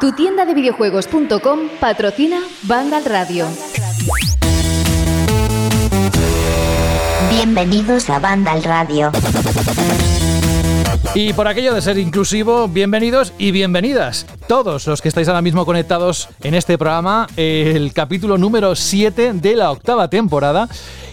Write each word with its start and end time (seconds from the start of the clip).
Tu 0.00 0.12
tienda 0.12 0.44
de 0.44 0.54
videojuegos.com 0.54 1.68
patrocina 1.80 2.40
Vandal 2.62 3.04
Radio. 3.04 3.46
Bienvenidos 7.30 8.08
a 8.08 8.18
Vandal 8.18 8.62
Radio. 8.62 9.12
Y 11.14 11.32
por 11.32 11.48
aquello 11.48 11.74
de 11.74 11.82
ser 11.82 11.98
inclusivo, 11.98 12.66
bienvenidos 12.66 13.32
y 13.38 13.52
bienvenidas. 13.52 14.26
Todos 14.46 14.86
los 14.86 15.00
que 15.00 15.08
estáis 15.08 15.26
ahora 15.28 15.40
mismo 15.40 15.64
conectados 15.64 16.28
en 16.42 16.54
este 16.54 16.76
programa, 16.76 17.26
el 17.36 17.94
capítulo 17.94 18.36
número 18.36 18.76
7 18.76 19.32
de 19.32 19.56
la 19.56 19.70
octava 19.70 20.08
temporada. 20.08 20.68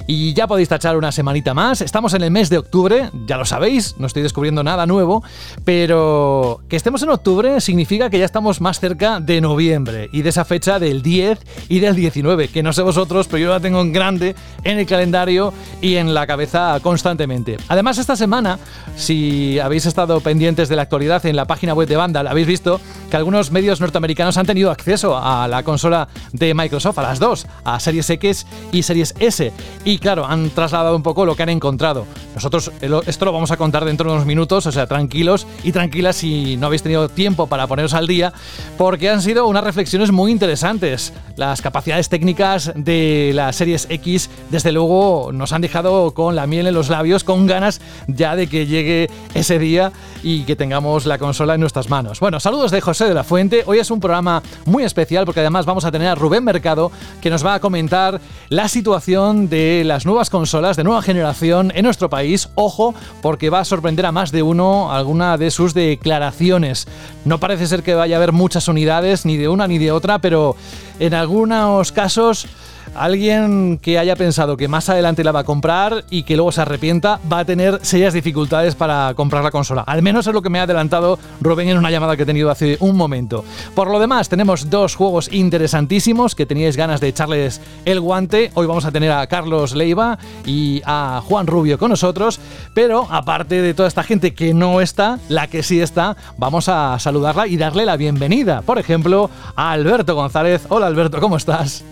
Y 0.07 0.34
ya 0.34 0.48
podéis 0.48 0.68
tachar 0.68 0.98
una 0.98 1.11
semanita 1.11 1.54
más. 1.54 1.80
Estamos 1.80 2.13
en 2.16 2.23
el 2.23 2.31
mes 2.31 2.49
de 2.49 2.57
octubre, 2.57 3.09
ya 3.27 3.38
lo 3.38 3.45
sabéis, 3.45 3.95
no 3.98 4.07
estoy 4.07 4.23
descubriendo 4.23 4.62
nada 4.63 4.86
nuevo, 4.86 5.23
pero 5.63 6.59
que 6.67 6.75
estemos 6.75 7.02
en 7.04 7.09
octubre 7.09 7.62
significa 7.62 8.09
que 8.09 8.20
ya 8.20 8.25
estamos 8.25 8.59
más 8.59 8.80
cerca 8.80 9.22
de 9.22 9.39
noviembre 9.39 10.09
y 10.11 10.23
de 10.23 10.30
esa 10.30 10.44
fecha 10.44 10.80
del 10.80 11.02
10 11.02 11.39
y 11.70 11.80
del 11.80 11.95
19, 11.95 12.50
que 12.50 12.63
no 12.63 12.73
sé 12.73 12.81
vosotros, 12.81 13.27
pero 13.27 13.38
yo 13.38 13.50
la 13.52 13.61
tengo 13.61 13.80
en 13.80 13.94
grande 13.94 14.36
en 14.63 14.80
el 14.80 14.86
calendario 14.86 15.53
y 15.81 15.95
en 15.95 16.13
la 16.13 16.27
cabeza 16.27 16.77
constantemente. 16.81 17.58
Además, 17.70 17.98
esta 17.98 18.17
semana, 18.17 18.59
si 18.98 19.59
habéis 19.59 19.86
estado 19.86 20.20
pendientes 20.20 20.67
de 20.67 20.75
la 20.75 20.81
actualidad 20.81 21.25
en 21.25 21.38
la 21.38 21.45
página 21.45 21.73
web 21.73 21.88
de 21.88 21.95
Vandal, 21.95 22.27
habéis 22.27 22.48
visto 22.48 22.81
que 23.09 23.17
algunos 23.21 23.52
medios 23.52 23.80
norteamericanos 23.80 24.35
han 24.38 24.48
tenido 24.48 24.71
acceso 24.71 25.16
a 25.16 25.48
la 25.48 25.61
consola 25.61 26.07
de 26.34 26.55
Microsoft, 26.55 26.98
a 26.98 27.03
las 27.03 27.20
dos, 27.20 27.45
a 27.63 27.80
Series 27.80 28.09
X 28.09 28.47
y 28.71 28.81
Series 28.81 29.13
S. 29.20 29.53
Y 29.85 29.99
claro, 29.99 30.25
han 30.25 30.49
trasladado 30.49 30.95
un 30.95 31.03
poco 31.03 31.23
lo 31.23 31.35
que 31.35 31.44
han 31.44 31.49
encontrado. 31.49 32.07
Nosotros 32.34 32.71
esto 32.81 33.25
lo 33.25 33.31
vamos 33.31 33.52
a 33.52 33.57
contar 33.57 33.85
dentro 33.85 34.09
de 34.09 34.16
unos 34.16 34.25
minutos, 34.25 34.66
o 34.66 34.71
sea, 34.71 34.88
tranquilos 34.88 35.45
y 35.63 35.71
tranquilas 35.71 36.16
si 36.16 36.57
no 36.57 36.66
habéis 36.66 36.81
tenido 36.81 37.09
tiempo 37.09 37.45
para 37.45 37.67
poneros 37.67 37.94
al 37.94 38.07
día, 38.07 38.34
porque 38.75 39.09
han 39.11 39.22
sido 39.22 39.45
unas 39.45 39.63
reflexiones 39.63 40.11
muy 40.11 40.31
interesantes. 40.31 41.13
Las 41.35 41.61
capacidades 41.61 42.09
técnicas 42.09 42.72
de 42.75 43.33
las 43.35 43.56
series 43.56 43.85
X, 43.89 44.31
desde 44.50 44.72
luego, 44.72 45.30
nos 45.31 45.53
han 45.53 45.61
dejado 45.61 46.11
con 46.16 46.35
la 46.35 46.47
miel 46.47 46.66
en 46.66 46.73
los 46.73 46.89
labios, 46.89 47.23
con 47.23 47.45
ganas 47.45 47.81
ya 48.08 48.35
de 48.35 48.47
que 48.47 48.66
llegue 48.66 49.09
ese 49.35 49.59
día 49.59 49.91
y 50.23 50.44
que 50.44 50.56
tengamos 50.56 51.06
la 51.06 51.19
consola 51.19 51.53
en 51.53 51.61
nuestras 51.61 51.89
manos. 51.89 52.19
Bueno, 52.19 52.39
saludos 52.39 52.72
de 52.72 52.81
José 52.81 53.11
la 53.14 53.23
Fuente. 53.23 53.64
Hoy 53.66 53.80
es 53.80 53.92
un 53.92 54.00
programa 54.00 54.42
muy 54.66 54.84
especial 54.84 55.26
porque 55.26 55.40
además 55.42 55.66
vamos 55.66 55.86
a 55.86 55.92
tener 55.92 56.08
a 56.08 56.16
Rubén 56.16 56.44
Mercado 56.44 56.92
que 57.22 57.30
nos 57.30 57.45
va 57.45 57.56
a 57.56 57.59
comentar 57.59 58.22
la 58.50 58.68
situación 58.68 59.50
de 59.50 59.84
las 59.86 60.06
nuevas 60.06 60.30
consolas 60.30 60.78
de 60.78 60.84
nueva 60.84 61.02
generación 61.02 61.72
en 61.76 61.86
nuestro 61.86 62.09
país. 62.09 62.50
Ojo, 62.56 62.94
porque 63.22 63.50
va 63.50 63.59
a 63.59 63.66
sorprender 63.66 64.06
a 64.06 64.12
más 64.12 64.31
de 64.31 64.44
uno 64.44 64.92
alguna 64.92 65.38
de 65.38 65.52
sus 65.52 65.73
declaraciones. 65.73 66.88
No 67.26 67.40
parece 67.40 67.68
ser 67.68 67.84
que 67.84 67.95
vaya 67.95 68.16
a 68.16 68.18
haber 68.18 68.31
muchas 68.31 68.68
unidades, 68.68 69.25
ni 69.25 69.38
de 69.38 69.48
una 69.48 69.68
ni 69.68 69.78
de 69.78 69.92
otra, 69.92 70.20
pero 70.20 70.56
en 71.00 71.14
algunos 71.14 71.92
casos 71.92 72.48
Alguien 72.95 73.80
que 73.81 73.97
haya 73.97 74.17
pensado 74.17 74.58
que 74.58 74.67
más 74.67 74.89
adelante 74.89 75.23
la 75.23 75.31
va 75.31 75.39
a 75.39 75.44
comprar 75.45 76.03
y 76.09 76.23
que 76.23 76.36
luego 76.36 76.52
se 76.52 76.61
arrepienta 76.61 77.22
va 77.31 77.39
a 77.39 77.45
tener 77.45 77.80
serias 77.84 78.14
dificultades 78.14 78.75
para 78.75 79.14
comprar 79.16 79.44
la 79.44 79.52
consola. 79.52 79.81
Al 79.88 80.02
menos 80.02 80.28
es 80.28 80.34
lo 80.34 80.42
que 80.42 80.50
me 80.50 80.59
ha 80.59 80.64
adelantado 80.64 81.17
Rubén 81.39 81.69
en 81.69 81.78
una 81.78 81.89
llamada 81.89 82.17
que 82.17 82.23
he 82.23 82.25
tenido 82.25 82.52
hace 82.52 82.75
un 82.81 82.97
momento. 82.97 83.45
Por 83.75 83.89
lo 83.89 84.00
demás, 84.00 84.28
tenemos 84.28 84.69
dos 84.69 84.95
juegos 84.95 85.31
interesantísimos 85.31 86.36
que 86.36 86.45
teníais 86.45 86.75
ganas 86.75 87.00
de 87.00 87.08
echarles 87.08 87.62
el 87.86 88.02
guante. 88.02 88.52
Hoy 88.56 88.67
vamos 88.67 88.84
a 88.84 88.92
tener 88.92 89.12
a 89.12 89.25
Carlos 89.28 89.73
Leiva 89.73 90.19
y 90.45 90.81
a 90.86 91.22
Juan 91.25 91.47
Rubio 91.47 91.80
con 91.80 91.92
nosotros. 91.92 92.42
Pero 92.73 93.08
aparte 93.09 93.62
de 93.62 93.73
toda 93.73 93.88
esta 93.88 94.03
gente 94.03 94.34
que 94.34 94.53
no 94.53 94.81
está, 94.81 95.17
la 95.30 95.47
que 95.47 95.64
sí 95.64 95.80
está, 95.80 96.17
vamos 96.38 96.67
a 96.67 97.00
saludarla 97.00 97.47
y 97.47 97.56
darle 97.56 97.86
la 97.86 97.95
bienvenida. 97.95 98.62
Por 98.64 98.80
ejemplo, 98.80 99.30
a 99.56 99.72
Alberto 99.72 100.14
González. 100.14 100.66
Hola 100.67 100.88
Alberto, 100.88 101.22
¿cómo 101.22 101.38
estás? 101.38 101.86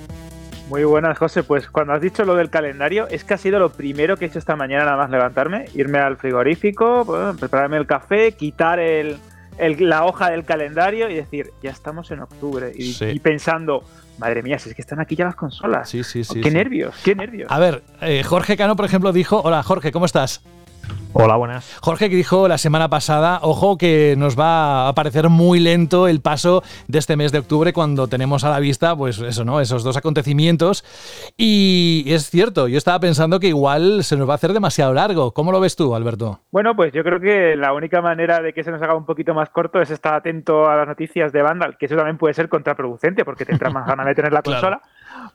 Muy 0.69 0.83
buenas, 0.83 1.17
José. 1.17 1.41
Pues 1.41 1.67
cuando 1.67 1.93
has 1.93 2.01
dicho 2.01 2.23
lo 2.25 2.35
del 2.35 2.51
calendario, 2.51 3.07
es 3.07 3.23
que 3.23 3.33
ha 3.33 3.37
sido 3.37 3.57
lo 3.57 3.71
primero 3.71 4.17
que 4.17 4.25
he 4.25 4.27
hecho 4.27 4.37
esta 4.37 4.55
mañana 4.55 4.85
nada 4.85 4.97
más 4.97 5.09
levantarme, 5.09 5.65
irme 5.73 5.97
al 5.97 6.17
frigorífico, 6.17 7.33
prepararme 7.39 7.77
el 7.77 7.87
café, 7.87 8.33
quitar 8.33 8.79
el, 8.79 9.17
la 9.57 10.05
hoja 10.05 10.29
del 10.29 10.45
calendario 10.45 11.09
y 11.09 11.15
decir, 11.15 11.53
ya 11.63 11.71
estamos 11.71 12.11
en 12.11 12.19
octubre. 12.19 12.71
Y, 12.75 13.19
pensando, 13.19 13.83
madre 14.19 14.43
mía, 14.43 14.59
si 14.59 14.69
es 14.69 14.75
que 14.75 14.83
están 14.83 14.99
aquí 14.99 15.15
ya 15.15 15.25
las 15.25 15.35
consolas. 15.35 15.89
Sí, 15.89 16.03
sí, 16.03 16.23
sí. 16.23 16.39
qué 16.39 16.51
nervios, 16.51 16.95
qué 17.03 17.15
nervios. 17.15 17.51
A 17.51 17.57
ver, 17.57 17.81
eh, 18.01 18.21
Jorge 18.23 18.55
Cano, 18.55 18.75
por 18.75 18.85
ejemplo, 18.85 19.11
dijo, 19.11 19.41
hola 19.41 19.63
Jorge, 19.63 19.91
¿cómo 19.91 20.05
estás? 20.05 20.43
Hola, 21.13 21.37
buenas. 21.37 21.79
Jorge 21.81 22.09
que 22.09 22.15
dijo 22.15 22.47
la 22.47 22.59
semana 22.59 22.87
pasada, 22.87 23.39
ojo 23.41 23.77
que 23.77 24.13
nos 24.17 24.39
va 24.39 24.87
a 24.87 24.93
parecer 24.93 25.29
muy 25.29 25.59
lento 25.59 26.07
el 26.07 26.21
paso 26.21 26.61
de 26.87 26.99
este 26.99 27.17
mes 27.17 27.31
de 27.31 27.39
octubre 27.39 27.73
cuando 27.73 28.07
tenemos 28.07 28.43
a 28.43 28.51
la 28.51 28.59
vista, 28.59 28.95
pues 28.95 29.19
eso, 29.19 29.43
¿no? 29.43 29.59
Esos 29.59 29.83
dos 29.83 29.97
acontecimientos. 29.97 30.85
Y 31.35 32.05
es 32.07 32.29
cierto, 32.29 32.67
yo 32.67 32.77
estaba 32.77 32.99
pensando 32.99 33.39
que 33.39 33.47
igual 33.47 34.03
se 34.03 34.17
nos 34.17 34.29
va 34.29 34.33
a 34.33 34.35
hacer 34.35 34.53
demasiado 34.53 34.93
largo. 34.93 35.31
¿Cómo 35.31 35.51
lo 35.51 35.59
ves 35.59 35.75
tú, 35.75 35.95
Alberto? 35.95 36.41
Bueno, 36.51 36.75
pues 36.75 36.93
yo 36.93 37.03
creo 37.03 37.19
que 37.19 37.55
la 37.55 37.73
única 37.73 38.01
manera 38.01 38.39
de 38.41 38.53
que 38.53 38.63
se 38.63 38.69
nos 38.69 38.81
haga 38.81 38.93
un 38.93 39.05
poquito 39.05 39.33
más 39.33 39.49
corto 39.49 39.81
es 39.81 39.89
estar 39.89 40.13
atento 40.13 40.69
a 40.69 40.75
las 40.75 40.87
noticias 40.87 41.31
de 41.31 41.41
Vandal, 41.41 41.75
que 41.77 41.87
eso 41.87 41.95
también 41.95 42.19
puede 42.19 42.35
ser 42.35 42.49
contraproducente 42.49 43.25
porque 43.25 43.45
te 43.45 43.53
entra 43.53 43.71
más 43.71 43.87
ganas 43.87 44.05
de 44.05 44.13
tener 44.13 44.31
la 44.31 44.41
consola. 44.43 44.79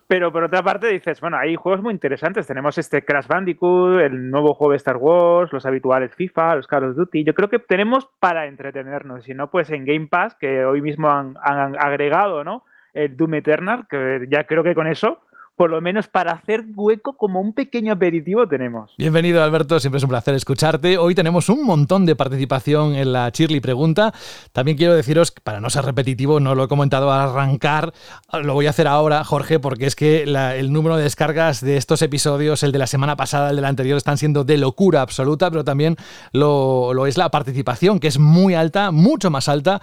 Pero 0.07 0.31
por 0.31 0.43
otra 0.43 0.63
parte 0.63 0.87
dices, 0.87 1.19
bueno, 1.21 1.37
hay 1.37 1.55
juegos 1.55 1.81
muy 1.81 1.93
interesantes. 1.93 2.47
Tenemos 2.47 2.77
este 2.77 3.03
Crash 3.03 3.27
Bandicoot, 3.27 4.01
el 4.01 4.29
nuevo 4.29 4.53
juego 4.53 4.71
de 4.71 4.77
Star 4.77 4.97
Wars, 4.97 5.51
los 5.51 5.65
habituales 5.65 6.13
FIFA, 6.15 6.55
los 6.55 6.67
Call 6.67 6.85
of 6.85 6.95
Duty. 6.95 7.23
Yo 7.23 7.33
creo 7.33 7.49
que 7.49 7.59
tenemos 7.59 8.07
para 8.19 8.47
entretenernos. 8.47 9.23
Si 9.23 9.33
no, 9.33 9.49
pues 9.49 9.69
en 9.69 9.85
Game 9.85 10.07
Pass, 10.07 10.35
que 10.35 10.65
hoy 10.65 10.81
mismo 10.81 11.09
han, 11.09 11.35
han 11.41 11.75
agregado, 11.77 12.43
¿no? 12.43 12.63
El 12.93 13.17
Doom 13.17 13.35
Eternal, 13.35 13.87
que 13.89 14.25
ya 14.29 14.45
creo 14.45 14.63
que 14.63 14.73
con 14.73 14.87
eso 14.87 15.24
por 15.55 15.69
lo 15.69 15.79
menos 15.79 16.07
para 16.07 16.33
hacer 16.33 16.65
hueco 16.75 17.13
como 17.13 17.39
un 17.39 17.53
pequeño 17.53 17.93
aperitivo 17.93 18.47
tenemos. 18.47 18.91
Bienvenido 18.97 19.41
Alberto, 19.41 19.79
siempre 19.79 19.97
es 19.97 20.03
un 20.03 20.09
placer 20.09 20.35
escucharte. 20.35 20.97
Hoy 20.97 21.15
tenemos 21.15 21.47
un 21.47 21.63
montón 21.65 22.05
de 22.05 22.15
participación 22.15 22.95
en 22.95 23.13
la 23.13 23.31
Chirly 23.31 23.61
Pregunta. 23.61 24.13
También 24.51 24.77
quiero 24.77 24.93
deciros, 24.95 25.31
para 25.31 25.61
no 25.61 25.69
ser 25.69 25.85
repetitivo, 25.85 26.41
no 26.41 26.55
lo 26.55 26.65
he 26.65 26.67
comentado 26.67 27.11
al 27.11 27.29
arrancar, 27.29 27.93
lo 28.33 28.53
voy 28.53 28.67
a 28.67 28.71
hacer 28.71 28.87
ahora, 28.87 29.23
Jorge, 29.23 29.59
porque 29.59 29.85
es 29.85 29.95
que 29.95 30.23
el 30.23 30.73
número 30.73 30.97
de 30.97 31.03
descargas 31.03 31.61
de 31.61 31.77
estos 31.77 32.01
episodios, 32.01 32.63
el 32.63 32.73
de 32.73 32.79
la 32.79 32.87
semana 32.87 33.15
pasada, 33.15 33.49
el 33.51 33.55
del 33.55 33.65
anterior, 33.65 33.97
están 33.97 34.17
siendo 34.17 34.43
de 34.43 34.57
locura 34.57 35.01
absoluta, 35.01 35.49
pero 35.49 35.63
también 35.63 35.95
lo, 36.33 36.93
lo 36.93 37.07
es 37.07 37.17
la 37.17 37.31
participación, 37.31 37.99
que 37.99 38.09
es 38.09 38.19
muy 38.19 38.55
alta, 38.55 38.91
mucho 38.91 39.31
más 39.31 39.47
alta, 39.47 39.81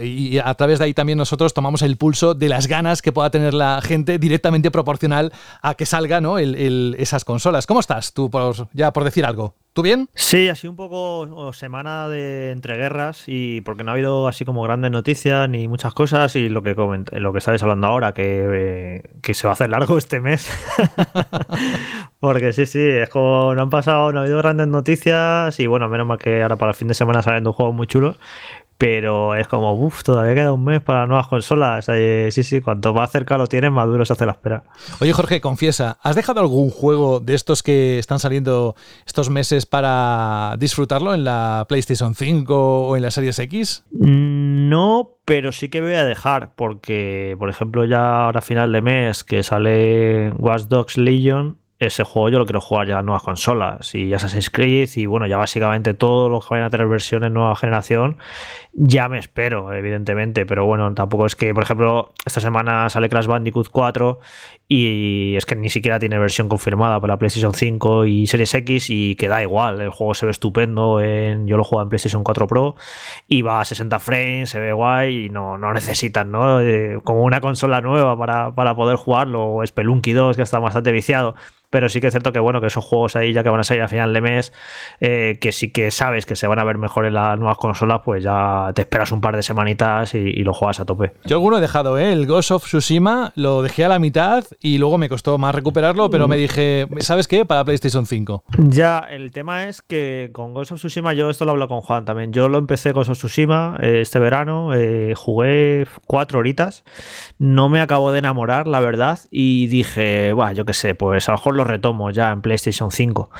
y 0.00 0.38
a 0.38 0.54
través 0.54 0.78
de 0.78 0.84
ahí 0.84 0.94
también 0.94 1.18
nosotros 1.18 1.54
tomamos 1.54 1.82
el 1.82 1.96
pulso 1.96 2.34
de 2.34 2.48
las 2.48 2.68
ganas 2.68 3.02
que 3.02 3.10
pueda 3.10 3.30
tener 3.30 3.52
la 3.52 3.80
gente 3.82 4.18
directamente 4.18 4.70
proporcional 4.70 5.07
a 5.12 5.74
que 5.74 5.86
salga 5.86 6.20
¿no? 6.20 6.38
esas 6.38 7.24
consolas. 7.24 7.66
¿Cómo 7.66 7.80
estás 7.80 8.12
tú, 8.12 8.30
por, 8.30 8.68
ya 8.72 8.92
por 8.92 9.04
decir 9.04 9.24
algo? 9.24 9.54
¿Tú 9.72 9.82
bien? 9.82 10.08
Sí, 10.14 10.48
ha 10.48 10.56
sido 10.56 10.72
un 10.72 10.76
poco 10.76 11.52
semana 11.52 12.08
de 12.08 12.50
entreguerras 12.50 13.24
y 13.26 13.60
porque 13.60 13.84
no 13.84 13.92
ha 13.92 13.94
habido 13.94 14.26
así 14.26 14.44
como 14.44 14.62
grandes 14.62 14.90
noticias 14.90 15.48
ni 15.48 15.68
muchas 15.68 15.94
cosas 15.94 16.34
y 16.34 16.48
lo 16.48 16.62
que 16.62 16.74
lo 16.74 17.32
que 17.32 17.38
estáis 17.38 17.62
hablando 17.62 17.86
ahora, 17.86 18.12
que, 18.12 19.08
que 19.22 19.34
se 19.34 19.46
va 19.46 19.52
a 19.52 19.54
hacer 19.54 19.70
largo 19.70 19.96
este 19.96 20.20
mes. 20.20 20.50
porque 22.20 22.52
sí, 22.52 22.66
sí, 22.66 22.80
es 22.80 23.08
como 23.08 23.54
no 23.54 23.62
han 23.62 23.70
pasado, 23.70 24.10
no 24.10 24.18
ha 24.18 24.22
habido 24.22 24.38
grandes 24.38 24.66
noticias 24.66 25.60
y 25.60 25.68
bueno, 25.68 25.88
menos 25.88 26.08
mal 26.08 26.18
que 26.18 26.42
ahora 26.42 26.56
para 26.56 26.72
el 26.72 26.76
fin 26.76 26.88
de 26.88 26.94
semana 26.94 27.22
salen 27.22 27.44
dos 27.44 27.54
juegos 27.54 27.74
muy 27.74 27.86
chulos 27.86 28.16
pero 28.78 29.34
es 29.34 29.48
como, 29.48 29.74
uff, 29.74 30.04
todavía 30.04 30.36
queda 30.36 30.52
un 30.52 30.64
mes 30.64 30.80
para 30.80 31.06
nuevas 31.08 31.26
consolas. 31.26 31.86
Eh, 31.88 32.28
sí, 32.30 32.44
sí, 32.44 32.60
cuanto 32.60 32.94
más 32.94 33.10
cerca 33.10 33.36
lo 33.36 33.48
tienes, 33.48 33.72
más 33.72 33.86
duro 33.88 34.04
se 34.04 34.12
hace 34.12 34.24
la 34.24 34.32
espera. 34.32 34.62
Oye, 35.00 35.12
Jorge, 35.12 35.40
confiesa, 35.40 35.98
¿has 36.00 36.14
dejado 36.14 36.40
algún 36.40 36.70
juego 36.70 37.18
de 37.18 37.34
estos 37.34 37.64
que 37.64 37.98
están 37.98 38.20
saliendo 38.20 38.76
estos 39.04 39.30
meses 39.30 39.66
para 39.66 40.54
disfrutarlo 40.58 41.12
en 41.12 41.24
la 41.24 41.66
PlayStation 41.68 42.14
5 42.14 42.88
o 42.88 42.96
en 42.96 43.02
la 43.02 43.10
Series 43.10 43.40
X? 43.40 43.84
Mm, 43.90 44.68
no, 44.68 45.16
pero 45.24 45.50
sí 45.50 45.68
que 45.68 45.80
voy 45.80 45.94
a 45.94 46.04
dejar, 46.04 46.54
porque, 46.54 47.34
por 47.36 47.50
ejemplo, 47.50 47.84
ya 47.84 48.26
ahora 48.26 48.38
a 48.38 48.42
final 48.42 48.70
de 48.70 48.80
mes 48.80 49.24
que 49.24 49.42
sale 49.42 50.30
Watch 50.38 50.62
Dogs 50.68 50.96
Legion, 50.96 51.58
ese 51.78 52.02
juego 52.02 52.28
yo 52.28 52.38
lo 52.38 52.46
quiero 52.46 52.60
jugar 52.60 52.88
ya 52.88 52.98
en 52.98 53.06
nuevas 53.06 53.22
consolas 53.22 53.94
y 53.94 54.08
ya 54.08 54.18
se 54.18 54.50
Creed 54.50 54.90
y 54.96 55.06
bueno, 55.06 55.26
ya 55.26 55.36
básicamente 55.36 55.94
todo 55.94 56.28
lo 56.28 56.40
que 56.40 56.48
vayan 56.50 56.66
a 56.66 56.70
tener 56.70 56.88
versiones 56.88 57.30
nueva 57.30 57.54
generación 57.54 58.18
ya 58.80 59.08
me 59.08 59.18
espero, 59.18 59.72
evidentemente, 59.72 60.46
pero 60.46 60.64
bueno, 60.64 60.94
tampoco 60.94 61.26
es 61.26 61.34
que, 61.34 61.52
por 61.52 61.64
ejemplo, 61.64 62.12
esta 62.24 62.40
semana 62.40 62.88
sale 62.88 63.08
Crash 63.08 63.26
Bandicoot 63.26 63.70
4 63.70 64.20
y 64.68 65.34
es 65.36 65.46
que 65.46 65.56
ni 65.56 65.68
siquiera 65.68 65.98
tiene 65.98 66.16
versión 66.16 66.48
confirmada 66.48 67.00
para 67.00 67.16
PlayStation 67.16 67.54
5 67.54 68.06
y 68.06 68.28
Series 68.28 68.54
X 68.54 68.90
y 68.90 69.16
que 69.16 69.26
da 69.26 69.42
igual, 69.42 69.80
el 69.80 69.90
juego 69.90 70.14
se 70.14 70.26
ve 70.26 70.30
estupendo, 70.30 71.00
en, 71.00 71.48
yo 71.48 71.56
lo 71.56 71.64
juego 71.64 71.82
en 71.82 71.88
PlayStation 71.88 72.22
4 72.22 72.46
Pro 72.46 72.76
y 73.26 73.42
va 73.42 73.60
a 73.60 73.64
60 73.64 73.98
frames, 73.98 74.50
se 74.50 74.60
ve 74.60 74.72
guay 74.72 75.24
y 75.26 75.28
no, 75.28 75.58
no 75.58 75.72
necesitan, 75.72 76.30
¿no? 76.30 76.60
Eh, 76.60 77.00
como 77.02 77.24
una 77.24 77.40
consola 77.40 77.80
nueva 77.80 78.16
para, 78.16 78.54
para 78.54 78.76
poder 78.76 78.96
jugarlo, 78.96 79.54
o 79.54 79.66
Spelunky 79.66 80.12
2 80.12 80.36
que 80.36 80.42
está 80.42 80.60
bastante 80.60 80.92
viciado 80.92 81.34
pero 81.70 81.88
sí 81.88 82.00
que 82.00 82.08
es 82.08 82.12
cierto 82.12 82.32
que 82.32 82.38
bueno, 82.38 82.60
que 82.60 82.68
esos 82.68 82.84
juegos 82.84 83.16
ahí 83.16 83.32
ya 83.32 83.42
que 83.42 83.50
van 83.50 83.60
a 83.60 83.64
salir 83.64 83.82
a 83.82 83.88
final 83.88 84.12
de 84.12 84.20
mes, 84.20 84.52
eh, 85.00 85.38
que 85.40 85.52
sí 85.52 85.70
que 85.70 85.90
sabes 85.90 86.26
que 86.26 86.36
se 86.36 86.46
van 86.46 86.58
a 86.58 86.64
ver 86.64 86.78
mejor 86.78 87.06
en 87.06 87.14
las 87.14 87.38
nuevas 87.38 87.58
consolas, 87.58 88.00
pues 88.04 88.22
ya 88.22 88.67
te 88.74 88.82
esperas 88.82 89.12
un 89.12 89.20
par 89.20 89.36
de 89.36 89.42
semanitas 89.42 90.14
y, 90.14 90.42
lo 90.42 90.54
juegas 90.54 90.80
a 90.80 90.84
tope. 90.84 91.12
Yo 91.24 91.36
alguno 91.36 91.58
he 91.58 91.60
dejado, 91.60 91.98
¿eh? 91.98 92.12
El 92.12 92.26
Ghost 92.26 92.50
of 92.50 92.64
Tsushima 92.64 93.32
lo 93.34 93.62
dejé 93.62 93.84
a 93.84 93.88
la 93.88 93.98
mitad 93.98 94.44
y 94.60 94.78
luego 94.78 94.98
me 94.98 95.08
costó 95.08 95.36
más 95.38 95.54
recuperarlo, 95.54 96.10
pero 96.10 96.28
me 96.28 96.36
dije, 96.36 96.86
¿sabes 97.00 97.28
qué? 97.28 97.44
Para 97.44 97.64
PlayStation 97.64 98.06
5. 98.06 98.44
Ya, 98.68 99.00
el 99.10 99.30
tema 99.30 99.68
es 99.68 99.82
que 99.82 100.30
con 100.32 100.54
Ghost 100.54 100.72
of 100.72 100.78
Tsushima, 100.78 101.12
yo 101.12 101.30
esto 101.30 101.44
lo 101.44 101.52
hablo 101.52 101.68
con 101.68 101.80
Juan 101.80 102.04
también, 102.04 102.32
yo 102.32 102.48
lo 102.48 102.58
empecé 102.58 102.92
Ghost 102.92 103.10
of 103.10 103.18
Tsushima 103.18 103.76
eh, 103.80 104.00
este 104.00 104.18
verano, 104.18 104.74
eh, 104.74 105.14
jugué 105.16 105.86
cuatro 106.06 106.38
horitas, 106.38 106.84
no 107.38 107.68
me 107.68 107.80
acabo 107.80 108.12
de 108.12 108.20
enamorar, 108.20 108.66
la 108.66 108.80
verdad, 108.80 109.18
y 109.30 109.66
dije, 109.66 110.32
bueno, 110.32 110.52
yo 110.52 110.64
qué 110.64 110.72
sé, 110.72 110.94
pues 110.94 111.28
a 111.28 111.32
lo 111.32 111.38
mejor 111.38 111.56
lo 111.56 111.64
retomo 111.64 112.10
ya 112.10 112.30
en 112.30 112.42
PlayStation 112.42 112.90
5. 112.90 113.30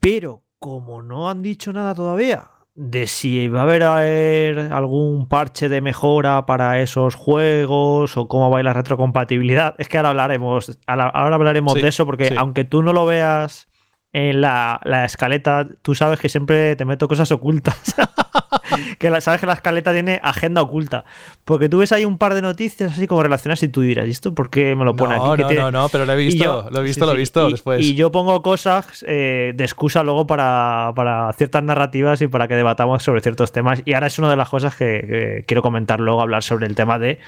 Pero 0.00 0.42
como 0.58 1.02
no 1.02 1.28
han 1.28 1.42
dicho 1.42 1.72
nada 1.72 1.94
todavía 1.94 2.51
de 2.74 3.06
si 3.06 3.48
va 3.48 3.60
a 3.60 3.62
haber, 3.64 4.58
algún 4.72 5.28
parche 5.28 5.68
de 5.68 5.80
mejora 5.80 6.46
para 6.46 6.80
esos 6.80 7.14
juegos 7.14 8.16
o 8.16 8.28
cómo 8.28 8.50
va 8.50 8.58
a 8.58 8.60
ir 8.60 8.64
la 8.64 8.72
retrocompatibilidad, 8.72 9.74
es 9.78 9.88
que 9.88 9.98
ahora 9.98 10.10
hablaremos, 10.10 10.78
ahora 10.86 11.34
hablaremos 11.34 11.74
de 11.74 11.88
eso 11.88 12.06
porque 12.06 12.34
aunque 12.36 12.64
tú 12.64 12.82
no 12.82 12.92
lo 12.92 13.06
veas 13.06 13.68
en 14.12 14.42
la, 14.42 14.80
escaleta, 15.06 15.66
tú 15.80 15.94
sabes 15.94 16.20
que 16.20 16.28
siempre 16.28 16.76
te 16.76 16.84
meto 16.84 17.08
cosas 17.08 17.32
ocultas. 17.32 17.94
que 18.98 19.08
la, 19.08 19.22
sabes 19.22 19.40
que 19.40 19.46
la 19.46 19.54
escaleta 19.54 19.92
tiene 19.92 20.20
agenda 20.22 20.60
oculta. 20.60 21.04
Porque 21.46 21.70
tú 21.70 21.78
ves 21.78 21.92
ahí 21.92 22.04
un 22.04 22.18
par 22.18 22.34
de 22.34 22.42
noticias 22.42 22.92
así 22.92 23.06
como 23.06 23.22
relacionadas 23.22 23.62
y 23.62 23.68
tú 23.68 23.80
dirás, 23.80 24.06
¿y 24.06 24.10
esto 24.10 24.34
por 24.34 24.50
qué 24.50 24.76
me 24.76 24.84
lo 24.84 24.94
pone 24.94 25.14
aquí? 25.14 25.54
No, 25.54 25.70
no, 25.70 25.82
no, 25.82 25.88
pero 25.88 26.04
lo 26.04 26.12
he 26.12 26.16
visto, 26.16 26.68
lo 26.70 26.80
he 26.80 26.82
visto, 26.82 27.06
lo 27.06 27.12
he 27.12 27.16
visto 27.16 27.48
y, 27.48 27.52
después. 27.52 27.80
Y 27.80 27.94
yo 27.94 28.12
pongo 28.12 28.42
cosas 28.42 29.02
eh, 29.08 29.52
de 29.54 29.64
excusa 29.64 30.02
luego 30.02 30.26
para, 30.26 30.92
para, 30.94 31.32
ciertas 31.32 31.62
narrativas 31.62 32.20
y 32.20 32.28
para 32.28 32.48
que 32.48 32.54
debatamos 32.54 33.02
sobre 33.02 33.22
ciertos 33.22 33.50
temas. 33.50 33.80
Y 33.86 33.94
ahora 33.94 34.08
es 34.08 34.18
una 34.18 34.28
de 34.28 34.36
las 34.36 34.50
cosas 34.50 34.76
que 34.76 35.44
quiero 35.46 35.62
comentar 35.62 36.00
luego, 36.00 36.20
hablar 36.20 36.42
sobre 36.42 36.66
el 36.66 36.74
tema 36.74 36.98
de 36.98 37.18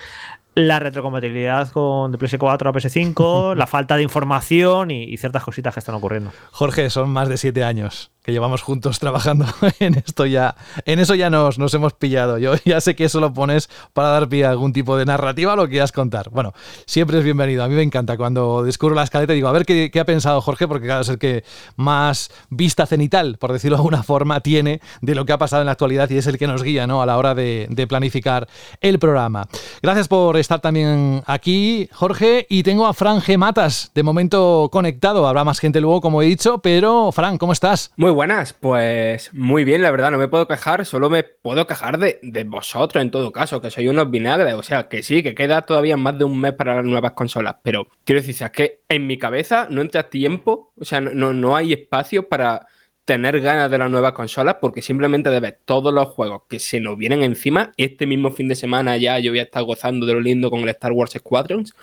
la 0.55 0.79
retrocompatibilidad 0.79 1.71
con 1.71 2.12
de 2.12 2.19
PS4 2.19 2.69
a 2.69 2.73
PS5, 2.73 3.55
la 3.56 3.67
falta 3.67 3.97
de 3.97 4.03
información 4.03 4.91
y, 4.91 5.17
ciertas 5.17 5.43
cositas 5.43 5.75
que 5.75 5.81
están 5.81 5.95
ocurriendo. 5.95 6.33
Jorge, 6.53 6.91
son 6.91 7.11
más 7.11 7.29
de 7.29 7.37
siete 7.37 7.65
años 7.65 8.13
que 8.25 8.32
llevamos 8.32 8.62
juntos 8.62 8.99
trabajando 9.05 9.47
en 9.79 9.94
esto 9.94 10.26
ya. 10.26 10.56
En 10.87 10.99
eso 10.99 11.15
ya 11.15 11.31
nos, 11.31 11.59
nos 11.59 11.73
hemos 11.75 11.93
pillado. 11.93 12.38
Yo 12.38 12.55
ya 12.65 12.81
sé 12.81 12.97
que 12.97 13.05
eso 13.05 13.21
lo 13.21 13.32
pones 13.32 13.69
para 13.93 14.09
dar 14.09 14.29
pie 14.29 14.47
a 14.47 14.50
algún 14.50 14.73
tipo 14.73 14.97
de 14.97 15.05
narrativa 15.05 15.55
lo 15.55 15.69
quieras 15.69 15.93
contar. 15.93 16.31
Bueno, 16.31 16.55
siempre 16.87 17.19
es 17.19 17.25
bienvenido. 17.25 17.62
A 17.62 17.69
mí 17.69 17.75
me 17.75 17.82
encanta 17.82 18.17
cuando 18.17 18.65
descubro 18.65 18.94
la 18.94 19.03
escaleta 19.03 19.35
y 19.35 19.37
digo, 19.37 19.49
a 19.49 19.53
ver 19.53 19.67
qué, 19.67 19.91
ha 20.00 20.05
pensado 20.05 20.41
Jorge, 20.41 20.67
porque 20.67 20.87
claro, 20.87 21.03
es 21.03 21.09
el 21.09 21.19
que 21.19 21.44
más 21.76 22.31
vista 22.49 22.87
cenital, 22.87 23.37
por 23.38 23.53
decirlo 23.53 23.76
de 23.76 23.81
alguna 23.81 24.03
forma, 24.03 24.41
tiene 24.41 24.81
de 25.03 25.15
lo 25.15 25.26
que 25.26 25.32
ha 25.32 25.38
pasado 25.38 25.62
en 25.62 25.67
la 25.67 25.73
actualidad 25.73 26.09
y 26.11 26.17
es 26.17 26.26
el 26.26 26.38
que 26.38 26.47
nos 26.47 26.62
guía 26.62 26.87
¿no? 26.87 27.03
a 27.03 27.06
la 27.06 27.19
hora 27.19 27.35
de, 27.35 27.67
de 27.69 27.87
planificar 27.87 28.49
el 28.81 28.99
programa. 28.99 29.47
Gracias 29.82 30.09
por 30.09 30.38
estar 30.38 30.61
también 30.61 31.23
aquí, 31.26 31.91
Jorge, 31.93 32.47
y 32.49 32.62
tengo 32.62 32.87
a 32.87 32.94
Fran 32.94 33.21
G. 33.21 33.37
Matas, 33.37 33.91
de 33.94 34.03
momento 34.03 34.71
conectado. 34.73 35.29
Habrá 35.29 35.44
más 35.44 35.59
gente 35.59 35.81
luego, 35.81 36.00
como 36.00 36.23
he 36.23 36.26
dicho, 36.26 36.59
pero 36.59 37.12
Fran, 37.12 37.37
¿cómo 37.37 37.53
estás? 37.53 37.93
Muy 37.97 38.13
buenas, 38.14 38.55
pues 38.55 39.32
muy 39.34 39.64
bien, 39.64 39.82
la 39.82 39.90
verdad, 39.90 40.11
no 40.11 40.19
me 40.19 40.28
puedo 40.28 40.49
quejar, 40.49 40.87
solo 40.87 41.11
me 41.11 41.25
puedo 41.25 41.66
quejar 41.66 41.99
de, 41.99 42.44
vosotros 42.44 43.02
en 43.02 43.11
todo 43.11 43.31
caso, 43.32 43.61
que 43.61 43.70
soy 43.70 43.88
unos 43.88 44.11
vinagres, 44.11 44.55
o 44.55 44.62
sea, 44.62 44.88
que 44.88 45.02
sí, 45.02 45.22
que 45.22 45.34
queda 45.34 45.62
todavía 45.62 45.96
más 45.96 46.19
de 46.19 46.25
un 46.25 46.40
mes 46.40 46.55
para 46.55 46.76
las 46.76 46.84
nuevas 46.84 47.12
consolas, 47.12 47.56
pero 47.62 47.88
quiero 48.05 48.22
decir, 48.22 48.37
es 48.43 48.50
que 48.50 48.81
en 48.88 49.06
mi 49.06 49.19
cabeza 49.19 49.66
no 49.69 49.82
entra 49.82 50.08
tiempo, 50.08 50.72
o 50.81 50.84
sea, 50.84 51.00
no, 51.02 51.34
no 51.34 51.56
hay 51.56 51.75
espacio 51.75 52.28
para 52.28 52.66
tener 53.05 53.40
ganas 53.40 53.70
de 53.70 53.78
las 53.78 53.90
nuevas 53.90 54.12
consolas 54.12 54.56
porque 54.61 54.81
simplemente 54.81 55.28
debes 55.28 55.56
todos 55.64 55.93
los 55.93 56.08
juegos 56.08 56.43
que 56.49 56.58
se 56.58 56.81
nos 56.81 56.96
vienen 56.96 57.22
encima. 57.22 57.72
Este 57.76 58.06
mismo 58.06 58.31
fin 58.31 58.49
de 58.49 58.55
semana 58.55 58.96
ya 58.96 59.19
yo 59.19 59.31
voy 59.31 59.40
a 59.40 59.43
estar 59.43 59.62
gozando 59.62 60.06
de 60.06 60.14
lo 60.14 60.20
lindo 60.20 60.50
con 60.50 60.61
el 60.61 60.69
Star 60.70 60.93
Wars 60.93 61.12
Squadrons. 61.12 61.75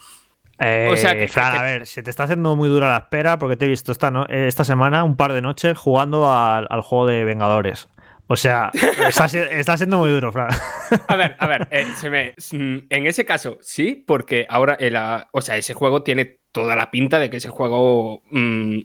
O 0.61 0.95
sea, 0.95 1.15
que, 1.15 1.29
a 1.39 1.63
ver, 1.63 1.87
se 1.87 2.03
te 2.03 2.09
está 2.09 2.25
haciendo 2.25 2.55
muy 2.55 2.69
dura 2.69 2.91
la 2.91 2.97
espera 2.97 3.39
porque 3.39 3.57
te 3.57 3.65
he 3.65 3.67
visto 3.67 3.91
esta, 3.91 4.11
¿no? 4.11 4.25
esta 4.27 4.63
semana 4.63 5.03
un 5.03 5.15
par 5.15 5.33
de 5.33 5.41
noches 5.41 5.77
jugando 5.77 6.31
al, 6.31 6.67
juego 6.81 7.07
de 7.07 7.23
Vengadores. 7.23 7.89
O 8.27 8.35
sea, 8.35 8.71
está, 9.09 9.27
siendo 9.77 9.97
muy 9.97 10.11
duro, 10.11 10.31
Fran. 10.31 10.49
A 11.07 11.15
ver, 11.15 11.35
a 11.39 11.47
ver, 11.47 11.67
eh, 11.71 11.87
se 11.97 12.09
me, 12.09 12.33
mm, 12.51 12.85
en 12.89 13.07
ese 13.07 13.25
caso 13.25 13.57
sí, 13.61 14.03
porque 14.07 14.45
ahora, 14.47 14.75
el, 14.75 14.95
o 15.31 15.41
sea, 15.41 15.57
ese 15.57 15.73
juego 15.73 16.03
tiene 16.03 16.41
toda 16.51 16.75
la 16.75 16.91
pinta 16.91 17.19
de 17.19 17.29
que 17.29 17.37
ese 17.37 17.49
juego 17.49 18.23
mm, 18.29 18.79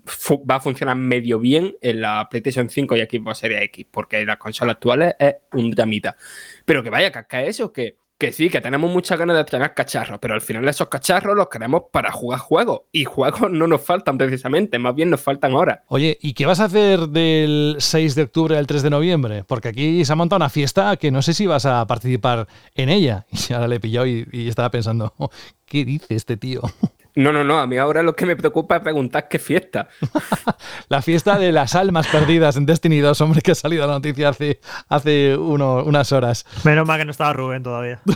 va 0.50 0.56
a 0.56 0.60
funcionar 0.60 0.96
medio 0.96 1.38
bien 1.38 1.76
en 1.80 2.00
la 2.00 2.28
PlayStation 2.30 2.70
5 2.70 2.96
y 2.96 3.00
Xbox 3.00 3.38
Series 3.38 3.62
X, 3.62 3.86
porque 3.90 4.20
en 4.20 4.26
las 4.26 4.38
consolas 4.38 4.76
actuales 4.76 5.14
es 5.18 5.36
un 5.52 5.70
dramita. 5.70 6.16
Pero 6.64 6.82
que 6.82 6.90
vaya, 6.90 7.10
que 7.10 7.46
eso, 7.46 7.72
que 7.72 7.98
que 8.18 8.32
sí, 8.32 8.48
que 8.48 8.60
tenemos 8.60 8.90
muchas 8.90 9.18
ganas 9.18 9.36
de 9.36 9.44
tener 9.44 9.74
cacharros, 9.74 10.18
pero 10.20 10.34
al 10.34 10.40
final 10.40 10.66
esos 10.68 10.88
cacharros 10.88 11.36
los 11.36 11.48
queremos 11.48 11.82
para 11.92 12.10
jugar 12.10 12.40
juegos. 12.40 12.82
Y 12.92 13.04
juegos 13.04 13.50
no 13.50 13.66
nos 13.66 13.82
faltan 13.82 14.16
precisamente, 14.16 14.78
más 14.78 14.94
bien 14.94 15.10
nos 15.10 15.20
faltan 15.20 15.54
horas. 15.54 15.80
Oye, 15.88 16.16
¿y 16.20 16.32
qué 16.32 16.46
vas 16.46 16.60
a 16.60 16.64
hacer 16.64 17.08
del 17.08 17.76
6 17.78 18.14
de 18.14 18.22
octubre 18.22 18.56
al 18.56 18.66
3 18.66 18.82
de 18.82 18.90
noviembre? 18.90 19.44
Porque 19.44 19.68
aquí 19.68 20.04
se 20.04 20.12
ha 20.12 20.16
montado 20.16 20.38
una 20.38 20.48
fiesta 20.48 20.96
que 20.96 21.10
no 21.10 21.22
sé 21.22 21.34
si 21.34 21.46
vas 21.46 21.66
a 21.66 21.86
participar 21.86 22.46
en 22.74 22.88
ella. 22.88 23.26
Y 23.48 23.52
ahora 23.52 23.68
le 23.68 23.76
he 23.76 23.80
pillado 23.80 24.06
y, 24.06 24.26
y 24.32 24.48
estaba 24.48 24.70
pensando, 24.70 25.12
¿qué 25.66 25.84
dice 25.84 26.14
este 26.14 26.36
tío? 26.36 26.62
No, 27.16 27.32
no, 27.32 27.42
no. 27.44 27.58
A 27.58 27.66
mí 27.66 27.78
ahora 27.78 28.02
lo 28.02 28.14
que 28.14 28.26
me 28.26 28.36
preocupa 28.36 28.76
es 28.76 28.82
preguntar 28.82 29.26
qué 29.28 29.38
fiesta. 29.38 29.88
la 30.88 31.00
fiesta 31.02 31.38
de 31.38 31.50
las 31.50 31.74
almas 31.74 32.06
perdidas 32.06 32.56
en 32.56 32.66
Destiny 32.66 33.00
2, 33.00 33.20
hombre, 33.22 33.40
que 33.40 33.52
ha 33.52 33.54
salido 33.54 33.86
la 33.86 33.94
noticia 33.94 34.28
hace, 34.28 34.60
hace 34.88 35.36
unas 35.36 36.12
horas. 36.12 36.44
Menos 36.64 36.86
mal 36.86 36.98
que 36.98 37.06
no 37.06 37.10
estaba 37.10 37.32
Rubén 37.32 37.62
todavía. 37.62 38.00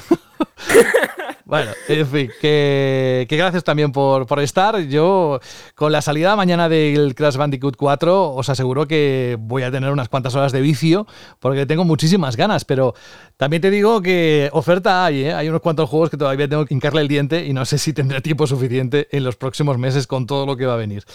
Bueno, 1.51 1.73
en 1.89 2.07
fin, 2.07 2.31
que, 2.41 3.27
gracias 3.29 3.65
también 3.65 3.91
por, 3.91 4.25
estar. 4.41 4.79
Yo, 4.83 5.41
con 5.75 5.91
la 5.91 6.01
salida 6.01 6.37
mañana 6.37 6.69
del 6.69 7.17
Crash 7.17 7.37
Bandicoot 7.37 7.75
4, 7.75 8.35
os 8.35 8.49
aseguro 8.49 8.87
que 8.87 9.37
voy 9.41 9.65
a 9.65 9.73
tener 9.73 9.91
unas 9.91 10.09
cuantas 10.09 10.37
horas 10.37 10.53
de 10.53 10.61
vicio, 10.61 11.09
porque 11.41 11.67
tengo 11.67 11.85
muchísimas 11.85 12.37
ganas, 12.37 12.65
pero 12.65 12.95
también 13.41 13.63
te 13.63 13.71
digo 13.71 14.03
que 14.03 14.51
oferta 14.53 15.07
hay, 15.07 15.25
¿eh? 15.25 15.33
hay 15.33 15.49
unos 15.49 15.63
cuantos 15.63 15.89
juegos 15.89 16.11
que 16.11 16.19
todavía 16.19 16.47
tengo 16.47 16.67
que 16.67 16.75
hincarle 16.75 17.01
el 17.01 17.09
diente 17.09 17.47
y 17.47 17.55
no 17.55 17.65
sé 17.65 17.79
si 17.79 17.95
tendré 17.95 18.21
tiempo 18.21 18.47
suficiente 18.47 19.09
en 19.13 19.25
los 19.25 19.37
próximos 19.37 19.79
meses 19.79 20.07
con 20.07 20.27
todo 20.27 20.45
lo 20.45 20.59
que 20.59 20.67
va 20.67 20.75
a 20.75 20.77
venir. 20.77 21.07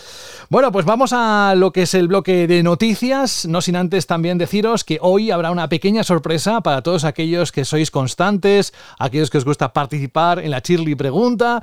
Bueno, 0.50 0.72
pues 0.72 0.86
vamos 0.88 1.14
a 1.14 1.54
lo 1.56 1.72
que 1.72 1.84
es 1.84 1.94
el 1.94 2.08
bloque 2.08 2.48
de 2.48 2.64
noticias, 2.64 3.46
no 3.46 3.62
sin 3.62 3.76
antes 3.76 4.08
también 4.08 4.40
deciros 4.40 4.84
que 4.84 4.98
hoy 5.04 5.30
habrá 5.30 5.52
una 5.52 5.70
pequeña 5.70 6.04
sorpresa 6.04 6.62
para 6.62 6.82
todos 6.82 7.04
aquellos 7.04 7.52
que 7.52 7.64
sois 7.64 7.92
constantes, 7.92 8.74
aquellos 8.98 9.30
que 9.30 9.38
os 9.38 9.46
gusta 9.46 9.72
participar 9.72 10.40
en 10.40 10.50
la 10.50 10.64
Chirly 10.64 10.96
Pregunta. 10.96 11.62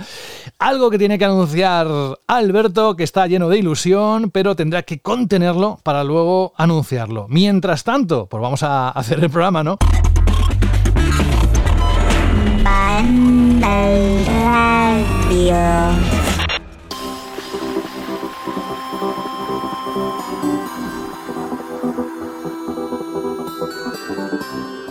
Algo 0.60 0.90
que 0.90 0.98
tiene 0.98 1.18
que 1.18 1.24
anunciar 1.24 1.88
Alberto, 2.28 2.94
que 2.94 3.02
está 3.02 3.26
lleno 3.26 3.48
de 3.48 3.58
ilusión, 3.58 4.30
pero 4.30 4.54
tendrá 4.54 4.84
que 4.84 5.00
contenerlo 5.00 5.80
para 5.82 6.04
luego 6.04 6.52
anunciarlo. 6.56 7.26
Mientras 7.28 7.82
tanto, 7.82 8.26
pues 8.26 8.40
vamos 8.40 8.62
a 8.62 8.90
hacer 8.90 9.18
el 9.18 9.28
programa, 9.28 9.64
¿no? 9.64 9.76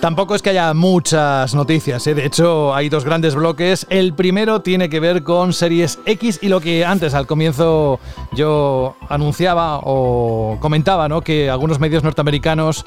Tampoco 0.01 0.34
es 0.34 0.41
que 0.41 0.50
haya 0.50 0.74
muchas 0.74 1.53
noticias, 1.53 2.08
¿eh? 2.08 2.15
de 2.15 2.25
hecho 2.25 2.74
hay 2.74 2.89
dos 2.89 3.06
grandes 3.06 3.36
bloques. 3.36 3.86
El 3.88 4.15
primero 4.15 4.62
tiene 4.62 4.89
que 4.89 5.00
ver 5.00 5.22
con 5.22 5.53
Series 5.53 6.00
X 6.08 6.39
y 6.41 6.48
lo 6.48 6.60
que 6.60 6.84
antes 6.84 7.13
al 7.13 7.27
comienzo 7.27 8.00
yo 8.34 8.96
anunciaba 9.10 9.80
o 9.84 10.58
comentaba, 10.60 11.08
¿no? 11.08 11.22
que 11.22 11.51
algunos 11.51 11.80
medios 11.80 12.03
norteamericanos 12.03 12.84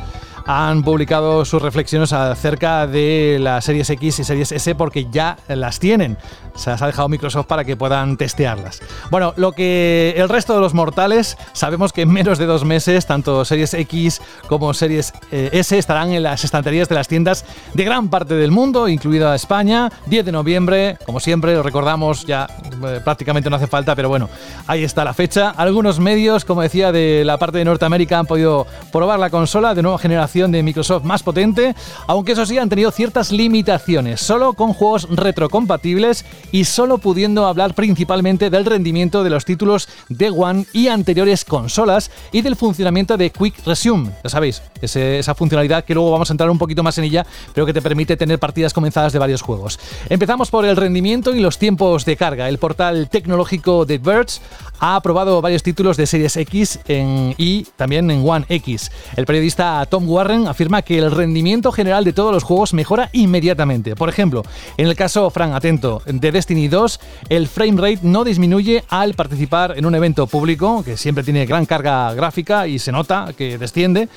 han 0.46 0.82
publicado 0.82 1.44
sus 1.44 1.62
reflexiones 1.62 2.12
acerca 2.12 2.86
de 2.86 3.38
las 3.40 3.64
Series 3.64 3.88
X 3.90 4.18
y 4.18 4.24
Series 4.24 4.52
S 4.52 4.74
porque 4.74 5.06
ya 5.10 5.38
las 5.48 5.78
tienen. 5.78 6.18
Se 6.54 6.70
las 6.70 6.82
ha 6.82 6.86
dejado 6.86 7.08
Microsoft 7.08 7.46
para 7.46 7.64
que 7.64 7.76
puedan 7.76 8.16
testearlas. 8.16 8.80
Bueno, 9.10 9.32
lo 9.36 9.52
que 9.52 10.14
el 10.16 10.28
resto 10.28 10.54
de 10.54 10.60
los 10.60 10.74
mortales 10.74 11.36
sabemos 11.52 11.92
que 11.92 12.02
en 12.02 12.12
menos 12.12 12.38
de 12.38 12.46
dos 12.46 12.64
meses 12.64 13.06
tanto 13.06 13.44
Series 13.44 13.74
X 13.74 14.20
como 14.48 14.74
Series 14.74 15.12
eh, 15.32 15.50
S 15.52 15.76
estarán 15.76 16.12
en 16.12 16.22
las 16.22 16.44
estanterías 16.44 16.88
de 16.88 16.94
las 16.94 17.08
tiendas 17.08 17.44
de 17.72 17.84
gran 17.84 18.08
parte 18.08 18.34
del 18.34 18.50
mundo, 18.50 18.88
incluida 18.88 19.34
España, 19.34 19.90
10 20.06 20.26
de 20.26 20.32
noviembre, 20.32 20.98
como 21.06 21.20
siempre, 21.20 21.54
lo 21.54 21.62
recordamos, 21.62 22.26
ya 22.26 22.46
eh, 22.86 23.00
prácticamente 23.02 23.50
no 23.50 23.56
hace 23.56 23.66
falta, 23.66 23.96
pero 23.96 24.08
bueno, 24.08 24.28
ahí 24.66 24.84
está 24.84 25.04
la 25.04 25.14
fecha. 25.14 25.50
Algunos 25.50 25.98
medios, 25.98 26.44
como 26.44 26.62
decía, 26.62 26.92
de 26.92 27.24
la 27.24 27.38
parte 27.38 27.58
de 27.58 27.64
Norteamérica 27.64 28.18
han 28.18 28.26
podido 28.26 28.66
probar 28.92 29.18
la 29.18 29.30
consola 29.30 29.74
de 29.74 29.82
nueva 29.82 29.98
generación 29.98 30.33
de 30.34 30.64
Microsoft 30.64 31.04
más 31.04 31.22
potente, 31.22 31.76
aunque 32.08 32.32
eso 32.32 32.44
sí 32.44 32.58
han 32.58 32.68
tenido 32.68 32.90
ciertas 32.90 33.30
limitaciones, 33.30 34.20
solo 34.20 34.54
con 34.54 34.72
juegos 34.72 35.06
retrocompatibles 35.08 36.24
y 36.50 36.64
solo 36.64 36.98
pudiendo 36.98 37.46
hablar 37.46 37.74
principalmente 37.74 38.50
del 38.50 38.64
rendimiento 38.64 39.22
de 39.22 39.30
los 39.30 39.44
títulos 39.44 39.88
de 40.08 40.30
One 40.30 40.66
y 40.72 40.88
anteriores 40.88 41.44
consolas 41.44 42.10
y 42.32 42.42
del 42.42 42.56
funcionamiento 42.56 43.16
de 43.16 43.30
Quick 43.30 43.64
Resume, 43.64 44.10
ya 44.24 44.30
sabéis, 44.30 44.60
esa 44.82 45.34
funcionalidad 45.36 45.84
que 45.84 45.94
luego 45.94 46.10
vamos 46.10 46.30
a 46.30 46.32
entrar 46.32 46.50
un 46.50 46.58
poquito 46.58 46.82
más 46.82 46.98
en 46.98 47.04
ella, 47.04 47.24
pero 47.54 47.64
que 47.64 47.72
te 47.72 47.80
permite 47.80 48.16
tener 48.16 48.40
partidas 48.40 48.74
comenzadas 48.74 49.12
de 49.12 49.20
varios 49.20 49.40
juegos. 49.40 49.78
Empezamos 50.08 50.50
por 50.50 50.64
el 50.64 50.76
rendimiento 50.76 51.32
y 51.32 51.38
los 51.38 51.58
tiempos 51.58 52.04
de 52.04 52.16
carga. 52.16 52.48
El 52.48 52.58
portal 52.58 53.08
tecnológico 53.08 53.86
de 53.86 53.98
Birds 53.98 54.40
ha 54.80 54.96
aprobado 54.96 55.40
varios 55.40 55.62
títulos 55.62 55.96
de 55.96 56.06
Series 56.06 56.36
X 56.36 56.80
y 56.88 57.62
también 57.76 58.10
en 58.10 58.28
One 58.28 58.44
X. 58.48 58.90
El 59.16 59.26
periodista 59.26 59.86
Tom 59.86 60.08
Afirma 60.24 60.80
que 60.80 60.96
el 60.96 61.10
rendimiento 61.10 61.70
general 61.70 62.02
de 62.02 62.14
todos 62.14 62.32
los 62.32 62.44
juegos 62.44 62.72
mejora 62.72 63.10
inmediatamente. 63.12 63.94
Por 63.94 64.08
ejemplo, 64.08 64.42
en 64.78 64.86
el 64.86 64.96
caso, 64.96 65.28
Fran, 65.28 65.52
atento, 65.52 66.00
de 66.06 66.32
Destiny 66.32 66.68
2, 66.68 66.98
el 67.28 67.46
frame 67.46 67.80
rate 67.80 67.98
no 68.02 68.24
disminuye 68.24 68.84
al 68.88 69.12
participar 69.12 69.74
en 69.76 69.84
un 69.84 69.94
evento 69.94 70.26
público, 70.26 70.82
que 70.82 70.96
siempre 70.96 71.24
tiene 71.24 71.44
gran 71.44 71.66
carga 71.66 72.14
gráfica 72.14 72.66
y 72.66 72.78
se 72.78 72.90
nota 72.90 73.34
que 73.36 73.58
desciende, 73.58 74.08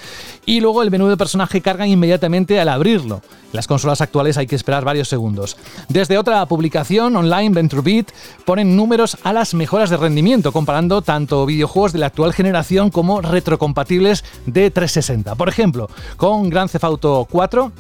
y 0.46 0.62
luego 0.62 0.82
el 0.82 0.92
menú 0.92 1.10
de 1.10 1.18
personaje 1.18 1.60
carga 1.60 1.86
inmediatamente 1.86 2.58
al 2.58 2.70
abrirlo. 2.70 3.22
En 3.48 3.54
las 3.54 3.68
consolas 3.68 4.02
actuales 4.02 4.38
hay 4.38 4.48
que 4.48 4.56
esperar 4.56 4.86
varios 4.86 5.10
segundos. 5.10 5.58
Desde 5.90 6.18
otra 6.18 6.46
publicación 6.46 7.16
online, 7.16 7.50
VentureBeat, 7.50 8.12
ponen 8.46 8.76
números 8.76 9.18
a 9.24 9.34
las 9.34 9.54
mejoras 9.54 9.90
de 9.90 9.98
rendimiento, 9.98 10.52
comparando 10.52 11.02
tanto 11.02 11.46
videojuegos 11.46 11.94
de 11.94 12.00
la 12.00 12.08
actual 12.08 12.34
generación 12.34 12.92
como 12.92 13.22
retrocompatibles 13.22 14.24
de 14.46 14.70
360. 14.72 15.36
Por 15.36 15.50
ejemplo, 15.50 15.90
con 16.16 16.50
Grand 16.50 16.70
Theft 16.70 16.84
Auto 16.84 17.26
4 17.30 17.72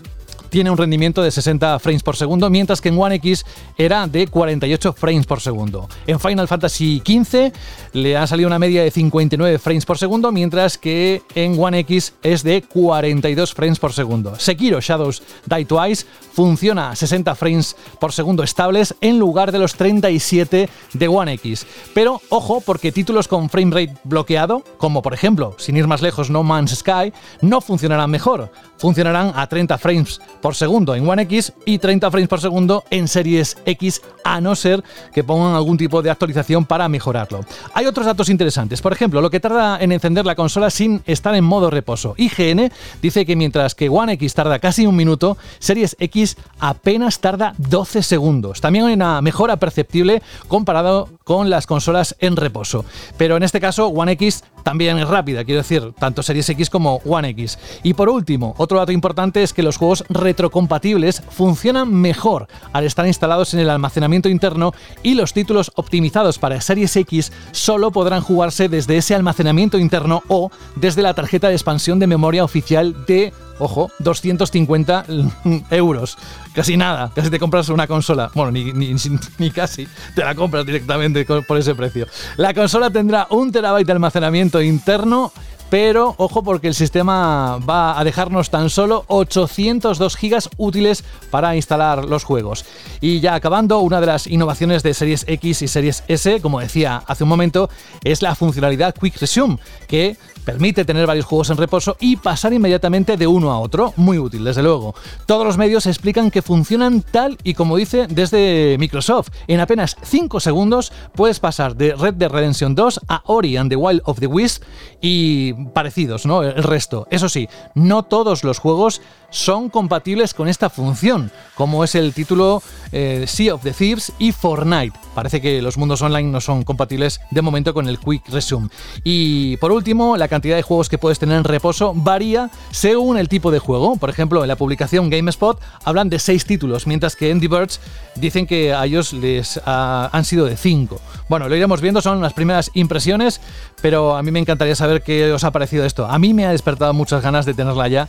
tiene 0.49 0.71
un 0.71 0.77
rendimiento 0.77 1.21
de 1.21 1.31
60 1.31 1.79
frames 1.79 2.03
por 2.03 2.15
segundo, 2.15 2.49
mientras 2.49 2.81
que 2.81 2.89
en 2.89 2.99
One 2.99 3.15
X 3.15 3.45
era 3.77 4.07
de 4.07 4.27
48 4.27 4.93
frames 4.93 5.25
por 5.25 5.41
segundo. 5.41 5.87
En 6.05 6.19
Final 6.19 6.47
Fantasy 6.47 7.01
XV 7.05 7.51
le 7.93 8.17
ha 8.17 8.27
salido 8.27 8.47
una 8.47 8.59
media 8.59 8.83
de 8.83 8.91
59 8.91 9.59
frames 9.59 9.85
por 9.85 9.97
segundo, 9.97 10.31
mientras 10.31 10.77
que 10.77 11.21
en 11.35 11.57
One 11.59 11.79
X 11.79 12.13
es 12.23 12.43
de 12.43 12.61
42 12.61 13.53
frames 13.53 13.79
por 13.79 13.93
segundo. 13.93 14.35
Sekiro 14.37 14.79
Shadows 14.81 15.23
Die 15.45 15.65
Twice 15.65 16.05
funciona 16.33 16.91
a 16.91 16.95
60 16.95 17.35
frames 17.35 17.75
por 17.99 18.13
segundo 18.13 18.43
estables 18.43 18.95
en 19.01 19.19
lugar 19.19 19.51
de 19.51 19.59
los 19.59 19.75
37 19.75 20.69
de 20.93 21.07
One 21.07 21.33
X. 21.33 21.65
Pero 21.93 22.21
ojo, 22.29 22.61
porque 22.61 22.91
títulos 22.91 23.27
con 23.27 23.49
frame 23.49 23.71
rate 23.71 23.99
bloqueado, 24.03 24.63
como 24.77 25.01
por 25.01 25.13
ejemplo, 25.13 25.55
sin 25.57 25.77
ir 25.77 25.87
más 25.87 26.01
lejos, 26.01 26.29
No 26.29 26.43
Man's 26.43 26.75
Sky, 26.75 27.13
no 27.41 27.61
funcionarán 27.61 28.09
mejor. 28.09 28.51
Funcionarán 28.77 29.33
a 29.35 29.47
30 29.47 29.77
frames 29.77 30.21
por 30.41 30.55
segundo 30.55 30.95
en 30.95 31.07
One 31.07 31.23
X 31.23 31.53
y 31.65 31.77
30 31.77 32.11
frames 32.11 32.29
por 32.29 32.41
segundo 32.41 32.83
en 32.89 33.07
Series 33.07 33.57
X, 33.65 34.01
a 34.23 34.41
no 34.41 34.55
ser 34.55 34.83
que 35.13 35.23
pongan 35.23 35.55
algún 35.55 35.77
tipo 35.77 36.01
de 36.01 36.09
actualización 36.09 36.65
para 36.65 36.87
mejorarlo. 36.89 37.41
Hay 37.73 37.85
otros 37.85 38.05
datos 38.05 38.29
interesantes, 38.29 38.81
por 38.81 38.93
ejemplo, 38.93 39.21
lo 39.21 39.29
que 39.29 39.39
tarda 39.39 39.79
en 39.79 39.91
encender 39.91 40.25
la 40.25 40.35
consola 40.35 40.69
sin 40.69 41.01
estar 41.05 41.35
en 41.35 41.43
modo 41.43 41.69
reposo. 41.69 42.15
IGN 42.17 42.71
dice 43.01 43.25
que 43.25 43.35
mientras 43.35 43.75
que 43.75 43.89
One 43.89 44.13
X 44.13 44.33
tarda 44.33 44.59
casi 44.59 44.85
un 44.85 44.95
minuto, 44.95 45.37
Series 45.59 45.95
X 45.99 46.37
apenas 46.59 47.19
tarda 47.19 47.53
12 47.57 48.03
segundos. 48.03 48.61
También 48.61 48.85
hay 48.85 48.93
una 48.93 49.21
mejora 49.21 49.57
perceptible 49.57 50.21
comparado 50.47 51.09
con 51.27 51.49
las 51.49 51.67
consolas 51.67 52.15
en 52.19 52.37
reposo. 52.37 52.85
Pero 53.17 53.35
en 53.35 53.43
este 53.43 53.59
caso, 53.59 53.87
One 53.87 54.13
X 54.13 54.45
también 54.63 54.97
es 54.97 55.09
rápida, 55.09 55.43
quiero 55.43 55.61
decir, 55.61 55.91
tanto 55.99 56.23
Series 56.23 56.47
X 56.47 56.69
como 56.69 57.01
One 57.05 57.27
X. 57.29 57.59
Y 57.83 57.95
por 57.95 58.07
último, 58.07 58.55
otro 58.57 58.77
dato 58.77 58.93
importante 58.93 59.43
es 59.43 59.51
que 59.51 59.61
los 59.61 59.75
juegos 59.75 60.05
retrocompatibles 60.07 61.21
funcionan 61.29 61.93
mejor 61.93 62.47
al 62.71 62.85
estar 62.85 63.05
instalados 63.05 63.53
en 63.53 63.59
el 63.59 63.69
almacenamiento 63.69 64.29
interno 64.29 64.71
y 65.03 65.15
los 65.15 65.33
títulos 65.33 65.73
optimizados 65.75 66.39
para 66.39 66.61
Series 66.61 66.95
X 66.95 67.33
solo 67.51 67.91
podrán 67.91 68.21
jugarse 68.21 68.69
desde 68.69 68.95
ese 68.95 69.13
almacenamiento 69.13 69.77
interno 69.77 70.23
o 70.29 70.49
desde 70.75 71.01
la 71.01 71.13
tarjeta 71.13 71.49
de 71.49 71.55
expansión 71.55 71.99
de 71.99 72.07
memoria 72.07 72.45
oficial 72.45 73.05
de 73.05 73.33
ojo, 73.59 73.91
250 73.99 75.05
euros. 75.71 76.17
Casi 76.53 76.77
nada, 76.77 77.11
casi 77.13 77.29
te 77.29 77.39
compras 77.39 77.69
una 77.69 77.87
consola. 77.87 78.31
Bueno, 78.33 78.51
ni, 78.51 78.73
ni, 78.73 79.51
casi, 79.51 79.87
te 80.15 80.23
la 80.23 80.35
compras 80.35 80.65
directamente 80.65 81.25
por 81.25 81.57
ese 81.57 81.75
precio. 81.75 82.07
La 82.37 82.53
consola 82.53 82.89
tendrá 82.89 83.27
un 83.29 83.51
terabyte 83.51 83.87
de 83.87 83.93
almacenamiento 83.93 84.61
interno 84.61 85.31
pero 85.69 86.15
ojo 86.17 86.43
porque 86.43 86.67
el 86.67 86.73
sistema 86.73 87.57
va 87.57 87.99
a 87.99 88.03
dejarnos 88.03 88.49
tan 88.49 88.69
solo 88.69 89.03
802 89.07 90.15
gigas 90.15 90.49
útiles 90.57 91.03
para 91.29 91.55
instalar 91.55 92.05
los 92.05 92.23
juegos. 92.23 92.65
Y 93.01 93.19
ya 93.19 93.35
acabando, 93.35 93.79
una 93.79 93.99
de 93.99 94.07
las 94.07 94.27
innovaciones 94.27 94.83
de 94.83 94.93
Series 94.93 95.25
X 95.27 95.61
y 95.61 95.67
Series 95.67 96.03
S, 96.07 96.39
como 96.41 96.59
decía 96.59 97.03
hace 97.05 97.23
un 97.23 97.29
momento, 97.29 97.69
es 98.03 98.21
la 98.21 98.35
funcionalidad 98.35 98.95
Quick 98.95 99.17
Resume, 99.17 99.57
que 99.87 100.15
permite 100.47 100.85
tener 100.85 101.05
varios 101.05 101.25
juegos 101.25 101.49
en 101.49 101.57
reposo 101.57 101.97
y 101.99 102.15
pasar 102.15 102.53
inmediatamente 102.53 103.17
de 103.17 103.27
uno 103.27 103.51
a 103.51 103.59
otro. 103.59 103.93
Muy 103.97 104.17
útil, 104.17 104.45
desde 104.45 104.63
luego. 104.63 104.95
Todos 105.25 105.45
los 105.45 105.57
medios 105.57 105.85
explican 105.85 106.31
que 106.31 106.41
funcionan 106.41 107.01
tal 107.01 107.37
y 107.43 107.53
como 107.53 107.75
dice 107.75 108.07
desde 108.07 108.77
Microsoft. 108.79 109.27
En 109.47 109.59
apenas 109.59 109.97
5 110.03 110.39
segundos 110.39 110.93
puedes 111.13 111.41
pasar 111.41 111.75
de 111.75 111.93
Red 111.95 112.13
Dead 112.13 112.31
Redemption 112.31 112.75
2 112.75 113.01
a 113.09 113.23
Ori 113.25 113.57
and 113.57 113.69
the 113.69 113.75
Wild 113.75 114.01
of 114.05 114.21
the 114.21 114.27
Wisp 114.27 114.63
y 115.01 115.51
parecidos, 115.73 116.25
¿no? 116.25 116.41
El 116.43 116.63
resto. 116.63 117.07
Eso 117.11 117.27
sí, 117.27 117.49
no 117.75 118.03
todos 118.03 118.45
los 118.45 118.59
juegos 118.59 119.01
son 119.29 119.69
compatibles 119.69 120.33
con 120.33 120.47
esta 120.47 120.69
función, 120.69 121.31
como 121.55 121.83
es 121.83 121.95
el 121.95 122.13
título 122.13 122.61
eh, 122.91 123.25
Sea 123.27 123.55
of 123.55 123.63
the 123.63 123.71
Thieves 123.71 124.13
y 124.19 124.31
Fortnite. 124.31 124.97
Parece 125.13 125.41
que 125.41 125.61
los 125.61 125.77
mundos 125.77 126.01
online 126.01 126.29
no 126.29 126.41
son 126.41 126.63
compatibles 126.63 127.19
de 127.31 127.41
momento 127.41 127.73
con 127.73 127.87
el 127.87 127.99
Quick 127.99 128.29
Resume. 128.29 128.69
Y 129.03 129.57
por 129.57 129.71
último, 129.71 130.15
la 130.17 130.27
cantidad 130.27 130.55
de 130.55 130.61
juegos 130.61 130.89
que 130.89 130.97
puedes 130.97 131.19
tener 131.19 131.37
en 131.37 131.43
reposo 131.43 131.93
varía 131.95 132.49
según 132.71 133.17
el 133.17 133.27
tipo 133.27 133.51
de 133.51 133.59
juego. 133.59 133.95
Por 133.97 134.09
ejemplo, 134.09 134.43
en 134.43 134.47
la 134.47 134.55
publicación 134.55 135.09
GameSpot 135.09 135.59
hablan 135.83 136.09
de 136.09 136.19
6 136.19 136.45
títulos, 136.45 136.87
mientras 136.87 137.15
que 137.15 137.31
Andy 137.31 137.47
Birds 137.47 137.79
dicen 138.15 138.45
que 138.45 138.73
a 138.73 138.85
ellos 138.85 139.13
les 139.13 139.59
han 139.65 140.25
sido 140.25 140.45
de 140.45 140.55
5. 140.55 140.99
Bueno, 141.29 141.49
lo 141.49 141.55
iremos 141.55 141.81
viendo, 141.81 142.01
son 142.01 142.21
las 142.21 142.33
primeras 142.33 142.71
impresiones, 142.73 143.41
pero 143.81 144.15
a 144.15 144.23
mí 144.23 144.31
me 144.31 144.39
encantaría 144.39 144.75
saber 144.75 145.01
qué 145.01 145.31
os 145.31 145.43
ha 145.43 145.51
parecido 145.51 145.85
esto. 145.85 146.05
A 146.05 146.19
mí 146.19 146.33
me 146.33 146.45
ha 146.45 146.51
despertado 146.51 146.93
muchas 146.93 147.21
ganas 147.21 147.45
de 147.45 147.53
tenerla 147.53 147.87
ya 147.87 148.07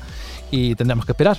y 0.50 0.74
tendremos 0.74 1.04
que 1.04 1.12
esperar. 1.12 1.38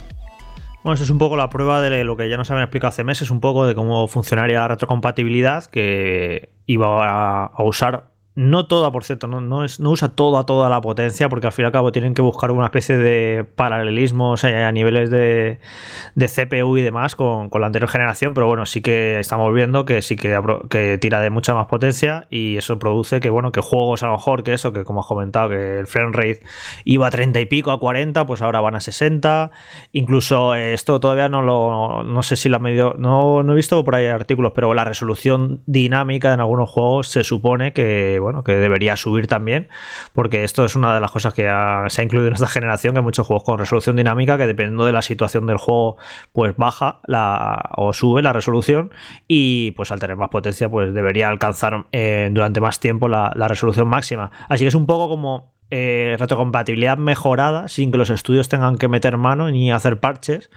Bueno, 0.83 0.93
esto 0.93 1.03
es 1.03 1.09
un 1.09 1.17
poco 1.17 1.35
la 1.35 1.49
prueba 1.49 1.81
de 1.81 2.03
lo 2.03 2.15
que 2.15 2.29
ya 2.29 2.37
nos 2.37 2.49
habían 2.51 2.63
explicado 2.63 2.89
hace 2.89 3.03
meses, 3.03 3.31
un 3.31 3.41
poco 3.41 3.65
de 3.65 3.75
cómo 3.75 4.07
funcionaría 4.07 4.59
la 4.59 4.69
retrocompatibilidad, 4.69 5.65
que 5.65 6.53
iba 6.65 7.45
a 7.45 7.63
usar 7.63 8.11
no 8.39 8.67
toda, 8.67 8.89
por 8.89 9.03
cierto, 9.03 9.27
no, 9.27 9.41
no, 9.41 9.65
es, 9.65 9.81
no 9.81 9.89
usa 9.89 10.07
toda, 10.07 10.45
toda 10.45 10.69
la 10.69 10.79
potencia, 10.79 11.27
porque 11.27 11.47
al 11.47 11.51
fin 11.51 11.63
y 11.63 11.65
al 11.65 11.73
cabo 11.73 11.91
tienen 11.91 12.13
que 12.13 12.21
buscar 12.21 12.51
una 12.51 12.67
especie 12.67 12.97
de 12.97 13.43
paralelismo 13.43 14.35
a 14.41 14.71
niveles 14.71 15.09
de, 15.09 15.59
CPU 16.15 16.77
y 16.77 16.81
demás 16.81 17.17
con, 17.17 17.49
la 17.53 17.65
anterior 17.65 17.89
generación, 17.89 18.33
pero 18.33 18.47
bueno, 18.47 18.65
sí 18.65 18.81
que 18.81 19.19
estamos 19.19 19.53
viendo 19.53 19.83
que 19.83 20.01
sí 20.01 20.15
que, 20.15 20.39
que, 20.69 20.97
tira 20.97 21.19
de 21.19 21.29
mucha 21.29 21.53
más 21.53 21.67
potencia 21.67 22.27
y 22.29 22.55
eso 22.55 22.79
produce 22.79 23.19
que, 23.19 23.29
bueno, 23.29 23.51
que 23.51 23.59
juegos 23.59 24.03
a 24.03 24.05
lo 24.05 24.13
mejor 24.13 24.43
que 24.43 24.53
eso, 24.53 24.71
que 24.71 24.85
como 24.85 25.01
has 25.01 25.07
comentado, 25.07 25.49
que 25.49 25.79
el 25.79 25.87
frame 25.87 26.13
rate 26.13 26.39
iba 26.85 27.07
a 27.07 27.11
30 27.11 27.41
y 27.41 27.45
pico, 27.45 27.71
a 27.71 27.79
40, 27.79 28.25
pues 28.25 28.41
ahora 28.41 28.61
van 28.61 28.75
a 28.75 28.79
60. 28.79 29.51
Incluso 29.91 30.55
esto 30.55 31.01
todavía 31.01 31.27
no 31.27 31.41
lo, 31.41 32.03
no 32.05 32.23
sé 32.23 32.37
si 32.37 32.47
la 32.47 32.59
medio, 32.59 32.95
no, 32.97 33.43
no 33.43 33.51
he 33.51 33.55
visto 33.57 33.83
por 33.83 33.95
ahí 33.95 34.05
artículos, 34.05 34.53
pero 34.55 34.73
la 34.73 34.85
resolución 34.85 35.61
dinámica 35.65 36.33
en 36.33 36.39
algunos 36.39 36.69
juegos 36.69 37.09
se 37.09 37.25
supone 37.25 37.73
que, 37.73 38.17
que 38.43 38.53
debería 38.53 38.95
subir 38.95 39.27
también, 39.27 39.69
porque 40.13 40.43
esto 40.43 40.65
es 40.65 40.75
una 40.75 40.93
de 40.93 41.01
las 41.01 41.11
cosas 41.11 41.33
que 41.33 41.43
se 41.43 42.01
ha 42.01 42.03
incluido 42.03 42.27
en 42.27 42.33
esta 42.33 42.47
generación, 42.47 42.93
que 42.93 42.99
hay 42.99 43.03
muchos 43.03 43.27
juegos 43.27 43.43
con 43.43 43.59
resolución 43.59 43.95
dinámica 43.95 44.37
que 44.37 44.47
dependiendo 44.47 44.85
de 44.85 44.93
la 44.93 45.01
situación 45.01 45.45
del 45.45 45.57
juego, 45.57 45.97
pues 46.33 46.55
baja 46.55 47.01
o 47.75 47.93
sube 47.93 48.21
la 48.21 48.33
resolución 48.33 48.91
y 49.27 49.71
pues 49.71 49.91
al 49.91 49.99
tener 49.99 50.15
más 50.15 50.29
potencia, 50.29 50.69
pues 50.69 50.93
debería 50.93 51.29
alcanzar 51.29 51.85
eh, 51.91 52.29
durante 52.31 52.61
más 52.61 52.79
tiempo 52.79 53.07
la, 53.07 53.31
resolución 53.49 53.87
máxima. 53.87 54.31
Así 54.47 54.63
que 54.63 54.67
es 54.67 54.75
un 54.75 54.85
poco 54.85 55.09
como 55.09 55.53
eh, 55.71 56.15
retrocompatibilidad 56.19 56.97
mejorada 56.97 57.67
sin 57.67 57.91
que 57.91 57.97
los 57.97 58.09
estudios 58.09 58.49
tengan 58.49 58.77
que 58.77 58.87
meter 58.87 59.17
mano 59.17 59.49
ni 59.49 59.71
hacer 59.71 59.99
parches 59.99 60.49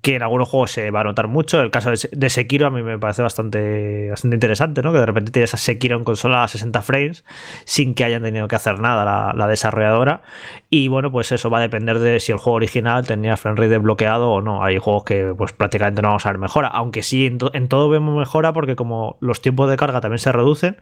que 0.00 0.14
en 0.14 0.22
algunos 0.22 0.48
juegos 0.48 0.70
se 0.70 0.90
va 0.90 1.00
a 1.00 1.04
notar 1.04 1.26
mucho. 1.26 1.60
El 1.60 1.70
caso 1.70 1.90
de 1.90 2.30
Sekiro 2.30 2.66
a 2.68 2.70
mí 2.70 2.82
me 2.82 2.98
parece 2.98 3.22
bastante, 3.22 4.10
bastante 4.10 4.36
interesante, 4.36 4.80
¿no? 4.82 4.92
Que 4.92 4.98
de 4.98 5.06
repente 5.06 5.32
tienes 5.32 5.52
a 5.54 5.56
Sekiro 5.56 5.96
en 5.96 6.04
consola 6.04 6.44
a 6.44 6.48
60 6.48 6.82
frames 6.82 7.24
sin 7.64 7.94
que 7.94 8.04
hayan 8.04 8.22
tenido 8.22 8.46
que 8.46 8.56
hacer 8.56 8.78
nada 8.78 9.32
la, 9.34 9.48
desarrolladora. 9.48 10.22
Y 10.70 10.88
bueno, 10.88 11.10
pues 11.10 11.32
eso 11.32 11.50
va 11.50 11.58
a 11.58 11.62
depender 11.62 11.98
de 11.98 12.20
si 12.20 12.30
el 12.32 12.38
juego 12.38 12.56
original 12.56 13.06
tenía 13.06 13.36
frame 13.36 13.56
rate 13.56 13.70
desbloqueado 13.70 14.30
o 14.30 14.40
no. 14.40 14.62
Hay 14.62 14.78
juegos 14.78 15.04
que 15.04 15.34
pues 15.36 15.52
prácticamente 15.52 16.00
no 16.02 16.08
vamos 16.08 16.26
a 16.26 16.30
ver 16.30 16.38
mejora, 16.38 16.68
aunque 16.68 17.02
sí 17.02 17.26
en, 17.26 17.68
todo 17.68 17.88
vemos 17.88 18.16
mejora 18.16 18.52
porque 18.52 18.76
como 18.76 19.16
los 19.20 19.40
tiempos 19.40 19.68
de 19.68 19.76
carga 19.76 20.00
también 20.00 20.18
se 20.18 20.30
reducen, 20.30 20.76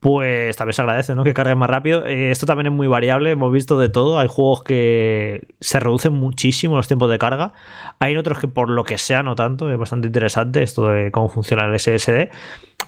pues 0.00 0.56
también 0.56 0.72
se 0.74 0.82
agradece, 0.82 1.14
¿no? 1.14 1.22
Que 1.22 1.34
carguen 1.34 1.58
más 1.58 1.70
rápido. 1.70 2.04
Eh, 2.06 2.30
esto 2.30 2.46
también 2.46 2.66
es 2.66 2.72
muy 2.72 2.88
variable, 2.88 3.30
hemos 3.30 3.52
visto 3.52 3.78
de 3.78 3.88
todo. 3.88 4.18
Hay 4.18 4.28
juegos 4.28 4.64
que 4.64 5.46
se 5.60 5.78
reducen 5.78 6.12
muchísimo 6.14 6.76
los 6.76 6.88
tiempos 6.88 7.10
de 7.10 7.18
carga. 7.18 7.52
Hay 8.00 8.16
otros 8.16 8.38
que 8.38 8.47
por 8.52 8.70
lo 8.70 8.84
que 8.84 8.98
sea 8.98 9.22
no 9.22 9.34
tanto. 9.34 9.70
Es 9.70 9.78
bastante 9.78 10.06
interesante 10.06 10.62
esto 10.62 10.88
de 10.88 11.10
cómo 11.10 11.28
funciona 11.28 11.66
el 11.66 11.78
SSD. 11.78 12.30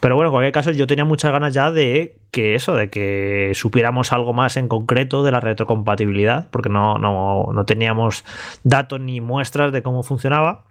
Pero 0.01 0.15
bueno, 0.15 0.29
en 0.29 0.33
cualquier 0.33 0.53
caso, 0.53 0.71
yo 0.71 0.87
tenía 0.87 1.05
muchas 1.05 1.31
ganas 1.31 1.53
ya 1.53 1.71
de 1.71 2.19
que 2.31 2.55
eso, 2.55 2.75
de 2.75 2.89
que 2.89 3.53
supiéramos 3.55 4.13
algo 4.13 4.33
más 4.33 4.57
en 4.57 4.69
concreto 4.69 5.23
de 5.23 5.33
la 5.33 5.41
retrocompatibilidad, 5.41 6.49
porque 6.51 6.71
no, 6.71 6.97
no, 6.97 7.65
teníamos 7.67 8.25
datos 8.63 9.01
ni 9.01 9.21
muestras 9.21 9.73
de 9.73 9.83
cómo 9.83 10.03
funcionaba. 10.03 10.65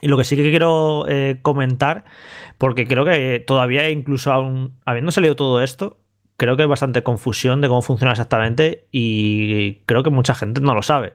Y 0.00 0.06
lo 0.06 0.16
que 0.16 0.24
sí 0.24 0.36
que 0.36 0.50
quiero 0.50 1.06
eh, 1.08 1.40
comentar, 1.42 2.04
porque 2.56 2.86
creo 2.86 3.04
que 3.04 3.42
todavía, 3.44 3.90
incluso 3.90 4.32
aún 4.32 4.78
habiendo 4.84 5.10
salido 5.10 5.34
todo 5.34 5.60
esto, 5.60 5.98
creo 6.38 6.56
que 6.56 6.62
hay 6.62 6.68
bastante 6.68 7.02
confusión 7.02 7.60
de 7.60 7.68
cómo 7.68 7.82
funciona 7.82 8.12
exactamente 8.12 8.86
y 8.92 9.80
creo 9.86 10.02
que 10.04 10.10
mucha 10.10 10.34
gente 10.34 10.60
no 10.60 10.72
lo 10.72 10.82
sabe. 10.82 11.12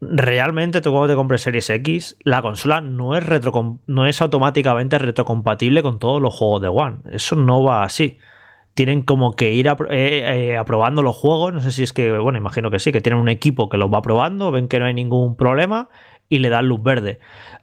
Realmente, 0.00 0.80
tú 0.80 0.90
cuando 0.90 1.08
te 1.08 1.14
compres 1.14 1.42
Series 1.42 1.68
X, 1.70 2.16
la 2.24 2.42
consola 2.42 2.80
no 2.80 3.16
es, 3.16 3.24
no 3.86 4.06
es 4.06 4.22
automáticamente 4.22 4.98
retrocompatible 4.98 5.82
con 5.82 5.98
todos 5.98 6.22
los 6.22 6.34
juegos 6.34 6.62
de 6.62 6.68
One. 6.68 6.96
Eso 7.12 7.36
no 7.36 7.62
va 7.62 7.84
así. 7.84 8.18
Tienen 8.72 9.02
como 9.02 9.36
que 9.36 9.52
ir 9.52 9.68
eh, 9.68 9.74
eh, 9.90 10.56
aprobando 10.56 11.02
los 11.02 11.16
juegos. 11.16 11.52
No 11.52 11.60
sé 11.60 11.70
si 11.70 11.82
es 11.82 11.92
que, 11.92 12.18
bueno, 12.18 12.38
imagino 12.38 12.70
que 12.70 12.78
sí, 12.78 12.92
que 12.92 13.02
tienen 13.02 13.20
un 13.20 13.28
equipo 13.28 13.68
que 13.68 13.76
los 13.76 13.92
va 13.92 14.00
probando, 14.00 14.50
ven 14.50 14.68
que 14.68 14.78
no 14.78 14.86
hay 14.86 14.94
ningún 14.94 15.36
problema 15.36 15.88
y 16.28 16.38
le 16.38 16.48
dan 16.48 16.68
luz 16.68 16.82
verde. 16.82 17.18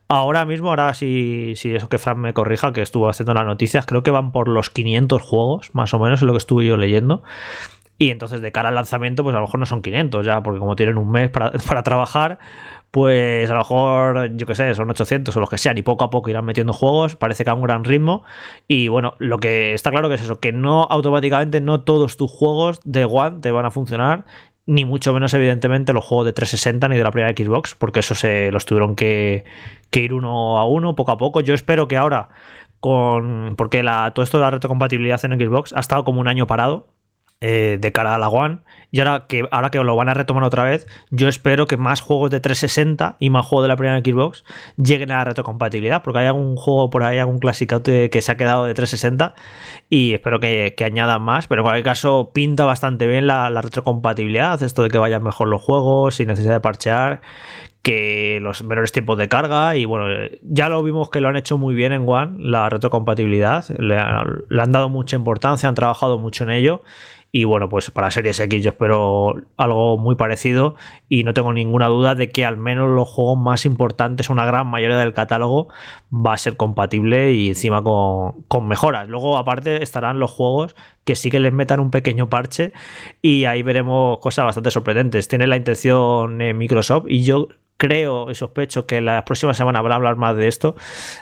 Ahora 0.07 0.45
mismo, 0.45 0.69
ahora 0.69 0.93
si, 0.93 1.53
si 1.55 1.73
eso 1.75 1.89
que 1.89 1.97
Fran 1.97 2.19
me 2.19 2.33
corrija, 2.33 2.73
que 2.73 2.81
estuvo 2.81 3.09
haciendo 3.09 3.33
las 3.33 3.45
noticias, 3.45 3.85
creo 3.85 4.03
que 4.03 4.11
van 4.11 4.31
por 4.31 4.47
los 4.47 4.69
500 4.69 5.21
juegos, 5.21 5.73
más 5.73 5.93
o 5.93 5.99
menos, 5.99 6.21
es 6.21 6.25
lo 6.25 6.33
que 6.33 6.37
estuve 6.37 6.65
yo 6.65 6.77
leyendo. 6.77 7.23
Y 7.97 8.09
entonces 8.09 8.41
de 8.41 8.51
cara 8.51 8.69
al 8.69 8.75
lanzamiento, 8.75 9.23
pues 9.23 9.35
a 9.35 9.39
lo 9.39 9.45
mejor 9.45 9.59
no 9.59 9.65
son 9.65 9.81
500 9.81 10.25
ya, 10.25 10.43
porque 10.43 10.59
como 10.59 10.75
tienen 10.75 10.97
un 10.97 11.09
mes 11.11 11.29
para, 11.29 11.51
para 11.67 11.83
trabajar, 11.83 12.39
pues 12.91 13.49
a 13.49 13.53
lo 13.53 13.59
mejor, 13.59 14.35
yo 14.35 14.45
qué 14.45 14.53
sé, 14.53 14.75
son 14.75 14.89
800 14.89 15.35
o 15.35 15.39
los 15.39 15.49
que 15.49 15.57
sean, 15.57 15.77
y 15.79 15.81
poco 15.81 16.03
a 16.03 16.11
poco 16.11 16.29
irán 16.29 16.45
metiendo 16.45 16.73
juegos, 16.73 17.15
parece 17.15 17.43
que 17.43 17.49
a 17.49 17.55
un 17.55 17.63
gran 17.63 17.83
ritmo. 17.83 18.23
Y 18.67 18.87
bueno, 18.87 19.15
lo 19.17 19.39
que 19.39 19.73
está 19.73 19.89
claro 19.89 20.09
que 20.09 20.15
es 20.15 20.21
eso, 20.21 20.39
que 20.39 20.51
no 20.51 20.83
automáticamente 20.83 21.59
no 21.59 21.81
todos 21.81 22.17
tus 22.17 22.29
juegos 22.29 22.79
de 22.83 23.05
One 23.05 23.39
te 23.41 23.51
van 23.51 23.65
a 23.65 23.71
funcionar 23.71 24.25
ni 24.65 24.85
mucho 24.85 25.13
menos 25.13 25.33
evidentemente 25.33 25.93
los 25.93 26.05
juegos 26.05 26.25
de 26.25 26.33
360 26.33 26.87
ni 26.87 26.97
de 26.97 27.03
la 27.03 27.11
primera 27.11 27.33
Xbox, 27.35 27.75
porque 27.75 27.99
eso 27.99 28.15
se 28.15 28.51
los 28.51 28.65
tuvieron 28.65 28.95
que, 28.95 29.43
ir 29.91 30.13
uno 30.13 30.57
a 30.57 30.65
uno, 30.65 30.95
poco 30.95 31.11
a 31.11 31.17
poco. 31.17 31.41
Yo 31.41 31.53
espero 31.53 31.87
que 31.87 31.97
ahora, 31.97 32.29
con 32.79 33.55
porque 33.57 33.83
la, 33.83 34.11
todo 34.13 34.23
esto 34.23 34.37
de 34.37 34.43
la 34.43 34.51
retrocompatibilidad 34.51 35.23
en 35.25 35.39
Xbox 35.39 35.73
ha 35.73 35.79
estado 35.79 36.03
como 36.03 36.21
un 36.21 36.27
año 36.27 36.47
parado, 36.47 36.87
eh, 37.41 37.77
de 37.79 37.91
cara 37.91 38.15
a 38.15 38.17
la 38.17 38.29
One. 38.29 38.59
Y 38.93 38.99
ahora 38.99 39.25
que, 39.27 39.47
ahora 39.49 39.71
que 39.71 39.79
lo 39.79 39.95
van 39.95 40.07
a 40.07 40.13
retomar 40.13 40.43
otra 40.43 40.65
vez, 40.65 40.85
yo 41.09 41.27
espero 41.27 41.65
que 41.65 41.77
más 41.77 41.99
juegos 41.99 42.29
de 42.29 42.39
360 42.39 43.17
y 43.17 43.31
más 43.31 43.43
juegos 43.43 43.63
de 43.63 43.69
la 43.69 43.75
primera 43.75 43.97
Xbox 43.97 44.43
lleguen 44.77 45.09
a 45.09 45.17
la 45.17 45.23
retrocompatibilidad, 45.23 46.03
porque 46.03 46.19
hay 46.19 46.27
algún 46.27 46.55
juego 46.55 46.91
por 46.91 47.01
ahí, 47.01 47.17
algún 47.17 47.39
clásico 47.39 47.81
que 47.81 48.21
se 48.21 48.31
ha 48.31 48.37
quedado 48.37 48.65
de 48.65 48.75
360 48.75 49.33
y 49.89 50.13
espero 50.13 50.39
que, 50.39 50.75
añadan 50.85 51.23
más. 51.23 51.47
Pero 51.47 51.61
en 51.61 51.63
cualquier 51.63 51.85
caso, 51.85 52.29
pinta 52.35 52.65
bastante 52.65 53.07
bien 53.07 53.25
la, 53.25 53.49
retrocompatibilidad, 53.49 54.61
esto 54.61 54.83
de 54.83 54.89
que 54.91 54.99
vayan 54.99 55.23
mejor 55.23 55.47
los 55.47 55.63
juegos 55.63 56.13
sin 56.13 56.27
necesidad 56.27 56.53
de 56.53 56.59
parchear 56.59 57.21
que 57.81 58.37
los 58.43 58.63
menores 58.63 58.91
tiempos 58.91 59.17
de 59.17 59.27
carga 59.27 59.75
y 59.75 59.85
bueno, 59.85 60.05
ya 60.43 60.69
lo 60.69 60.83
vimos 60.83 61.09
que 61.09 61.19
lo 61.19 61.29
han 61.29 61.35
hecho 61.35 61.57
muy 61.57 61.73
bien 61.73 61.93
en 61.93 62.07
One, 62.07 62.37
la 62.37 62.69
retrocompatibilidad, 62.69 63.67
le 63.79 63.97
han 63.97 64.71
dado 64.71 64.87
mucha 64.87 65.15
importancia, 65.17 65.67
han 65.67 65.75
trabajado 65.75 66.19
mucho 66.19 66.43
en 66.43 66.51
ello 66.51 66.83
y 67.35 67.45
bueno, 67.45 67.67
pues 67.67 67.89
para 67.89 68.11
Series 68.11 68.39
X 68.39 68.63
yo 68.63 68.69
espero 68.69 68.82
algo 68.91 69.97
muy 69.97 70.15
parecido 70.15 70.75
y 71.09 71.23
no 71.23 71.33
tengo 71.33 71.53
ninguna 71.53 71.87
duda 71.87 72.15
de 72.15 72.31
que 72.31 72.45
al 72.45 72.57
menos 72.57 72.89
los 72.89 73.07
juegos 73.07 73.37
más 73.37 73.65
importantes, 73.65 74.29
una 74.29 74.45
gran 74.45 74.67
mayoría 74.67 74.97
del 74.97 75.13
catálogo, 75.13 75.69
va 76.13 76.33
a 76.33 76.37
ser 76.37 76.57
compatible 76.57 77.33
y 77.33 77.49
encima 77.49 77.83
con, 77.83 78.67
mejoras. 78.67 79.07
Luego 79.09 79.37
aparte 79.37 79.83
estarán 79.83 80.19
los 80.19 80.31
juegos 80.31 80.75
que 81.03 81.15
sí 81.15 81.29
que 81.29 81.39
les 81.39 81.53
metan 81.53 81.79
un 81.79 81.91
pequeño 81.91 82.29
parche 82.29 82.73
y 83.21 83.45
ahí 83.45 83.63
veremos 83.63 84.19
cosas 84.19 84.45
bastante 84.45 84.71
sorprendentes. 84.71 85.27
Tiene 85.27 85.47
la 85.47 85.57
intención 85.57 86.37
Microsoft 86.37 87.05
y 87.07 87.23
yo 87.23 87.49
creo 87.77 88.31
y 88.31 88.35
sospecho 88.35 88.85
que 88.85 89.01
la 89.01 89.25
próxima 89.25 89.53
semana 89.53 89.81
van 89.81 89.91
a 89.91 89.95
hablar 89.95 90.15
más 90.15 90.35
de 90.35 90.47
esto. 90.47 90.75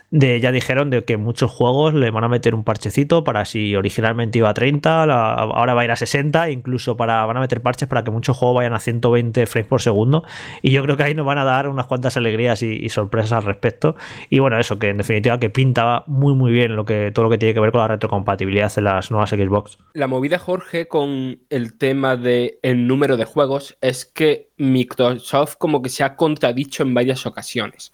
De, 0.10 0.40
ya 0.40 0.52
dijeron 0.52 0.90
de 0.90 1.04
que 1.04 1.18
muchos 1.18 1.52
juegos 1.52 1.94
le 1.94 2.12
van 2.12 2.24
a 2.24 2.28
meter 2.28 2.54
un 2.54 2.64
parchecito 2.64 3.24
para 3.24 3.46
si 3.46 3.76
originalmente 3.76 4.40
iba 4.40 4.50
a 4.50 4.54
30, 4.54 5.04
ahora 5.04 5.74
va 5.74 5.82
a 5.82 5.86
ir 5.86 5.92
a 5.92 5.96
60, 5.96 6.50
incluso 6.52 6.98
para 6.98 7.26
van 7.26 7.38
a 7.38 7.40
meter 7.40 7.62
parches 7.62 7.88
para 7.88 8.04
que 8.04 8.12
muchos 8.12 8.38
juegos 8.38 8.58
vayan 8.58 8.74
a 8.74 8.80
120 8.80 9.46
frames 9.46 9.68
por 9.68 9.82
segundo. 9.82 10.24
Y 10.62 10.72
yo 10.72 10.84
creo 10.84 10.98
que 10.98 11.04
ahí 11.04 11.16
nos 11.16 11.26
van 11.26 11.38
a 11.38 11.44
dar 11.44 11.68
unas 11.68 11.88
cuantas 11.88 12.18
alegrías 12.18 12.62
y, 12.62 12.90
sorpresas 12.90 13.32
al 13.32 13.44
respecto. 13.44 13.96
Y 14.30 14.40
bueno, 14.40 14.60
eso 14.60 14.78
que 14.78 14.90
en 14.90 14.98
definitiva 14.98 15.40
que 15.40 15.50
pinta 15.50 16.04
muy 16.08 16.36
muy 16.36 16.52
bien 16.52 16.76
lo 16.76 16.86
que 16.86 17.12
todo 17.14 17.26
lo 17.26 17.32
que 17.32 17.38
tiene 17.38 17.54
que 17.54 17.60
ver 17.60 17.72
con 17.72 17.82
la 17.82 17.88
retrocompatibilidad 17.88 18.74
de 18.76 18.82
las 18.82 19.12
nuevas 19.12 19.30
Xbox. 19.30 19.78
La 19.94 20.08
movida 20.08 20.40
Jorge 20.40 20.88
con 20.88 21.40
el 21.50 21.78
tema 21.78 22.18
del 22.18 22.56
el 22.62 22.88
número 22.88 23.18
de 23.18 23.26
juegos 23.26 23.78
es 23.82 24.06
que 24.06 24.51
Microsoft 24.62 25.56
como 25.58 25.82
que 25.82 25.90
se 25.90 26.04
ha 26.04 26.16
contradicho 26.16 26.84
en 26.84 26.94
varias 26.94 27.26
ocasiones. 27.26 27.92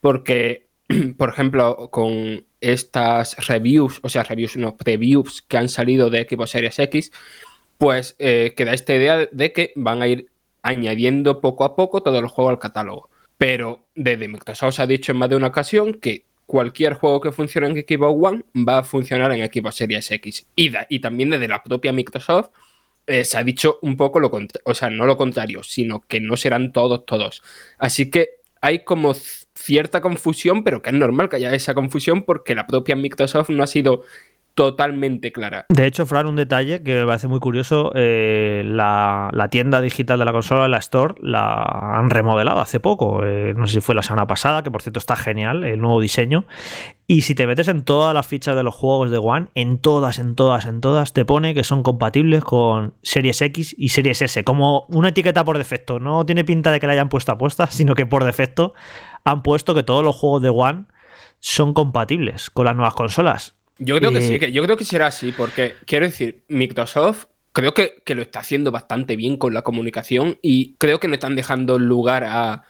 Porque, 0.00 0.66
por 1.16 1.30
ejemplo, 1.30 1.88
con 1.90 2.44
estas 2.60 3.36
reviews, 3.48 3.98
o 4.02 4.08
sea, 4.08 4.22
reviews, 4.22 4.56
no, 4.56 4.76
previews 4.76 5.42
que 5.42 5.56
han 5.56 5.68
salido 5.68 6.10
de 6.10 6.26
Xbox 6.28 6.50
Series 6.50 6.78
X, 6.78 7.12
pues 7.78 8.14
eh, 8.18 8.54
queda 8.56 8.74
esta 8.74 8.94
idea 8.94 9.26
de 9.30 9.52
que 9.52 9.72
van 9.74 10.02
a 10.02 10.08
ir 10.08 10.28
añadiendo 10.62 11.40
poco 11.40 11.64
a 11.64 11.74
poco 11.74 12.02
todos 12.02 12.22
los 12.22 12.30
juegos 12.30 12.52
al 12.52 12.58
catálogo. 12.58 13.08
Pero 13.38 13.86
desde 13.94 14.28
Microsoft 14.28 14.76
se 14.76 14.82
ha 14.82 14.86
dicho 14.86 15.12
en 15.12 15.18
más 15.18 15.30
de 15.30 15.36
una 15.36 15.48
ocasión 15.48 15.94
que 15.94 16.26
cualquier 16.46 16.94
juego 16.94 17.20
que 17.20 17.32
funcione 17.32 17.68
en 17.68 17.74
Xbox 17.74 18.26
One 18.26 18.44
va 18.54 18.78
a 18.78 18.84
funcionar 18.84 19.32
en 19.32 19.50
Xbox 19.50 19.76
Series 19.76 20.10
X. 20.10 20.46
Y 20.54 21.00
también 21.00 21.30
desde 21.30 21.48
la 21.48 21.62
propia 21.62 21.92
Microsoft 21.92 22.50
eh, 23.06 23.24
se 23.24 23.38
ha 23.38 23.44
dicho 23.44 23.78
un 23.82 23.96
poco 23.96 24.20
lo 24.20 24.30
contrario, 24.30 24.62
o 24.64 24.74
sea, 24.74 24.90
no 24.90 25.06
lo 25.06 25.16
contrario, 25.16 25.62
sino 25.62 26.00
que 26.06 26.20
no 26.20 26.36
serán 26.36 26.72
todos, 26.72 27.04
todos. 27.04 27.42
Así 27.78 28.10
que 28.10 28.30
hay 28.60 28.84
como 28.84 29.14
cierta 29.14 30.00
confusión, 30.00 30.64
pero 30.64 30.82
que 30.82 30.90
es 30.90 30.96
normal 30.96 31.28
que 31.28 31.36
haya 31.36 31.54
esa 31.54 31.74
confusión 31.74 32.24
porque 32.24 32.54
la 32.54 32.66
propia 32.66 32.96
Microsoft 32.96 33.50
no 33.50 33.62
ha 33.62 33.66
sido 33.66 34.04
totalmente 34.54 35.32
clara. 35.32 35.66
De 35.68 35.86
hecho, 35.86 36.06
Fran, 36.06 36.26
un 36.26 36.36
detalle 36.36 36.82
que 36.82 37.00
me 37.00 37.06
parece 37.06 37.28
muy 37.28 37.40
curioso, 37.40 37.92
eh, 37.94 38.62
la, 38.66 39.30
tienda 39.50 39.80
digital 39.80 40.18
de 40.18 40.24
la 40.24 40.32
consola, 40.32 40.68
la 40.68 40.78
Store, 40.78 41.14
la 41.20 41.62
han 41.96 42.10
remodelado 42.10 42.60
hace 42.60 42.80
poco, 42.80 43.24
eh, 43.24 43.54
no 43.56 43.66
sé 43.66 43.74
si 43.74 43.80
fue 43.80 43.94
la 43.94 44.02
semana 44.02 44.26
pasada, 44.26 44.62
que 44.62 44.70
por 44.70 44.82
cierto 44.82 44.98
está 44.98 45.16
genial, 45.16 45.64
el 45.64 45.80
nuevo 45.80 46.00
diseño. 46.00 46.46
Y 47.06 47.22
si 47.22 47.34
te 47.34 47.46
metes 47.46 47.68
en 47.68 47.84
todas 47.84 48.14
las 48.14 48.26
fichas 48.26 48.56
de 48.56 48.62
los 48.62 48.74
juegos 48.74 49.10
de 49.10 49.18
One, 49.18 49.48
en 49.54 49.78
todas, 49.78 50.18
en 50.18 50.34
todas, 50.34 50.66
en 50.66 50.80
todas, 50.80 51.12
te 51.12 51.24
pone 51.24 51.54
que 51.54 51.64
son 51.64 51.82
compatibles 51.82 52.44
con 52.44 52.94
Series 53.02 53.42
X 53.42 53.74
y 53.76 53.88
Series 53.90 54.22
S, 54.22 54.44
como 54.44 54.86
una 54.88 55.08
etiqueta 55.08 55.44
por 55.44 55.58
defecto. 55.58 55.98
No 55.98 56.24
tiene 56.24 56.44
pinta 56.44 56.70
de 56.70 56.80
que 56.80 56.86
la 56.86 56.94
hayan 56.94 57.08
puesto 57.08 57.32
a 57.32 57.38
puesta, 57.38 57.66
sino 57.66 57.94
que 57.94 58.06
por 58.06 58.24
defecto 58.24 58.74
han 59.24 59.42
puesto 59.42 59.74
que 59.74 59.82
todos 59.82 60.04
los 60.04 60.16
juegos 60.16 60.42
de 60.42 60.50
One 60.50 60.84
son 61.40 61.74
compatibles 61.74 62.50
con 62.50 62.66
las 62.66 62.76
nuevas 62.76 62.94
consolas. 62.94 63.56
Yo 63.84 63.98
creo 63.98 64.12
que 64.12 64.20
sí, 64.22 64.38
que 64.38 64.52
yo 64.52 64.62
creo 64.62 64.76
que 64.76 64.84
será 64.84 65.08
así, 65.08 65.32
porque 65.32 65.74
quiero 65.86 66.06
decir, 66.06 66.44
Microsoft 66.48 67.26
creo 67.52 67.74
que, 67.74 68.02
lo 68.14 68.22
está 68.22 68.40
haciendo 68.40 68.70
bastante 68.70 69.16
bien 69.16 69.36
con 69.36 69.54
la 69.54 69.62
comunicación 69.62 70.38
y 70.42 70.74
creo 70.76 71.00
que 71.00 71.08
no 71.08 71.14
están 71.14 71.36
dejando 71.36 71.78
lugar 71.78 72.24
a, 72.24 72.64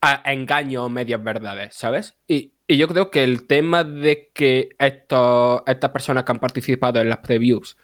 a 0.00 0.32
engaños 0.32 0.84
o 0.84 0.88
medias 0.88 1.22
verdades, 1.22 1.74
¿sabes? 1.74 2.14
Y, 2.28 2.52
yo 2.68 2.88
creo 2.88 3.12
que 3.12 3.22
el 3.22 3.46
tema 3.46 3.84
de 3.84 4.32
que 4.34 4.70
estos, 4.80 5.62
estas 5.66 5.90
personas 5.90 6.24
que 6.24 6.32
han 6.32 6.40
participado 6.40 7.00
en 7.00 7.08
las 7.08 7.18
previews 7.18 7.76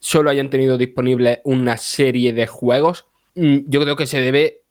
solo 0.00 0.30
hayan 0.30 0.50
tenido 0.50 0.76
disponible 0.76 1.42
una 1.44 1.76
serie 1.76 2.32
de 2.32 2.48
juegos, 2.48 3.06
mm, 3.36 3.58
yo 3.68 3.80
creo 3.82 3.94
que 3.94 4.08
se 4.08 4.20
debe 4.20 4.62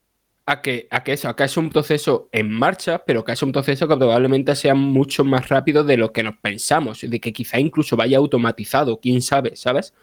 a 0.46 0.62
que, 0.62 0.88
a 0.92 1.04
que 1.04 1.14
eso, 1.14 1.28
a 1.28 1.36
que 1.36 1.44
es 1.44 1.58
un 1.58 1.70
proceso 1.70 2.30
en 2.32 2.52
marcha, 2.52 3.04
pero 3.06 3.24
que 3.24 3.32
es 3.32 3.42
un 3.42 3.52
proceso 3.52 3.88
que 3.88 3.98
probablemente 3.98 4.56
sea 4.56 4.76
mucho 4.76 5.24
más 5.24 5.50
rápido 5.50 5.84
de 5.84 5.98
lo 5.98 6.12
que 6.12 6.24
nos 6.24 6.38
pensamos, 6.38 7.02
de 7.02 7.20
que 7.20 7.34
quizá 7.34 7.60
incluso 7.60 7.98
vaya 7.98 8.18
automatizado, 8.18 9.00
quién 9.00 9.22
sabe, 9.22 9.56
¿sabes? 9.56 9.94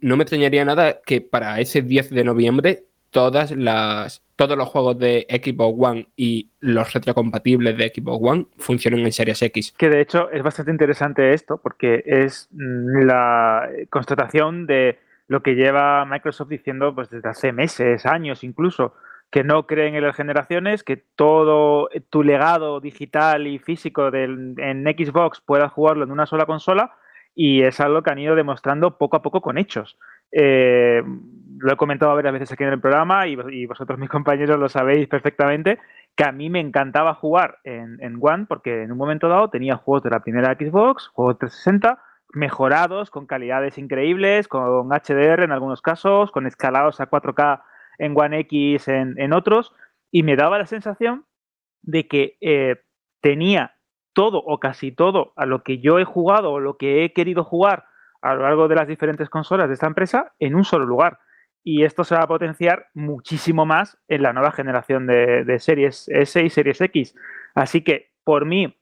No 0.00 0.16
me 0.16 0.24
extrañaría 0.24 0.64
nada 0.64 1.00
que 1.04 1.20
para 1.20 1.60
ese 1.60 1.82
10 1.82 2.10
de 2.10 2.24
noviembre 2.24 2.84
todas 3.10 3.50
las, 3.50 4.22
todos 4.36 4.56
los 4.56 4.68
juegos 4.68 4.98
de 4.98 5.26
Xbox 5.28 5.76
One 5.78 6.08
y 6.16 6.50
los 6.60 6.92
retrocompatibles 6.92 7.76
de 7.76 7.92
Xbox 7.94 8.18
One 8.26 8.46
funcionen 8.56 9.00
en 9.04 9.12
Series 9.12 9.42
X. 9.42 9.74
Que 9.76 9.90
de 9.90 10.00
hecho 10.00 10.30
es 10.30 10.42
bastante 10.42 10.72
interesante 10.72 11.34
esto 11.34 11.58
porque 11.58 12.02
es 12.06 12.48
la 12.50 13.68
constatación 13.90 14.66
de 14.66 14.98
lo 15.28 15.42
que 15.42 15.54
lleva 15.54 16.04
Microsoft 16.06 16.48
diciendo 16.48 16.94
pues 16.94 17.10
desde 17.10 17.28
hace 17.28 17.52
meses, 17.52 18.06
años 18.06 18.42
incluso, 18.42 18.94
que 19.32 19.42
no 19.42 19.66
creen 19.66 19.94
en 19.94 20.04
las 20.04 20.14
generaciones, 20.14 20.84
que 20.84 20.98
todo 20.98 21.88
tu 22.10 22.22
legado 22.22 22.80
digital 22.80 23.46
y 23.46 23.58
físico 23.58 24.08
en 24.12 24.84
Xbox 24.84 25.40
puedas 25.40 25.72
jugarlo 25.72 26.04
en 26.04 26.12
una 26.12 26.26
sola 26.26 26.44
consola 26.44 26.92
y 27.34 27.62
es 27.62 27.80
algo 27.80 28.02
que 28.02 28.10
han 28.10 28.18
ido 28.18 28.34
demostrando 28.34 28.98
poco 28.98 29.16
a 29.16 29.22
poco 29.22 29.40
con 29.40 29.56
hechos. 29.56 29.98
Eh, 30.32 31.02
lo 31.58 31.72
he 31.72 31.76
comentado 31.76 32.14
varias 32.14 32.34
veces 32.34 32.52
aquí 32.52 32.64
en 32.64 32.74
el 32.74 32.80
programa 32.80 33.26
y, 33.26 33.66
vosotros, 33.66 33.98
mis 33.98 34.10
compañeros, 34.10 34.58
lo 34.58 34.68
sabéis 34.68 35.08
perfectamente, 35.08 35.78
que 36.14 36.24
a 36.24 36.32
mí 36.32 36.50
me 36.50 36.60
encantaba 36.60 37.14
jugar 37.14 37.58
en, 37.64 37.96
en, 38.02 38.18
One 38.20 38.44
porque 38.46 38.82
en 38.82 38.92
un 38.92 38.98
momento 38.98 39.30
dado 39.30 39.48
tenía 39.48 39.76
juegos 39.76 40.02
de 40.02 40.10
la 40.10 40.20
primera 40.20 40.54
Xbox, 40.54 41.08
juegos 41.08 41.38
360, 41.38 42.02
mejorados, 42.34 43.10
con 43.10 43.26
calidades 43.26 43.78
increíbles, 43.78 44.46
con 44.46 44.90
HDR 44.90 45.42
en 45.42 45.52
algunos 45.52 45.80
casos, 45.80 46.30
con 46.30 46.46
escalados 46.46 47.00
a 47.00 47.08
4K 47.08 47.62
en 47.98 48.18
One 48.18 48.40
X 48.40 48.88
en, 48.88 49.14
en 49.18 49.32
otros, 49.32 49.72
y 50.10 50.22
me 50.22 50.36
daba 50.36 50.58
la 50.58 50.66
sensación 50.66 51.26
de 51.82 52.06
que 52.06 52.36
eh, 52.40 52.76
tenía 53.20 53.76
todo 54.12 54.38
o 54.38 54.60
casi 54.60 54.92
todo 54.92 55.32
a 55.36 55.46
lo 55.46 55.62
que 55.62 55.78
yo 55.78 55.98
he 55.98 56.04
jugado 56.04 56.52
o 56.52 56.60
lo 56.60 56.76
que 56.76 57.04
he 57.04 57.12
querido 57.12 57.44
jugar 57.44 57.86
a 58.20 58.34
lo 58.34 58.42
largo 58.42 58.68
de 58.68 58.76
las 58.76 58.86
diferentes 58.86 59.28
consolas 59.28 59.68
de 59.68 59.74
esta 59.74 59.86
empresa 59.86 60.32
en 60.38 60.54
un 60.54 60.64
solo 60.64 60.86
lugar. 60.86 61.18
Y 61.64 61.84
esto 61.84 62.04
se 62.04 62.14
va 62.14 62.22
a 62.22 62.28
potenciar 62.28 62.88
muchísimo 62.94 63.64
más 63.66 63.98
en 64.08 64.22
la 64.22 64.32
nueva 64.32 64.52
generación 64.52 65.06
de, 65.06 65.56
series 65.58 66.08
S 66.08 66.42
y 66.42 66.50
series 66.50 66.80
X. 66.80 67.14
Así 67.54 67.82
que, 67.82 68.12
por 68.24 68.46
mí, 68.46 68.76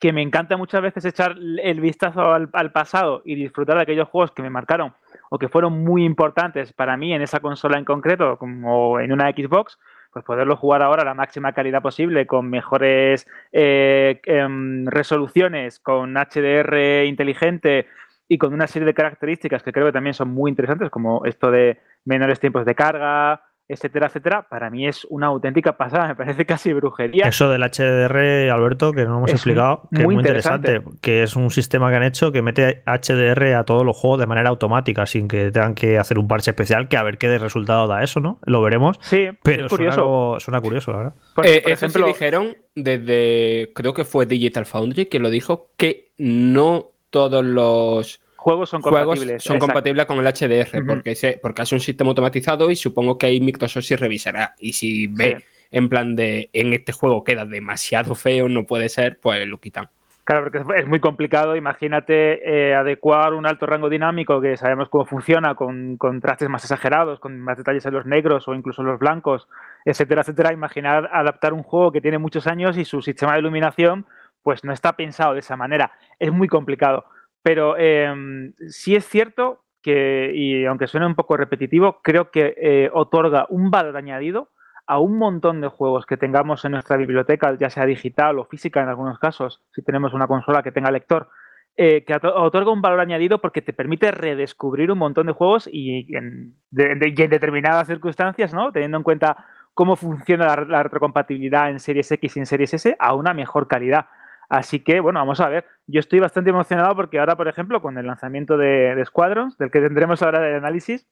que 0.00 0.12
me 0.12 0.22
encanta 0.22 0.56
muchas 0.56 0.82
veces 0.82 1.04
echar 1.04 1.36
el 1.38 1.80
vistazo 1.80 2.32
al, 2.32 2.48
al, 2.52 2.72
pasado 2.72 3.22
y 3.24 3.34
disfrutar 3.34 3.76
de 3.76 3.82
aquellos 3.82 4.08
juegos 4.08 4.32
que 4.32 4.42
me 4.42 4.50
marcaron 4.50 4.94
o 5.34 5.38
que 5.38 5.48
fueron 5.48 5.82
muy 5.82 6.04
importantes 6.04 6.74
para 6.74 6.98
mí 6.98 7.14
en 7.14 7.22
esa 7.22 7.40
consola 7.40 7.78
en 7.78 7.86
concreto, 7.86 8.36
como 8.36 9.00
en 9.00 9.12
una 9.12 9.30
Xbox, 9.30 9.78
pues 10.12 10.26
poderlo 10.26 10.56
jugar 10.58 10.82
ahora 10.82 11.04
a 11.04 11.06
la 11.06 11.14
máxima 11.14 11.54
calidad 11.54 11.80
posible, 11.80 12.26
con 12.26 12.50
mejores 12.50 13.26
eh, 13.50 14.20
em, 14.24 14.84
resoluciones, 14.84 15.80
con 15.80 16.18
HDR 16.18 17.06
inteligente 17.06 17.86
y 18.28 18.36
con 18.36 18.52
una 18.52 18.66
serie 18.66 18.84
de 18.84 18.92
características 18.92 19.62
que 19.62 19.72
creo 19.72 19.86
que 19.86 19.92
también 19.92 20.12
son 20.12 20.28
muy 20.28 20.50
interesantes, 20.50 20.90
como 20.90 21.24
esto 21.24 21.50
de 21.50 21.80
menores 22.04 22.38
tiempos 22.38 22.66
de 22.66 22.74
carga, 22.74 23.40
etcétera, 23.72 24.06
etcétera, 24.06 24.46
para 24.48 24.70
mí 24.70 24.86
es 24.86 25.06
una 25.10 25.26
auténtica 25.26 25.76
pasada, 25.76 26.08
me 26.08 26.16
parece 26.16 26.46
casi 26.46 26.72
brujería. 26.72 27.26
Eso 27.26 27.48
del 27.50 27.62
HDR, 27.62 28.50
Alberto, 28.50 28.92
que 28.92 29.04
no 29.04 29.18
hemos 29.18 29.30
explicado, 29.30 29.88
que 29.92 30.00
es 30.00 30.04
muy 30.04 30.14
interesante. 30.16 30.82
que 31.00 31.22
es 31.22 31.36
un 31.36 31.50
sistema 31.50 31.90
que 31.90 31.96
han 31.96 32.02
hecho 32.02 32.32
que 32.32 32.42
mete 32.42 32.82
HDR 32.86 33.54
a 33.54 33.64
todos 33.64 33.84
los 33.84 33.96
juegos 33.96 34.20
de 34.20 34.26
manera 34.26 34.50
automática, 34.50 35.06
sin 35.06 35.28
que 35.28 35.50
tengan 35.50 35.74
que 35.74 35.98
hacer 35.98 36.18
un 36.18 36.28
parche 36.28 36.50
especial, 36.50 36.88
que 36.88 36.96
a 36.96 37.02
ver 37.02 37.18
qué 37.18 37.28
de 37.28 37.38
resultado 37.38 37.86
da 37.86 38.02
eso, 38.02 38.20
¿no? 38.20 38.38
Lo 38.44 38.62
veremos. 38.62 38.98
Sí, 39.00 39.28
pero 39.42 39.66
es 39.66 39.70
curioso. 39.70 40.36
Suena, 40.38 40.60
curioso, 40.60 40.92
la 40.92 40.98
verdad. 40.98 41.14
Eh, 41.44 41.60
por 41.62 41.72
ejemplo, 41.72 42.06
dijeron 42.06 42.56
desde, 42.74 43.72
creo 43.74 43.94
que 43.94 44.04
fue 44.04 44.26
Digital 44.26 44.66
Foundry, 44.66 45.06
que 45.06 45.18
lo 45.18 45.30
dijo, 45.30 45.70
que 45.76 46.12
no 46.18 46.90
todos 47.10 47.44
los 47.44 48.21
juegos 48.42 48.68
son 48.68 48.82
compatibles. 48.82 49.42
son 49.42 49.58
compatibles 49.58 50.06
con 50.06 50.18
el 50.18 50.26
HDR, 50.26 50.84
porque, 50.86 51.14
se, 51.14 51.38
porque 51.40 51.62
es 51.62 51.72
un 51.72 51.80
sistema 51.80 52.10
automatizado 52.10 52.70
y 52.70 52.76
supongo 52.76 53.16
que 53.16 53.26
ahí 53.26 53.40
Microsoft 53.40 53.84
sí 53.84 53.96
revisará. 53.96 54.54
Y 54.58 54.74
si 54.74 55.06
ve 55.06 55.44
en 55.70 55.88
plan 55.88 56.14
de 56.14 56.50
en 56.52 56.72
este 56.72 56.92
juego 56.92 57.24
queda 57.24 57.46
demasiado 57.46 58.14
feo, 58.14 58.48
no 58.48 58.64
puede 58.64 58.88
ser, 58.88 59.18
pues 59.20 59.46
lo 59.46 59.58
quitan. 59.58 59.88
Claro, 60.24 60.44
porque 60.44 60.80
es 60.80 60.86
muy 60.86 61.00
complicado. 61.00 61.56
Imagínate 61.56 62.68
eh, 62.68 62.74
adecuar 62.76 63.34
un 63.34 63.44
alto 63.44 63.66
rango 63.66 63.88
dinámico 63.88 64.40
que 64.40 64.56
sabemos 64.56 64.88
cómo 64.88 65.04
funciona, 65.04 65.56
con 65.56 65.96
contrastes 65.96 66.48
más 66.48 66.62
exagerados, 66.62 67.18
con 67.18 67.40
más 67.40 67.58
detalles 67.58 67.84
en 67.86 67.94
los 67.94 68.06
negros 68.06 68.46
o 68.46 68.54
incluso 68.54 68.82
en 68.82 68.88
los 68.88 69.00
blancos, 69.00 69.48
etcétera, 69.84 70.20
etcétera. 70.20 70.52
Imaginar 70.52 71.10
adaptar 71.12 71.52
un 71.52 71.64
juego 71.64 71.90
que 71.90 72.00
tiene 72.00 72.18
muchos 72.18 72.46
años 72.46 72.78
y 72.78 72.84
su 72.84 73.02
sistema 73.02 73.32
de 73.32 73.40
iluminación 73.40 74.06
pues 74.42 74.62
no 74.64 74.72
está 74.72 74.92
pensado 74.92 75.34
de 75.34 75.40
esa 75.40 75.56
manera. 75.56 75.92
Es 76.20 76.32
muy 76.32 76.46
complicado. 76.46 77.04
Pero 77.42 77.76
eh, 77.78 78.52
sí 78.68 78.94
es 78.94 79.06
cierto 79.06 79.64
que, 79.82 80.32
y 80.34 80.64
aunque 80.64 80.86
suene 80.86 81.06
un 81.06 81.14
poco 81.14 81.36
repetitivo, 81.36 82.00
creo 82.02 82.30
que 82.30 82.54
eh, 82.56 82.90
otorga 82.92 83.46
un 83.48 83.70
valor 83.70 83.96
añadido 83.96 84.50
a 84.86 84.98
un 84.98 85.16
montón 85.18 85.60
de 85.60 85.68
juegos 85.68 86.06
que 86.06 86.16
tengamos 86.16 86.64
en 86.64 86.72
nuestra 86.72 86.96
biblioteca, 86.96 87.56
ya 87.58 87.70
sea 87.70 87.86
digital 87.86 88.38
o 88.38 88.44
física 88.44 88.82
en 88.82 88.88
algunos 88.88 89.18
casos, 89.18 89.62
si 89.74 89.82
tenemos 89.82 90.12
una 90.12 90.26
consola 90.26 90.62
que 90.62 90.72
tenga 90.72 90.90
lector, 90.90 91.28
eh, 91.76 92.04
que 92.04 92.14
otorga 92.14 92.70
un 92.70 92.82
valor 92.82 93.00
añadido 93.00 93.40
porque 93.40 93.62
te 93.62 93.72
permite 93.72 94.10
redescubrir 94.10 94.92
un 94.92 94.98
montón 94.98 95.26
de 95.26 95.32
juegos 95.32 95.68
y 95.72 96.14
en, 96.14 96.54
determinadas 96.70 97.86
circunstancias, 97.86 98.52
¿no? 98.52 98.72
teniendo 98.72 98.98
en 98.98 99.02
cuenta 99.02 99.46
cómo 99.72 99.96
funciona 99.96 100.54
la, 100.66 100.82
retrocompatibilidad 100.82 101.70
en 101.70 101.80
Series 101.80 102.12
X 102.12 102.36
y 102.36 102.40
en 102.40 102.46
Series 102.46 102.74
S, 102.74 102.96
a 102.98 103.14
una 103.14 103.32
mejor 103.32 103.68
calidad. 103.68 104.06
Así 104.52 104.80
que, 104.80 105.00
bueno, 105.00 105.18
vamos 105.18 105.40
a 105.40 105.48
ver. 105.48 105.64
Yo 105.86 105.98
estoy 105.98 106.20
bastante 106.20 106.50
emocionado 106.50 106.94
porque 106.94 107.18
ahora, 107.18 107.36
por 107.36 107.48
ejemplo, 107.48 107.80
con 107.80 107.96
el 107.96 108.06
lanzamiento 108.06 108.58
de, 108.58 109.02
Squadrons, 109.06 109.56
del 109.56 109.70
que 109.70 109.80
tendremos 109.80 110.20
ahora 110.22 110.46
el 110.46 110.56
análisis 110.56 111.08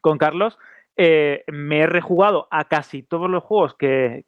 con 0.00 0.18
Carlos, 0.18 0.58
eh, 0.96 1.44
me 1.46 1.82
he 1.82 1.86
rejugado 1.86 2.48
a 2.50 2.64
casi 2.64 3.04
todos 3.04 3.30
los 3.30 3.44
juegos 3.44 3.76
que, 3.76 4.24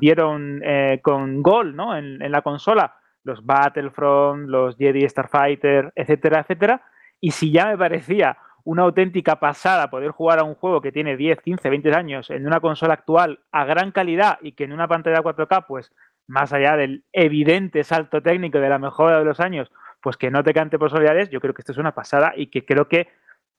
dieron 0.00 0.60
eh, 0.64 0.98
con 1.04 1.40
Gol 1.40 1.76
¿no? 1.76 1.96
En, 1.96 2.20
en, 2.20 2.32
la 2.32 2.42
consola, 2.42 2.96
los 3.22 3.46
Battlefront, 3.46 4.48
los 4.48 4.76
Jedi 4.76 5.08
Starfighter, 5.08 5.92
etcétera, 5.94 6.40
etcétera. 6.40 6.82
Y 7.20 7.30
si 7.30 7.52
ya 7.52 7.66
me 7.66 7.78
parecía 7.78 8.38
una 8.64 8.82
auténtica 8.82 9.36
pasada 9.36 9.88
poder 9.88 10.10
jugar 10.10 10.40
a 10.40 10.44
un 10.44 10.54
juego 10.54 10.80
que 10.80 10.92
tiene 10.92 11.16
10, 11.16 11.40
15, 11.40 11.70
20 11.70 11.94
años 11.94 12.28
en 12.28 12.44
una 12.44 12.60
consola 12.60 12.94
actual 12.94 13.40
a 13.50 13.64
gran 13.64 13.92
calidad 13.92 14.38
y 14.42 14.52
que 14.52 14.64
en 14.64 14.72
una 14.72 14.88
pantalla 14.88 15.22
4K 15.22 15.64
pues 15.66 15.90
más 16.28 16.52
allá 16.52 16.76
del 16.76 17.04
evidente 17.12 17.82
salto 17.82 18.22
técnico 18.22 18.58
de 18.58 18.68
la 18.68 18.78
mejora 18.78 19.18
de 19.18 19.24
los 19.24 19.40
años, 19.40 19.70
pues 20.00 20.16
que 20.16 20.30
no 20.30 20.44
te 20.44 20.54
cante 20.54 20.78
por 20.78 20.90
posibilidades, 20.90 21.30
yo 21.30 21.40
creo 21.40 21.54
que 21.54 21.62
esto 21.62 21.72
es 21.72 21.78
una 21.78 21.94
pasada 21.94 22.32
y 22.36 22.48
que 22.48 22.64
creo 22.64 22.86
que, 22.86 23.08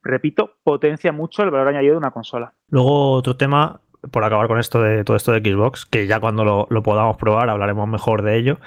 repito, 0.01 0.55
potencia 0.63 1.11
mucho 1.11 1.43
el 1.43 1.51
valor 1.51 1.67
añadido 1.67 1.93
de 1.93 1.97
una 1.97 2.11
consola. 2.11 2.53
Luego 2.69 3.11
otro 3.11 3.35
tema, 3.35 3.81
por 4.11 4.23
acabar 4.23 4.47
con 4.47 4.59
esto 4.59 4.81
de 4.81 5.03
todo 5.03 5.17
esto 5.17 5.33
de 5.33 5.39
Xbox, 5.39 5.85
que 5.85 6.07
ya 6.07 6.19
cuando 6.19 6.45
lo, 6.45 6.67
lo 6.69 6.83
podamos 6.83 7.17
probar 7.17 7.49
hablaremos 7.49 7.87
mejor 7.89 8.21
de 8.21 8.37
ello, 8.37 8.59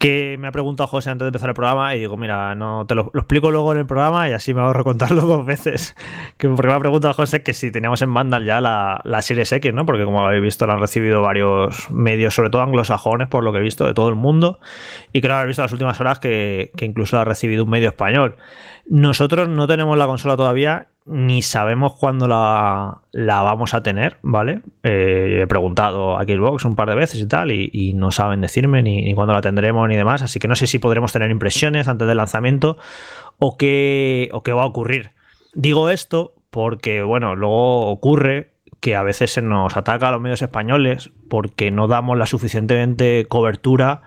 que 0.00 0.38
me 0.38 0.48
ha 0.48 0.50
preguntado 0.50 0.86
José 0.86 1.10
antes 1.10 1.26
de 1.26 1.28
empezar 1.28 1.50
el 1.50 1.54
programa 1.54 1.94
y 1.94 2.00
digo, 2.00 2.16
mira, 2.16 2.54
no 2.54 2.86
te 2.86 2.94
lo, 2.94 3.10
explico 3.14 3.50
luego 3.50 3.72
en 3.72 3.80
el 3.80 3.86
programa 3.86 4.30
y 4.30 4.32
así 4.32 4.54
me 4.54 4.62
ahorro 4.62 4.82
contarlo 4.82 5.20
dos 5.26 5.44
veces. 5.44 5.94
Que 6.38 6.48
porque 6.48 6.68
me 6.68 6.72
ha 6.72 6.80
preguntado 6.80 7.12
José 7.12 7.42
que 7.42 7.52
si 7.52 7.70
teníamos 7.70 8.00
en 8.00 8.14
Vandal 8.14 8.46
ya 8.46 8.62
la, 8.62 9.02
la 9.04 9.20
Series 9.20 9.52
X, 9.52 9.74
¿no? 9.74 9.84
Porque 9.84 10.06
como 10.06 10.24
habéis 10.26 10.42
visto, 10.42 10.66
la 10.66 10.72
han 10.72 10.80
recibido 10.80 11.20
varios 11.20 11.90
medios, 11.90 12.34
sobre 12.34 12.48
todo 12.48 12.62
anglosajones, 12.62 13.28
por 13.28 13.44
lo 13.44 13.52
que 13.52 13.58
he 13.58 13.62
visto, 13.62 13.84
de 13.84 13.92
todo 13.92 14.08
el 14.08 14.14
mundo. 14.14 14.58
Y 15.12 15.20
creo 15.20 15.36
haber 15.36 15.48
visto 15.48 15.60
las 15.60 15.72
últimas 15.72 16.00
horas 16.00 16.18
que, 16.18 16.70
que 16.78 16.86
incluso 16.86 17.16
la 17.16 17.22
ha 17.22 17.26
recibido 17.26 17.64
un 17.64 17.70
medio 17.70 17.90
español. 17.90 18.36
Nosotros 18.90 19.48
no 19.48 19.68
tenemos 19.68 19.96
la 19.96 20.08
consola 20.08 20.36
todavía 20.36 20.88
ni 21.06 21.42
sabemos 21.42 21.94
cuándo 21.94 22.26
la, 22.26 23.02
vamos 23.12 23.72
a 23.72 23.84
tener, 23.84 24.16
¿vale? 24.22 24.62
Eh, 24.82 25.42
he 25.42 25.46
preguntado 25.46 26.18
a 26.18 26.24
Xbox 26.24 26.64
un 26.64 26.74
par 26.74 26.88
de 26.88 26.96
veces 26.96 27.20
y 27.20 27.26
tal, 27.26 27.52
y, 27.52 27.92
no 27.94 28.10
saben 28.10 28.40
decirme 28.40 28.82
ni, 28.82 29.14
cuándo 29.14 29.32
la 29.32 29.42
tendremos 29.42 29.88
ni 29.88 29.94
demás, 29.94 30.22
así 30.22 30.40
que 30.40 30.48
no 30.48 30.56
sé 30.56 30.66
si 30.66 30.80
podremos 30.80 31.12
tener 31.12 31.30
impresiones 31.30 31.86
antes 31.86 32.08
del 32.08 32.16
lanzamiento 32.16 32.78
o 33.38 33.56
qué, 33.56 34.28
o 34.32 34.42
qué 34.42 34.52
va 34.52 34.64
a 34.64 34.66
ocurrir. 34.66 35.12
Digo 35.54 35.88
esto 35.88 36.34
porque, 36.50 37.04
bueno, 37.04 37.36
luego 37.36 37.86
ocurre 37.92 38.54
que 38.80 38.96
a 38.96 39.04
veces 39.04 39.32
se 39.32 39.42
nos 39.42 39.76
ataca 39.76 40.08
a 40.08 40.12
los 40.12 40.20
medios 40.20 40.42
españoles 40.42 41.12
porque 41.28 41.70
no 41.70 41.86
damos 41.86 42.18
la 42.18 42.26
suficientemente 42.26 43.24
cobertura 43.28 44.02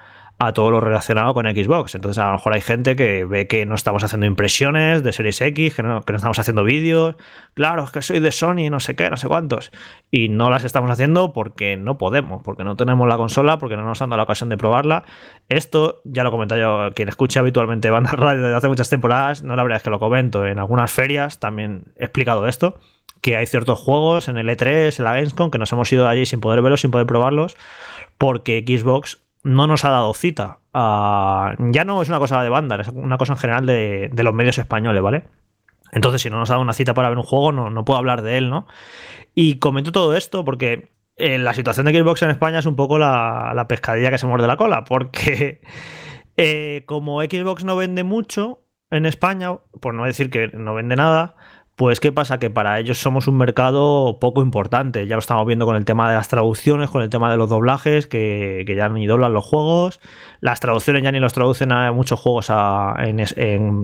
a 0.47 0.53
todo 0.53 0.71
lo 0.71 0.79
relacionado 0.79 1.33
con 1.33 1.45
Xbox. 1.45 1.95
Entonces, 1.95 2.21
a 2.21 2.27
lo 2.27 2.33
mejor 2.33 2.53
hay 2.53 2.61
gente 2.61 2.95
que 2.95 3.25
ve 3.25 3.47
que 3.47 3.65
no 3.65 3.75
estamos 3.75 4.03
haciendo 4.03 4.25
impresiones 4.25 5.03
de 5.03 5.13
Series 5.13 5.41
X, 5.41 5.75
que 5.75 5.83
no, 5.83 6.01
que 6.01 6.13
no 6.13 6.17
estamos 6.17 6.39
haciendo 6.39 6.63
vídeos. 6.63 7.15
Claro, 7.53 7.83
es 7.83 7.91
que 7.91 8.01
soy 8.01 8.19
de 8.19 8.31
Sony, 8.31 8.69
no 8.69 8.79
sé 8.79 8.95
qué, 8.95 9.09
no 9.09 9.17
sé 9.17 9.27
cuántos. 9.27 9.71
Y 10.11 10.29
no 10.29 10.49
las 10.49 10.63
estamos 10.63 10.89
haciendo 10.91 11.33
porque 11.33 11.77
no 11.77 11.97
podemos, 11.97 12.41
porque 12.43 12.63
no 12.63 12.75
tenemos 12.75 13.07
la 13.07 13.17
consola, 13.17 13.59
porque 13.59 13.77
no 13.77 13.83
nos 13.83 14.01
han 14.01 14.09
dado 14.09 14.17
la 14.17 14.23
ocasión 14.23 14.49
de 14.49 14.57
probarla. 14.57 15.03
Esto 15.49 16.01
ya 16.05 16.23
lo 16.23 16.31
comenté 16.31 16.59
yo, 16.59 16.89
quien 16.95 17.09
escucha 17.09 17.39
habitualmente 17.39 17.89
Banda 17.89 18.11
Radio 18.13 18.43
desde 18.43 18.55
hace 18.55 18.67
muchas 18.67 18.89
temporadas, 18.89 19.43
no 19.43 19.55
la 19.55 19.63
verdad 19.63 19.77
es 19.77 19.83
que 19.83 19.89
lo 19.89 19.99
comento. 19.99 20.45
En 20.45 20.59
algunas 20.59 20.91
ferias 20.91 21.39
también 21.39 21.93
he 21.97 22.05
explicado 22.05 22.47
esto 22.47 22.79
que 23.23 23.37
hay 23.37 23.47
ciertos 23.47 23.79
juegos 23.79 24.27
en 24.27 24.37
el 24.37 24.49
E3, 24.49 24.99
en 24.99 25.05
la 25.05 25.13
Gamescom, 25.13 25.49
que 25.49 25.57
nos 25.57 25.71
hemos 25.71 25.91
ido 25.93 26.09
allí 26.09 26.25
sin 26.25 26.41
poder 26.41 26.61
verlos, 26.61 26.81
sin 26.81 26.91
poder 26.91 27.07
probarlos, 27.07 27.55
porque 28.17 28.65
Xbox 28.67 29.22
no 29.43 29.67
nos 29.67 29.85
ha 29.85 29.89
dado 29.89 30.13
cita. 30.13 30.59
ya 30.73 31.83
no 31.85 32.01
es 32.01 32.09
una 32.09 32.19
cosa 32.19 32.41
de 32.41 32.49
banda, 32.49 32.77
es 32.81 32.87
una 32.89 33.17
cosa 33.17 33.33
en 33.33 33.39
general 33.39 33.65
de, 33.65 34.09
los 34.15 34.33
medios 34.33 34.57
españoles, 34.57 35.01
¿vale? 35.01 35.25
Entonces, 35.91 36.21
si 36.21 36.29
no 36.29 36.39
nos 36.39 36.49
ha 36.49 36.53
dado 36.53 36.63
una 36.63 36.73
cita 36.73 36.93
para 36.93 37.09
ver 37.09 37.17
un 37.17 37.23
juego, 37.23 37.51
no, 37.51 37.69
no 37.69 37.85
puedo 37.85 37.99
hablar 37.99 38.23
de 38.23 38.37
él, 38.37 38.49
¿no? 38.49 38.65
Y 39.35 39.59
comento 39.59 39.91
todo 39.91 40.15
esto 40.15 40.43
porque 40.43 40.93
eh, 41.15 41.37
la 41.37 41.53
situación 41.53 41.85
de 41.85 41.93
Xbox 41.93 42.23
en 42.23 42.31
España 42.31 42.59
es 42.59 42.65
un 42.65 42.75
poco 42.75 42.97
la, 42.97 43.65
pescadilla 43.67 44.09
que 44.09 44.17
se 44.17 44.25
muerde 44.25 44.47
la 44.47 44.57
cola, 44.57 44.83
porque 44.83 45.61
eh, 46.37 46.83
como 46.85 47.21
Xbox 47.21 47.63
no 47.63 47.75
vende 47.75 48.03
mucho 48.03 48.61
en 48.89 49.05
España, 49.05 49.57
por 49.79 49.93
no 49.93 50.05
decir 50.05 50.29
que 50.29 50.49
no 50.49 50.73
vende 50.73 50.95
nada, 50.95 51.35
pues 51.75 51.99
qué 51.99 52.11
pasa 52.11 52.37
que 52.37 52.51
para 52.51 52.79
ellos 52.79 52.99
somos 52.99 53.27
un 53.27 53.35
mercado 53.35 54.19
poco 54.19 54.43
importante. 54.43 55.07
Ya 55.07 55.15
lo 55.15 55.19
estamos 55.19 55.47
viendo 55.47 55.65
con 55.65 55.75
el 55.75 55.85
tema 55.85 56.07
de 56.07 56.15
las 56.15 56.27
traducciones, 56.27 56.91
con 56.91 57.01
el 57.01 57.09
tema 57.09 57.31
de 57.31 57.37
los 57.37 57.49
doblajes, 57.49 58.05
que, 58.05 58.63
ya 58.77 58.89
ni 58.89 59.07
doblan 59.07 59.33
los 59.33 59.43
juegos. 59.43 59.99
Las 60.39 60.59
traducciones 60.59 61.01
ya 61.01 61.11
ni 61.11 61.19
los 61.19 61.33
traducen 61.33 61.71
a 61.71 61.91
muchos 61.91 62.19
juegos 62.19 62.51
en, 62.99 63.19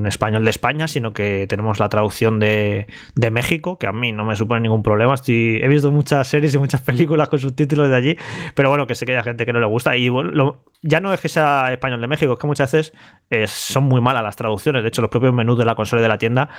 español 0.05 0.43
de 0.43 0.49
España, 0.51 0.87
sino 0.87 1.13
que 1.13 1.47
tenemos 1.47 1.79
la 1.79 1.89
traducción 1.89 2.39
de, 2.39 2.85
México, 3.31 3.79
que 3.79 3.87
a 3.87 3.91
mí 3.91 4.11
no 4.11 4.23
me 4.23 4.35
supone 4.35 4.61
ningún 4.61 4.83
problema. 4.83 5.15
he 5.27 5.67
visto 5.67 5.91
muchas 5.91 6.27
series 6.27 6.53
y 6.53 6.59
muchas 6.59 6.81
películas 6.89 7.27
con 7.29 7.39
subtítulos 7.39 7.89
de 7.89 7.95
allí, 7.95 8.17
pero 8.53 8.69
bueno, 8.69 8.85
que 8.85 8.93
sé 8.93 9.07
que 9.07 9.17
hay 9.17 9.23
gente 9.23 9.47
que 9.47 9.53
no 9.53 9.59
le 9.59 9.65
gusta. 9.65 9.97
Y 9.97 10.09
bueno, 10.09 10.57
ya 10.83 10.99
no 10.99 11.11
es 11.11 11.21
que 11.21 11.29
sea 11.29 11.71
español 11.71 12.01
de 12.01 12.07
México, 12.07 12.33
es 12.33 12.39
que 12.39 12.47
muchas 12.47 12.71
veces 12.71 12.93
eh, 13.31 13.47
son 13.47 13.85
muy 13.85 13.99
malas 13.99 14.21
las 14.21 14.35
traducciones. 14.35 14.83
De 14.83 14.89
hecho, 14.89 15.01
los 15.01 15.09
propios 15.09 15.33
menús 15.33 15.57
de 15.57 15.65
la 15.65 15.73
consola 15.73 16.01
y 16.01 16.03
de 16.03 16.09
la 16.09 16.19
tienda 16.19 16.49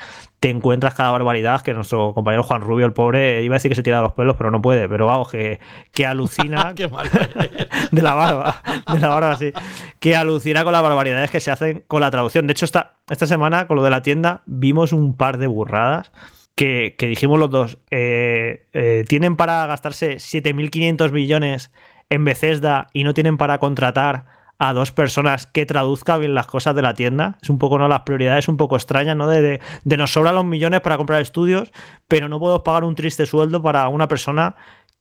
te 0.41 0.51
encuentras 0.51 0.95
cada 0.95 1.13
barbaridad 1.21 1.63
que 1.63 1.75
nuestro 1.75 2.13
compañero 2.15 2.43
Juan 2.43 2.63
Rubio, 2.63 2.87
el 2.87 2.93
pobre, 2.93 3.43
iba 3.43 3.55
a 3.55 3.59
decir 3.59 3.71
que 3.71 3.75
se 3.75 3.83
tira 3.83 4.01
los 4.01 4.13
pelos, 4.13 4.37
pero 4.37 4.51
no 4.51 4.61
puede. 4.61 4.89
Pero 4.89 5.07
vamos, 5.07 5.31
que, 5.31 5.61
que 5.93 6.07
alucina. 6.07 6.75
de 7.93 8.03
la 8.03 8.15
barba, 8.15 8.63
de 8.93 8.99
la 8.99 9.09
barba, 9.09 9.37
sí. 9.37 9.53
Que 9.99 10.17
alucina 10.17 10.65
con 10.65 10.73
las 10.73 10.83
barbaridades 10.83 11.31
que 11.31 11.41
se 11.41 11.51
hacen 11.51 11.85
con 11.87 12.01
la 12.01 12.11
traducción. 12.11 12.47
De 12.47 12.53
hecho, 12.53 12.65
esta, 12.65 12.95
esta 13.09 13.27
semana, 13.27 13.67
con 13.67 13.77
lo 13.77 13.83
de 13.83 13.91
la 13.91 14.03
tienda, 14.03 14.43
vimos 14.47 14.93
un 14.93 15.17
par 15.17 15.39
de 15.39 15.47
burradas. 15.47 16.13
Que, 16.55 16.95
dijimos 16.99 17.39
los 17.39 17.49
dos, 17.49 17.79
eh, 17.91 18.67
eh, 18.75 19.05
tienen 19.09 19.37
para 19.37 19.65
gastarse 19.67 20.17
7.500 20.17 21.11
millones 21.11 21.71
en 22.11 22.25
Bethesda 22.25 22.89
y 22.93 23.05
no 23.05 23.15
tienen 23.15 23.39
para 23.39 23.59
contratar 23.59 24.27
a 24.61 24.75
dos 24.75 24.93
personas 24.93 25.47
que 25.47 25.65
traduzcan 25.65 26.21
bien 26.21 26.35
las 26.35 26.47
cosas 26.47 26.75
de 26.75 26.83
la 26.83 26.93
tienda. 26.93 27.39
Es 27.43 27.49
un 27.49 27.59
poco, 27.59 27.79
¿no? 27.79 27.89
Las 27.89 28.03
prioridades 28.03 28.47
un 28.47 28.59
poco 28.59 28.77
extrañas, 28.77 29.17
¿no? 29.17 29.27
De, 29.27 29.59
de, 29.85 29.97
nos 29.97 30.13
sobran 30.13 30.35
los 30.35 30.45
millones 30.45 30.83
para 30.83 30.99
comprar 30.99 31.23
estudios, 31.23 31.73
pero 32.09 32.29
no 32.29 32.39
puedo 32.39 32.63
pagar 32.63 32.85
un 32.85 32.95
triste 32.95 33.25
sueldo 33.25 33.63
para 33.63 33.89
una 33.89 34.07
persona 34.07 34.57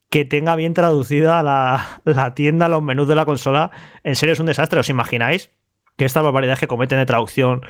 que 0.09 0.23
tenga 0.23 0.55
bien 0.55 0.73
traducida 0.73 1.43
la, 1.43 2.01
la 2.05 2.33
tienda, 2.33 2.69
los 2.69 2.81
menús 2.81 3.09
de 3.09 3.15
la 3.15 3.25
consola. 3.25 3.69
En 4.05 4.15
serio, 4.15 4.31
es 4.31 4.39
un 4.39 4.45
desastre. 4.45 4.79
¿Os 4.79 4.89
imagináis 4.89 5.51
que 5.97 6.05
estas 6.05 6.23
barbaridades 6.23 6.61
que 6.61 6.67
cometen 6.67 6.97
de 6.97 7.05
traducción 7.05 7.61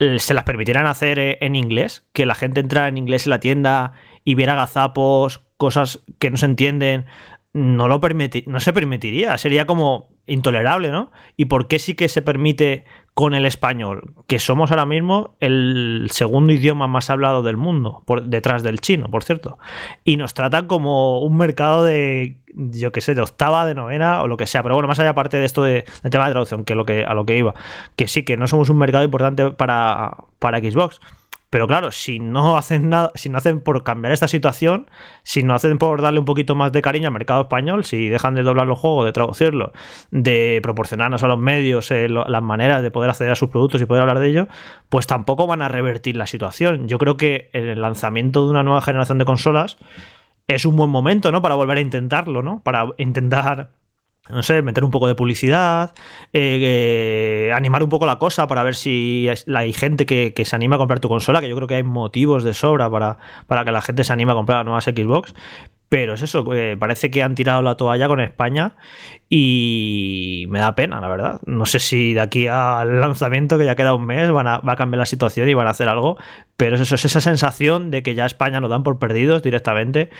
eh, 0.00 0.18
se 0.18 0.34
las 0.34 0.42
permitieran 0.42 0.86
hacer 0.86 1.20
eh, 1.20 1.38
en 1.40 1.54
inglés? 1.54 2.04
Que 2.12 2.26
la 2.26 2.34
gente 2.34 2.58
entrara 2.58 2.88
en 2.88 2.98
inglés 2.98 3.26
en 3.26 3.30
la 3.30 3.38
tienda 3.38 3.92
y 4.24 4.34
viera 4.34 4.56
gazapos, 4.56 5.42
cosas 5.58 6.02
que 6.18 6.32
no 6.32 6.36
se 6.38 6.46
entienden 6.46 7.06
no 7.52 7.86
lo 7.86 8.00
no 8.46 8.60
se 8.60 8.72
permitiría, 8.72 9.38
sería 9.38 9.64
como 9.64 10.13
intolerable, 10.26 10.90
¿no? 10.90 11.10
¿Y 11.36 11.46
por 11.46 11.68
qué 11.68 11.78
sí 11.78 11.94
que 11.94 12.08
se 12.08 12.22
permite 12.22 12.84
con 13.14 13.34
el 13.34 13.46
español? 13.46 14.14
Que 14.26 14.38
somos 14.38 14.70
ahora 14.70 14.86
mismo 14.86 15.36
el 15.40 16.08
segundo 16.10 16.52
idioma 16.52 16.86
más 16.86 17.10
hablado 17.10 17.42
del 17.42 17.56
mundo, 17.56 18.02
por, 18.06 18.24
detrás 18.24 18.62
del 18.62 18.80
chino, 18.80 19.10
por 19.10 19.24
cierto. 19.24 19.58
Y 20.04 20.16
nos 20.16 20.34
tratan 20.34 20.66
como 20.66 21.20
un 21.20 21.36
mercado 21.36 21.84
de, 21.84 22.36
yo 22.54 22.92
qué 22.92 23.00
sé, 23.00 23.14
de 23.14 23.22
octava, 23.22 23.66
de 23.66 23.74
novena 23.74 24.22
o 24.22 24.28
lo 24.28 24.36
que 24.36 24.46
sea. 24.46 24.62
Pero 24.62 24.74
bueno, 24.74 24.88
más 24.88 24.98
allá 24.98 25.10
aparte 25.10 25.36
de 25.36 25.44
esto 25.44 25.62
de, 25.62 25.84
tema 26.10 26.26
de 26.26 26.32
traducción, 26.32 26.64
que, 26.64 26.74
lo 26.74 26.84
que 26.84 27.04
a 27.04 27.14
lo 27.14 27.26
que 27.26 27.36
iba, 27.36 27.54
que 27.96 28.08
sí, 28.08 28.24
que 28.24 28.36
no 28.36 28.46
somos 28.46 28.70
un 28.70 28.78
mercado 28.78 29.04
importante 29.04 29.50
para, 29.50 30.16
para 30.38 30.58
Xbox. 30.58 31.00
Pero 31.54 31.68
claro, 31.68 31.92
si 31.92 32.18
no 32.18 32.56
hacen 32.56 32.88
nada, 32.88 33.12
si 33.14 33.28
no 33.28 33.38
hacen 33.38 33.60
por 33.60 33.84
cambiar 33.84 34.12
esta 34.12 34.26
situación, 34.26 34.90
si 35.22 35.44
no 35.44 35.54
hacen 35.54 35.78
por 35.78 36.02
darle 36.02 36.18
un 36.18 36.24
poquito 36.24 36.56
más 36.56 36.72
de 36.72 36.82
cariño 36.82 37.06
al 37.06 37.12
mercado 37.12 37.42
español, 37.42 37.84
si 37.84 38.08
dejan 38.08 38.34
de 38.34 38.42
doblar 38.42 38.66
los 38.66 38.76
juegos, 38.76 39.04
de 39.04 39.12
traducirlo, 39.12 39.72
de 40.10 40.58
proporcionarnos 40.64 41.22
a 41.22 41.28
los 41.28 41.38
medios 41.38 41.92
eh, 41.92 42.08
las 42.08 42.42
maneras 42.42 42.82
de 42.82 42.90
poder 42.90 43.10
acceder 43.10 43.30
a 43.30 43.36
sus 43.36 43.50
productos 43.50 43.80
y 43.80 43.86
poder 43.86 44.02
hablar 44.02 44.18
de 44.18 44.30
ello, 44.30 44.48
pues 44.88 45.06
tampoco 45.06 45.46
van 45.46 45.62
a 45.62 45.68
revertir 45.68 46.16
la 46.16 46.26
situación. 46.26 46.88
Yo 46.88 46.98
creo 46.98 47.16
que 47.16 47.50
el 47.52 47.80
lanzamiento 47.80 48.44
de 48.44 48.50
una 48.50 48.64
nueva 48.64 48.82
generación 48.82 49.18
de 49.18 49.24
consolas 49.24 49.76
es 50.48 50.64
un 50.64 50.74
buen 50.74 50.90
momento, 50.90 51.30
¿no? 51.30 51.40
Para 51.40 51.54
volver 51.54 51.78
a 51.78 51.82
intentarlo, 51.82 52.42
¿no? 52.42 52.62
Para 52.64 52.88
intentar 52.98 53.70
no 54.28 54.42
sé, 54.42 54.62
meter 54.62 54.84
un 54.84 54.90
poco 54.90 55.06
de 55.06 55.14
publicidad, 55.14 55.92
eh, 56.32 57.52
animar 57.54 57.82
un 57.82 57.90
poco 57.90 58.06
la 58.06 58.18
cosa 58.18 58.46
para 58.46 58.62
ver 58.62 58.74
si 58.74 59.28
hay 59.54 59.72
gente 59.74 60.06
que, 60.06 60.32
se 60.44 60.56
anima 60.56 60.76
a 60.76 60.78
comprar 60.78 61.00
tu 61.00 61.08
consola, 61.08 61.40
que 61.40 61.48
yo 61.48 61.56
creo 61.56 61.68
que 61.68 61.74
hay 61.76 61.82
motivos 61.82 62.42
de 62.42 62.54
sobra 62.54 62.90
para, 62.90 63.18
para 63.46 63.64
que 63.64 63.72
la 63.72 63.82
gente 63.82 64.02
se 64.02 64.12
anime 64.12 64.32
a 64.32 64.34
comprar 64.34 64.58
las 64.58 64.64
nuevas 64.64 64.84
Xbox. 64.84 65.34
Pero 65.88 66.14
es 66.14 66.22
eso, 66.22 66.44
eh, 66.54 66.76
parece 66.78 67.10
que 67.10 67.22
han 67.22 67.34
tirado 67.34 67.62
la 67.62 67.76
toalla 67.76 68.08
con 68.08 68.20
España 68.20 68.74
y 69.28 70.46
me 70.48 70.58
da 70.58 70.74
pena, 70.74 71.00
la 71.00 71.08
verdad. 71.08 71.40
No 71.46 71.66
sé 71.66 71.78
si 71.78 72.14
de 72.14 72.20
aquí 72.20 72.46
al 72.46 73.00
lanzamiento, 73.00 73.58
que 73.58 73.64
ya 73.64 73.74
queda 73.74 73.94
un 73.94 74.06
mes, 74.06 74.30
van 74.30 74.46
a, 74.46 74.58
va 74.58 74.72
a 74.72 74.76
cambiar 74.76 75.00
la 75.00 75.06
situación 75.06 75.48
y 75.48 75.54
van 75.54 75.66
a 75.66 75.70
hacer 75.70 75.88
algo, 75.88 76.16
pero 76.56 76.76
es 76.76 76.82
eso, 76.82 76.94
es 76.94 77.04
esa 77.04 77.20
sensación 77.20 77.90
de 77.90 78.02
que 78.02 78.14
ya 78.14 78.26
España 78.26 78.60
nos 78.60 78.70
dan 78.70 78.82
por 78.82 78.98
perdidos 78.98 79.42
directamente 79.42 80.10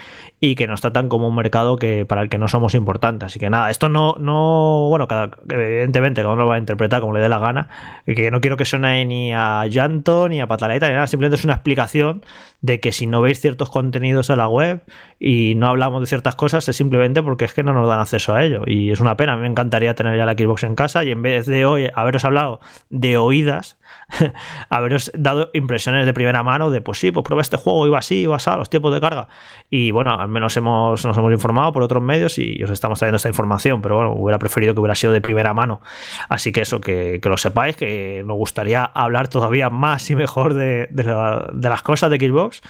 y 0.40 0.56
que 0.56 0.66
nos 0.66 0.80
tratan 0.80 1.08
como 1.08 1.28
un 1.28 1.34
mercado 1.36 1.76
que 1.76 2.04
para 2.06 2.22
el 2.22 2.28
que 2.28 2.38
no 2.38 2.48
somos 2.48 2.74
importantes. 2.74 3.26
Así 3.26 3.38
que 3.38 3.50
nada, 3.50 3.70
esto 3.70 3.88
no, 3.88 4.16
no 4.18 4.88
bueno, 4.88 5.06
cada, 5.06 5.30
evidentemente 5.48 6.22
cada 6.22 6.34
uno 6.34 6.42
lo 6.42 6.48
va 6.48 6.56
a 6.56 6.58
interpretar 6.58 7.00
como 7.00 7.14
le 7.14 7.20
dé 7.20 7.28
la 7.28 7.38
gana, 7.38 7.68
que 8.06 8.30
no 8.30 8.40
quiero 8.40 8.56
que 8.56 8.64
suene 8.64 9.04
ni 9.04 9.32
a 9.32 9.66
llanto 9.66 10.28
ni 10.28 10.40
a 10.40 10.46
pataleta 10.46 10.88
ni 10.88 10.94
nada, 10.94 11.06
simplemente 11.06 11.36
es 11.36 11.44
una 11.44 11.54
explicación 11.54 12.24
de 12.62 12.80
que 12.80 12.92
si 12.92 13.06
no 13.06 13.20
veis 13.20 13.40
ciertos 13.40 13.70
contenidos 13.70 14.30
en 14.30 14.38
la 14.38 14.48
web 14.48 14.82
y 15.20 15.53
no 15.54 15.68
hablamos 15.68 16.00
de 16.00 16.06
ciertas 16.06 16.34
cosas 16.34 16.68
es 16.68 16.76
simplemente 16.76 17.22
porque 17.22 17.44
es 17.44 17.54
que 17.54 17.62
no 17.62 17.72
nos 17.72 17.88
dan 17.88 18.00
acceso 18.00 18.34
a 18.34 18.44
ello 18.44 18.62
y 18.66 18.90
es 18.90 19.00
una 19.00 19.16
pena, 19.16 19.36
me 19.36 19.46
encantaría 19.46 19.94
tener 19.94 20.16
ya 20.16 20.24
la 20.24 20.32
Xbox 20.32 20.64
en 20.64 20.74
casa 20.74 21.04
y 21.04 21.10
en 21.10 21.22
vez 21.22 21.46
de 21.46 21.66
hoy 21.66 21.90
haberos 21.94 22.24
hablado 22.24 22.60
de 22.90 23.16
oídas, 23.16 23.78
haberos 24.68 25.10
dado 25.14 25.50
impresiones 25.54 26.06
de 26.06 26.14
primera 26.14 26.42
mano 26.42 26.70
de, 26.70 26.80
pues 26.80 26.98
sí, 26.98 27.12
pues 27.12 27.24
prueba 27.24 27.42
este 27.42 27.56
juego, 27.56 27.86
iba 27.86 27.98
así, 27.98 28.20
iba 28.20 28.36
así, 28.36 28.50
los 28.56 28.70
tiempos 28.70 28.92
de 28.94 29.00
carga. 29.00 29.28
Y 29.70 29.90
bueno, 29.90 30.18
al 30.18 30.28
menos 30.28 30.56
hemos, 30.56 31.04
nos 31.04 31.16
hemos 31.16 31.32
informado 31.32 31.72
por 31.72 31.82
otros 31.82 32.02
medios 32.02 32.38
y 32.38 32.62
os 32.62 32.70
estamos 32.70 32.98
trayendo 32.98 33.16
esta 33.16 33.28
información, 33.28 33.82
pero 33.82 33.96
bueno, 33.96 34.12
hubiera 34.12 34.38
preferido 34.38 34.74
que 34.74 34.80
hubiera 34.80 34.94
sido 34.94 35.12
de 35.12 35.20
primera 35.20 35.54
mano. 35.54 35.80
Así 36.28 36.52
que 36.52 36.62
eso, 36.62 36.80
que, 36.80 37.20
lo 37.22 37.36
sepáis, 37.36 37.76
que 37.76 38.22
me 38.26 38.34
gustaría 38.34 38.84
hablar 38.84 39.28
todavía 39.28 39.70
más 39.70 40.10
y 40.10 40.16
mejor 40.16 40.54
de, 40.54 40.88
de 40.90 41.68
las 41.68 41.82
cosas 41.82 42.10
de 42.10 42.18
Xbox, 42.18 42.62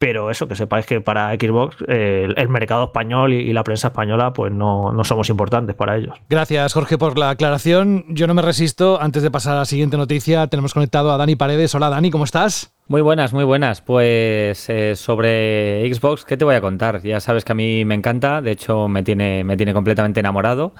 pero 0.00 0.30
eso, 0.30 0.48
que 0.48 0.56
sepáis 0.56 0.86
que 0.86 1.02
para 1.02 1.30
Xbox 1.34 1.76
el, 1.86 2.48
mercado 2.48 2.84
español 2.84 3.34
y, 3.34 3.52
la 3.52 3.62
prensa 3.62 3.88
española 3.88 4.32
pues 4.32 4.50
no, 4.50 4.92
no, 4.92 5.04
somos 5.04 5.28
importantes 5.28 5.76
para 5.76 5.98
ellos. 5.98 6.16
Gracias 6.30 6.72
Jorge 6.72 6.96
por 6.96 7.18
la 7.18 7.28
aclaración. 7.28 8.06
Yo 8.08 8.26
no 8.26 8.32
me 8.32 8.40
resisto, 8.40 8.98
antes 8.98 9.22
de 9.22 9.30
pasar 9.30 9.56
a 9.56 9.58
la 9.58 9.64
siguiente 9.66 9.98
noticia, 9.98 10.46
tenemos 10.46 10.72
conectado 10.72 11.12
a 11.12 11.18
Dani 11.18 11.36
Paredes. 11.36 11.74
Hola 11.74 11.90
Dani, 11.90 12.10
¿cómo 12.10 12.24
estás? 12.24 12.72
Muy 12.88 13.02
buenas, 13.02 13.34
muy 13.34 13.44
buenas. 13.44 13.82
Pues 13.82 14.70
eh, 14.70 14.96
sobre 14.96 15.86
Xbox, 15.94 16.24
¿qué 16.24 16.38
te 16.38 16.46
voy 16.46 16.54
a 16.54 16.62
contar? 16.62 17.02
Ya 17.02 17.20
sabes 17.20 17.44
que 17.44 17.52
a 17.52 17.54
mí 17.54 17.84
me 17.84 17.94
encanta, 17.94 18.40
de 18.40 18.52
hecho 18.52 18.88
me 18.88 19.02
tiene, 19.02 19.44
me 19.44 19.58
tiene 19.58 19.74
completamente 19.74 20.20
enamorado. 20.20 20.72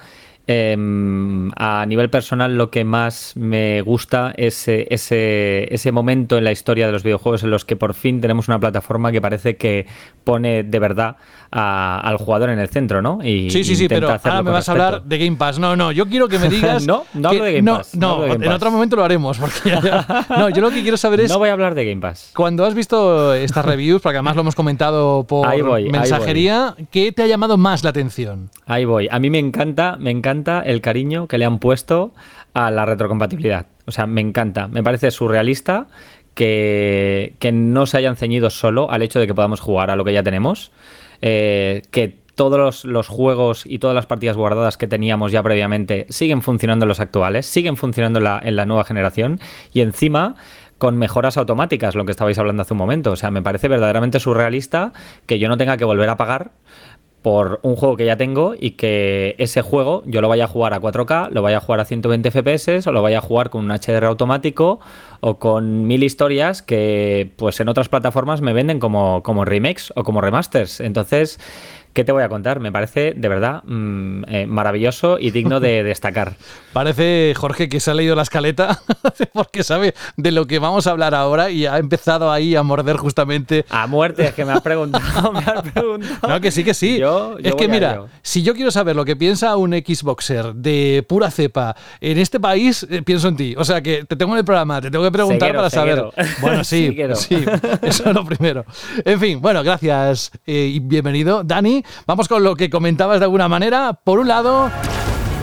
Em, 0.47 1.51
a 1.55 1.85
nivel 1.85 2.09
personal, 2.09 2.57
lo 2.57 2.71
que 2.71 2.83
más 2.83 3.33
me 3.37 3.81
gusta 3.81 4.33
es 4.35 4.67
ese, 4.67 5.71
ese, 5.73 5.91
momento 5.91 6.37
en 6.37 6.43
la 6.43 6.51
historia 6.51 6.87
de 6.87 6.91
los 6.91 7.03
videojuegos 7.03 7.43
en 7.43 7.51
los 7.51 7.63
que 7.63 7.75
por 7.75 7.93
fin 7.93 8.21
tenemos 8.21 8.47
una 8.47 8.59
plataforma 8.59 9.11
que 9.11 9.21
parece 9.21 9.55
que 9.55 9.85
pone 10.23 10.63
de 10.63 10.79
verdad 10.79 11.17
al 11.51 12.17
jugador 12.17 12.49
en 12.49 12.59
el 12.59 12.69
centro, 12.69 13.01
¿no? 13.01 13.19
Y 13.21 13.49
sí, 13.49 13.63
sí, 13.63 13.75
sí, 13.75 13.89
pero 13.89 14.09
ahora 14.09 14.41
me 14.41 14.51
vas 14.51 14.69
a 14.69 14.71
hablar 14.71 15.03
de 15.03 15.17
Game 15.17 15.35
Pass. 15.35 15.59
No, 15.59 15.75
no, 15.75 15.91
yo 15.91 16.07
quiero 16.07 16.29
que 16.29 16.39
me 16.39 16.49
digas. 16.49 16.87
no, 16.87 17.03
no 17.13 17.29
hablo 17.29 17.43
de 17.43 17.53
Game 17.53 17.71
Pass. 17.71 17.95
No, 17.95 18.25
en 18.25 18.47
otro 18.47 18.71
momento 18.71 18.95
lo 18.95 19.03
haremos. 19.03 19.37
Porque 19.37 19.71
no, 20.29 20.49
yo 20.49 20.61
lo 20.61 20.71
que 20.71 20.81
quiero 20.81 20.97
saber 20.97 21.21
es. 21.21 21.29
No 21.29 21.39
voy 21.39 21.49
a 21.49 21.53
hablar 21.53 21.75
de 21.75 21.85
Game 21.85 22.01
Pass. 22.01 22.31
Cuando 22.35 22.65
has 22.65 22.73
visto 22.73 23.33
estas 23.33 23.65
reviews, 23.65 24.01
porque 24.01 24.17
además 24.17 24.35
lo 24.35 24.41
hemos 24.41 24.55
comentado 24.55 25.25
por 25.25 25.47
mensajería, 25.91 26.75
¿qué 26.89 27.11
te 27.11 27.23
ha 27.23 27.27
llamado 27.27 27.57
más 27.57 27.83
la 27.83 27.89
atención? 27.89 28.49
Ahí 28.65 28.85
voy. 28.85 29.09
A 29.11 29.19
mí 29.19 29.29
me 29.29 29.39
encanta, 29.39 29.97
me 29.99 30.11
encanta 30.11 30.61
el 30.61 30.79
cariño 30.81 31.27
que 31.27 31.37
le 31.37 31.45
han 31.45 31.59
puesto 31.59 32.13
a 32.53 32.71
la 32.71 32.85
retrocompatibilidad. 32.85 33.65
O 33.85 33.91
sea, 33.91 34.07
me 34.07 34.21
encanta. 34.21 34.69
Me 34.69 34.83
parece 34.83 35.11
surrealista 35.11 35.87
que, 36.33 37.33
que 37.39 37.51
no 37.51 37.85
se 37.85 37.97
hayan 37.97 38.15
ceñido 38.15 38.49
solo 38.49 38.89
al 38.89 39.01
hecho 39.01 39.19
de 39.19 39.27
que 39.27 39.33
podamos 39.33 39.59
jugar 39.59 39.91
a 39.91 39.97
lo 39.97 40.05
que 40.05 40.13
ya 40.13 40.23
tenemos 40.23 40.71
eh, 41.21 41.81
que 41.91 42.21
todos 42.35 42.85
los, 42.85 43.07
juegos 43.07 43.63
y 43.65 43.79
todas 43.79 43.95
las 43.95 44.07
partidas 44.07 44.35
guardadas 44.35 44.77
que 44.77 44.87
teníamos 44.87 45.31
ya 45.31 45.43
previamente 45.43 46.07
siguen 46.09 46.41
funcionando 46.41 46.85
en 46.85 46.89
los 46.89 46.99
actuales, 46.99 47.45
siguen 47.45 47.77
funcionando 47.77 48.19
en 48.19 48.55
la, 48.55 48.65
nueva 48.65 48.83
generación 48.83 49.39
y 49.73 49.81
encima 49.81 50.35
con 50.77 50.97
mejoras 50.97 51.37
automáticas, 51.37 51.93
lo 51.93 52.05
que 52.05 52.11
estabais 52.11 52.39
hablando 52.39 52.63
hace 52.63 52.73
un 52.73 52.79
momento. 52.79 53.11
O 53.11 53.15
sea, 53.15 53.29
me 53.29 53.43
parece 53.43 53.67
verdaderamente 53.67 54.19
surrealista 54.19 54.93
que 55.27 55.37
yo 55.37 55.47
no 55.47 55.57
tenga 55.57 55.77
que 55.77 55.85
volver 55.85 56.09
a 56.09 56.17
pagar 56.17 56.53
por 57.21 57.59
un 57.61 57.75
juego 57.75 57.97
que 57.97 58.05
ya 58.05 58.17
tengo 58.17 58.55
y 58.59 58.71
que 58.71 59.35
ese 59.37 59.61
juego 59.61 60.01
yo 60.05 60.21
lo 60.21 60.29
vaya 60.29 60.45
a 60.45 60.47
jugar 60.47 60.73
a 60.73 60.81
4K, 60.81 61.29
lo 61.29 61.41
vaya 61.41 61.57
a 61.57 61.59
jugar 61.59 61.79
a 61.79 61.85
120 61.85 62.31
FPS 62.31 62.87
o 62.87 62.91
lo 62.91 63.01
vaya 63.01 63.19
a 63.19 63.21
jugar 63.21 63.49
con 63.49 63.65
un 63.65 63.71
HDR 63.71 64.05
automático 64.05 64.79
o 65.19 65.37
con 65.37 65.85
mil 65.85 66.03
historias 66.03 66.61
que 66.63 67.31
pues 67.35 67.59
en 67.59 67.69
otras 67.69 67.89
plataformas 67.89 68.41
me 68.41 68.53
venden 68.53 68.79
como, 68.79 69.21
como 69.21 69.45
remakes 69.45 69.93
o 69.95 70.03
como 70.03 70.21
remasters. 70.21 70.79
Entonces, 70.79 71.39
¿Qué 71.93 72.05
te 72.05 72.13
voy 72.13 72.23
a 72.23 72.29
contar? 72.29 72.61
Me 72.61 72.71
parece 72.71 73.13
de 73.15 73.27
verdad 73.27 73.63
mm, 73.65 74.23
eh, 74.29 74.45
maravilloso 74.47 75.19
y 75.19 75.31
digno 75.31 75.59
de 75.59 75.83
destacar. 75.91 76.35
Parece, 76.71 77.33
Jorge, 77.35 77.67
que 77.67 77.81
se 77.81 77.91
ha 77.91 77.93
leído 77.93 78.15
la 78.15 78.21
escaleta 78.21 78.79
porque 79.33 79.63
sabe 79.63 79.93
de 80.15 80.31
lo 80.31 80.47
que 80.47 80.59
vamos 80.59 80.87
a 80.87 80.91
hablar 80.91 81.13
ahora 81.13 81.49
y 81.49 81.65
ha 81.65 81.77
empezado 81.79 82.31
ahí 82.31 82.55
a 82.55 82.63
morder 82.63 82.95
justamente. 82.95 83.65
A 83.69 83.87
muerte, 83.87 84.27
es 84.27 84.33
que 84.33 84.45
me 84.45 84.53
has 84.53 84.61
preguntado, 84.61 85.33
me 85.33 85.39
has 85.39 85.61
preguntado. 85.73 86.29
No, 86.29 86.39
que 86.39 86.51
sí, 86.51 86.63
que 86.63 86.73
sí. 86.73 87.01
es 87.43 87.55
que 87.55 87.67
mira, 87.67 88.05
si 88.21 88.41
yo 88.41 88.53
quiero 88.53 88.71
saber 88.71 88.95
lo 88.95 89.03
que 89.03 89.17
piensa 89.17 89.57
un 89.57 89.73
Xboxer 89.73 90.53
de 90.53 91.05
pura 91.07 91.29
cepa 91.29 91.75
en 91.99 92.17
este 92.19 92.39
país, 92.39 92.87
eh, 92.89 93.01
pienso 93.01 93.27
en 93.27 93.35
ti. 93.35 93.53
O 93.57 93.65
sea 93.65 93.81
que 93.81 94.05
te 94.05 94.15
tengo 94.15 94.31
en 94.31 94.39
el 94.39 94.45
programa, 94.45 94.79
te 94.79 94.89
tengo 94.89 95.03
que 95.03 95.11
preguntar 95.11 95.53
para 95.53 95.69
saber. 95.69 96.05
Bueno, 96.39 96.63
sí, 96.63 96.95
sí, 97.15 97.43
eso 97.81 98.09
es 98.09 98.15
lo 98.15 98.23
primero. 98.23 98.63
En 99.03 99.19
fin, 99.19 99.41
bueno, 99.41 99.61
gracias 99.61 100.31
eh, 100.45 100.71
y 100.73 100.79
bienvenido, 100.79 101.43
Dani 101.43 101.80
vamos 102.05 102.27
con 102.27 102.43
lo 102.43 102.55
que 102.55 102.69
comentabas 102.69 103.19
de 103.19 103.25
alguna 103.25 103.47
manera. 103.47 103.93
Por 103.93 104.19
un 104.19 104.27
lado, 104.27 104.69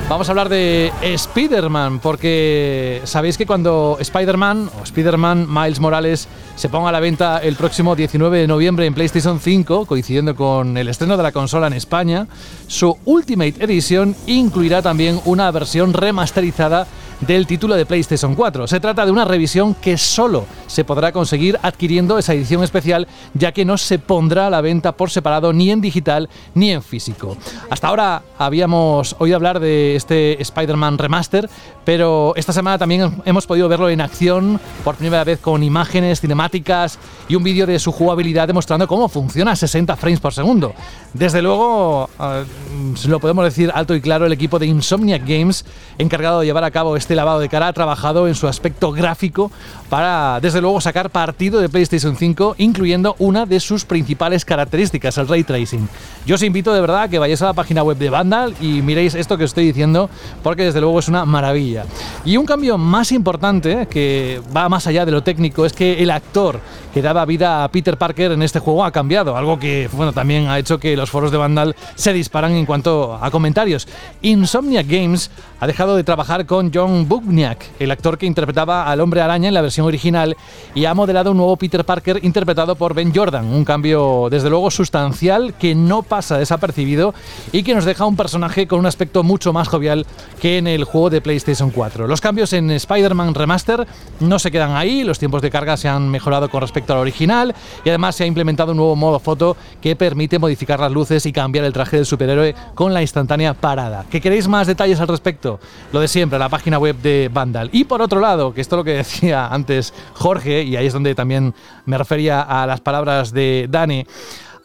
vamos 0.08 0.28
a 0.28 0.32
hablar 0.32 0.48
de 0.48 0.92
Spider-Man, 1.02 2.00
porque 2.00 3.00
sabéis 3.04 3.36
que 3.36 3.46
cuando 3.46 3.96
Spider-Man 4.00 4.70
o 4.80 4.84
Spider-Man 4.84 5.46
Miles 5.48 5.80
Morales 5.80 6.28
se 6.56 6.68
ponga 6.68 6.88
a 6.88 6.92
la 6.92 7.00
venta 7.00 7.38
el 7.38 7.56
próximo 7.56 7.94
19 7.94 8.38
de 8.38 8.46
noviembre 8.46 8.86
en 8.86 8.94
PlayStation 8.94 9.38
5, 9.38 9.86
coincidiendo 9.86 10.34
con 10.34 10.76
el 10.76 10.88
estreno 10.88 11.16
de 11.16 11.22
la 11.22 11.32
consola 11.32 11.66
en 11.66 11.74
España, 11.74 12.26
su 12.66 12.96
Ultimate 13.04 13.62
Edition 13.64 14.16
incluirá 14.26 14.82
también 14.82 15.20
una 15.24 15.50
versión 15.50 15.92
remasterizada 15.92 16.86
del 17.20 17.46
título 17.46 17.74
de 17.74 17.86
PlayStation 17.86 18.34
4. 18.34 18.66
Se 18.66 18.80
trata 18.80 19.04
de 19.04 19.12
una 19.12 19.24
revisión 19.24 19.74
que 19.74 19.98
solo 19.98 20.46
se 20.66 20.84
podrá 20.84 21.12
conseguir 21.12 21.58
adquiriendo 21.62 22.18
esa 22.18 22.34
edición 22.34 22.62
especial, 22.62 23.08
ya 23.34 23.52
que 23.52 23.64
no 23.64 23.76
se 23.78 23.98
pondrá 23.98 24.46
a 24.46 24.50
la 24.50 24.60
venta 24.60 24.92
por 24.92 25.10
separado 25.10 25.52
ni 25.52 25.70
en 25.70 25.80
digital 25.80 26.28
ni 26.54 26.70
en 26.70 26.82
físico. 26.82 27.36
Hasta 27.70 27.88
ahora 27.88 28.22
habíamos 28.38 29.16
oído 29.18 29.36
hablar 29.36 29.60
de 29.60 29.96
este 29.96 30.40
Spider-Man 30.40 30.98
Remaster, 30.98 31.48
pero 31.84 32.34
esta 32.36 32.52
semana 32.52 32.78
también 32.78 33.22
hemos 33.24 33.46
podido 33.46 33.68
verlo 33.68 33.88
en 33.88 34.00
acción 34.00 34.60
por 34.84 34.96
primera 34.96 35.24
vez 35.24 35.40
con 35.40 35.62
imágenes 35.62 36.20
cinemáticas 36.20 36.98
y 37.28 37.34
un 37.34 37.42
vídeo 37.42 37.66
de 37.66 37.78
su 37.78 37.92
jugabilidad 37.92 38.46
demostrando 38.46 38.86
cómo 38.86 39.08
funciona 39.08 39.52
a 39.52 39.56
60 39.56 39.96
frames 39.96 40.20
por 40.20 40.34
segundo. 40.34 40.74
Desde 41.14 41.42
luego, 41.42 42.10
uh, 42.18 43.08
lo 43.08 43.20
podemos 43.20 43.44
decir 43.44 43.72
alto 43.74 43.94
y 43.94 44.00
claro, 44.00 44.26
el 44.26 44.32
equipo 44.32 44.58
de 44.58 44.66
Insomniac 44.66 45.26
Games, 45.26 45.64
encargado 45.96 46.40
de 46.40 46.46
llevar 46.46 46.64
a 46.64 46.70
cabo 46.70 46.96
este 46.96 47.07
lavado 47.14 47.40
de 47.40 47.48
cara, 47.48 47.68
ha 47.68 47.72
trabajado 47.72 48.28
en 48.28 48.34
su 48.34 48.48
aspecto 48.48 48.92
gráfico 48.92 49.50
para, 49.88 50.38
desde 50.40 50.60
luego, 50.60 50.80
sacar 50.80 51.10
partido 51.10 51.60
de 51.60 51.68
PlayStation 51.68 52.16
5, 52.16 52.56
incluyendo 52.58 53.16
una 53.18 53.46
de 53.46 53.60
sus 53.60 53.84
principales 53.84 54.44
características, 54.44 55.18
el 55.18 55.28
ray 55.28 55.44
tracing. 55.44 55.88
Yo 56.26 56.34
os 56.34 56.42
invito 56.42 56.72
de 56.72 56.80
verdad 56.80 57.02
a 57.02 57.08
que 57.08 57.18
vayáis 57.18 57.42
a 57.42 57.46
la 57.46 57.52
página 57.54 57.82
web 57.82 57.96
de 57.96 58.10
Vandal 58.10 58.54
y 58.60 58.82
miréis 58.82 59.14
esto 59.14 59.38
que 59.38 59.44
os 59.44 59.50
estoy 59.50 59.66
diciendo, 59.66 60.10
porque 60.42 60.64
desde 60.64 60.80
luego 60.80 60.98
es 60.98 61.08
una 61.08 61.24
maravilla. 61.24 61.84
Y 62.24 62.36
un 62.36 62.46
cambio 62.46 62.76
más 62.76 63.12
importante, 63.12 63.86
que 63.86 64.40
va 64.54 64.68
más 64.68 64.86
allá 64.86 65.06
de 65.06 65.12
lo 65.12 65.22
técnico, 65.22 65.64
es 65.64 65.72
que 65.72 66.02
el 66.02 66.10
actor 66.10 66.60
que 66.92 67.02
daba 67.02 67.24
vida 67.24 67.64
a 67.64 67.68
Peter 67.68 67.96
Parker 67.96 68.32
en 68.32 68.42
este 68.42 68.58
juego 68.58 68.84
ha 68.84 68.90
cambiado, 68.90 69.36
algo 69.36 69.58
que 69.58 69.88
bueno, 69.92 70.12
también 70.12 70.48
ha 70.48 70.58
hecho 70.58 70.78
que 70.78 70.96
los 70.96 71.10
foros 71.10 71.30
de 71.30 71.38
Vandal 71.38 71.76
se 71.94 72.12
disparan 72.12 72.52
en 72.52 72.66
cuanto 72.66 73.18
a 73.20 73.30
comentarios. 73.30 73.88
Insomnia 74.22 74.82
Games 74.82 75.30
ha 75.60 75.66
dejado 75.66 75.96
de 75.96 76.04
trabajar 76.04 76.46
con 76.46 76.70
John 76.72 76.97
Bugniak, 77.06 77.64
el 77.78 77.90
actor 77.90 78.16
que 78.16 78.24
interpretaba 78.24 78.90
al 78.90 79.02
hombre 79.02 79.20
araña 79.20 79.48
en 79.48 79.54
la 79.54 79.60
versión 79.60 79.86
original, 79.86 80.36
y 80.74 80.86
ha 80.86 80.94
modelado 80.94 81.32
un 81.32 81.36
nuevo 81.36 81.56
Peter 81.56 81.84
Parker 81.84 82.20
interpretado 82.22 82.76
por 82.76 82.94
Ben 82.94 83.14
Jordan, 83.14 83.44
un 83.44 83.64
cambio 83.64 84.28
desde 84.30 84.48
luego 84.48 84.70
sustancial 84.70 85.54
que 85.54 85.74
no 85.74 86.02
pasa 86.02 86.38
desapercibido 86.38 87.14
y 87.52 87.62
que 87.62 87.74
nos 87.74 87.84
deja 87.84 88.06
un 88.06 88.16
personaje 88.16 88.66
con 88.66 88.78
un 88.78 88.86
aspecto 88.86 89.22
mucho 89.22 89.52
más 89.52 89.68
jovial 89.68 90.06
que 90.40 90.58
en 90.58 90.66
el 90.66 90.84
juego 90.84 91.10
de 91.10 91.20
PlayStation 91.20 91.70
4. 91.70 92.06
Los 92.06 92.20
cambios 92.20 92.52
en 92.54 92.70
Spider-Man 92.70 93.34
Remaster 93.34 93.86
no 94.20 94.38
se 94.38 94.50
quedan 94.50 94.74
ahí, 94.74 95.04
los 95.04 95.18
tiempos 95.18 95.42
de 95.42 95.50
carga 95.50 95.76
se 95.76 95.88
han 95.88 96.08
mejorado 96.08 96.48
con 96.48 96.60
respecto 96.60 96.92
al 96.92 97.00
original 97.00 97.54
y 97.84 97.88
además 97.88 98.16
se 98.16 98.24
ha 98.24 98.26
implementado 98.26 98.72
un 98.72 98.78
nuevo 98.78 98.96
modo 98.96 99.18
foto 99.18 99.56
que 99.82 99.96
permite 99.96 100.38
modificar 100.38 100.80
las 100.80 100.92
luces 100.92 101.26
y 101.26 101.32
cambiar 101.32 101.64
el 101.64 101.72
traje 101.72 101.96
del 101.96 102.06
superhéroe 102.06 102.54
con 102.74 102.94
la 102.94 103.02
instantánea 103.02 103.54
parada. 103.54 104.06
¿Que 104.10 104.20
queréis 104.20 104.48
más 104.48 104.66
detalles 104.66 105.00
al 105.00 105.08
respecto? 105.08 105.60
Lo 105.92 106.00
de 106.00 106.08
siempre, 106.08 106.38
la 106.38 106.48
página 106.48 106.78
web 106.78 106.87
de 106.92 107.30
Vandal. 107.32 107.70
Y 107.72 107.84
por 107.84 108.02
otro 108.02 108.20
lado, 108.20 108.52
que 108.52 108.60
esto 108.60 108.76
es 108.76 108.78
lo 108.78 108.84
que 108.84 108.92
decía 108.98 109.48
antes 109.48 109.94
Jorge, 110.14 110.62
y 110.62 110.76
ahí 110.76 110.86
es 110.86 110.92
donde 110.92 111.14
también 111.14 111.54
me 111.86 111.98
refería 111.98 112.42
a 112.42 112.66
las 112.66 112.80
palabras 112.80 113.32
de 113.32 113.66
Dani, 113.70 114.06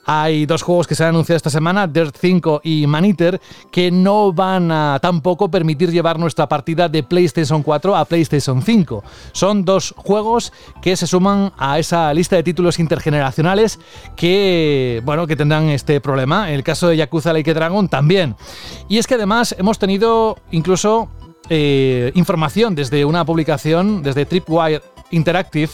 hay 0.05 0.45
dos 0.45 0.61
juegos 0.61 0.85
que 0.85 0.95
se 0.95 1.03
han 1.03 1.09
anunciado 1.09 1.37
esta 1.37 1.49
semana, 1.49 1.87
Dirt 1.87 2.15
5 2.19 2.61
y 2.63 2.85
Maniter, 2.87 3.39
que 3.71 3.89
no 3.89 4.33
van 4.33 4.71
a 4.71 4.99
tampoco 5.01 5.49
permitir 5.49 5.91
llevar 5.91 6.19
nuestra 6.19 6.47
partida 6.47 6.89
de 6.89 7.03
PlayStation 7.03 7.63
4 7.63 7.95
a 7.95 8.05
PlayStation 8.05 8.61
5. 8.61 9.03
Son 9.31 9.63
dos 9.63 9.93
juegos 9.97 10.51
que 10.81 10.97
se 10.97 11.07
suman 11.07 11.53
a 11.57 11.79
esa 11.79 12.13
lista 12.13 12.35
de 12.35 12.43
títulos 12.43 12.79
intergeneracionales 12.79 13.79
que, 14.15 15.01
bueno, 15.05 15.25
que 15.25 15.37
tendrán 15.37 15.69
este 15.69 16.01
problema. 16.01 16.51
El 16.51 16.63
caso 16.63 16.89
de 16.89 16.97
Yakuza 16.97 17.31
Like 17.31 17.53
Dragon 17.53 17.87
también. 17.87 18.35
Y 18.89 18.97
es 18.97 19.07
que 19.07 19.15
además 19.15 19.55
hemos 19.57 19.79
tenido 19.79 20.37
incluso 20.51 21.09
eh, 21.49 22.11
información 22.15 22.75
desde 22.75 23.05
una 23.05 23.25
publicación, 23.25 24.01
desde 24.03 24.25
Tripwire 24.25 24.81
Interactive, 25.11 25.69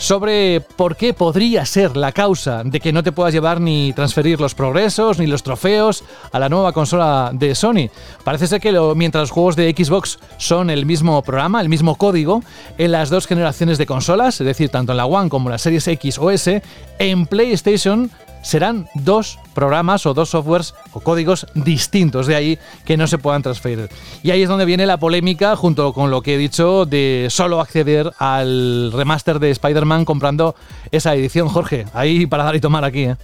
sobre 0.00 0.62
por 0.62 0.96
qué 0.96 1.12
podría 1.12 1.66
ser 1.66 1.94
la 1.94 2.12
causa 2.12 2.64
de 2.64 2.80
que 2.80 2.90
no 2.90 3.02
te 3.02 3.12
puedas 3.12 3.34
llevar 3.34 3.60
ni 3.60 3.92
transferir 3.92 4.40
los 4.40 4.54
progresos 4.54 5.18
ni 5.18 5.26
los 5.26 5.42
trofeos 5.42 6.04
a 6.32 6.38
la 6.38 6.48
nueva 6.48 6.72
consola 6.72 7.30
de 7.34 7.54
Sony. 7.54 7.90
Parece 8.24 8.46
ser 8.46 8.62
que 8.62 8.72
mientras 8.96 9.22
los 9.22 9.30
juegos 9.30 9.56
de 9.56 9.74
Xbox 9.76 10.18
son 10.38 10.70
el 10.70 10.86
mismo 10.86 11.20
programa, 11.22 11.60
el 11.60 11.68
mismo 11.68 11.96
código, 11.96 12.42
en 12.78 12.92
las 12.92 13.10
dos 13.10 13.26
generaciones 13.26 13.76
de 13.76 13.84
consolas, 13.84 14.40
es 14.40 14.46
decir, 14.46 14.70
tanto 14.70 14.92
en 14.92 14.96
la 14.96 15.04
One 15.04 15.28
como 15.28 15.50
en 15.50 15.52
la 15.52 15.58
Series 15.58 15.86
X 15.86 16.18
o 16.18 16.30
S, 16.30 16.62
en 16.98 17.26
PlayStation 17.26 18.10
serán 18.42 18.88
dos 18.94 19.38
programas 19.54 20.06
o 20.06 20.14
dos 20.14 20.30
softwares 20.30 20.74
o 20.92 21.00
códigos 21.00 21.46
distintos, 21.54 22.26
de 22.26 22.36
ahí 22.36 22.58
que 22.84 22.96
no 22.96 23.06
se 23.06 23.18
puedan 23.18 23.42
transferir. 23.42 23.88
Y 24.22 24.30
ahí 24.30 24.42
es 24.42 24.48
donde 24.48 24.64
viene 24.64 24.86
la 24.86 24.98
polémica, 24.98 25.56
junto 25.56 25.92
con 25.92 26.10
lo 26.10 26.22
que 26.22 26.34
he 26.34 26.38
dicho, 26.38 26.86
de 26.86 27.28
solo 27.30 27.60
acceder 27.60 28.12
al 28.18 28.92
remaster 28.92 29.38
de 29.38 29.50
Spider-Man 29.50 30.04
comprando 30.04 30.54
esa 30.90 31.14
edición, 31.14 31.48
Jorge. 31.48 31.86
Ahí 31.94 32.26
para 32.26 32.44
dar 32.44 32.56
y 32.56 32.60
tomar 32.60 32.84
aquí, 32.84 33.04
¿eh? 33.04 33.16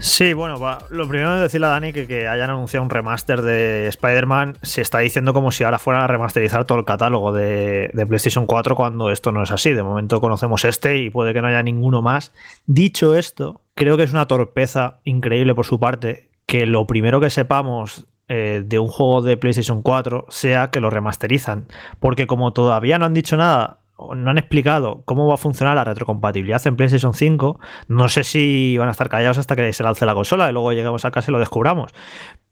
Sí, 0.00 0.32
bueno, 0.32 0.56
lo 0.90 1.08
primero 1.08 1.36
es 1.36 1.42
decirle 1.42 1.66
a 1.66 1.70
Dani 1.70 1.92
que, 1.92 2.06
que 2.06 2.28
hayan 2.28 2.50
anunciado 2.50 2.84
un 2.84 2.90
remaster 2.90 3.42
de 3.42 3.88
Spider-Man 3.88 4.58
se 4.62 4.82
está 4.82 4.98
diciendo 4.98 5.34
como 5.34 5.50
si 5.50 5.64
ahora 5.64 5.78
fueran 5.78 6.02
a 6.02 6.06
remasterizar 6.06 6.64
todo 6.64 6.78
el 6.78 6.84
catálogo 6.84 7.32
de, 7.32 7.90
de, 7.92 8.06
PlayStation 8.06 8.46
4 8.46 8.76
cuando 8.76 9.10
esto 9.10 9.32
no 9.32 9.42
es 9.42 9.50
así. 9.50 9.72
De 9.72 9.82
momento 9.82 10.20
conocemos 10.20 10.64
este 10.64 10.98
y 10.98 11.10
puede 11.10 11.32
que 11.32 11.42
no 11.42 11.48
haya 11.48 11.62
ninguno 11.62 12.02
más. 12.02 12.32
Dicho 12.66 13.14
esto, 13.16 13.62
creo 13.74 13.96
que 13.96 14.04
es 14.04 14.12
una 14.12 14.26
torpeza 14.26 15.00
increíble 15.04 15.54
por 15.54 15.66
su 15.66 15.80
parte 15.80 16.30
que 16.46 16.66
lo 16.66 16.86
primero 16.86 17.20
que 17.20 17.30
sepamos 17.30 18.06
eh, 18.28 18.62
de 18.64 18.78
un 18.78 18.88
juego 18.88 19.22
de 19.22 19.36
PlayStation 19.36 19.82
4 19.82 20.26
sea 20.28 20.70
que 20.70 20.80
lo 20.80 20.90
remasterizan. 20.90 21.66
Porque 21.98 22.26
como 22.26 22.52
todavía 22.52 22.98
no 22.98 23.06
han 23.06 23.14
dicho 23.14 23.36
nada, 23.36 23.80
no 24.14 24.30
han 24.30 24.38
explicado 24.38 25.02
cómo 25.04 25.26
va 25.26 25.34
a 25.34 25.38
funcionar 25.38 25.76
la 25.76 25.84
retrocompatibilidad 25.84 26.64
en 26.66 26.76
PlayStation 26.76 27.14
5, 27.14 27.60
no 27.88 28.08
sé 28.08 28.24
si 28.24 28.76
van 28.78 28.88
a 28.88 28.92
estar 28.92 29.08
callados 29.08 29.38
hasta 29.38 29.56
que 29.56 29.72
se 29.72 29.82
lance 29.82 30.06
la 30.06 30.14
consola 30.14 30.48
y 30.48 30.52
luego 30.52 30.72
lleguemos 30.72 31.04
a 31.04 31.10
casa 31.10 31.30
y 31.30 31.32
lo 31.32 31.38
descubramos. 31.38 31.92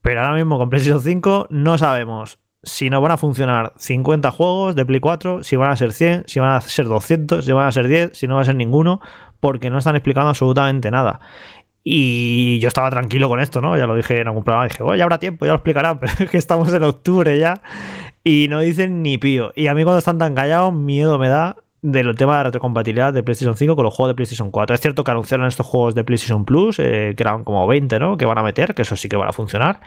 Pero 0.03 0.21
ahora 0.21 0.35
mismo 0.35 0.59
con 0.59 0.71
PlayStation 0.71 1.03
5 1.03 1.49
no 1.51 1.79
sabemos 1.79 2.39
si 2.63 2.91
no 2.91 3.01
van 3.01 3.13
a 3.13 3.17
funcionar 3.17 3.73
50 3.77 4.31
juegos 4.33 4.75
de 4.75 4.85
Play 4.85 5.01
4, 5.01 5.45
si 5.45 5.57
van 5.57 5.71
a 5.71 5.77
ser 5.77 5.93
100, 5.93 6.25
si 6.27 6.41
van 6.41 6.51
a 6.51 6.61
ser 6.61 6.87
200, 6.87 7.45
si 7.45 7.53
van 7.53 7.67
a 7.67 7.73
ser 7.73 7.87
10, 7.87 8.11
si 8.13 8.27
no 8.27 8.35
va 8.35 8.43
a 8.43 8.45
ser 8.45 8.57
ninguno 8.57 9.01
porque 9.39 9.71
no 9.71 9.79
están 9.79 9.95
explicando 9.95 10.31
absolutamente 10.31 10.91
nada. 10.91 11.21
Y 11.85 12.59
yo 12.59 12.67
estaba 12.67 12.91
tranquilo 12.91 13.29
con 13.29 13.39
esto, 13.39 13.61
¿no? 13.61 13.79
Ya 13.79 13.87
lo 13.87 13.95
dije 13.95 14.21
en 14.21 14.27
algún 14.27 14.43
programa, 14.43 14.67
dije, 14.67 14.83
bueno, 14.83 14.97
ya 14.97 15.05
habrá 15.05 15.19
tiempo, 15.19 15.47
ya 15.47 15.53
lo 15.53 15.59
explicarán, 15.59 15.99
pero 16.01 16.13
es 16.19 16.31
que 16.31 16.39
estamos 16.39 16.73
en 16.73 16.83
octubre 16.83 17.39
ya 17.39 17.63
y 18.27 18.49
no 18.49 18.59
dicen 18.59 19.03
ni 19.05 19.19
pío. 19.19 19.53
Y 19.55 19.69
a 19.69 19.75
mí 19.75 19.85
cuando 19.85 20.01
están 20.01 20.19
tan 20.19 20.35
callados, 20.35 20.75
miedo 20.75 21.17
me 21.17 21.29
da 21.29 21.55
del 21.81 22.13
tema 22.17 22.33
de 22.33 22.39
la 22.39 22.43
retrocompatibilidad 22.43 23.13
de 23.13 23.23
PlayStation 23.23 23.57
5 23.57 23.77
con 23.77 23.85
los 23.85 23.95
juegos 23.95 24.11
de 24.11 24.15
PlayStation 24.17 24.51
4. 24.51 24.75
Es 24.75 24.81
cierto 24.81 25.05
que 25.05 25.13
anunciaron 25.13 25.47
estos 25.47 25.65
juegos 25.65 25.95
de 25.95 26.03
PlayStation 26.03 26.45
Plus, 26.45 26.81
eh, 26.81 27.15
que 27.17 27.23
eran 27.23 27.45
como 27.45 27.65
20, 27.69 28.01
¿no? 28.01 28.17
Que 28.17 28.27
van 28.27 28.37
a 28.39 28.43
meter, 28.43 28.75
que 28.75 28.83
eso 28.83 28.97
sí 28.97 29.09
que 29.09 29.17
van 29.17 29.29
a 29.29 29.33
funcionar, 29.33 29.79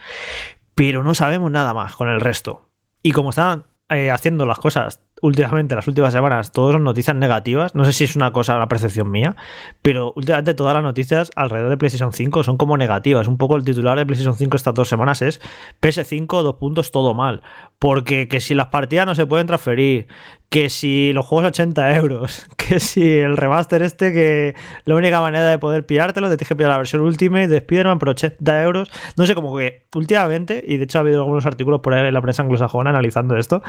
pero 0.73 1.03
no 1.03 1.15
sabemos 1.15 1.51
nada 1.51 1.73
más 1.73 1.97
con 1.97 2.07
el 2.07 2.21
resto. 2.21 2.69
Y 3.03 3.11
como 3.11 3.31
están 3.31 3.65
eh, 3.89 4.09
haciendo 4.09 4.45
las 4.45 4.59
cosas 4.59 5.01
últimamente, 5.21 5.75
las 5.75 5.87
últimas 5.87 6.13
semanas, 6.13 6.51
todas 6.51 6.73
son 6.73 6.83
noticias 6.83 7.15
negativas. 7.15 7.75
No 7.75 7.85
sé 7.85 7.93
si 7.93 8.03
es 8.03 8.15
una 8.15 8.31
cosa, 8.31 8.57
la 8.57 8.67
percepción 8.67 9.09
mía, 9.11 9.35
pero 9.81 10.13
últimamente 10.15 10.53
todas 10.53 10.73
las 10.73 10.83
noticias 10.83 11.31
alrededor 11.35 11.69
de 11.69 11.77
PlayStation 11.77 12.13
5 12.13 12.43
son 12.43 12.57
como 12.57 12.77
negativas. 12.77 13.27
Un 13.27 13.37
poco 13.37 13.55
el 13.55 13.63
titular 13.63 13.97
de 13.97 14.05
PlayStation 14.05 14.35
5 14.35 14.57
estas 14.57 14.73
dos 14.73 14.87
semanas 14.87 15.21
es 15.21 15.41
PS5, 15.81 16.43
dos 16.43 16.55
puntos, 16.55 16.91
todo 16.91 17.13
mal. 17.13 17.41
Porque 17.79 18.27
que 18.27 18.39
si 18.39 18.55
las 18.55 18.67
partidas 18.67 19.05
no 19.05 19.15
se 19.15 19.25
pueden 19.25 19.47
transferir, 19.47 20.07
que 20.49 20.71
si 20.71 21.13
los 21.13 21.25
juegos 21.25 21.47
80 21.49 21.95
euros, 21.95 22.47
que 22.57 22.79
si 22.79 23.07
el 23.19 23.37
remaster 23.37 23.83
este, 23.83 24.11
que 24.11 24.55
la 24.85 24.95
única 24.95 25.21
manera 25.21 25.47
de 25.47 25.59
poder 25.59 25.85
pillártelo, 25.85 26.27
te 26.27 26.37
tienes 26.37 26.49
que 26.49 26.55
pillar 26.55 26.71
la 26.71 26.77
versión 26.77 27.01
Ultimate 27.03 27.47
de 27.47 27.57
Spider-Man 27.57 27.99
por 27.99 28.09
80 28.09 28.63
euros. 28.63 28.91
No 29.15 29.25
sé, 29.25 29.35
como 29.35 29.55
que 29.55 29.85
últimamente, 29.93 30.63
y 30.67 30.77
de 30.77 30.83
hecho 30.83 30.97
ha 30.97 31.01
habido 31.01 31.21
algunos 31.21 31.45
artículos 31.45 31.81
por 31.81 31.93
ahí 31.93 32.07
en 32.07 32.13
la 32.13 32.21
prensa 32.21 32.41
anglosajona 32.41 32.89
analizando 32.89 33.37
esto, 33.37 33.61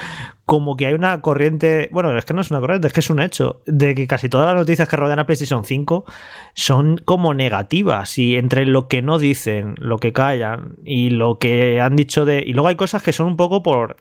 como 0.46 0.76
que 0.76 0.86
hay 0.86 0.94
una 0.94 1.20
corriente, 1.20 1.90
bueno, 1.92 2.16
es 2.16 2.24
que 2.24 2.34
no 2.34 2.40
es 2.40 2.50
una 2.50 2.60
corriente, 2.60 2.86
es 2.88 2.94
que 2.94 3.00
es 3.00 3.10
un 3.10 3.20
hecho, 3.20 3.62
de 3.66 3.94
que 3.94 4.06
casi 4.06 4.28
todas 4.28 4.46
las 4.46 4.56
noticias 4.56 4.88
que 4.88 4.96
rodean 4.96 5.18
a 5.18 5.26
PlayStation 5.26 5.64
5 5.64 6.04
son 6.54 6.96
como 7.04 7.34
negativas 7.34 8.16
y 8.18 8.36
entre 8.36 8.64
lo 8.64 8.88
que 8.88 9.02
no 9.02 9.18
dicen, 9.18 9.74
lo 9.78 9.98
que 9.98 10.12
callan 10.12 10.76
y 10.84 11.10
lo 11.10 11.38
que 11.38 11.80
han 11.80 11.96
dicho 11.96 12.24
de... 12.24 12.42
Y 12.46 12.54
luego 12.54 12.68
hay 12.68 12.76
cosas 12.76 13.02
que 13.02 13.12
son 13.12 13.26
un 13.26 13.36
poco 13.36 13.62
por 13.62 13.96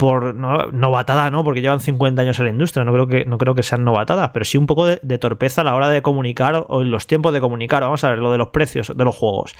por 0.00 0.34
no, 0.34 0.72
novatada, 0.72 1.30
¿no? 1.30 1.44
Porque 1.44 1.60
llevan 1.60 1.80
50 1.80 2.22
años 2.22 2.38
en 2.38 2.46
la 2.46 2.50
industria, 2.52 2.84
no 2.86 2.92
creo 2.94 3.06
que, 3.06 3.26
no 3.26 3.36
creo 3.36 3.54
que 3.54 3.62
sean 3.62 3.84
novatadas, 3.84 4.30
pero 4.30 4.46
sí 4.46 4.56
un 4.56 4.66
poco 4.66 4.86
de, 4.86 5.18
torpeza 5.18 5.60
a 5.60 5.64
la 5.64 5.74
hora 5.74 5.90
de 5.90 6.00
comunicar 6.00 6.64
o 6.68 6.80
en 6.80 6.90
los 6.90 7.06
tiempos 7.06 7.34
de 7.34 7.40
comunicar. 7.42 7.82
Vamos 7.82 8.02
a 8.02 8.08
ver 8.08 8.18
lo 8.18 8.32
de 8.32 8.38
los 8.38 8.48
precios 8.48 8.96
de 8.96 9.04
los 9.04 9.14
juegos. 9.14 9.54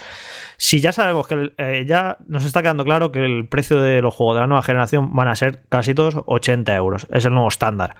Si 0.56 0.80
ya 0.80 0.92
sabemos 0.92 1.28
que 1.28 1.52
eh, 1.58 1.84
ya 1.86 2.16
nos 2.26 2.46
está 2.46 2.62
quedando 2.62 2.86
claro 2.86 3.12
que 3.12 3.22
el 3.22 3.48
precio 3.48 3.82
de 3.82 4.00
los 4.00 4.14
juegos 4.14 4.36
de 4.36 4.40
la 4.40 4.46
nueva 4.46 4.62
generación 4.62 5.14
van 5.14 5.28
a 5.28 5.36
ser 5.36 5.60
casi 5.68 5.94
todos 5.94 6.16
80 6.24 6.74
euros, 6.74 7.06
es 7.10 7.26
el 7.26 7.34
nuevo 7.34 7.48
estándar. 7.48 7.96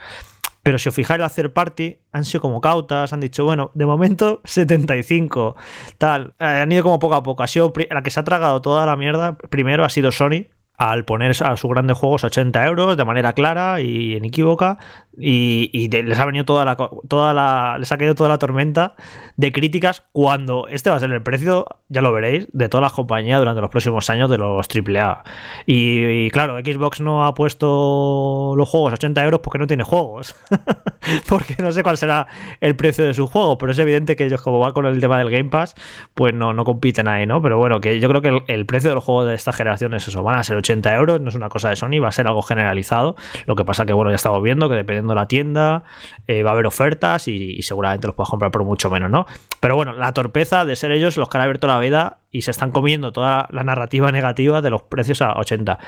Pero 0.63 0.79
si 0.79 0.89
os 0.89 0.95
fijáis, 0.95 1.21
la 1.21 1.29
third 1.29 1.53
party 1.53 1.99
han 2.13 2.25
sido 2.25 2.41
como 2.41 2.63
cautas, 2.63 3.13
han 3.13 3.21
dicho, 3.21 3.45
bueno, 3.45 3.71
de 3.75 3.85
momento 3.85 4.41
75, 4.45 5.57
tal. 5.99 6.33
Eh, 6.39 6.45
han 6.45 6.73
ido 6.73 6.85
como 6.85 6.99
poco 6.99 7.17
a 7.17 7.23
poco. 7.23 7.43
Ha 7.43 7.49
sido 7.49 7.71
la 7.91 8.03
que 8.03 8.11
se 8.11 8.19
ha 8.19 8.25
tragado 8.25 8.63
toda 8.63 8.87
la 8.87 8.97
mierda. 8.97 9.37
Primero 9.37 9.85
ha 9.85 9.91
sido 9.91 10.11
Sony, 10.11 10.47
al 10.81 11.05
poner 11.05 11.37
a 11.45 11.59
sus 11.59 11.71
grandes 11.71 11.99
juegos 11.99 12.25
80 12.25 12.65
euros 12.65 12.97
de 12.97 13.05
manera 13.05 13.35
clara 13.35 13.83
y 13.83 14.17
inequívoca 14.17 14.79
y, 15.19 15.89
les 15.89 16.19
ha 16.19 16.25
venido 16.25 16.45
toda 16.45 16.65
la, 16.65 16.77
toda 16.77 17.35
la 17.35 17.77
les 17.79 17.91
ha 17.91 17.99
caído 17.99 18.15
toda 18.15 18.29
la 18.29 18.39
tormenta 18.39 18.95
de 19.37 19.53
críticas 19.53 20.05
cuando 20.13 20.69
este 20.69 20.91
va 20.91 20.97
a 20.97 21.01
ser 21.01 21.11
el 21.11 21.23
precio 21.23 21.67
ya 21.89 22.01
lo 22.01 22.13
veréis 22.13 22.49
de 22.53 22.69
todas 22.69 22.83
las 22.83 22.93
compañías 22.93 23.39
durante 23.39 23.61
los 23.61 23.71
próximos 23.71 24.09
años 24.11 24.31
de 24.31 24.39
los 24.39 24.69
AAA 24.69 25.25
y, 25.67 26.05
y 26.27 26.31
claro 26.31 26.59
Xbox 26.59 27.01
no 27.01 27.27
ha 27.27 27.35
puesto 27.35 28.55
los 28.57 28.69
juegos 28.69 28.93
80 28.93 29.25
euros 29.25 29.41
porque 29.41 29.59
no 29.59 29.67
tiene 29.67 29.85
juegos 29.85 30.37
porque 31.29 31.57
no 31.59 31.73
sé 31.73 31.83
cuál 31.83 31.97
será 31.97 32.27
el 32.61 32.77
precio 32.77 33.05
de 33.05 33.15
su 33.15 33.27
juego 33.27 33.59
pero 33.59 33.73
es 33.73 33.79
evidente 33.79 34.17
que 34.17 34.27
ellos 34.27 34.43
como 34.43 34.59
va 34.59 34.73
con 34.73 34.87
el 34.87 35.01
tema 35.01 35.19
del 35.19 35.31
Game 35.31 35.51
Pass 35.51 35.75
pues 36.15 36.35
no, 36.35 36.53
no 36.53 36.65
compiten 36.65 37.09
ahí 37.09 37.27
no 37.27 37.43
pero 37.43 37.59
bueno 37.59 37.81
que 37.81 37.99
yo 37.99 38.09
creo 38.09 38.23
que 38.23 38.29
el, 38.29 38.43
el 38.47 38.67
precio 38.67 38.91
de 38.91 38.95
los 38.95 39.05
juegos 39.05 39.27
de 39.27 39.35
esta 39.35 39.53
generación 39.53 39.95
es 39.95 40.07
eso 40.09 40.23
van 40.23 40.39
a 40.39 40.45
ser 40.45 40.57
80 40.57 40.95
euros, 40.95 41.21
no 41.21 41.29
es 41.29 41.35
una 41.35 41.49
cosa 41.49 41.71
de 41.71 41.77
Sony, 41.77 42.01
va 42.03 42.09
a 42.09 42.13
ser 42.13 42.27
algo 42.27 42.43
generalizado. 42.43 43.17
Lo 43.47 43.57
que 43.57 43.65
pasa 43.65 43.87
que, 43.87 43.93
bueno, 43.93 44.11
ya 44.11 44.17
estamos 44.17 44.43
viendo 44.43 44.69
que 44.69 44.75
dependiendo 44.75 45.00
la 45.09 45.27
tienda 45.27 45.85
eh, 46.27 46.43
va 46.43 46.51
a 46.51 46.53
haber 46.55 46.67
ofertas 46.67 47.29
y, 47.29 47.63
seguramente 47.63 48.07
los 48.07 48.17
puedas 48.17 48.31
comprar 48.31 48.51
por 48.51 48.65
mucho 48.65 48.91
menos, 48.91 49.11
¿no? 49.11 49.27
Pero 49.61 49.77
bueno, 49.77 49.93
la 49.93 50.13
torpeza 50.13 50.65
de 50.65 50.77
ser 50.77 50.93
ellos 50.93 51.17
los 51.17 51.29
que 51.29 51.39
han 51.39 51.43
abierto 51.43 51.67
la 51.67 51.79
vida 51.79 52.19
y 52.31 52.43
se 52.43 52.51
están 52.51 52.71
comiendo 52.71 53.13
toda 53.13 53.49
la 53.51 53.65
narrativa 53.65 54.13
negativa 54.13 54.63
de 54.63 54.71
los 54.71 54.83
precios 54.83 55.23
a 55.23 55.33
80. 55.39 55.79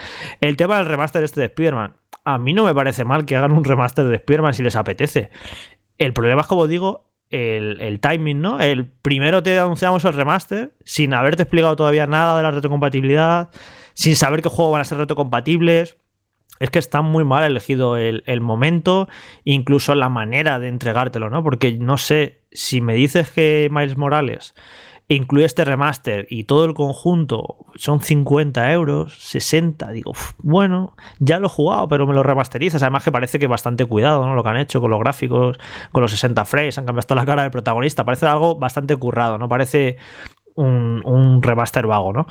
El 0.41 0.57
tema 0.57 0.79
del 0.79 0.87
remaster 0.87 1.23
este 1.25 1.41
de 1.41 1.47
Spider-Man, 1.47 1.95
a 2.25 2.39
mí 2.39 2.53
no 2.53 2.65
me 2.65 2.75
parece 2.75 3.05
mal 3.05 3.25
que 3.25 3.37
hagan 3.37 3.53
un 3.53 3.65
remaster 3.65 4.05
de 4.07 4.17
Spider-Man 4.17 4.55
si 4.55 4.63
les 4.63 4.77
apetece. 4.77 5.31
El 5.99 6.13
problema 6.13 6.43
es, 6.43 6.47
como 6.47 6.67
digo, 6.67 7.11
el, 7.31 7.81
el, 7.81 8.01
timing, 8.01 8.41
¿no? 8.41 8.61
El 8.61 8.87
primero 8.87 9.43
te 9.43 9.59
anunciamos 9.59 10.05
el 10.05 10.13
remaster 10.13 10.75
sin 10.85 11.15
haberte 11.15 11.45
explicado 11.45 11.77
todavía 11.77 12.07
nada 12.07 12.37
de 12.37 12.43
la 12.43 12.51
retrocompatibilidad, 12.51 13.51
sin 13.95 14.17
saber 14.17 14.43
qué 14.43 14.49
juegos 14.49 14.73
van 14.73 14.83
a 14.83 14.85
ser 14.85 14.99
retrocompatibles. 14.99 15.97
Es 16.59 16.71
que 16.71 16.79
está 16.79 17.03
muy 17.03 17.25
mal 17.25 17.45
elegido 17.45 17.97
el, 17.97 18.41
momento, 18.41 19.09
incluso 19.45 19.95
la 19.95 20.09
manera 20.09 20.59
de 20.59 20.69
entregártelo, 20.69 21.29
¿no? 21.29 21.43
Porque 21.43 21.73
no 21.73 21.99
sé, 21.99 22.43
si 22.53 22.81
me 22.81 22.95
dices 22.95 23.31
que 23.31 23.69
Miles 23.73 23.97
Morales 23.97 24.55
incluye 25.09 25.45
este 25.45 25.65
remaster 25.65 26.27
y 26.31 26.45
todo 26.45 26.65
el 26.65 26.75
conjunto 26.75 27.67
son 27.75 28.01
50 28.01 28.73
euros, 28.73 29.15
60, 29.19 29.91
digo, 29.91 30.13
bueno, 30.39 30.95
ya 31.19 31.39
lo 31.39 31.47
he 31.47 31.51
jugado, 31.51 31.89
pero 31.89 32.07
me 32.07 32.15
lo 32.15 32.23
remasterizas. 32.23 32.83
Además 32.83 33.05
que 33.05 33.13
parece 33.13 33.39
que 33.39 33.47
bastante 33.47 33.85
cuidado, 33.85 34.27
¿no? 34.27 34.35
Lo 34.35 34.43
que 34.43 34.51
han 34.51 34.57
hecho 34.57 34.81
con 34.81 34.91
los 34.91 35.01
gráficos, 35.01 35.59
con 35.91 36.03
los 36.03 36.11
60 36.11 36.45
frames, 36.45 36.79
han 36.79 36.87
cambiado 36.87 37.15
la 37.15 37.27
cara 37.27 37.43
del 37.43 37.51
protagonista. 37.51 38.05
Parece 38.05 38.27
algo 38.27 38.57
bastante 38.57 38.97
currado, 38.97 39.39
¿no? 39.39 39.49
Parece 39.49 39.97
un, 40.55 41.41
remaster 41.43 41.87
vago, 41.87 42.13
¿no? 42.13 42.27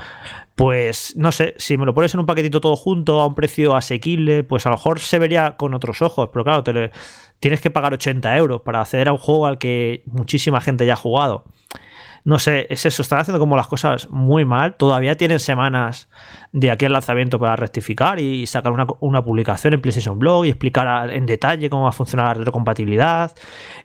Pues 0.56 1.14
no 1.16 1.32
sé, 1.32 1.56
si 1.58 1.78
me 1.78 1.86
lo 1.86 1.94
pones 1.94 2.14
en 2.14 2.20
un 2.20 2.26
paquetito 2.26 2.62
todo 2.62 2.76
junto 2.76 3.20
a 3.22 3.28
un 3.28 3.36
precio 3.36 3.76
asequible, 3.76 4.44
pues 4.44 4.66
a 4.66 4.70
lo 4.70 4.76
mejor 4.76 5.00
se 5.00 5.20
vería 5.20 5.58
con 5.58 5.74
otros 5.74 6.02
ojos, 6.02 6.30
pero 6.32 6.44
claro, 6.44 6.64
tienes 7.40 7.62
que 7.62 7.72
pagar 7.72 7.94
80 7.94 8.38
euros 8.38 8.62
para 8.62 8.82
acceder 8.82 9.08
a 9.08 9.14
un 9.14 9.18
juego 9.18 9.48
al 9.48 9.58
que 9.58 10.04
muchísima 10.06 10.62
gente 10.62 10.86
ya 10.86 10.94
ha 10.94 10.98
jugado. 10.98 11.46
No 12.24 12.38
sé, 12.38 12.68
es 12.70 12.86
eso, 12.86 13.02
están 13.02 13.20
haciendo 13.20 13.40
como 13.40 13.56
las 13.56 13.68
cosas 13.68 14.08
muy 14.12 14.46
mal. 14.46 14.76
Todavía 14.76 15.18
tienen 15.18 15.40
semanas 15.40 16.08
de 16.52 16.70
aquí 16.70 16.86
al 16.86 16.94
lanzamiento 16.94 17.40
para 17.40 17.56
rectificar 17.56 18.20
y 18.20 18.46
sacar 18.46 18.72
una, 19.00 19.24
publicación 19.24 19.74
en 19.74 19.82
PlayStation 19.82 20.20
Blog 20.20 20.46
y 20.46 20.50
explicar 20.50 21.12
en 21.12 21.26
detalle 21.26 21.70
cómo 21.70 21.84
va 21.84 21.90
a 21.90 21.94
funcionar 21.94 22.28
la 22.28 22.34
retrocompatibilidad, 22.36 23.34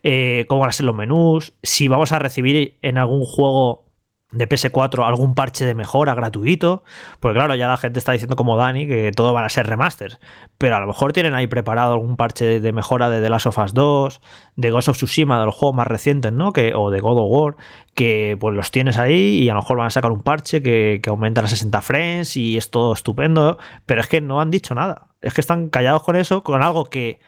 eh, 0.03 0.45
cómo 0.49 0.63
van 0.63 0.71
a 0.71 0.73
ser 0.73 0.85
los 0.85 0.95
menús, 0.95 1.55
si 1.63 1.89
vamos 1.89 2.13
a 2.13 2.19
recibir 2.19 2.77
en 2.83 2.99
algún 2.99 3.25
juego 3.25 3.86
de 4.33 4.49
PS4 4.49 5.07
algún 5.07 5.35
parche 5.35 5.65
de 5.65 5.75
mejora 5.75 6.15
gratuito, 6.15 6.83
porque 7.21 7.39
claro, 7.39 7.55
ya 7.55 7.69
la 7.69 7.77
gente 7.77 7.99
está 7.99 8.13
diciendo 8.13 8.35
como 8.35 8.57
Dani 8.57 8.87
que 8.87 9.13
todo 9.13 9.33
van 9.33 9.45
a 9.45 9.49
ser 9.49 9.67
remasters, 9.67 10.19
pero 10.59 10.77
a 10.77 10.81
lo 10.81 10.87
mejor 10.89 11.13
tienen 11.13 11.35
ahí 11.35 11.47
preparado 11.47 11.93
algún 11.93 12.17
parche 12.17 12.61
de 12.61 12.73
mejora 12.73 13.09
de 13.09 13.23
The 13.23 13.31
Last 13.31 13.47
of 13.47 13.59
Us 13.59 13.73
2, 13.73 14.21
de 14.57 14.71
Ghost 14.71 14.89
of 14.89 14.97
Tsushima, 14.97 15.39
de 15.39 15.47
los 15.47 15.55
juegos 15.55 15.77
más 15.77 15.87
recientes, 15.87 16.33
¿no? 16.33 16.53
Que, 16.53 16.75
o 16.75 16.91
de 16.91 17.01
God 17.01 17.19
of 17.19 17.29
War, 17.31 17.57
que 17.95 18.37
pues 18.41 18.55
los 18.55 18.71
tienes 18.73 18.99
ahí 18.99 19.39
y 19.43 19.49
a 19.49 19.55
lo 19.55 19.61
mejor 19.61 19.79
van 19.79 19.87
a 19.87 19.91
sacar 19.91 20.11
un 20.11 20.23
parche 20.23 20.61
que, 20.61 21.01
que 21.03 21.11
aumenta 21.11 21.41
a 21.43 21.47
60 21.47 21.81
frames 21.83 22.37
y 22.37 22.57
es 22.57 22.71
todo 22.71 22.93
estupendo, 22.93 23.59
pero 23.87 24.01
es 24.01 24.09
que 24.09 24.21
no 24.21 24.41
han 24.41 24.51
dicho 24.51 24.75
nada, 24.75 25.07
es 25.23 25.35
que 25.35 25.41
están 25.41 25.69
callados 25.69 26.03
con 26.03 26.17
eso, 26.17 26.43
con 26.43 26.63
algo 26.63 26.87
que 26.87 27.21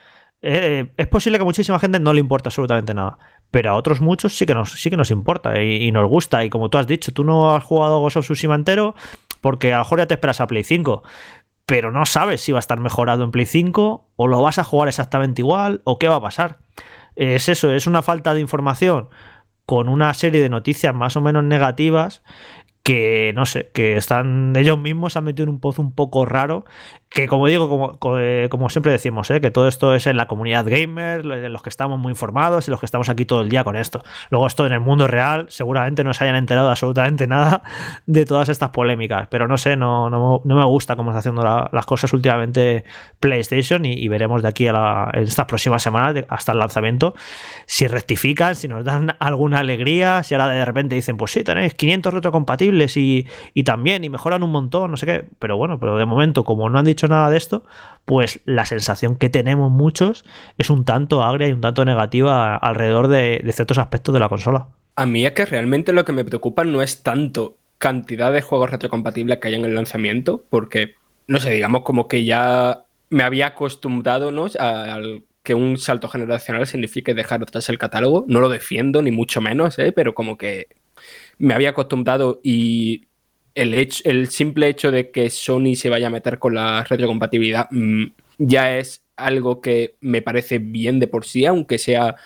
eh, 0.42 0.92
es 0.96 1.06
posible 1.08 1.38
que 1.38 1.42
a 1.42 1.44
muchísima 1.44 1.78
gente 1.78 2.00
no 2.00 2.12
le 2.12 2.20
importa 2.20 2.48
absolutamente 2.48 2.94
nada 2.94 3.18
pero 3.50 3.70
a 3.70 3.74
otros 3.74 4.00
muchos 4.00 4.36
sí 4.36 4.46
que 4.46 4.54
nos, 4.54 4.72
sí 4.72 4.90
que 4.90 4.96
nos 4.96 5.10
importa 5.10 5.62
y, 5.62 5.90
nos 5.92 6.08
gusta. 6.08 6.44
Y 6.44 6.50
como 6.50 6.68
tú 6.68 6.78
has 6.78 6.86
dicho, 6.86 7.12
tú 7.12 7.24
no 7.24 7.54
has 7.54 7.64
jugado 7.64 8.00
Ghost 8.00 8.18
of 8.18 8.24
Tsushima 8.24 8.54
entero 8.54 8.94
porque 9.40 9.72
a 9.72 9.78
lo 9.78 9.84
mejor 9.84 9.98
ya 10.00 10.06
te 10.06 10.14
esperas 10.14 10.40
a 10.40 10.46
Play 10.46 10.64
5, 10.64 11.02
pero 11.64 11.92
no 11.92 12.04
sabes 12.06 12.40
si 12.40 12.52
va 12.52 12.58
a 12.58 12.60
estar 12.60 12.80
mejorado 12.80 13.24
en 13.24 13.30
Play 13.30 13.46
5 13.46 14.10
o 14.16 14.26
lo 14.26 14.42
vas 14.42 14.58
a 14.58 14.64
jugar 14.64 14.88
exactamente 14.88 15.42
igual 15.42 15.80
o 15.84 15.98
qué 15.98 16.08
va 16.08 16.16
a 16.16 16.20
pasar. 16.20 16.58
Es 17.16 17.48
eso, 17.48 17.72
es 17.72 17.86
una 17.86 18.02
falta 18.02 18.34
de 18.34 18.40
información 18.40 19.08
con 19.64 19.88
una 19.88 20.12
serie 20.14 20.42
de 20.42 20.48
noticias 20.48 20.94
más 20.94 21.16
o 21.16 21.20
menos 21.20 21.44
negativas 21.44 22.22
que 22.82 23.32
no 23.34 23.44
sé, 23.44 23.70
que 23.74 23.96
están 23.96 24.54
ellos 24.56 24.78
mismos 24.78 25.12
se 25.12 25.18
han 25.18 25.26
metido 25.26 25.42
en 25.44 25.50
un 25.50 25.60
pozo 25.60 25.82
un 25.82 25.92
poco 25.92 26.24
raro 26.24 26.64
que 27.10 27.26
como 27.26 27.46
digo, 27.46 27.68
como, 27.98 28.18
eh, 28.18 28.48
como 28.50 28.68
siempre 28.68 28.92
decimos, 28.92 29.30
¿eh? 29.30 29.40
que 29.40 29.50
todo 29.50 29.66
esto 29.66 29.94
es 29.94 30.06
en 30.06 30.16
la 30.16 30.26
comunidad 30.26 30.66
gamer, 30.68 31.24
en 31.24 31.52
los 31.52 31.62
que 31.62 31.70
estamos 31.70 31.98
muy 31.98 32.10
informados 32.10 32.68
y 32.68 32.70
los 32.70 32.80
que 32.80 32.86
estamos 32.86 33.08
aquí 33.08 33.24
todo 33.24 33.40
el 33.40 33.48
día 33.48 33.64
con 33.64 33.76
esto. 33.76 34.02
Luego 34.30 34.46
esto 34.46 34.66
en 34.66 34.72
el 34.72 34.80
mundo 34.80 35.06
real 35.06 35.46
seguramente 35.48 36.04
no 36.04 36.12
se 36.12 36.24
hayan 36.24 36.36
enterado 36.36 36.68
absolutamente 36.68 37.26
nada 37.26 37.62
de 38.06 38.26
todas 38.26 38.50
estas 38.50 38.70
polémicas, 38.70 39.26
pero 39.30 39.48
no 39.48 39.56
sé, 39.56 39.76
no, 39.76 40.10
no, 40.10 40.42
me 40.44 40.64
gusta 40.64 40.96
cómo 40.96 41.10
está 41.10 41.20
haciendo 41.20 41.42
las 41.72 41.86
cosas 41.86 42.12
últimamente 42.12 42.84
PlayStation 43.20 43.84
y, 43.86 44.08
veremos 44.08 44.42
de 44.42 44.48
aquí 44.48 44.66
a 44.66 44.72
la, 44.72 45.10
en 45.14 45.24
estas 45.24 45.46
próximas 45.46 45.82
semanas 45.82 46.24
hasta 46.28 46.52
el 46.52 46.58
lanzamiento 46.58 47.14
si 47.66 47.86
rectifican, 47.86 48.54
si 48.54 48.68
nos 48.68 48.84
dan 48.84 49.16
alguna 49.18 49.60
alegría, 49.60 50.22
si 50.22 50.34
ahora 50.34 50.48
de 50.48 50.64
repente 50.64 50.94
dicen, 50.94 51.16
pues 51.16 51.32
sí, 51.32 51.42
tenéis 51.42 51.74
500 51.74 52.14
retrocompatibles 52.14 52.96
y, 52.96 53.26
y 53.54 53.64
también 53.64 54.04
y 54.04 54.10
mejoran 54.10 54.42
un 54.42 54.50
montón, 54.50 54.90
no 54.90 54.96
sé 54.96 55.06
qué, 55.06 55.24
pero 55.38 55.56
bueno, 55.56 55.78
pero 55.78 55.96
de 55.96 56.04
momento 56.04 56.44
como 56.44 56.68
no 56.68 56.78
han 56.78 56.84
dicho 56.84 56.97
nada 57.06 57.30
de 57.30 57.36
esto, 57.36 57.64
pues 58.04 58.40
la 58.46 58.64
sensación 58.64 59.16
que 59.16 59.28
tenemos 59.28 59.70
muchos 59.70 60.24
es 60.56 60.70
un 60.70 60.86
tanto 60.86 61.22
agria 61.22 61.48
y 61.48 61.52
un 61.52 61.60
tanto 61.60 61.84
negativa 61.84 62.56
alrededor 62.56 63.08
de, 63.08 63.42
ciertos 63.52 63.76
aspectos 63.76 64.14
de 64.14 64.20
la 64.20 64.30
consola. 64.30 64.68
A 64.96 65.04
mí 65.04 65.26
es 65.26 65.32
que 65.32 65.44
realmente 65.44 65.92
lo 65.92 66.06
que 66.06 66.12
me 66.12 66.24
preocupa 66.24 66.64
no 66.64 66.80
es 66.80 67.02
tanto 67.02 67.58
cantidad 67.76 68.32
de 68.32 68.40
juegos 68.40 68.70
retrocompatibles 68.70 69.38
que 69.38 69.48
hay 69.48 69.54
en 69.54 69.64
el 69.66 69.74
lanzamiento, 69.74 70.42
porque, 70.48 70.94
no 71.26 71.38
sé, 71.38 71.50
digamos 71.50 71.82
como 71.82 72.08
que 72.08 72.24
ya 72.24 72.86
me 73.10 73.22
había 73.22 73.48
acostumbrado 73.48 74.32
¿no? 74.32 74.46
a, 74.58 75.00
que 75.42 75.54
un 75.54 75.76
salto 75.76 76.08
generacional 76.08 76.66
signifique 76.66 77.14
dejar 77.14 77.42
atrás 77.42 77.68
el 77.68 77.78
catálogo. 77.78 78.24
No 78.26 78.40
lo 78.40 78.48
defiendo, 78.48 79.02
ni 79.02 79.10
mucho 79.10 79.40
menos, 79.40 79.78
¿eh? 79.78 79.92
pero 79.92 80.14
como 80.14 80.36
que 80.36 80.68
me 81.38 81.54
había 81.54 81.70
acostumbrado 81.70 82.40
y 82.42 83.07
el, 83.58 83.74
el 84.04 84.28
simple 84.28 84.68
hecho 84.68 84.90
de 84.90 85.10
que 85.10 85.30
Sony 85.30 85.74
se 85.74 85.90
vaya 85.90 86.06
a 86.06 86.10
meter 86.10 86.38
con 86.38 86.54
la 86.54 86.84
retrocompatibilidad 86.84 87.68
mm, 87.70 88.04
ya 88.38 88.78
es 88.78 89.02
algo 89.16 89.60
que 89.60 89.96
me 90.00 90.22
parece 90.22 90.58
bien 90.58 91.00
de 91.00 91.08
por 91.08 91.24
sí, 91.24 91.44
aunque 91.44 91.78
sea 91.78 92.16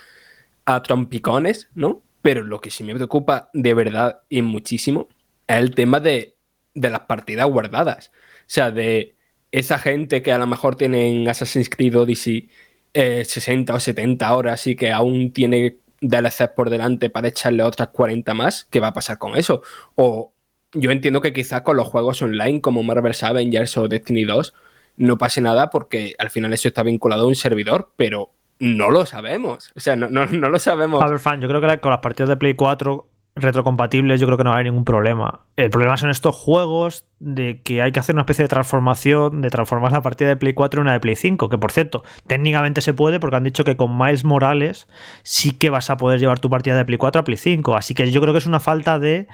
a 0.66 0.82
trompicones, 0.82 1.70
¿no? 1.74 2.02
Pero 2.20 2.44
lo 2.44 2.60
que 2.60 2.70
sí 2.70 2.84
me 2.84 2.94
preocupa 2.94 3.50
de 3.54 3.74
verdad 3.74 4.20
y 4.28 4.42
muchísimo 4.42 5.08
es 5.46 5.56
el 5.56 5.74
tema 5.74 6.00
de, 6.00 6.36
las 6.74 7.00
partidas 7.00 7.46
guardadas. 7.46 8.12
O 8.40 8.44
sea, 8.46 8.70
de 8.70 9.16
esa 9.50 9.78
gente 9.78 10.22
que 10.22 10.32
a 10.32 10.38
lo 10.38 10.46
mejor 10.46 10.76
tiene 10.76 11.08
en 11.08 11.28
Assassin's 11.28 11.70
Creed 11.70 11.96
Odyssey 11.98 12.50
60 12.94 13.72
eh, 13.72 13.76
o 13.76 13.80
70 13.80 14.36
horas 14.36 14.66
y 14.66 14.76
que 14.76 14.92
aún 14.92 15.32
tiene 15.32 15.78
DLCs 16.02 16.50
por 16.54 16.68
delante 16.68 17.10
para 17.10 17.28
echarle 17.28 17.62
otras 17.62 17.88
40 17.88 18.34
más, 18.34 18.66
¿qué 18.70 18.80
va 18.80 18.88
a 18.88 18.92
pasar 18.92 19.18
con 19.18 19.36
eso? 19.36 19.62
O 19.94 20.31
yo 20.74 20.90
entiendo 20.90 21.20
que 21.20 21.32
quizá 21.32 21.62
con 21.62 21.76
los 21.76 21.88
juegos 21.88 22.22
online 22.22 22.60
como 22.60 22.82
Marvel's 22.82 23.22
Avengers 23.22 23.76
o 23.76 23.88
Destiny 23.88 24.24
2 24.24 24.54
no 24.96 25.18
pase 25.18 25.40
nada 25.40 25.70
porque 25.70 26.14
al 26.18 26.30
final 26.30 26.52
eso 26.52 26.68
está 26.68 26.82
vinculado 26.82 27.24
a 27.24 27.26
un 27.26 27.34
servidor, 27.34 27.92
pero 27.96 28.30
no 28.58 28.90
lo 28.90 29.06
sabemos. 29.06 29.72
O 29.74 29.80
sea, 29.80 29.96
no, 29.96 30.08
no, 30.08 30.26
no 30.26 30.48
lo 30.48 30.58
sabemos. 30.58 31.02
A 31.02 31.18
fan, 31.18 31.40
yo 31.40 31.48
creo 31.48 31.60
que 31.60 31.80
con 31.80 31.90
las 31.90 32.00
partidas 32.00 32.28
de 32.28 32.36
Play 32.36 32.54
4 32.54 33.08
retrocompatibles 33.34 34.20
yo 34.20 34.26
creo 34.26 34.36
que 34.36 34.44
no 34.44 34.52
hay 34.52 34.64
ningún 34.64 34.84
problema. 34.84 35.40
El 35.56 35.70
problema 35.70 35.96
son 35.96 36.10
estos 36.10 36.36
juegos 36.36 37.06
de 37.18 37.62
que 37.62 37.80
hay 37.80 37.90
que 37.90 38.00
hacer 38.00 38.14
una 38.14 38.22
especie 38.22 38.44
de 38.44 38.48
transformación, 38.48 39.40
de 39.40 39.48
transformar 39.48 39.92
la 39.92 40.02
partida 40.02 40.28
de 40.28 40.36
Play 40.36 40.52
4 40.52 40.80
en 40.80 40.82
una 40.82 40.92
de 40.92 41.00
Play 41.00 41.16
5, 41.16 41.48
que 41.48 41.56
por 41.56 41.72
cierto, 41.72 42.04
técnicamente 42.26 42.82
se 42.82 42.92
puede 42.92 43.20
porque 43.20 43.36
han 43.36 43.44
dicho 43.44 43.64
que 43.64 43.76
con 43.76 43.96
Miles 43.96 44.24
Morales 44.24 44.86
sí 45.22 45.52
que 45.52 45.70
vas 45.70 45.88
a 45.88 45.96
poder 45.96 46.20
llevar 46.20 46.40
tu 46.40 46.50
partida 46.50 46.76
de 46.76 46.84
Play 46.84 46.98
4 46.98 47.20
a 47.20 47.24
Play 47.24 47.38
5, 47.38 47.74
así 47.74 47.94
que 47.94 48.10
yo 48.10 48.20
creo 48.20 48.34
que 48.34 48.38
es 48.38 48.46
una 48.46 48.60
falta 48.60 48.98
de 48.98 49.28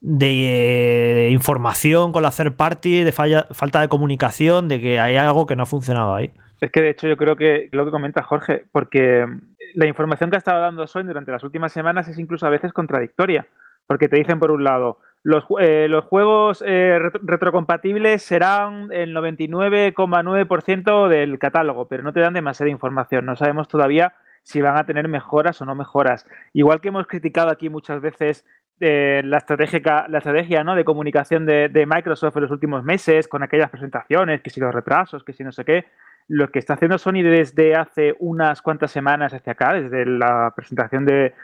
de 0.00 1.28
información 1.32 2.12
con 2.12 2.22
la 2.22 2.30
third 2.30 2.54
party, 2.54 3.04
de 3.04 3.12
falta 3.12 3.80
de 3.80 3.88
comunicación, 3.88 4.68
de 4.68 4.80
que 4.80 5.00
hay 5.00 5.16
algo 5.16 5.46
que 5.46 5.56
no 5.56 5.64
ha 5.64 5.66
funcionado 5.66 6.14
ahí. 6.14 6.32
Es 6.60 6.70
que 6.70 6.82
de 6.82 6.90
hecho 6.90 7.08
yo 7.08 7.16
creo 7.16 7.36
que 7.36 7.68
lo 7.72 7.84
que 7.84 7.90
comenta 7.90 8.22
Jorge, 8.22 8.64
porque 8.72 9.26
la 9.74 9.86
información 9.86 10.30
que 10.30 10.36
ha 10.36 10.38
estado 10.38 10.60
dando 10.60 10.86
Sony 10.86 11.04
durante 11.04 11.32
las 11.32 11.44
últimas 11.44 11.72
semanas 11.72 12.08
es 12.08 12.18
incluso 12.18 12.46
a 12.46 12.50
veces 12.50 12.72
contradictoria, 12.72 13.46
porque 13.86 14.08
te 14.08 14.16
dicen 14.16 14.38
por 14.38 14.50
un 14.50 14.64
lado, 14.64 14.98
los, 15.22 15.44
eh, 15.60 15.86
los 15.88 16.04
juegos 16.04 16.62
eh, 16.66 16.98
retrocompatibles 17.22 18.22
serán 18.22 18.88
el 18.92 19.14
99,9% 19.14 21.08
del 21.08 21.38
catálogo, 21.38 21.86
pero 21.88 22.02
no 22.02 22.12
te 22.12 22.20
dan 22.20 22.34
demasiada 22.34 22.70
información, 22.70 23.26
no 23.26 23.36
sabemos 23.36 23.68
todavía 23.68 24.14
si 24.42 24.62
van 24.62 24.78
a 24.78 24.86
tener 24.86 25.08
mejoras 25.08 25.60
o 25.60 25.66
no 25.66 25.74
mejoras. 25.74 26.26
Igual 26.54 26.80
que 26.80 26.88
hemos 26.88 27.06
criticado 27.06 27.50
aquí 27.50 27.68
muchas 27.68 28.00
veces 28.00 28.46
eh, 28.80 29.22
la, 29.24 29.38
estrategia, 29.38 30.64
¿no? 30.64 30.74
de 30.74 30.84
comunicación 30.84 31.46
de, 31.46 31.86
Microsoft 31.86 32.36
en 32.36 32.42
los 32.42 32.50
últimos 32.50 32.84
meses, 32.84 33.28
con 33.28 33.42
aquellas 33.42 33.70
presentaciones, 33.70 34.42
que 34.42 34.50
si 34.50 34.60
los 34.60 34.74
retrasos, 34.74 35.24
que 35.24 35.32
si 35.32 35.44
no 35.44 35.52
sé 35.52 35.64
qué, 35.64 35.86
lo 36.28 36.50
que 36.50 36.58
está 36.58 36.74
haciendo 36.74 36.98
Sony 36.98 37.22
desde 37.22 37.74
hace 37.74 38.14
unas 38.18 38.60
cuantas 38.60 38.90
semanas 38.90 39.32
hacia 39.32 39.52
acá, 39.52 39.72
desde 39.74 40.04
la 40.04 40.52
presentación 40.54 41.06
de, 41.06 41.34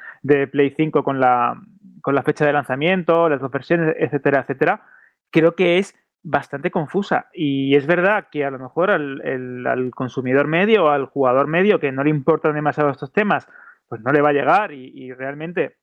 Play 0.49 0.74
5 0.76 1.03
con 1.03 1.20
la, 1.20 1.61
con 2.03 2.14
la 2.14 2.22
fecha 2.22 2.45
de 2.45 2.53
lanzamiento, 2.53 3.28
las 3.28 3.41
dos 3.41 3.51
versiones, 3.51 3.97
etcétera, 3.99 4.41
etcétera, 4.41 4.82
creo 5.30 5.55
que 5.55 5.78
es 5.78 5.95
bastante 6.24 6.70
confusa. 6.70 7.28
Y 7.32 7.76
es 7.76 7.87
verdad 7.87 8.26
que 8.32 8.45
a 8.45 8.51
lo 8.51 8.59
mejor 8.59 8.91
al, 8.91 9.91
consumidor 9.95 10.49
medio 10.49 10.91
al 10.91 11.07
jugador 11.07 11.47
medio 11.47 11.78
que 11.78 11.93
no 11.93 12.03
le 12.03 12.11
importan 12.11 12.55
demasiado 12.55 12.91
estos 12.91 13.12
temas, 13.12 13.47
pues 13.89 14.01
no 14.01 14.11
le 14.11 14.22
va 14.22 14.30
a 14.30 14.32
llegar 14.32 14.72
y, 14.72 15.12
realmente, 15.12 15.76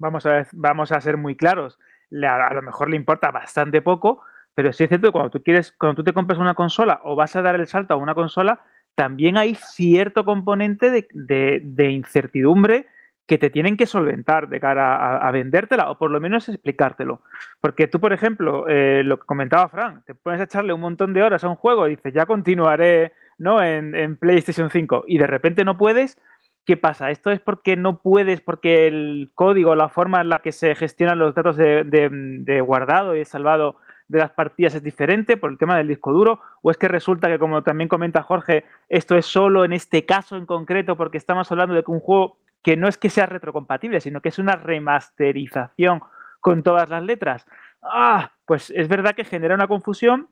vamos 0.00 0.26
a, 0.26 0.46
vamos 0.52 0.90
a 0.90 1.00
ser 1.00 1.16
muy 1.16 1.36
claros, 1.36 1.78
a 2.10 2.54
lo 2.54 2.62
mejor 2.62 2.90
le 2.90 2.96
importa 2.96 3.30
bastante 3.30 3.82
poco, 3.82 4.22
pero 4.54 4.72
sí 4.72 4.84
es 4.84 4.88
cierto 4.88 5.08
que 5.08 5.12
cuando 5.12 5.30
tú 5.30 5.42
quieres, 5.42 5.72
cuando 5.78 5.96
tú 5.96 6.04
te 6.04 6.12
compras 6.12 6.38
una 6.38 6.54
consola 6.54 7.00
o 7.04 7.14
vas 7.14 7.36
a 7.36 7.42
dar 7.42 7.54
el 7.54 7.68
salto 7.68 7.94
a 7.94 7.98
una 7.98 8.14
consola, 8.14 8.60
también 8.96 9.36
hay 9.36 9.54
cierto 9.54 10.24
componente 10.24 11.06
de, 11.12 11.90
incertidumbre 11.90 12.86
que 13.26 13.38
te 13.38 13.48
tienen 13.48 13.76
que 13.76 13.86
solventar 13.86 14.48
de 14.48 14.58
cara 14.58 15.18
a, 15.18 15.30
vendértela 15.30 15.90
o 15.90 15.98
por 15.98 16.10
lo 16.10 16.20
menos 16.20 16.48
explicártelo. 16.48 17.22
Porque 17.60 17.86
tú, 17.86 18.00
por 18.00 18.12
ejemplo, 18.12 18.66
eh, 18.68 19.02
lo 19.04 19.20
que 19.20 19.26
comentaba 19.26 19.68
Fran, 19.68 20.02
te 20.04 20.16
pones 20.16 20.40
a 20.40 20.44
echarle 20.44 20.72
un 20.72 20.80
montón 20.80 21.12
de 21.12 21.22
horas 21.22 21.44
a 21.44 21.48
un 21.48 21.54
juego 21.54 21.86
y 21.86 21.90
dices, 21.90 22.12
ya 22.12 22.26
continuaré 22.26 23.12
¿no? 23.38 23.62
en 23.62 24.16
PlayStation 24.16 24.68
5 24.68 25.04
y 25.06 25.18
de 25.18 25.28
repente 25.28 25.64
no 25.64 25.78
puedes, 25.78 26.18
¿qué 26.64 26.76
pasa? 26.76 27.10
¿Esto 27.10 27.30
es 27.30 27.40
porque 27.40 27.76
no 27.76 28.00
puedes, 28.00 28.40
porque 28.40 28.86
el 28.86 29.30
código, 29.34 29.74
la 29.74 29.88
forma 29.88 30.20
en 30.20 30.28
la 30.28 30.40
que 30.40 30.52
se 30.52 30.74
gestionan 30.74 31.18
los 31.18 31.34
datos 31.34 31.56
de, 31.56 32.62
guardado 32.64 33.16
y 33.16 33.24
salvado 33.24 33.76
de 34.08 34.18
las 34.18 34.30
partidas 34.32 34.74
es 34.74 34.82
diferente 34.82 35.36
por 35.36 35.50
el 35.50 35.58
tema 35.58 35.76
del 35.76 35.88
disco 35.88 36.12
duro? 36.12 36.40
¿O 36.62 36.70
es 36.70 36.76
que 36.76 36.88
resulta 36.88 37.28
que, 37.28 37.38
como 37.38 37.62
también 37.62 37.88
comenta 37.88 38.22
Jorge, 38.22 38.64
esto 38.88 39.16
es 39.16 39.26
solo 39.26 39.64
en 39.64 39.72
este 39.72 40.04
caso 40.06 40.36
en 40.36 40.46
concreto 40.46 40.96
porque 40.96 41.18
estamos 41.18 41.50
hablando 41.50 41.74
de 41.74 41.82
que 41.82 41.90
un 41.90 42.00
juego 42.00 42.38
que 42.62 42.76
no 42.76 42.88
es 42.88 42.98
que 42.98 43.10
sea 43.10 43.26
retrocompatible, 43.26 44.00
sino 44.00 44.20
que 44.20 44.28
es 44.28 44.38
una 44.38 44.56
remasterización 44.56 46.00
con 46.40 46.62
todas 46.62 46.88
las 46.88 47.02
letras? 47.02 47.46
Ah, 47.82 48.32
pues 48.46 48.70
es 48.70 48.88
verdad 48.88 49.14
que 49.14 49.24
genera 49.24 49.54
una 49.54 49.68
confusión 49.68 50.28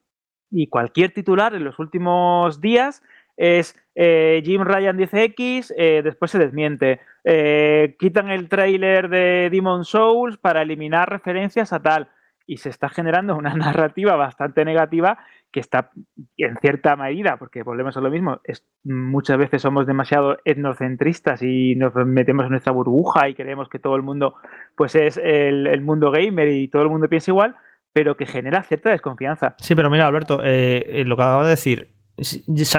y 0.50 0.68
cualquier 0.68 1.12
titular 1.12 1.54
en 1.54 1.64
los 1.64 1.78
últimos 1.78 2.60
días 2.60 3.02
es 3.38 3.74
eh, 3.94 4.42
Jim 4.44 4.62
Ryan 4.62 4.96
dice 4.96 5.24
X, 5.24 5.74
eh, 5.76 6.02
después 6.04 6.30
se 6.30 6.38
desmiente. 6.38 7.00
Eh, 7.24 7.96
quitan 7.98 8.30
el 8.30 8.48
tráiler 8.48 9.08
de 9.08 9.48
Demon 9.50 9.84
Souls 9.84 10.36
para 10.36 10.62
eliminar 10.62 11.08
referencias 11.08 11.72
a 11.72 11.80
tal 11.80 12.08
y 12.46 12.58
se 12.58 12.68
está 12.68 12.88
generando 12.88 13.36
una 13.36 13.54
narrativa 13.54 14.14
bastante 14.14 14.64
negativa 14.64 15.18
que 15.50 15.58
está 15.60 15.90
en 16.36 16.56
cierta 16.58 16.94
medida, 16.94 17.38
porque 17.38 17.62
volvemos 17.62 17.96
a 17.96 18.00
lo 18.00 18.10
mismo, 18.10 18.40
muchas 18.84 19.38
veces 19.38 19.62
somos 19.62 19.86
demasiado 19.86 20.38
etnocentristas 20.44 21.42
y 21.42 21.74
nos 21.74 21.94
metemos 21.94 22.44
en 22.44 22.50
nuestra 22.50 22.72
burbuja 22.72 23.28
y 23.28 23.34
creemos 23.34 23.68
que 23.68 23.78
todo 23.78 23.96
el 23.96 24.02
mundo 24.02 24.34
pues 24.76 24.94
es 24.94 25.16
el, 25.16 25.80
mundo 25.80 26.10
gamer 26.10 26.48
y 26.48 26.68
todo 26.68 26.82
el 26.82 26.90
mundo 26.90 27.08
piensa 27.08 27.30
igual, 27.30 27.56
pero 27.94 28.16
que 28.16 28.26
genera 28.26 28.62
cierta 28.62 28.90
desconfianza. 28.90 29.54
Sí, 29.58 29.74
pero 29.74 29.88
mira, 29.88 30.06
Alberto, 30.06 30.36
lo 30.36 30.42
que 30.42 31.22
acabo 31.22 31.44
de 31.44 31.50
decir, 31.50 31.97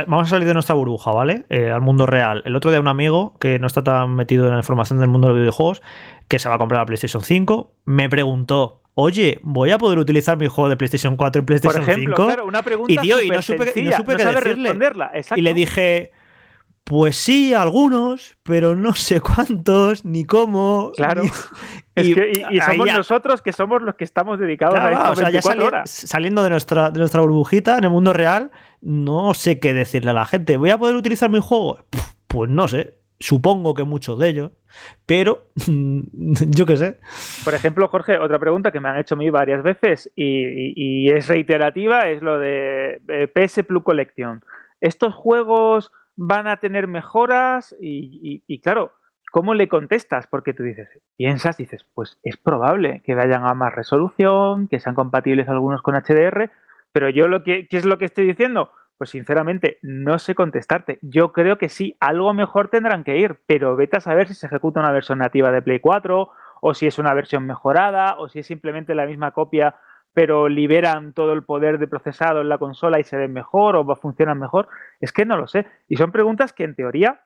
Vamos 0.07 0.27
a 0.27 0.29
salir 0.29 0.47
de 0.47 0.53
nuestra 0.53 0.75
burbuja, 0.75 1.11
¿vale? 1.11 1.45
Eh, 1.49 1.71
al 1.71 1.81
mundo 1.81 2.05
real. 2.05 2.43
El 2.45 2.55
otro 2.55 2.71
día 2.71 2.79
un 2.79 2.87
amigo 2.87 3.35
que 3.39 3.59
no 3.59 3.67
está 3.67 3.83
tan 3.83 4.15
metido 4.15 4.45
en 4.45 4.51
la 4.53 4.59
información 4.59 4.99
del 4.99 5.09
mundo 5.09 5.27
de 5.27 5.33
los 5.33 5.41
videojuegos, 5.41 5.81
que 6.27 6.39
se 6.39 6.49
va 6.49 6.55
a 6.55 6.57
comprar 6.57 6.81
la 6.81 6.85
PlayStation 6.85 7.23
5, 7.23 7.71
me 7.85 8.09
preguntó, 8.09 8.81
oye, 8.95 9.39
voy 9.43 9.71
a 9.71 9.77
poder 9.77 9.97
utilizar 9.99 10.37
mi 10.37 10.47
juego 10.47 10.69
de 10.69 10.77
PlayStation 10.77 11.15
4 11.15 11.41
y 11.41 11.45
PlayStation 11.45 11.83
Por 11.83 11.89
ejemplo, 11.89 12.15
5. 12.17 12.27
Claro, 12.27 12.45
una 12.45 12.63
pregunta 12.63 12.93
y 12.93 12.97
tío, 12.97 13.21
y 13.21 13.29
no 13.29 13.41
supe, 13.41 13.65
no 13.81 13.97
supe 13.97 14.15
qué 14.15 14.25
decirle. 14.25 14.69
responderla. 14.69 15.11
Y 15.35 15.41
le 15.41 15.53
dije, 15.53 16.11
pues 16.83 17.15
sí, 17.17 17.53
algunos, 17.53 18.35
pero 18.43 18.75
no 18.75 18.95
sé 18.95 19.21
cuántos, 19.21 20.05
ni 20.05 20.25
cómo. 20.25 20.91
Claro. 20.95 21.21
y, 21.95 22.15
somos 22.59 22.87
nosotros 22.93 23.41
que 23.41 23.53
somos 23.53 23.81
los 23.83 23.95
que 23.95 24.03
estamos 24.03 24.39
dedicados 24.39 24.79
a 24.79 24.91
esto. 24.91 25.11
O 25.11 25.15
sea, 25.15 25.29
ya 25.29 25.41
saliendo 25.85 26.43
de 26.43 26.49
nuestra, 26.49 26.89
de 26.89 26.99
nuestra 26.99 27.21
burbujita 27.21 27.77
en 27.77 27.83
el 27.83 27.89
mundo 27.91 28.11
real, 28.11 28.51
no 28.81 29.33
sé 29.33 29.59
qué 29.59 29.73
decirle 29.73 30.11
a 30.11 30.13
la 30.13 30.25
gente. 30.25 30.57
¿Voy 30.57 30.69
a 30.69 30.77
poder 30.77 30.95
utilizar 30.95 31.29
mi 31.29 31.39
juego? 31.39 31.79
Pues 32.27 32.49
no 32.49 32.67
sé. 32.67 32.95
Supongo 33.19 33.73
que 33.73 33.83
muchos 33.83 34.17
de 34.17 34.29
ellos, 34.29 34.51
pero 35.05 35.47
yo 35.67 36.65
qué 36.65 36.77
sé. 36.77 36.99
Por 37.43 37.53
ejemplo, 37.53 37.87
Jorge, 37.89 38.17
otra 38.17 38.39
pregunta 38.39 38.71
que 38.71 38.79
me 38.79 38.87
han 38.87 38.97
hecho 38.97 39.15
a 39.15 39.17
mí 39.17 39.29
varias 39.29 39.61
veces 39.61 40.09
y, 40.15 41.09
es 41.11 41.27
reiterativa, 41.27 42.07
es 42.07 42.21
lo 42.21 42.39
de 42.39 43.01
eh, 43.09 43.27
PS 43.27 43.63
Plus 43.65 43.83
Collection. 43.83 44.41
¿Estos 44.79 45.13
juegos 45.13 45.91
van 46.15 46.47
a 46.47 46.57
tener 46.57 46.87
mejoras? 46.87 47.75
Y, 47.81 48.61
claro, 48.61 48.93
¿cómo 49.31 49.53
le 49.53 49.67
contestas? 49.67 50.27
Porque 50.27 50.53
tú 50.53 50.63
dices, 50.63 50.87
piensas, 51.17 51.57
dices, 51.57 51.85
pues 51.93 52.19
es 52.23 52.37
probable 52.37 53.01
que 53.05 53.15
vayan 53.15 53.45
a 53.45 53.53
más 53.53 53.75
resolución, 53.75 54.69
que 54.69 54.79
sean 54.79 54.95
compatibles 54.95 55.49
algunos 55.49 55.81
con 55.81 55.95
HDR, 55.95 56.51
pero 56.99 57.09
yo 57.09 57.29
lo 57.29 57.43
que, 57.43 57.65
¿qué 57.69 57.77
es 57.77 57.85
lo 57.85 57.97
que 57.97 58.03
estoy 58.03 58.27
diciendo? 58.27 58.73
Pues 58.97 59.11
sinceramente, 59.11 59.79
no 59.81 60.19
sé 60.19 60.35
contestarte. 60.35 60.99
Yo 61.01 61.31
creo 61.31 61.57
que 61.57 61.69
sí, 61.69 61.95
algo 62.01 62.33
mejor 62.33 62.67
tendrán 62.67 63.05
que 63.05 63.17
ir, 63.17 63.39
pero 63.47 63.77
vete 63.77 63.95
a 63.95 64.01
saber 64.01 64.27
si 64.27 64.33
se 64.33 64.47
ejecuta 64.47 64.81
una 64.81 64.91
versión 64.91 65.19
nativa 65.19 65.49
de 65.49 65.61
Play 65.61 65.79
4, 65.79 66.29
o 66.59 66.73
si 66.73 66.87
es 66.87 66.99
una 66.99 67.13
versión 67.13 67.45
mejorada, 67.45 68.15
o 68.19 68.27
si 68.27 68.39
es 68.39 68.47
simplemente 68.47 68.95
la 68.95 69.05
misma 69.05 69.31
copia, 69.31 69.75
pero 70.13 70.49
liberan 70.49 71.13
todo 71.13 71.31
el 71.31 71.43
poder 71.43 71.79
de 71.79 71.87
procesado 71.87 72.41
en 72.41 72.49
la 72.49 72.57
consola 72.57 72.99
y 72.99 73.05
se 73.05 73.15
ven 73.15 73.31
mejor 73.31 73.77
o 73.77 73.95
funcionan 73.95 74.37
mejor. 74.37 74.67
Es 74.99 75.13
que 75.13 75.23
no 75.23 75.37
lo 75.37 75.47
sé. 75.47 75.67
Y 75.87 75.95
son 75.95 76.11
preguntas 76.11 76.51
que 76.51 76.65
en 76.65 76.75
teoría 76.75 77.21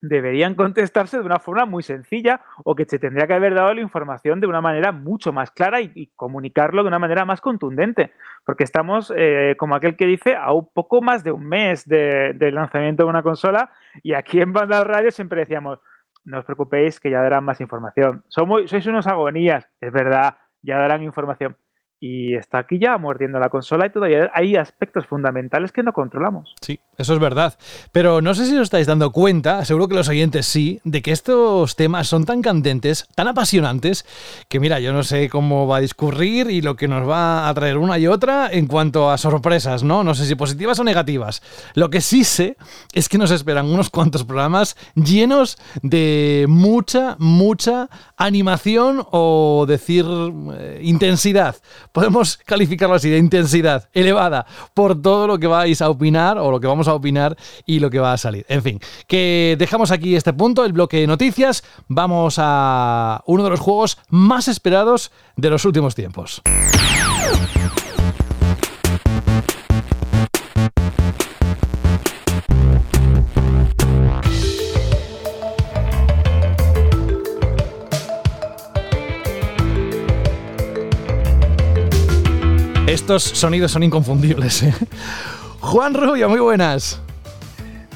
deberían 0.00 0.54
contestarse 0.54 1.18
de 1.18 1.24
una 1.24 1.38
forma 1.38 1.66
muy 1.66 1.82
sencilla 1.82 2.40
o 2.64 2.74
que 2.74 2.84
se 2.84 2.98
tendría 2.98 3.26
que 3.26 3.34
haber 3.34 3.54
dado 3.54 3.74
la 3.74 3.80
información 3.80 4.40
de 4.40 4.46
una 4.46 4.60
manera 4.60 4.92
mucho 4.92 5.32
más 5.32 5.50
clara 5.50 5.80
y, 5.80 6.12
comunicarlo 6.16 6.82
de 6.82 6.88
una 6.88 6.98
manera 6.98 7.24
más 7.24 7.40
contundente, 7.40 8.12
porque 8.44 8.64
estamos, 8.64 9.12
eh, 9.16 9.54
como 9.58 9.74
aquel 9.74 9.96
que 9.96 10.06
dice, 10.06 10.36
a 10.36 10.52
un 10.52 10.68
poco 10.72 11.02
más 11.02 11.24
de 11.24 11.32
un 11.32 11.46
mes 11.46 11.86
del 11.86 12.54
lanzamiento 12.54 13.04
de 13.04 13.10
una 13.10 13.22
consola 13.22 13.70
y 14.02 14.14
aquí 14.14 14.40
en 14.40 14.52
Banda 14.52 14.84
Radio 14.84 15.10
siempre 15.10 15.40
decíamos, 15.40 15.80
no 16.24 16.38
os 16.38 16.44
preocupéis 16.44 17.00
que 17.00 17.10
ya 17.10 17.22
darán 17.22 17.44
más 17.44 17.60
información. 17.60 18.24
Somos, 18.28 18.68
sois 18.68 18.86
unos 18.86 19.06
agonías, 19.06 19.68
es 19.80 19.92
verdad, 19.92 20.36
ya 20.62 20.78
darán 20.78 21.02
información. 21.02 21.56
Y 21.98 22.34
está 22.34 22.58
aquí 22.58 22.78
ya 22.78 22.98
mordiendo 22.98 23.38
la 23.38 23.48
consola 23.48 23.86
y 23.86 23.90
todavía 23.90 24.30
hay 24.34 24.56
aspectos 24.56 25.06
fundamentales 25.06 25.72
que 25.72 25.82
no 25.82 25.92
controlamos. 25.92 26.54
Sí, 26.60 26.78
eso 26.98 27.14
es 27.14 27.20
verdad. 27.20 27.58
Pero 27.92 28.20
no 28.20 28.34
sé 28.34 28.46
si 28.46 28.54
os 28.56 28.62
estáis 28.62 28.86
dando 28.86 29.12
cuenta, 29.12 29.64
seguro 29.64 29.88
que 29.88 29.94
los 29.94 30.08
oyentes 30.08 30.46
sí, 30.46 30.80
de 30.84 31.00
que 31.00 31.12
estos 31.12 31.74
temas 31.74 32.08
son 32.08 32.26
tan 32.26 32.42
candentes, 32.42 33.08
tan 33.14 33.28
apasionantes, 33.28 34.04
que 34.48 34.60
mira, 34.60 34.78
yo 34.78 34.92
no 34.92 35.02
sé 35.02 35.30
cómo 35.30 35.66
va 35.66 35.78
a 35.78 35.80
discurrir 35.80 36.50
y 36.50 36.60
lo 36.60 36.76
que 36.76 36.88
nos 36.88 37.08
va 37.08 37.48
a 37.48 37.54
traer 37.54 37.78
una 37.78 37.98
y 37.98 38.06
otra 38.06 38.50
en 38.52 38.66
cuanto 38.66 39.10
a 39.10 39.16
sorpresas, 39.16 39.82
¿no? 39.82 40.04
No 40.04 40.14
sé 40.14 40.26
si 40.26 40.34
positivas 40.34 40.78
o 40.78 40.84
negativas. 40.84 41.42
Lo 41.74 41.88
que 41.88 42.02
sí 42.02 42.24
sé 42.24 42.56
es 42.92 43.08
que 43.08 43.18
nos 43.18 43.30
esperan 43.30 43.66
unos 43.66 43.88
cuantos 43.88 44.24
programas 44.24 44.76
llenos 44.94 45.56
de 45.82 46.44
mucha, 46.48 47.16
mucha 47.18 47.88
animación 48.16 49.06
o 49.10 49.64
decir 49.66 50.04
eh, 50.54 50.80
intensidad 50.82 51.56
podemos 51.92 52.36
calificarlo 52.38 52.96
así, 52.96 53.10
de 53.10 53.18
intensidad 53.18 53.88
elevada 53.92 54.46
por 54.74 55.00
todo 55.00 55.26
lo 55.26 55.38
que 55.38 55.46
vais 55.46 55.80
a 55.82 55.90
opinar 55.90 56.38
o 56.38 56.50
lo 56.50 56.60
que 56.60 56.66
vamos 56.66 56.88
a 56.88 56.94
opinar 56.94 57.36
y 57.64 57.80
lo 57.80 57.90
que 57.90 57.98
va 57.98 58.12
a 58.12 58.18
salir. 58.18 58.44
En 58.48 58.62
fin, 58.62 58.80
que 59.06 59.56
dejamos 59.58 59.90
aquí 59.90 60.16
este 60.16 60.32
punto, 60.32 60.64
el 60.64 60.72
bloque 60.72 60.98
de 60.98 61.06
noticias. 61.06 61.64
Vamos 61.88 62.36
a 62.38 63.22
uno 63.26 63.44
de 63.44 63.50
los 63.50 63.60
juegos 63.60 63.98
más 64.08 64.48
esperados 64.48 65.12
de 65.36 65.50
los 65.50 65.64
últimos 65.64 65.94
tiempos. 65.94 66.42
Estos 82.96 83.24
sonidos 83.24 83.72
son 83.72 83.82
inconfundibles. 83.82 84.62
¿eh? 84.62 84.74
Juan 85.60 85.92
Rubio, 85.92 86.30
muy 86.30 86.40
buenas. 86.40 86.98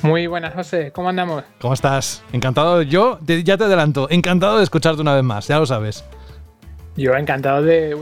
Muy 0.03 0.27
buenas, 0.27 0.53
José. 0.53 0.93
¿Cómo 0.93 1.09
andamos? 1.09 1.43
¿Cómo 1.59 1.73
estás? 1.73 2.23
Encantado. 2.35 2.83
Yo 2.83 3.19
ya 3.25 3.57
te 3.57 3.65
adelanto, 3.65 4.09
encantado 4.11 4.59
de 4.59 4.65
escucharte 4.65 5.01
una 5.01 5.15
vez 5.15 5.25
más, 5.25 5.49
ya 5.49 5.59
lo 5.59 5.65
sabes. 5.65 6.05
Yo 7.01 7.17
encantado 7.17 7.63
de, 7.63 7.97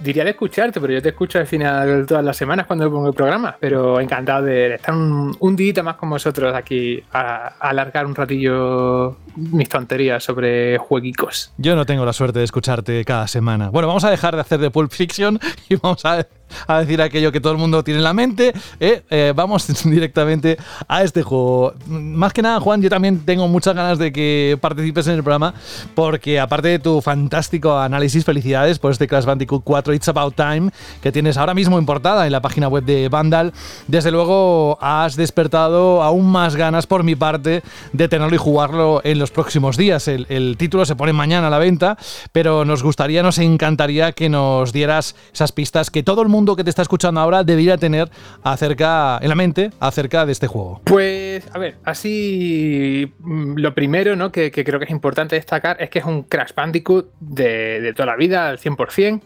diría 0.00 0.24
de 0.24 0.30
escucharte, 0.30 0.80
pero 0.80 0.92
yo 0.92 1.00
te 1.00 1.10
escucho 1.10 1.38
al 1.38 1.46
final 1.46 2.04
todas 2.04 2.24
las 2.24 2.36
semanas 2.36 2.66
cuando 2.66 2.90
pongo 2.90 3.06
el 3.06 3.14
programa, 3.14 3.56
pero 3.60 4.00
encantado 4.00 4.44
de, 4.44 4.74
estar 4.74 4.92
un, 4.92 5.36
un, 5.38 5.54
día 5.54 5.84
más 5.84 5.94
con 5.94 6.10
vosotros 6.10 6.52
aquí 6.52 7.00
a, 7.12 7.54
alargar 7.60 8.06
un 8.06 8.14
ratillo 8.16 9.16
mis 9.36 9.68
tonterías 9.68 10.24
sobre 10.24 10.78
jueguicos. 10.78 11.52
Yo 11.58 11.76
no 11.76 11.86
tengo 11.86 12.04
la 12.04 12.12
suerte 12.12 12.40
de 12.40 12.44
escucharte 12.44 13.04
cada 13.04 13.28
semana. 13.28 13.70
Bueno, 13.70 13.86
vamos 13.86 14.02
a 14.02 14.10
dejar 14.10 14.34
de 14.34 14.40
hacer 14.40 14.58
de 14.58 14.72
Pulp 14.72 14.90
Fiction 14.90 15.38
y 15.68 15.76
vamos 15.76 16.04
a 16.04 16.26
a 16.66 16.80
decir 16.80 17.00
aquello 17.00 17.32
que 17.32 17.40
todo 17.40 17.52
el 17.52 17.58
mundo 17.58 17.82
tiene 17.84 17.98
en 17.98 18.04
la 18.04 18.14
mente. 18.14 18.52
Eh, 18.78 19.02
eh, 19.10 19.32
vamos 19.34 19.66
directamente 19.84 20.58
a 20.88 21.02
este 21.02 21.22
juego. 21.22 21.74
Más 21.86 22.32
que 22.32 22.42
nada, 22.42 22.60
Juan, 22.60 22.82
yo 22.82 22.88
también 22.88 23.20
tengo 23.20 23.48
muchas 23.48 23.74
ganas 23.74 23.98
de 23.98 24.12
que 24.12 24.58
participes 24.60 25.06
en 25.06 25.14
el 25.14 25.22
programa, 25.22 25.54
porque 25.94 26.40
aparte 26.40 26.68
de 26.68 26.78
tu 26.78 27.00
fantástico 27.00 27.78
análisis, 27.78 28.24
felicidades 28.40 28.78
por 28.78 28.90
este 28.90 29.06
Crash 29.06 29.26
Bandicoot 29.26 29.62
4 29.62 29.92
It's 29.92 30.08
About 30.08 30.34
Time 30.34 30.70
que 31.02 31.12
tienes 31.12 31.36
ahora 31.36 31.52
mismo 31.52 31.78
importada 31.78 32.24
en 32.24 32.32
la 32.32 32.40
página 32.40 32.68
web 32.68 32.84
de 32.84 33.10
Vandal. 33.10 33.52
Desde 33.86 34.10
luego, 34.10 34.78
has 34.80 35.14
despertado 35.14 36.02
aún 36.02 36.30
más 36.30 36.56
ganas 36.56 36.86
por 36.86 37.04
mi 37.04 37.14
parte 37.16 37.62
de 37.92 38.08
tenerlo 38.08 38.34
y 38.34 38.38
jugarlo 38.38 39.02
en 39.04 39.18
los 39.18 39.30
próximos 39.30 39.76
días. 39.76 40.08
El, 40.08 40.56
título 40.56 40.86
se 40.86 40.96
pone 40.96 41.12
mañana 41.12 41.48
a 41.48 41.50
la 41.50 41.58
venta, 41.58 41.98
pero 42.32 42.64
nos 42.64 42.82
gustaría, 42.82 43.22
nos 43.22 43.38
encantaría 43.38 44.12
que 44.12 44.30
nos 44.30 44.72
dieras 44.72 45.16
esas 45.34 45.52
pistas 45.52 45.90
que 45.90 46.02
todo 46.02 46.22
el 46.22 46.28
mundo 46.28 46.56
que 46.56 46.64
te 46.64 46.70
está 46.70 46.82
escuchando 46.82 47.20
ahora 47.20 47.44
debería 47.44 47.76
tener 47.76 48.08
acerca, 48.42 49.18
en 49.20 49.28
la 49.28 49.34
mente 49.34 49.70
acerca 49.80 50.24
de 50.24 50.32
este 50.32 50.46
juego? 50.46 50.80
Pues, 50.84 51.44
a 51.52 51.58
ver, 51.58 51.76
así 51.84 53.12
mm, 53.18 53.58
lo 53.58 53.74
primero 53.74 54.16
¿no? 54.16 54.32
que, 54.32 54.50
creo 54.50 54.78
que 54.78 54.86
es 54.86 54.90
importante 54.90 55.36
destacar 55.36 55.76
es 55.80 55.90
que 55.90 55.98
es 55.98 56.04
un 56.04 56.22
Crash 56.22 56.54
Bandicoot 56.54 57.10
de, 57.20 57.80
de 57.80 57.92
toda 57.92 58.06
la 58.06 58.16
vida, 58.20 58.48
al 58.48 58.58
100% 58.58 59.22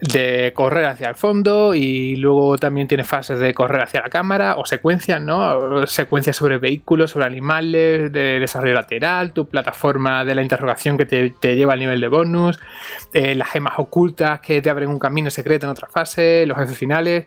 de 0.00 0.52
correr 0.54 0.86
hacia 0.86 1.08
el 1.08 1.14
fondo 1.14 1.74
y 1.74 2.16
luego 2.16 2.58
también 2.58 2.86
tiene 2.86 3.04
fases 3.04 3.38
de 3.38 3.54
correr 3.54 3.82
hacia 3.82 4.02
la 4.02 4.08
cámara 4.08 4.56
o 4.56 4.66
secuencias, 4.66 5.20
¿no? 5.20 5.86
Secuencias 5.86 6.36
sobre 6.36 6.58
vehículos, 6.58 7.12
sobre 7.12 7.26
animales, 7.26 8.12
de 8.12 8.38
desarrollo 8.38 8.74
lateral, 8.74 9.32
tu 9.32 9.48
plataforma 9.48 10.24
de 10.24 10.34
la 10.34 10.42
interrogación 10.42 10.98
que 10.98 11.06
te, 11.06 11.56
lleva 11.56 11.72
al 11.72 11.80
nivel 11.80 12.00
de 12.00 12.08
bonus, 12.08 12.60
eh, 13.12 13.34
las 13.34 13.50
gemas 13.50 13.74
ocultas 13.78 14.40
que 14.40 14.60
te 14.60 14.70
abren 14.70 14.90
un 14.90 14.98
camino 14.98 15.30
secreto 15.30 15.66
en 15.66 15.70
otra 15.70 15.88
fase, 15.88 16.44
los 16.46 16.58
jefes 16.58 16.76
finales. 16.76 17.26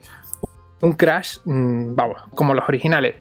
Un 0.82 0.93
crash, 0.93 1.39
mm, 1.43 1.95
vamos, 1.95 2.22
como 2.36 2.53
los 2.53 2.64
originales. 2.68 3.16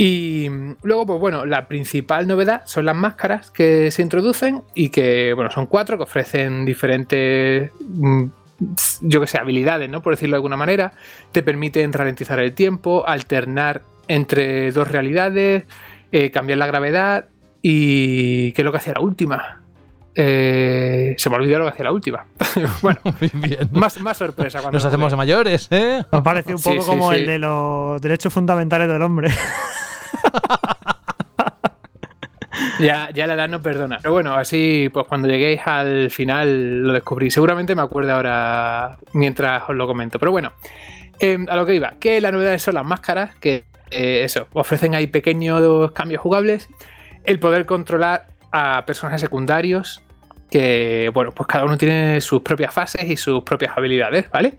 Y 0.00 0.48
luego, 0.82 1.06
pues 1.06 1.20
bueno, 1.20 1.44
la 1.44 1.66
principal 1.66 2.28
novedad 2.28 2.62
son 2.66 2.84
las 2.84 2.94
máscaras 2.94 3.50
que 3.50 3.90
se 3.90 4.00
introducen 4.00 4.62
y 4.74 4.90
que, 4.90 5.32
bueno, 5.34 5.50
son 5.50 5.66
cuatro 5.66 5.96
que 5.96 6.04
ofrecen 6.04 6.64
diferentes 6.64 7.72
mm, 7.80 8.26
yo 9.02 9.20
que 9.20 9.26
sé, 9.26 9.38
habilidades, 9.38 9.88
¿no? 9.88 10.02
Por 10.02 10.14
decirlo 10.14 10.34
de 10.34 10.38
alguna 10.38 10.56
manera, 10.56 10.92
te 11.32 11.42
permiten 11.42 11.92
ralentizar 11.92 12.38
el 12.40 12.52
tiempo, 12.54 13.04
alternar 13.06 13.82
entre 14.08 14.72
dos 14.72 14.88
realidades, 14.88 15.64
eh, 16.12 16.30
cambiar 16.30 16.58
la 16.58 16.66
gravedad 16.66 17.26
y 17.62 18.52
¿qué 18.52 18.62
es 18.62 18.64
lo 18.64 18.72
que 18.72 18.78
hacía 18.78 18.94
la 18.94 19.00
última? 19.00 19.62
Eh, 20.14 21.14
se 21.16 21.30
me 21.30 21.36
olvidó 21.36 21.60
lo 21.60 21.66
que 21.66 21.70
hacía 21.70 21.84
la 21.84 21.92
última. 21.92 22.26
bueno, 22.82 23.00
Más, 23.72 24.00
más 24.00 24.16
sorpresa. 24.16 24.60
Cuando 24.60 24.76
Nos 24.76 24.84
hacemos 24.84 25.16
mayores, 25.16 25.68
¿eh? 25.70 26.04
Me 26.10 26.22
parece 26.22 26.54
un 26.54 26.62
poco 26.62 26.84
como 26.84 27.12
el 27.12 27.26
de 27.26 27.38
los 27.38 28.00
derechos 28.00 28.32
fundamentales 28.32 28.88
del 28.88 29.02
hombre. 29.02 29.30
Ya, 32.78 33.10
ya 33.12 33.26
la 33.26 33.34
edad 33.34 33.48
no 33.48 33.60
perdona. 33.60 33.98
Pero 34.00 34.12
bueno, 34.12 34.34
así, 34.34 34.88
pues 34.92 35.06
cuando 35.06 35.28
lleguéis 35.28 35.60
al 35.66 36.10
final 36.10 36.82
lo 36.82 36.92
descubrí. 36.92 37.30
Seguramente 37.30 37.74
me 37.74 37.82
acuerdo 37.82 38.12
ahora 38.12 38.98
mientras 39.12 39.68
os 39.68 39.74
lo 39.74 39.86
comento. 39.86 40.18
Pero 40.18 40.32
bueno, 40.32 40.52
em, 41.18 41.46
a 41.48 41.56
lo 41.56 41.66
que 41.66 41.74
iba, 41.74 41.94
que 41.98 42.20
las 42.20 42.32
novedades 42.32 42.62
son 42.62 42.74
las 42.74 42.84
máscaras, 42.84 43.34
que 43.36 43.64
eh, 43.90 44.22
eso, 44.24 44.46
ofrecen 44.52 44.94
ahí 44.94 45.06
pequeños 45.06 45.92
cambios 45.92 46.20
jugables. 46.20 46.68
El 47.24 47.38
poder 47.40 47.66
controlar 47.66 48.26
a 48.52 48.84
personajes 48.86 49.20
secundarios, 49.20 50.02
que 50.50 51.10
bueno, 51.12 51.32
pues 51.32 51.46
cada 51.46 51.64
uno 51.64 51.76
tiene 51.76 52.20
sus 52.20 52.42
propias 52.42 52.72
fases 52.72 53.04
y 53.04 53.16
sus 53.16 53.42
propias 53.42 53.76
habilidades, 53.76 54.30
¿vale? 54.30 54.58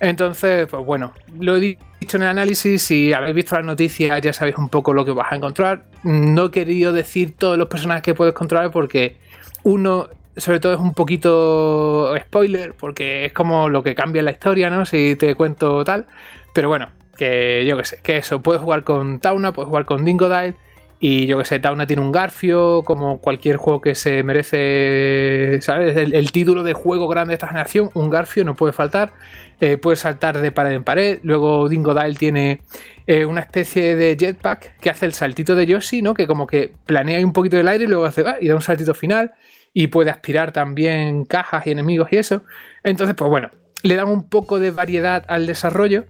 Entonces, 0.00 0.66
pues 0.66 0.84
bueno, 0.84 1.12
lo 1.38 1.56
he 1.56 1.60
dicho 1.60 2.16
en 2.16 2.22
el 2.22 2.28
análisis, 2.28 2.82
si 2.82 3.12
habéis 3.12 3.34
visto 3.34 3.54
las 3.54 3.64
noticias 3.64 4.20
ya 4.22 4.32
sabéis 4.32 4.56
un 4.56 4.70
poco 4.70 4.94
lo 4.94 5.04
que 5.04 5.12
vas 5.12 5.30
a 5.30 5.36
encontrar. 5.36 5.84
No 6.02 6.46
he 6.46 6.50
querido 6.50 6.92
decir 6.92 7.34
todos 7.36 7.58
los 7.58 7.68
personajes 7.68 8.02
que 8.02 8.14
puedes 8.14 8.32
controlar 8.32 8.70
porque 8.70 9.18
uno, 9.62 10.08
sobre 10.36 10.58
todo, 10.58 10.72
es 10.72 10.80
un 10.80 10.94
poquito 10.94 12.14
spoiler, 12.18 12.74
porque 12.74 13.26
es 13.26 13.32
como 13.32 13.68
lo 13.68 13.82
que 13.82 13.94
cambia 13.94 14.22
la 14.22 14.30
historia, 14.30 14.70
¿no? 14.70 14.86
Si 14.86 15.16
te 15.16 15.34
cuento 15.34 15.84
tal. 15.84 16.06
Pero 16.54 16.68
bueno, 16.68 16.88
que 17.16 17.66
yo 17.66 17.76
que 17.76 17.84
sé, 17.84 18.00
que 18.02 18.16
eso, 18.16 18.40
puedes 18.40 18.62
jugar 18.62 18.82
con 18.84 19.20
Tauna, 19.20 19.52
puedes 19.52 19.68
jugar 19.68 19.84
con 19.84 20.04
Dingodile. 20.04 20.54
Y 21.02 21.26
yo 21.26 21.38
que 21.38 21.46
sé, 21.46 21.58
Tauna 21.58 21.86
tiene 21.86 22.02
un 22.02 22.12
Garfio, 22.12 22.82
como 22.84 23.20
cualquier 23.20 23.56
juego 23.56 23.80
que 23.80 23.94
se 23.94 24.22
merece, 24.22 25.58
¿sabes? 25.62 25.96
El, 25.96 26.14
el, 26.14 26.30
título 26.30 26.62
de 26.62 26.74
juego 26.74 27.08
grande 27.08 27.30
de 27.30 27.34
esta 27.36 27.48
generación, 27.48 27.90
un 27.94 28.10
Garfio 28.10 28.44
no 28.44 28.54
puede 28.54 28.74
faltar. 28.74 29.12
Eh, 29.60 29.76
puedes 29.76 30.00
saltar 30.00 30.40
de 30.40 30.52
pared 30.52 30.72
en 30.72 30.84
pared. 30.84 31.20
Luego 31.22 31.68
Dingodile 31.68 32.14
tiene 32.14 32.62
eh, 33.06 33.26
una 33.26 33.40
especie 33.40 33.94
de 33.94 34.16
jetpack 34.16 34.78
que 34.78 34.88
hace 34.88 35.04
el 35.04 35.12
saltito 35.12 35.54
de 35.54 35.66
Yoshi, 35.66 36.00
¿no? 36.00 36.14
Que 36.14 36.26
como 36.26 36.46
que 36.46 36.72
planea 36.86 37.24
un 37.24 37.32
poquito 37.32 37.58
del 37.58 37.68
aire 37.68 37.84
y 37.84 37.86
luego 37.86 38.06
hace 38.06 38.24
ah, 38.26 38.36
y 38.40 38.48
da 38.48 38.54
un 38.54 38.62
saltito 38.62 38.94
final. 38.94 39.32
Y 39.72 39.88
puede 39.88 40.10
aspirar 40.10 40.52
también 40.52 41.24
cajas 41.26 41.66
y 41.66 41.70
enemigos 41.72 42.08
y 42.10 42.16
eso. 42.16 42.42
Entonces, 42.82 43.14
pues 43.14 43.28
bueno, 43.30 43.50
le 43.82 43.96
dan 43.96 44.08
un 44.08 44.28
poco 44.28 44.58
de 44.58 44.70
variedad 44.70 45.24
al 45.28 45.46
desarrollo. 45.46 46.06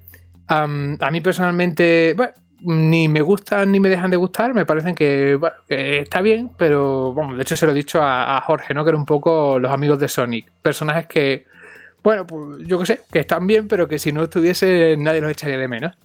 a 0.47 0.67
mí 0.67 1.21
personalmente, 1.21 2.15
bueno, 2.17 2.33
ni 2.63 3.09
me 3.09 3.21
gustan 3.21 3.73
ni 3.73 3.81
me 3.81 3.89
dejan 3.89 4.11
de 4.11 4.17
gustar, 4.17 4.55
me 4.55 4.67
parecen 4.67 4.95
que, 4.95 5.39
está 5.69 6.21
bien, 6.21 6.51
pero 6.57 7.13
bueno, 7.13 7.37
de 7.37 7.43
hecho 7.43 7.57
se 7.57 7.67
lo 7.67 7.73
he 7.73 7.75
dicho 7.75 8.03
a, 8.03 8.37
a, 8.37 8.41
Jorge, 8.43 8.75
¿no? 8.75 8.85
Que 8.85 8.91
era 8.91 8.99
un 8.99 9.07
poco 9.07 9.59
los 9.59 9.71
amigos 9.73 9.99
de 9.99 10.09
Sonic, 10.09 10.51
personajes 10.63 11.07
que 11.07 11.47
bueno, 12.03 12.27
pues 12.27 12.67
yo 12.67 12.79
qué 12.79 12.87
sé, 12.87 13.01
que 13.13 13.21
están 13.21 13.47
bien, 13.47 13.69
pero 13.69 13.89
que 13.89 13.99
si 13.99 14.13
no 14.13 14.25
estuviese 14.25 14.97
nadie 14.99 15.21
los 15.21 15.31
echaría 15.31 15.59
de 15.59 15.69
menos. 15.69 15.97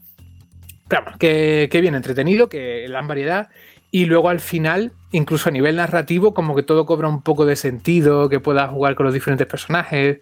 Pero 0.88 1.04
bueno, 1.04 1.18
que, 1.18 1.68
que 1.72 1.82
bien 1.82 1.96
entretenido, 1.96 2.50
que 2.50 2.88
dan 2.90 3.08
variedad. 3.08 3.50
Y 3.92 4.06
luego 4.06 4.30
al 4.30 4.40
final, 4.40 4.92
incluso 5.12 5.50
a 5.50 5.52
nivel 5.52 5.78
narrativo, 5.78 6.34
como 6.34 6.56
que 6.56 6.64
todo 6.64 6.86
cobra 6.86 7.08
un 7.08 7.22
poco 7.22 7.46
de 7.46 7.56
sentido, 7.56 8.28
que 8.28 8.40
puedas 8.40 8.70
jugar 8.70 8.96
con 8.96 9.06
los 9.06 9.14
diferentes 9.14 9.48
personajes. 9.48 10.20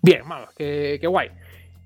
Bien, 0.00 0.22
vamos, 0.26 0.48
que, 0.56 0.98
guay. 1.06 1.28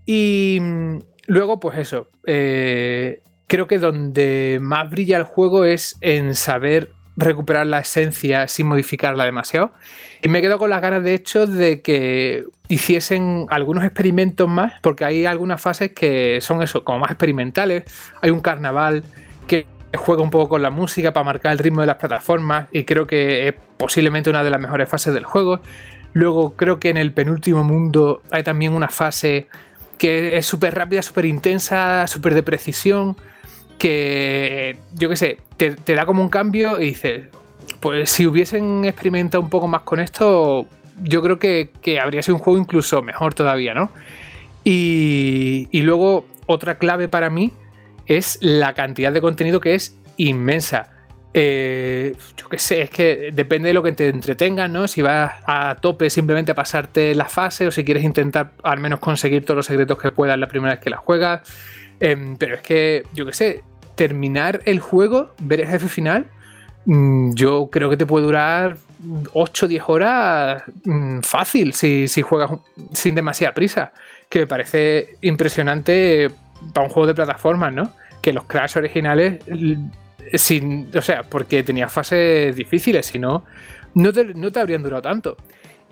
Y 0.07 0.59
mm, 0.61 0.99
luego, 1.27 1.59
pues 1.59 1.79
eso, 1.79 2.09
eh, 2.25 3.21
creo 3.49 3.67
que 3.67 3.79
donde 3.79 4.59
más 4.61 4.89
brilla 4.91 5.17
el 5.17 5.25
juego 5.25 5.65
es 5.65 5.97
en 6.01 6.35
saber 6.35 6.91
recuperar 7.17 7.67
la 7.67 7.81
esencia 7.81 8.49
sin 8.49 8.67
modificarla 8.67 9.25
demasiado. 9.25 9.73
Y 10.23 10.29
me 10.29 10.41
quedo 10.41 10.59
con 10.59 10.71
las 10.71 10.81
ganas, 10.81 11.03
de 11.05 11.15
hecho, 11.15 11.47
de 11.47 11.81
que 11.81 12.45
hiciesen 12.69 13.47
algunos 13.51 13.85
experimentos 13.85 14.49
más, 14.49 14.75
porque 14.81 15.05
hay 15.05 15.27
algunas 15.27 15.61
fases 15.61 15.93
que 15.93 16.39
son 16.41 16.63
eso, 16.63 16.85
como 16.85 17.01
más 17.01 17.11
experimentales. 17.11 17.85
Hay 18.23 18.31
un 18.31 18.41
carnaval 18.41 19.05
que 19.47 19.67
juega 19.97 20.23
un 20.23 20.31
poco 20.31 20.49
con 20.49 20.63
la 20.63 20.71
música 20.71 21.13
para 21.13 21.25
marcar 21.25 21.53
el 21.53 21.59
ritmo 21.59 21.83
de 21.83 21.87
las 21.87 21.97
plataformas 21.97 22.69
y 22.73 22.85
creo 22.85 23.07
que 23.07 23.49
es 23.49 23.55
posiblemente 23.77 24.31
una 24.31 24.43
de 24.43 24.51
las 24.51 24.61
mejores 24.61 24.89
fases 24.89 25.15
del 25.15 25.25
juego. 25.25 25.61
Luego 26.15 26.55
creo 26.57 26.79
que 26.79 26.91
en 26.91 26.97
el 26.97 27.13
penúltimo 27.13 27.65
mundo 27.65 28.23
hay 28.31 28.43
también 28.43 28.73
una 28.73 28.89
fase 28.89 29.49
que 29.99 30.37
es 30.37 30.47
súper 30.47 30.75
rápida, 30.75 31.03
súper 31.03 31.27
intensa, 31.27 32.07
súper 32.07 32.35
de 32.35 32.43
precisión 32.43 33.17
que, 33.79 34.77
yo 34.95 35.09
qué 35.09 35.17
sé, 35.17 35.39
te, 35.57 35.95
da 35.95 36.07
como 36.07 36.23
un 36.23 36.29
cambio 36.29 36.81
y 36.81 36.87
dices, 36.87 37.29
pues 37.81 38.11
si 38.11 38.27
hubiesen 38.27 38.85
experimentado 38.85 39.43
un 39.43 39.51
poco 39.51 39.69
más 39.69 39.83
con 39.83 40.01
esto, 40.01 40.67
yo 41.03 41.23
creo 41.23 41.39
que, 41.39 41.71
habría 42.01 42.23
sido 42.23 42.37
un 42.37 42.43
juego 42.43 42.59
incluso 42.59 43.03
mejor 43.03 43.35
todavía, 43.35 43.75
¿no? 43.75 43.91
Y, 44.65 45.69
luego, 45.83 46.27
otra 46.47 46.79
clave 46.79 47.09
para 47.09 47.31
mí 47.31 47.53
es 48.07 48.39
la 48.41 48.75
cantidad 48.75 49.13
de 49.13 49.21
contenido 49.21 49.61
que 49.61 49.75
es 49.75 49.97
inmensa. 50.17 50.91
Eh, 51.37 52.15
yo 52.37 52.49
qué 52.49 52.59
sé, 52.59 52.83
es 52.83 52.91
que 52.91 53.31
depende 53.33 53.69
de 53.69 53.75
lo 53.75 53.83
que 53.83 53.93
te 53.93 54.09
entretenga, 54.09 54.69
¿no? 54.69 54.87
Si 54.87 55.03
vas 55.03 55.33
a 55.47 55.77
tope 55.81 56.09
simplemente 56.09 56.53
a 56.53 56.55
pasarte 56.55 57.15
la 57.15 57.25
fase 57.25 57.67
o 57.67 57.73
si 57.73 57.85
quieres 57.85 58.05
intentar 58.05 58.53
al 58.63 58.79
menos 58.79 59.01
conseguir 59.01 59.45
todos 59.45 59.57
los 59.57 59.67
secretos 59.67 59.99
que 59.99 60.13
puedas 60.13 60.39
la 60.39 60.47
primera 60.47 60.75
vez 60.75 60.83
que 60.83 60.91
la 60.91 60.97
juegas. 60.97 61.43
Em, 62.05 62.37
pero 62.37 62.57
es 62.57 62.61
que, 62.61 63.07
yo 63.15 63.25
qué 63.25 63.33
sé, 63.33 63.65
terminar 63.95 64.61
el 64.67 64.79
juego, 64.79 65.33
ver 65.39 65.63
el 65.63 65.69
jefe 65.69 65.89
final, 65.89 66.27
mm, 66.85 67.33
yo 67.33 67.71
creo 67.73 67.89
que 67.89 67.97
te 67.97 68.05
puede 68.05 68.27
durar 68.27 68.77
8 69.33 69.65
o 69.65 69.69
10 69.71 69.85
horas 69.87 70.63
mm, 70.85 71.21
fácil 71.21 71.73
si, 71.73 72.07
juegas 72.21 72.51
sin 72.93 73.15
demasiada 73.15 73.55
prisa. 73.55 73.93
Que 74.29 74.41
me 74.41 74.47
parece 74.47 75.17
impresionante 75.23 76.31
para 76.75 76.87
un 76.87 76.93
juego 76.93 77.07
de 77.07 77.15
plataformas, 77.15 77.73
¿no? 77.73 77.93
Que 78.21 78.35
los 78.35 78.45
Crash 78.45 78.77
originales, 78.77 79.43
sin, 80.35 80.91
o 80.95 81.01
sea, 81.01 81.23
porque 81.23 81.63
tenía 81.63 81.89
fases 81.89 82.55
difíciles, 82.55 83.07
si 83.07 83.19
no, 83.19 83.47
no 83.95 84.13
te, 84.13 84.61
habrían 84.61 84.83
durado 84.83 85.01
tanto. 85.01 85.39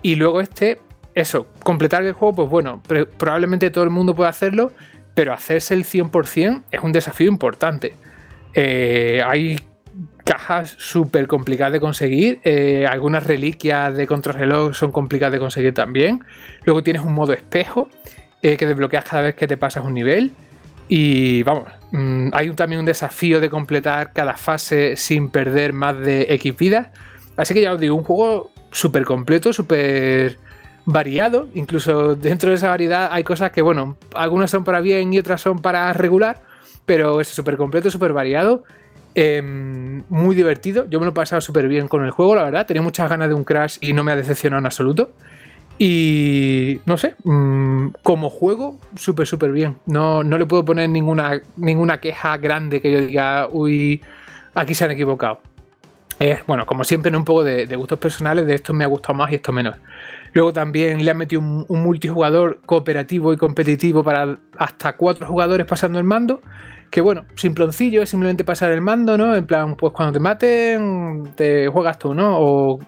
Y 0.03 0.15
luego 0.15 0.41
este, 0.41 0.79
eso, 1.15 1.47
completar 1.63 2.03
el 2.03 2.13
juego, 2.13 2.35
pues 2.35 2.49
bueno, 2.49 2.83
probablemente 3.17 3.71
todo 3.71 3.83
el 3.83 3.89
mundo 3.89 4.13
puede 4.13 4.29
hacerlo, 4.29 4.73
pero 5.13 5.33
hacerse 5.33 5.73
el 5.73 5.85
100% 5.85 6.63
es 6.71 6.81
un 6.81 6.91
desafío 6.91 7.27
importante. 7.27 7.95
Eh, 8.53 9.21
hay 9.25 9.59
cajas 10.23 10.75
súper 10.77 11.27
complicadas 11.27 11.73
de 11.73 11.79
conseguir, 11.79 12.39
eh, 12.43 12.87
algunas 12.89 13.25
reliquias 13.25 13.95
de 13.95 14.07
contrarreloj 14.07 14.73
son 14.73 14.91
complicadas 14.91 15.33
de 15.33 15.39
conseguir 15.39 15.73
también. 15.73 16.23
Luego 16.63 16.81
tienes 16.81 17.01
un 17.01 17.13
modo 17.13 17.33
espejo 17.33 17.89
eh, 18.41 18.57
que 18.57 18.65
desbloqueas 18.65 19.05
cada 19.05 19.23
vez 19.23 19.35
que 19.35 19.47
te 19.47 19.57
pasas 19.57 19.83
un 19.85 19.93
nivel. 19.93 20.31
Y 20.87 21.43
vamos, 21.43 21.69
mm, 21.91 22.29
hay 22.33 22.49
también 22.51 22.79
un 22.79 22.85
desafío 22.85 23.39
de 23.39 23.49
completar 23.49 24.13
cada 24.13 24.35
fase 24.35 24.95
sin 24.95 25.29
perder 25.29 25.73
más 25.73 25.97
de 25.99 26.27
X 26.29 26.55
vidas. 26.57 26.87
Así 27.37 27.53
que 27.53 27.61
ya 27.61 27.73
os 27.73 27.79
digo, 27.79 27.95
un 27.95 28.03
juego 28.03 28.51
súper 28.71 29.05
completo, 29.05 29.53
súper 29.53 30.37
variado. 30.85 31.47
Incluso 31.53 32.15
dentro 32.15 32.49
de 32.49 32.55
esa 32.55 32.69
variedad 32.69 33.09
hay 33.11 33.23
cosas 33.23 33.51
que, 33.51 33.61
bueno, 33.61 33.97
algunas 34.15 34.51
son 34.51 34.63
para 34.63 34.81
bien 34.81 35.13
y 35.13 35.19
otras 35.19 35.41
son 35.41 35.59
para 35.59 35.91
regular, 35.93 36.41
pero 36.85 37.21
es 37.21 37.27
súper 37.27 37.57
completo, 37.57 37.89
súper 37.89 38.13
variado. 38.13 38.63
Em, 39.15 40.03
muy 40.09 40.35
divertido. 40.35 40.87
Yo 40.89 40.99
me 40.99 41.05
lo 41.05 41.11
he 41.11 41.13
pasado 41.13 41.39
súper 41.39 41.67
bien 41.67 41.87
con 41.87 42.03
el 42.03 42.11
juego, 42.11 42.35
la 42.35 42.43
verdad. 42.43 42.65
Tenía 42.65 42.81
muchas 42.81 43.09
ganas 43.09 43.29
de 43.29 43.35
un 43.35 43.43
Crash 43.43 43.77
y 43.81 43.93
no 43.93 44.03
me 44.03 44.11
ha 44.11 44.15
decepcionado 44.15 44.59
en 44.59 44.65
absoluto. 44.65 45.11
Y 45.77 46.79
no 46.85 46.97
sé, 46.97 47.15
mm, 47.23 47.89
como 48.03 48.29
juego, 48.29 48.79
súper, 48.95 49.27
súper 49.27 49.51
bien. 49.51 49.77
No, 49.85 50.23
no 50.23 50.37
le 50.37 50.45
puedo 50.45 50.63
poner 50.65 50.89
ninguna, 50.89 51.41
ninguna 51.57 51.99
queja 51.99 52.37
grande 52.37 52.81
que 52.81 52.91
yo 52.91 53.01
diga, 53.01 53.47
uy, 53.51 54.01
aquí 54.53 54.73
se 54.75 54.85
han 54.85 54.91
equivocado. 54.91 55.41
bueno, 56.47 56.65
como 56.65 56.83
siempre, 56.83 57.15
un 57.15 57.25
poco 57.25 57.43
de, 57.43 57.67
de, 57.67 57.75
gustos 57.75 57.99
personales, 57.99 58.45
de 58.47 58.55
esto 58.55 58.73
me 58.73 58.83
ha 58.85 58.87
gustado 58.87 59.15
más 59.15 59.31
y 59.31 59.35
esto 59.35 59.51
menos. 59.51 59.75
Luego 60.33 60.51
también 60.51 61.05
le 61.05 61.11
han 61.11 61.17
metido 61.17 61.41
un, 61.41 61.65
multijugador 61.69 62.59
cooperativo 62.65 63.33
y 63.33 63.37
competitivo 63.37 64.03
para 64.03 64.39
hasta 64.57 64.97
cuatro 64.97 65.27
jugadores 65.27 65.65
pasando 65.65 65.99
el 65.99 66.05
mando. 66.05 66.41
Que 66.89 67.01
bueno, 67.01 67.25
simploncillo, 67.35 68.03
es 68.03 68.09
simplemente 68.09 68.43
pasar 68.43 68.71
el 68.71 68.81
mando, 68.81 69.17
¿no? 69.17 69.35
En 69.35 69.47
plan, 69.47 69.75
pues 69.75 69.93
cuando 69.93 70.13
te 70.13 70.19
maten, 70.19 71.33
te 71.35 71.67
juegas 71.67 71.97
tú, 71.97 72.13
¿no? 72.13 72.37
O, 72.39 72.79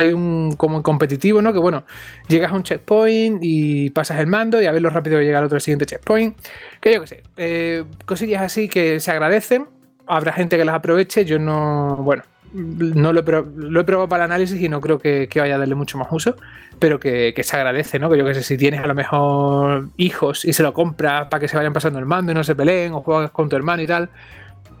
hay 0.00 0.12
un 0.12 0.54
como 0.56 0.82
competitivo, 0.82 1.40
¿no? 1.40 1.52
Que 1.52 1.60
bueno, 1.60 1.84
llegas 2.26 2.50
a 2.50 2.56
un 2.56 2.64
checkpoint 2.64 3.38
y 3.40 3.90
pasas 3.90 4.18
el 4.18 4.26
mando 4.26 4.60
y 4.60 4.66
a 4.66 4.72
ver 4.72 4.82
lo 4.82 4.90
rápido 4.90 5.18
que 5.18 5.24
llega 5.24 5.38
al 5.38 5.44
otro 5.44 5.60
siguiente 5.60 5.86
checkpoint. 5.86 6.36
Que 6.80 6.94
yo 6.94 7.00
qué 7.02 7.06
sé, 7.06 7.22
eh, 7.36 7.84
cosillas 8.04 8.42
así 8.42 8.68
que 8.68 8.98
se 8.98 9.12
agradecen. 9.12 9.68
Habrá 10.08 10.32
gente 10.32 10.56
que 10.56 10.64
las 10.64 10.74
aproveche, 10.74 11.24
yo 11.24 11.38
no, 11.38 11.96
bueno, 11.98 12.24
no 12.52 13.12
lo 13.12 13.20
he, 13.20 13.22
probado 13.22 14.08
para 14.08 14.24
el 14.24 14.30
análisis 14.30 14.60
y 14.60 14.68
no 14.68 14.80
creo 14.80 14.98
que, 14.98 15.28
vaya 15.36 15.54
a 15.54 15.58
darle 15.58 15.74
mucho 15.74 15.98
más 15.98 16.08
uso, 16.10 16.36
pero 16.78 17.00
que, 17.00 17.34
se 17.42 17.56
agradece, 17.56 17.98
¿no? 17.98 18.10
Que 18.10 18.18
yo 18.18 18.24
que 18.24 18.34
sé, 18.34 18.42
si 18.42 18.56
tienes 18.56 18.80
a 18.80 18.86
lo 18.86 18.94
mejor 18.94 19.88
hijos 19.96 20.44
y 20.44 20.52
se 20.52 20.62
lo 20.62 20.72
compras 20.72 21.28
para 21.28 21.40
que 21.40 21.48
se 21.48 21.56
vayan 21.56 21.72
pasando 21.72 21.98
el 21.98 22.06
mando 22.06 22.32
y 22.32 22.34
no 22.34 22.44
se 22.44 22.54
peleen 22.54 22.92
o 22.92 23.02
juegas 23.02 23.30
con 23.30 23.48
tu 23.48 23.56
hermano 23.56 23.82
y 23.82 23.86
tal, 23.86 24.10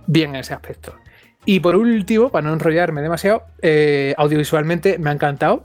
bien 0.06 0.30
en 0.30 0.36
ese 0.36 0.54
aspecto. 0.54 0.94
Y 1.44 1.60
por 1.60 1.74
último, 1.74 2.30
para 2.30 2.46
no 2.46 2.52
enrollarme 2.52 3.02
demasiado, 3.02 3.42
eh, 3.62 4.14
audiovisualmente 4.16 4.98
me 4.98 5.10
ha 5.10 5.12
encantado. 5.12 5.64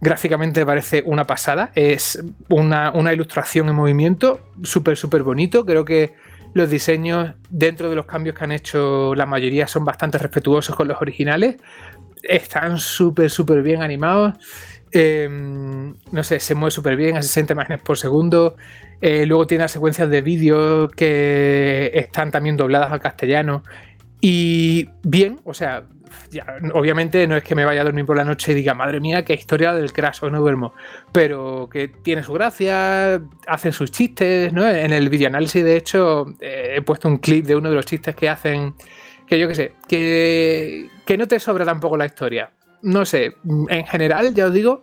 Gráficamente 0.00 0.66
parece 0.66 1.04
una 1.06 1.26
pasada. 1.26 1.70
Es 1.76 2.22
una, 2.48 2.90
una 2.90 3.12
ilustración 3.12 3.68
en 3.68 3.76
movimiento, 3.76 4.40
súper, 4.64 4.96
súper 4.96 5.22
bonito. 5.22 5.64
Creo 5.64 5.84
que 5.84 6.14
los 6.54 6.70
diseños, 6.70 7.34
dentro 7.48 7.88
de 7.88 7.96
los 7.96 8.06
cambios 8.06 8.36
que 8.36 8.44
han 8.44 8.52
hecho, 8.52 9.14
la 9.14 9.26
mayoría 9.26 9.66
son 9.66 9.84
bastante 9.84 10.18
respetuosos 10.18 10.76
con 10.76 10.88
los 10.88 11.00
originales. 11.00 11.56
Están 12.22 12.78
súper, 12.78 13.30
súper 13.30 13.62
bien 13.62 13.82
animados. 13.82 14.34
Em, 14.90 15.94
no 16.10 16.22
sé, 16.22 16.38
se 16.38 16.54
mueve 16.54 16.70
súper 16.70 16.96
bien 16.96 17.16
a 17.16 17.22
60 17.22 17.54
imágenes 17.54 17.80
por 17.82 17.96
segundo. 17.96 18.56
Eh, 19.00 19.24
luego 19.26 19.46
tiene 19.46 19.64
las 19.64 19.72
secuencias 19.72 20.10
de 20.10 20.20
vídeo 20.20 20.88
que 20.90 21.90
están 21.94 22.30
también 22.30 22.56
dobladas 22.56 22.92
al 22.92 23.00
castellano. 23.00 23.64
Y 24.20 24.90
bien, 25.02 25.40
o 25.44 25.54
sea, 25.54 25.84
obviamente 26.74 27.26
no 27.26 27.36
es 27.36 27.44
que 27.44 27.54
me 27.54 27.64
vaya 27.64 27.82
a 27.82 27.84
dormir 27.84 28.06
por 28.06 28.16
la 28.16 28.24
noche 28.24 28.52
y 28.52 28.54
diga, 28.54 28.74
madre 28.74 29.00
mía, 29.00 29.24
qué 29.24 29.34
historia 29.34 29.72
del 29.72 29.92
Crash, 29.92 30.22
no 30.22 30.40
duermo, 30.40 30.74
pero 31.12 31.68
que 31.70 31.88
tiene 31.88 32.22
su 32.22 32.32
gracia, 32.32 33.20
hacen 33.46 33.72
sus 33.72 33.90
chistes, 33.90 34.52
¿no? 34.52 34.68
En 34.68 34.92
el 34.92 35.08
videoanálisis, 35.08 35.64
de 35.64 35.76
hecho, 35.76 36.26
eh, 36.40 36.74
he 36.76 36.82
puesto 36.82 37.08
un 37.08 37.18
clip 37.18 37.46
de 37.46 37.56
uno 37.56 37.70
de 37.70 37.76
los 37.76 37.86
chistes 37.86 38.14
que 38.14 38.28
hacen, 38.28 38.74
que 39.26 39.38
yo 39.38 39.48
qué 39.48 39.54
sé, 39.54 39.72
que, 39.88 40.88
que 41.04 41.18
no 41.18 41.26
te 41.26 41.38
sobra 41.38 41.64
tampoco 41.64 41.96
la 41.96 42.06
historia. 42.06 42.50
No 42.82 43.04
sé, 43.04 43.36
en 43.68 43.86
general, 43.86 44.34
ya 44.34 44.46
os 44.46 44.52
digo, 44.52 44.82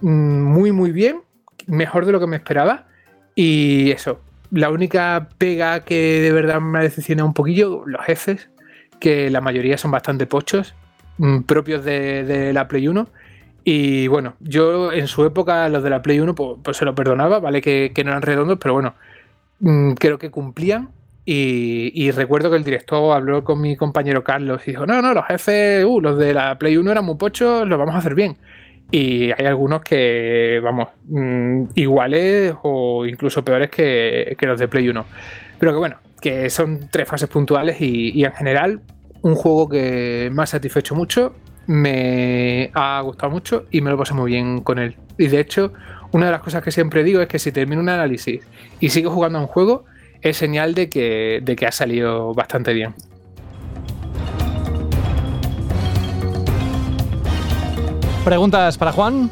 muy, 0.00 0.72
muy 0.72 0.92
bien, 0.92 1.22
mejor 1.66 2.06
de 2.06 2.12
lo 2.12 2.20
que 2.20 2.26
me 2.26 2.36
esperaba, 2.36 2.86
y 3.34 3.90
eso. 3.90 4.20
La 4.50 4.70
única 4.70 5.28
pega 5.38 5.84
que 5.84 6.20
de 6.20 6.32
verdad 6.32 6.60
me 6.60 6.80
ha 6.80 6.82
decepcionado 6.82 7.28
un 7.28 7.34
poquillo, 7.34 7.84
los 7.86 8.04
jefes, 8.04 8.50
que 9.00 9.30
la 9.30 9.40
mayoría 9.40 9.78
son 9.78 9.90
bastante 9.90 10.26
pochos, 10.26 10.74
mm, 11.18 11.40
propios 11.42 11.84
de, 11.84 12.52
la 12.52 12.68
Play 12.68 12.86
1. 12.86 13.08
Y 13.64 14.06
bueno, 14.08 14.34
yo 14.40 14.92
en 14.92 15.08
su 15.08 15.24
época 15.24 15.68
los 15.68 15.82
de 15.82 15.90
la 15.90 16.02
Play 16.02 16.20
1 16.20 16.34
pues, 16.34 16.58
pues 16.62 16.76
se 16.76 16.84
lo 16.84 16.94
perdonaba, 16.94 17.40
¿vale? 17.40 17.60
Que, 17.60 17.92
no 18.04 18.10
eran 18.10 18.22
redondos, 18.22 18.58
pero 18.60 18.74
bueno, 18.74 18.94
mm, 19.60 19.92
creo 19.94 20.18
que 20.18 20.30
cumplían. 20.30 20.90
Y, 21.24 22.10
recuerdo 22.10 22.50
que 22.50 22.56
el 22.56 22.64
director 22.64 23.14
habló 23.14 23.44
con 23.44 23.60
mi 23.60 23.76
compañero 23.76 24.24
Carlos 24.24 24.62
y 24.66 24.72
dijo, 24.72 24.84
no, 24.86 25.00
no, 25.00 25.14
los 25.14 25.24
jefes, 25.26 25.84
uh, 25.84 26.00
los 26.00 26.18
de 26.18 26.34
la 26.34 26.58
Play 26.58 26.76
1 26.76 26.90
eran 26.90 27.04
muy 27.04 27.16
pochos, 27.16 27.68
los 27.68 27.78
vamos 27.78 27.94
a 27.94 27.98
hacer 27.98 28.14
bien. 28.14 28.36
Y 28.90 29.30
hay 29.30 29.46
algunos 29.46 29.82
que, 29.82 30.60
vamos, 30.62 30.88
mm, 31.04 31.64
iguales 31.76 32.54
o 32.62 33.06
incluso 33.06 33.44
peores 33.44 33.70
que, 33.70 34.36
que 34.38 34.46
los 34.46 34.58
de 34.58 34.66
Play 34.66 34.88
1. 34.88 35.04
Pero 35.60 35.72
que 35.72 35.78
bueno, 35.78 35.96
que 36.20 36.50
son 36.50 36.88
tres 36.90 37.08
fases 37.08 37.28
puntuales 37.28 37.80
y, 37.80 38.24
en 38.24 38.32
general 38.32 38.80
un 39.22 39.34
juego 39.34 39.68
que 39.68 40.30
me 40.32 40.42
ha 40.42 40.46
satisfecho 40.46 40.94
mucho, 40.94 41.34
me 41.66 42.70
ha 42.72 43.00
gustado 43.02 43.30
mucho 43.30 43.66
y 43.70 43.82
me 43.82 43.90
lo 43.90 43.98
pasé 43.98 44.14
muy 44.14 44.30
bien 44.30 44.60
con 44.62 44.78
él. 44.78 44.96
Y 45.18 45.26
de 45.26 45.40
hecho, 45.40 45.74
una 46.12 46.26
de 46.26 46.32
las 46.32 46.40
cosas 46.40 46.62
que 46.62 46.70
siempre 46.70 47.04
digo 47.04 47.20
es 47.20 47.28
que 47.28 47.38
si 47.38 47.52
termino 47.52 47.82
un 47.82 47.90
análisis 47.90 48.40
y 48.80 48.88
sigo 48.88 49.10
jugando 49.10 49.38
a 49.38 49.42
un 49.42 49.46
juego, 49.46 49.84
es 50.22 50.38
señal 50.38 50.74
de 50.74 50.88
que, 50.88 51.40
de 51.42 51.56
que 51.56 51.66
ha 51.66 51.72
salido 51.72 52.32
bastante 52.32 52.72
bien. 52.72 52.94
¿Preguntas 58.24 58.78
para 58.78 58.92
Juan? 58.92 59.30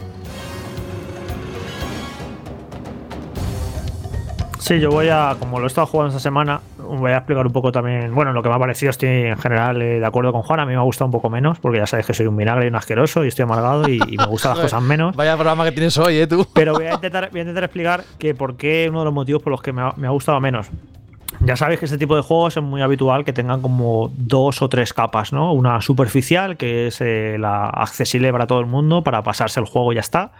Sí, 4.68 4.80
yo 4.80 4.90
voy 4.90 5.08
a, 5.08 5.34
como 5.38 5.58
lo 5.60 5.64
he 5.64 5.68
estado 5.68 5.86
jugando 5.86 6.08
esta 6.08 6.20
semana, 6.20 6.60
voy 6.96 7.12
a 7.12 7.18
explicar 7.18 7.46
un 7.46 7.52
poco 7.52 7.70
también. 7.72 8.14
Bueno, 8.14 8.32
lo 8.32 8.42
que 8.42 8.48
me 8.48 8.54
ha 8.54 8.58
parecido, 8.58 8.90
estoy 8.90 9.08
en 9.08 9.38
general 9.38 9.80
eh, 9.82 10.00
de 10.00 10.06
acuerdo 10.06 10.32
con 10.32 10.42
Juan. 10.42 10.60
A 10.60 10.66
mí 10.66 10.72
me 10.72 10.78
ha 10.78 10.82
gustado 10.82 11.06
un 11.06 11.12
poco 11.12 11.30
menos, 11.30 11.58
porque 11.58 11.78
ya 11.78 11.86
sabes 11.86 12.06
que 12.06 12.14
soy 12.14 12.26
un 12.26 12.36
vinagre 12.36 12.66
y 12.66 12.68
un 12.68 12.76
asqueroso 12.76 13.24
y 13.24 13.28
estoy 13.28 13.44
amargado 13.44 13.88
y, 13.88 13.98
me 13.98 14.26
gustan 14.26 14.52
las 14.52 14.60
cosas 14.62 14.82
menos. 14.82 15.14
Vaya 15.14 15.34
programa 15.34 15.64
que 15.64 15.72
tienes 15.72 15.96
hoy, 15.98 16.18
¿eh? 16.18 16.26
Tú. 16.26 16.46
Pero 16.54 16.74
voy 16.74 16.86
a 16.86 16.94
intentar, 16.94 17.30
voy 17.30 17.40
a 17.40 17.42
intentar 17.42 17.64
explicar 17.64 18.04
que 18.18 18.34
por 18.34 18.56
qué 18.56 18.86
uno 18.88 19.00
de 19.00 19.04
los 19.04 19.14
motivos 19.14 19.42
por 19.42 19.50
los 19.50 19.62
que 19.62 19.72
me 19.72 19.82
ha, 19.82 19.92
me 19.96 20.06
ha 20.06 20.10
gustado 20.10 20.40
menos. 20.40 20.70
Ya 21.40 21.56
sabéis 21.56 21.78
que 21.78 21.84
este 21.84 21.98
tipo 21.98 22.16
de 22.16 22.22
juegos 22.22 22.56
es 22.56 22.62
muy 22.62 22.82
habitual 22.82 23.24
que 23.24 23.32
tengan 23.32 23.60
como 23.60 24.10
dos 24.16 24.60
o 24.60 24.68
tres 24.68 24.92
capas, 24.92 25.32
¿no? 25.32 25.52
Una 25.52 25.80
superficial, 25.80 26.56
que 26.56 26.88
es 26.88 27.00
eh, 27.00 27.36
la 27.38 27.66
accesible 27.68 28.32
para 28.32 28.46
todo 28.46 28.60
el 28.60 28.66
mundo, 28.66 29.04
para 29.04 29.22
pasarse 29.22 29.60
el 29.60 29.66
juego 29.66 29.92
y 29.92 29.96
ya 29.96 30.00
está. 30.00 30.32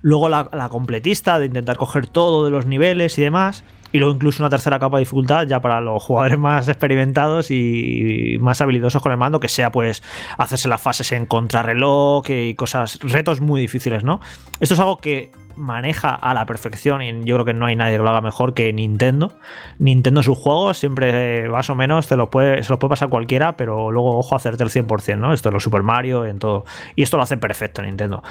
Luego 0.00 0.28
la, 0.28 0.48
la 0.52 0.68
completista, 0.68 1.38
de 1.38 1.46
intentar 1.46 1.76
coger 1.76 2.06
todo 2.06 2.44
de 2.44 2.50
los 2.50 2.66
niveles 2.66 3.18
y 3.18 3.22
demás 3.22 3.62
y 3.92 3.98
luego 3.98 4.14
incluso 4.14 4.42
una 4.42 4.50
tercera 4.50 4.78
capa 4.78 4.96
de 4.96 5.02
dificultad 5.02 5.46
ya 5.46 5.60
para 5.60 5.80
los 5.80 6.02
jugadores 6.02 6.38
más 6.38 6.68
experimentados 6.68 7.50
y 7.50 8.38
más 8.40 8.60
habilidosos 8.60 9.02
con 9.02 9.12
el 9.12 9.18
mando, 9.18 9.38
que 9.38 9.48
sea 9.48 9.70
pues 9.70 10.02
hacerse 10.38 10.68
las 10.68 10.80
fases 10.80 11.12
en 11.12 11.26
contrarreloj 11.26 12.24
y 12.30 12.54
cosas, 12.54 12.98
retos 13.02 13.40
muy 13.40 13.60
difíciles, 13.60 14.02
¿no? 14.02 14.20
Esto 14.60 14.74
es 14.74 14.80
algo 14.80 14.98
que 14.98 15.30
maneja 15.56 16.14
a 16.14 16.34
la 16.34 16.46
perfección 16.46 17.02
y 17.02 17.24
yo 17.24 17.36
creo 17.36 17.44
que 17.44 17.54
no 17.54 17.66
hay 17.66 17.76
nadie 17.76 17.96
que 17.96 18.02
lo 18.02 18.08
haga 18.08 18.20
mejor 18.20 18.54
que 18.54 18.72
Nintendo. 18.72 19.32
Nintendo 19.78 20.22
sus 20.22 20.38
juegos 20.38 20.78
siempre 20.78 21.48
más 21.48 21.68
o 21.70 21.74
menos 21.74 22.06
te 22.06 22.16
lo 22.16 22.30
puede, 22.30 22.62
se 22.62 22.70
los 22.70 22.78
puede 22.78 22.90
pasar 22.90 23.08
cualquiera, 23.08 23.56
pero 23.56 23.90
luego 23.90 24.18
ojo 24.18 24.34
hacerte 24.34 24.64
el 24.64 24.70
100%, 24.70 25.18
¿no? 25.18 25.32
Esto 25.32 25.48
es 25.48 25.52
los 25.52 25.62
Super 25.62 25.82
Mario, 25.82 26.26
en 26.26 26.38
todo. 26.38 26.64
Y 26.96 27.02
esto 27.02 27.16
lo 27.16 27.22
hace 27.22 27.36
perfecto 27.36 27.82
Nintendo. 27.82 28.22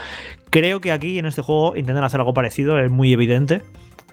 Creo 0.50 0.82
que 0.82 0.92
aquí 0.92 1.20
en 1.20 1.26
este 1.26 1.42
juego 1.42 1.76
intentan 1.76 2.04
hacer 2.04 2.20
algo 2.20 2.34
parecido, 2.34 2.80
es 2.80 2.90
muy 2.90 3.14
evidente, 3.14 3.62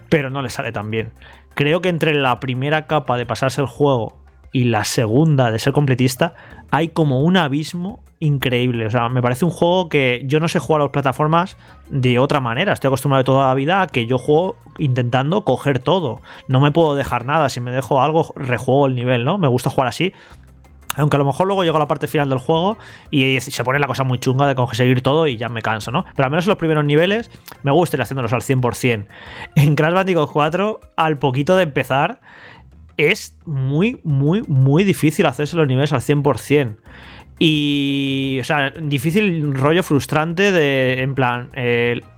pero 0.08 0.30
no 0.30 0.42
le 0.42 0.50
sale 0.50 0.72
tan 0.72 0.90
bien. 0.90 1.12
Creo 1.58 1.80
que 1.80 1.88
entre 1.88 2.14
la 2.14 2.38
primera 2.38 2.86
capa 2.86 3.16
de 3.16 3.26
pasarse 3.26 3.60
el 3.60 3.66
juego 3.66 4.16
y 4.52 4.66
la 4.66 4.84
segunda 4.84 5.50
de 5.50 5.58
ser 5.58 5.72
completista 5.72 6.34
hay 6.70 6.90
como 6.90 7.22
un 7.22 7.36
abismo 7.36 7.98
increíble. 8.20 8.86
O 8.86 8.90
sea, 8.90 9.08
me 9.08 9.20
parece 9.20 9.44
un 9.44 9.50
juego 9.50 9.88
que 9.88 10.22
yo 10.24 10.38
no 10.38 10.46
sé 10.46 10.60
jugar 10.60 10.82
a 10.82 10.84
las 10.84 10.92
plataformas 10.92 11.56
de 11.90 12.20
otra 12.20 12.38
manera. 12.38 12.72
Estoy 12.72 12.86
acostumbrado 12.86 13.24
toda 13.24 13.48
la 13.48 13.54
vida 13.54 13.82
a 13.82 13.88
que 13.88 14.06
yo 14.06 14.18
juego 14.18 14.54
intentando 14.78 15.42
coger 15.42 15.80
todo. 15.80 16.20
No 16.46 16.60
me 16.60 16.70
puedo 16.70 16.94
dejar 16.94 17.24
nada. 17.24 17.48
Si 17.48 17.60
me 17.60 17.72
dejo 17.72 18.00
algo, 18.00 18.32
rejuego 18.36 18.86
el 18.86 18.94
nivel, 18.94 19.24
¿no? 19.24 19.36
Me 19.36 19.48
gusta 19.48 19.68
jugar 19.68 19.88
así. 19.88 20.12
Aunque 20.98 21.16
a 21.16 21.18
lo 21.18 21.24
mejor 21.24 21.46
luego 21.46 21.64
llego 21.64 21.76
a 21.76 21.80
la 21.80 21.88
parte 21.88 22.06
final 22.08 22.28
del 22.28 22.38
juego 22.38 22.76
y 23.10 23.40
se 23.40 23.64
pone 23.64 23.78
la 23.78 23.86
cosa 23.86 24.04
muy 24.04 24.18
chunga 24.18 24.46
de 24.46 24.54
conseguir 24.54 25.00
todo 25.00 25.26
y 25.26 25.36
ya 25.36 25.48
me 25.48 25.62
canso, 25.62 25.90
¿no? 25.90 26.04
Pero 26.14 26.26
al 26.26 26.30
menos 26.30 26.44
en 26.44 26.50
los 26.50 26.58
primeros 26.58 26.84
niveles 26.84 27.30
me 27.62 27.70
gusta 27.70 27.96
ir 27.96 28.02
haciéndolos 28.02 28.32
al 28.32 28.42
100%. 28.42 29.06
En 29.54 29.74
Crash 29.76 29.94
Bandicoot 29.94 30.30
4, 30.30 30.80
al 30.96 31.18
poquito 31.18 31.56
de 31.56 31.62
empezar, 31.62 32.20
es 32.96 33.36
muy, 33.46 34.00
muy, 34.02 34.42
muy 34.48 34.84
difícil 34.84 35.26
hacerse 35.26 35.56
los 35.56 35.66
niveles 35.66 35.92
al 35.92 36.00
100%. 36.00 36.76
Y, 37.40 38.38
o 38.40 38.44
sea, 38.44 38.70
difícil 38.70 39.54
rollo 39.54 39.84
frustrante 39.84 40.50
de, 40.50 41.02
en 41.02 41.14
plan, 41.14 41.50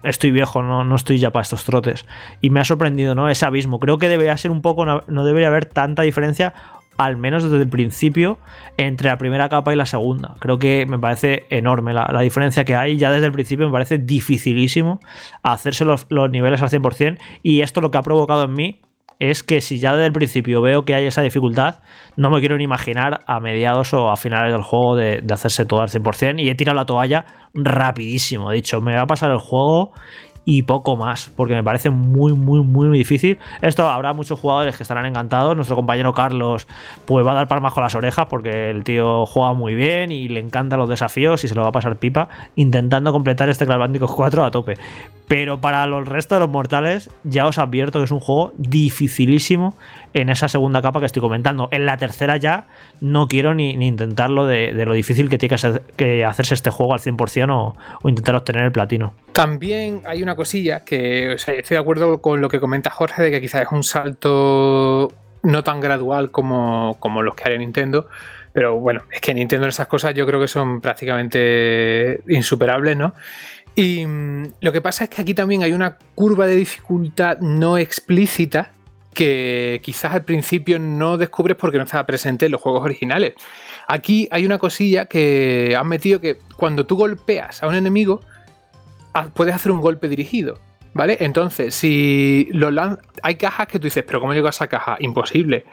estoy 0.03 0.31
viejo, 0.31 0.63
no, 0.63 0.83
no 0.83 0.97
estoy 0.97 1.19
ya 1.19 1.31
para 1.31 1.43
estos 1.43 1.65
trotes. 1.65 2.07
Y 2.41 2.49
me 2.49 2.61
ha 2.61 2.65
sorprendido, 2.65 3.15
¿no? 3.15 3.29
Ese 3.29 3.45
abismo. 3.45 3.79
Creo 3.79 3.99
que 3.99 4.09
debería 4.09 4.35
ser 4.39 4.51
un 4.51 4.63
poco, 4.63 4.87
no 4.87 5.25
debería 5.25 5.49
haber 5.49 5.67
tanta 5.67 6.01
diferencia, 6.03 6.55
al 7.01 7.17
menos 7.17 7.43
desde 7.43 7.63
el 7.63 7.69
principio, 7.71 8.39
entre 8.77 9.09
la 9.09 9.17
primera 9.17 9.49
capa 9.49 9.73
y 9.73 9.77
la 9.77 9.87
segunda. 9.87 10.35
Creo 10.39 10.59
que 10.59 10.85
me 10.87 10.99
parece 10.99 11.47
enorme 11.49 11.95
la, 11.95 12.21
diferencia 12.21 12.65
que 12.65 12.77
hay. 12.77 12.99
Ya 12.99 13.11
desde 13.11 13.25
el 13.25 13.33
principio 13.33 13.65
me 13.65 13.73
parece 13.73 13.97
dificilísimo 13.97 15.01
hacerse 15.43 15.87
los, 15.87 16.07
los 16.11 16.31
niveles 16.31 16.61
al 16.61 16.69
100%. 16.69 17.19
Y 17.43 17.63
esto 17.63 17.81
lo 17.81 17.91
que 17.91 17.97
ha 17.97 18.03
provocado 18.03 18.45
en 18.45 18.53
mí 18.53 18.81
es 19.19 19.43
que 19.43 19.63
si 19.63 19.79
ya 19.79 19.93
desde 19.93 20.09
el 20.09 20.13
principio 20.13 20.61
veo 20.61 20.85
que 20.85 20.95
hay 20.95 21.07
esa 21.07 21.23
dificultad, 21.23 21.77
no 22.17 22.29
me 22.29 22.41
quiero 22.41 22.59
ni 22.59 22.65
imaginar 22.65 23.23
a 23.27 23.41
mediados 23.41 23.95
o 23.95 24.11
a 24.11 24.17
finales 24.17 24.53
del 24.53 24.63
juego 24.63 24.95
de, 24.95 25.23
de 25.23 25.33
hacerse 25.33 25.65
todo 25.65 25.81
al 25.81 25.89
100% 25.89 26.39
y 26.39 26.51
he 26.51 26.55
tirado 26.55 26.77
la 26.77 26.85
toalla 26.85 27.25
rapidísimo. 27.55 28.53
He 28.53 28.57
dicho, 28.57 28.83
me 28.83 28.95
va 28.95 29.03
a 29.03 29.07
pasar 29.07 29.31
el 29.31 29.39
juego 29.39 29.93
y 30.45 30.63
poco 30.63 30.97
más, 30.97 31.31
porque 31.37 31.55
me 31.55 31.63
parece 31.63 31.91
muy, 31.91 32.33
muy, 32.33 32.63
muy 32.63 32.97
difícil. 32.97 33.39
Esto 33.63 33.89
habrá 33.89 34.13
muchos 34.13 34.41
jugadores 34.41 34.77
que 34.77 34.83
estarán 34.83 35.07
encantados. 35.07 35.55
Nuestro 35.55 35.77
compañero 35.77 36.15
Carlos, 36.15 36.67
pues 37.05 37.27
va 37.27 37.33
a 37.33 37.35
dar 37.35 37.49
palmas 37.49 37.73
con 37.73 37.83
las 37.83 37.95
orejas 37.95 38.27
porque 38.27 38.71
el 38.71 38.85
tío 38.85 39.27
juega 39.27 39.53
muy 39.53 39.75
bien 39.75 40.11
y 40.13 40.29
le 40.29 40.41
encantan 40.41 40.79
los 40.79 40.89
desafíos 40.89 41.45
y 41.45 41.49
se 41.49 41.55
lo 41.55 41.63
va 41.63 41.69
a 41.69 41.73
pasar 41.73 41.97
pipa 41.97 42.29
intentando 42.57 43.13
completar 43.13 43.49
este 43.49 43.67
Crash 43.67 43.79
Bandicoot 43.79 44.11
4 44.11 44.45
a 44.45 44.51
tope. 44.51 44.79
Pero 45.29 45.61
para 45.61 45.87
los 45.87 46.09
restos 46.09 46.37
de 46.37 46.41
los 46.41 46.51
mortales, 46.51 47.11
ya 47.23 47.47
os 47.47 47.59
advierto 47.59 48.01
que 48.01 48.07
es 48.07 48.11
un 48.11 48.21
juego 48.21 48.53
dificilísimo 48.57 49.77
en 50.13 50.29
esa 50.29 50.49
segunda 50.49 50.83
capa 50.83 51.01
que 51.01 51.07
estoy 51.07 51.23
comentando. 51.23 51.69
En 51.71 51.87
la 51.87 51.97
tercera 51.97 52.37
ya 52.37 52.67
no 53.01 53.29
quiero 53.29 53.55
ni, 53.55 53.71
intentarlo 53.71 54.47
de, 54.47 54.73
lo 54.73 54.93
difícil 54.93 55.29
que 55.29 55.39
tiene 55.39 55.57
que, 55.97 56.25
hacerse 56.25 56.55
este 56.55 56.71
juego 56.71 56.95
al 56.95 57.01
100% 57.01 57.51
o, 57.51 57.77
o, 58.03 58.09
intentar 58.09 58.35
obtener 58.35 58.65
el 58.65 58.73
platino. 58.73 59.15
También 59.33 60.03
hay 60.07 60.23
una 60.23 60.37
cosilla 60.37 60.85
que 60.85 61.35
estoy 61.35 61.63
de 61.69 61.79
acuerdo 61.79 62.21
con 62.21 62.41
lo 62.41 62.49
que 62.49 62.61
comenta 62.61 62.91
Jorge 62.91 63.23
de 63.23 63.31
que 63.31 63.41
quizás 63.41 63.63
es 63.63 63.69
un 63.73 63.85
salto 63.85 65.13
no 65.43 65.65
tan 65.65 65.81
gradual 65.81 66.31
como, 66.31 66.97
los 67.23 67.35
que 67.35 67.45
haría 67.45 67.59
Nintendo. 67.59 68.09
Pero 68.53 68.79
bueno, 68.81 69.03
es 69.13 69.21
que 69.21 69.33
Nintendo 69.33 69.67
en 69.67 69.71
esas 69.71 69.87
cosas 69.87 70.15
yo 70.15 70.27
creo 70.27 70.41
que 70.41 70.49
son 70.49 70.81
prácticamente 70.81 72.21
insuperables, 72.29 72.97
¿no? 72.97 73.15
Y 73.77 74.05
mmm, 74.05 74.53
lo 74.61 74.73
que 74.73 74.81
pasa 74.81 75.05
es 75.05 75.11
que 75.11 75.23
aquí 75.23 75.35
también 75.35 75.63
hay 75.63 75.73
una 75.73 75.97
curva 76.15 76.47
de 76.47 76.57
dificultad 76.57 77.39
no 77.39 77.79
explícita 77.79 78.73
que 79.21 79.83
quizás 79.83 80.15
al 80.15 80.25
principio 80.25 80.79
no 80.79 81.19
descubres 81.19 81.55
porque 81.55 81.77
no 81.77 81.85
estaba 81.85 82.07
presente 82.07 82.47
en 82.47 82.53
los 82.53 82.61
juegos 82.63 82.83
originales. 82.83 83.35
Aquí 83.87 84.27
hay 84.31 84.47
una 84.47 84.57
cosilla 84.57 85.05
que 85.05 85.77
han 85.79 85.87
metido 85.89 86.23
que 86.23 86.39
cuando 86.57 86.87
tú 86.87 86.97
golpeas 86.97 87.63
a 87.63 87.69
un 87.69 87.75
enemigo, 87.75 88.23
puedes 89.35 89.55
hacer 89.55 89.73
un 89.73 89.83
golpe 89.83 90.09
dirigido. 90.09 90.59
¿Vale? 90.95 91.19
Entonces, 91.21 91.75
si 91.75 92.49
hay 93.23 93.35
cajas 93.35 93.67
que 93.67 93.79
tú 93.79 93.89
dices, 93.89 94.05
pero 94.07 94.21
¿cómo 94.21 94.33
llego 94.33 94.47
a 94.47 94.51
esa 94.51 94.69
caja? 94.69 94.97
Imposible. 95.01 95.67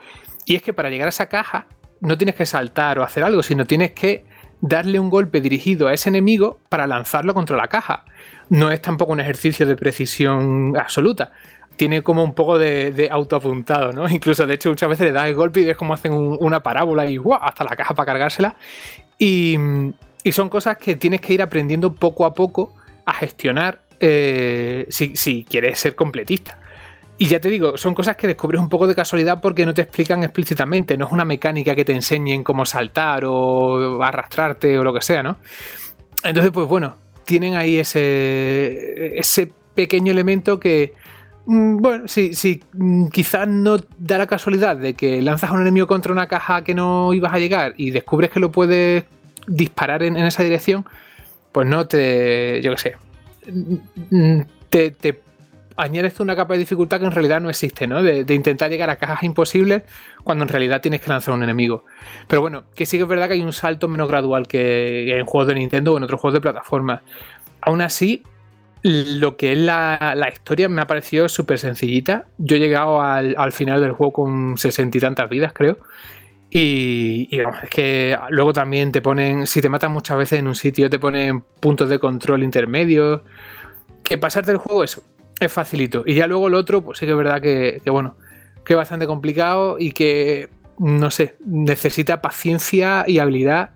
Y 0.43 0.57
es 0.57 0.61
que 0.61 0.73
para 0.73 0.89
llegar 0.89 1.05
a 1.05 1.09
esa 1.09 1.27
caja 1.27 1.67
no 2.01 2.17
tienes 2.17 2.35
que 2.35 2.45
saltar 2.45 2.99
o 2.99 3.03
hacer 3.03 3.23
algo, 3.23 3.41
sino 3.43 3.65
tienes 3.65 3.93
que 3.93 4.25
darle 4.59 4.99
un 4.99 5.09
golpe 5.09 5.39
dirigido 5.39 5.87
a 5.87 5.93
ese 5.93 6.09
enemigo 6.09 6.59
para 6.67 6.85
lanzarlo 6.85 7.33
contra 7.33 7.55
la 7.55 7.69
caja. 7.69 8.03
No 8.49 8.71
es 8.71 8.81
tampoco 8.81 9.13
un 9.13 9.21
ejercicio 9.21 9.65
de 9.65 9.77
precisión 9.77 10.75
absoluta. 10.77 11.31
Tiene 11.77 12.01
como 12.01 12.23
un 12.23 12.33
poco 12.33 12.59
de, 12.59 13.07
autoapuntado, 13.09 13.93
¿no? 13.93 14.09
Incluso, 14.09 14.45
de 14.45 14.55
hecho, 14.55 14.69
muchas 14.69 14.89
veces 14.89 15.05
le 15.07 15.11
das 15.13 15.27
el 15.27 15.35
golpe 15.35 15.61
y 15.61 15.65
ves 15.65 15.77
cómo 15.77 15.93
hacen 15.93 16.11
un, 16.11 16.37
una 16.39 16.61
parábola 16.61 17.05
y 17.09 17.17
¡guau! 17.17 17.39
hasta 17.41 17.63
la 17.63 17.75
caja 17.75 17.93
para 17.93 18.07
cargársela. 18.07 18.55
Y, 19.17 19.57
son 20.31 20.49
cosas 20.49 20.77
que 20.77 20.97
tienes 20.97 21.21
que 21.21 21.33
ir 21.33 21.41
aprendiendo 21.41 21.93
poco 21.93 22.25
a 22.25 22.33
poco 22.33 22.75
a 23.05 23.13
gestionar 23.13 23.79
eh, 24.01 24.85
si, 24.89 25.15
si 25.15 25.45
quieres 25.45 25.79
ser 25.79 25.95
completista. 25.95 26.59
Y 27.19 27.27
ya 27.27 27.39
te 27.39 27.49
digo, 27.49 27.77
son 27.77 27.95
cosas 27.95 28.15
que 28.15 28.27
descubres 28.27 28.61
un 28.61 28.69
poco 28.69 28.85
de 28.87 28.93
casualidad 28.93 29.39
porque 29.41 29.65
no 29.65 29.73
te 29.73 29.81
explican 29.81 30.23
explícitamente, 30.23 30.97
no 30.97 31.05
es 31.05 31.11
una 31.11 31.25
mecánica 31.25 31.73
que 31.73 31.83
te 31.83 31.93
enseñen 31.93 32.43
cómo 32.43 32.65
saltar 32.65 33.23
o 33.25 34.03
arrastrarte 34.03 34.77
o 34.77 34.83
lo 34.83 34.93
que 34.93 35.01
sea, 35.01 35.23
¿no? 35.23 35.37
Entonces, 36.23 36.51
pues 36.51 36.67
bueno, 36.67 36.97
tienen 37.25 37.55
ahí 37.55 37.79
ese, 37.79 39.17
ese 39.17 39.51
pequeño 39.73 40.11
elemento 40.11 40.59
que, 40.59 40.93
bueno, 41.49 42.09
si, 42.09 42.33
si 42.33 42.61
quizás 43.11 43.47
no 43.47 43.77
da 43.97 44.17
la 44.17 44.27
casualidad 44.27 44.75
de 44.75 44.95
que 44.95 45.21
lanzas 45.21 45.49
a 45.49 45.53
un 45.53 45.61
enemigo 45.61 45.87
contra 45.87 46.11
una 46.11 46.27
caja 46.27 46.61
que 46.63 46.75
no 46.75 47.13
ibas 47.13 47.33
a 47.33 47.39
llegar 47.39 47.73
y 47.77 47.91
descubres 47.91 48.31
que 48.31 48.41
lo 48.41 48.51
puedes 48.51 49.05
disparar 49.47 50.03
en, 50.03 50.17
esa 50.17 50.43
dirección, 50.43 50.85
pues 51.53 51.65
no 51.65 51.87
te, 51.87 52.61
yo 52.61 52.75
qué 52.75 52.77
sé, 52.77 52.95
te, 54.69 54.91
te 54.91 55.21
añades 55.77 56.19
una 56.19 56.35
capa 56.35 56.55
de 56.55 56.59
dificultad 56.59 56.99
que 56.99 57.05
en 57.05 57.13
realidad 57.13 57.39
no 57.39 57.49
existe, 57.49 57.87
¿no? 57.87 58.03
De, 58.03 58.25
de, 58.25 58.33
intentar 58.33 58.69
llegar 58.69 58.89
a 58.89 58.97
cajas 58.97 59.23
imposibles 59.23 59.83
cuando 60.25 60.43
en 60.43 60.49
realidad 60.49 60.81
tienes 60.81 60.99
que 60.99 61.09
lanzar 61.09 61.31
a 61.33 61.37
un 61.37 61.43
enemigo. 61.43 61.85
Pero 62.27 62.41
bueno, 62.41 62.65
que 62.75 62.85
sí 62.85 62.97
que 62.97 63.03
es 63.03 63.09
verdad 63.09 63.27
que 63.27 63.35
hay 63.35 63.41
un 63.41 63.53
salto 63.53 63.87
menos 63.87 64.09
gradual 64.09 64.49
que 64.49 65.17
en 65.17 65.25
juegos 65.25 65.47
de 65.47 65.55
Nintendo 65.55 65.93
o 65.93 65.97
en 65.97 66.03
otros 66.03 66.19
juegos 66.19 66.33
de 66.33 66.41
plataforma. 66.41 67.03
Aún 67.61 67.81
así, 67.81 68.23
lo 68.87 69.37
que 69.37 69.51
es 69.53 69.57
la, 69.57 70.13
la 70.15 70.29
historia 70.29 70.69
me 70.69 70.81
ha 70.81 70.87
parecido 70.87 71.27
súper 71.29 71.59
sencillita. 71.59 72.25
Yo 72.37 72.55
he 72.55 72.59
llegado 72.59 73.01
al, 73.01 73.35
al, 73.37 73.51
final 73.51 73.81
del 73.81 73.91
juego 73.91 74.13
con 74.13 74.57
sesenta 74.57 74.97
y 74.97 75.01
tantas 75.01 75.29
vidas, 75.29 75.53
creo. 75.53 75.77
Y, 76.49 77.27
es 77.31 77.69
que 77.69 78.17
luego 78.29 78.53
también 78.53 78.91
te 78.91 79.01
ponen, 79.01 79.47
si 79.47 79.61
te 79.61 79.69
matan 79.69 79.91
muchas 79.91 80.17
veces 80.17 80.39
en 80.39 80.47
un 80.47 80.55
sitio, 80.55 80.89
te 80.89 80.99
ponen 80.99 81.41
puntos 81.59 81.89
de 81.89 81.99
control 81.99 82.43
intermedios. 82.43 83.21
Que 84.03 84.17
pasarte 84.17 84.51
el 84.51 84.57
juego, 84.57 84.83
eso, 84.83 85.03
es 85.39 85.51
facilito. 85.51 86.03
Y 86.05 86.15
ya 86.15 86.27
luego 86.27 86.47
el 86.47 86.53
otro, 86.53 86.81
pues 86.81 86.99
sí 86.99 87.05
que 87.05 87.11
es 87.11 87.17
verdad 87.17 87.41
que, 87.41 87.81
bueno, 87.87 88.15
que 88.63 88.75
bastante 88.75 89.07
complicado 89.07 89.77
y 89.79 89.91
que, 89.91 90.49
no 90.79 91.11
sé, 91.11 91.35
necesita 91.45 92.21
paciencia 92.21 93.03
y 93.07 93.19
habilidad 93.19 93.71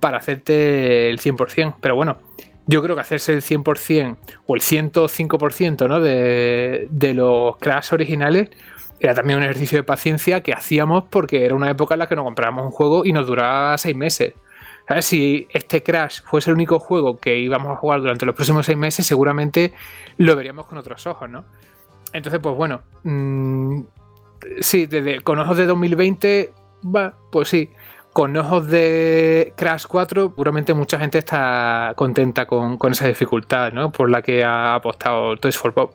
para 0.00 0.18
hacerte 0.18 1.10
el 1.10 1.20
100%. 1.20 1.76
Pero 1.80 1.94
bueno, 1.94 2.18
yo 2.66 2.82
creo 2.82 2.94
que 2.94 3.00
hacerse 3.00 3.32
el 3.32 3.42
100% 3.42 4.16
o 4.46 4.54
el 4.54 4.60
105% 4.60 5.88
¿no? 5.88 6.00
de, 6.00 6.88
de 6.90 7.14
los 7.14 7.56
Crash 7.58 7.92
originales 7.92 8.50
era 8.98 9.14
también 9.14 9.38
un 9.38 9.44
ejercicio 9.44 9.78
de 9.78 9.82
paciencia 9.84 10.42
que 10.42 10.52
hacíamos 10.52 11.04
porque 11.10 11.44
era 11.44 11.54
una 11.54 11.70
época 11.70 11.94
en 11.94 12.00
la 12.00 12.08
que 12.08 12.16
nos 12.16 12.24
comprábamos 12.24 12.66
un 12.66 12.70
juego 12.70 13.04
y 13.04 13.12
nos 13.12 13.26
duraba 13.26 13.76
seis 13.78 13.94
meses. 13.94 14.34
¿Sabes? 14.88 15.04
Si 15.04 15.48
este 15.52 15.82
Crash 15.82 16.22
fuese 16.22 16.50
el 16.50 16.54
único 16.54 16.78
juego 16.78 17.18
que 17.18 17.38
íbamos 17.38 17.72
a 17.72 17.76
jugar 17.76 18.00
durante 18.00 18.24
los 18.24 18.34
próximos 18.34 18.66
seis 18.66 18.78
meses, 18.78 19.04
seguramente 19.04 19.72
lo 20.16 20.36
veríamos 20.36 20.66
con 20.66 20.78
otros 20.78 21.06
ojos, 21.06 21.28
¿no? 21.28 21.44
Entonces, 22.12 22.40
pues 22.40 22.54
bueno, 22.54 22.82
mmm, 23.02 23.80
sí, 24.60 24.86
desde, 24.86 25.20
con 25.20 25.38
ojos 25.40 25.56
de 25.56 25.66
2020, 25.66 26.52
va, 26.84 27.14
pues 27.32 27.48
sí. 27.48 27.70
Con 28.16 28.34
ojos 28.34 28.66
de 28.68 29.52
Crash 29.58 29.84
4, 29.86 30.30
seguramente 30.30 30.72
mucha 30.72 30.98
gente 30.98 31.18
está 31.18 31.92
contenta 31.96 32.46
con, 32.46 32.78
con 32.78 32.92
esa 32.92 33.06
dificultad, 33.06 33.74
¿no? 33.74 33.92
Por 33.92 34.08
la 34.08 34.22
que 34.22 34.42
ha 34.42 34.74
apostado 34.74 35.36
Toys 35.36 35.58
for 35.58 35.74
Bob. 35.74 35.90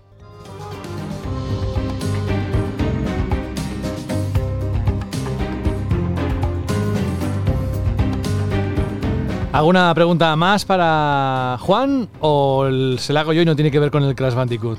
¿Alguna 9.51 9.91
pregunta 9.95 10.35
más 10.35 10.63
para 10.63 11.57
Juan 11.59 12.07
o 12.19 12.69
se 12.99 13.13
la 13.13 13.21
hago 13.21 13.33
yo 13.33 13.41
y 13.41 13.45
no 13.45 13.55
tiene 13.55 13.71
que 13.71 13.79
ver 13.79 13.89
con 13.89 14.03
el 14.03 14.13
Crash 14.13 14.35
Bandicoot? 14.35 14.77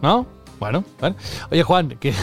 ¿No? 0.00 0.24
Bueno, 0.58 0.82
bueno. 0.98 1.14
Oye 1.50 1.62
Juan, 1.62 1.90
que 2.00 2.14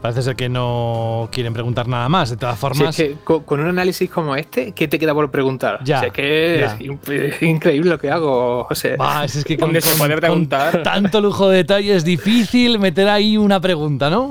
Parece 0.00 0.22
ser 0.22 0.34
que 0.36 0.48
no 0.48 1.28
quieren 1.30 1.52
preguntar 1.52 1.86
nada 1.86 2.08
más. 2.08 2.30
De 2.30 2.36
todas 2.36 2.58
formas. 2.58 2.94
Si 2.94 3.02
es 3.02 3.08
que 3.08 3.16
con, 3.22 3.60
un 3.60 3.68
análisis 3.68 4.08
como 4.08 4.34
este, 4.34 4.72
¿qué 4.72 4.88
te 4.88 4.98
queda 4.98 5.12
por 5.12 5.30
preguntar? 5.30 5.80
Ya. 5.84 5.96
O 5.96 6.00
sea, 6.00 6.08
es 6.08 6.14
que 6.14 6.64
es, 6.64 7.42
increíble 7.42 7.90
lo 7.90 7.98
que 7.98 8.10
hago, 8.10 8.64
José. 8.64 8.96
Es 9.24 9.44
que 9.44 9.56
con, 9.58 9.68
¿Dónde 9.68 9.82
se 9.82 9.94
puede 9.96 10.16
preguntar? 10.16 10.72
Con 10.72 10.82
tanto 10.82 11.20
lujo 11.20 11.50
de 11.50 11.58
detalle 11.58 11.94
es 11.94 12.04
difícil 12.04 12.78
meter 12.78 13.08
ahí 13.08 13.36
una 13.36 13.60
pregunta, 13.60 14.08
¿no? 14.08 14.30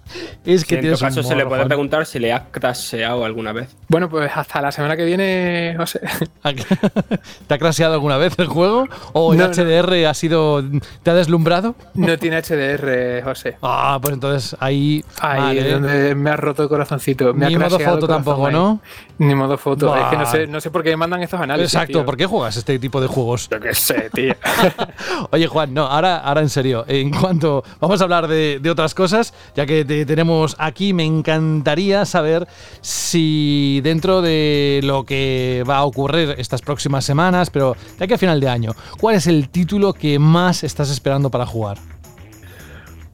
es 0.44 0.64
que 0.64 0.80
sí, 0.80 0.86
en 0.86 0.92
todo 0.92 1.00
caso, 1.00 1.22
se 1.22 1.34
le 1.34 1.44
puede 1.44 1.66
preguntar 1.66 2.06
si 2.06 2.18
le 2.20 2.32
ha 2.32 2.44
crasheado 2.50 3.24
alguna 3.24 3.52
vez. 3.52 3.76
Bueno, 3.88 4.08
pues 4.08 4.30
hasta 4.32 4.60
la 4.60 4.70
semana 4.70 4.96
que 4.96 5.04
viene, 5.04 5.74
José. 5.76 6.00
¿Te 7.46 7.54
ha 7.54 7.58
crasheado 7.58 7.94
alguna 7.94 8.16
vez 8.16 8.38
el 8.38 8.46
juego? 8.46 8.86
¿O 9.12 9.32
el 9.32 9.38
no, 9.38 9.48
HDR 9.48 10.02
no. 10.02 10.08
ha 10.08 10.14
sido. 10.14 10.62
¿Te 11.02 11.10
ha 11.10 11.14
deslumbrado? 11.14 11.74
No 11.94 12.16
tiene 12.18 12.40
HDR, 12.40 13.22
José. 13.24 13.56
Ah, 13.62 13.98
pues 14.00 14.14
entonces 14.14 14.56
ahí 14.60 14.99
Ahí 15.20 15.58
es 15.58 15.72
donde 15.72 16.14
me 16.14 16.30
ha 16.30 16.36
roto 16.36 16.62
el 16.62 16.68
corazoncito. 16.68 17.34
Me 17.34 17.48
Ni 17.48 17.54
ha 17.54 17.58
modo 17.58 17.78
foto 17.78 18.06
tampoco, 18.08 18.46
ahí. 18.46 18.52
¿no? 18.52 18.80
Ni 19.18 19.34
modo 19.34 19.56
foto. 19.58 19.90
Bah. 19.90 20.02
Es 20.02 20.06
que 20.10 20.16
no 20.16 20.26
sé, 20.26 20.46
no 20.46 20.60
sé 20.60 20.70
por 20.70 20.82
qué 20.82 20.90
me 20.90 20.96
mandan 20.96 21.22
estos 21.22 21.40
análisis. 21.40 21.74
Exacto, 21.74 21.98
tío. 21.98 22.04
¿por 22.04 22.16
qué 22.16 22.26
juegas 22.26 22.56
este 22.56 22.78
tipo 22.78 23.00
de 23.00 23.06
juegos? 23.06 23.48
Yo 23.50 23.60
qué 23.60 23.74
sé, 23.74 24.10
tío. 24.12 24.34
Oye, 25.30 25.46
Juan, 25.46 25.74
no, 25.74 25.86
ahora, 25.86 26.18
ahora 26.18 26.40
en 26.40 26.48
serio. 26.48 26.84
En 26.88 27.10
cuanto. 27.10 27.64
Vamos 27.80 28.00
a 28.00 28.04
hablar 28.04 28.28
de, 28.28 28.58
de 28.60 28.70
otras 28.70 28.94
cosas, 28.94 29.34
ya 29.54 29.66
que 29.66 29.84
te 29.84 30.06
tenemos 30.06 30.56
aquí, 30.58 30.92
me 30.92 31.04
encantaría 31.04 32.04
saber 32.04 32.46
si 32.80 33.80
dentro 33.82 34.22
de 34.22 34.80
lo 34.82 35.04
que 35.04 35.64
va 35.68 35.78
a 35.78 35.84
ocurrir 35.84 36.34
estas 36.38 36.62
próximas 36.62 37.04
semanas, 37.04 37.50
pero 37.50 37.76
de 37.98 38.04
aquí 38.04 38.14
a 38.14 38.18
final 38.18 38.40
de 38.40 38.48
año, 38.48 38.72
¿cuál 39.00 39.16
es 39.16 39.26
el 39.26 39.48
título 39.48 39.92
que 39.92 40.18
más 40.18 40.64
estás 40.64 40.90
esperando 40.90 41.30
para 41.30 41.46
jugar? 41.46 41.78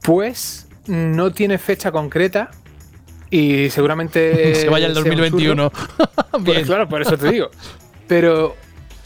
Pues 0.01 0.66
no 0.87 1.31
tiene 1.31 1.57
fecha 1.57 1.91
concreta 1.91 2.51
y 3.29 3.69
seguramente 3.69 4.55
se 4.55 4.69
vaya 4.69 4.87
el 4.87 4.93
2021. 4.93 5.71
pues 6.45 6.65
claro, 6.65 6.87
por 6.87 7.01
eso 7.01 7.17
te 7.17 7.31
digo. 7.31 7.49
Pero 8.07 8.55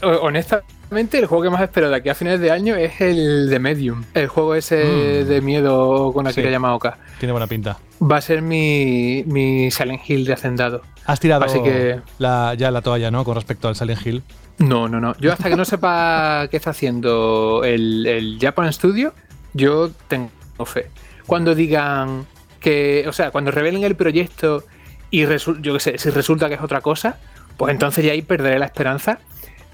honestamente 0.02 1.18
el 1.18 1.26
juego 1.26 1.44
que 1.44 1.50
más 1.50 1.62
espero 1.62 1.88
de 1.88 1.96
aquí 1.96 2.08
a 2.08 2.14
finales 2.14 2.40
de 2.40 2.50
año 2.50 2.76
es 2.76 3.00
el 3.00 3.48
de 3.48 3.58
Medium, 3.58 4.04
el 4.14 4.28
juego 4.28 4.54
ese 4.54 5.24
mm. 5.24 5.28
de 5.28 5.40
miedo 5.40 6.12
con 6.12 6.26
Akira 6.26 6.48
sí. 6.48 6.52
Yamaoka. 6.52 6.98
Tiene 7.18 7.32
buena 7.32 7.46
pinta. 7.46 7.78
Va 8.00 8.16
a 8.16 8.20
ser 8.20 8.42
mi, 8.42 9.24
mi 9.26 9.70
Silent 9.70 10.02
Hill 10.08 10.24
de 10.24 10.32
hacendado. 10.34 10.82
Has 11.06 11.18
tirado 11.18 11.44
Así 11.44 11.62
que... 11.62 12.00
la, 12.18 12.54
ya 12.54 12.70
la 12.70 12.82
toalla, 12.82 13.10
¿no? 13.10 13.24
Con 13.24 13.34
respecto 13.34 13.68
al 13.68 13.76
Silent 13.76 14.06
Hill. 14.06 14.22
No, 14.58 14.88
no, 14.88 15.00
no. 15.00 15.16
Yo 15.18 15.32
hasta 15.32 15.48
que 15.48 15.56
no 15.56 15.64
sepa 15.64 16.46
qué 16.50 16.56
está 16.56 16.70
haciendo 16.70 17.62
el, 17.64 18.06
el 18.06 18.38
Japan 18.40 18.72
Studio, 18.72 19.14
yo 19.54 19.90
tengo 20.08 20.30
fe. 20.64 20.90
Cuando 21.26 21.54
digan 21.54 22.26
que, 22.60 23.04
o 23.08 23.12
sea, 23.12 23.30
cuando 23.30 23.50
revelen 23.50 23.84
el 23.84 23.96
proyecto 23.96 24.64
y 25.10 25.20
yo 25.26 25.74
qué 25.74 25.80
sé, 25.80 25.98
si 25.98 26.10
resulta 26.10 26.48
que 26.48 26.54
es 26.54 26.62
otra 26.62 26.80
cosa, 26.80 27.18
pues 27.56 27.72
entonces 27.72 28.04
ya 28.04 28.12
ahí 28.12 28.22
perderé 28.22 28.58
la 28.58 28.66
esperanza. 28.66 29.18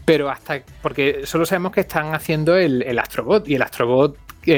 Pero 0.04 0.30
hasta, 0.30 0.62
porque 0.80 1.22
solo 1.24 1.44
sabemos 1.44 1.72
que 1.72 1.80
están 1.82 2.14
haciendo 2.14 2.56
el, 2.56 2.82
el 2.82 2.98
Astrobot 2.98 3.46
y 3.46 3.56
el 3.56 3.62
Astrobot, 3.62 4.16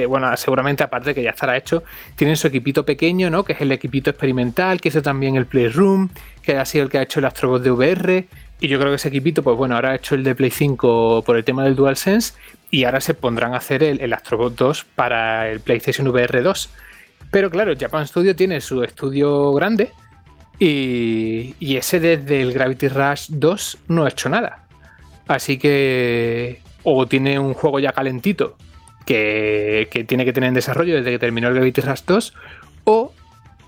bueno, 0.09 0.37
seguramente 0.37 0.85
aparte 0.85 1.15
que 1.15 1.23
ya 1.23 1.31
estará 1.31 1.57
hecho, 1.57 1.83
tienen 2.15 2.37
su 2.37 2.47
equipito 2.47 2.85
pequeño, 2.85 3.31
¿no? 3.31 3.45
Que 3.45 3.55
es 3.55 3.61
el 3.61 3.73
equipito 3.73 4.11
experimental, 4.11 4.81
que 4.81 4.89
hizo 4.89 5.03
también 5.03 5.37
el 5.37 5.47
Playroom, 5.47 6.09
que 6.43 6.57
ha 6.57 6.65
sido 6.65 6.85
el 6.85 6.91
que 6.91 6.99
ha 6.99 7.03
hecho 7.03 7.19
el 7.19 7.27
Astrobot 7.27 7.63
de 7.63 7.71
VR. 7.71 8.29
Y 8.61 8.69
yo 8.69 8.79
creo 8.79 8.93
que 8.93 8.97
ese 8.97 9.09
equipito, 9.09 9.43
pues 9.43 9.57
bueno, 9.57 9.75
ahora 9.75 9.93
ha 9.93 9.95
hecho 9.95 10.15
el 10.15 10.23
de 10.23 10.35
Play 10.35 10.51
5 10.51 11.23
por 11.25 11.37
el 11.37 11.45
tema 11.45 11.65
del 11.65 11.75
DualSense 11.75 12.35
y 12.71 12.85
ahora 12.85 13.01
se 13.01 13.15
pondrán 13.15 13.55
a 13.55 13.57
hacer 13.57 13.83
el, 13.83 14.01
el 14.01 14.13
Astrobot 14.13 14.55
2 14.55 14.85
para 14.95 15.51
el 15.51 15.61
PlayStation 15.61 16.07
VR 16.09 16.43
2. 16.43 16.71
Pero 17.31 17.51
claro, 17.51 17.73
Japan 17.79 18.07
Studio 18.07 18.37
tiene 18.37 18.61
su 18.61 18.83
estudio 18.83 19.53
grande 19.55 19.91
y, 20.59 21.55
y, 21.59 21.77
ese 21.77 22.01
desde 22.01 22.43
el 22.43 22.53
Gravity 22.53 22.89
Rush 22.89 23.27
2 23.31 23.79
no 23.89 24.05
ha 24.05 24.11
hecho 24.11 24.29
nada. 24.29 24.67
Así 25.27 25.59
que 25.59 26.61
o 26.83 27.07
tiene 27.07 27.39
un 27.39 27.55
juego 27.55 27.79
ya 27.79 27.93
calentito 27.93 28.57
que, 29.07 29.89
que 29.91 30.05
tiene 30.05 30.25
que 30.25 30.33
tener 30.33 30.49
en 30.49 30.55
desarrollo 30.55 30.97
desde 30.97 31.13
que 31.13 31.19
terminó 31.19 31.49
el 31.49 31.55
Gravity 31.55 31.81
Rush 31.81 32.03
2 32.07 32.35
o 32.85 33.13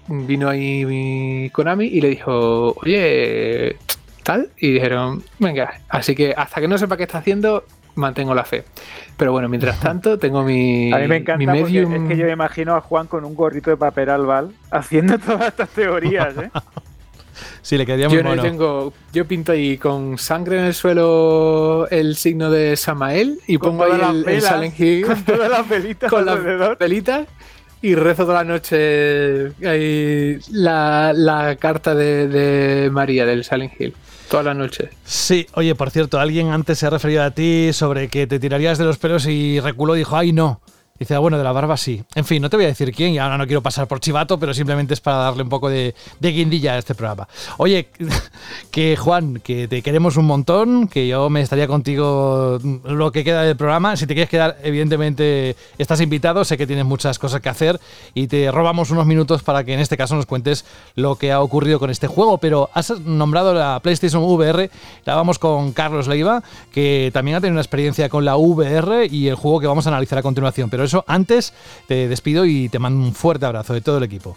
vino 0.09 0.49
ahí 0.49 1.49
Konami 1.51 1.87
y 1.87 2.01
le 2.01 2.09
dijo, 2.09 2.75
oye, 2.83 3.77
tal, 4.23 4.51
y 4.59 4.73
dijeron, 4.73 5.23
venga, 5.39 5.81
así 5.89 6.15
que 6.15 6.35
hasta 6.37 6.61
que 6.61 6.69
no 6.69 6.79
sepa 6.79 6.97
qué 6.97 7.05
está 7.05 7.19
haciendo, 7.19 7.65
mantengo 7.95 8.35
la 8.35 8.45
fe. 8.45 8.65
Pero 9.17 9.33
bueno, 9.33 9.49
mientras 9.49 9.81
tanto, 9.81 10.19
tengo 10.19 10.43
mi. 10.43 10.93
A 10.93 10.99
mí 10.99 11.09
me 11.09 11.17
encanta 11.17 11.39
mi 11.39 11.47
medium... 11.47 11.93
es 11.93 12.09
que 12.09 12.17
yo 12.17 12.27
me 12.27 12.33
imagino 12.33 12.75
a 12.75 12.81
Juan 12.81 13.07
con 13.07 13.25
un 13.25 13.35
gorrito 13.35 13.71
de 13.71 13.77
papel 13.77 14.11
albal 14.11 14.53
haciendo 14.71 15.19
todas 15.19 15.49
estas 15.49 15.69
teorías, 15.71 16.37
¿eh? 16.37 16.51
sí, 17.63 17.77
le 17.77 17.87
quedaría 17.87 18.09
muy 18.09 18.19
yo, 18.19 18.25
bueno. 18.25 18.43
tengo, 18.43 18.93
yo 19.13 19.27
pinto 19.27 19.53
ahí 19.53 19.79
con 19.79 20.19
sangre 20.19 20.59
en 20.59 20.65
el 20.67 20.75
suelo 20.75 21.89
el 21.91 22.17
signo 22.17 22.51
de 22.51 22.77
Samael 22.77 23.39
y 23.47 23.59
con 23.59 23.71
pongo 23.71 23.85
ahí 23.85 24.17
el, 24.17 24.25
velas, 24.25 24.53
el 24.53 24.73
Hill 24.77 25.07
con 25.07 25.25
todas 25.25 25.51
las 25.51 25.69
velitas 25.69 26.11
con 26.11 26.29
alrededor. 26.29 26.71
las 26.71 26.79
velitas 26.79 27.27
y 27.81 27.97
rezo 27.97 28.25
toda 28.25 28.45
la 28.45 28.53
noche 28.53 29.53
ahí 29.67 30.39
la, 30.53 31.13
la 31.15 31.57
carta 31.57 31.95
de, 31.95 32.29
de 32.29 32.91
María 32.91 33.27
del 33.27 33.45
Silent 33.45 33.73
Hill 33.81 33.95
toda 34.33 34.45
la 34.45 34.55
noche. 34.55 34.89
Sí, 35.05 35.47
oye, 35.53 35.75
por 35.75 35.91
cierto, 35.91 36.19
alguien 36.19 36.49
antes 36.49 36.79
se 36.79 36.87
ha 36.87 36.91
referido 36.91 37.23
a 37.23 37.33
ti 37.33 37.71
sobre 37.75 38.09
que 38.09 38.27
te 38.27 38.41
tirarías 38.41 38.79
de 38.79 38.85
los 38.87 38.97
pelos 38.97 39.27
y 39.27 39.61
reculó 39.61 39.95
y 39.95 39.99
dijo, 39.99 40.17
ay 40.17 40.33
no. 40.33 40.63
Dice, 41.03 41.17
ah, 41.17 41.19
bueno, 41.19 41.37
de 41.37 41.43
la 41.43 41.51
barba 41.51 41.77
sí. 41.77 42.01
En 42.15 42.25
fin, 42.25 42.41
no 42.41 42.49
te 42.49 42.57
voy 42.57 42.65
a 42.65 42.69
decir 42.69 42.93
quién 42.95 43.13
y 43.15 43.19
ahora 43.19 43.37
no 43.37 43.45
quiero 43.45 43.61
pasar 43.61 43.89
por 43.89 43.99
chivato, 43.99 44.39
pero 44.39 44.55
simplemente 44.55 44.95
es 44.95 45.01
para 45.01 45.17
darle 45.17 45.43
un 45.43 45.49
poco 45.49 45.69
de, 45.69 45.97
de 46.21 46.31
guindilla 46.31 46.75
a 46.75 46.79
este 46.79 46.95
programa. 46.95 47.27
Oye, 47.59 47.89
que 48.71 48.97
Juan, 48.97 49.41
que 49.43 49.67
te 49.67 49.83
queremos 49.83 50.17
un 50.17 50.27
montón, 50.27 50.87
que 50.87 51.09
yo 51.09 51.29
me 51.29 51.41
estaría 51.41 51.67
contigo 51.67 52.61
lo 52.85 53.11
que 53.11 53.25
queda 53.25 53.43
del 53.43 53.57
programa. 53.57 53.97
Si 53.97 54.07
te 54.07 54.15
quieres 54.15 54.31
quedar, 54.31 54.59
evidentemente 54.63 55.57
estás 55.77 56.01
invitado, 56.01 56.45
sé 56.45 56.57
que 56.57 56.69
tienes 56.69 56.85
muchas 56.85 57.19
cosas 57.19 57.41
que 57.41 57.49
hacer 57.49 57.81
y 58.15 58.29
te 58.29 58.53
robamos 58.53 58.93
unos 58.93 59.05
minutos 59.05 59.43
para 59.43 59.65
que 59.65 59.75
en 59.75 59.81
este 59.81 59.97
caso 59.97 60.15
nos 60.15 60.27
cuentes 60.27 60.65
lo 60.95 61.17
que 61.17 61.33
ha 61.33 61.41
ocurrido 61.41 61.81
con 61.81 61.91
este 61.91 62.07
juego. 62.07 62.39
Pero 62.39 62.71
has 62.75 62.91
nombrado 63.01 63.55
la 63.55 63.81
PlayStation 63.83 64.23
VR, 64.23 64.71
la 65.05 65.17
vamos 65.17 65.41
con 65.41 65.73
Carlos 65.73 66.07
Leiva, 66.07 66.45
que 66.71 67.11
también 67.13 67.39
ha 67.39 67.41
tenido 67.41 67.55
una 67.55 67.61
experiencia 67.61 68.09
con 68.09 68.25
la 68.25 68.37
VR 68.37 69.07
y 69.07 69.27
el 69.27 69.35
juego 69.35 69.59
que 69.59 69.67
vamos 69.67 69.87
a 69.87 69.91
analizar 69.91 70.19
a 70.19 70.23
continuación. 70.23 70.71
Pero 70.71 70.85
eso 70.93 71.05
antes 71.07 71.53
te 71.89 72.07
despido 72.09 72.45
y 72.45 72.69
te 72.69 72.79
mando 72.79 73.05
un 73.05 73.15
fuerte 73.15 73.47
abrazo 73.47 73.73
de 73.75 73.81
todo 73.81 73.99
el 73.99 74.05
equipo. 74.05 74.37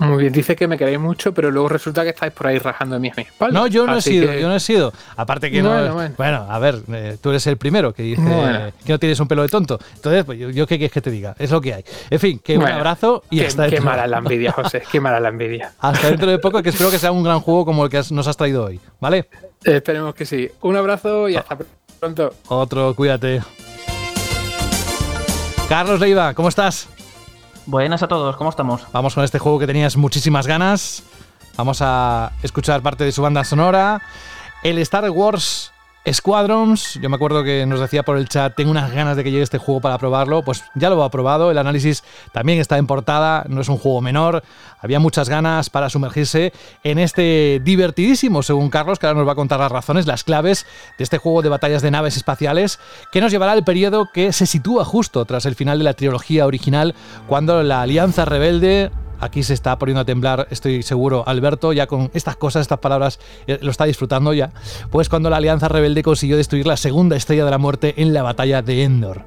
Muy 0.00 0.18
bien, 0.18 0.32
dice 0.32 0.54
que 0.54 0.68
me 0.68 0.78
queréis 0.78 1.00
mucho, 1.00 1.34
pero 1.34 1.50
luego 1.50 1.68
resulta 1.70 2.04
que 2.04 2.10
estáis 2.10 2.32
por 2.32 2.46
ahí 2.46 2.58
rajando 2.60 2.94
de 2.94 3.00
mí 3.00 3.08
a 3.08 3.14
mi 3.16 3.24
espalda. 3.24 3.58
No, 3.58 3.66
yo 3.66 3.84
no 3.84 3.94
Así 3.94 4.10
he 4.10 4.12
sido, 4.20 4.32
que... 4.32 4.40
yo 4.40 4.48
no 4.48 4.54
he 4.54 4.60
sido. 4.60 4.92
Aparte 5.16 5.50
que 5.50 5.60
Bueno, 5.60 5.86
no. 5.88 5.94
bueno. 5.94 6.14
Bueno, 6.16 6.46
a 6.48 6.58
ver, 6.60 6.76
eh, 6.92 7.16
tú 7.20 7.30
eres 7.30 7.44
el 7.48 7.56
primero 7.56 7.92
que 7.92 8.04
dice 8.04 8.22
Bueno. 8.22 8.70
que 8.86 8.92
no 8.92 8.98
tienes 9.00 9.18
un 9.18 9.26
pelo 9.26 9.42
de 9.42 9.48
tonto. 9.48 9.76
Entonces, 9.96 10.24
pues 10.24 10.38
yo, 10.38 10.50
yo 10.50 10.68
qué 10.68 10.78
quieres 10.78 10.92
que 10.92 11.00
te 11.00 11.10
diga, 11.10 11.34
es 11.36 11.50
lo 11.50 11.60
que 11.60 11.74
hay. 11.74 11.84
En 12.10 12.20
fin, 12.20 12.38
que 12.38 12.56
un 12.56 12.64
abrazo 12.68 13.24
y 13.28 13.40
qué, 13.40 13.46
hasta 13.48 13.68
qué 13.68 13.80
mala 13.80 14.06
la 14.06 14.18
envidia, 14.18 14.52
José, 14.52 14.84
qué 14.92 15.00
mala 15.00 15.18
la 15.18 15.30
envidia. 15.30 15.72
Hasta 15.80 16.10
dentro 16.10 16.30
de 16.30 16.38
poco, 16.38 16.62
que 16.62 16.68
espero 16.68 16.92
que 16.92 16.98
sea 17.00 17.10
un 17.10 17.24
gran 17.24 17.40
juego 17.40 17.64
como 17.64 17.82
el 17.84 17.90
que 17.90 17.98
has- 17.98 18.12
nos 18.12 18.28
has 18.28 18.36
traído 18.36 18.66
hoy, 18.66 18.78
¿vale? 19.00 19.28
Eh, 19.64 19.76
esperemos 19.78 20.14
que 20.14 20.26
sí. 20.26 20.48
Un 20.60 20.76
abrazo 20.76 21.28
y 21.28 21.34
hasta 21.34 21.58
pronto. 21.98 22.34
Otro, 22.46 22.94
cuídate. 22.94 23.40
Carlos 25.68 26.00
Leiva, 26.00 26.32
¿cómo 26.32 26.48
estás? 26.48 26.88
Buenas 27.66 28.02
a 28.02 28.08
todos, 28.08 28.36
¿cómo 28.36 28.48
estamos? 28.48 28.86
Vamos 28.90 29.14
con 29.14 29.22
este 29.22 29.38
juego 29.38 29.58
que 29.58 29.66
tenías 29.66 29.98
muchísimas 29.98 30.46
ganas. 30.46 31.02
Vamos 31.58 31.82
a 31.82 32.32
escuchar 32.42 32.80
parte 32.80 33.04
de 33.04 33.12
su 33.12 33.20
banda 33.20 33.44
sonora. 33.44 34.00
El 34.62 34.78
Star 34.78 35.10
Wars 35.10 35.70
Squadrons, 36.12 36.94
yo 37.00 37.08
me 37.08 37.16
acuerdo 37.16 37.42
que 37.44 37.66
nos 37.66 37.80
decía 37.80 38.02
por 38.02 38.16
el 38.16 38.28
chat, 38.28 38.54
tengo 38.54 38.70
unas 38.70 38.92
ganas 38.92 39.16
de 39.16 39.24
que 39.24 39.30
llegue 39.30 39.42
este 39.42 39.58
juego 39.58 39.80
para 39.80 39.98
probarlo, 39.98 40.42
pues 40.42 40.64
ya 40.74 40.90
lo 40.90 41.02
ha 41.02 41.10
probado, 41.10 41.50
el 41.50 41.58
análisis 41.58 42.04
también 42.32 42.58
está 42.58 42.78
en 42.78 42.86
portada, 42.86 43.44
no 43.48 43.60
es 43.60 43.68
un 43.68 43.78
juego 43.78 44.00
menor, 44.00 44.42
había 44.80 45.00
muchas 45.00 45.28
ganas 45.28 45.70
para 45.70 45.90
sumergirse 45.90 46.52
en 46.84 46.98
este 46.98 47.60
divertidísimo, 47.64 48.42
según 48.42 48.70
Carlos, 48.70 48.98
que 48.98 49.06
ahora 49.06 49.18
nos 49.18 49.28
va 49.28 49.32
a 49.32 49.36
contar 49.36 49.60
las 49.60 49.72
razones, 49.72 50.06
las 50.06 50.24
claves 50.24 50.66
de 50.98 51.04
este 51.04 51.18
juego 51.18 51.42
de 51.42 51.48
batallas 51.48 51.82
de 51.82 51.90
naves 51.90 52.16
espaciales, 52.16 52.78
que 53.12 53.20
nos 53.20 53.32
llevará 53.32 53.52
al 53.52 53.64
periodo 53.64 54.08
que 54.12 54.32
se 54.32 54.46
sitúa 54.46 54.84
justo 54.84 55.24
tras 55.24 55.46
el 55.46 55.54
final 55.54 55.78
de 55.78 55.84
la 55.84 55.94
trilogía 55.94 56.46
original, 56.46 56.94
cuando 57.26 57.62
la 57.62 57.82
Alianza 57.82 58.24
Rebelde 58.24 58.90
Aquí 59.20 59.42
se 59.42 59.54
está 59.54 59.78
poniendo 59.78 60.00
a 60.00 60.04
temblar, 60.04 60.46
estoy 60.50 60.82
seguro, 60.82 61.24
Alberto, 61.26 61.72
ya 61.72 61.86
con 61.86 62.10
estas 62.14 62.36
cosas, 62.36 62.62
estas 62.62 62.78
palabras, 62.78 63.18
eh, 63.46 63.58
lo 63.62 63.70
está 63.70 63.84
disfrutando 63.84 64.32
ya. 64.32 64.52
Pues 64.90 65.08
cuando 65.08 65.30
la 65.30 65.36
Alianza 65.36 65.68
Rebelde 65.68 66.02
consiguió 66.02 66.36
destruir 66.36 66.66
la 66.66 66.76
segunda 66.76 67.16
estrella 67.16 67.44
de 67.44 67.50
la 67.50 67.58
muerte 67.58 67.94
en 67.96 68.14
la 68.14 68.22
batalla 68.22 68.62
de 68.62 68.84
Endor. 68.84 69.24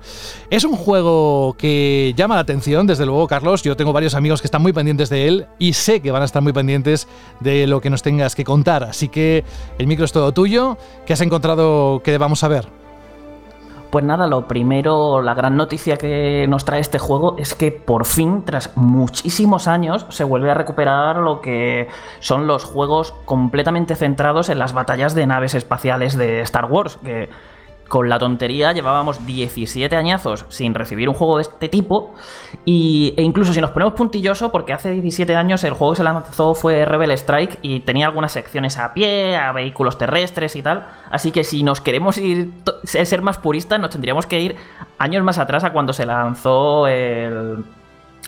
Es 0.50 0.64
un 0.64 0.76
juego 0.76 1.56
que 1.58 2.14
llama 2.16 2.36
la 2.36 2.42
atención, 2.42 2.88
desde 2.88 3.06
luego, 3.06 3.28
Carlos. 3.28 3.64
Yo 3.64 3.76
tengo 3.76 3.94
varios 3.94 4.16
amigos 4.16 4.42
que 4.42 4.48
están 4.48 4.62
muy 4.62 4.74
pendientes 4.74 5.10
de 5.10 5.28
él 5.28 5.46
y 5.60 5.74
sé 5.74 6.02
que 6.02 6.12
van 6.12 6.22
a 6.22 6.26
estar 6.26 6.42
muy 6.42 6.54
pendientes 6.54 7.08
de 7.40 7.68
lo 7.68 7.82
que 7.82 7.90
nos 7.90 8.02
tengas 8.02 8.36
que 8.36 8.44
contar. 8.44 8.84
Así 8.84 9.10
que 9.10 9.44
el 9.78 9.88
micro 9.88 10.06
es 10.06 10.12
todo 10.12 10.32
tuyo. 10.32 10.78
¿Qué 11.06 11.14
has 11.14 11.22
encontrado 11.22 12.02
que 12.04 12.12
debamos 12.12 12.40
saber? 12.40 12.81
Pues 13.92 14.06
nada, 14.06 14.26
lo 14.26 14.48
primero, 14.48 15.22
la 15.22 15.34
gran 15.34 15.58
noticia 15.58 15.98
que 15.98 16.48
nos 16.48 16.64
trae 16.64 16.80
este 16.80 16.98
juego 16.98 17.36
es 17.38 17.54
que 17.56 17.74
por 17.74 18.06
fin, 18.06 18.44
tras 18.46 18.72
muchísimos 18.78 19.68
años, 19.68 20.06
se 20.08 20.24
vuelve 20.24 20.50
a 20.50 20.54
recuperar 20.54 21.18
lo 21.18 21.42
que 21.42 21.90
son 22.22 22.48
los 22.48 22.64
juegos 22.64 23.14
completamente 23.26 23.98
centrados 23.98 24.48
en 24.48 24.60
las 24.60 24.72
batallas 24.72 25.14
de 25.14 25.28
naves 25.28 25.56
espaciales 25.56 26.16
de 26.18 26.40
Star 26.40 26.72
Wars, 26.72 27.00
que 27.04 27.28
con 27.92 28.08
la 28.08 28.18
tontería 28.18 28.72
llevábamos 28.72 29.26
17 29.26 29.94
añazos 29.98 30.46
sin 30.48 30.74
recibir 30.74 31.10
un 31.10 31.14
juego 31.14 31.36
de 31.36 31.42
este 31.42 31.68
tipo 31.68 32.16
y, 32.64 33.14
e 33.18 33.22
incluso 33.22 33.52
si 33.52 33.60
nos 33.60 33.72
ponemos 33.72 33.96
puntilloso 33.96 34.50
porque 34.50 34.72
hace 34.72 34.92
17 34.92 35.36
años 35.36 35.62
el 35.66 35.74
juego 35.74 35.92
que 35.92 35.98
se 35.98 36.04
lanzó 36.06 36.56
fue 36.56 36.86
Rebel 36.86 37.12
Strike 37.12 37.60
y 37.62 37.82
tenía 37.82 38.06
algunas 38.06 38.32
secciones 38.32 38.78
a 38.78 38.94
pie, 38.94 39.36
a 39.36 39.52
vehículos 39.52 39.98
terrestres 39.98 40.56
y 40.56 40.62
tal, 40.62 40.88
así 41.12 41.34
que 41.34 41.44
si 41.44 41.64
nos 41.64 41.82
queremos 41.82 42.18
ir 42.18 42.52
ser 42.86 43.22
más 43.22 43.38
puristas 43.40 43.78
nos 43.78 43.90
tendríamos 43.90 44.26
que 44.26 44.40
ir 44.40 44.56
años 44.98 45.22
más 45.26 45.38
atrás 45.38 45.66
a 45.66 45.74
cuando 45.74 45.92
se 45.92 46.06
lanzó 46.06 46.88
el 46.88 47.66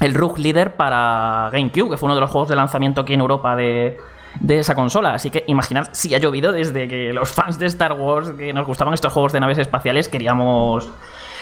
el 0.02 0.14
Rogue 0.14 0.42
Leader 0.42 0.76
para 0.76 1.50
GameCube, 1.54 1.92
que 1.92 1.98
fue 1.98 2.08
uno 2.08 2.16
de 2.16 2.22
los 2.22 2.30
juegos 2.30 2.50
de 2.50 2.56
lanzamiento 2.56 3.02
aquí 3.02 3.14
en 3.14 3.22
Europa 3.22 3.56
de, 3.56 3.98
de 4.40 4.60
esa 4.60 4.76
consola. 4.76 5.14
Así 5.14 5.30
que 5.30 5.44
imaginad 5.48 5.90
si 5.92 6.14
ha 6.16 6.18
llovido 6.18 6.52
desde 6.52 6.88
que 6.88 7.14
los 7.14 7.32
fans 7.32 7.60
de 7.60 7.66
Star 7.68 7.94
Wars, 7.94 8.32
que 8.32 8.54
nos 8.54 8.66
gustaban 8.66 8.94
estos 8.94 9.14
juegos 9.14 9.34
de 9.34 9.40
naves 9.40 9.58
espaciales, 9.58 10.10
queríamos 10.10 10.90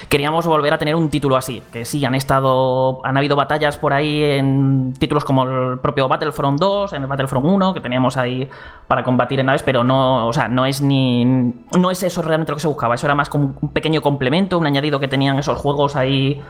queríamos 0.10 0.46
volver 0.46 0.74
a 0.74 0.78
tener 0.78 0.96
un 0.96 1.10
título 1.10 1.36
así. 1.36 1.62
Que 1.72 1.86
sí, 1.86 2.04
han 2.06 2.16
estado. 2.16 3.06
Han 3.06 3.18
habido 3.18 3.36
batallas 3.36 3.78
por 3.78 3.94
ahí 3.94 4.24
en 4.24 4.94
títulos 4.98 5.24
como 5.24 5.44
el 5.44 5.80
propio 5.80 6.08
Battlefront 6.08 6.60
2, 6.60 6.94
en 6.94 7.02
el 7.04 7.08
Battlefront 7.08 7.46
1, 7.46 7.74
que 7.74 7.82
teníamos 7.82 8.18
ahí 8.18 8.50
para 8.88 9.04
combatir 9.04 9.40
en 9.40 9.48
naves, 9.48 9.64
pero 9.64 9.84
no. 9.84 10.28
O 10.28 10.34
sea, 10.34 10.48
no 10.48 10.66
es 10.66 10.82
ni. 10.82 11.26
No 11.26 11.92
es 11.92 12.04
eso 12.04 12.22
realmente 12.22 12.52
lo 12.52 12.58
que 12.58 12.62
se 12.62 12.68
buscaba. 12.68 12.96
Eso 12.96 13.08
era 13.08 13.16
más 13.16 13.30
como 13.30 13.56
un 13.62 13.70
pequeño 13.70 14.02
complemento, 14.02 14.58
un 14.58 14.68
añadido 14.68 15.00
que 15.00 15.08
tenían 15.08 15.38
esos 15.40 15.58
juegos 15.58 15.96
ahí 15.96 16.42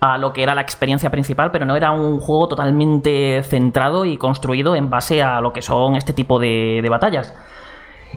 a 0.00 0.18
lo 0.18 0.32
que 0.32 0.42
era 0.42 0.54
la 0.54 0.60
experiencia 0.60 1.10
principal, 1.10 1.50
pero 1.50 1.64
no 1.64 1.76
era 1.76 1.90
un 1.90 2.20
juego 2.20 2.48
totalmente 2.48 3.42
centrado 3.42 4.04
y 4.04 4.16
construido 4.16 4.76
en 4.76 4.90
base 4.90 5.22
a 5.22 5.40
lo 5.40 5.52
que 5.52 5.62
son 5.62 5.96
este 5.96 6.12
tipo 6.12 6.38
de, 6.38 6.86
batallas. 6.88 7.34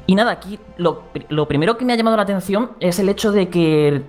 Y 0.05 0.15
nada, 0.15 0.32
aquí 0.32 0.59
lo, 0.77 1.03
primero 1.47 1.77
que 1.77 1.86
me 1.86 1.93
ha 1.93 1.95
llamado 1.95 2.17
la 2.17 2.23
atención 2.23 2.71
es 2.79 2.99
el 2.99 3.09
hecho 3.09 3.32
de 3.32 3.49
que 3.49 4.03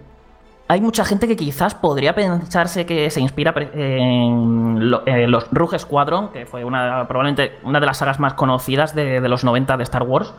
hay 0.68 0.80
mucha 0.80 1.04
gente 1.04 1.26
que 1.26 1.36
quizás 1.36 1.74
podría 1.74 2.14
pensarse 2.14 2.86
que 2.86 3.10
se 3.10 3.20
inspira 3.20 3.54
en, 3.74 4.90
los 4.90 5.50
Rogue 5.50 5.78
Squadron, 5.78 6.28
que 6.28 6.46
fue 6.46 6.64
una, 6.64 7.06
probablemente 7.08 7.58
una 7.64 7.80
de 7.80 7.86
las 7.86 7.98
sagas 7.98 8.20
más 8.20 8.34
conocidas 8.34 8.94
de, 8.94 9.20
de 9.20 9.28
los 9.28 9.44
90 9.44 9.76
de 9.76 9.82
Star 9.82 10.02
Wars. 10.02 10.32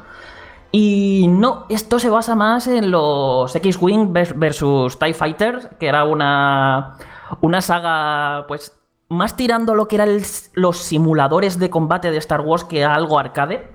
Y 0.71 1.27
no, 1.29 1.65
esto 1.69 1.99
se 1.99 2.09
basa 2.09 2.33
más 2.33 2.65
en 2.67 2.89
los 2.89 3.55
X-Wing 3.55 4.11
versus 4.11 4.97
TIE 4.97 5.13
Fighters, 5.13 5.67
que 5.79 5.87
era 5.87 6.03
una, 6.03 6.95
una 7.41 7.61
saga, 7.61 8.45
pues, 8.47 8.73
más 9.09 9.35
tirando 9.35 9.75
lo 9.75 9.87
que 9.87 9.95
eran 9.95 10.21
los 10.53 10.77
simuladores 10.77 11.59
de 11.59 11.69
combate 11.69 12.11
de 12.11 12.17
Star 12.17 12.41
Wars 12.41 12.63
que 12.63 12.83
algo 12.85 13.19
arcade. 13.19 13.67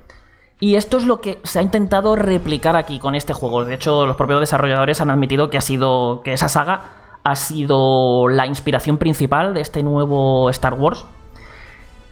Y 0.60 0.74
esto 0.74 0.96
es 0.96 1.04
lo 1.04 1.20
que 1.20 1.38
se 1.44 1.60
ha 1.60 1.62
intentado 1.62 2.16
replicar 2.16 2.76
aquí 2.76 2.98
con 2.98 3.14
este 3.14 3.32
juego. 3.32 3.64
De 3.64 3.74
hecho, 3.74 4.06
los 4.06 4.16
propios 4.16 4.40
desarrolladores 4.40 5.00
han 5.00 5.10
admitido 5.10 5.50
que 5.50 5.58
ha 5.58 5.62
sido. 5.62 6.22
que 6.22 6.32
esa 6.32 6.48
saga 6.48 6.82
ha 7.22 7.36
sido 7.36 8.28
la 8.28 8.46
inspiración 8.46 8.98
principal 8.98 9.54
de 9.54 9.60
este 9.60 9.82
nuevo 9.82 10.50
Star 10.50 10.74
Wars. 10.74 11.04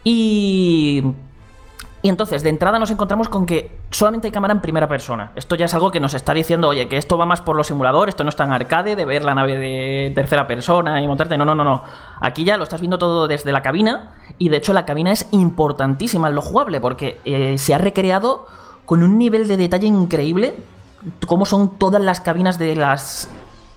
Y 0.03 1.03
y 2.01 2.09
entonces, 2.09 2.43
de 2.43 2.49
entrada 2.49 2.77
nos 2.77 2.91
encontramos 2.91 3.27
con 3.27 3.45
que 3.45 3.71
solamente 3.89 4.27
hay 4.27 4.31
cámara 4.31 4.53
en 4.53 4.61
primera 4.61 4.87
persona. 4.87 5.31
Esto 5.35 5.55
ya 5.55 5.65
es 5.65 5.73
algo 5.73 5.89
que 5.89 5.99
nos 5.99 6.13
está 6.13 6.33
diciendo, 6.33 6.67
oye, 6.67 6.87
que 6.87 6.97
esto 6.97 7.17
va 7.17 7.25
más 7.25 7.41
por 7.41 7.55
los 7.55 7.67
simuladores, 7.67 8.13
esto 8.13 8.23
no 8.23 8.29
es 8.29 8.35
tan 8.35 8.51
arcade 8.51 8.95
de 8.95 9.03
ver 9.03 9.23
la 9.23 9.33
nave 9.33 9.57
de 9.57 10.11
tercera 10.13 10.45
persona 10.45 11.01
y 11.01 11.07
montarte. 11.07 11.37
No, 11.37 11.45
no, 11.45 11.55
no, 11.55 11.63
no. 11.63 11.83
Aquí 12.21 12.43
ya 12.43 12.57
lo 12.57 12.63
estás 12.63 12.81
viendo 12.81 12.99
todo 12.99 13.27
desde 13.27 13.51
la 13.51 13.63
cabina 13.63 14.13
y 14.37 14.49
de 14.49 14.57
hecho 14.57 14.73
la 14.73 14.85
cabina 14.85 15.11
es 15.11 15.27
importantísima 15.31 16.27
en 16.29 16.35
lo 16.35 16.41
jugable 16.41 16.79
porque 16.79 17.19
eh, 17.25 17.57
se 17.57 17.73
ha 17.73 17.79
recreado 17.79 18.45
con 18.85 19.01
un 19.01 19.17
nivel 19.17 19.47
de 19.47 19.57
detalle 19.57 19.87
increíble 19.87 20.55
cómo 21.25 21.45
son 21.45 21.77
todas 21.79 22.01
las 22.01 22.21
cabinas 22.21 22.59
de 22.59 22.75
las 22.75 23.27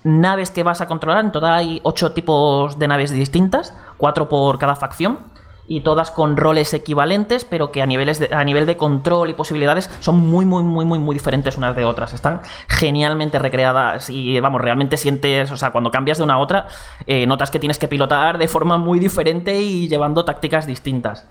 naves 0.03 0.51
que 0.51 0.61
vas 0.61 0.79
a 0.81 0.87
controlar. 0.87 1.25
En 1.25 1.31
total 1.31 1.53
hay 1.55 1.79
ocho 1.83 2.11
tipos 2.11 2.77
de 2.77 2.87
naves 2.87 3.11
distintas, 3.11 3.73
cuatro 3.97 4.29
por 4.29 4.59
cada 4.59 4.75
facción 4.75 5.31
y 5.71 5.79
todas 5.79 6.11
con 6.11 6.35
roles 6.35 6.73
equivalentes, 6.73 7.45
pero 7.45 7.71
que 7.71 7.81
a, 7.81 7.85
niveles 7.85 8.21
a 8.29 8.43
nivel 8.43 8.65
de 8.65 8.75
control 8.75 9.29
y 9.29 9.33
posibilidades 9.33 9.89
son 10.01 10.17
muy, 10.17 10.45
muy, 10.45 10.63
muy, 10.63 10.83
muy, 10.83 10.99
muy 10.99 11.13
diferentes 11.13 11.55
unas 11.55 11.77
de 11.77 11.85
otras. 11.85 12.13
Están 12.13 12.41
genialmente 12.67 13.39
recreadas 13.39 14.09
y, 14.09 14.37
vamos, 14.41 14.59
realmente 14.59 14.97
sientes, 14.97 15.49
o 15.49 15.55
sea, 15.55 15.71
cuando 15.71 15.89
cambias 15.89 16.17
de 16.17 16.25
una 16.25 16.33
a 16.33 16.37
otra, 16.39 16.67
eh, 17.07 17.25
notas 17.25 17.51
que 17.51 17.57
tienes 17.57 17.79
que 17.79 17.87
pilotar 17.87 18.37
de 18.37 18.49
forma 18.49 18.77
muy 18.77 18.99
diferente 18.99 19.61
y 19.61 19.87
llevando 19.87 20.25
tácticas 20.25 20.67
distintas. 20.67 21.25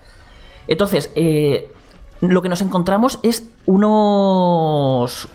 Entonces, 0.67 1.11
eh, 1.13 1.71
lo 2.21 2.41
que 2.41 2.49
nos 2.49 2.63
encontramos 2.63 3.19
es 3.21 3.47
unos, 3.67 5.29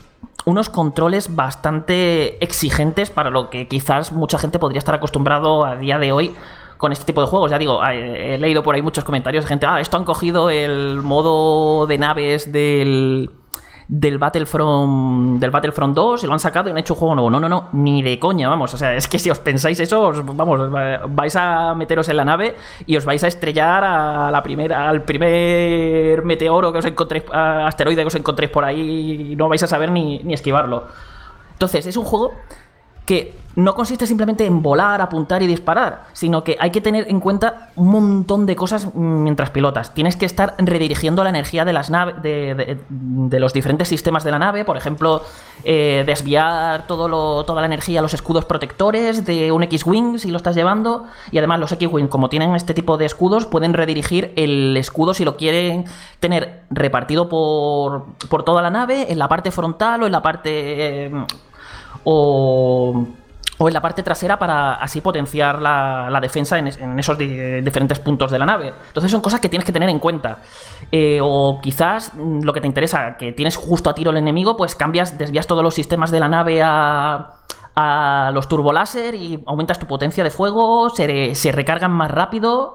unos 0.47 0.69
controles 0.69 1.37
bastante 1.37 2.43
exigentes 2.45 3.11
para 3.11 3.31
lo 3.31 3.51
que 3.51 3.69
quizás 3.69 4.11
mucha 4.11 4.37
gente 4.37 4.59
podría 4.59 4.81
estar 4.81 4.97
acostumbrado 4.97 5.65
a 5.65 5.77
día 5.77 6.01
de 6.01 6.11
hoy 6.11 6.35
con 6.77 6.93
este 6.93 7.05
tipo 7.05 7.21
de 7.21 7.27
juegos. 7.27 7.51
Ya 7.51 7.59
digo, 7.59 7.85
he 7.85 8.39
leído 8.39 8.63
por 8.63 8.75
ahí 8.75 8.83
muchos 8.83 9.05
comentarios 9.05 9.45
de 9.45 9.49
gente, 9.49 9.67
ah, 9.67 9.81
esto 9.81 9.97
han 9.97 10.05
cogido 10.05 10.51
el 10.51 11.03
modo 11.03 11.87
de 11.87 11.99
naves 11.99 12.53
del 12.53 13.31
del 13.89 14.19
Battlefront 14.19 15.39
del 15.39 15.51
Battlefront 15.51 15.95
2 15.95 16.25
y 16.25 16.27
lo 16.27 16.33
han 16.33 16.41
sacado 16.41 16.69
y 16.69 16.73
han 16.73 16.79
hecho 16.79 16.95
un 16.95 16.99
juego 16.99 17.15
nuevo. 17.15 17.31
No, 17.31 17.39
no, 17.39 17.49
no, 17.49 17.69
ni 17.73 18.03
de 18.03 18.19
coña, 18.19 18.49
vamos. 18.49 18.75
O 18.75 18.77
sea, 18.77 18.95
es 18.95 19.07
que 19.09 19.19
si 19.19 19.31
os 19.31 19.39
pensáis 19.39 19.79
eso, 19.79 20.13
vamos, 20.25 20.71
vais 21.09 21.37
a 21.37 21.75
meteros 21.75 22.09
en 22.09 22.17
la 22.17 22.25
nave 22.25 22.57
y 22.87 22.97
os 22.97 23.05
vais 23.05 23.23
a 23.23 23.29
estrellar 23.29 23.85
a 23.85 24.31
la 24.31 24.43
primera, 24.43 24.89
al 24.89 25.03
primer 25.03 26.25
meteoro 26.25 26.73
que 26.73 26.79
os 26.79 26.85
encontréis, 26.85 27.25
asteroide 27.33 28.03
que 28.03 28.09
os 28.09 28.15
encontréis 28.15 28.51
por 28.51 28.65
ahí 28.65 29.33
y 29.33 29.37
no 29.37 29.49
vais 29.49 29.63
a 29.63 29.67
saber 29.67 29.91
ni, 29.91 30.19
ni 30.25 30.35
esquivarlo. 30.35 30.85
Entonces, 31.53 31.87
es 31.87 31.97
un 31.97 32.05
juego 32.05 32.33
que 33.07 33.46
no 33.57 33.75
consiste 33.75 34.07
simplemente 34.07 34.45
en 34.45 34.63
volar, 34.63 35.01
apuntar 35.01 35.43
y 35.43 35.47
disparar, 35.47 36.05
sino 36.13 36.45
que 36.45 36.59
hay 36.61 36.71
que 36.71 36.83
tener 36.83 37.09
en 37.09 37.21
cuenta 37.21 37.71
un 37.75 37.89
montón 37.89 38.45
de 38.45 38.55
cosas 38.55 38.95
mientras 38.95 39.49
pilotas. 39.49 39.95
Tienes 39.95 40.17
que 40.17 40.27
estar 40.27 40.55
redirigiendo 40.59 41.25
la 41.25 41.31
energía 41.31 41.65
de 41.65 41.73
las 41.73 41.89
naves, 41.89 42.17
de, 42.23 43.41
los 43.41 43.55
diferentes 43.55 43.89
sistemas 43.89 44.25
de 44.25 44.31
la 44.31 44.39
nave, 44.39 44.67
por 44.67 44.77
ejemplo, 44.77 45.23
eh, 45.65 46.05
desviar 46.07 46.87
toda 46.87 47.09
la 47.09 47.67
energía 47.67 48.01
a 48.01 48.03
los 48.03 48.13
escudos 48.13 48.45
protectores 48.45 49.25
de 49.25 49.51
un 49.51 49.63
X-Wing 49.63 50.19
si 50.19 50.31
lo 50.31 50.37
estás 50.37 50.55
llevando, 50.55 51.07
y 51.31 51.39
además 51.39 51.59
los 51.59 51.73
X-Wing, 51.73 52.09
como 52.09 52.29
tienen 52.29 52.55
este 52.55 52.75
tipo 52.75 52.99
de 52.99 53.07
escudos, 53.07 53.47
pueden 53.47 53.73
redirigir 53.73 54.35
el 54.37 54.77
escudo 54.77 55.15
si 55.15 55.25
lo 55.25 55.39
quieren 55.39 55.87
tener 56.21 56.65
repartido 56.69 57.31
por, 57.31 58.05
por 58.29 58.43
toda 58.43 58.61
la 58.61 58.69
nave, 58.69 59.11
en 59.11 59.19
la 59.19 59.29
parte 59.29 59.51
frontal 59.51 60.03
o 60.03 60.07
en 60.07 60.13
la 60.13 60.21
parte... 60.21 61.07
Eh, 61.07 61.27
o, 62.05 63.07
en 63.59 63.73
la 63.73 63.81
parte 63.81 64.03
trasera 64.03 64.39
para 64.39 64.75
así 64.75 65.01
potenciar 65.01 65.61
la, 65.61 66.19
defensa 66.21 66.59
en, 66.59 66.99
esos 66.99 67.19
diferentes 67.19 67.99
puntos 67.99 68.31
de 68.31 68.39
la 68.39 68.47
nave. 68.47 68.75
Entonces 68.89 69.11
son 69.11 69.21
cosas 69.21 69.41
que 69.41 69.49
tienes 69.49 69.65
que 69.65 69.73
tener 69.73 69.89
en 69.89 69.99
cuenta. 69.99 70.39
Eh, 70.93 71.19
o 71.23 71.61
quizás 71.63 72.13
mm, 72.15 72.43
lo 72.43 72.53
que 72.53 72.61
te 72.61 72.67
interesa, 72.67 73.17
que 73.17 73.33
tienes 73.33 73.57
justo 73.57 73.91
a 73.91 73.95
tiro 73.95 74.11
el 74.11 74.19
enemigo, 74.19 74.57
pues 74.57 74.75
cambias, 74.75 75.17
desvías 75.17 75.47
todos 75.47 75.63
los 75.63 75.75
sistemas 75.75 76.11
de 76.11 76.21
la 76.21 76.29
nave 76.29 76.63
a, 76.63 77.33
los 78.33 78.49
turboláser 78.49 79.15
y 79.15 79.43
aumentas 79.47 79.79
tu 79.79 79.87
potencia 79.87 80.25
de 80.25 80.31
fuego, 80.31 80.89
se, 80.89 81.35
se 81.35 81.53
recargan 81.53 81.93
más 81.93 82.11
rápido 82.11 82.75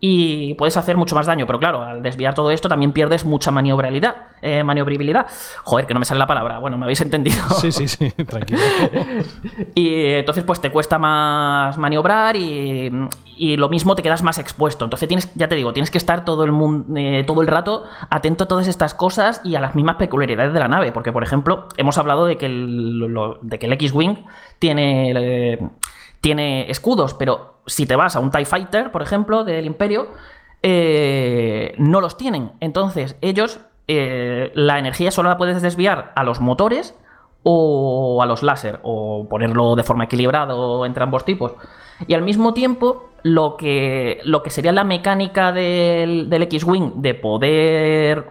y 0.00 0.54
puedes 0.54 0.76
hacer 0.76 0.96
mucho 0.96 1.14
más 1.14 1.26
daño. 1.26 1.46
Pero 1.46 1.58
claro, 1.58 1.82
al 1.82 2.02
desviar 2.02 2.34
todo 2.34 2.50
esto 2.50 2.68
también 2.68 2.92
pierdes 2.92 3.24
mucha 3.24 3.50
maniobrabilidad. 3.50 4.16
Eh, 4.40 4.64
maniobrabilidad. 4.64 5.26
Joder, 5.62 5.86
que 5.86 5.92
no 5.92 6.00
me 6.00 6.06
sale 6.06 6.18
la 6.18 6.26
palabra. 6.26 6.58
Bueno, 6.58 6.78
me 6.78 6.84
habéis 6.84 7.02
entendido. 7.02 7.36
Sí, 7.60 7.70
sí, 7.70 7.86
sí, 7.86 8.10
tranquilo. 8.26 8.60
y 9.74 10.06
entonces 10.14 10.44
pues 10.44 10.60
te 10.60 10.70
cuesta 10.70 10.98
más 10.98 11.76
maniobrar 11.76 12.36
y, 12.36 12.90
y, 13.36 13.56
lo 13.58 13.68
mismo 13.68 13.94
te 13.94 14.02
quedas 14.02 14.22
más 14.22 14.38
expuesto. 14.38 14.84
Entonces 14.86 15.06
tienes, 15.06 15.30
ya 15.34 15.48
te 15.48 15.54
digo, 15.54 15.74
tienes 15.74 15.90
que 15.90 15.98
estar 15.98 16.24
todo 16.24 16.44
el, 16.44 16.52
mundo, 16.52 16.98
eh, 16.98 17.22
todo 17.26 17.42
el 17.42 17.48
rato 17.48 17.84
atento 18.08 18.44
a 18.44 18.48
todas 18.48 18.68
estas 18.68 18.94
cosas 18.94 19.42
y 19.44 19.54
a 19.56 19.60
las 19.60 19.74
mismas 19.74 19.96
peculiaridades 19.96 20.54
de 20.54 20.60
la 20.60 20.68
nave. 20.68 20.92
Porque, 20.92 21.12
por 21.12 21.22
ejemplo, 21.22 21.68
hemos 21.76 21.98
hablado 21.98 22.24
de 22.24 22.38
que 22.38 22.46
el, 22.46 23.14
de 23.42 23.58
que 23.58 23.66
el 23.66 23.72
X-Wing 23.74 24.24
tiene... 24.58 25.12
Eh, 25.14 25.58
tiene 26.20 26.70
escudos, 26.70 27.14
pero 27.14 27.60
si 27.66 27.86
te 27.86 27.96
vas 27.96 28.16
a 28.16 28.20
un 28.20 28.30
TIE 28.30 28.44
Fighter, 28.44 28.90
por 28.90 29.02
ejemplo, 29.02 29.44
del 29.44 29.66
Imperio, 29.66 30.08
eh, 30.62 31.74
no 31.78 32.00
los 32.00 32.16
tienen. 32.16 32.52
Entonces, 32.60 33.16
ellos, 33.20 33.60
eh, 33.88 34.52
la 34.54 34.78
energía 34.78 35.10
solo 35.10 35.30
la 35.30 35.38
puedes 35.38 35.62
desviar 35.62 36.12
a 36.14 36.24
los 36.24 36.40
motores 36.40 36.94
o 37.42 38.22
a 38.22 38.26
los 38.26 38.42
láser, 38.42 38.80
o 38.82 39.26
ponerlo 39.28 39.74
de 39.76 39.82
forma 39.82 40.04
equilibrada 40.04 40.54
entre 40.86 41.02
ambos 41.02 41.24
tipos. 41.24 41.52
Y 42.06 42.14
al 42.14 42.22
mismo 42.22 42.52
tiempo, 42.52 43.10
lo 43.22 43.56
que, 43.56 44.20
lo 44.24 44.42
que 44.42 44.50
sería 44.50 44.72
la 44.72 44.84
mecánica 44.84 45.52
del, 45.52 46.28
del 46.28 46.42
X-Wing 46.42 46.94
de 46.96 47.14
poder 47.14 48.26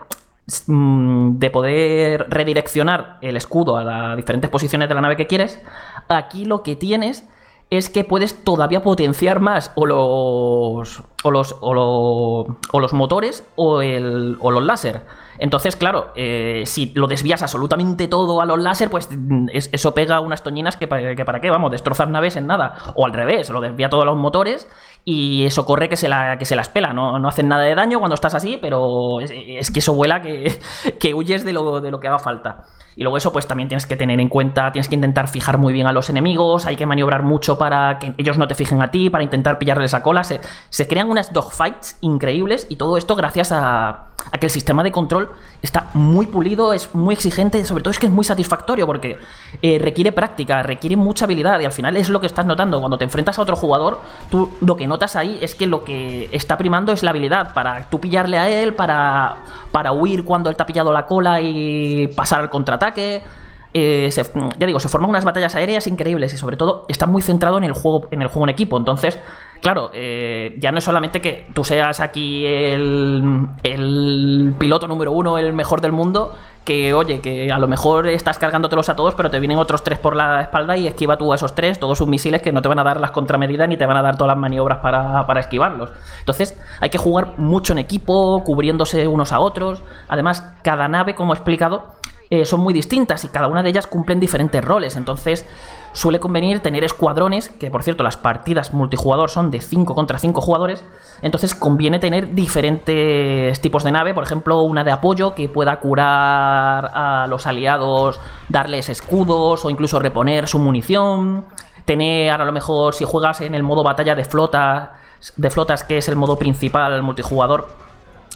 mm, 0.68 1.38
de 1.38 1.50
poder 1.50 2.28
redireccionar 2.30 3.18
el 3.22 3.38
escudo 3.38 3.78
a 3.78 3.84
las 3.84 4.18
diferentes 4.18 4.50
posiciones 4.50 4.90
de 4.90 4.96
la 4.96 5.02
nave 5.02 5.16
que 5.16 5.28
quieres, 5.28 5.60
aquí 6.08 6.46
lo 6.46 6.62
que 6.64 6.76
tienes 6.76 7.28
es 7.70 7.90
que 7.90 8.04
puedes 8.04 8.44
todavía 8.44 8.82
potenciar 8.82 9.40
más 9.40 9.72
o 9.76 9.86
los, 9.86 11.04
o 11.24 11.32
los, 11.32 11.56
o, 11.62 12.80
los 12.80 12.94
motores 12.94 13.44
o, 13.56 13.82
el, 13.82 14.38
o 14.40 14.52
los 14.52 14.64
láser. 14.64 15.06
Entonces, 15.38 15.76
claro, 15.76 16.12
eh, 16.16 16.64
si 16.66 16.92
lo 16.96 17.08
desvías 17.08 17.42
absolutamente 17.44 18.08
todo 18.08 18.42
a 18.42 18.46
los 18.46 18.60
láser, 18.60 18.90
pues 18.90 19.08
mm, 19.10 19.48
eso 19.54 19.94
pega 19.94 20.20
unas 20.20 20.44
toñinas 20.44 20.78
que 20.78 20.88
para, 20.88 21.16
que 21.16 21.24
para 21.24 21.40
qué, 21.40 21.50
vamos, 21.50 21.72
destrozar 21.72 22.10
naves 22.10 22.36
en 22.36 22.48
nada. 22.48 22.94
O 22.96 23.06
al 23.06 23.14
revés, 23.14 23.50
lo 23.50 23.62
desvía 23.62 23.90
todo 23.90 24.02
a 24.02 24.06
los 24.06 24.18
motores 24.18 24.68
y 25.06 25.46
eso 25.46 25.66
corre 25.66 25.90
que 25.90 25.98
se, 25.98 26.08
la, 26.08 26.38
que 26.38 26.46
se 26.46 26.56
las 26.56 26.70
pela. 26.70 26.94
No, 26.94 27.20
no 27.20 27.28
hacen 27.28 27.48
nada 27.48 27.64
de 27.64 27.76
daño 27.76 28.00
cuando 28.00 28.16
estás 28.16 28.36
así, 28.36 28.58
pero 28.62 29.20
es, 29.22 29.72
que 29.72 29.80
eso 29.80 29.94
vuela 29.94 30.22
que, 30.22 30.60
que 31.00 31.14
huyes 31.14 31.44
de 31.44 31.54
lo, 31.54 31.82
de 31.82 31.92
lo 31.92 32.00
que 32.00 32.08
haga 32.08 32.20
falta. 32.20 32.66
Y 32.96 33.04
luego 33.04 33.16
eso 33.16 33.32
pues 33.32 33.48
también 33.48 33.70
tienes 33.70 33.86
que 33.86 33.96
tener 33.96 34.20
en 34.20 34.28
cuenta, 34.28 34.74
tienes 34.74 34.90
que 34.90 34.96
intentar 34.96 35.30
fijar 35.30 35.58
muy 35.58 35.72
bien 35.72 35.88
a 35.88 35.94
los 35.94 36.10
enemigos, 36.10 36.66
hay 36.66 36.76
que 36.76 36.86
maniobrar 36.86 37.24
mucho 37.24 37.58
para 37.58 37.98
que 37.98 38.14
ellos 38.18 38.38
no 38.38 38.46
te 38.48 38.56
fijen 38.56 38.82
a 38.82 38.92
ti, 38.92 39.10
para 39.10 39.24
intentar 39.24 39.58
pillarles 39.58 39.94
a 39.94 40.04
cola. 40.04 40.24
Se, 40.26 40.42
se 40.70 40.88
crean 40.88 41.10
unas 41.10 41.32
dogfights 41.32 41.98
increíbles 42.02 42.68
y 42.70 42.76
todo 42.76 42.98
esto 42.98 43.16
gracias 43.16 43.54
a, 43.54 44.10
a 44.32 44.38
que 44.38 44.48
el 44.48 44.52
sistema 44.52 44.84
de 44.84 44.92
control 44.92 45.32
está 45.62 45.88
muy 45.94 46.28
pulido, 46.28 46.74
es 46.74 46.94
muy 46.94 47.14
exigente, 47.14 47.64
sobre 47.66 47.84
todo 47.84 47.92
es 47.92 48.00
que 48.00 48.08
es 48.08 48.12
muy 48.12 48.24
satisfactorio 48.24 48.86
porque 48.86 49.18
eh, 49.62 49.80
requiere 49.80 50.12
práctica, 50.12 50.64
requiere 50.64 50.96
mucha 50.96 51.26
habilidad 51.26 51.60
y 51.60 51.66
al 51.66 51.72
final 51.72 51.98
es 51.98 52.10
lo 52.10 52.20
que 52.20 52.28
estás 52.28 52.46
notando. 52.46 52.80
Cuando 52.80 52.98
te 52.98 53.04
enfrentas 53.04 53.40
a 53.40 53.42
otro 53.42 53.56
jugador, 53.56 54.02
tú 54.30 54.52
lo 54.62 54.76
que 54.76 54.88
notas 54.90 55.16
ahí 55.16 55.40
es 55.42 55.56
que 55.56 55.68
lo 55.68 55.86
que 55.86 56.28
está 56.34 56.58
primando 56.58 56.92
es 56.92 57.04
la 57.04 57.12
habilidad 57.12 57.54
para 57.54 57.90
tú 57.90 58.02
pillarle 58.02 58.38
a 58.38 58.50
él, 58.50 58.74
para, 58.74 59.38
para 59.72 59.94
huir 59.94 60.26
cuando 60.26 60.50
él 60.50 60.58
te 60.58 60.64
ha 60.64 60.66
pillado 60.66 60.92
la 60.92 61.06
cola 61.06 61.40
y 61.40 62.08
pasar 62.08 62.42
al 62.42 62.50
contraataque. 62.50 63.24
Eh, 63.72 64.10
ya 64.58 64.66
digo, 64.66 64.80
se 64.80 64.90
forman 64.90 65.12
unas 65.12 65.24
batallas 65.24 65.54
aéreas 65.54 65.86
increíbles 65.86 66.34
y 66.34 66.38
sobre 66.38 66.58
todo 66.58 66.86
está 66.88 67.06
muy 67.06 67.22
centrado 67.22 67.60
en 67.60 67.64
el 67.64 67.74
juego 67.74 68.08
en 68.12 68.22
el 68.22 68.28
juego 68.28 68.46
en 68.46 68.50
equipo. 68.50 68.78
Entonces, 68.78 69.20
claro, 69.62 69.92
eh, 69.94 70.56
ya 70.58 70.72
no 70.72 70.80
es 70.80 70.84
solamente 70.84 71.22
que 71.22 71.48
tú 71.54 71.64
seas 71.64 72.00
aquí 72.00 72.46
el, 72.46 73.48
el, 73.62 74.56
piloto 74.58 74.88
número 74.88 75.12
uno, 75.12 75.38
el 75.38 75.54
mejor 75.54 75.82
del 75.82 75.92
mundo, 75.92 76.36
que 76.64 76.94
oye, 76.94 77.20
que 77.22 77.52
a 77.52 77.58
lo 77.58 77.68
mejor 77.68 78.08
estás 78.08 78.38
cargándotelos 78.38 78.90
a 78.90 78.96
todos, 78.96 79.16
pero 79.16 79.30
te 79.30 79.40
vienen 79.40 79.58
otros 79.58 79.84
tres 79.84 79.98
por 80.00 80.16
la 80.16 80.42
espalda 80.42 80.78
y 80.78 80.88
esquiva 80.88 81.18
tú 81.18 81.32
a 81.32 81.36
esos 81.36 81.56
tres, 81.56 81.80
todos 81.80 81.98
sus 81.98 82.08
misiles 82.08 82.42
que 82.42 82.52
no 82.52 82.62
te 82.62 82.68
van 82.68 82.80
a 82.80 82.84
dar 82.84 83.00
las 83.00 83.12
contramedidas 83.12 83.68
ni 83.68 83.78
te 83.78 83.86
van 83.86 83.98
a 83.98 84.02
dar 84.02 84.18
todas 84.18 84.30
las 84.30 84.38
maniobras 84.38 84.80
para, 84.80 85.26
para 85.26 85.40
esquivarlos. 85.40 85.92
Entonces, 86.20 86.58
hay 86.80 86.90
que 86.90 86.98
jugar 86.98 87.34
mucho 87.38 87.74
en 87.74 87.80
equipo, 87.80 88.44
cubriéndose 88.44 89.08
unos 89.08 89.32
a 89.32 89.40
otros. 89.40 89.82
Además, 90.08 90.44
cada 90.62 90.88
nave, 90.88 91.16
como 91.16 91.34
he 91.34 91.38
explicado, 91.38 91.96
eh, 92.32 92.46
son 92.46 92.60
muy 92.60 92.76
distintas 92.76 93.24
y 93.26 93.30
cada 93.30 93.48
una 93.48 93.64
de 93.64 93.70
ellas 93.70 93.88
cumplen 93.88 94.20
diferentes 94.20 94.64
roles. 94.64 94.96
Entonces 94.96 95.48
suele 95.94 96.20
convenir 96.20 96.60
tener 96.60 96.84
escuadrones, 96.84 97.50
que 97.50 97.72
por 97.72 97.82
cierto 97.82 98.04
las 98.04 98.18
partidas 98.18 98.72
multijugador 98.72 99.32
son 99.32 99.50
de 99.50 99.62
5 99.62 99.96
contra 99.96 100.20
5 100.20 100.40
jugadores. 100.40 100.84
Entonces 101.24 101.56
conviene 101.56 101.98
tener 101.98 102.36
diferentes 102.36 103.60
tipos 103.62 103.84
de 103.84 103.92
nave, 103.92 104.14
por 104.14 104.24
ejemplo 104.24 104.62
una 104.62 104.84
de 104.84 104.92
apoyo 104.92 105.34
que 105.34 105.50
pueda 105.50 105.80
curar 105.80 106.92
a 106.94 107.26
los 107.28 107.48
aliados, 107.48 108.20
darles 108.48 108.90
escudos 108.90 109.66
o 109.66 109.72
incluso 109.72 109.98
reponer 110.00 110.48
su 110.48 110.60
munición. 110.60 111.46
Tener 111.86 112.30
a 112.32 112.46
lo 112.46 112.52
mejor 112.52 112.94
si 112.94 113.06
juegas 113.06 113.42
en 113.42 113.56
el 113.56 113.64
modo 113.64 113.82
batalla 113.82 114.14
de 114.14 114.24
flota, 114.24 115.00
de 115.36 115.50
flotas 115.50 115.84
que 115.84 115.98
es 115.98 116.08
el 116.08 116.16
modo 116.16 116.38
principal 116.38 117.02
multijugador, 117.02 117.70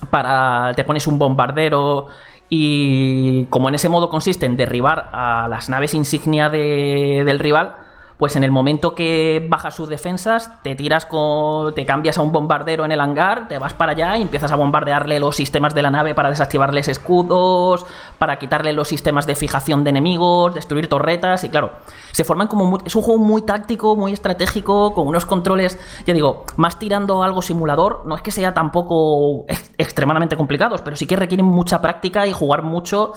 para 0.09 0.73
te 0.75 0.83
pones 0.83 1.05
un 1.05 1.19
bombardero 1.19 2.07
y 2.55 3.45
como 3.45 3.67
en 3.67 3.73
ese 3.73 3.89
modo 3.89 4.09
consiste 4.09 4.45
en 4.45 4.55
derribar 4.55 5.09
a 5.11 5.47
las 5.49 5.69
naves 5.69 5.95
insignia 5.95 6.51
del 6.51 7.39
rival, 7.39 7.77
pues 8.17 8.35
en 8.35 8.43
el 8.43 8.51
momento 8.51 8.95
que 8.95 9.45
bajas 9.49 9.75
sus 9.75 9.89
defensas, 9.89 10.51
te 10.63 10.75
tiras 10.75 11.05
con, 11.05 11.73
te 11.73 11.85
cambias 11.85 12.17
a 12.17 12.21
un 12.21 12.31
bombardero 12.31 12.85
en 12.85 12.91
el 12.91 13.01
hangar, 13.01 13.47
te 13.47 13.57
vas 13.57 13.73
para 13.73 13.93
allá 13.93 14.17
y 14.17 14.21
empiezas 14.21 14.51
a 14.51 14.55
bombardearle 14.55 15.19
los 15.19 15.35
sistemas 15.35 15.73
de 15.73 15.81
la 15.81 15.91
nave 15.91 16.15
para 16.15 16.29
desactivarles 16.29 16.87
escudos, 16.87 17.85
para 18.17 18.37
quitarle 18.39 18.73
los 18.73 18.87
sistemas 18.87 19.25
de 19.25 19.35
fijación 19.35 19.83
de 19.83 19.89
enemigos, 19.89 20.53
destruir 20.53 20.87
torretas 20.87 21.43
y 21.43 21.49
claro, 21.49 21.71
se 22.11 22.23
forman 22.23 22.47
como 22.47 22.79
es 22.85 22.95
un 22.95 23.01
juego 23.01 23.21
muy 23.21 23.41
táctico, 23.41 23.95
muy 23.95 24.13
estratégico, 24.13 24.93
con 24.93 25.07
unos 25.07 25.25
controles, 25.25 25.79
ya 26.05 26.13
digo, 26.13 26.45
más 26.57 26.79
tirando 26.79 27.23
algo 27.23 27.41
simulador, 27.41 28.03
no 28.05 28.15
es 28.15 28.21
que 28.21 28.31
sea 28.31 28.53
tampoco 28.53 29.45
extremadamente 29.77 30.37
complicados, 30.37 30.81
pero 30.81 30.95
sí 30.95 31.05
que 31.07 31.15
requieren 31.15 31.45
mucha 31.45 31.81
práctica 31.81 32.27
y 32.27 32.33
jugar 32.33 32.63
mucho 32.63 33.13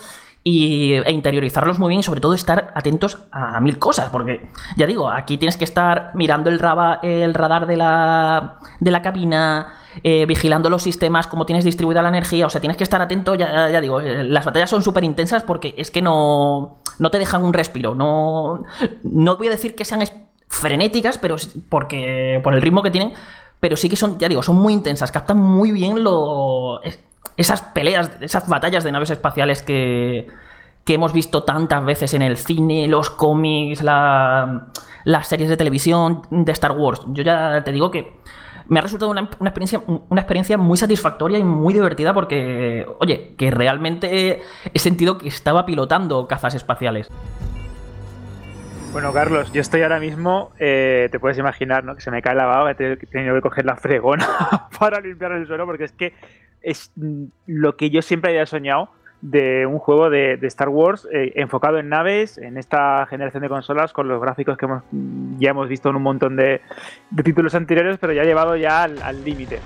y, 0.48 0.92
e 0.92 1.10
interiorizarlos 1.10 1.80
muy 1.80 1.88
bien 1.88 2.00
y 2.00 2.02
sobre 2.04 2.20
todo 2.20 2.32
estar 2.32 2.72
atentos 2.76 3.18
a 3.32 3.60
mil 3.60 3.80
cosas, 3.80 4.10
porque 4.10 4.48
ya 4.76 4.86
digo, 4.86 5.10
aquí 5.10 5.38
tienes 5.38 5.56
que 5.56 5.64
estar 5.64 6.12
mirando 6.14 6.50
el, 6.50 6.60
el 7.02 7.34
radar 7.34 7.66
de 7.66 7.76
la, 7.76 8.60
de 8.78 8.90
la 8.92 9.02
cabina, 9.02 9.74
eh, 10.04 10.24
vigilando 10.24 10.70
los 10.70 10.84
sistemas, 10.84 11.26
cómo 11.26 11.46
tienes 11.46 11.64
distribuida 11.64 12.00
la 12.00 12.10
energía, 12.10 12.46
o 12.46 12.50
sea, 12.50 12.60
tienes 12.60 12.76
que 12.76 12.84
estar 12.84 13.02
atento, 13.02 13.34
ya, 13.34 13.70
ya 13.70 13.80
digo, 13.80 14.00
eh, 14.00 14.22
las 14.22 14.44
batallas 14.44 14.70
son 14.70 14.84
súper 14.84 15.02
intensas 15.02 15.42
porque 15.42 15.74
es 15.76 15.90
que 15.90 16.00
no, 16.00 16.78
no 17.00 17.10
te 17.10 17.18
dejan 17.18 17.42
un 17.42 17.52
respiro, 17.52 17.96
no, 17.96 18.62
no 19.02 19.36
voy 19.36 19.48
a 19.48 19.50
decir 19.50 19.74
que 19.74 19.84
sean 19.84 20.04
frenéticas, 20.46 21.18
pero 21.18 21.34
porque 21.68 22.40
por 22.44 22.54
el 22.54 22.62
ritmo 22.62 22.84
que 22.84 22.92
tienen, 22.92 23.14
pero 23.58 23.76
sí 23.76 23.88
que 23.88 23.96
son, 23.96 24.16
ya 24.16 24.28
digo, 24.28 24.44
son 24.44 24.54
muy 24.54 24.72
intensas, 24.72 25.10
captan 25.10 25.38
muy 25.38 25.72
bien 25.72 26.04
lo, 26.04 26.80
esas 27.36 27.62
peleas, 27.62 28.10
esas 28.20 28.48
batallas 28.48 28.84
de 28.84 28.92
naves 28.92 29.10
espaciales 29.10 29.62
que, 29.62 30.26
hemos 30.86 31.12
visto 31.12 31.42
tantas 31.42 31.84
veces 31.84 32.14
en 32.14 32.22
el 32.22 32.36
cine, 32.36 32.86
los 32.86 33.10
cómics, 33.10 33.82
las 33.82 35.26
series 35.28 35.48
de 35.48 35.56
televisión 35.56 36.22
de 36.30 36.52
Star 36.52 36.72
Wars. 36.72 37.00
Yo 37.08 37.24
ya 37.24 37.62
te 37.64 37.72
digo 37.72 37.90
que 37.90 38.14
me 38.68 38.78
ha 38.78 38.82
resultado 38.82 39.10
una, 39.10 39.22
experiencia, 39.22 39.82
una 39.86 40.20
experiencia 40.20 40.56
muy 40.58 40.76
satisfactoria 40.76 41.38
y 41.38 41.44
muy 41.44 41.74
divertida 41.74 42.14
porque, 42.14 42.86
oye, 43.00 43.34
que 43.36 43.50
realmente 43.50 44.42
he 44.72 44.78
sentido 44.78 45.18
que 45.18 45.28
estaba 45.28 45.66
pilotando 45.66 46.26
cazas 46.28 46.54
espaciales. 46.54 47.10
Bueno, 48.96 49.12
Carlos, 49.12 49.52
yo 49.52 49.60
estoy 49.60 49.82
ahora 49.82 50.00
mismo, 50.00 50.52
eh, 50.58 51.10
te 51.12 51.20
puedes 51.20 51.36
imaginar, 51.36 51.84
¿no? 51.84 51.94
Que 51.96 52.00
se 52.00 52.10
me 52.10 52.22
cae 52.22 52.34
la 52.34 52.46
baba, 52.46 52.70
he 52.70 52.74
tenido 52.74 52.96
que 52.96 53.42
coger 53.42 53.66
la 53.66 53.76
fregona 53.76 54.26
para 54.78 55.00
limpiar 55.00 55.32
el 55.32 55.46
suelo, 55.46 55.66
porque 55.66 55.84
es 55.84 55.92
que 55.92 56.14
es 56.66 56.92
lo 57.46 57.76
que 57.76 57.90
yo 57.90 58.02
siempre 58.02 58.32
había 58.32 58.44
soñado 58.44 58.90
de 59.22 59.66
un 59.66 59.78
juego 59.78 60.10
de, 60.10 60.38
Star 60.42 60.68
Wars 60.68 61.08
eh, 61.12 61.32
enfocado 61.36 61.78
en 61.78 61.88
naves, 61.88 62.38
en 62.38 62.58
esta 62.58 63.06
generación 63.06 63.42
de 63.42 63.48
consolas, 63.48 63.92
con 63.92 64.08
los 64.08 64.20
gráficos 64.20 64.58
que 64.58 64.66
hemos, 64.66 64.82
ya 65.38 65.50
hemos 65.50 65.68
visto 65.68 65.88
en 65.88 65.96
un 65.96 66.02
montón 66.02 66.36
de, 66.36 66.60
títulos 67.24 67.54
anteriores, 67.54 67.98
pero 67.98 68.12
ya 68.12 68.24
llevado 68.24 68.56
ya 68.56 68.82
al 68.82 69.24
límite. 69.24 69.60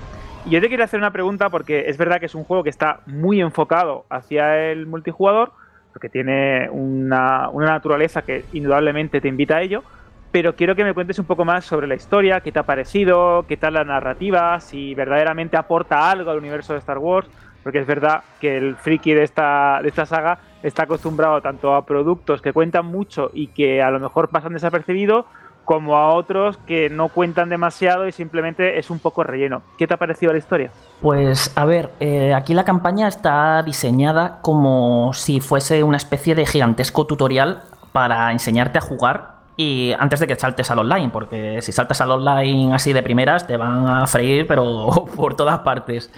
Y 0.45 0.51
yo 0.51 0.61
te 0.61 0.67
quiero 0.69 0.83
hacer 0.83 0.99
una 0.99 1.11
pregunta 1.11 1.49
porque 1.49 1.85
es 1.87 1.97
verdad 1.97 2.19
que 2.19 2.25
es 2.27 2.35
un 2.35 2.43
juego 2.43 2.63
que 2.63 2.69
está 2.69 3.01
muy 3.05 3.41
enfocado 3.41 4.05
hacia 4.09 4.71
el 4.71 4.87
multijugador, 4.87 5.51
porque 5.91 6.09
tiene 6.09 6.69
una, 6.69 7.49
una 7.49 7.67
naturaleza 7.67 8.21
que 8.21 8.45
indudablemente 8.53 9.21
te 9.21 9.27
invita 9.27 9.57
a 9.57 9.61
ello, 9.61 9.83
pero 10.31 10.55
quiero 10.55 10.75
que 10.75 10.83
me 10.83 10.93
cuentes 10.93 11.19
un 11.19 11.25
poco 11.25 11.45
más 11.45 11.65
sobre 11.65 11.87
la 11.87 11.95
historia, 11.95 12.41
qué 12.41 12.51
te 12.51 12.59
ha 12.59 12.63
parecido, 12.63 13.45
qué 13.47 13.57
tal 13.57 13.73
la 13.73 13.83
narrativa, 13.83 14.59
si 14.59 14.95
verdaderamente 14.95 15.57
aporta 15.57 16.09
algo 16.09 16.31
al 16.31 16.37
universo 16.37 16.73
de 16.73 16.79
Star 16.79 16.97
Wars, 16.97 17.27
porque 17.63 17.79
es 17.79 17.87
verdad 17.87 18.23
que 18.39 18.57
el 18.57 18.75
friki 18.75 19.13
de 19.13 19.23
esta, 19.23 19.79
de 19.81 19.89
esta 19.89 20.05
saga 20.05 20.39
está 20.63 20.83
acostumbrado 20.83 21.41
tanto 21.41 21.75
a 21.75 21.85
productos 21.85 22.41
que 22.41 22.53
cuentan 22.53 22.85
mucho 22.85 23.29
y 23.33 23.47
que 23.47 23.81
a 23.81 23.91
lo 23.91 23.99
mejor 23.99 24.29
pasan 24.29 24.53
desapercibidos, 24.53 25.25
como 25.65 25.95
a 25.95 26.13
otros 26.13 26.57
que 26.65 26.89
no 26.89 27.09
cuentan 27.09 27.49
demasiado 27.49 28.07
y 28.07 28.11
simplemente 28.11 28.79
es 28.79 28.89
un 28.89 28.99
poco 28.99 29.23
relleno. 29.23 29.61
¿Qué 29.77 29.85
te 29.85 29.93
ha 29.93 29.97
parecido 29.97 30.31
la 30.31 30.39
historia? 30.39 30.71
Pues 31.01 31.55
a 31.55 31.65
ver, 31.65 31.91
eh, 31.99 32.33
aquí 32.33 32.53
la 32.53 32.63
campaña 32.63 33.07
está 33.07 33.61
diseñada 33.63 34.39
como 34.41 35.13
si 35.13 35.39
fuese 35.39 35.83
una 35.83 35.97
especie 35.97 36.33
de 36.35 36.45
gigantesco 36.45 37.05
tutorial 37.05 37.63
para 37.91 38.31
enseñarte 38.31 38.79
a 38.79 38.81
jugar 38.81 39.30
y 39.57 39.93
antes 39.97 40.19
de 40.19 40.27
que 40.27 40.35
saltes 40.35 40.71
al 40.71 40.79
online, 40.79 41.09
porque 41.09 41.61
si 41.61 41.71
saltas 41.71 42.01
al 42.01 42.11
online 42.11 42.73
así 42.73 42.93
de 42.93 43.03
primeras 43.03 43.47
te 43.47 43.57
van 43.57 43.87
a 43.87 44.07
freír, 44.07 44.47
pero 44.47 45.07
por 45.15 45.35
todas 45.35 45.59
partes. 45.59 46.09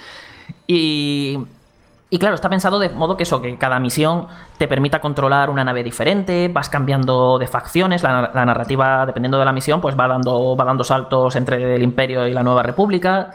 Y, 0.67 1.37
y 2.09 2.19
claro, 2.19 2.35
está 2.35 2.49
pensado 2.49 2.77
de 2.77 2.89
modo 2.89 3.17
que 3.17 3.23
eso, 3.23 3.41
que 3.41 3.57
cada 3.57 3.79
misión 3.79 4.27
te 4.57 4.67
permita 4.67 5.01
controlar 5.01 5.49
una 5.49 5.63
nave 5.63 5.83
diferente, 5.83 6.47
vas 6.47 6.69
cambiando 6.69 7.39
de 7.39 7.47
facciones, 7.47 8.03
la, 8.03 8.29
narrativa, 8.45 9.05
dependiendo 9.05 9.39
de 9.39 9.45
la 9.45 9.51
misión, 9.51 9.81
pues 9.81 9.97
va 9.99 10.07
dando, 10.07 10.55
va 10.55 10.63
dando 10.63 10.83
saltos 10.83 11.35
entre 11.35 11.75
el 11.75 11.81
Imperio 11.81 12.27
y 12.27 12.33
la 12.33 12.43
Nueva 12.43 12.61
República. 12.61 13.31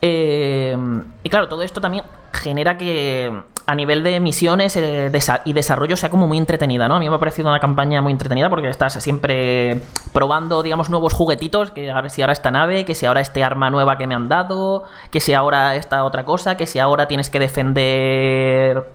Eh, 0.00 0.76
y 1.22 1.28
claro, 1.30 1.48
todo 1.48 1.62
esto 1.62 1.80
también 1.80 2.04
genera 2.32 2.78
que 2.78 3.32
a 3.66 3.74
nivel 3.74 4.02
de 4.02 4.18
misiones 4.18 4.76
eh, 4.76 5.12
y 5.44 5.52
desarrollo 5.52 5.96
sea 5.96 6.08
como 6.08 6.26
muy 6.26 6.38
entretenida, 6.38 6.88
¿no? 6.88 6.96
A 6.96 6.98
mí 7.00 7.08
me 7.08 7.14
ha 7.14 7.18
parecido 7.18 7.50
una 7.50 7.60
campaña 7.60 8.00
muy 8.00 8.12
entretenida 8.12 8.48
porque 8.48 8.70
estás 8.70 8.94
siempre 8.94 9.82
probando, 10.14 10.62
digamos, 10.62 10.88
nuevos 10.88 11.12
juguetitos, 11.12 11.70
que 11.72 11.90
a 11.90 12.00
ver 12.00 12.10
si 12.10 12.22
ahora 12.22 12.32
esta 12.32 12.50
nave, 12.50 12.86
que 12.86 12.94
si 12.94 13.04
ahora 13.04 13.20
este 13.20 13.44
arma 13.44 13.68
nueva 13.68 13.98
que 13.98 14.06
me 14.06 14.14
han 14.14 14.28
dado, 14.28 14.84
que 15.10 15.20
si 15.20 15.34
ahora 15.34 15.76
esta 15.76 16.04
otra 16.04 16.24
cosa, 16.24 16.56
que 16.56 16.66
si 16.66 16.78
ahora 16.78 17.08
tienes 17.08 17.28
que 17.28 17.40
defender 17.40 18.86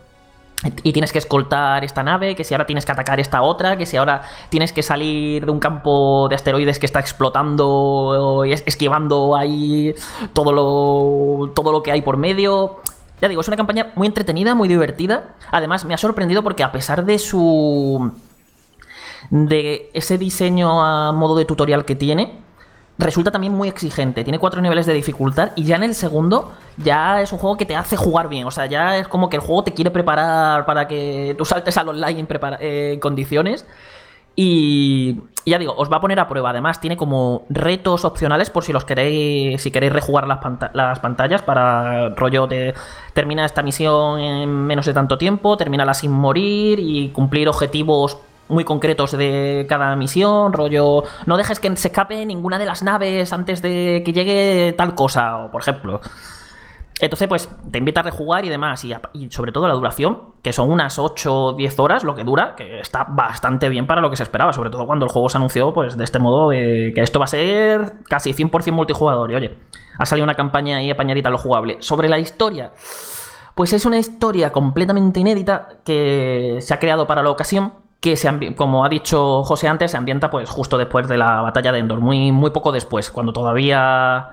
y 0.84 0.94
tienes 0.94 1.12
que 1.12 1.20
escoltar 1.20 1.84
esta 1.84 2.04
nave, 2.04 2.36
que 2.36 2.44
si 2.44 2.54
ahora 2.54 2.66
tienes 2.66 2.86
que 2.86 2.92
atacar 2.92 3.20
esta 3.20 3.42
otra, 3.42 3.78
que 3.78 3.86
si 3.86 3.98
ahora 3.98 4.22
tienes 4.50 4.72
que 4.72 4.84
salir 4.84 5.46
de 5.46 5.52
un 5.52 5.60
campo 5.60 6.28
de 6.30 6.36
asteroides 6.36 6.80
que 6.80 6.86
está 6.86 7.00
explotando 7.00 8.44
y 8.46 8.54
esquivando 8.54 9.36
ahí 9.36 9.94
todo 10.34 10.54
lo, 10.54 11.52
todo 11.54 11.72
lo 11.72 11.84
que 11.84 11.92
hay 11.92 12.02
por 12.02 12.18
medio. 12.18 12.82
Ya 13.22 13.30
digo, 13.30 13.42
es 13.42 13.48
una 13.48 13.58
campaña 13.58 13.92
muy 13.96 14.08
entretenida, 14.08 14.56
muy 14.56 14.68
divertida. 14.68 15.36
Además, 15.52 15.86
me 15.86 15.94
ha 15.94 15.98
sorprendido 15.98 16.44
porque 16.44 16.64
a 16.64 16.72
pesar 16.72 17.06
de 17.06 17.20
su... 17.20 18.12
de 19.30 19.90
ese 19.94 20.18
diseño 20.18 20.84
a 20.84 21.12
modo 21.14 21.36
de 21.36 21.46
tutorial 21.46 21.86
que 21.86 21.96
tiene, 21.96 22.43
resulta 22.98 23.32
también 23.32 23.54
muy 23.54 23.68
exigente. 23.68 24.24
Tiene 24.24 24.40
cuatro 24.40 24.62
niveles 24.62 24.86
de 24.86 24.94
dificultad 24.94 25.52
y 25.56 25.64
ya 25.64 25.76
en 25.76 25.84
el 25.84 25.96
segundo 25.96 26.54
ya 26.78 27.22
es 27.22 27.32
un 27.32 27.40
juego 27.40 27.58
que 27.58 27.66
te 27.66 27.76
hace 27.76 27.96
jugar 27.96 28.30
bien. 28.30 28.46
O 28.46 28.52
sea, 28.52 28.66
ya 28.66 28.98
es 28.98 29.08
como 29.08 29.30
que 29.30 29.38
el 29.38 29.42
juego 29.42 29.64
te 29.64 29.74
quiere 29.74 29.92
preparar 29.92 30.66
para 30.66 30.88
que 30.88 31.36
tú 31.38 31.46
saltes 31.46 31.78
al 31.78 31.90
online 31.90 32.20
en, 32.20 32.28
eh, 32.60 33.00
condiciones. 33.02 33.66
Y, 34.36 35.22
ya 35.46 35.60
digo, 35.60 35.76
os 35.78 35.92
va 35.92 35.98
a 35.98 36.02
poner 36.02 36.20
a 36.20 36.28
prueba. 36.28 36.50
Además, 36.50 36.80
tiene 36.82 36.98
como 36.98 37.44
retos 37.50 38.04
opcionales 38.04 38.50
por 38.50 38.64
si 38.64 38.74
los 38.74 38.84
queréis, 38.84 39.62
si 39.62 39.70
queréis 39.70 39.94
rejugar 39.94 40.28
las, 40.28 40.40
las 40.74 41.00
pantallas 41.00 41.44
para 41.44 42.10
rollo 42.10 42.48
de 42.48 42.74
termina 43.14 43.46
esta 43.46 43.62
misión 43.62 44.20
en 44.20 44.50
menos 44.50 44.88
de 44.88 44.94
tanto 44.94 45.18
tiempo, 45.20 45.56
termínala 45.56 45.94
sin 45.94 46.12
morir 46.12 46.80
y 46.80 47.10
cumplir 47.10 47.48
objetivos 47.48 48.18
muy 48.50 48.64
concretos 48.64 49.12
de 49.12 49.66
cada 49.70 49.96
misión, 49.96 50.54
rollo, 50.54 51.04
no 51.26 51.38
dejes 51.38 51.60
que 51.60 51.76
se 51.76 51.88
escape 51.88 52.26
ninguna 52.26 52.60
de 52.60 52.66
las 52.66 52.84
naves 52.84 53.32
antes 53.34 53.62
de 53.62 54.04
que 54.06 54.14
llegue 54.14 54.74
tal 54.78 54.96
cosa, 54.96 55.46
o 55.46 55.52
por 55.52 55.62
ejemplo. 55.62 56.02
Entonces, 57.00 57.28
pues 57.28 57.50
te 57.72 57.80
invita 57.80 58.02
a 58.02 58.04
rejugar 58.04 58.46
y 58.46 58.50
demás, 58.50 58.86
y, 58.86 59.30
sobre 59.30 59.52
todo 59.52 59.68
la 59.68 59.74
duración, 59.74 60.34
que 60.42 60.54
son 60.54 60.72
unas 60.72 61.00
8 61.00 61.36
o 61.36 61.54
10 61.54 61.80
horas 61.80 62.04
lo 62.04 62.16
que 62.16 62.24
dura, 62.24 62.56
que 62.56 62.80
está 62.80 63.04
bastante 63.04 63.68
bien 63.68 63.88
para 63.88 64.00
lo 64.00 64.10
que 64.10 64.16
se 64.16 64.24
esperaba, 64.24 64.54
sobre 64.54 64.70
todo 64.70 64.86
cuando 64.86 65.06
el 65.06 65.12
juego 65.12 65.28
se 65.28 65.38
anunció, 65.38 65.74
pues 65.74 65.98
de 65.98 66.04
este 66.04 66.20
modo, 66.20 66.52
que 66.52 66.94
esto 66.96 67.20
va 67.20 67.26
a 67.26 67.28
ser 67.28 67.94
casi 68.08 68.32
100% 68.32 68.72
multijugador. 68.72 69.32
Y 69.32 69.36
oye, 69.36 69.58
ha 69.98 70.06
salido 70.06 70.24
una 70.24 70.36
campaña 70.36 70.78
ahí 70.78 70.92
apañadita 70.92 71.30
lo 71.30 71.38
jugable. 71.38 71.78
Sobre 71.80 72.08
la 72.08 72.20
historia, 72.20 72.72
pues 73.56 73.74
es 73.74 73.86
una 73.86 73.98
historia 73.98 74.52
completamente 74.52 75.20
inédita 75.20 75.80
que 75.84 76.60
se 76.62 76.74
ha 76.74 76.80
creado 76.80 77.06
para 77.06 77.22
la 77.24 77.32
ocasión 77.32 77.74
que 78.04 78.18
se 78.18 78.54
como 78.56 78.84
ha 78.84 78.90
dicho 78.90 79.44
José 79.44 79.70
antes, 79.70 79.92
se 79.92 79.96
ambienta 79.96 80.30
pues 80.30 80.50
justo 80.50 80.78
después 80.78 81.08
de 81.08 81.18
la 81.18 81.40
batalla 81.42 81.72
de 81.72 81.80
Endor, 81.80 82.02
muy, 82.02 82.34
muy 82.34 82.52
poco 82.52 82.74
después, 82.74 83.10
cuando 83.10 83.32
todavía 83.32 84.28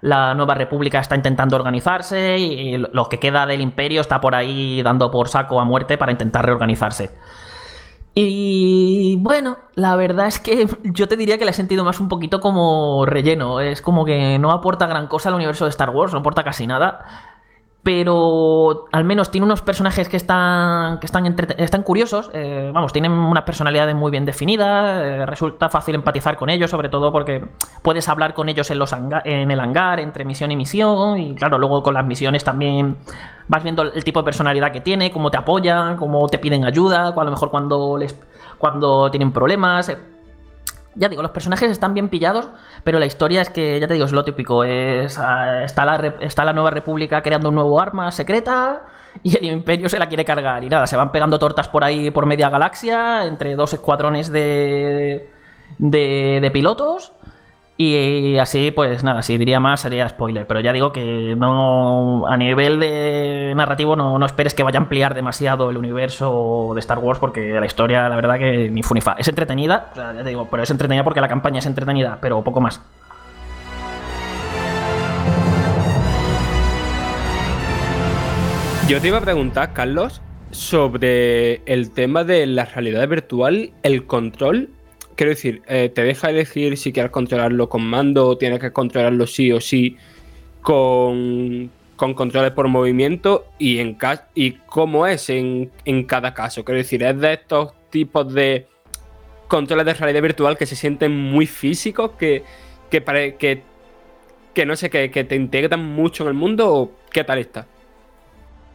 la 0.00 0.34
nueva 0.34 0.54
república 0.54 1.00
está 1.00 1.16
intentando 1.16 1.56
organizarse 1.56 2.38
y 2.38 2.76
lo 2.78 3.08
que 3.08 3.18
queda 3.18 3.44
del 3.44 3.62
imperio 3.62 4.00
está 4.00 4.20
por 4.20 4.36
ahí 4.36 4.80
dando 4.80 5.10
por 5.10 5.26
saco 5.26 5.58
a 5.60 5.64
muerte 5.64 5.98
para 5.98 6.12
intentar 6.12 6.46
reorganizarse. 6.46 7.10
Y 8.14 9.16
bueno, 9.18 9.58
la 9.74 9.96
verdad 9.96 10.28
es 10.28 10.38
que 10.38 10.68
yo 10.84 11.08
te 11.08 11.16
diría 11.16 11.36
que 11.36 11.44
la 11.44 11.50
he 11.50 11.54
sentido 11.54 11.82
más 11.84 11.98
un 11.98 12.08
poquito 12.08 12.40
como 12.40 13.06
relleno. 13.06 13.58
Es 13.58 13.82
como 13.82 14.04
que 14.04 14.38
no 14.38 14.52
aporta 14.52 14.86
gran 14.86 15.08
cosa 15.08 15.30
al 15.30 15.34
universo 15.34 15.64
de 15.64 15.70
Star 15.70 15.90
Wars, 15.90 16.12
no 16.12 16.20
aporta 16.20 16.44
casi 16.44 16.68
nada 16.68 17.35
pero 17.86 18.86
al 18.90 19.04
menos 19.04 19.30
tiene 19.30 19.44
unos 19.44 19.62
personajes 19.62 20.08
que 20.08 20.16
están, 20.16 20.98
que 20.98 21.06
están, 21.06 21.24
están 21.56 21.84
curiosos, 21.84 22.32
eh, 22.34 22.72
vamos, 22.74 22.92
tienen 22.92 23.12
una 23.12 23.44
personalidad 23.44 23.94
muy 23.94 24.10
bien 24.10 24.24
definida, 24.24 25.04
eh, 25.04 25.24
resulta 25.24 25.68
fácil 25.68 25.94
empatizar 25.94 26.36
con 26.36 26.50
ellos, 26.50 26.68
sobre 26.68 26.88
todo 26.88 27.12
porque 27.12 27.44
puedes 27.82 28.08
hablar 28.08 28.34
con 28.34 28.48
ellos 28.48 28.68
en, 28.72 28.80
los 28.80 28.92
en 28.92 29.52
el 29.52 29.60
hangar, 29.60 30.00
entre 30.00 30.24
misión 30.24 30.50
y 30.50 30.56
misión, 30.56 31.16
y 31.20 31.36
claro, 31.36 31.58
luego 31.58 31.84
con 31.84 31.94
las 31.94 32.04
misiones 32.04 32.42
también 32.42 32.96
vas 33.46 33.62
viendo 33.62 33.82
el 33.82 34.02
tipo 34.02 34.18
de 34.18 34.24
personalidad 34.24 34.72
que 34.72 34.80
tiene, 34.80 35.12
cómo 35.12 35.30
te 35.30 35.36
apoyan, 35.36 35.96
cómo 35.96 36.26
te 36.26 36.38
piden 36.38 36.64
ayuda, 36.64 37.14
a 37.16 37.24
lo 37.24 37.30
mejor 37.30 37.52
cuando, 37.52 37.96
les, 37.98 38.18
cuando 38.58 39.12
tienen 39.12 39.30
problemas 39.30 39.96
ya 40.96 41.08
digo, 41.08 41.22
los 41.22 41.30
personajes 41.30 41.70
están 41.70 41.94
bien 41.94 42.08
pillados, 42.08 42.48
pero 42.82 42.98
la 42.98 43.06
historia 43.06 43.42
es 43.42 43.50
que, 43.50 43.78
ya 43.78 43.86
te 43.86 43.94
digo, 43.94 44.06
es 44.06 44.12
lo 44.12 44.24
típico. 44.24 44.64
Es, 44.64 45.18
ah, 45.18 45.62
está, 45.64 45.84
la, 45.84 46.14
está 46.20 46.44
la 46.44 46.52
nueva 46.52 46.70
república 46.70 47.22
creando 47.22 47.50
un 47.50 47.54
nuevo 47.54 47.80
arma 47.80 48.10
secreta 48.10 48.82
y 49.22 49.36
el 49.36 49.44
imperio 49.44 49.88
se 49.88 49.98
la 49.98 50.08
quiere 50.08 50.24
cargar. 50.24 50.64
Y 50.64 50.68
nada, 50.68 50.86
se 50.86 50.96
van 50.96 51.12
pegando 51.12 51.38
tortas 51.38 51.68
por 51.68 51.84
ahí 51.84 52.10
por 52.10 52.26
media 52.26 52.48
galaxia, 52.50 53.26
entre 53.26 53.56
dos 53.56 53.72
escuadrones 53.74 54.30
de, 54.32 55.30
de, 55.78 56.38
de 56.40 56.50
pilotos. 56.50 57.12
Y 57.78 58.38
así, 58.38 58.70
pues 58.70 59.04
nada, 59.04 59.20
si 59.20 59.36
diría 59.36 59.60
más 59.60 59.80
sería 59.80 60.08
spoiler, 60.08 60.46
pero 60.46 60.60
ya 60.60 60.72
digo 60.72 60.92
que 60.92 61.34
no 61.36 62.26
a 62.26 62.34
nivel 62.38 62.80
de 62.80 63.52
narrativo 63.54 63.96
no, 63.96 64.24
esperes 64.24 64.54
que 64.54 64.62
vaya 64.62 64.78
a 64.78 64.82
ampliar 64.82 65.14
demasiado 65.14 65.68
el 65.68 65.76
universo 65.76 66.72
de 66.74 66.80
Star 66.80 66.98
Wars 66.98 67.18
porque 67.18 67.60
la 67.60 67.66
historia, 67.66 68.08
la 68.08 68.16
verdad 68.16 68.38
que 68.38 68.70
ni 68.70 68.82
funifa. 68.82 69.14
Es 69.18 69.28
entretenida, 69.28 69.92
ya 69.94 70.22
digo, 70.22 70.48
pero 70.50 70.62
es 70.62 70.70
entretenida 70.70 71.04
porque 71.04 71.20
la 71.20 71.28
campaña 71.28 71.58
es 71.58 71.66
entretenida, 71.66 72.16
pero 72.22 72.42
poco 72.42 72.62
más. 72.62 72.80
Yo 78.88 79.00
te 79.02 79.08
iba 79.08 79.18
a 79.18 79.20
preguntar, 79.20 79.74
Carlos, 79.74 80.22
sobre 80.50 81.56
el 81.66 81.90
tema 81.90 82.24
de 82.24 82.46
la 82.46 82.64
realidad 82.64 83.06
virtual, 83.06 83.72
el 83.82 84.06
control 84.06 84.70
quiero 85.16 85.30
decir, 85.30 85.62
eh, 85.66 85.90
te 85.92 86.04
deja 86.04 86.30
elegir 86.30 86.76
si 86.76 86.92
quieres 86.92 87.10
controlarlo 87.10 87.68
con 87.68 87.84
mando 87.84 88.28
o 88.28 88.38
tienes 88.38 88.60
que 88.60 88.72
controlarlo 88.72 89.26
sí 89.26 89.50
o 89.50 89.60
sí 89.60 89.96
con, 90.60 91.70
controles 91.96 92.52
por 92.52 92.68
movimiento 92.68 93.46
y, 93.58 93.78
en 93.78 93.96
y 94.34 94.52
cómo 94.52 95.06
es 95.06 95.30
en, 95.30 95.70
cada 96.06 96.34
caso. 96.34 96.64
Quiero 96.64 96.78
decir, 96.78 97.02
es 97.02 97.18
de 97.18 97.32
estos 97.32 97.72
tipos 97.90 98.32
de 98.32 98.68
controles 99.48 99.86
de 99.86 99.94
realidad 99.94 100.22
virtual 100.22 100.58
que 100.58 100.66
se 100.66 100.76
sienten 100.76 101.16
muy 101.16 101.46
físicos, 101.46 102.12
que, 102.18 102.44
que, 102.90 103.02
que, 103.38 103.62
que 104.54 104.66
no 104.66 104.76
sé, 104.76 104.90
que, 104.90 105.10
que 105.10 105.24
te 105.24 105.36
integran 105.36 105.84
mucho 105.84 106.24
en 106.24 106.28
el 106.28 106.34
mundo 106.34 106.74
o 106.74 106.92
qué 107.10 107.24
tal 107.24 107.38
está. 107.38 107.66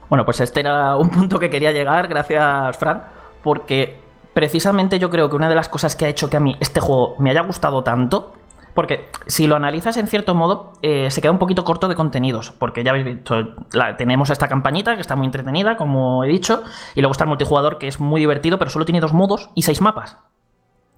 Bueno, 0.10 0.26
pues 0.26 0.42
este 0.42 0.62
era 0.62 0.98
un 0.98 1.10
punto 1.10 1.40
que 1.40 1.50
quería 1.50 1.72
llegar, 1.72 2.08
gracias 2.08 2.78
Fran, 2.78 3.04
porque 3.44 4.01
precisamente 4.34 5.00
yo 5.00 5.10
creo 5.10 5.30
que 5.30 5.36
una 5.36 5.50
de 5.50 5.56
las 5.56 5.70
cosas 5.70 5.96
que 5.96 6.06
ha 6.06 6.10
hecho 6.10 6.30
que 6.30 6.38
a 6.38 6.40
mí 6.40 6.56
este 6.60 6.80
juego 6.80 7.16
me 7.20 7.32
haya 7.32 7.42
gustado 7.42 7.84
tanto, 7.84 8.34
porque 8.74 9.10
si 9.28 9.48
lo 9.48 9.56
analizas 9.56 9.98
en 9.98 10.08
cierto 10.08 10.34
modo, 10.34 10.74
eh, 10.82 11.12
se 11.12 11.22
queda 11.22 11.32
un 11.32 11.40
poquito 11.40 11.64
corto 11.66 11.88
de 11.88 11.96
contenidos, 11.96 12.52
porque 12.52 12.84
ya 12.84 12.92
habéis 12.92 13.06
visto, 13.06 13.56
tenemos 13.98 14.30
esta 14.30 14.48
campañita 14.48 14.96
que 14.96 15.02
está 15.02 15.16
muy 15.16 15.26
entretenida, 15.26 15.76
como 15.76 16.24
he 16.24 16.28
dicho, 16.28 16.64
y 16.96 17.02
luego 17.02 17.12
está 17.12 17.26
el 17.26 17.30
multijugador 17.30 17.78
que 17.78 17.88
es 17.88 18.00
muy 18.00 18.22
divertido, 18.22 18.58
pero 18.58 18.72
solo 18.72 18.86
tiene 18.86 19.02
dos 19.02 19.14
modos 19.14 19.50
y 19.56 19.64
seis 19.64 19.82
mapas. 19.82 20.18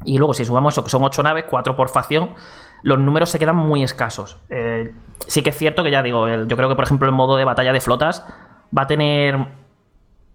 Y 0.06 0.18
luego 0.18 0.34
si 0.34 0.46
sumamos 0.46 0.74
eso, 0.74 0.84
que 0.84 0.90
son 0.90 1.04
ocho 1.04 1.24
naves, 1.24 1.46
cuatro 1.50 1.76
por 1.76 1.90
facción, 1.90 2.32
los 2.84 3.00
números 3.00 3.30
se 3.30 3.40
quedan 3.40 3.56
muy 3.56 3.84
escasos. 3.84 4.38
Eh, 4.50 4.94
sí 5.28 5.42
que 5.42 5.50
es 5.50 5.58
cierto 5.58 5.84
que 5.84 5.92
ya 5.92 6.04
digo, 6.04 6.28
yo 6.28 6.58
creo 6.58 6.70
que 6.70 6.76
por 6.76 6.84
ejemplo 6.84 7.08
el 7.08 7.14
modo 7.14 7.38
de 7.38 7.46
batalla 7.46 7.74
de 7.74 7.82
flotas 7.82 8.26
va 8.78 8.84
a 8.84 8.88
tener 8.88 9.63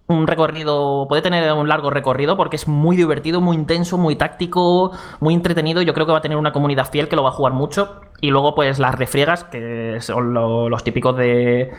un 0.08 0.26
recorrido, 0.26 1.06
puede 1.06 1.20
tener 1.20 1.52
un 1.52 1.68
largo 1.68 1.90
recorrido 1.90 2.36
porque 2.36 2.56
es 2.56 2.66
muy 2.66 2.96
divertido, 2.96 3.42
muy 3.42 3.56
intenso, 3.56 3.98
muy 3.98 4.16
táctico, 4.16 4.92
muy 5.20 5.34
entretenido. 5.34 5.82
Yo 5.82 5.92
creo 5.92 6.06
que 6.06 6.12
va 6.12 6.18
a 6.18 6.22
tener 6.22 6.38
una 6.38 6.52
comunidad 6.52 6.90
fiel 6.90 7.08
que 7.08 7.16
lo 7.16 7.22
va 7.22 7.28
a 7.28 7.32
jugar 7.32 7.52
mucho. 7.52 8.00
Y 8.20 8.30
luego, 8.30 8.54
pues 8.54 8.78
las 8.78 8.94
refriegas, 8.94 9.44
que 9.44 9.98
son 10.00 10.32
los 10.32 10.82
típicos 10.82 11.16
de 11.16 11.70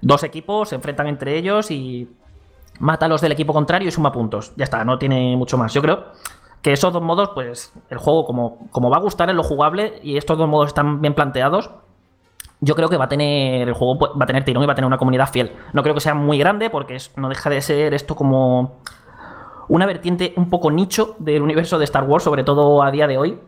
dos 0.00 0.22
equipos, 0.22 0.68
se 0.68 0.76
enfrentan 0.76 1.08
entre 1.08 1.36
ellos 1.36 1.72
y 1.72 2.08
mata 2.78 3.06
a 3.06 3.08
los 3.08 3.20
del 3.20 3.32
equipo 3.32 3.52
contrario 3.52 3.88
y 3.88 3.90
suma 3.90 4.12
puntos. 4.12 4.52
Ya 4.56 4.64
está, 4.64 4.84
no 4.84 4.98
tiene 4.98 5.36
mucho 5.36 5.58
más. 5.58 5.74
Yo 5.74 5.82
creo 5.82 6.04
que 6.62 6.72
esos 6.72 6.92
dos 6.92 7.02
modos, 7.02 7.30
pues 7.34 7.72
el 7.90 7.98
juego 7.98 8.24
como, 8.24 8.68
como 8.70 8.90
va 8.90 8.98
a 8.98 9.00
gustar 9.00 9.28
en 9.28 9.36
lo 9.36 9.42
jugable 9.42 9.98
y 10.04 10.16
estos 10.16 10.38
dos 10.38 10.48
modos 10.48 10.68
están 10.68 11.00
bien 11.00 11.14
planteados, 11.14 11.70
yo 12.62 12.76
creo 12.76 12.88
que 12.88 12.96
va 12.96 13.04
a 13.04 13.08
tener 13.08 13.68
el 13.68 13.74
juego 13.74 14.16
va 14.16 14.24
a 14.24 14.26
tener 14.26 14.44
tirón 14.44 14.62
y 14.62 14.66
va 14.66 14.72
a 14.72 14.76
tener 14.76 14.86
una 14.86 14.96
comunidad 14.96 15.28
fiel. 15.28 15.52
No 15.72 15.82
creo 15.82 15.94
que 15.94 16.00
sea 16.00 16.14
muy 16.14 16.38
grande 16.38 16.70
porque 16.70 16.96
no 17.16 17.28
deja 17.28 17.50
de 17.50 17.60
ser 17.60 17.92
esto 17.92 18.14
como 18.14 18.78
una 19.68 19.84
vertiente 19.84 20.32
un 20.36 20.48
poco 20.48 20.70
nicho 20.70 21.16
del 21.18 21.42
universo 21.42 21.76
de 21.78 21.84
Star 21.84 22.04
Wars, 22.04 22.22
sobre 22.22 22.44
todo 22.44 22.82
a 22.82 22.90
día 22.92 23.08
de 23.08 23.18
hoy. 23.18 23.38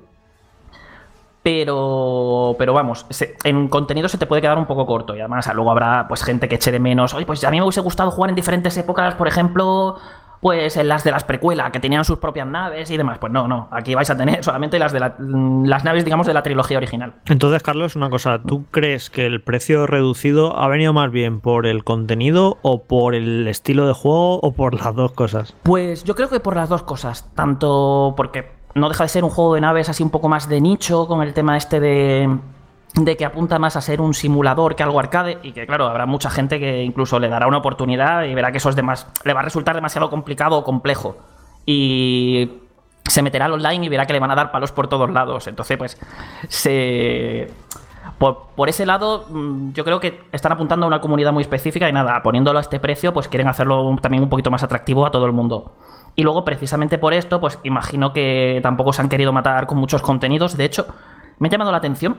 Pero, 1.44 2.56
pero 2.58 2.72
vamos, 2.72 3.06
en 3.44 3.68
contenido 3.68 4.08
se 4.08 4.18
te 4.18 4.26
puede 4.26 4.42
quedar 4.42 4.58
un 4.58 4.66
poco 4.66 4.86
corto 4.86 5.14
y 5.14 5.20
además 5.20 5.48
luego 5.54 5.70
habrá 5.70 6.08
pues 6.08 6.24
gente 6.24 6.48
que 6.48 6.56
eche 6.56 6.72
de 6.72 6.80
menos. 6.80 7.14
Oye, 7.14 7.26
pues 7.26 7.44
a 7.44 7.50
mí 7.50 7.58
me 7.58 7.64
hubiese 7.64 7.82
gustado 7.82 8.10
jugar 8.10 8.30
en 8.30 8.36
diferentes 8.36 8.76
épocas, 8.78 9.14
por 9.14 9.28
ejemplo, 9.28 9.98
pues 10.44 10.76
en 10.76 10.88
las 10.88 11.02
de 11.04 11.10
las 11.10 11.24
precuelas, 11.24 11.70
que 11.70 11.80
tenían 11.80 12.04
sus 12.04 12.18
propias 12.18 12.46
naves 12.46 12.90
y 12.90 12.98
demás. 12.98 13.16
Pues 13.16 13.32
no, 13.32 13.48
no, 13.48 13.66
aquí 13.70 13.94
vais 13.94 14.10
a 14.10 14.16
tener 14.18 14.44
solamente 14.44 14.78
las 14.78 14.92
de 14.92 15.00
las 15.00 15.84
naves, 15.84 16.04
digamos, 16.04 16.26
de 16.26 16.34
la 16.34 16.42
trilogía 16.42 16.76
original. 16.76 17.14
Entonces, 17.24 17.62
Carlos, 17.62 17.96
una 17.96 18.10
cosa, 18.10 18.42
¿tú 18.46 18.66
crees 18.70 19.08
que 19.08 19.24
el 19.24 19.40
precio 19.40 19.86
reducido 19.86 20.58
ha 20.58 20.68
venido 20.68 20.92
más 20.92 21.10
bien 21.10 21.40
por 21.40 21.66
el 21.66 21.82
contenido 21.82 22.58
o 22.60 22.82
por 22.82 23.14
el 23.14 23.48
estilo 23.48 23.86
de 23.86 23.94
juego 23.94 24.38
o 24.40 24.52
por 24.52 24.74
las 24.74 24.94
dos 24.94 25.12
cosas? 25.12 25.56
Pues 25.62 26.04
yo 26.04 26.14
creo 26.14 26.28
que 26.28 26.40
por 26.40 26.56
las 26.56 26.68
dos 26.68 26.82
cosas, 26.82 27.26
tanto 27.34 28.12
porque 28.14 28.52
no 28.74 28.90
deja 28.90 29.04
de 29.04 29.08
ser 29.08 29.24
un 29.24 29.30
juego 29.30 29.54
de 29.54 29.62
naves 29.62 29.88
así 29.88 30.02
un 30.02 30.10
poco 30.10 30.28
más 30.28 30.46
de 30.46 30.60
nicho, 30.60 31.06
con 31.06 31.22
el 31.22 31.32
tema 31.32 31.56
este 31.56 31.80
de 31.80 32.28
de 32.94 33.16
que 33.16 33.24
apunta 33.24 33.58
más 33.58 33.76
a 33.76 33.80
ser 33.80 34.00
un 34.00 34.14
simulador 34.14 34.76
que 34.76 34.82
algo 34.82 35.00
arcade 35.00 35.38
y 35.42 35.52
que 35.52 35.66
claro, 35.66 35.86
habrá 35.88 36.06
mucha 36.06 36.30
gente 36.30 36.60
que 36.60 36.82
incluso 36.82 37.18
le 37.18 37.28
dará 37.28 37.48
una 37.48 37.58
oportunidad 37.58 38.22
y 38.24 38.34
verá 38.34 38.52
que 38.52 38.58
eso 38.58 38.70
es 38.70 38.82
más 38.82 39.08
le 39.24 39.32
va 39.32 39.40
a 39.40 39.42
resultar 39.42 39.74
demasiado 39.74 40.10
complicado 40.10 40.56
o 40.56 40.64
complejo 40.64 41.16
y 41.66 42.50
se 43.06 43.22
meterá 43.22 43.46
al 43.46 43.52
online 43.52 43.86
y 43.86 43.88
verá 43.88 44.06
que 44.06 44.12
le 44.12 44.20
van 44.20 44.30
a 44.30 44.34
dar 44.34 44.50
palos 44.50 44.72
por 44.72 44.88
todos 44.88 45.10
lados. 45.10 45.46
Entonces, 45.46 45.76
pues 45.76 45.98
se 46.48 47.50
por, 48.18 48.68
ese 48.68 48.86
lado, 48.86 49.26
mm, 49.28 49.72
yo 49.72 49.84
creo 49.84 50.00
que 50.00 50.20
están 50.32 50.52
apuntando 50.52 50.86
a 50.86 50.88
una 50.88 51.00
comunidad 51.00 51.32
muy 51.32 51.42
específica 51.42 51.88
y 51.88 51.92
nada, 51.92 52.22
poniéndolo 52.22 52.58
a 52.58 52.62
este 52.62 52.78
precio, 52.80 53.12
pues 53.12 53.28
quieren 53.28 53.48
hacerlo 53.48 53.96
también 54.00 54.22
un 54.22 54.28
poquito 54.28 54.50
más 54.50 54.62
atractivo 54.62 55.04
a 55.04 55.10
todo 55.10 55.26
el 55.26 55.32
mundo. 55.32 55.72
Y 56.14 56.22
luego, 56.22 56.44
precisamente 56.44 56.96
por 56.96 57.12
esto, 57.12 57.40
pues 57.40 57.58
imagino 57.64 58.12
que 58.12 58.60
tampoco 58.62 58.92
se 58.92 59.02
han 59.02 59.08
querido 59.08 59.32
matar 59.32 59.66
con 59.66 59.78
muchos 59.78 60.00
contenidos. 60.00 60.56
De 60.56 60.64
hecho, 60.64 60.86
me 61.38 61.48
ha 61.48 61.50
llamado 61.50 61.72
la 61.72 61.78
atención 61.78 62.16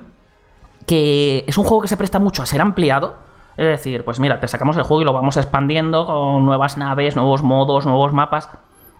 que 0.86 1.44
es 1.48 1.58
un 1.58 1.64
juego 1.64 1.82
que 1.82 1.88
se 1.88 1.98
presta 1.98 2.20
mucho 2.20 2.44
a 2.44 2.46
ser 2.46 2.62
ampliado. 2.62 3.16
Es 3.58 3.66
decir, 3.66 4.04
pues 4.04 4.20
mira, 4.20 4.40
te 4.40 4.48
sacamos 4.48 4.76
el 4.78 4.84
juego 4.84 5.02
y 5.02 5.06
lo 5.06 5.14
vamos 5.14 5.38
expandiendo 5.38 6.06
con 6.06 6.46
nuevas 6.46 6.78
naves, 6.78 7.16
nuevos 7.16 7.42
modos, 7.42 7.86
nuevos 7.86 8.14
mapas. 8.14 8.50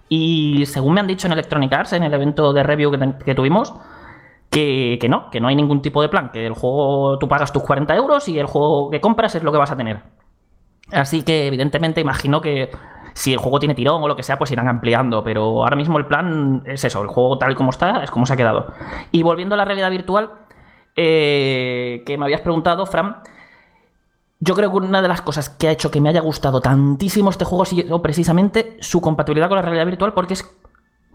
Y 0.08 0.66
según 0.68 0.94
me 0.94 1.02
han 1.02 1.08
dicho 1.08 1.28
en 1.28 1.34
Electronic 1.34 1.74
Arts, 1.74 1.94
en 1.94 2.04
el 2.04 2.14
evento 2.14 2.54
de 2.54 2.64
review 2.64 2.92
que, 3.26 3.36
tuvimos, 3.36 3.74
que, 4.50 4.98
que, 5.02 5.10
no, 5.10 5.30
que 5.30 5.42
no 5.42 5.48
hay 5.48 5.56
ningún 5.56 5.82
tipo 5.82 6.02
de 6.02 6.10
plan, 6.10 6.30
que 6.32 6.46
el 6.46 6.54
juego 6.54 7.18
tú 7.20 7.28
pagas 7.28 7.52
tus 7.52 7.64
40 7.64 7.96
euros 7.96 8.28
y 8.30 8.40
el 8.40 8.46
juego 8.46 8.90
que 8.90 9.02
compras 9.02 9.36
es 9.36 9.44
lo 9.44 9.52
que 9.52 9.58
vas 9.58 9.72
a 9.72 9.78
tener. 9.78 10.04
Así 10.92 11.24
que 11.24 11.48
evidentemente 11.48 12.00
imagino 12.00 12.42
que 12.42 12.70
si 13.14 13.34
el 13.34 13.40
juego 13.40 13.60
tiene 13.60 13.76
tirón 13.76 14.04
o 14.04 14.08
lo 14.08 14.16
que 14.16 14.24
sea, 14.24 14.38
pues 14.38 14.52
irán 14.52 14.68
ampliando, 14.68 15.24
pero 15.24 15.64
ahora 15.64 15.76
mismo 15.76 15.98
el 15.98 16.06
plan 16.06 16.62
es 16.66 16.84
eso, 16.84 17.02
el 17.02 17.08
juego 17.08 17.38
tal 17.38 17.56
como 17.56 17.72
está 17.72 18.04
es 18.04 18.12
como 18.12 18.26
se 18.26 18.34
ha 18.34 18.38
quedado. 18.38 18.74
Y 19.12 19.24
volviendo 19.24 19.56
a 19.56 19.58
la 19.58 19.66
realidad 19.66 19.90
virtual, 19.90 20.32
eh, 20.96 22.04
que 22.06 22.18
me 22.18 22.26
habías 22.26 22.42
preguntado, 22.42 22.86
Fran. 22.86 23.18
Yo 24.40 24.54
creo 24.56 24.70
que 24.70 24.78
una 24.78 25.02
de 25.02 25.08
las 25.08 25.22
cosas 25.22 25.50
que 25.50 25.68
ha 25.68 25.72
hecho 25.72 25.92
que 25.92 26.02
me 26.02 26.10
haya 26.10 26.22
gustado 26.22 26.62
tantísimo 26.62 27.30
este 27.30 27.46
juego 27.46 27.64
ha 27.64 27.66
sido 27.66 28.02
precisamente 28.02 28.78
su 28.80 29.02
compatibilidad 29.02 29.48
con 29.48 29.56
la 29.56 29.62
realidad 29.62 29.86
virtual, 29.86 30.14
porque 30.14 30.34
es 30.34 30.46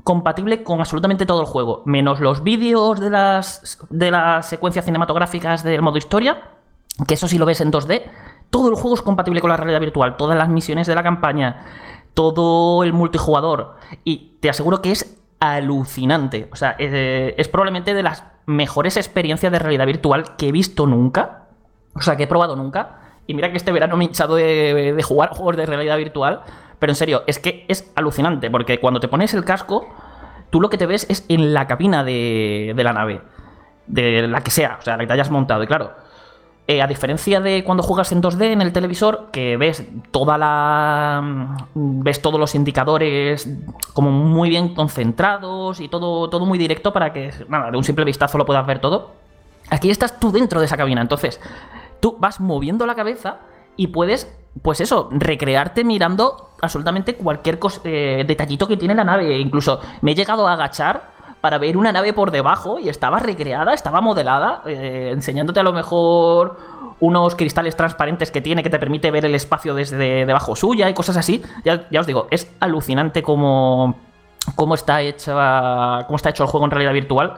compatible 0.03 0.63
con 0.63 0.81
absolutamente 0.81 1.27
todo 1.27 1.43
el 1.43 1.47
juego, 1.47 1.83
menos 1.85 2.21
los 2.21 2.43
vídeos 2.43 2.99
de 2.99 3.11
las, 3.11 3.79
de 3.91 4.11
las 4.11 4.49
secuencias 4.49 4.85
cinematográficas 4.85 5.63
del 5.63 5.83
modo 5.83 5.99
historia, 5.99 6.43
que 7.07 7.15
eso 7.15 7.29
sí 7.29 7.39
lo 7.39 7.47
ves 7.47 7.61
en 7.61 7.71
2D. 7.71 8.03
Todo 8.49 8.71
el 8.71 8.75
juego 8.75 8.95
es 8.95 9.03
compatible 9.03 9.41
con 9.41 9.51
la 9.51 9.57
realidad 9.57 9.81
virtual, 9.81 10.17
todas 10.17 10.37
las 10.37 10.49
misiones 10.49 10.87
de 10.87 10.95
la 10.95 11.03
campaña, 11.03 11.65
todo 12.15 12.83
el 12.83 12.93
multijugador. 12.93 13.77
Y 14.03 14.39
te 14.41 14.51
aseguro 14.51 14.83
que 14.83 14.93
es 14.93 15.17
alucinante. 15.39 16.49
O 16.53 16.57
sea, 16.57 16.73
es, 16.73 17.35
es 17.37 17.49
probablemente 17.49 17.95
de 17.95 18.03
las 18.03 18.25
mejores 18.51 18.97
experiencias 18.97 19.51
de 19.51 19.59
realidad 19.59 19.87
virtual 19.87 20.37
que 20.37 20.49
he 20.49 20.53
visto 20.53 20.87
nunca. 20.87 21.45
O 21.95 22.01
sea, 22.01 22.17
que 22.17 22.25
he 22.25 22.27
probado 22.27 22.57
nunca. 22.57 22.99
Y 23.27 23.35
mira 23.35 23.51
que 23.51 23.57
este 23.57 23.73
verano 23.73 23.97
me 23.97 24.05
he 24.05 24.09
hinchado 24.09 24.37
de, 24.37 25.01
jugar 25.03 25.31
juegos 25.33 25.57
de 25.57 25.67
realidad 25.67 25.97
virtual. 25.97 26.43
Pero 26.79 26.93
en 26.93 26.97
serio, 26.97 27.23
es 27.27 27.39
que 27.39 27.65
es 27.69 27.91
alucinante. 27.95 28.51
Porque 28.51 28.79
cuando 28.79 29.01
te 29.01 29.09
pones 29.09 29.35
el 29.35 29.45
casco, 29.45 29.89
tú 30.51 30.61
lo 30.61 30.69
que 30.69 30.79
te 30.79 30.87
ves 30.87 31.07
es 31.09 31.25
en 31.29 31.55
la 31.55 31.67
cabina 31.67 32.05
de, 32.05 32.73
de 32.75 32.85
la 32.85 32.93
nave. 32.93 33.21
De 33.87 34.27
la 34.29 34.43
que 34.43 34.51
sea, 34.51 34.77
o 34.81 34.83
sea, 34.83 34.97
la 34.97 35.03
que 35.03 35.07
te 35.07 35.13
hayas 35.13 35.31
montado. 35.31 35.63
Y 35.63 35.67
claro, 35.67 35.93
eh, 36.71 36.81
a 36.81 36.87
diferencia 36.87 37.41
de 37.41 37.65
cuando 37.65 37.83
juegas 37.83 38.13
en 38.13 38.23
2D 38.23 38.53
en 38.53 38.63
el 38.63 38.73
televisor, 38.73 39.31
que 39.33 39.57
ves 39.57 39.83
toda 40.13 40.39
la. 40.39 41.21
Mm, 41.75 42.05
ves 42.05 42.23
todos 42.23 42.39
los 42.39 42.55
indicadores 42.55 43.49
como 43.93 44.13
muy 44.13 44.51
bien 44.51 44.73
concentrados 44.73 45.81
y 45.81 45.89
todo, 45.89 46.31
todo 46.31 46.47
muy 46.47 46.59
directo 46.59 46.93
para 46.93 47.13
que, 47.13 47.33
nada, 47.49 47.73
de 47.73 47.77
un 47.77 47.83
simple 47.83 48.05
vistazo 48.05 48.39
lo 48.39 48.47
puedas 48.47 48.65
ver 48.69 48.79
todo. 48.79 49.11
Aquí 49.69 49.91
estás 49.91 50.21
tú 50.21 50.31
dentro 50.31 50.61
de 50.61 50.67
esa 50.67 50.77
cabina, 50.77 51.01
entonces 51.01 51.41
tú 51.99 52.17
vas 52.21 52.39
moviendo 52.39 52.87
la 52.87 52.95
cabeza 52.95 53.39
y 53.75 53.89
puedes, 53.89 54.33
pues 54.63 54.81
eso, 54.81 55.09
recrearte 55.11 55.83
mirando 55.83 56.51
absolutamente 56.63 57.17
cualquier 57.17 57.59
eh, 57.83 58.25
detallito 58.29 58.69
que 58.69 58.77
tiene 58.77 58.95
la 58.95 59.03
nave. 59.03 59.41
Incluso 59.41 59.81
me 60.03 60.13
he 60.13 60.15
llegado 60.15 60.47
a 60.47 60.53
agachar 60.53 61.11
para 61.41 61.59
ver 61.59 61.77
una 61.77 61.93
nave 61.93 62.13
por 62.13 62.31
debajo 62.31 62.79
y 62.79 62.89
estaba 62.89 63.19
recreada, 63.19 63.73
estaba 63.73 64.01
modelada, 64.01 64.63
eh, 64.67 65.11
enseñándote 65.13 65.61
a 65.61 65.63
lo 65.63 65.73
mejor 65.73 66.59
unos 67.01 67.35
cristales 67.35 67.77
transparentes 67.77 68.31
que 68.31 68.43
tiene 68.43 68.63
que 68.63 68.69
te 68.69 68.79
permite 68.79 69.11
ver 69.11 69.25
el 69.25 69.35
espacio 69.35 69.75
desde 69.75 70.27
debajo 70.27 70.55
suya 70.55 70.91
y 70.91 70.95
cosas 70.95 71.17
así. 71.17 71.43
Ya, 71.65 71.87
os 71.99 72.07
digo, 72.07 72.27
es 72.31 72.53
alucinante 72.61 73.23
cómo, 73.23 73.97
cómo, 74.55 74.75
está 74.75 75.01
hecha, 75.01 76.05
cómo 76.07 76.17
está 76.17 76.31
hecho 76.31 76.43
el 76.45 76.51
juego 76.51 76.67
en 76.67 76.71
realidad 76.73 76.93
virtual. 76.93 77.37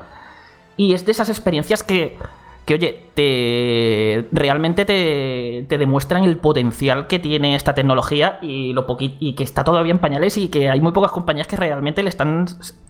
Y 0.76 0.94
es 0.94 1.06
de 1.06 1.12
esas 1.12 1.28
experiencias 1.28 1.84
que 1.84 2.18
que 2.64 2.74
oye, 2.74 3.06
te 3.14 4.28
realmente 4.30 4.84
te, 4.84 5.78
demuestran 5.78 6.24
el 6.24 6.36
potencial 6.36 7.06
que 7.08 7.18
tiene 7.18 7.56
esta 7.56 7.74
tecnología 7.74 8.38
y 8.40 8.72
lo 8.72 8.86
y 8.98 9.34
que 9.34 9.42
está 9.42 9.64
todavía 9.64 9.92
en 9.92 9.98
pañales 9.98 10.36
y 10.38 10.48
que 10.48 10.70
hay 10.70 10.80
muy 10.80 10.92
pocas 10.92 11.10
compañías 11.10 11.46
que 11.46 11.56
realmente 11.56 12.02
le 12.02 12.08
están, 12.08 12.46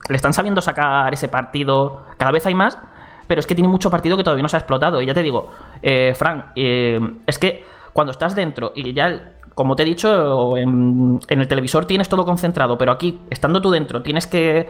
le 0.08 0.16
están 0.16 0.32
sabiendo 0.32 0.60
sacar 0.60 1.12
ese 1.14 1.28
partido. 1.28 2.02
Cada 2.18 2.32
vez 2.32 2.44
hay 2.44 2.54
más, 2.54 2.78
pero 3.26 3.40
es 3.40 3.46
que 3.46 3.54
tiene 3.54 3.68
mucho 3.68 3.90
partido 3.90 4.16
que 4.16 4.24
todavía 4.24 4.42
no 4.42 4.48
se 4.48 4.56
ha 4.56 4.60
explotado. 4.60 5.00
Y 5.00 5.06
ya 5.06 5.14
te 5.14 5.22
digo, 5.22 5.50
eh, 5.82 6.12
Frank, 6.14 6.46
eh, 6.54 7.00
es 7.26 7.38
que 7.38 7.64
cuando 7.94 8.12
estás 8.12 8.34
dentro 8.34 8.72
y 8.74 8.92
ya 8.92 9.31
como 9.54 9.76
te 9.76 9.82
he 9.82 9.86
dicho, 9.86 10.56
en, 10.56 11.20
el 11.28 11.48
televisor 11.48 11.84
tienes 11.84 12.08
todo 12.08 12.24
concentrado, 12.24 12.78
pero 12.78 12.92
aquí, 12.92 13.20
estando 13.30 13.60
tú 13.60 13.70
dentro, 13.70 14.02
tienes 14.02 14.26
que. 14.26 14.68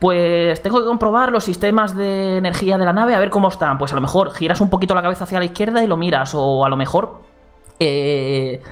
Pues 0.00 0.60
tengo 0.62 0.80
que 0.80 0.86
comprobar 0.86 1.30
los 1.30 1.44
sistemas 1.44 1.96
de 1.96 2.38
energía 2.38 2.76
de 2.76 2.84
la 2.84 2.92
nave, 2.92 3.14
a 3.14 3.20
ver 3.20 3.30
cómo 3.30 3.48
están. 3.48 3.78
Pues 3.78 3.92
a 3.92 3.94
lo 3.94 4.00
mejor 4.00 4.32
giras 4.32 4.60
un 4.60 4.68
poquito 4.70 4.94
la 4.94 5.02
cabeza 5.02 5.24
hacia 5.24 5.38
la 5.38 5.44
izquierda 5.44 5.82
y 5.82 5.86
lo 5.86 5.96
miras, 5.96 6.34
o 6.34 6.64
a 6.64 6.68
lo 6.68 6.76
mejor. 6.76 7.22
Eh, 7.80 8.62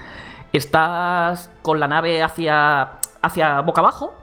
estás 0.53 1.51
con 1.63 1.81
la 1.81 1.89
nave 1.89 2.23
hacia, 2.23 2.99
hacia 3.21 3.61
boca 3.63 3.81
abajo 3.81 4.15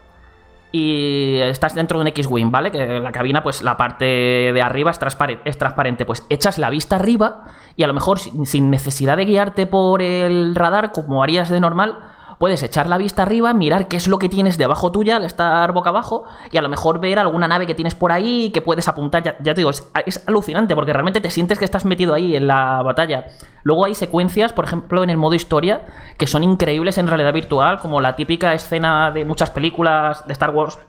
y 0.72 1.38
estás 1.40 1.74
dentro 1.74 1.98
de 1.98 2.04
un 2.04 2.08
X-Wing, 2.10 2.52
¿vale? 2.52 2.72
Que 2.72 3.00
la 3.00 3.12
cabina, 3.12 3.42
pues 3.42 3.64
la 3.64 3.76
parte 3.76 4.06
de 4.06 4.62
arriba 4.62 4.92
es, 4.92 5.00
es 5.46 5.58
transparente. 5.58 6.06
Pues 6.06 6.26
echas 6.30 6.58
la 6.58 6.70
vista 6.70 6.98
arriba 6.98 7.46
y 7.80 7.84
a 7.84 7.88
lo 7.88 7.94
mejor 7.94 8.20
sin 8.20 8.70
necesidad 8.70 9.16
de 9.16 9.24
guiarte 9.24 9.66
por 9.66 10.02
el 10.02 10.54
radar 10.54 10.92
como 10.92 11.24
harías 11.24 11.48
de 11.48 11.62
normal, 11.62 11.98
puedes 12.38 12.62
echar 12.62 12.88
la 12.88 12.98
vista 12.98 13.22
arriba, 13.22 13.54
mirar 13.54 13.88
qué 13.88 13.96
es 13.96 14.10
lo 14.10 14.20
que 14.20 14.28
tienes 14.28 14.58
debajo 14.58 14.92
tuya 14.92 15.16
al 15.16 15.24
estar 15.24 15.72
boca 15.72 15.92
abajo 15.92 16.26
y 16.52 16.58
a 16.58 16.62
lo 16.62 16.68
mejor 16.68 17.00
ver 17.00 17.20
alguna 17.20 17.48
nave 17.48 17.66
que 17.66 17.76
tienes 17.76 17.96
por 17.96 18.12
ahí 18.12 18.52
que 18.52 18.62
puedes 18.62 18.90
apuntar. 18.90 19.24
Ya, 19.24 19.38
te 19.38 19.54
digo, 19.54 19.70
es, 19.70 19.90
es, 20.06 20.22
alucinante 20.28 20.76
porque 20.76 20.92
realmente 20.92 21.22
te 21.22 21.32
sientes 21.32 21.58
que 21.58 21.64
estás 21.64 21.86
metido 21.86 22.14
ahí 22.14 22.36
en 22.36 22.48
la 22.48 22.82
batalla. 22.84 23.28
Luego 23.64 23.86
hay 23.86 23.96
secuencias, 23.96 24.52
por 24.52 24.66
ejemplo, 24.66 25.02
en 25.02 25.10
el 25.10 25.16
modo 25.16 25.36
historia, 25.36 25.84
que 26.18 26.28
son 26.28 26.44
increíbles 26.44 26.98
en 26.98 27.08
realidad 27.08 27.32
virtual, 27.32 27.80
como 27.80 28.02
la 28.02 28.18
típica 28.18 28.54
escena 28.54 29.10
de 29.12 29.24
muchas 29.24 29.52
películas 29.52 30.28
de 30.28 30.34
Star 30.34 30.50
Wars 30.50 30.80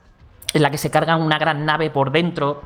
en 0.53 0.61
la 0.61 0.69
que 0.71 0.77
se 0.77 0.91
cargan 0.91 1.21
una 1.21 1.37
gran 1.37 1.65
nave 1.65 1.89
por 1.89 2.11
dentro 2.11 2.63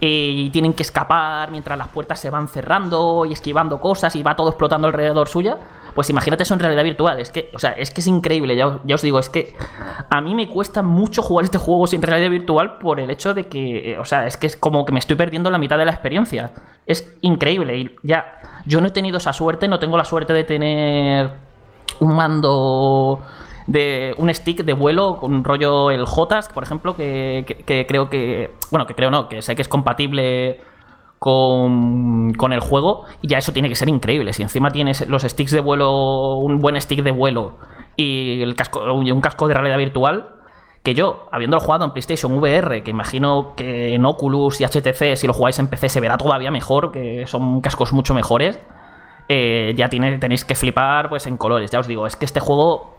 y 0.00 0.48
tienen 0.50 0.72
que 0.72 0.82
escapar 0.82 1.50
mientras 1.50 1.76
las 1.76 1.88
puertas 1.88 2.18
se 2.18 2.30
van 2.30 2.48
cerrando 2.48 3.26
y 3.26 3.32
esquivando 3.32 3.80
cosas 3.80 4.16
y 4.16 4.22
va 4.22 4.34
todo 4.34 4.48
explotando 4.48 4.86
alrededor 4.86 5.28
suya. 5.28 5.58
Pues 5.94 6.08
imagínate 6.08 6.44
eso 6.44 6.54
en 6.54 6.60
realidad 6.60 6.84
virtual. 6.84 7.20
Es 7.20 7.30
que, 7.30 7.50
o 7.54 7.58
sea, 7.58 7.72
es 7.72 7.90
que 7.90 8.00
es 8.00 8.06
increíble. 8.06 8.56
Ya, 8.56 8.94
os 8.94 9.02
digo, 9.02 9.18
es 9.18 9.28
que 9.28 9.54
a 10.08 10.20
mí 10.20 10.34
me 10.34 10.48
cuesta 10.48 10.82
mucho 10.82 11.20
jugar 11.22 11.44
este 11.44 11.58
juego 11.58 11.86
sin 11.86 12.00
realidad 12.00 12.30
virtual 12.30 12.78
por 12.78 13.00
el 13.00 13.10
hecho 13.10 13.34
de 13.34 13.46
que, 13.46 13.98
o 13.98 14.04
sea, 14.04 14.26
es 14.26 14.36
que 14.36 14.46
es 14.46 14.56
como 14.56 14.84
que 14.84 14.92
me 14.92 15.00
estoy 15.00 15.16
perdiendo 15.16 15.50
la 15.50 15.58
mitad 15.58 15.76
de 15.76 15.84
la 15.84 15.92
experiencia. 15.92 16.52
Es 16.86 17.12
increíble. 17.20 17.76
Y 17.76 17.96
ya, 18.02 18.62
yo 18.64 18.80
no 18.80 18.86
he 18.86 18.92
tenido 18.92 19.18
esa 19.18 19.32
suerte, 19.32 19.68
no 19.68 19.78
tengo 19.78 19.96
la 19.96 20.04
suerte 20.04 20.32
de 20.32 20.44
tener 20.44 21.30
un 21.98 22.14
mando 22.14 23.20
de 23.70 24.14
un 24.18 24.32
stick 24.34 24.64
de 24.64 24.72
vuelo 24.72 25.16
con 25.18 25.32
un 25.32 25.44
rollo 25.44 25.90
el 25.90 26.04
JOTAS, 26.04 26.48
por 26.48 26.62
ejemplo, 26.64 26.96
que, 26.96 27.44
que- 27.66 27.86
creo 27.86 28.10
que. 28.10 28.50
Bueno, 28.70 28.86
que 28.86 28.94
creo 28.94 29.10
no, 29.10 29.28
que 29.28 29.42
sé 29.42 29.54
que 29.54 29.62
es 29.62 29.68
compatible 29.68 30.60
con, 31.18 32.32
con 32.34 32.52
el 32.52 32.60
juego. 32.60 33.04
Y 33.22 33.28
ya 33.28 33.38
eso 33.38 33.52
tiene 33.52 33.68
que 33.68 33.76
ser 33.76 33.88
increíble. 33.88 34.32
Si 34.32 34.42
encima 34.42 34.70
tienes 34.70 35.06
los 35.08 35.22
sticks 35.22 35.52
de 35.52 35.60
vuelo, 35.60 36.34
un 36.36 36.58
buen 36.60 36.80
stick 36.80 37.02
de 37.02 37.12
vuelo 37.12 37.58
y 37.96 38.42
el 38.42 38.54
casco, 38.56 38.80
un 38.92 39.20
casco 39.20 39.46
de 39.48 39.54
realidad 39.54 39.78
virtual. 39.78 40.30
Que 40.82 40.94
yo, 40.94 41.28
habiéndolo 41.30 41.60
jugado 41.60 41.84
en 41.84 41.90
PlayStation 41.90 42.32
VR, 42.38 42.82
que 42.82 42.90
imagino 42.90 43.52
que 43.54 43.94
en 43.94 44.06
Oculus 44.06 44.62
y 44.62 44.64
HTC, 44.64 45.14
si 45.14 45.26
lo 45.26 45.34
jugáis 45.34 45.58
en 45.58 45.68
PC, 45.68 45.90
se 45.90 46.00
verá 46.00 46.16
todavía 46.16 46.50
mejor, 46.50 46.90
que 46.90 47.26
son 47.26 47.60
cascos 47.60 47.92
mucho 47.92 48.14
mejores 48.14 48.58
eh, 49.28 49.74
ya 49.76 49.88
tiene- 49.90 50.18
tenéis 50.18 50.44
que 50.44 50.54
flipar 50.54 51.08
pues 51.10 51.26
en 51.26 51.36
colores. 51.36 51.70
Ya 51.70 51.80
os 51.80 51.86
digo, 51.86 52.06
es 52.06 52.16
que 52.16 52.24
este 52.24 52.40
juego, 52.40 52.96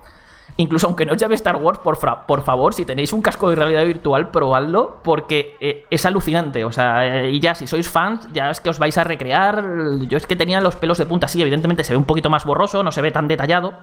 incluso 0.57 0.87
aunque 0.87 1.05
no 1.05 1.13
os 1.13 1.17
llame 1.17 1.35
Star 1.35 1.55
Wars, 1.55 1.79
por, 1.79 1.97
por 2.25 2.41
favor, 2.43 2.73
si 2.73 2.85
tenéis 2.85 3.13
un 3.13 3.21
casco 3.21 3.49
de 3.49 3.55
realidad 3.55 3.85
virtual, 3.85 4.29
probadlo, 4.29 4.97
porque 5.03 5.57
eh, 5.59 5.85
es 5.89 6.05
alucinante. 6.05 6.65
O 6.65 6.71
sea, 6.71 7.05
eh, 7.05 7.31
y 7.31 7.39
ya 7.39 7.55
si 7.55 7.67
sois 7.67 7.89
fans, 7.89 8.27
ya 8.33 8.49
es 8.49 8.61
que 8.61 8.69
os 8.69 8.79
vais 8.79 8.97
a 8.97 9.03
recrear. 9.03 9.63
Yo 10.07 10.17
es 10.17 10.27
que 10.27 10.35
tenía 10.35 10.61
los 10.61 10.75
pelos 10.75 10.97
de 10.97 11.05
punta, 11.05 11.27
sí, 11.27 11.41
evidentemente 11.41 11.83
se 11.83 11.93
ve 11.93 11.97
un 11.97 12.05
poquito 12.05 12.29
más 12.29 12.45
borroso, 12.45 12.83
no 12.83 12.91
se 12.91 13.01
ve 13.01 13.11
tan 13.11 13.27
detallado. 13.27 13.73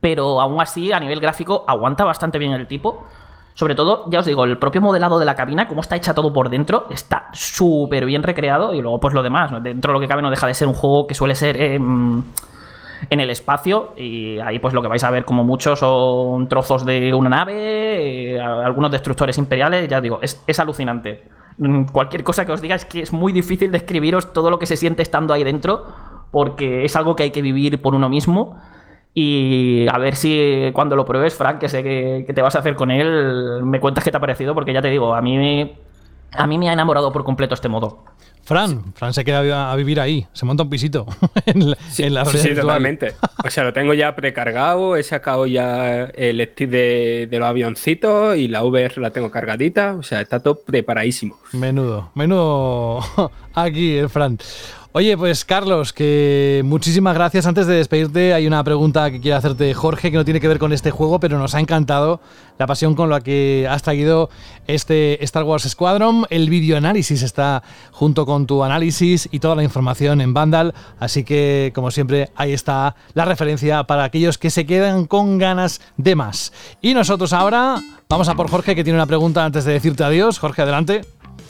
Pero 0.00 0.40
aún 0.40 0.60
así, 0.60 0.92
a 0.92 1.00
nivel 1.00 1.20
gráfico, 1.20 1.64
aguanta 1.66 2.04
bastante 2.04 2.38
bien 2.38 2.52
el 2.52 2.66
tipo. 2.66 3.06
Sobre 3.54 3.74
todo, 3.74 4.04
ya 4.10 4.18
os 4.18 4.26
digo, 4.26 4.44
el 4.44 4.58
propio 4.58 4.82
modelado 4.82 5.18
de 5.18 5.24
la 5.24 5.34
cabina, 5.34 5.66
cómo 5.66 5.80
está 5.80 5.96
hecha 5.96 6.12
todo 6.12 6.30
por 6.30 6.50
dentro, 6.50 6.88
está 6.90 7.30
súper 7.32 8.04
bien 8.04 8.22
recreado. 8.22 8.74
Y 8.74 8.82
luego, 8.82 9.00
pues 9.00 9.14
lo 9.14 9.22
demás, 9.22 9.50
¿no? 9.50 9.60
dentro 9.60 9.92
de 9.92 9.94
lo 9.94 10.00
que 10.00 10.06
cabe, 10.06 10.20
no 10.20 10.28
deja 10.28 10.46
de 10.46 10.52
ser 10.52 10.68
un 10.68 10.74
juego 10.74 11.06
que 11.06 11.14
suele 11.14 11.34
ser 11.34 11.60
em, 11.60 12.22
en 13.10 13.20
el 13.20 13.30
espacio. 13.30 13.92
Y 13.96 14.38
ahí, 14.38 14.58
pues 14.58 14.74
lo 14.74 14.82
que 14.82 14.88
vais 14.88 15.04
a 15.04 15.10
ver, 15.10 15.24
como 15.24 15.44
muchos, 15.44 15.78
son 15.78 16.48
trozos 16.48 16.84
de 16.84 17.14
una 17.14 17.28
nave, 17.28 18.34
eh, 18.34 18.40
algunos 18.40 18.90
destructores 18.90 19.38
imperiales. 19.38 19.88
Ya 19.88 20.00
digo, 20.00 20.18
es, 20.22 20.42
es 20.46 20.58
alucinante. 20.60 21.24
Mm, 21.58 21.84
Cualquier 21.86 22.24
cosa 22.24 22.44
que 22.44 22.52
os 22.52 22.60
diga 22.60 22.74
es 22.74 22.84
que 22.84 23.00
es 23.02 23.12
muy 23.12 23.32
difícil 23.32 23.70
describiros 23.70 24.32
todo 24.32 24.50
lo 24.50 24.58
que 24.58 24.66
se 24.66 24.76
siente 24.76 25.02
estando 25.02 25.32
ahí 25.34 25.44
dentro, 25.44 25.86
porque 26.30 26.84
es 26.84 26.96
algo 26.96 27.16
que 27.16 27.24
hay 27.24 27.30
que 27.30 27.42
vivir 27.42 27.80
por 27.80 27.94
uno 27.94 28.08
mismo. 28.08 28.58
Y 29.14 29.86
a 29.88 29.96
ver 29.98 30.14
si 30.14 30.70
cuando 30.74 30.94
lo 30.94 31.06
pruebes, 31.06 31.34
Frank, 31.34 31.58
que 31.58 31.70
sé 31.70 31.82
que, 31.82 32.24
que 32.26 32.34
te 32.34 32.42
vas 32.42 32.54
a 32.54 32.58
hacer 32.58 32.76
con 32.76 32.90
él, 32.90 33.62
me 33.64 33.80
cuentas 33.80 34.04
qué 34.04 34.10
te 34.10 34.18
ha 34.18 34.20
parecido, 34.20 34.52
porque 34.54 34.74
ya 34.74 34.82
te 34.82 34.88
digo, 34.90 35.14
a 35.14 35.22
mí, 35.22 35.74
a 36.32 36.46
mí 36.46 36.58
me 36.58 36.68
ha 36.68 36.74
enamorado 36.74 37.12
por 37.12 37.24
completo 37.24 37.54
este 37.54 37.68
modo. 37.68 38.04
Fran, 38.46 38.94
Fran 38.94 39.12
se 39.12 39.24
queda 39.24 39.72
a 39.72 39.74
vivir 39.74 39.98
ahí, 39.98 40.24
se 40.32 40.46
monta 40.46 40.62
un 40.62 40.70
pisito 40.70 41.04
en 41.46 41.70
la, 41.70 41.76
en 41.98 42.14
la 42.14 42.24
Sí, 42.26 42.38
sí, 42.38 42.54
totalmente. 42.54 43.14
O 43.44 43.50
sea, 43.50 43.64
lo 43.64 43.72
tengo 43.72 43.92
ya 43.92 44.14
precargado, 44.14 44.94
he 44.94 45.02
sacado 45.02 45.46
ya 45.46 46.04
el 46.04 46.40
stick 46.52 46.70
de, 46.70 47.26
de 47.28 47.38
los 47.40 47.48
avioncitos 47.48 48.36
y 48.36 48.46
la 48.46 48.62
VR 48.62 49.00
la 49.02 49.10
tengo 49.10 49.32
cargadita. 49.32 49.94
O 49.94 50.04
sea, 50.04 50.20
está 50.20 50.38
todo 50.38 50.60
preparadísimo. 50.60 51.36
Menudo, 51.54 52.12
menudo 52.14 53.00
aquí, 53.54 53.98
eh, 53.98 54.08
Fran. 54.08 54.38
Oye, 54.98 55.14
pues 55.18 55.44
Carlos, 55.44 55.92
que 55.92 56.62
muchísimas 56.64 57.14
gracias. 57.14 57.44
Antes 57.44 57.66
de 57.66 57.74
despedirte, 57.74 58.32
hay 58.32 58.46
una 58.46 58.64
pregunta 58.64 59.10
que 59.10 59.20
quiere 59.20 59.36
hacerte 59.36 59.74
Jorge 59.74 60.10
que 60.10 60.16
no 60.16 60.24
tiene 60.24 60.40
que 60.40 60.48
ver 60.48 60.58
con 60.58 60.72
este 60.72 60.90
juego, 60.90 61.20
pero 61.20 61.38
nos 61.38 61.54
ha 61.54 61.60
encantado 61.60 62.18
la 62.58 62.66
pasión 62.66 62.94
con 62.94 63.10
la 63.10 63.20
que 63.20 63.68
has 63.68 63.82
traído 63.82 64.30
este 64.66 65.22
Star 65.22 65.44
Wars 65.44 65.64
Squadron. 65.68 66.24
El 66.30 66.48
videoanálisis 66.48 67.20
está 67.20 67.62
junto 67.90 68.24
con 68.24 68.46
tu 68.46 68.64
análisis 68.64 69.28
y 69.30 69.38
toda 69.38 69.54
la 69.54 69.62
información 69.62 70.22
en 70.22 70.32
Vandal. 70.32 70.72
Así 70.98 71.24
que, 71.24 71.72
como 71.74 71.90
siempre, 71.90 72.30
ahí 72.34 72.54
está 72.54 72.96
la 73.12 73.26
referencia 73.26 73.84
para 73.84 74.02
aquellos 74.02 74.38
que 74.38 74.48
se 74.48 74.64
quedan 74.64 75.04
con 75.04 75.36
ganas 75.36 75.82
de 75.98 76.16
más. 76.16 76.54
Y 76.80 76.94
nosotros 76.94 77.34
ahora 77.34 77.82
vamos 78.08 78.30
a 78.30 78.34
por 78.34 78.48
Jorge, 78.48 78.74
que 78.74 78.82
tiene 78.82 78.98
una 78.98 79.04
pregunta 79.04 79.44
antes 79.44 79.66
de 79.66 79.74
decirte 79.74 80.04
adiós. 80.04 80.38
Jorge, 80.38 80.62
adelante. 80.62 81.02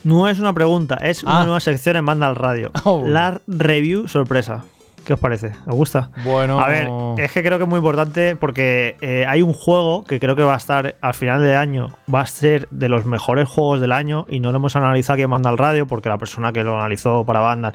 No 0.07 0.28
es 0.28 0.39
una 0.39 0.53
pregunta, 0.53 0.95
es 1.03 1.24
una 1.24 1.41
Ah. 1.41 1.45
nueva 1.45 1.59
sección 1.61 1.97
en 1.97 2.07
Banda 2.07 2.28
al 2.28 2.37
Radio. 2.37 2.70
Oh. 2.85 3.03
La 3.07 3.41
review 3.49 4.07
sorpresa. 4.07 4.65
¿Qué 5.05 5.12
os 5.15 5.20
parece? 5.20 5.53
¿Os 5.66 5.74
gusta? 5.77 6.11
Bueno. 6.24 6.59
A 6.59 6.66
ver, 6.69 6.89
es 7.19 7.31
que 7.31 7.43
creo 7.43 7.59
que 7.59 7.62
es 7.65 7.69
muy 7.70 7.78
importante 7.78 8.35
porque 8.35 8.97
eh, 9.01 9.24
hay 9.28 9.41
un 9.41 9.53
juego 9.53 10.03
que 10.05 10.19
creo 10.19 10.35
que 10.35 10.43
va 10.43 10.55
a 10.55 10.57
estar 10.57 10.97
al 11.01 11.15
final 11.15 11.43
de 11.43 11.55
año, 11.55 11.91
va 12.12 12.23
a 12.23 12.27
ser 12.27 12.66
de 12.73 12.89
los 12.89 13.05
mejores 13.07 13.49
juegos 13.49 13.81
del 13.81 13.93
año 13.93 14.27
y 14.28 14.41
no 14.41 14.51
lo 14.51 14.59
hemos 14.59 14.74
analizado 14.74 15.15
aquí 15.15 15.23
en 15.23 15.31
Banda 15.31 15.49
al 15.51 15.59
Radio 15.59 15.87
porque 15.87 16.09
la 16.09 16.19
persona 16.19 16.53
que 16.53 16.65
lo 16.65 16.77
analizó 16.77 17.24
para 17.24 17.39
Banda 17.39 17.74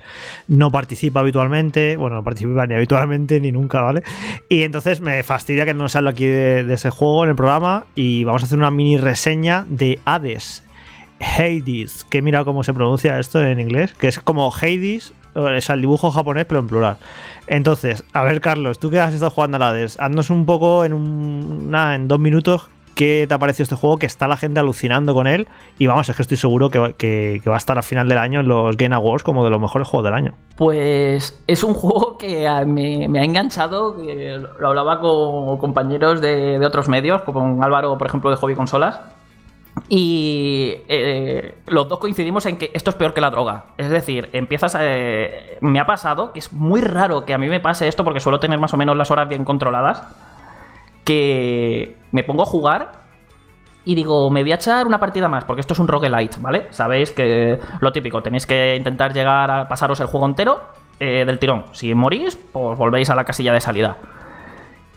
no 0.49 0.71
participa 0.71 1.21
habitualmente, 1.21 1.95
bueno, 1.95 2.17
no 2.17 2.23
participa 2.25 2.65
ni 2.67 2.75
habitualmente 2.75 3.39
ni 3.39 3.53
nunca, 3.53 3.81
¿vale? 3.81 4.03
Y 4.49 4.63
entonces 4.63 4.99
me 4.99 5.23
fastidia 5.23 5.63
que 5.65 5.73
no 5.73 5.87
se 5.87 5.99
hable 5.99 6.09
aquí 6.09 6.25
de, 6.25 6.65
de 6.65 6.73
ese 6.73 6.89
juego 6.89 7.23
en 7.23 7.29
el 7.29 7.35
programa 7.37 7.85
y 7.95 8.25
vamos 8.25 8.41
a 8.43 8.45
hacer 8.45 8.57
una 8.57 8.71
mini 8.71 8.97
reseña 8.97 9.65
de 9.69 9.99
Hades. 10.03 10.63
Hades, 11.21 12.03
que 12.05 12.21
mira 12.21 12.43
cómo 12.43 12.63
se 12.63 12.73
pronuncia 12.73 13.19
esto 13.19 13.41
en 13.43 13.59
inglés, 13.59 13.93
que 13.93 14.07
es 14.07 14.19
como 14.19 14.51
Hades, 14.53 15.13
es 15.55 15.69
el 15.69 15.81
dibujo 15.81 16.11
japonés, 16.11 16.45
pero 16.45 16.59
en 16.59 16.67
plural. 16.67 16.97
Entonces, 17.47 18.03
a 18.13 18.23
ver, 18.23 18.41
Carlos, 18.41 18.79
tú 18.79 18.89
que 18.89 18.99
has 18.99 19.13
estado 19.13 19.31
jugando 19.31 19.57
al 19.57 19.63
Hades, 19.63 19.99
haznos 19.99 20.29
un 20.29 20.45
poco 20.45 20.85
en, 20.85 20.93
un, 20.93 21.73
en 21.75 22.07
dos 22.07 22.19
minutos 22.19 22.69
qué 22.95 23.25
te 23.27 23.33
ha 23.33 23.39
parecido 23.39 23.63
este 23.63 23.75
juego, 23.77 23.97
que 23.97 24.05
está 24.05 24.27
la 24.27 24.35
gente 24.35 24.59
alucinando 24.59 25.13
con 25.13 25.25
él. 25.25 25.47
Y 25.79 25.87
vamos, 25.87 26.07
es 26.09 26.15
que 26.15 26.21
estoy 26.21 26.35
seguro 26.37 26.69
que, 26.69 26.77
va- 26.77 27.53
a 27.53 27.57
estar 27.57 27.77
a 27.77 27.81
final 27.81 28.07
del 28.09 28.17
año 28.17 28.41
en 28.41 28.47
los 28.49 28.75
Game 28.75 28.93
Awards 28.93 29.23
como 29.23 29.43
de 29.45 29.49
los 29.49 29.61
mejores 29.61 29.87
juegos 29.87 30.03
del 30.05 30.13
año. 30.13 30.33
Pues 30.57 31.41
es 31.47 31.63
un 31.63 31.73
juego 31.73 32.17
que 32.17 32.47
a- 32.47 32.65
me, 32.65 33.05
ha 33.19 33.23
enganchado, 33.23 33.95
lo 34.59 34.67
hablaba 34.67 34.99
con 34.99 35.57
compañeros 35.57 36.19
de, 36.21 36.59
de 36.59 36.65
otros 36.65 36.89
medios, 36.89 37.21
con 37.21 37.63
Álvaro, 37.63 37.97
por 37.97 38.07
ejemplo, 38.07 38.29
de 38.29 38.35
Hobby 38.35 38.55
Consolas. 38.55 38.99
Y 39.89 40.75
eh, 40.87 41.55
los 41.67 41.89
dos 41.89 41.99
coincidimos 41.99 42.45
en 42.45 42.57
que 42.57 42.71
esto 42.73 42.91
es 42.91 42.95
peor 42.95 43.13
que 43.13 43.21
la 43.21 43.29
droga. 43.29 43.65
Es 43.77 43.89
decir, 43.89 44.29
empiezas 44.33 44.75
a, 44.75 44.79
eh, 44.83 45.57
me 45.61 45.79
ha 45.79 45.85
pasado, 45.85 46.31
que 46.31 46.39
es 46.39 46.53
muy 46.53 46.81
raro 46.81 47.25
que 47.25 47.33
a 47.33 47.37
mí 47.37 47.47
me 47.47 47.59
pase 47.59 47.87
esto 47.87 48.03
porque 48.03 48.19
suelo 48.19 48.39
tener 48.39 48.59
más 48.59 48.73
o 48.73 48.77
menos 48.77 48.95
las 48.95 49.11
horas 49.11 49.27
bien 49.27 49.43
controladas, 49.43 50.03
que 51.03 51.97
me 52.11 52.23
pongo 52.23 52.43
a 52.43 52.45
jugar 52.45 53.01
y 53.83 53.95
digo, 53.95 54.29
me 54.29 54.43
voy 54.43 54.51
a 54.51 54.55
echar 54.55 54.85
una 54.85 54.99
partida 54.99 55.27
más, 55.27 55.43
porque 55.43 55.61
esto 55.61 55.73
es 55.73 55.79
un 55.79 55.87
roguelite, 55.87 56.37
¿vale? 56.39 56.67
Sabéis 56.69 57.11
que 57.11 57.59
lo 57.79 57.91
típico, 57.91 58.21
tenéis 58.21 58.45
que 58.45 58.75
intentar 58.75 59.13
llegar 59.13 59.49
a 59.49 59.67
pasaros 59.67 59.99
el 59.99 60.07
juego 60.07 60.27
entero 60.27 60.61
eh, 60.99 61.25
del 61.25 61.39
tirón. 61.39 61.65
Si 61.71 61.93
morís, 61.95 62.37
pues 62.51 62.77
volvéis 62.77 63.09
a 63.09 63.15
la 63.15 63.23
casilla 63.23 63.53
de 63.53 63.61
salida. 63.61 63.97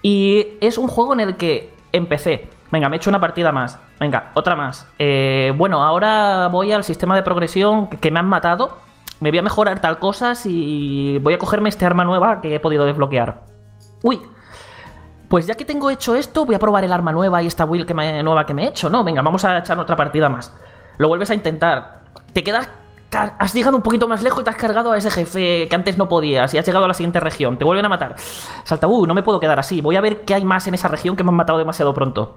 Y 0.02 0.59
es 0.61 0.77
un 0.77 0.89
juego 0.89 1.15
en 1.15 1.20
el 1.20 1.36
que 1.36 1.70
empecé. 1.93 2.48
Venga, 2.74 2.88
me 2.88 2.96
he 2.96 2.98
hecho 2.98 3.09
una 3.09 3.20
partida 3.20 3.52
más. 3.52 3.78
Venga, 4.01 4.32
otra 4.34 4.56
más. 4.56 4.88
Eh, 4.98 5.52
bueno, 5.56 5.80
ahora 5.84 6.48
voy 6.48 6.72
al 6.72 6.82
sistema 6.82 7.14
de 7.14 7.22
progresión 7.22 7.86
que- 7.86 8.10
me 8.10 8.18
han 8.18 8.26
matado. 8.26 8.78
Me 9.20 9.30
voy 9.30 9.38
a 9.38 9.42
mejorar 9.42 9.78
tal 9.78 10.01
cosa 10.01 10.32
y 10.44 11.18
voy 11.20 11.34
a 11.34 11.38
cogerme 11.38 11.68
este 11.68 11.86
arma 11.86 12.02
nueva 12.02 12.40
que 12.40 12.52
he 12.52 12.59
podido 12.59 12.84
desbloquear. 12.84 13.42
Uy, 14.02 14.20
pues 15.28 15.46
ya 15.46 15.55
que 15.55 15.64
tengo 15.64 15.88
hecho 15.88 16.16
esto, 16.16 16.44
voy 16.44 16.56
a 16.56 16.59
probar 16.59 16.82
el 16.82 16.92
arma 16.92 17.12
nueva 17.12 17.40
y 17.44 17.46
esta 17.46 17.64
build 17.64 17.88
me- 17.94 18.24
nueva 18.24 18.44
que 18.44 18.55
me 18.55 18.64
he 18.64 18.68
hecho. 18.70 18.90
No, 18.90 19.05
venga, 19.05 19.22
vamos 19.22 19.44
a 19.44 19.59
echar 19.59 19.78
otra 19.78 19.94
partida 19.94 20.28
más. 20.28 20.52
Lo 20.98 21.06
vuelves 21.06 21.30
a 21.30 21.34
intentar. 21.34 22.01
Te 22.32 22.42
quedas. 22.42 22.68
Has 23.38 23.55
llegado 23.55 23.76
un 23.76 23.82
poquito 23.84 24.09
más 24.09 24.24
lejos 24.24 24.40
y 24.40 24.44
te 24.44 24.51
has 24.51 24.56
cargado 24.56 24.90
a 24.90 24.98
ese 24.98 25.09
jefe 25.12 25.68
que 25.68 25.76
antes 25.76 25.96
no 25.96 26.09
podías 26.09 26.52
y 26.52 26.59
has 26.59 26.66
llegado 26.66 26.86
a 26.86 26.88
la 26.88 26.94
siguiente 26.94 27.20
región. 27.20 27.56
Te 27.56 27.64
vuelven 27.64 27.84
a 27.86 27.88
matar. 27.88 28.16
Salta, 28.64 28.88
uh, 28.88 29.06
no 29.06 29.14
me 29.14 29.22
puedo 29.22 29.38
quedar 29.38 29.60
así. 29.60 29.80
Voy 29.80 29.94
a 29.94 30.01
ver 30.01 30.22
qué 30.24 30.34
hay 30.34 30.44
más 30.44 30.66
en 30.66 30.74
esa 30.74 30.88
región 30.88 31.14
que 31.14 31.22
me 31.22 31.28
han 31.30 31.36
matado 31.36 31.56
demasiado 31.60 31.94
pronto. 31.94 32.36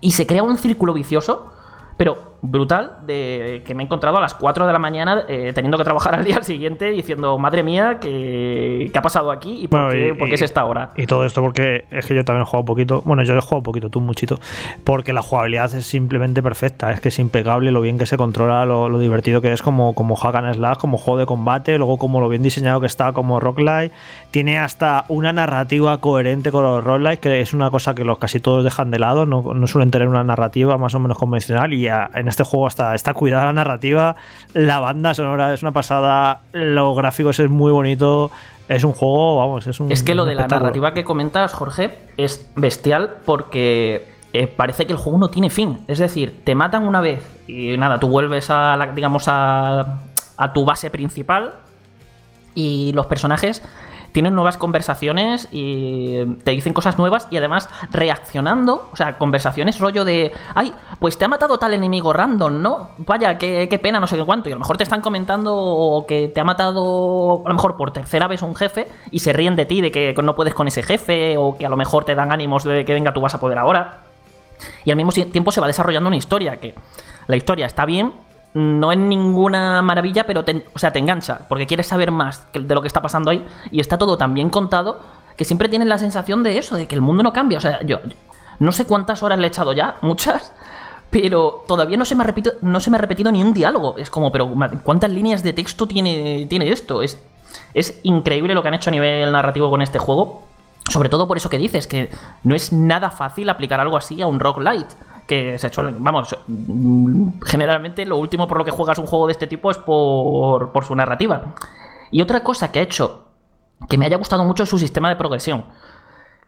Y 0.00 0.12
se 0.12 0.26
crea 0.26 0.42
un 0.42 0.58
círculo 0.58 0.92
vicioso, 0.94 1.50
pero 1.96 2.37
brutal, 2.40 2.98
de 3.06 3.62
que 3.66 3.74
me 3.74 3.82
he 3.82 3.86
encontrado 3.86 4.16
a 4.18 4.20
las 4.20 4.34
4 4.34 4.66
de 4.66 4.72
la 4.72 4.78
mañana 4.78 5.24
eh, 5.28 5.52
teniendo 5.54 5.76
que 5.76 5.84
trabajar 5.84 6.14
al 6.14 6.24
día 6.24 6.42
siguiente 6.42 6.90
diciendo, 6.90 7.36
madre 7.38 7.62
mía, 7.62 7.98
¿qué, 8.00 8.90
qué 8.92 8.98
ha 8.98 9.02
pasado 9.02 9.30
aquí? 9.30 9.62
¿Y 9.64 9.68
por, 9.68 9.80
Bueno, 9.86 9.92
qué, 9.92 10.08
y- 10.08 10.12
por 10.18 10.28
qué 10.28 10.34
es 10.36 10.42
esta 10.42 10.64
hora? 10.64 10.90
Y 10.96 11.06
todo 11.06 11.24
esto 11.24 11.42
porque 11.42 11.84
es 11.90 12.06
que 12.06 12.14
yo 12.14 12.24
también 12.24 12.42
he 12.42 12.44
jugado 12.46 12.60
un 12.60 12.66
poquito. 12.66 13.02
Bueno, 13.04 13.22
yo 13.24 13.34
he 13.34 13.40
jugado 13.40 13.56
un 13.58 13.62
poquito, 13.64 13.90
tú 13.90 14.00
muchito. 14.00 14.38
Porque 14.84 15.12
la 15.12 15.22
jugabilidad 15.22 15.74
es 15.74 15.86
simplemente 15.86 16.42
perfecta. 16.42 16.92
Es 16.92 17.00
que 17.00 17.08
es 17.08 17.18
impecable 17.18 17.72
lo 17.72 17.80
bien 17.80 17.98
que 17.98 18.06
se 18.06 18.16
controla, 18.16 18.64
lo, 18.66 18.88
lo 18.88 18.98
divertido 18.98 19.40
que 19.40 19.52
es 19.52 19.62
como, 19.62 19.94
como 19.94 20.14
hack 20.16 20.36
and 20.36 20.54
slash, 20.54 20.76
como 20.78 20.96
juego 20.98 21.18
de 21.18 21.26
combate. 21.26 21.76
Luego, 21.78 21.98
como 21.98 22.20
lo 22.20 22.28
bien 22.28 22.42
diseñado 22.42 22.80
que 22.80 22.86
está 22.86 23.12
como 23.12 23.40
roguelike. 23.40 23.92
Tiene 24.30 24.58
hasta 24.58 25.04
una 25.08 25.32
narrativa 25.32 25.98
coherente 25.98 26.52
con 26.52 26.62
los 26.62 26.84
roguelike, 26.84 27.20
que 27.20 27.40
es 27.40 27.52
una 27.54 27.70
cosa 27.70 27.94
que 27.94 28.04
los 28.04 28.18
casi 28.18 28.38
todos 28.40 28.62
dejan 28.62 28.90
de 28.90 28.98
lado. 29.00 29.26
No, 29.26 29.42
no 29.54 29.66
suelen 29.66 29.90
tener 29.90 30.06
una 30.08 30.22
narrativa 30.22 30.78
más 30.78 30.94
o 30.94 31.00
menos 31.00 31.18
convencional. 31.18 31.72
Y 31.72 31.88
a- 31.88 32.10
en 32.14 32.27
este 32.28 32.44
juego 32.44 32.66
hasta 32.66 32.94
está 32.94 33.14
cuidada 33.14 33.46
la 33.46 33.52
narrativa. 33.52 34.16
La 34.54 34.80
banda 34.80 35.14
sonora 35.14 35.52
es 35.54 35.62
una 35.62 35.72
pasada. 35.72 36.40
Los 36.52 36.96
gráficos 36.96 37.38
es 37.40 37.50
muy 37.50 37.72
bonito. 37.72 38.30
Es 38.68 38.84
un 38.84 38.92
juego, 38.92 39.36
vamos, 39.38 39.66
es 39.66 39.80
un. 39.80 39.90
Es 39.90 40.02
que 40.02 40.14
lo 40.14 40.24
de 40.26 40.34
la 40.34 40.46
narrativa 40.46 40.92
que 40.92 41.02
comentas, 41.04 41.52
Jorge, 41.54 41.98
es 42.18 42.50
bestial 42.54 43.16
porque 43.24 44.06
eh, 44.34 44.46
parece 44.46 44.86
que 44.86 44.92
el 44.92 44.98
juego 44.98 45.18
no 45.18 45.30
tiene 45.30 45.48
fin. 45.48 45.80
Es 45.88 45.98
decir, 45.98 46.42
te 46.44 46.54
matan 46.54 46.86
una 46.86 47.00
vez 47.00 47.22
y 47.46 47.76
nada, 47.78 47.98
tú 47.98 48.08
vuelves 48.08 48.50
a, 48.50 48.76
la- 48.76 48.88
digamos, 48.92 49.24
a, 49.26 50.00
a 50.36 50.52
tu 50.52 50.66
base 50.66 50.90
principal 50.90 51.54
y 52.54 52.92
los 52.92 53.06
personajes 53.06 53.62
tienen 54.12 54.34
nuevas 54.34 54.56
conversaciones 54.56 55.48
y 55.50 56.24
te 56.44 56.52
dicen 56.52 56.72
cosas 56.72 56.98
nuevas 56.98 57.28
y 57.30 57.36
además 57.36 57.68
reaccionando, 57.90 58.88
o 58.92 58.96
sea, 58.96 59.18
conversaciones 59.18 59.78
rollo 59.78 60.04
de, 60.04 60.32
ay, 60.54 60.72
pues 60.98 61.18
te 61.18 61.24
ha 61.24 61.28
matado 61.28 61.58
tal 61.58 61.74
enemigo 61.74 62.12
random, 62.12 62.62
¿no? 62.62 62.90
Vaya, 62.98 63.38
qué, 63.38 63.80
pena, 63.82 64.00
no 64.00 64.06
sé 64.06 64.16
qué 64.16 64.24
cuánto. 64.24 64.48
Y 64.48 64.52
a 64.52 64.56
lo 64.56 64.60
mejor 64.60 64.76
te 64.76 64.84
están 64.84 65.00
comentando 65.00 66.04
que 66.08 66.28
te 66.28 66.40
ha 66.40 66.44
matado 66.44 67.42
a 67.44 67.48
lo 67.48 67.54
mejor 67.54 67.76
por 67.76 67.92
tercera 67.92 68.26
vez 68.28 68.42
un 68.42 68.54
jefe 68.54 68.88
y 69.10 69.20
se 69.20 69.32
ríen 69.32 69.56
de 69.56 69.66
ti, 69.66 69.80
de 69.80 69.90
que 69.90 70.14
no 70.22 70.34
puedes 70.34 70.54
con 70.54 70.68
ese 70.68 70.82
jefe 70.82 71.36
o 71.36 71.56
que 71.56 71.66
a 71.66 71.68
lo 71.68 71.76
mejor 71.76 72.04
te 72.04 72.14
dan 72.14 72.32
ánimos 72.32 72.64
de 72.64 72.84
que 72.84 72.94
venga, 72.94 73.12
tú 73.12 73.20
vas 73.20 73.34
a 73.34 73.40
poder 73.40 73.58
ahora. 73.58 74.00
Y 74.84 74.90
al 74.90 74.96
mismo 74.96 75.12
tiempo 75.12 75.52
se 75.52 75.60
va 75.60 75.66
desarrollando 75.66 76.08
una 76.08 76.16
historia 76.16 76.58
que 76.58 76.74
la 77.26 77.36
historia 77.36 77.66
está 77.66 77.84
bien, 77.84 78.12
no 78.58 78.90
es 78.90 78.98
ninguna 78.98 79.80
maravilla, 79.82 80.26
pero 80.26 80.44
te, 80.44 80.66
o 80.74 80.78
sea, 80.78 80.92
te 80.92 80.98
engancha, 80.98 81.46
porque 81.48 81.66
quieres 81.66 81.86
saber 81.86 82.10
más 82.10 82.44
de 82.52 82.74
lo 82.74 82.82
que 82.82 82.88
está 82.88 83.00
pasando 83.00 83.30
ahí 83.30 83.46
y 83.70 83.80
está 83.80 83.96
todo 83.96 84.18
tan 84.18 84.34
bien 84.34 84.50
contado 84.50 85.00
que 85.36 85.44
siempre 85.44 85.68
tienes 85.68 85.86
la 85.86 85.98
sensación 85.98 86.42
de 86.42 86.58
eso, 86.58 86.74
de 86.74 86.88
que 86.88 86.96
el 86.96 87.00
mundo 87.00 87.22
no 87.22 87.32
cambia. 87.32 87.58
O 87.58 87.60
sea, 87.60 87.80
yo 87.82 88.00
no 88.58 88.72
sé 88.72 88.84
cuántas 88.84 89.22
horas 89.22 89.38
le 89.38 89.46
he 89.46 89.48
echado 89.48 89.72
ya, 89.72 89.96
muchas, 90.02 90.52
pero 91.10 91.64
todavía 91.68 91.96
no 91.96 92.04
se 92.04 92.16
me 92.16 92.24
ha 92.24 92.26
repetido, 92.26 92.54
no 92.60 92.80
se 92.80 92.90
me 92.90 92.96
ha 92.96 93.00
repetido 93.00 93.30
ni 93.30 93.42
un 93.42 93.54
diálogo. 93.54 93.96
Es 93.96 94.10
como, 94.10 94.32
pero 94.32 94.52
¿cuántas 94.82 95.12
líneas 95.12 95.44
de 95.44 95.52
texto 95.52 95.86
tiene, 95.86 96.46
tiene 96.46 96.70
esto? 96.70 97.02
Es, 97.02 97.22
es 97.74 98.00
increíble 98.02 98.54
lo 98.54 98.62
que 98.62 98.68
han 98.68 98.74
hecho 98.74 98.90
a 98.90 98.92
nivel 98.92 99.30
narrativo 99.30 99.70
con 99.70 99.82
este 99.82 100.00
juego. 100.00 100.42
Sobre 100.90 101.08
todo 101.08 101.28
por 101.28 101.36
eso 101.36 101.48
que 101.48 101.58
dices, 101.58 101.86
que 101.86 102.10
no 102.42 102.56
es 102.56 102.72
nada 102.72 103.10
fácil 103.10 103.48
aplicar 103.50 103.78
algo 103.78 103.96
así 103.96 104.20
a 104.20 104.26
un 104.26 104.40
rock 104.40 104.58
light 104.58 104.88
que 105.28 105.58
se 105.58 105.68
suelen, 105.68 106.02
vamos, 106.02 106.34
generalmente 107.44 108.06
lo 108.06 108.16
último 108.16 108.48
por 108.48 108.58
lo 108.58 108.64
que 108.64 108.70
juegas 108.70 108.98
un 108.98 109.06
juego 109.06 109.26
de 109.26 109.32
este 109.32 109.46
tipo 109.46 109.70
es 109.70 109.76
por, 109.76 110.72
por 110.72 110.84
su 110.84 110.96
narrativa. 110.96 111.54
Y 112.10 112.22
otra 112.22 112.42
cosa 112.42 112.72
que 112.72 112.78
ha 112.78 112.82
hecho 112.82 113.26
que 113.88 113.98
me 113.98 114.06
haya 114.06 114.16
gustado 114.16 114.44
mucho 114.44 114.62
es 114.62 114.70
su 114.70 114.78
sistema 114.78 115.10
de 115.10 115.16
progresión, 115.16 115.66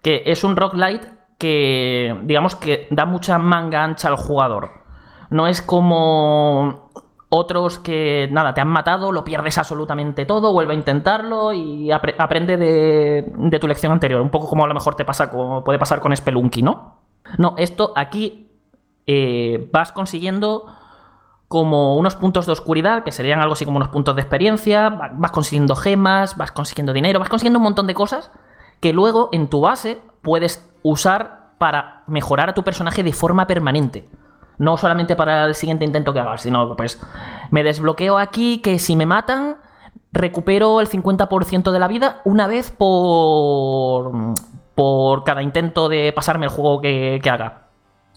que 0.03 0.23
es 0.25 0.43
un 0.45 0.57
roguelite 0.57 1.07
que, 1.39 2.19
digamos, 2.23 2.57
que 2.57 2.89
da 2.91 3.05
mucha 3.05 3.39
manga 3.39 3.85
ancha 3.85 4.09
al 4.09 4.17
jugador. 4.17 4.71
No 5.29 5.47
es 5.47 5.61
como 5.61 6.91
otros 7.29 7.79
que, 7.79 8.29
nada, 8.33 8.55
te 8.55 8.63
han 8.63 8.69
matado, 8.69 9.13
lo 9.13 9.25
pierdes 9.25 9.59
absolutamente 9.59 10.25
todo, 10.25 10.55
vuelve 10.55 10.73
a 10.73 10.77
intentarlo 10.77 11.53
y 11.53 11.93
aprende 11.93 12.57
de, 12.57 13.31
de, 13.37 13.59
tu 13.59 13.69
lección 13.69 13.93
anterior. 13.93 14.23
Un 14.23 14.31
poco 14.31 14.49
como 14.49 14.65
a 14.65 14.69
lo 14.69 14.75
mejor 14.75 14.97
te 14.97 15.05
pasa, 15.05 15.31
como 15.31 15.63
puede 15.63 15.79
pasar 15.79 16.01
con 16.01 16.17
Spelunky, 16.17 16.63
¿no? 16.63 16.99
No, 17.39 17.55
esto 17.59 17.93
aquí 17.95 18.50
eh, 19.07 19.69
vas 19.73 19.93
consiguiendo 19.93 20.67
como 21.49 21.97
unos 21.97 22.15
puntos 22.15 22.47
de 22.47 22.53
oscuridad, 22.53 23.03
que 23.03 23.11
serían 23.11 23.41
algo 23.41 23.55
así 23.55 23.65
como 23.65 23.79
unos 23.79 23.89
puntos 23.89 24.15
de 24.15 24.23
experiencia, 24.23 24.89
vas 24.89 25.33
consiguiendo 25.33 25.75
gemas, 25.75 26.37
vas 26.37 26.53
consiguiendo 26.53 26.93
dinero, 26.93 27.19
vas 27.19 27.29
consiguiendo 27.29 27.59
un 27.59 27.65
montón 27.65 27.89
de 27.89 27.95
cosas 27.95 28.31
que 28.79 28.93
luego 28.93 29.31
en 29.33 29.49
tu 29.49 29.61
base 29.61 30.01
puedes 30.23 30.65
usar 30.83 31.51
para 31.59 32.05
mejorar 32.07 32.51
a 32.51 32.55
tu 32.55 32.63
personaje 32.63 33.03
de 33.03 33.13
forma 33.13 33.47
permanente. 33.47 34.09
No 34.59 34.77
solamente 34.77 35.17
para 35.17 35.47
el 35.47 35.55
siguiente 35.55 35.85
intento 35.85 36.13
que 36.13 36.21
hagas, 36.21 36.43
sino 36.43 36.77
pues 36.77 37.01
me 37.51 37.65
desbloqueo 37.65 38.19
aquí 38.19 38.59
que 38.59 38.79
si 38.79 38.95
me 38.95 39.07
matan 39.07 39.57
recupero 40.13 40.81
el 40.81 40.89
50% 40.89 41.71
de 41.73 41.79
la 41.79 41.89
vida 41.89 42.21
una 42.25 42.47
vez 42.47 42.71
por, 42.71 44.13
por 44.75 45.25
cada 45.25 45.43
intento 45.43 45.89
de 45.89 46.13
pasarme 46.13 46.47
el 46.47 46.53
juego 46.53 46.81
que, 46.81 47.21
que 47.23 47.31
haga. 47.31 47.70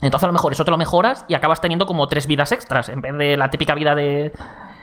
Entonces 0.05 0.23
a 0.23 0.27
lo 0.27 0.33
mejor 0.33 0.53
eso 0.53 0.65
te 0.65 0.71
lo 0.71 0.77
mejoras 0.77 1.25
y 1.27 1.33
acabas 1.33 1.61
teniendo 1.61 1.85
como 1.85 2.07
tres 2.07 2.27
vidas 2.27 2.51
extras, 2.51 2.89
en 2.89 3.01
vez 3.01 3.13
de 3.17 3.37
la 3.37 3.49
típica 3.49 3.73
vida 3.75 3.95
de... 3.95 4.33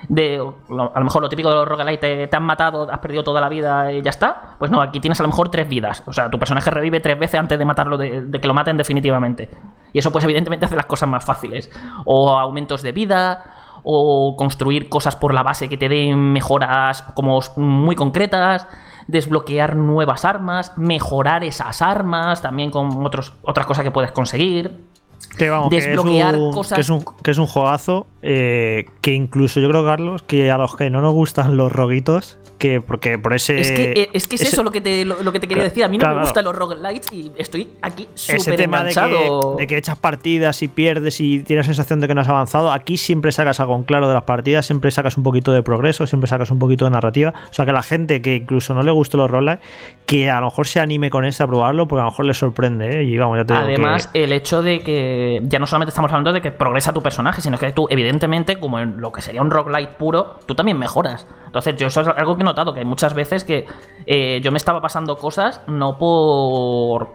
de 0.09 0.37
a 0.37 0.99
lo 0.99 1.05
mejor 1.05 1.23
lo 1.23 1.29
típico 1.29 1.51
de 1.51 1.57
los 1.57 1.69
roguelite, 1.69 2.27
te, 2.27 2.37
han 2.37 2.43
matado, 2.43 2.91
has 2.91 2.99
perdido 3.01 3.23
toda 3.23 3.41
la 3.41 3.49
vida 3.49 3.93
y 3.93 4.03
ya 4.03 4.11
está. 4.11 4.57
Pues 4.59 4.71
no, 4.71 4.81
aquí 4.81 5.01
tienes 5.01 5.21
a 5.21 5.23
lo 5.23 5.29
mejor 5.29 5.51
tres 5.51 5.69
vidas. 5.69 6.03
O 6.07 6.13
sea, 6.13 6.31
tu 6.31 6.39
personaje 6.39 6.71
revive 6.71 7.01
tres 7.01 7.19
veces 7.19 7.39
antes 7.39 7.59
de 7.59 7.65
matarlo, 7.65 7.99
de, 7.99 8.31
que 8.41 8.49
lo 8.49 8.55
maten 8.55 8.77
definitivamente. 8.77 9.51
Y 9.93 9.99
eso 9.99 10.11
pues 10.11 10.25
evidentemente 10.25 10.67
hace 10.67 10.77
las 10.77 10.87
cosas 10.87 11.09
más 11.09 11.25
fáciles. 11.25 11.71
O 12.05 12.39
aumentos 12.39 12.83
de 12.83 12.93
vida, 12.93 13.45
o 13.83 14.35
construir 14.37 14.89
cosas 14.89 15.17
por 15.17 15.35
la 15.35 15.43
base 15.43 15.69
que 15.69 15.77
te 15.77 15.89
den 15.89 16.33
mejoras 16.33 17.03
como 17.15 17.41
muy 17.57 17.97
concretas 17.97 18.67
desbloquear 19.11 19.77
nuevas 19.77 20.25
armas, 20.25 20.77
mejorar 20.77 21.45
esas 21.45 21.83
armas, 21.83 22.43
también 22.43 22.71
con 22.71 23.05
otros, 23.05 23.35
otras 23.43 23.67
cosas 23.67 23.85
que 23.85 23.91
puedes 23.91 24.13
conseguir. 24.13 24.90
Que 25.37 25.51
vamos, 25.51 25.71
desbloquear 25.71 26.35
que 26.35 26.39
es 26.39 26.43
un, 26.43 26.53
cosas. 26.53 26.77
Que 26.77 26.81
es 26.81 26.91
un, 26.91 27.05
que 27.23 27.31
es 27.31 27.39
un 27.39 27.47
juegazo 27.47 28.07
eh, 28.23 28.87
que 29.01 29.15
incluso 29.15 29.61
yo 29.61 29.69
creo, 29.69 29.85
Carlos, 29.85 30.23
que 30.23 30.51
a 30.51 30.59
los 30.59 30.77
que 30.77 30.91
no 30.91 31.01
nos 31.01 31.13
gustan 31.13 31.57
los 31.57 31.71
roguitos, 31.71 32.39
que 32.61 32.81
porque 32.81 33.19
por 33.19 33.33
ese. 33.33 33.59
Es 33.59 33.73
que 33.73 33.93
eh, 33.93 34.11
es, 34.13 34.29
que 34.29 34.37
es 34.37 34.43
eso 34.43 34.63
lo 34.63 34.71
que 34.71 34.83
te, 34.83 35.05
lo, 35.05 35.33
que 35.33 35.41
te 35.41 35.49
quería 35.49 35.65
decir. 35.65 35.83
A 35.83 35.89
mí 35.89 35.99
no 35.99 36.15
me 36.15 36.21
gustan 36.21 36.45
los 36.45 36.55
roguelites 36.55 37.11
y 37.11 37.33
estoy 37.37 37.69
aquí 37.81 38.07
súper 38.15 38.57
tema 38.57 38.85
de 38.85 38.93
que, 38.93 39.31
de 39.59 39.67
que, 39.67 39.79
echas 39.79 39.99
partidas 39.99 40.63
y 40.63 40.69
pierdes 40.69 41.21
y 41.21 41.41
tienes 41.41 41.67
la 41.67 41.75
sensación 41.75 42.01
de 42.01 42.07
que 42.07 42.15
no 42.15 42.21
has 42.21 42.29
avanzado. 42.29 42.71
Aquí 42.71 42.99
siempre 42.99 43.33
sacas 43.33 43.59
algo 43.61 43.75
en 43.77 43.85
claro 43.85 44.09
de 44.09 44.15
las 44.15 44.25
partidas, 44.25 44.67
siempre 44.67 44.91
sacas 44.91 45.17
un 45.17 45.25
poquito 45.25 45.53
de 45.53 45.63
progreso, 45.63 46.07
siempre 46.07 46.29
sacas 46.29 46.51
un 46.51 46.59
poquito 46.59 46.85
de 46.85 46.91
narrativa. 46.91 47.33
O 47.51 47.55
sea 47.55 47.65
que 47.65 47.73
la 47.73 47.83
gente 47.83 48.21
que 48.21 48.37
incluso 48.37 48.75
no 48.75 48.83
le 48.83 48.93
guste 48.93 49.17
los 49.17 49.31
roguelites, 49.31 49.67
que 50.05 50.31
a 50.31 50.41
lo 50.41 50.47
mejor 50.47 50.67
se 50.67 50.81
anime 50.81 51.09
con 51.09 51.25
este 51.25 51.43
a 51.43 51.47
probarlo, 51.47 51.89
porque 51.89 52.01
a 52.01 52.05
lo 52.05 52.11
mejor 52.11 52.27
le 52.27 52.35
sorprende. 52.35 53.01
¿eh? 53.01 53.05
Y 53.05 53.17
vamos, 53.17 53.39
ya 53.39 53.45
te 53.47 53.55
Además, 53.55 54.11
el 54.13 54.33
hecho 54.33 54.63
de 54.63 54.81
que 54.81 55.41
ya 55.45 55.59
no 55.59 55.67
solamente 55.67 55.91
estamos 55.91 56.11
hablando 56.11 56.33
de 56.33 56.43
que 56.43 56.53
progresa 56.53 56.93
tu 56.93 57.03
personaje, 57.03 57.41
sino 57.41 57.59
que 57.59 57.73
tú, 57.73 57.87
evidentemente, 57.89 58.59
como 58.59 58.79
en 58.79 59.01
lo 59.01 59.13
que 59.13 59.23
sería 59.23 59.41
un 59.41 59.51
roguelite 59.51 59.93
puro, 59.99 60.41
tú 60.45 60.55
también 60.55 60.79
mejoras. 60.79 61.27
Entonces, 61.47 61.77
yo 61.77 61.87
eso 61.87 62.03
es 62.03 62.09
algo 62.09 62.37
que 62.37 62.43
he 62.43 62.50
notado, 62.51 62.75
que 62.75 62.81
hay 62.81 62.87
muchas 62.87 63.15
veces 63.15 63.45
que 63.45 63.67
eh, 64.07 64.41
yo 64.43 64.53
me 64.53 64.59
estaba 64.59 64.81
pasando 64.81 65.17
cosas 65.17 65.61
no 65.67 65.99
por. 65.99 67.09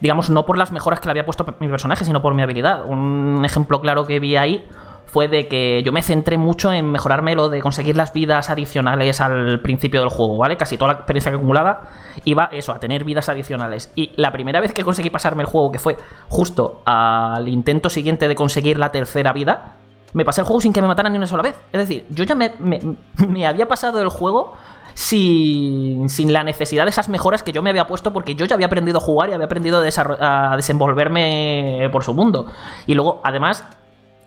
Digamos, 0.00 0.30
no 0.30 0.44
por 0.44 0.58
las 0.58 0.72
mejoras 0.72 0.98
que 0.98 1.06
le 1.06 1.12
había 1.12 1.24
puesto 1.24 1.46
mi 1.60 1.68
personaje, 1.68 2.04
sino 2.04 2.20
por 2.20 2.34
mi 2.34 2.42
habilidad. 2.42 2.84
Un 2.86 3.44
ejemplo 3.44 3.80
claro 3.80 4.04
que 4.04 4.18
vi 4.18 4.36
ahí 4.36 4.66
fue 5.12 5.28
de 5.28 5.46
que 5.46 5.82
yo 5.84 5.92
me 5.92 6.02
centré 6.02 6.38
mucho 6.38 6.72
en 6.72 6.90
mejorarme 6.90 7.34
lo 7.34 7.50
de 7.50 7.60
conseguir 7.60 7.96
las 7.96 8.14
vidas 8.14 8.48
adicionales 8.48 9.20
al 9.20 9.60
principio 9.60 10.00
del 10.00 10.08
juego, 10.08 10.38
¿vale? 10.38 10.56
Casi 10.56 10.78
toda 10.78 10.94
la 10.94 10.98
experiencia 11.00 11.30
que 11.30 11.36
acumulaba 11.36 11.82
iba 12.24 12.48
eso, 12.50 12.72
a 12.72 12.80
tener 12.80 13.04
vidas 13.04 13.28
adicionales. 13.28 13.92
Y 13.94 14.12
la 14.16 14.32
primera 14.32 14.58
vez 14.60 14.72
que 14.72 14.82
conseguí 14.84 15.10
pasarme 15.10 15.42
el 15.42 15.48
juego, 15.50 15.70
que 15.70 15.78
fue 15.78 15.98
justo 16.30 16.80
al 16.86 17.46
intento 17.46 17.90
siguiente 17.90 18.26
de 18.26 18.34
conseguir 18.34 18.78
la 18.78 18.90
tercera 18.90 19.34
vida, 19.34 19.76
me 20.12 20.24
pasé 20.24 20.40
el 20.40 20.46
juego 20.46 20.60
sin 20.60 20.72
que 20.72 20.82
me 20.82 20.88
mataran 20.88 21.12
ni 21.12 21.18
una 21.18 21.26
sola 21.26 21.42
vez. 21.42 21.56
Es 21.72 21.80
decir, 21.80 22.06
yo 22.10 22.24
ya 22.24 22.34
me, 22.34 22.52
me, 22.58 23.46
había 23.46 23.66
pasado 23.66 24.00
el 24.00 24.08
juego 24.08 24.54
sin, 24.94 26.08
sin, 26.08 26.32
la 26.32 26.44
necesidad 26.44 26.84
de 26.84 26.90
esas 26.90 27.08
mejoras 27.08 27.42
que 27.42 27.52
yo 27.52 27.62
me 27.62 27.70
había 27.70 27.86
puesto 27.86 28.12
porque 28.12 28.34
yo 28.34 28.44
ya 28.44 28.54
había 28.54 28.66
aprendido 28.66 28.98
a 28.98 29.00
jugar 29.00 29.30
y 29.30 29.32
había 29.32 29.46
aprendido 29.46 29.82
a, 29.82 30.56
desenvolverme 30.56 31.88
por 31.92 32.04
su 32.04 32.14
mundo. 32.14 32.46
Y 32.86 32.94
luego, 32.94 33.20
además, 33.24 33.64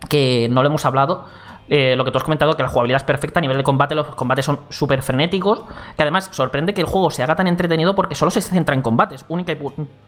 que 0.10 0.48
no 0.50 0.62
lo 0.64 0.70
hemos 0.70 0.86
hablado, 0.86 1.26
eh, 1.68 1.96
lo 1.96 2.06
que 2.06 2.12
tú 2.12 2.18
has 2.18 2.24
comentado, 2.24 2.56
que 2.56 2.62
la 2.62 2.70
jugabilidad 2.70 2.98
es 3.02 3.04
perfecta 3.04 3.40
a 3.40 3.42
nivel 3.42 3.58
de 3.58 3.64
combate, 3.64 3.96
los 3.96 4.08
combates 4.16 4.46
son 4.46 4.60
súper 4.70 5.02
frenéticos, 5.02 5.64
que 5.96 6.04
además 6.04 6.30
sorprende 6.32 6.74
que 6.74 6.82
el 6.82 6.88
juego 6.88 7.10
se 7.10 7.24
haga 7.24 7.36
tan 7.36 7.48
entretenido 7.48 7.96
porque 7.96 8.14
solo 8.14 8.30
se 8.30 8.42
centra 8.42 8.76
en 8.76 8.84
combates, 8.84 9.26
única 9.30 9.56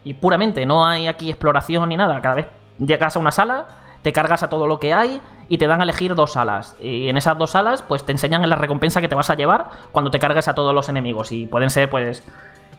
y, 0.04 0.14
puramente, 0.14 0.64
no 0.66 0.86
hay 0.86 1.08
aquí 1.08 1.30
exploración 1.30 1.88
ni 1.88 1.96
nada, 1.96 2.20
cada 2.20 2.36
vez 2.36 2.46
llegas 2.78 3.16
a 3.16 3.18
una 3.18 3.32
sala, 3.32 3.66
te 4.08 4.12
cargas 4.12 4.42
a 4.42 4.48
todo 4.48 4.66
lo 4.66 4.80
que 4.80 4.94
hay 4.94 5.20
y 5.50 5.58
te 5.58 5.66
dan 5.66 5.80
a 5.80 5.84
elegir 5.84 6.14
dos 6.14 6.32
salas, 6.32 6.76
y 6.80 7.08
en 7.08 7.18
esas 7.18 7.36
dos 7.36 7.50
salas 7.50 7.82
pues 7.82 8.04
te 8.04 8.12
enseñan 8.12 8.48
la 8.48 8.56
recompensa 8.56 9.02
que 9.02 9.08
te 9.08 9.14
vas 9.14 9.28
a 9.28 9.34
llevar 9.34 9.68
cuando 9.92 10.10
te 10.10 10.18
cargas 10.18 10.48
a 10.48 10.54
todos 10.54 10.74
los 10.74 10.88
enemigos, 10.88 11.32
y 11.32 11.46
pueden 11.46 11.70
ser 11.70 11.90
pues... 11.90 12.22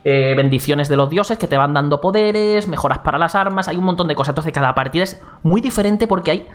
Eh, 0.06 0.34
bendiciones 0.34 0.88
de 0.88 0.95
los 0.95 1.10
dioses 1.10 1.38
que 1.38 1.45
te 1.45 1.57
van 1.57 1.73
dando 1.73 1.99
poderes, 1.99 2.69
mejoras 2.69 2.99
para 2.99 3.18
las 3.18 3.35
armas, 3.35 3.68
hay 3.68 3.76
un 3.76 3.84
montón 3.84 4.07
de 4.07 4.15
cosas. 4.15 4.30
Entonces, 4.30 4.53
cada 4.53 4.73
partida 4.73 5.03
es 5.03 5.22
muy 5.43 5.60
diferente 5.60 6.07
porque 6.07 6.31
hay 6.31 6.47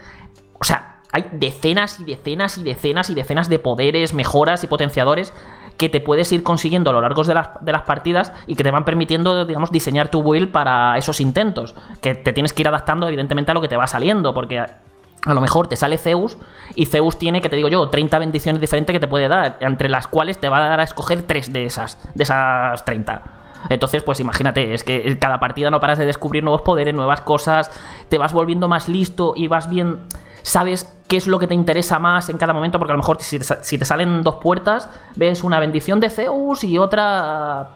o 0.58 0.64
sea, 0.64 1.00
hay 1.12 1.26
decenas 1.32 2.00
y 2.00 2.04
decenas 2.04 2.58
y 2.58 2.62
decenas 2.62 3.10
y 3.10 3.14
decenas 3.14 3.48
de 3.48 3.58
poderes, 3.58 4.14
mejoras 4.14 4.64
y 4.64 4.66
potenciadores 4.66 5.32
que 5.76 5.88
te 5.88 6.00
puedes 6.00 6.30
ir 6.32 6.42
consiguiendo 6.42 6.90
a 6.90 6.92
lo 6.92 7.00
largo 7.00 7.24
de 7.24 7.34
las, 7.34 7.48
de 7.60 7.72
las, 7.72 7.82
partidas 7.82 8.32
y 8.46 8.54
que 8.54 8.62
te 8.62 8.70
van 8.70 8.84
permitiendo, 8.84 9.44
digamos, 9.44 9.70
diseñar 9.70 10.08
tu 10.08 10.22
build 10.22 10.50
para 10.50 10.96
esos 10.98 11.20
intentos. 11.20 11.74
Que 12.00 12.14
te 12.14 12.32
tienes 12.32 12.52
que 12.52 12.62
ir 12.62 12.68
adaptando, 12.68 13.08
evidentemente, 13.08 13.50
a 13.50 13.54
lo 13.54 13.60
que 13.60 13.68
te 13.68 13.76
va 13.76 13.86
saliendo, 13.86 14.32
porque 14.34 14.60
a, 14.60 14.78
lo 15.26 15.40
mejor 15.40 15.66
te 15.66 15.76
sale 15.76 15.98
Zeus 15.98 16.36
y 16.74 16.86
Zeus 16.86 17.18
tiene, 17.18 17.40
que 17.40 17.48
te 17.48 17.56
digo 17.56 17.68
yo, 17.68 17.88
30 17.88 18.18
bendiciones 18.18 18.60
diferentes 18.60 18.92
que 18.92 19.00
te 19.00 19.08
puede 19.08 19.28
dar, 19.28 19.56
entre 19.60 19.88
las 19.88 20.06
cuales 20.06 20.38
te 20.38 20.48
va 20.48 20.58
a 20.58 20.68
dar 20.68 20.80
a 20.80 20.84
escoger 20.84 21.22
3 21.22 21.52
de 21.52 21.64
esas, 21.64 21.98
de 22.14 22.22
esas 22.22 22.84
30. 22.84 23.22
Entonces, 23.70 24.02
pues 24.02 24.20
imagínate, 24.20 24.74
es 24.74 24.84
que 24.84 25.18
cada 25.18 25.40
partida 25.40 25.70
no 25.70 25.80
paras 25.80 25.98
de 25.98 26.06
descubrir 26.06 26.44
nuevos 26.44 26.62
poderes, 26.62 26.94
nuevas 26.94 27.22
cosas, 27.22 27.70
te 28.08 28.18
vas 28.18 28.32
volviendo 28.32 28.68
más 28.68 28.88
listo 28.88 29.32
y 29.34 29.48
vas 29.48 29.70
bien 29.70 30.00
sabes 30.44 30.86
qué 31.08 31.16
es 31.16 31.26
lo 31.26 31.38
que 31.38 31.46
te 31.46 31.54
interesa 31.54 31.98
más 31.98 32.28
en 32.28 32.36
cada 32.36 32.52
momento, 32.52 32.78
porque 32.78 32.92
a 32.92 32.96
lo 32.96 33.02
mejor 33.02 33.16
si 33.20 33.38
te, 33.38 33.84
salen 33.84 34.22
dos 34.22 34.36
puertas, 34.36 34.90
ves 35.16 35.42
una 35.42 35.58
bendición 35.58 36.00
de 36.00 36.10
Zeus 36.10 36.62
y 36.64 36.76
otra 36.76 37.70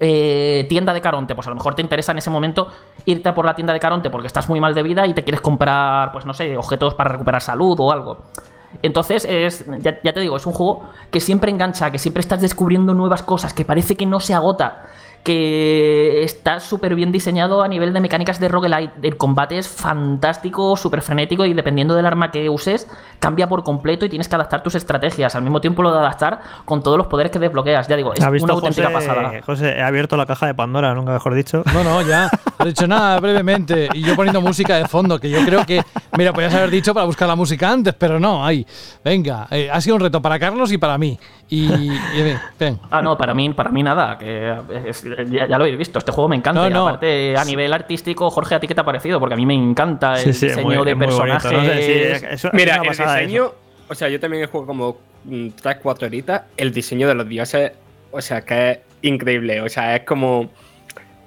eh, 0.00 0.64
tienda 0.68 0.94
de 0.94 1.02
Caronte. 1.02 1.34
Pues 1.34 1.46
a 1.46 1.50
lo 1.50 1.56
mejor 1.56 1.74
te 1.74 1.82
interesa 1.82 2.12
en 2.12 2.18
ese 2.18 2.30
momento 2.30 2.68
irte 3.04 3.28
a 3.28 3.34
por 3.34 3.44
la 3.44 3.54
tienda 3.54 3.74
de 3.74 3.80
Caronte 3.80 4.08
porque 4.08 4.26
estás 4.26 4.48
muy 4.48 4.60
mal 4.60 4.74
de 4.74 4.82
vida 4.82 5.06
y 5.06 5.12
te 5.12 5.24
quieres 5.24 5.42
comprar, 5.42 6.10
pues 6.10 6.24
no 6.24 6.32
sé, 6.32 6.56
objetos 6.56 6.94
para 6.94 7.10
recuperar 7.10 7.42
salud 7.42 7.78
o 7.78 7.92
algo. 7.92 8.24
Entonces, 8.82 9.26
es, 9.28 9.66
ya 9.82 10.12
te 10.12 10.20
digo, 10.20 10.36
es 10.36 10.46
un 10.46 10.54
juego 10.54 10.88
que 11.10 11.20
siempre 11.20 11.50
engancha, 11.50 11.90
que 11.90 11.98
siempre 11.98 12.22
estás 12.22 12.40
descubriendo 12.40 12.94
nuevas 12.94 13.22
cosas, 13.22 13.52
que 13.52 13.64
parece 13.64 13.94
que 13.94 14.06
no 14.06 14.20
se 14.20 14.32
agota 14.32 14.86
que 15.26 16.22
está 16.22 16.60
súper 16.60 16.94
bien 16.94 17.10
diseñado 17.10 17.60
a 17.60 17.66
nivel 17.66 17.92
de 17.92 17.98
mecánicas 17.98 18.38
de 18.38 18.46
roguelite. 18.46 18.92
El 19.02 19.16
combate 19.16 19.58
es 19.58 19.66
fantástico, 19.66 20.76
súper 20.76 21.02
frenético 21.02 21.44
y 21.44 21.52
dependiendo 21.52 21.96
del 21.96 22.06
arma 22.06 22.30
que 22.30 22.48
uses, 22.48 22.86
cambia 23.18 23.48
por 23.48 23.64
completo 23.64 24.06
y 24.06 24.08
tienes 24.08 24.28
que 24.28 24.36
adaptar 24.36 24.62
tus 24.62 24.76
estrategias. 24.76 25.34
Al 25.34 25.42
mismo 25.42 25.60
tiempo 25.60 25.82
lo 25.82 25.92
de 25.92 25.98
adaptar 25.98 26.40
con 26.64 26.80
todos 26.80 26.96
los 26.96 27.08
poderes 27.08 27.32
que 27.32 27.40
desbloqueas. 27.40 27.88
Ya 27.88 27.96
digo, 27.96 28.14
es 28.14 28.22
¿Ha 28.22 28.30
visto, 28.30 28.44
una 28.44 28.54
auténtica 28.54 28.86
José, 28.92 29.08
pasada. 29.08 29.32
José, 29.44 29.70
he 29.76 29.82
abierto 29.82 30.16
la 30.16 30.26
caja 30.26 30.46
de 30.46 30.54
Pandora, 30.54 30.94
nunca 30.94 31.10
mejor 31.10 31.34
dicho. 31.34 31.64
No, 31.74 31.82
no, 31.82 32.02
ya. 32.02 32.30
No 32.60 32.64
he 32.64 32.68
dicho 32.68 32.86
nada 32.86 33.18
brevemente. 33.18 33.88
Y 33.94 34.02
yo 34.02 34.14
poniendo 34.14 34.40
música 34.40 34.76
de 34.76 34.86
fondo, 34.86 35.18
que 35.18 35.28
yo 35.28 35.44
creo 35.44 35.66
que. 35.66 35.82
Mira, 36.16 36.32
podías 36.32 36.54
haber 36.54 36.70
dicho 36.70 36.94
para 36.94 37.04
buscar 37.04 37.26
la 37.26 37.34
música 37.34 37.68
antes, 37.68 37.94
pero 37.94 38.20
no, 38.20 38.46
ahí. 38.46 38.64
Venga, 39.04 39.48
eh, 39.50 39.68
ha 39.72 39.80
sido 39.80 39.96
un 39.96 40.02
reto 40.02 40.22
para 40.22 40.38
Carlos 40.38 40.70
y 40.70 40.78
para 40.78 40.96
mí. 40.98 41.18
Y. 41.48 41.66
y 41.66 42.22
ven, 42.22 42.38
ven. 42.60 42.78
Ah, 42.92 43.02
no, 43.02 43.18
para 43.18 43.34
mí, 43.34 43.50
para 43.50 43.70
mí 43.70 43.82
nada. 43.82 44.16
Que 44.16 44.56
es- 44.84 45.04
ya, 45.24 45.46
ya 45.46 45.58
lo 45.58 45.64
habéis 45.64 45.78
visto. 45.78 45.98
Este 45.98 46.12
juego 46.12 46.28
me 46.28 46.36
encanta. 46.36 46.60
No, 46.62 46.68
y 46.68 46.72
no. 46.72 46.88
aparte, 46.88 47.36
a 47.36 47.44
nivel 47.44 47.72
artístico, 47.72 48.30
Jorge, 48.30 48.54
¿a 48.54 48.60
ti 48.60 48.66
qué 48.66 48.74
te 48.74 48.80
ha 48.80 48.84
parecido? 48.84 49.18
Porque 49.20 49.34
a 49.34 49.36
mí 49.36 49.46
me 49.46 49.54
encanta 49.54 50.14
el 50.14 50.32
Sí, 50.32 50.32
sí, 50.32 50.46
diseño 50.48 50.66
muy- 50.76 50.84
de 50.86 50.94
muy 50.94 51.06
bonito, 51.06 51.24
no 51.24 51.32
personajes. 51.40 51.84
sí, 51.86 51.92
es- 51.92 52.22
eso- 52.22 52.48
es 52.48 52.54
Mira, 52.54 52.76
el 52.76 52.88
diseño, 52.88 53.44
eso. 53.46 53.54
o 53.88 53.94
sea, 53.94 54.08
yo 54.08 54.20
también 54.20 54.44
he 54.44 54.46
jugado 54.46 54.66
como 54.66 54.98
3-4 55.28 56.06
horitas. 56.06 56.42
El 56.56 56.72
diseño 56.72 57.08
de 57.08 57.14
los 57.14 57.28
dioses, 57.28 57.72
o 58.10 58.20
sea, 58.20 58.42
que 58.42 58.70
es 58.70 58.78
increíble. 59.02 59.60
O 59.60 59.68
sea, 59.68 59.96
es 59.96 60.02
como. 60.04 60.50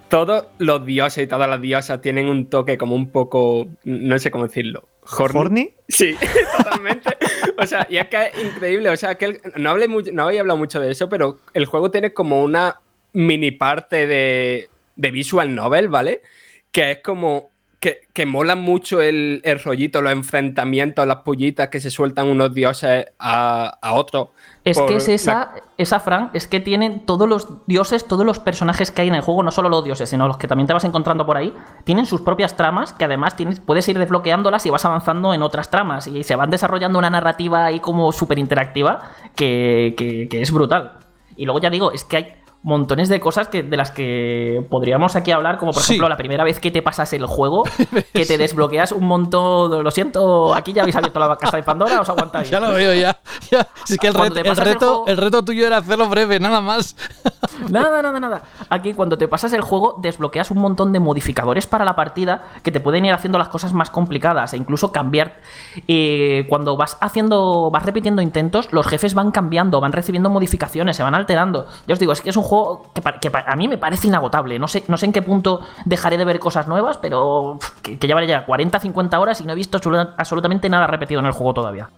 Todos 0.09 0.47
los 0.57 0.83
dioses 0.87 1.23
y 1.25 1.27
todas 1.27 1.47
las 1.47 1.61
diosas 1.61 2.01
tienen 2.01 2.29
un 2.29 2.47
toque 2.49 2.79
como 2.79 2.95
un 2.95 3.11
poco. 3.11 3.67
No 3.83 4.17
sé 4.17 4.31
cómo 4.31 4.45
decirlo. 4.47 4.89
Horny. 5.17 5.39
¿Horny? 5.39 5.73
Sí, 5.87 6.15
totalmente. 6.57 7.15
O 7.59 7.65
sea, 7.67 7.85
y 7.89 7.97
es 7.97 8.07
que 8.07 8.23
es 8.33 8.43
increíble. 8.43 8.89
O 8.89 8.97
sea, 8.97 9.13
que 9.15 9.25
el- 9.25 9.41
no, 9.57 9.69
hablé 9.69 9.87
mucho, 9.87 10.09
no 10.11 10.27
había 10.27 10.41
hablado 10.41 10.57
mucho 10.57 10.79
de 10.79 10.89
eso, 10.91 11.09
pero 11.09 11.37
el 11.53 11.65
juego 11.67 11.91
tiene 11.91 12.11
como 12.11 12.43
una 12.43 12.79
mini 13.13 13.51
parte 13.51 14.07
de, 14.07 14.69
de 14.95 15.11
visual 15.11 15.53
novel, 15.55 15.87
¿vale? 15.89 16.21
Que 16.71 16.91
es 16.91 16.97
como. 17.03 17.49
Que, 17.81 18.01
que 18.11 18.25
mola 18.25 18.57
mucho 18.57 18.99
el, 18.99 19.39
el 19.45 19.57
rollito, 19.57 20.01
los 20.01 20.11
enfrentamientos, 20.11 21.07
las 21.07 21.19
pullitas 21.23 21.69
que 21.69 21.79
se 21.79 21.89
sueltan 21.89 22.27
unos 22.27 22.53
dioses 22.53 23.05
a, 23.17 23.77
a 23.81 23.93
otros. 23.93 24.31
Es 24.65 24.77
que 24.81 24.97
es 24.97 25.07
la- 25.07 25.13
esa, 25.13 25.51
esa, 25.77 25.99
Fran, 26.01 26.29
es 26.33 26.45
que 26.45 26.59
tienen 26.59 27.05
todos 27.05 27.29
los 27.29 27.65
dioses, 27.67 28.05
todos 28.05 28.25
los 28.25 28.39
personajes 28.39 28.91
que 28.91 29.03
hay 29.03 29.07
en 29.07 29.15
el 29.15 29.21
juego, 29.21 29.43
no 29.43 29.51
solo 29.51 29.69
los 29.69 29.85
dioses, 29.85 30.09
sino 30.09 30.27
los 30.27 30.35
que 30.37 30.45
también 30.49 30.67
te 30.67 30.73
vas 30.73 30.83
encontrando 30.83 31.25
por 31.25 31.37
ahí, 31.37 31.53
tienen 31.85 32.05
sus 32.05 32.19
propias 32.19 32.57
tramas 32.57 32.91
que 32.91 33.05
además 33.05 33.37
tienes, 33.37 33.61
puedes 33.61 33.87
ir 33.87 33.97
desbloqueándolas 33.97 34.65
y 34.65 34.69
vas 34.69 34.83
avanzando 34.83 35.33
en 35.33 35.41
otras 35.41 35.69
tramas 35.71 36.05
y 36.07 36.25
se 36.25 36.35
van 36.35 36.49
desarrollando 36.49 36.99
una 36.99 37.09
narrativa 37.09 37.63
ahí 37.63 37.79
como 37.79 38.11
súper 38.11 38.39
interactiva 38.39 39.11
que, 39.37 39.93
que- 39.97 40.27
que 40.27 40.41
es 40.41 40.51
brutal. 40.51 40.97
Y 41.37 41.45
luego 41.45 41.61
ya 41.61 41.69
digo, 41.69 41.93
es 41.93 42.03
que 42.03 42.17
hay 42.17 42.33
montones 42.61 43.07
de 43.07 43.19
cosas 43.21 43.47
que, 43.47 43.63
de 43.63 43.77
las 43.77 43.91
que 43.91 44.65
podríamos 44.69 45.15
aquí 45.15 45.31
hablar, 45.31 45.57
como 45.57 45.71
por 45.71 45.81
Sí. 45.81 45.93
ejemplo 45.93 46.09
la 46.09 46.17
primera 46.17 46.43
vez 46.43 46.59
que 46.59 46.71
te 46.71 46.81
pasas 46.81 47.13
el 47.13 47.25
juego, 47.25 47.63
que 48.13 48.25
te 48.25 48.37
desbloqueas 48.37 48.91
un 48.91 49.05
montón, 49.05 49.81
lo 49.83 49.91
siento, 49.91 50.53
aquí 50.53 50.73
ya 50.73 50.81
habéis 50.81 50.95
abierto 50.97 51.19
la 51.19 51.37
caja 51.37 51.55
de 51.57 51.63
Pandora, 51.63 52.01
os 52.01 52.09
aguantáis. 52.09 52.49
Ya 52.51 52.59
lo 52.59 52.71
veo, 52.73 52.93
ya. 52.93 53.17
ya. 53.49 53.67
Si 53.85 53.93
es 53.93 53.99
que 53.99 54.07
el, 54.07 54.13
reto, 54.13 54.39
el, 54.39 54.55
reto, 54.57 54.87
juego- 54.87 55.03
el 55.07 55.17
reto 55.17 55.43
tuyo 55.45 55.65
era 55.67 55.77
hacerlo 55.77 56.09
breve, 56.09 56.39
nada 56.39 56.59
más. 56.61 56.95
Nada, 57.69 58.01
nada, 58.01 58.19
nada. 58.19 58.41
Aquí 58.69 58.93
cuando 58.93 59.17
te 59.17 59.27
pasas 59.27 59.51
el 59.53 59.61
juego 59.61 59.95
desbloqueas 60.01 60.49
un 60.49 60.59
montón 60.59 60.93
de 60.93 60.99
modificadores 60.99 61.67
para 61.67 61.83
la 61.83 61.93
partida 61.95 62.43
que 62.63 62.71
te 62.71 62.79
pueden 62.79 63.03
ir 63.05 63.11
haciendo 63.13 63.37
las 63.37 63.49
cosas 63.49 63.73
más 63.73 63.89
complicadas 63.89 64.53
e 64.53 64.57
incluso 64.57 64.91
cambiar. 64.93 65.39
eh, 65.87 66.45
cuando 66.49 66.77
vas 66.77 66.97
haciendo, 67.01 67.69
vas 67.69 67.83
repitiendo 67.85 68.21
intentos, 68.21 68.71
los 68.71 68.87
jefes 68.87 69.13
van 69.13 69.31
cambiando, 69.31 69.81
van 69.81 69.91
recibiendo 69.91 70.29
modificaciones, 70.29 70.95
se 70.97 71.03
van 71.03 71.15
alterando. 71.15 71.67
Ya 71.87 71.93
os 71.93 71.99
digo, 71.99 72.13
es 72.13 72.21
que 72.21 72.29
es 72.29 72.37
un 72.37 72.43
juego 72.49 72.91
que, 72.93 73.01
que 73.01 73.31
a 73.45 73.55
mí 73.55 73.67
me 73.67 73.77
parece 73.77 74.07
inagotable. 74.07 74.59
No 74.59 74.67
sé, 74.67 74.83
no 74.87 74.97
sé 74.97 75.05
en 75.05 75.13
qué 75.13 75.21
punto 75.21 75.61
dejaré 75.85 76.17
de 76.17 76.25
ver 76.25 76.39
cosas 76.39 76.67
nuevas, 76.67 76.97
pero 76.97 77.59
que, 77.81 77.97
que 77.97 78.07
llevaré 78.07 78.27
ya 78.27 78.45
40, 78.45 78.79
50 78.79 79.19
horas 79.19 79.39
y 79.41 79.45
no 79.45 79.53
he 79.53 79.55
visto 79.55 79.77
absoluta- 79.77 80.13
absolutamente 80.17 80.69
nada 80.69 80.87
repetido 80.87 81.19
en 81.19 81.27
el 81.27 81.31
juego 81.31 81.53
todavía. 81.53 81.89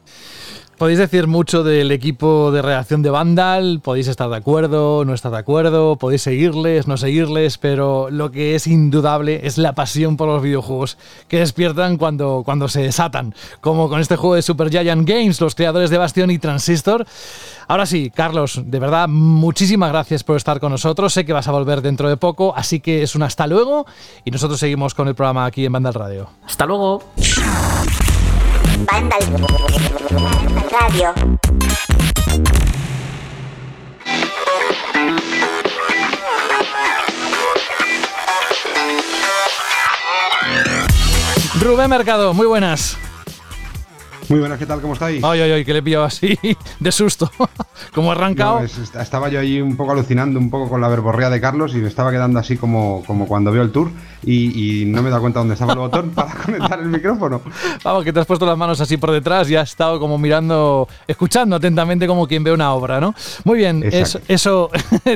Podéis 0.82 0.98
decir 0.98 1.28
mucho 1.28 1.64
del 1.64 1.92
equipo 1.92 2.52
de 2.52 2.64
redacción 2.64 3.04
de 3.04 3.12
Vandal, 3.12 3.82
podéis 3.84 4.08
estar 4.08 4.28
de 4.28 4.38
acuerdo, 4.38 5.06
no 5.06 5.14
estar 5.14 5.32
de 5.32 5.38
acuerdo, 5.38 5.96
podéis 5.96 6.24
seguirles, 6.24 6.88
no 6.88 6.98
seguirles, 6.98 7.60
pero 7.60 8.10
lo 8.10 8.32
que 8.32 8.56
es 8.56 8.66
indudable 8.66 9.42
es 9.46 9.60
la 9.60 9.76
pasión 9.76 10.18
por 10.18 10.28
los 10.28 10.42
videojuegos 10.42 10.98
que 11.28 11.38
despiertan 11.38 11.98
cuando, 11.98 12.42
cuando 12.44 12.68
se 12.68 12.82
desatan, 12.82 13.36
como 13.60 13.90
con 13.90 14.00
este 14.02 14.16
juego 14.16 14.34
de 14.34 14.42
Super 14.42 14.72
Giant 14.72 15.08
Games, 15.08 15.40
los 15.40 15.54
creadores 15.54 15.92
de 15.92 16.00
Bastion 16.00 16.32
y 16.32 16.40
Transistor. 16.40 17.06
Ahora 17.68 17.86
sí, 17.86 18.10
Carlos, 18.10 18.60
de 18.66 18.80
verdad, 18.80 19.08
muchísimas 19.08 19.92
gracias 19.92 20.24
por 20.24 20.36
estar 20.36 20.60
con 20.60 20.72
nosotros. 20.72 21.14
Sé 21.14 21.26
que 21.26 21.34
vas 21.34 21.48
a 21.48 21.52
volver 21.52 21.84
dentro 21.84 22.10
de 22.10 22.18
poco, 22.18 22.56
así 22.58 22.80
que 22.80 23.04
es 23.04 23.14
un 23.14 23.22
hasta 23.22 23.46
luego 23.46 23.86
y 24.26 24.32
nosotros 24.32 24.60
seguimos 24.60 24.96
con 24.96 25.08
el 25.08 25.14
programa 25.14 25.46
aquí 25.46 25.64
en 25.64 25.74
Vandal 25.74 25.94
Radio. 25.94 26.30
Hasta 26.44 26.66
luego. 26.66 27.04
Vandal 28.86 29.22
Radio. 30.72 31.14
Rubén 41.60 41.90
Mercado, 41.90 42.34
muy 42.34 42.48
buenas. 42.48 42.98
Muy 44.32 44.40
buenas, 44.40 44.58
¿qué 44.58 44.66
tal? 44.66 44.80
¿Cómo 44.80 44.94
estáis? 44.94 45.22
Ay, 45.26 45.42
ay, 45.42 45.52
ay, 45.52 45.66
que 45.66 45.74
le 45.74 45.80
he 45.80 45.84
pillado 45.84 46.06
así 46.06 46.40
de 46.80 46.92
susto. 46.94 47.30
Como 47.94 48.14
arrancado. 48.14 48.60
No, 48.60 48.66
es- 48.66 48.78
est- 48.78 48.96
estaba 48.96 49.28
yo 49.28 49.42
ahí 49.42 49.60
un 49.60 49.76
poco 49.76 49.92
alucinando 49.92 50.40
un 50.40 50.50
poco 50.50 50.70
con 50.70 50.80
la 50.80 50.88
verborrea 50.88 51.30
de 51.30 51.42
Carlos 51.42 51.74
y 51.74 51.80
me 51.80 51.90
estaba 51.90 52.12
quedando 52.12 52.40
así 52.40 52.56
como, 52.56 53.04
como 53.06 53.28
cuando 53.28 53.52
veo 53.52 53.62
el 53.62 53.72
tour 53.74 53.92
y, 54.24 54.84
y 54.84 54.86
no 54.86 55.02
me 55.02 55.10
he 55.10 55.12
dado 55.12 55.22
cuenta 55.22 55.40
dónde 55.40 55.56
estaba 55.56 55.74
el 55.74 55.80
botón 55.80 56.10
para 56.16 56.34
conectar 56.34 56.80
el 56.80 56.88
micrófono. 56.88 57.42
Vamos, 57.84 58.06
que 58.06 58.14
te 58.14 58.22
has 58.22 58.26
puesto 58.26 58.46
las 58.46 58.58
manos 58.58 58.80
así 58.80 58.96
por 58.96 59.12
detrás 59.12 59.50
y 59.50 59.58
has 59.58 59.70
estado 59.70 60.00
como 60.00 60.18
mirando, 60.18 60.88
escuchando 61.10 61.58
atentamente 61.58 62.08
como 62.08 62.26
quien 62.26 62.42
ve 62.46 62.54
una 62.54 62.74
obra, 62.74 63.02
¿no? 63.02 63.14
Muy 63.44 63.58
bien, 63.58 63.84
eso, 63.84 64.18
Exacto. 64.20 64.34
eso 64.34 64.70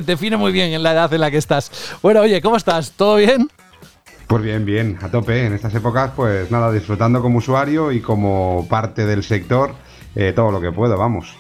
define 0.06 0.36
muy 0.36 0.52
bien 0.52 0.74
en 0.74 0.84
la 0.84 0.92
edad 0.92 1.14
en 1.14 1.22
la 1.22 1.32
que 1.32 1.38
estás. 1.38 1.72
Bueno, 2.02 2.20
oye, 2.20 2.42
¿cómo 2.42 2.58
estás? 2.58 2.92
¿Todo 2.92 3.16
bien? 3.16 3.48
Pues 4.28 4.44
bien, 4.44 4.66
bien, 4.66 4.98
a 5.02 5.10
tope. 5.10 5.46
En 5.46 5.54
estas 5.54 5.74
épocas, 5.76 6.12
pues 6.16 6.50
nada, 6.50 6.72
disfrutando 6.72 7.22
como 7.22 7.38
usuario 7.38 7.92
y 7.92 8.02
como 8.02 8.66
parte 8.70 9.06
del 9.06 9.24
sector 9.24 9.74
eh, 10.16 10.32
todo 10.34 10.50
lo 10.50 10.62
que 10.62 10.72
puedo, 10.72 10.98
vamos. 10.98 11.36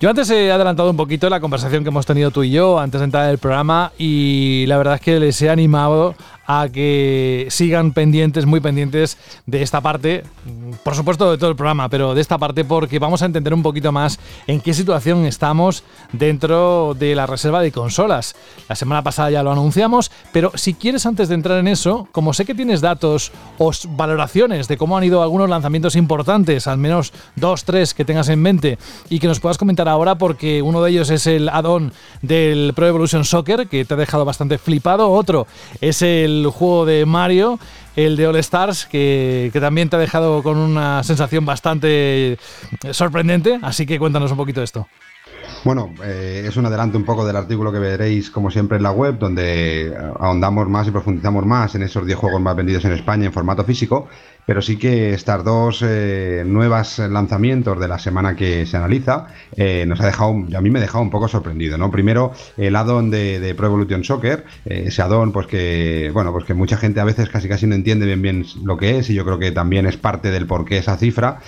Yo 0.00 0.08
antes 0.08 0.30
he 0.30 0.50
adelantado 0.50 0.90
un 0.90 0.96
poquito 0.96 1.28
la 1.28 1.40
conversación 1.40 1.82
que 1.82 1.90
hemos 1.90 2.06
tenido 2.06 2.30
tú 2.30 2.42
y 2.42 2.50
yo 2.50 2.78
antes 2.78 3.00
de 3.00 3.04
entrar 3.04 3.24
en 3.24 3.30
el 3.30 3.38
programa 3.38 3.92
y 3.98 4.64
la 4.66 4.78
verdad 4.78 4.94
es 4.94 5.00
que 5.02 5.20
les 5.20 5.40
he 5.42 5.50
animado 5.50 6.14
a 6.46 6.68
que 6.72 7.46
sigan 7.50 7.92
pendientes, 7.92 8.46
muy 8.46 8.60
pendientes 8.60 9.16
de 9.46 9.62
esta 9.62 9.80
parte, 9.80 10.24
por 10.82 10.94
supuesto 10.94 11.30
de 11.30 11.38
todo 11.38 11.50
el 11.50 11.56
programa, 11.56 11.88
pero 11.88 12.14
de 12.14 12.20
esta 12.20 12.38
parte 12.38 12.64
porque 12.64 12.98
vamos 12.98 13.22
a 13.22 13.26
entender 13.26 13.54
un 13.54 13.62
poquito 13.62 13.92
más 13.92 14.18
en 14.46 14.60
qué 14.60 14.74
situación 14.74 15.24
estamos 15.26 15.84
dentro 16.12 16.94
de 16.98 17.14
la 17.14 17.26
reserva 17.26 17.60
de 17.60 17.72
consolas. 17.72 18.34
La 18.68 18.76
semana 18.76 19.02
pasada 19.02 19.30
ya 19.30 19.42
lo 19.42 19.52
anunciamos, 19.52 20.10
pero 20.32 20.52
si 20.54 20.74
quieres 20.74 21.06
antes 21.06 21.28
de 21.28 21.34
entrar 21.34 21.58
en 21.58 21.68
eso, 21.68 22.08
como 22.12 22.34
sé 22.34 22.44
que 22.44 22.54
tienes 22.54 22.80
datos 22.80 23.32
o 23.58 23.70
valoraciones 23.90 24.68
de 24.68 24.76
cómo 24.76 24.96
han 24.96 25.04
ido 25.04 25.22
algunos 25.22 25.48
lanzamientos 25.48 25.96
importantes, 25.96 26.66
al 26.66 26.78
menos 26.78 27.12
dos, 27.36 27.64
tres 27.64 27.94
que 27.94 28.04
tengas 28.04 28.28
en 28.28 28.40
mente 28.40 28.78
y 29.08 29.18
que 29.18 29.26
nos 29.26 29.40
puedas 29.40 29.58
comentar 29.58 29.88
ahora 29.88 30.16
porque 30.16 30.62
uno 30.62 30.82
de 30.82 30.90
ellos 30.90 31.10
es 31.10 31.26
el 31.26 31.48
add-on 31.48 31.92
del 32.22 32.72
Pro 32.74 32.86
Evolution 32.86 33.24
Soccer 33.24 33.66
que 33.68 33.84
te 33.84 33.94
ha 33.94 33.96
dejado 33.96 34.24
bastante 34.24 34.58
flipado, 34.58 35.10
otro 35.10 35.46
es 35.80 36.02
el 36.02 36.33
juego 36.46 36.86
de 36.86 37.06
Mario, 37.06 37.58
el 37.96 38.16
de 38.16 38.26
All 38.26 38.36
Stars 38.36 38.86
que, 38.86 39.50
que 39.52 39.60
también 39.60 39.88
te 39.88 39.96
ha 39.96 39.98
dejado 39.98 40.42
con 40.42 40.56
una 40.56 41.02
sensación 41.02 41.44
bastante 41.44 42.38
sorprendente, 42.90 43.58
así 43.62 43.86
que 43.86 43.98
cuéntanos 43.98 44.30
un 44.30 44.36
poquito 44.36 44.62
esto. 44.62 44.86
Bueno, 45.64 45.94
eh, 46.04 46.44
es 46.46 46.56
un 46.58 46.66
adelanto 46.66 46.98
un 46.98 47.04
poco 47.04 47.24
del 47.24 47.36
artículo 47.36 47.72
que 47.72 47.78
veréis, 47.78 48.30
como 48.30 48.50
siempre, 48.50 48.76
en 48.76 48.82
la 48.82 48.92
web, 48.92 49.18
donde 49.18 49.94
ahondamos 50.20 50.68
más 50.68 50.86
y 50.88 50.90
profundizamos 50.90 51.46
más 51.46 51.74
en 51.74 51.82
esos 51.82 52.04
10 52.04 52.18
juegos 52.18 52.40
más 52.40 52.54
vendidos 52.54 52.84
en 52.84 52.92
España 52.92 53.24
en 53.24 53.32
formato 53.32 53.64
físico. 53.64 54.08
Pero 54.46 54.60
sí 54.60 54.76
que 54.76 55.14
estas 55.14 55.44
dos 55.44 55.82
eh, 55.82 56.44
nuevas 56.46 56.98
lanzamientos 56.98 57.78
de 57.80 57.88
la 57.88 57.98
semana 57.98 58.36
que 58.36 58.66
se 58.66 58.76
analiza 58.76 59.26
eh, 59.56 59.84
nos 59.86 60.00
ha 60.00 60.06
dejado, 60.06 60.30
a 60.30 60.60
mí 60.60 60.70
me 60.70 60.78
ha 60.78 60.82
dejado 60.82 61.02
un 61.02 61.10
poco 61.10 61.28
sorprendido, 61.28 61.78
¿no? 61.78 61.90
Primero, 61.90 62.32
el 62.56 62.76
add-on 62.76 63.10
de, 63.10 63.54
Pro 63.56 63.68
Evolution 63.68 64.04
Soccer, 64.04 64.44
eh, 64.66 64.84
ese 64.86 65.02
add-on, 65.02 65.32
pues 65.32 65.46
que, 65.46 66.10
bueno, 66.12 66.32
pues 66.32 66.44
que 66.44 66.54
mucha 66.54 66.76
gente 66.76 67.00
a 67.00 67.04
veces 67.04 67.28
casi 67.28 67.48
casi 67.48 67.66
no 67.66 67.74
entiende 67.74 68.06
bien 68.06 68.22
bien 68.22 68.46
lo 68.64 68.76
que 68.76 68.98
es, 68.98 69.10
y 69.10 69.14
yo 69.14 69.24
creo 69.24 69.38
que 69.38 69.52
también 69.52 69.86
es 69.86 69.96
parte 69.96 70.30
del 70.30 70.46
por 70.46 70.64
qué 70.64 70.78
esa 70.78 70.96
cifra. 70.96 71.40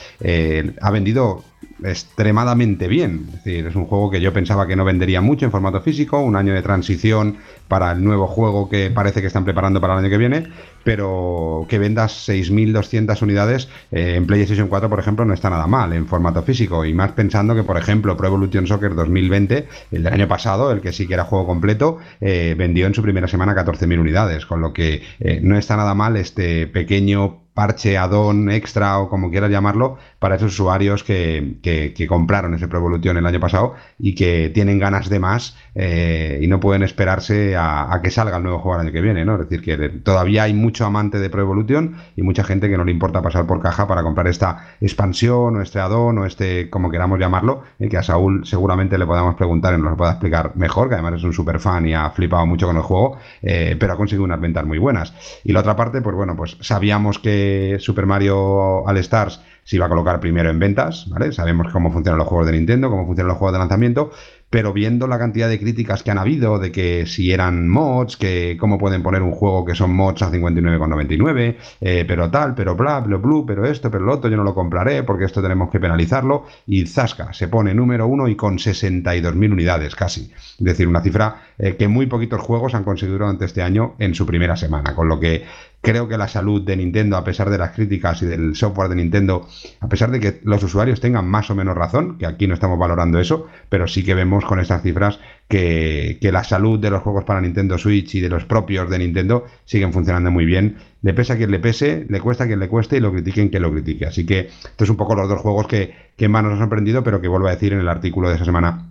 ha 0.81 0.91
vendido 0.91 1.45
extremadamente 1.85 2.89
bien. 2.89 3.27
Es 3.29 3.45
decir, 3.45 3.67
es 3.67 3.77
un 3.77 3.87
juego 3.87 4.11
que 4.11 4.21
yo 4.21 4.33
pensaba 4.33 4.67
que 4.67 4.77
no 4.77 4.85
vendería 4.85 5.21
mucho 5.21 5.45
en 5.45 5.51
formato 5.51 5.81
físico, 5.81 6.21
un 6.21 6.37
año 6.37 6.55
de 6.55 6.63
transición 6.63 7.37
para 7.69 7.93
el 7.93 8.03
nuevo 8.03 8.27
juego 8.27 8.69
que 8.69 8.91
parece 8.91 9.21
que 9.21 9.27
están 9.27 9.45
preparando 9.45 9.81
para 9.81 9.95
el 9.95 10.01
año 10.01 10.11
que 10.11 10.19
viene, 10.19 10.49
pero 10.87 11.67
que 11.69 11.81
vendas 11.81 12.29
6.200 12.29 13.21
unidades 13.21 13.69
eh, 13.91 14.15
en 14.15 14.25
PlayStation 14.25 14.69
4, 14.69 14.89
por 14.89 15.01
ejemplo, 15.01 15.25
no 15.25 15.35
está 15.35 15.51
nada 15.51 15.67
mal 15.67 15.93
en 15.93 16.07
formato 16.07 16.45
físico. 16.45 16.85
Y 16.85 16.95
más 16.95 17.11
pensando 17.11 17.57
que, 17.57 17.65
por 17.65 17.77
ejemplo, 17.77 18.17
Pro 18.17 18.29
Evolution 18.29 18.69
Soccer 18.69 18.95
2020, 18.95 19.67
el 19.91 20.05
del 20.05 20.13
año 20.13 20.29
pasado, 20.29 20.71
el 20.71 20.81
que 20.81 20.93
sí 20.93 21.09
que 21.09 21.15
era 21.15 21.25
juego 21.25 21.45
completo, 21.45 21.99
eh, 22.21 22.55
vendió 22.57 22.87
en 22.87 22.95
su 22.95 23.03
primera 23.03 23.27
semana 23.27 23.53
14.000 23.57 23.99
unidades, 23.99 24.47
con 24.47 24.61
lo 24.61 24.73
que 24.73 25.03
eh, 25.19 25.41
no 25.43 25.59
está 25.59 25.77
nada 25.77 25.93
mal 25.95 26.17
este 26.17 26.69
pequeño 26.69 27.46
parche, 27.57 27.97
addon, 27.97 28.51
extra 28.51 28.99
o 28.99 29.09
como 29.09 29.31
quieras 29.31 29.51
llamarlo, 29.51 29.97
para 30.19 30.37
esos 30.37 30.53
usuarios 30.53 31.03
que, 31.03 31.57
que, 31.63 32.07
compraron 32.07 32.53
ese 32.55 32.69
Pro 32.69 32.79
Evolution 32.81 33.17
el 33.17 33.27
año 33.27 33.41
pasado 33.41 33.75
y 33.99 34.15
que 34.15 34.51
tienen 34.53 34.79
ganas 34.79 35.09
de 35.09 35.19
más 35.19 35.57
eh, 35.75 36.39
y 36.43 36.47
no 36.49 36.61
pueden 36.61 36.83
esperarse 36.83 37.57
a, 37.57 37.99
que 38.03 38.11
salga 38.11 38.37
el 38.37 38.43
nuevo 38.43 38.59
juego 38.59 38.79
el 38.79 38.87
año 38.87 38.93
que 38.93 39.01
viene, 39.01 39.25
¿no? 39.25 39.35
Es 39.41 39.49
decir, 39.49 39.63
que 39.63 39.89
todavía 39.89 40.43
hay 40.43 40.53
mucho 40.53 40.85
amante 40.85 41.19
de 41.19 41.31
Pro 41.31 41.41
Evolution 41.41 41.97
y 42.15 42.23
mucha 42.23 42.45
gente 42.45 42.69
que 42.69 42.77
no 42.77 42.85
le 42.85 42.93
importa 42.93 43.23
pasar 43.23 43.47
por 43.47 43.63
caja 43.63 43.89
para 43.89 44.03
comprar 44.03 44.29
esta 44.29 44.67
expansión 44.83 45.57
o 45.57 45.63
este 45.63 45.81
addon 45.81 46.19
o 46.19 46.27
este, 46.27 46.69
como 46.69 46.91
queramos 46.91 47.19
llamarlo, 47.19 47.63
y 47.79 47.89
que 47.89 47.97
a 47.97 48.03
Saúl 48.03 48.45
seguramente 48.45 48.99
le 48.99 49.07
podamos 49.07 49.35
preguntar 49.35 49.73
y 49.73 49.81
nos 49.81 49.93
lo 49.93 49.97
pueda 49.97 50.13
explicar 50.13 50.53
mejor, 50.57 50.91
que 50.91 50.95
además 50.95 51.15
es 51.15 51.25
un 51.25 51.33
super 51.33 51.59
fan 51.59 51.87
y 51.89 51.95
ha 51.95 52.11
flipado 52.11 52.45
mucho 52.45 52.67
con 52.67 52.77
el 52.77 52.83
juego, 52.83 53.17
eh, 53.41 53.77
pero 53.81 53.95
ha 53.95 53.97
conseguido 53.97 54.25
unas 54.25 54.41
ventas 54.41 54.67
muy 54.67 54.79
buenas. 54.79 55.15
Y 55.43 55.53
la 55.53 55.61
otra 55.61 55.75
parte, 55.75 56.03
pues 56.03 56.15
bueno, 56.15 56.37
pues 56.37 56.59
sabíamos 56.61 57.19
que 57.19 57.46
Super 57.79 58.07
Mario 58.07 58.85
All 58.85 58.97
Stars 58.99 59.41
se 59.67 59.75
iba 59.75 59.87
a 59.87 59.89
colocar 59.89 60.21
primero 60.21 60.49
en 60.49 60.61
ventas, 60.61 61.09
¿vale? 61.09 61.33
Sabemos 61.33 61.73
cómo 61.73 61.91
funcionan 61.91 62.19
los 62.19 62.29
juegos 62.29 62.47
de 62.47 62.53
Nintendo, 62.53 62.89
cómo 62.89 63.05
funcionan 63.05 63.31
los 63.31 63.37
juegos 63.37 63.53
de 63.53 63.59
lanzamiento, 63.59 64.13
pero 64.49 64.73
viendo 64.73 65.09
la 65.09 65.19
cantidad 65.19 65.49
de 65.49 65.59
críticas 65.59 66.05
que 66.05 66.13
han 66.13 66.19
habido 66.19 66.61
de 66.61 66.71
que 66.71 67.05
si 67.07 67.33
eran 67.33 67.69
mods, 67.69 68.17
que 68.17 68.57
cómo 68.61 68.79
pueden 68.79 69.03
poner 69.03 69.23
un 69.23 69.33
juego 69.33 69.65
que 69.65 69.75
son 69.75 69.93
mods 69.93 70.23
a 70.23 70.31
59,99, 70.31 71.57
eh, 71.81 72.05
pero 72.07 72.31
tal, 72.31 72.55
pero 72.55 72.77
bla, 72.77 73.01
bla, 73.01 73.17
blue, 73.17 73.45
pero 73.45 73.67
esto, 73.67 73.91
pero 73.91 74.05
lo 74.05 74.15
otro, 74.15 74.31
yo 74.31 74.37
no 74.37 74.45
lo 74.45 74.55
compraré 74.55 75.03
porque 75.03 75.25
esto 75.25 75.43
tenemos 75.43 75.69
que 75.69 75.81
penalizarlo, 75.81 76.45
y 76.67 76.87
Zasca 76.87 77.33
se 77.33 77.49
pone 77.49 77.75
número 77.75 78.07
uno 78.07 78.29
y 78.29 78.37
con 78.37 78.59
62.000 78.59 79.53
unidades 79.53 79.97
casi, 79.97 80.31
es 80.33 80.65
decir, 80.65 80.87
una 80.87 81.03
cifra 81.03 81.43
eh, 81.59 81.75
que 81.77 81.89
muy 81.89 82.07
poquitos 82.07 82.41
juegos 82.41 82.77
han 82.77 82.85
conseguido 82.85 83.19
durante 83.19 83.47
este 83.47 83.63
año 83.63 83.97
en 83.99 84.15
su 84.15 84.27
primera 84.27 84.57
semana, 84.57 84.95
con 84.95 85.09
lo 85.09 85.19
que 85.19 85.45
Creo 85.87 86.09
que 86.09 86.19
la 86.19 86.27
salud 86.27 86.63
de 86.63 86.77
Nintendo, 86.77 87.17
a 87.17 87.23
pesar 87.23 87.49
de 87.49 87.59
las 87.59 87.71
críticas 87.71 88.21
y 88.21 88.27
del 88.27 88.57
software 88.57 88.89
de 88.89 88.97
Nintendo, 88.97 89.47
a 89.79 89.89
pesar 89.89 90.11
de 90.11 90.19
que 90.19 90.41
los 90.43 90.61
usuarios 90.65 91.01
tengan 91.01 91.29
más 91.29 91.49
o 91.49 91.55
menos 91.55 91.77
razón, 91.77 92.19
que 92.19 92.27
aquí 92.27 92.49
no 92.49 92.55
estamos 92.55 92.77
valorando 92.77 93.21
eso, 93.21 93.47
pero 93.69 93.87
sí 93.87 94.05
que 94.05 94.13
vemos 94.13 94.45
con 94.45 94.59
estas 94.59 94.83
cifras 94.83 95.21
que, 95.47 96.19
la 96.21 96.43
salud 96.43 96.81
de 96.81 96.91
los 96.91 97.05
juegos 97.05 97.23
para 97.23 97.41
Nintendo 97.41 97.79
Switch 97.79 98.17
y 98.17 98.21
de 98.21 98.29
los 98.29 98.45
propios 98.47 98.91
de 98.91 98.99
Nintendo 98.99 99.45
siguen 99.65 99.93
funcionando 99.93 100.33
muy 100.33 100.45
bien. 100.45 100.75
Le 101.03 101.15
pesa 101.15 101.35
a 101.35 101.37
quien 101.37 101.53
le 101.53 101.61
pese, 101.61 102.05
le 102.09 102.21
cuesta 102.21 102.43
a 102.43 102.47
quien 102.49 102.59
le 102.59 102.67
cueste 102.67 102.97
y 102.97 103.01
lo 103.01 103.13
critiquen 103.13 103.49
quien 103.49 103.63
lo 103.63 103.71
critique. 103.71 104.07
Así 104.07 104.27
que 104.27 104.49
estos 104.49 104.89
son 104.89 104.95
un 104.95 104.97
poco 104.97 105.15
los 105.15 105.29
dos 105.29 105.41
juegos 105.41 105.69
que, 105.69 105.95
que 106.17 106.29
más 106.29 106.43
nos 106.43 106.55
han 106.55 106.59
sorprendido, 106.59 107.05
pero 107.05 107.21
que 107.21 107.29
vuelvo 107.29 107.47
a 107.47 107.53
decir 107.53 107.73
en 107.73 107.79
el 107.79 107.89
artículo 107.89 108.29
de 108.29 108.35
esa 108.35 108.45
semana 108.45 108.91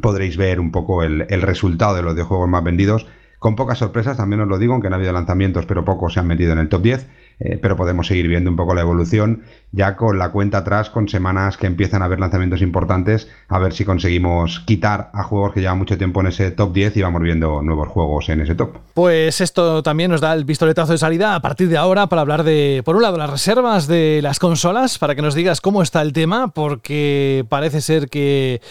podréis 0.00 0.36
ver 0.36 0.60
un 0.60 0.70
poco 0.70 1.02
el, 1.02 1.26
el 1.28 1.42
resultado 1.42 1.96
de 1.96 2.02
los 2.02 2.14
dos 2.14 2.28
juegos 2.28 2.48
más 2.48 2.62
vendidos 2.62 3.04
con 3.38 3.56
pocas 3.56 3.78
sorpresas, 3.78 4.16
también 4.16 4.40
os 4.40 4.48
lo 4.48 4.58
digo, 4.58 4.72
aunque 4.72 4.88
no 4.88 4.96
ha 4.96 4.98
habido 4.98 5.12
lanzamientos, 5.12 5.66
pero 5.66 5.84
pocos 5.84 6.14
se 6.14 6.20
han 6.20 6.26
metido 6.26 6.52
en 6.52 6.58
el 6.58 6.68
top 6.68 6.82
10. 6.82 7.06
Eh, 7.38 7.58
pero 7.60 7.76
podemos 7.76 8.06
seguir 8.06 8.28
viendo 8.28 8.48
un 8.48 8.56
poco 8.56 8.74
la 8.74 8.80
evolución 8.80 9.42
ya 9.70 9.94
con 9.94 10.18
la 10.18 10.30
cuenta 10.30 10.58
atrás, 10.58 10.88
con 10.88 11.06
semanas 11.06 11.58
que 11.58 11.66
empiezan 11.66 12.00
a 12.00 12.06
haber 12.06 12.18
lanzamientos 12.18 12.62
importantes, 12.62 13.28
a 13.48 13.58
ver 13.58 13.74
si 13.74 13.84
conseguimos 13.84 14.60
quitar 14.60 15.10
a 15.12 15.22
juegos 15.22 15.52
que 15.52 15.60
llevan 15.60 15.76
mucho 15.76 15.98
tiempo 15.98 16.22
en 16.22 16.28
ese 16.28 16.50
top 16.50 16.72
10 16.72 16.96
y 16.96 17.02
vamos 17.02 17.20
viendo 17.20 17.60
nuevos 17.60 17.88
juegos 17.88 18.30
en 18.30 18.40
ese 18.40 18.54
top. 18.54 18.78
Pues 18.94 19.42
esto 19.42 19.82
también 19.82 20.10
nos 20.10 20.22
da 20.22 20.32
el 20.32 20.46
pistoletazo 20.46 20.92
de 20.92 20.98
salida 20.98 21.34
a 21.34 21.40
partir 21.40 21.68
de 21.68 21.76
ahora 21.76 22.06
para 22.06 22.22
hablar 22.22 22.42
de, 22.42 22.80
por 22.86 22.96
un 22.96 23.02
lado, 23.02 23.18
las 23.18 23.28
reservas 23.28 23.86
de 23.86 24.20
las 24.22 24.38
consolas, 24.38 24.98
para 24.98 25.14
que 25.14 25.20
nos 25.20 25.34
digas 25.34 25.60
cómo 25.60 25.82
está 25.82 26.00
el 26.00 26.14
tema, 26.14 26.48
porque 26.48 27.44
parece 27.50 27.82
ser 27.82 28.08
que 28.08 28.62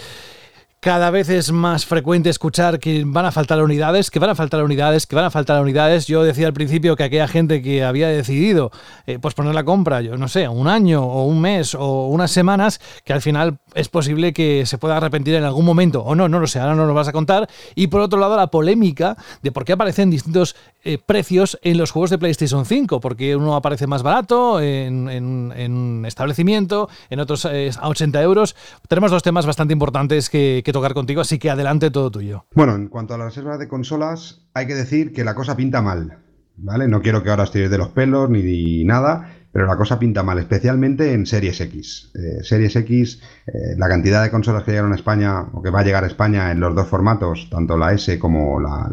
cada 0.85 1.09
vez 1.09 1.29
es 1.29 1.51
más 1.51 1.83
frecuente 1.83 2.29
escuchar 2.29 2.79
que 2.79 3.01
van 3.07 3.25
a 3.25 3.31
faltar 3.31 3.59
unidades, 3.63 4.11
que 4.11 4.19
van 4.19 4.29
a 4.29 4.35
faltar 4.35 4.63
unidades, 4.63 5.07
que 5.07 5.15
van 5.15 5.25
a 5.25 5.31
faltar 5.31 5.59
unidades. 5.59 6.05
Yo 6.05 6.21
decía 6.21 6.45
al 6.45 6.53
principio 6.53 6.95
que 6.95 7.01
aquella 7.01 7.27
gente 7.27 7.63
que 7.63 7.83
había 7.83 8.07
decidido 8.07 8.69
eh, 9.07 9.17
pues 9.19 9.33
poner 9.33 9.55
la 9.55 9.63
compra, 9.63 10.01
yo 10.01 10.15
no 10.15 10.27
sé, 10.27 10.47
un 10.47 10.67
año 10.67 11.03
o 11.03 11.25
un 11.25 11.41
mes 11.41 11.73
o 11.73 12.05
unas 12.09 12.29
semanas, 12.29 12.79
que 13.03 13.13
al 13.13 13.23
final 13.23 13.57
es 13.73 13.89
posible 13.89 14.31
que 14.31 14.67
se 14.67 14.77
pueda 14.77 14.97
arrepentir 14.97 15.33
en 15.33 15.43
algún 15.43 15.65
momento 15.65 16.03
o 16.03 16.13
no, 16.13 16.29
no 16.29 16.39
lo 16.39 16.45
sé, 16.45 16.59
ahora 16.59 16.75
no 16.75 16.85
lo 16.85 16.93
vas 16.93 17.07
a 17.07 17.11
contar. 17.11 17.49
Y 17.73 17.87
por 17.87 18.01
otro 18.01 18.19
lado, 18.19 18.37
la 18.37 18.51
polémica 18.51 19.17
de 19.41 19.51
por 19.51 19.65
qué 19.65 19.73
aparecen 19.73 20.11
distintos 20.11 20.55
eh, 20.83 20.99
precios 21.03 21.57
en 21.63 21.79
los 21.79 21.89
juegos 21.89 22.11
de 22.11 22.19
PlayStation 22.19 22.63
5, 22.63 22.99
porque 22.99 23.35
uno 23.35 23.55
aparece 23.55 23.87
más 23.87 24.03
barato 24.03 24.61
en, 24.61 25.09
en, 25.09 26.05
establecimiento, 26.05 26.89
en 27.09 27.21
otros 27.21 27.43
eh, 27.45 27.71
a 27.79 27.89
80 27.89 28.21
euros. 28.21 28.55
Tenemos 28.87 29.09
dos 29.09 29.23
temas 29.23 29.47
bastante 29.47 29.73
importantes 29.73 30.29
que, 30.29 30.61
que 30.63 30.74
tocar 30.75 30.93
contigo, 30.93 31.21
así 31.21 31.39
que 31.39 31.49
adelante 31.49 31.89
todo 31.89 32.11
tuyo. 32.11 32.45
Bueno, 32.53 32.75
en 32.75 32.89
cuanto 32.89 33.13
a 33.13 33.17
la 33.17 33.25
reserva 33.25 33.57
de 33.57 33.69
consolas, 33.69 34.41
hay 34.53 34.67
que 34.67 34.75
decir 34.75 35.13
que 35.13 35.23
la 35.23 35.33
cosa 35.33 35.55
pinta 35.55 35.81
mal, 35.81 36.19
¿vale? 36.57 36.89
No 36.89 37.01
quiero 37.01 37.23
que 37.23 37.29
ahora 37.29 37.45
estéis 37.45 37.69
de 37.69 37.77
los 37.77 37.89
pelos 37.89 38.29
ni 38.29 38.83
nada, 38.83 39.34
pero 39.55 39.67
la 39.67 39.77
cosa 39.77 39.97
pinta 39.97 40.21
mal, 40.21 40.37
especialmente 40.37 41.13
en 41.13 41.25
Series 41.25 41.61
X. 41.61 42.11
Eh, 42.13 42.43
Series 42.43 42.75
X, 42.75 43.21
eh, 43.47 43.51
la 43.77 43.87
cantidad 43.87 44.21
de 44.21 44.29
consolas 44.29 44.63
que 44.63 44.71
llegaron 44.71 44.91
a 44.91 44.97
España, 44.97 45.45
o 45.53 45.61
que 45.61 45.69
va 45.69 45.79
a 45.79 45.83
llegar 45.85 46.03
a 46.03 46.07
España 46.07 46.51
en 46.51 46.59
los 46.59 46.75
dos 46.75 46.89
formatos, 46.89 47.47
tanto 47.49 47.77
la 47.77 47.93
S 47.93 48.19
como 48.19 48.59
la, 48.59 48.91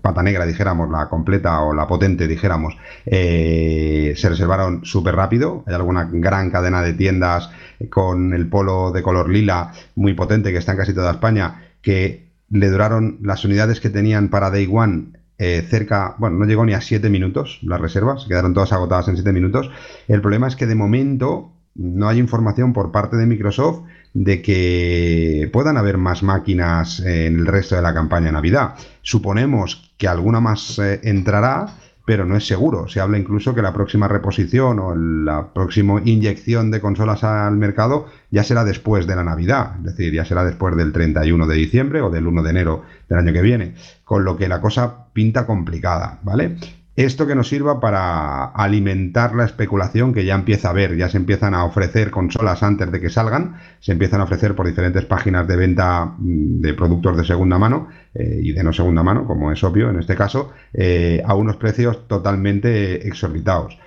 pata 0.00 0.22
negra, 0.22 0.46
dijéramos, 0.46 0.88
la 0.90 1.10
completa 1.10 1.60
o 1.60 1.74
la 1.74 1.86
potente, 1.86 2.26
dijéramos, 2.26 2.74
eh, 3.04 4.14
se 4.16 4.30
reservaron 4.30 4.82
súper 4.82 5.14
rápido. 5.14 5.62
Hay 5.66 5.74
alguna 5.74 6.08
gran 6.10 6.50
cadena 6.50 6.80
de 6.80 6.94
tiendas 6.94 7.50
con 7.90 8.32
el 8.32 8.48
polo 8.48 8.92
de 8.92 9.02
color 9.02 9.28
lila 9.28 9.72
muy 9.94 10.14
potente 10.14 10.52
que 10.52 10.58
está 10.58 10.72
en 10.72 10.78
casi 10.78 10.94
toda 10.94 11.10
España, 11.10 11.64
que 11.82 12.30
le 12.48 12.70
duraron 12.70 13.18
las 13.20 13.44
unidades 13.44 13.78
que 13.78 13.90
tenían 13.90 14.30
para 14.30 14.48
Day 14.48 14.70
One 14.72 15.21
eh, 15.44 15.66
cerca, 15.68 16.14
bueno, 16.18 16.38
no 16.38 16.44
llegó 16.44 16.64
ni 16.64 16.72
a 16.72 16.80
7 16.80 17.10
minutos 17.10 17.58
las 17.62 17.80
reservas, 17.80 18.26
quedaron 18.28 18.54
todas 18.54 18.72
agotadas 18.72 19.08
en 19.08 19.16
7 19.16 19.32
minutos. 19.32 19.72
El 20.06 20.20
problema 20.20 20.46
es 20.46 20.54
que 20.54 20.66
de 20.66 20.76
momento 20.76 21.50
no 21.74 22.08
hay 22.08 22.20
información 22.20 22.72
por 22.72 22.92
parte 22.92 23.16
de 23.16 23.26
Microsoft 23.26 23.80
de 24.14 24.40
que 24.40 25.50
puedan 25.52 25.78
haber 25.78 25.98
más 25.98 26.22
máquinas 26.22 27.00
en 27.00 27.40
el 27.40 27.46
resto 27.46 27.74
de 27.74 27.82
la 27.82 27.92
campaña 27.92 28.30
Navidad. 28.30 28.74
Suponemos 29.00 29.92
que 29.98 30.06
alguna 30.06 30.38
más 30.38 30.78
eh, 30.78 31.00
entrará, 31.02 31.66
pero 32.04 32.24
no 32.24 32.36
es 32.36 32.46
seguro. 32.46 32.88
Se 32.88 33.00
habla 33.00 33.18
incluso 33.18 33.54
que 33.54 33.62
la 33.62 33.72
próxima 33.72 34.08
reposición 34.08 34.78
o 34.78 34.94
la 34.94 35.52
próxima 35.52 36.00
inyección 36.04 36.70
de 36.70 36.80
consolas 36.80 37.24
al 37.24 37.56
mercado 37.56 38.06
ya 38.30 38.44
será 38.44 38.64
después 38.64 39.06
de 39.06 39.16
la 39.16 39.24
Navidad, 39.24 39.76
es 39.78 39.84
decir, 39.96 40.12
ya 40.12 40.24
será 40.24 40.44
después 40.44 40.76
del 40.76 40.92
31 40.92 41.46
de 41.46 41.56
diciembre 41.56 42.00
o 42.02 42.10
del 42.10 42.26
1 42.26 42.42
de 42.42 42.50
enero 42.50 42.82
del 43.08 43.18
año 43.18 43.32
que 43.32 43.42
viene, 43.42 43.74
con 44.04 44.24
lo 44.24 44.36
que 44.36 44.48
la 44.48 44.60
cosa 44.60 45.06
pinta 45.12 45.46
complicada, 45.46 46.18
¿vale? 46.22 46.56
Esto 46.94 47.26
que 47.26 47.34
nos 47.34 47.48
sirva 47.48 47.80
para 47.80 48.44
alimentar 48.44 49.34
la 49.34 49.46
especulación 49.46 50.12
que 50.12 50.26
ya 50.26 50.34
empieza 50.34 50.68
a 50.68 50.72
ver, 50.74 50.94
ya 50.94 51.08
se 51.08 51.16
empiezan 51.16 51.54
a 51.54 51.64
ofrecer 51.64 52.10
consolas 52.10 52.62
antes 52.62 52.92
de 52.92 53.00
que 53.00 53.08
salgan, 53.08 53.56
se 53.80 53.92
empiezan 53.92 54.20
a 54.20 54.24
ofrecer 54.24 54.54
por 54.54 54.66
diferentes 54.66 55.06
páginas 55.06 55.48
de 55.48 55.56
venta 55.56 56.04
mm, 56.18 56.60
de 56.60 56.74
productos 56.74 57.16
de 57.16 57.24
segunda 57.24 57.58
mano 57.58 57.88
eh, 58.14 58.40
y 58.42 58.52
de 58.52 58.62
no 58.62 58.74
segunda 58.74 59.02
mano, 59.02 59.26
como 59.26 59.50
es 59.50 59.64
obvio 59.64 59.88
en 59.88 60.00
este 60.00 60.16
caso, 60.16 60.52
eh, 60.74 61.22
a 61.24 61.34
unos 61.34 61.56
precios 61.56 62.06
totalmente 62.08 63.08
exorbitados. 63.08 63.78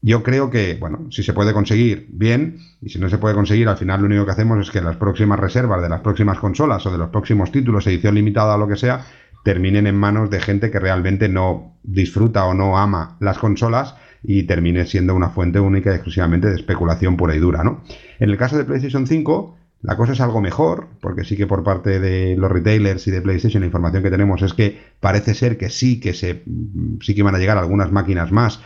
Yo 0.00 0.22
creo 0.22 0.50
que, 0.50 0.74
bueno, 0.74 1.08
si 1.10 1.24
se 1.24 1.32
puede 1.32 1.52
conseguir, 1.52 2.06
bien, 2.10 2.58
y 2.80 2.90
si 2.90 3.00
no 3.00 3.08
se 3.08 3.18
puede 3.18 3.34
conseguir, 3.34 3.66
al 3.66 3.76
final 3.76 4.02
lo 4.02 4.06
único 4.06 4.24
que 4.24 4.30
hacemos 4.30 4.60
es 4.60 4.70
que 4.70 4.80
las 4.80 4.94
próximas 4.94 5.40
reservas 5.40 5.82
de 5.82 5.88
las 5.88 6.00
próximas 6.00 6.38
consolas 6.38 6.86
o 6.86 6.92
de 6.92 6.98
los 6.98 7.10
próximos 7.10 7.50
títulos, 7.50 7.88
edición 7.88 8.14
limitada 8.14 8.54
o 8.54 8.58
lo 8.58 8.68
que 8.68 8.76
sea, 8.76 9.04
terminen 9.46 9.86
en 9.86 9.94
manos 9.94 10.28
de 10.28 10.40
gente 10.40 10.72
que 10.72 10.80
realmente 10.80 11.28
no 11.28 11.76
disfruta 11.84 12.46
o 12.46 12.54
no 12.54 12.76
ama 12.76 13.16
las 13.20 13.38
consolas 13.38 13.94
y 14.24 14.42
termine 14.42 14.86
siendo 14.86 15.14
una 15.14 15.28
fuente 15.28 15.60
única 15.60 15.92
y 15.92 15.94
exclusivamente 15.94 16.48
de 16.48 16.56
especulación 16.56 17.16
pura 17.16 17.36
y 17.36 17.38
dura, 17.38 17.62
¿no? 17.62 17.84
En 18.18 18.30
el 18.30 18.36
caso 18.36 18.58
de 18.58 18.64
PlayStation 18.64 19.06
5, 19.06 19.56
la 19.82 19.96
cosa 19.96 20.14
es 20.14 20.20
algo 20.20 20.40
mejor, 20.40 20.88
porque 21.00 21.22
sí 21.22 21.36
que 21.36 21.46
por 21.46 21.62
parte 21.62 22.00
de 22.00 22.36
los 22.36 22.50
retailers 22.50 23.06
y 23.06 23.12
de 23.12 23.22
PlayStation 23.22 23.60
la 23.60 23.66
información 23.66 24.02
que 24.02 24.10
tenemos 24.10 24.42
es 24.42 24.52
que 24.52 24.80
parece 24.98 25.32
ser 25.32 25.56
que 25.56 25.70
sí 25.70 26.00
que 26.00 26.12
se 26.12 26.42
sí 27.00 27.14
que 27.14 27.22
van 27.22 27.36
a 27.36 27.38
llegar 27.38 27.56
algunas 27.56 27.92
máquinas 27.92 28.32
más. 28.32 28.60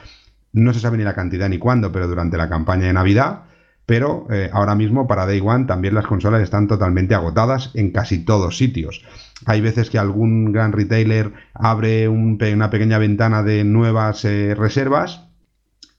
No 0.55 0.73
se 0.73 0.81
sabe 0.81 0.97
ni 0.97 1.05
la 1.05 1.15
cantidad 1.15 1.51
ni 1.51 1.59
cuándo, 1.59 1.93
pero 1.93 2.09
durante 2.09 2.39
la 2.39 2.49
campaña 2.49 2.87
de 2.87 2.95
Navidad. 2.95 3.43
Pero 3.91 4.29
eh, 4.31 4.49
ahora 4.53 4.77
mismo 4.77 5.09
para 5.09 5.27
Day 5.27 5.41
One 5.45 5.65
también 5.65 5.97
las 5.97 6.07
consolas 6.07 6.43
están 6.43 6.69
totalmente 6.69 7.17
agotadas 7.17 7.73
en 7.75 7.91
casi 7.91 8.25
todos 8.25 8.57
sitios. 8.57 9.05
Hay 9.47 9.61
veces 9.61 9.91
que 9.91 9.99
algún 9.99 10.53
gran 10.53 10.71
retailer 10.71 11.33
abre 11.55 12.09
una 12.09 12.71
pequeña 12.71 12.99
ventana 12.99 13.43
de 13.43 13.65
nuevas 13.65 14.25
eh, 14.25 14.55
reservas. 14.55 15.27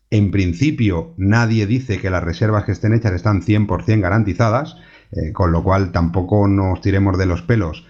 En 0.09 0.31
principio, 0.31 1.13
nadie 1.17 1.67
dice 1.67 1.99
que 1.99 2.09
las 2.09 2.23
reservas 2.23 2.63
que 2.63 2.71
estén 2.71 2.93
hechas 2.93 3.11
están 3.11 3.41
100% 3.41 3.99
garantizadas, 3.99 4.77
eh, 5.11 5.33
con 5.33 5.51
lo 5.51 5.61
cual 5.61 5.91
tampoco 5.91 6.47
nos 6.47 6.79
tiremos 6.79 7.17
de 7.17 7.25
los 7.25 7.41
pelos. 7.41 7.85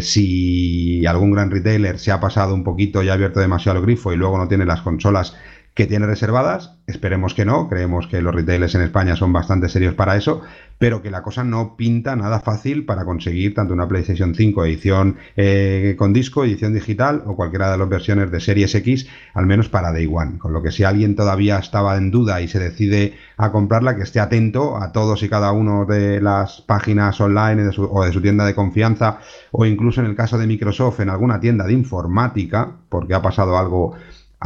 Si 0.00 1.04
algún 1.06 1.32
gran 1.32 1.50
retailer 1.50 1.98
se 1.98 2.10
ha 2.10 2.18
pasado 2.18 2.54
un 2.54 2.64
poquito 2.64 3.02
y 3.02 3.10
ha 3.10 3.12
abierto 3.12 3.40
demasiado 3.40 3.78
el 3.78 3.84
grifo 3.84 4.10
y 4.10 4.16
luego 4.16 4.38
no 4.38 4.48
tiene 4.48 4.64
las 4.64 4.80
consolas 4.80 5.36
que 5.76 5.86
tiene 5.86 6.06
reservadas. 6.06 6.72
Esperemos 6.86 7.34
que 7.34 7.44
no, 7.44 7.68
creemos 7.68 8.06
que 8.06 8.22
los 8.22 8.34
retailers 8.34 8.74
en 8.74 8.80
España 8.80 9.14
son 9.14 9.30
bastante 9.34 9.68
serios 9.68 9.92
para 9.94 10.16
eso, 10.16 10.40
pero 10.78 11.02
que 11.02 11.10
la 11.10 11.22
cosa 11.22 11.44
no 11.44 11.76
pinta 11.76 12.16
nada 12.16 12.40
fácil 12.40 12.86
para 12.86 13.04
conseguir 13.04 13.54
tanto 13.54 13.74
una 13.74 13.86
PlayStation 13.86 14.34
5 14.34 14.64
edición 14.64 15.16
eh, 15.36 15.94
con 15.98 16.14
disco, 16.14 16.44
edición 16.44 16.72
digital 16.72 17.22
o 17.26 17.36
cualquiera 17.36 17.70
de 17.70 17.76
las 17.76 17.88
versiones 17.90 18.30
de 18.30 18.40
Series 18.40 18.74
X, 18.74 19.06
al 19.34 19.44
menos 19.44 19.68
para 19.68 19.92
Day 19.92 20.08
One. 20.10 20.38
Con 20.38 20.54
lo 20.54 20.62
que 20.62 20.72
si 20.72 20.82
alguien 20.82 21.14
todavía 21.14 21.58
estaba 21.58 21.98
en 21.98 22.10
duda 22.10 22.40
y 22.40 22.48
se 22.48 22.58
decide 22.58 23.18
a 23.36 23.52
comprarla, 23.52 23.96
que 23.96 24.02
esté 24.02 24.18
atento 24.18 24.78
a 24.78 24.92
todos 24.92 25.22
y 25.22 25.28
cada 25.28 25.52
uno 25.52 25.84
de 25.84 26.22
las 26.22 26.62
páginas 26.62 27.20
online 27.20 27.68
o 27.76 28.02
de 28.02 28.12
su 28.12 28.22
tienda 28.22 28.46
de 28.46 28.54
confianza 28.54 29.18
o 29.52 29.66
incluso 29.66 30.00
en 30.00 30.06
el 30.06 30.16
caso 30.16 30.38
de 30.38 30.46
Microsoft 30.46 31.00
en 31.00 31.10
alguna 31.10 31.38
tienda 31.38 31.66
de 31.66 31.74
informática, 31.74 32.72
porque 32.88 33.12
ha 33.12 33.20
pasado 33.20 33.58
algo 33.58 33.94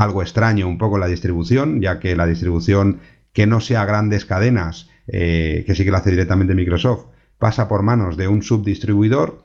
algo 0.00 0.22
extraño 0.22 0.66
un 0.66 0.78
poco 0.78 0.98
la 0.98 1.06
distribución, 1.06 1.80
ya 1.80 1.98
que 1.98 2.16
la 2.16 2.26
distribución 2.26 3.00
que 3.32 3.46
no 3.46 3.60
sea 3.60 3.84
grandes 3.84 4.24
cadenas, 4.24 4.88
eh, 5.06 5.64
que 5.66 5.74
sí 5.74 5.84
que 5.84 5.90
lo 5.90 5.98
hace 5.98 6.10
directamente 6.10 6.54
Microsoft, 6.54 7.06
pasa 7.38 7.68
por 7.68 7.82
manos 7.82 8.16
de 8.16 8.28
un 8.28 8.42
subdistribuidor 8.42 9.44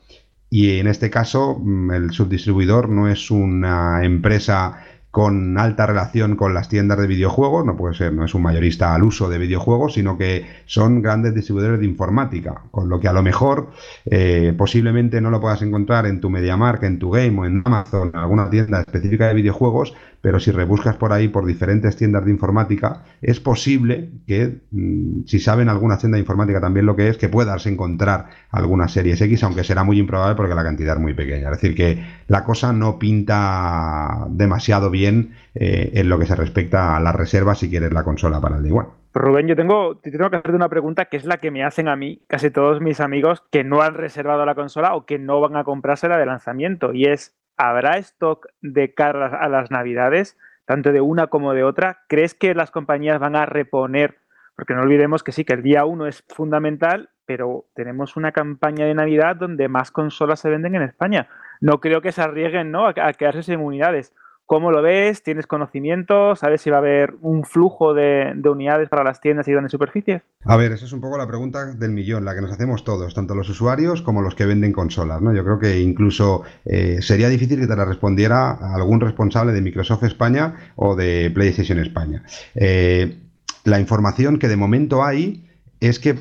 y 0.49 0.80
en 0.80 0.88
este 0.88 1.10
caso 1.10 1.60
mm, 1.60 1.91
el 1.91 2.11
subdistribuidor 2.11 2.90
no 2.90 3.10
es 3.10 3.32
una 3.32 4.03
empresa 4.03 4.82
con 5.15 5.57
alta 5.57 5.86
relación 5.86 6.36
con 6.36 6.53
las 6.53 6.68
tiendas 6.68 6.99
de 6.99 7.07
videojuegos, 7.07 7.65
no 7.65 7.77
puede 7.77 7.94
ser, 7.94 8.11
no 8.11 8.26
es 8.26 8.36
un 8.36 8.41
mayorista 8.41 8.94
al 8.94 9.03
uso 9.03 9.30
de 9.30 9.38
videojuegos, 9.38 9.94
sino 9.94 10.18
que 10.18 10.45
son 10.65 11.02
grandes 11.02 11.34
distribuidores 11.34 11.80
de 11.80 11.86
informática, 11.86 12.64
con 12.69 12.90
lo 12.90 12.99
que 12.99 13.07
a 13.07 13.14
lo 13.14 13.23
mejor 13.23 13.69
eh, 14.06 14.53
posiblemente 14.57 15.22
no 15.22 15.32
lo 15.32 15.40
puedas 15.40 15.61
encontrar 15.61 16.06
en 16.06 16.19
tu 16.19 16.30
MediaMark, 16.30 16.84
en 16.84 16.99
tu 16.99 17.11
Game 17.11 17.40
o 17.40 17.45
en 17.45 17.61
Amazon, 17.64 18.11
en 18.14 18.19
alguna 18.19 18.49
tienda 18.49 18.82
específica 18.82 19.30
de 19.30 19.36
videojuegos, 19.36 19.94
pero 20.26 20.40
si 20.40 20.50
rebuscas 20.50 20.96
por 20.96 21.14
ahí 21.14 21.28
por 21.28 21.46
diferentes 21.46 21.98
tiendas 21.98 22.26
de 22.26 22.32
informática, 22.32 23.04
es 23.22 23.40
posible 23.40 24.10
que, 24.26 24.58
mm, 24.72 25.26
si 25.28 25.38
saben 25.38 25.70
alguna 25.70 26.00
tienda 26.00 26.16
de 26.16 26.22
informática 26.22 26.60
también 26.60 26.88
lo 26.88 26.96
que 26.96 27.10
es, 27.10 27.18
que 27.20 27.30
puedas 27.30 27.68
encontrar 27.68 28.26
alguna 28.50 28.88
Series 28.88 29.22
X, 29.22 29.44
aunque 29.44 29.64
será 29.64 29.84
muy 29.84 30.00
improbable 30.00 30.34
porque 30.34 30.56
la 30.56 30.64
cantidad 30.64 30.96
es 30.96 31.00
muy 31.00 31.14
pequeña. 31.14 31.52
Es 31.52 31.62
decir, 31.62 31.76
que 31.76 32.04
la 32.26 32.44
cosa 32.44 32.74
no 32.74 32.98
pinta 32.98 34.26
demasiado 34.32 34.90
bien 34.90 35.36
eh, 35.54 35.92
en 35.94 36.10
lo 36.10 36.18
que 36.18 36.26
se 36.26 36.36
respecta 36.36 36.98
a 36.98 37.00
las 37.00 37.14
reservas 37.14 37.60
si 37.60 37.70
quieres 37.70 37.94
la 37.94 38.04
consola 38.04 38.42
para 38.42 38.58
el 38.58 38.64
Day 38.64 38.72
One. 38.72 38.88
Rubén, 39.14 39.48
yo 39.48 39.56
tengo, 39.56 39.98
te 39.98 40.10
tengo 40.10 40.32
que 40.32 40.38
hacerte 40.38 40.56
una 40.56 40.70
pregunta 40.70 41.06
que 41.06 41.18
es 41.18 41.26
la 41.26 41.38
que 41.38 41.52
me 41.52 41.64
hacen 41.64 41.88
a 41.88 41.96
mí 41.96 42.24
casi 42.26 42.50
todos 42.50 42.82
mis 42.82 43.00
amigos 43.00 43.44
que 43.52 43.64
no 43.64 43.84
han 43.84 43.94
reservado 43.94 44.44
la 44.44 44.56
consola 44.56 44.96
o 44.96 45.06
que 45.06 45.20
no 45.20 45.40
van 45.40 45.56
a 45.56 45.64
comprársela 45.64 46.18
de 46.18 46.26
lanzamiento. 46.26 46.94
Y 46.94 47.06
es, 47.06 47.36
¿habrá 47.57 47.98
stock 47.98 48.48
de 48.61 48.94
cara 48.94 49.27
a 49.27 49.49
las 49.49 49.72
navidades, 49.72 50.38
tanto 50.65 50.91
de 50.91 51.02
una 51.02 51.27
como 51.27 51.53
de 51.53 51.64
otra? 51.64 52.03
¿Crees 52.07 52.34
que 52.34 52.56
las 52.56 52.72
compañías 52.72 53.19
van 53.19 53.36
a 53.36 53.45
reponer? 53.45 54.18
Porque 54.56 54.73
no 54.73 54.82
olvidemos 54.82 55.23
que 55.23 55.32
sí, 55.32 55.45
que 55.45 55.53
el 55.53 55.64
día 55.64 55.86
uno 55.86 56.07
es 56.07 56.23
fundamental, 56.30 57.10
pero 57.26 57.65
tenemos 57.73 58.15
una 58.15 58.32
campaña 58.32 58.86
de 58.86 58.94
Navidad 58.94 59.36
donde 59.36 59.68
más 59.68 59.91
consolas 59.91 60.40
se 60.40 60.49
venden 60.49 60.76
en 60.76 60.84
España. 60.84 61.27
No 61.61 61.80
creo 61.80 62.02
que 62.02 62.11
se 62.11 62.22
arriesguen 62.22 62.72
¿no? 62.72 62.88
a, 62.88 62.94
a 62.95 63.14
quedarse 63.14 63.44
sin 63.44 63.60
unidades. 63.60 64.14
¿Cómo 64.46 64.72
lo 64.72 64.84
ves? 64.84 65.24
¿Tienes 65.24 65.48
conocimiento? 65.48 66.36
¿Sabes 66.36 66.62
si 66.62 66.70
va 66.70 66.78
a 66.78 66.80
haber 66.80 67.16
un 67.22 67.44
flujo 67.46 67.96
de, 67.96 68.40
unidades 68.46 68.90
para 68.90 69.04
las 69.04 69.20
tiendas 69.20 69.48
y 69.48 69.52
grandes 69.52 69.72
superficies? 69.72 70.22
A 70.44 70.56
ver, 70.56 70.72
esa 70.72 70.86
es 70.86 70.94
un 70.94 71.02
poco 71.02 71.18
la 71.18 71.28
pregunta 71.28 71.66
del 71.74 71.92
millón, 71.92 72.26
la 72.26 72.36
que 72.36 72.42
nos 72.42 72.52
hacemos 72.52 72.84
todos, 72.84 73.16
tanto 73.16 73.34
los 73.34 73.50
usuarios 73.50 74.04
como 74.04 74.22
los 74.22 74.36
que 74.36 74.46
venden 74.46 74.72
consolas. 74.72 75.20
¿no? 75.20 75.34
Yo 75.34 75.44
creo 75.44 75.58
que 75.58 75.80
incluso 75.80 76.44
eh, 76.64 77.02
sería 77.02 77.28
difícil 77.28 77.60
que 77.60 77.66
te 77.66 77.76
la 77.76 77.86
respondiera 77.86 78.52
algún 78.52 79.02
responsable 79.02 79.52
de 79.52 79.62
Microsoft 79.62 80.04
España 80.04 80.54
o 80.76 80.96
de 80.96 81.32
PlayStation 81.34 81.80
España. 81.80 82.22
Eh, 82.54 83.18
la 83.64 83.80
información 83.80 84.38
que 84.38 84.48
de 84.48 84.58
momento 84.58 85.04
hay 85.04 85.50
es 85.80 85.98
que 86.00 86.20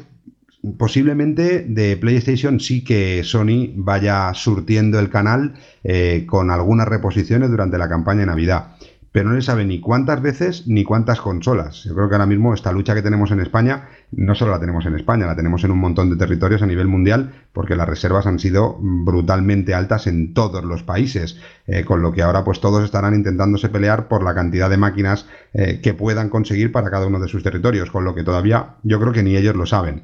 posiblemente 0.78 1.64
de 1.68 1.96
PlayStation 1.96 2.60
sí 2.60 2.82
que 2.82 3.22
Sony 3.24 3.72
vaya 3.76 4.32
surtiendo 4.34 4.98
el 4.98 5.10
canal 5.10 5.54
eh, 5.82 6.24
con 6.26 6.50
algunas 6.50 6.88
reposiciones 6.88 7.50
durante 7.50 7.78
la 7.78 7.88
campaña 7.88 8.20
de 8.20 8.26
Navidad. 8.26 8.76
Pero 9.12 9.28
no 9.28 9.36
le 9.36 9.42
sabe 9.42 9.64
ni 9.64 9.78
cuántas 9.78 10.20
veces 10.20 10.66
ni 10.66 10.82
cuántas 10.82 11.20
consolas. 11.20 11.84
Yo 11.84 11.94
creo 11.94 12.08
que 12.08 12.16
ahora 12.16 12.26
mismo 12.26 12.52
esta 12.52 12.72
lucha 12.72 12.96
que 12.96 13.02
tenemos 13.02 13.30
en 13.30 13.38
España, 13.38 13.88
no 14.10 14.34
solo 14.34 14.50
la 14.50 14.58
tenemos 14.58 14.86
en 14.86 14.96
España, 14.96 15.24
la 15.24 15.36
tenemos 15.36 15.62
en 15.62 15.70
un 15.70 15.78
montón 15.78 16.10
de 16.10 16.16
territorios 16.16 16.62
a 16.62 16.66
nivel 16.66 16.88
mundial, 16.88 17.32
porque 17.52 17.76
las 17.76 17.88
reservas 17.88 18.26
han 18.26 18.40
sido 18.40 18.76
brutalmente 18.80 19.72
altas 19.72 20.08
en 20.08 20.34
todos 20.34 20.64
los 20.64 20.82
países. 20.82 21.38
Eh, 21.68 21.84
con 21.84 22.02
lo 22.02 22.10
que 22.10 22.22
ahora 22.22 22.42
pues 22.42 22.60
todos 22.60 22.84
estarán 22.84 23.14
intentándose 23.14 23.68
pelear 23.68 24.08
por 24.08 24.24
la 24.24 24.34
cantidad 24.34 24.68
de 24.68 24.78
máquinas 24.78 25.28
eh, 25.52 25.78
que 25.80 25.94
puedan 25.94 26.28
conseguir 26.28 26.72
para 26.72 26.90
cada 26.90 27.06
uno 27.06 27.20
de 27.20 27.28
sus 27.28 27.44
territorios. 27.44 27.92
Con 27.92 28.04
lo 28.04 28.16
que 28.16 28.24
todavía 28.24 28.74
yo 28.82 28.98
creo 28.98 29.12
que 29.12 29.22
ni 29.22 29.36
ellos 29.36 29.54
lo 29.54 29.66
saben. 29.66 30.02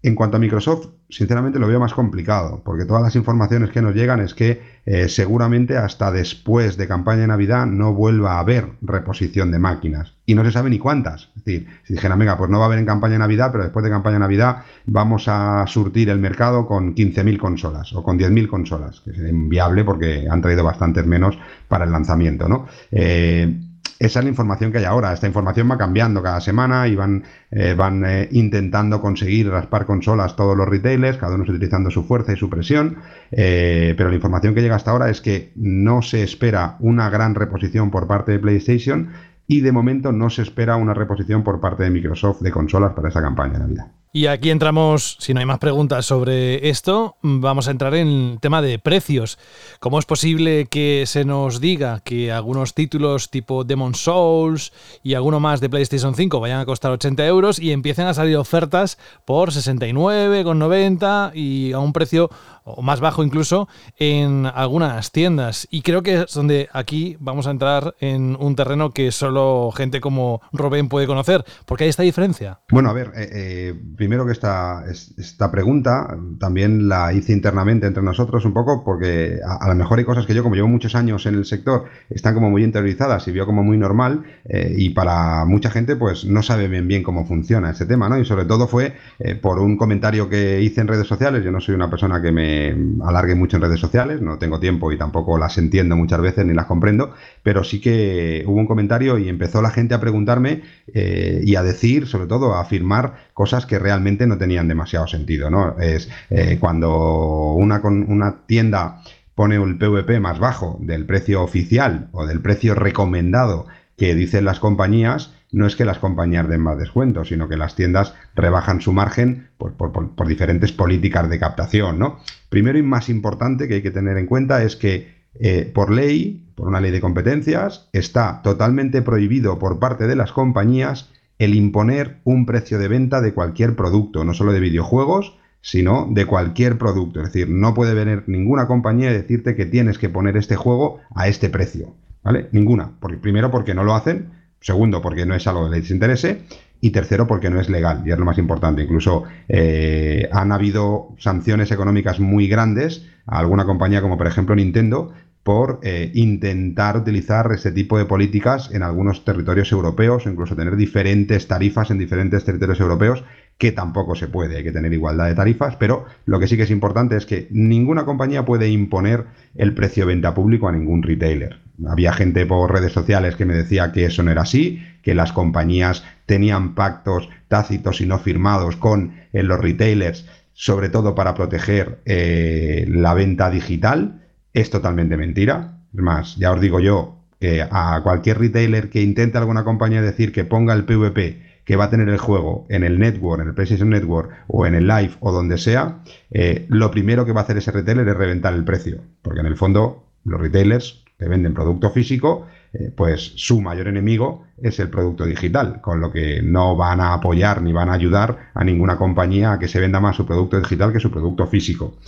En 0.00 0.14
cuanto 0.14 0.36
a 0.36 0.40
Microsoft, 0.40 0.90
sinceramente 1.08 1.58
lo 1.58 1.66
veo 1.66 1.80
más 1.80 1.92
complicado, 1.92 2.62
porque 2.64 2.84
todas 2.84 3.02
las 3.02 3.16
informaciones 3.16 3.70
que 3.70 3.82
nos 3.82 3.96
llegan 3.96 4.20
es 4.20 4.32
que 4.32 4.62
eh, 4.86 5.08
seguramente 5.08 5.76
hasta 5.76 6.12
después 6.12 6.76
de 6.76 6.86
campaña 6.86 7.22
de 7.22 7.26
Navidad 7.26 7.66
no 7.66 7.92
vuelva 7.92 8.34
a 8.34 8.38
haber 8.38 8.68
reposición 8.80 9.50
de 9.50 9.58
máquinas. 9.58 10.14
Y 10.24 10.36
no 10.36 10.44
se 10.44 10.52
sabe 10.52 10.70
ni 10.70 10.78
cuántas. 10.78 11.30
Es 11.36 11.44
decir, 11.44 11.66
si 11.82 11.94
dijera, 11.94 12.14
venga, 12.14 12.38
pues 12.38 12.48
no 12.48 12.58
va 12.58 12.66
a 12.66 12.68
haber 12.68 12.78
en 12.78 12.86
campaña 12.86 13.14
de 13.14 13.18
Navidad, 13.18 13.50
pero 13.50 13.64
después 13.64 13.82
de 13.82 13.90
campaña 13.90 14.14
de 14.14 14.20
Navidad 14.20 14.58
vamos 14.86 15.26
a 15.26 15.66
surtir 15.66 16.10
el 16.10 16.20
mercado 16.20 16.64
con 16.64 16.94
15.000 16.94 17.38
consolas 17.38 17.92
o 17.92 18.04
con 18.04 18.16
10.000 18.18 18.46
consolas, 18.46 19.00
que 19.00 19.12
sería 19.12 19.30
inviable 19.30 19.82
porque 19.82 20.28
han 20.30 20.40
traído 20.40 20.62
bastantes 20.62 21.04
menos 21.06 21.36
para 21.66 21.84
el 21.84 21.90
lanzamiento, 21.90 22.48
¿no? 22.48 22.68
Eh, 22.92 23.67
esa 23.98 24.20
es 24.20 24.24
la 24.24 24.30
información 24.30 24.70
que 24.70 24.78
hay 24.78 24.84
ahora. 24.84 25.12
Esta 25.12 25.26
información 25.26 25.68
va 25.70 25.76
cambiando 25.76 26.22
cada 26.22 26.40
semana 26.40 26.86
y 26.86 26.94
van, 26.94 27.24
eh, 27.50 27.74
van 27.74 28.04
eh, 28.04 28.28
intentando 28.30 29.00
conseguir 29.00 29.50
raspar 29.50 29.86
consolas 29.86 30.36
todos 30.36 30.56
los 30.56 30.68
retailers, 30.68 31.18
cada 31.18 31.34
uno 31.34 31.44
utilizando 31.44 31.90
su 31.90 32.04
fuerza 32.04 32.32
y 32.32 32.36
su 32.36 32.48
presión. 32.48 32.98
Eh, 33.32 33.94
pero 33.96 34.08
la 34.10 34.14
información 34.14 34.54
que 34.54 34.62
llega 34.62 34.76
hasta 34.76 34.92
ahora 34.92 35.10
es 35.10 35.20
que 35.20 35.52
no 35.56 36.02
se 36.02 36.22
espera 36.22 36.76
una 36.78 37.10
gran 37.10 37.34
reposición 37.34 37.90
por 37.90 38.06
parte 38.06 38.32
de 38.32 38.38
PlayStation 38.38 39.10
y 39.48 39.62
de 39.62 39.72
momento 39.72 40.12
no 40.12 40.30
se 40.30 40.42
espera 40.42 40.76
una 40.76 40.94
reposición 40.94 41.42
por 41.42 41.60
parte 41.60 41.82
de 41.82 41.90
Microsoft 41.90 42.40
de 42.40 42.52
consolas 42.52 42.92
para 42.92 43.08
esa 43.08 43.20
campaña 43.20 43.54
de 43.54 43.58
Navidad. 43.60 43.97
Y 44.10 44.26
aquí 44.26 44.48
entramos, 44.50 45.18
si 45.20 45.34
no 45.34 45.40
hay 45.40 45.46
más 45.46 45.58
preguntas 45.58 46.06
sobre 46.06 46.70
esto, 46.70 47.16
vamos 47.20 47.68
a 47.68 47.72
entrar 47.72 47.94
en 47.94 48.08
el 48.08 48.38
tema 48.40 48.62
de 48.62 48.78
precios. 48.78 49.38
¿Cómo 49.80 49.98
es 49.98 50.06
posible 50.06 50.66
que 50.66 51.04
se 51.06 51.26
nos 51.26 51.60
diga 51.60 52.00
que 52.00 52.32
algunos 52.32 52.72
títulos 52.72 53.28
tipo 53.28 53.64
Demon 53.64 53.94
Souls 53.94 54.72
y 55.02 55.12
alguno 55.12 55.40
más 55.40 55.60
de 55.60 55.68
PlayStation 55.68 56.14
5 56.14 56.40
vayan 56.40 56.60
a 56.60 56.64
costar 56.64 56.90
80 56.90 57.26
euros 57.26 57.58
y 57.58 57.72
empiecen 57.72 58.06
a 58.06 58.14
salir 58.14 58.38
ofertas 58.38 58.96
por 59.26 59.50
69,90 59.50 61.32
y 61.34 61.72
a 61.72 61.78
un 61.78 61.92
precio 61.92 62.30
o 62.76 62.82
más 62.82 63.00
bajo 63.00 63.22
incluso 63.22 63.68
en 63.98 64.46
algunas 64.46 65.12
tiendas? 65.12 65.66
Y 65.70 65.82
creo 65.82 66.02
que 66.02 66.22
es 66.22 66.34
donde 66.34 66.68
aquí 66.72 67.16
vamos 67.20 67.46
a 67.46 67.50
entrar 67.50 67.94
en 68.00 68.36
un 68.38 68.56
terreno 68.56 68.90
que 68.90 69.12
solo 69.12 69.70
gente 69.72 70.00
como 70.00 70.40
Robén 70.52 70.88
puede 70.88 71.06
conocer, 71.06 71.44
porque 71.66 71.84
hay 71.84 71.90
esta 71.90 72.02
diferencia. 72.02 72.60
Bueno, 72.70 72.90
a 72.90 72.92
ver, 72.92 73.12
eh, 73.14 73.28
eh 73.32 73.74
primero 73.96 74.26
que 74.26 74.32
esta, 74.32 74.84
esta 74.88 75.50
pregunta 75.50 76.16
también 76.38 76.88
la 76.88 77.12
hice 77.12 77.32
internamente 77.32 77.86
entre 77.86 78.02
nosotros 78.02 78.44
un 78.44 78.52
poco 78.52 78.82
porque 78.84 79.38
a, 79.44 79.68
lo 79.68 79.74
mejor 79.74 79.98
hay 79.98 80.04
cosas 80.04 80.26
que 80.26 80.34
yo, 80.34 80.42
como 80.42 80.54
llevo 80.54 80.68
muchos 80.68 80.94
años 80.94 81.26
en 81.26 81.34
el 81.34 81.44
sector, 81.44 81.84
están 82.10 82.34
como 82.34 82.50
muy 82.50 82.64
interiorizadas 82.64 83.26
y 83.28 83.32
veo 83.32 83.46
como 83.46 83.62
muy 83.62 83.76
normal 83.76 84.24
eh, 84.44 84.74
y 84.76 84.90
para 84.90 85.44
mucha 85.44 85.70
gente 85.70 85.96
pues 85.96 86.24
no 86.24 86.42
sabe 86.42 86.68
bien 86.68 86.88
bien 86.88 87.02
cómo 87.02 87.26
funciona 87.26 87.70
este 87.70 87.86
tema, 87.86 88.08
¿no? 88.08 88.18
Y 88.18 88.24
sobre 88.24 88.44
todo 88.44 88.68
fue 88.68 88.94
eh, 89.18 89.34
por 89.34 89.58
un 89.58 89.76
comentario 89.76 90.28
que 90.28 90.60
hice 90.62 90.80
en 90.80 90.88
redes 90.88 91.06
sociales, 91.06 91.44
yo 91.44 91.50
no 91.50 91.60
soy 91.60 91.74
una 91.74 91.90
persona 91.90 92.20
que 92.22 92.32
me 92.32 92.57
alargue 93.04 93.34
mucho 93.34 93.56
en 93.56 93.62
redes 93.62 93.80
sociales, 93.80 94.20
no 94.20 94.38
tengo 94.38 94.60
tiempo 94.60 94.92
y 94.92 94.98
tampoco 94.98 95.38
las 95.38 95.58
entiendo 95.58 95.96
muchas 95.96 96.20
veces 96.20 96.46
ni 96.46 96.54
las 96.54 96.66
comprendo, 96.66 97.14
pero 97.42 97.64
sí 97.64 97.80
que 97.80 98.44
hubo 98.46 98.56
un 98.56 98.66
comentario 98.66 99.18
y 99.18 99.28
empezó 99.28 99.62
la 99.62 99.70
gente 99.70 99.94
a 99.94 100.00
preguntarme 100.00 100.62
eh, 100.94 101.40
y 101.44 101.56
a 101.56 101.62
decir, 101.62 102.06
sobre 102.06 102.26
todo 102.26 102.54
a 102.54 102.60
afirmar 102.60 103.28
cosas 103.34 103.66
que 103.66 103.78
realmente 103.78 104.26
no 104.26 104.38
tenían 104.38 104.68
demasiado 104.68 105.06
sentido, 105.06 105.50
¿no? 105.50 105.78
Es 105.78 106.10
eh, 106.30 106.58
cuando 106.60 107.52
una, 107.54 107.80
una 107.82 108.46
tienda 108.46 109.02
pone 109.34 109.56
el 109.56 109.78
PVP 109.78 110.18
más 110.20 110.38
bajo 110.38 110.78
del 110.80 111.06
precio 111.06 111.42
oficial 111.42 112.08
o 112.12 112.26
del 112.26 112.40
precio 112.40 112.74
recomendado 112.74 113.66
que 113.96 114.14
dicen 114.14 114.44
las 114.44 114.60
compañías, 114.60 115.32
no 115.50 115.66
es 115.66 115.76
que 115.76 115.84
las 115.84 115.98
compañías 115.98 116.48
den 116.48 116.60
más 116.60 116.78
descuentos, 116.78 117.28
sino 117.28 117.48
que 117.48 117.56
las 117.56 117.74
tiendas 117.74 118.14
rebajan 118.34 118.80
su 118.80 118.92
margen 118.92 119.48
por, 119.56 119.74
por, 119.74 120.28
diferentes 120.28 120.72
políticas 120.72 121.28
de 121.30 121.38
captación, 121.38 121.98
¿no? 121.98 122.18
Primero 122.48 122.78
y 122.78 122.82
más 122.82 123.08
importante 123.08 123.66
que 123.66 123.74
hay 123.74 123.82
que 123.82 123.90
tener 123.90 124.18
en 124.18 124.26
cuenta 124.26 124.62
es 124.62 124.76
que 124.76 125.18
eh, 125.34 125.70
por 125.74 125.90
ley, 125.90 126.46
por 126.54 126.68
una 126.68 126.80
ley 126.80 126.90
de 126.90 127.00
competencias, 127.00 127.88
está 127.92 128.42
totalmente 128.42 129.02
prohibido 129.02 129.58
por 129.58 129.78
parte 129.78 130.06
de 130.06 130.16
las 130.16 130.32
compañías 130.32 131.10
el 131.38 131.54
imponer 131.54 132.18
un 132.24 132.46
precio 132.46 132.78
de 132.78 132.88
venta 132.88 133.20
de 133.20 133.32
cualquier 133.32 133.76
producto, 133.76 134.24
no 134.24 134.34
solo 134.34 134.52
de 134.52 134.60
videojuegos, 134.60 135.38
sino 135.60 136.08
de 136.10 136.26
cualquier 136.26 136.78
producto. 136.78 137.20
Es 137.20 137.26
decir, 137.26 137.48
no 137.48 137.74
puede 137.74 137.94
venir 137.94 138.24
ninguna 138.26 138.66
compañía 138.66 139.10
y 139.10 139.14
decirte 139.14 139.54
que 139.54 139.66
tienes 139.66 139.98
que 139.98 140.08
poner 140.08 140.36
este 140.36 140.56
juego 140.56 141.00
a 141.14 141.28
este 141.28 141.48
precio. 141.48 141.94
¿Vale? 142.24 142.48
Ninguna. 142.52 142.92
Porque, 143.00 143.16
primero 143.16 143.50
porque 143.50 143.74
no 143.74 143.84
lo 143.84 143.94
hacen, 143.94 144.30
Segundo, 144.60 145.00
porque 145.00 145.26
no 145.26 145.34
es 145.34 145.46
algo 145.46 145.70
que 145.70 145.76
les 145.76 145.90
interese. 145.90 146.42
Y 146.80 146.90
tercero, 146.90 147.26
porque 147.26 147.50
no 147.50 147.60
es 147.60 147.68
legal, 147.68 148.02
y 148.06 148.12
es 148.12 148.18
lo 148.18 148.24
más 148.24 148.38
importante. 148.38 148.82
Incluso 148.82 149.24
eh, 149.48 150.28
han 150.30 150.52
habido 150.52 151.14
sanciones 151.18 151.72
económicas 151.72 152.20
muy 152.20 152.46
grandes 152.46 153.04
a 153.26 153.40
alguna 153.40 153.64
compañía 153.64 154.00
como 154.00 154.16
por 154.16 154.28
ejemplo 154.28 154.54
Nintendo 154.54 155.12
por 155.42 155.80
eh, 155.82 156.10
intentar 156.14 156.98
utilizar 156.98 157.50
ese 157.52 157.72
tipo 157.72 157.96
de 157.96 158.04
políticas 158.04 158.70
en 158.72 158.82
algunos 158.82 159.24
territorios 159.24 159.72
europeos 159.72 160.26
o 160.26 160.30
incluso 160.30 160.54
tener 160.54 160.76
diferentes 160.76 161.48
tarifas 161.48 161.90
en 161.90 161.98
diferentes 161.98 162.44
territorios 162.44 162.80
europeos 162.80 163.24
que 163.58 163.72
tampoco 163.72 164.14
se 164.14 164.28
puede, 164.28 164.56
hay 164.56 164.64
que 164.64 164.72
tener 164.72 164.92
igualdad 164.92 165.26
de 165.26 165.34
tarifas, 165.34 165.74
pero 165.76 166.06
lo 166.26 166.38
que 166.38 166.46
sí 166.46 166.56
que 166.56 166.62
es 166.62 166.70
importante 166.70 167.16
es 167.16 167.26
que 167.26 167.48
ninguna 167.50 168.04
compañía 168.04 168.44
puede 168.44 168.68
imponer 168.68 169.24
el 169.56 169.74
precio 169.74 170.06
de 170.06 170.14
venta 170.14 170.32
público 170.32 170.68
a 170.68 170.72
ningún 170.72 171.02
retailer. 171.02 171.58
Había 171.86 172.12
gente 172.12 172.46
por 172.46 172.72
redes 172.72 172.92
sociales 172.92 173.34
que 173.34 173.44
me 173.44 173.54
decía 173.54 173.90
que 173.90 174.04
eso 174.04 174.22
no 174.22 174.30
era 174.30 174.42
así, 174.42 174.80
que 175.02 175.14
las 175.14 175.32
compañías 175.32 176.04
tenían 176.26 176.76
pactos 176.76 177.28
tácitos 177.48 178.00
y 178.00 178.06
no 178.06 178.18
firmados 178.18 178.76
con 178.76 179.14
eh, 179.32 179.42
los 179.42 179.60
retailers, 179.60 180.26
sobre 180.52 180.88
todo 180.88 181.16
para 181.16 181.34
proteger 181.34 181.98
eh, 182.04 182.86
la 182.88 183.14
venta 183.14 183.50
digital. 183.50 184.22
Es 184.52 184.70
totalmente 184.70 185.16
mentira. 185.16 185.78
Es 185.92 186.00
más, 186.00 186.36
ya 186.36 186.52
os 186.52 186.60
digo 186.60 186.78
yo 186.78 187.16
que 187.40 187.62
a 187.62 188.00
cualquier 188.02 188.38
retailer 188.38 188.90
que 188.90 189.02
intente 189.02 189.38
alguna 189.38 189.64
compañía 189.64 190.02
decir 190.02 190.32
que 190.32 190.44
ponga 190.44 190.74
el 190.74 190.84
PVP 190.84 191.47
que 191.68 191.76
va 191.76 191.84
a 191.84 191.90
tener 191.90 192.08
el 192.08 192.16
juego 192.16 192.64
en 192.70 192.82
el 192.82 192.98
network, 192.98 193.42
en 193.42 193.48
el 193.48 193.54
PlayStation 193.54 193.90
Network 193.90 194.30
o 194.46 194.64
en 194.64 194.74
el 194.74 194.86
Live 194.86 195.16
o 195.20 195.32
donde 195.32 195.58
sea, 195.58 195.98
eh, 196.30 196.64
lo 196.70 196.90
primero 196.90 197.26
que 197.26 197.32
va 197.32 197.42
a 197.42 197.44
hacer 197.44 197.58
ese 197.58 197.70
retailer 197.70 198.08
es 198.08 198.16
reventar 198.16 198.54
el 198.54 198.64
precio. 198.64 199.02
Porque 199.20 199.40
en 199.40 199.46
el 199.46 199.54
fondo 199.54 200.06
los 200.24 200.40
retailers 200.40 201.04
que 201.18 201.28
venden 201.28 201.52
producto 201.52 201.90
físico, 201.90 202.46
eh, 202.72 202.90
pues 202.96 203.34
su 203.36 203.60
mayor 203.60 203.86
enemigo 203.86 204.46
es 204.56 204.80
el 204.80 204.88
producto 204.88 205.26
digital, 205.26 205.82
con 205.82 206.00
lo 206.00 206.10
que 206.10 206.40
no 206.40 206.74
van 206.74 207.02
a 207.02 207.12
apoyar 207.12 207.60
ni 207.60 207.74
van 207.74 207.90
a 207.90 207.92
ayudar 207.92 208.50
a 208.54 208.64
ninguna 208.64 208.96
compañía 208.96 209.52
a 209.52 209.58
que 209.58 209.68
se 209.68 209.78
venda 209.78 210.00
más 210.00 210.16
su 210.16 210.24
producto 210.24 210.58
digital 210.58 210.90
que 210.90 211.00
su 211.00 211.10
producto 211.10 211.46
físico. 211.46 211.98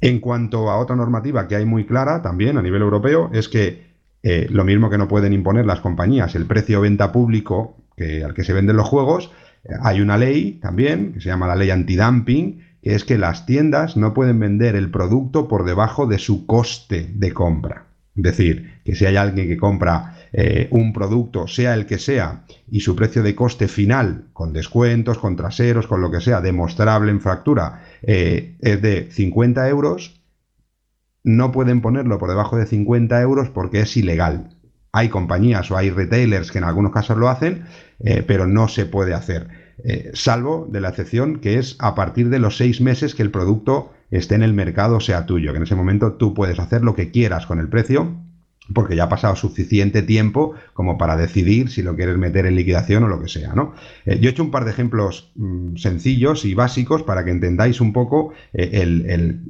En 0.00 0.18
cuanto 0.18 0.68
a 0.68 0.78
otra 0.78 0.96
normativa 0.96 1.46
que 1.46 1.54
hay 1.54 1.64
muy 1.64 1.86
clara 1.86 2.22
también 2.22 2.58
a 2.58 2.62
nivel 2.62 2.82
europeo, 2.82 3.30
es 3.32 3.48
que 3.48 3.86
eh, 4.24 4.48
lo 4.50 4.64
mismo 4.64 4.90
que 4.90 4.98
no 4.98 5.06
pueden 5.06 5.32
imponer 5.32 5.64
las 5.64 5.78
compañías 5.78 6.34
el 6.34 6.46
precio 6.46 6.80
venta 6.80 7.12
público 7.12 7.76
al 8.24 8.34
que 8.34 8.44
se 8.44 8.52
venden 8.52 8.76
los 8.76 8.88
juegos, 8.88 9.30
hay 9.80 10.00
una 10.00 10.18
ley 10.18 10.58
también, 10.62 11.12
que 11.12 11.20
se 11.20 11.28
llama 11.28 11.46
la 11.46 11.56
ley 11.56 11.70
antidumping, 11.70 12.60
que 12.82 12.94
es 12.94 13.04
que 13.04 13.18
las 13.18 13.46
tiendas 13.46 13.96
no 13.96 14.14
pueden 14.14 14.38
vender 14.38 14.76
el 14.76 14.90
producto 14.90 15.48
por 15.48 15.64
debajo 15.64 16.06
de 16.06 16.18
su 16.18 16.46
coste 16.46 17.10
de 17.14 17.32
compra. 17.32 17.86
Es 18.14 18.22
decir, 18.22 18.80
que 18.84 18.94
si 18.94 19.04
hay 19.04 19.16
alguien 19.16 19.48
que 19.48 19.56
compra 19.58 20.16
eh, 20.32 20.68
un 20.70 20.92
producto, 20.92 21.46
sea 21.46 21.74
el 21.74 21.86
que 21.86 21.98
sea, 21.98 22.44
y 22.70 22.80
su 22.80 22.96
precio 22.96 23.22
de 23.22 23.34
coste 23.34 23.68
final, 23.68 24.28
con 24.32 24.52
descuentos, 24.52 25.18
con 25.18 25.36
traseros, 25.36 25.86
con 25.86 26.00
lo 26.00 26.10
que 26.10 26.20
sea, 26.20 26.40
demostrable 26.40 27.10
en 27.10 27.20
factura, 27.20 27.82
eh, 28.02 28.56
es 28.60 28.80
de 28.80 29.08
50 29.10 29.68
euros, 29.68 30.22
no 31.24 31.52
pueden 31.52 31.80
ponerlo 31.80 32.18
por 32.18 32.30
debajo 32.30 32.56
de 32.56 32.66
50 32.66 33.20
euros 33.20 33.50
porque 33.50 33.80
es 33.80 33.96
ilegal. 33.96 34.55
Hay 34.96 35.10
compañías 35.10 35.70
o 35.70 35.76
hay 35.76 35.90
retailers 35.90 36.50
que 36.50 36.56
en 36.56 36.64
algunos 36.64 36.90
casos 36.90 37.18
lo 37.18 37.28
hacen, 37.28 37.66
eh, 38.00 38.24
pero 38.26 38.46
no 38.46 38.66
se 38.66 38.86
puede 38.86 39.12
hacer. 39.12 39.46
Eh, 39.84 40.10
salvo 40.14 40.66
de 40.70 40.80
la 40.80 40.88
excepción 40.88 41.40
que 41.40 41.58
es 41.58 41.76
a 41.80 41.94
partir 41.94 42.30
de 42.30 42.38
los 42.38 42.56
seis 42.56 42.80
meses 42.80 43.14
que 43.14 43.22
el 43.22 43.30
producto 43.30 43.92
esté 44.10 44.36
en 44.36 44.42
el 44.42 44.54
mercado, 44.54 45.00
sea 45.00 45.26
tuyo, 45.26 45.52
que 45.52 45.58
en 45.58 45.64
ese 45.64 45.74
momento 45.74 46.14
tú 46.14 46.32
puedes 46.32 46.58
hacer 46.58 46.80
lo 46.80 46.94
que 46.94 47.10
quieras 47.10 47.44
con 47.44 47.60
el 47.60 47.68
precio, 47.68 48.16
porque 48.72 48.96
ya 48.96 49.04
ha 49.04 49.08
pasado 49.10 49.36
suficiente 49.36 50.00
tiempo 50.00 50.54
como 50.72 50.96
para 50.96 51.18
decidir 51.18 51.68
si 51.68 51.82
lo 51.82 51.94
quieres 51.94 52.16
meter 52.16 52.46
en 52.46 52.56
liquidación 52.56 53.04
o 53.04 53.08
lo 53.08 53.20
que 53.20 53.28
sea, 53.28 53.52
¿no? 53.52 53.74
Eh, 54.06 54.18
yo 54.18 54.30
he 54.30 54.32
hecho 54.32 54.44
un 54.44 54.50
par 54.50 54.64
de 54.64 54.70
ejemplos 54.70 55.30
mm, 55.34 55.76
sencillos 55.76 56.46
y 56.46 56.54
básicos 56.54 57.02
para 57.02 57.22
que 57.22 57.32
entendáis 57.32 57.82
un 57.82 57.92
poco 57.92 58.32
el 58.54 59.42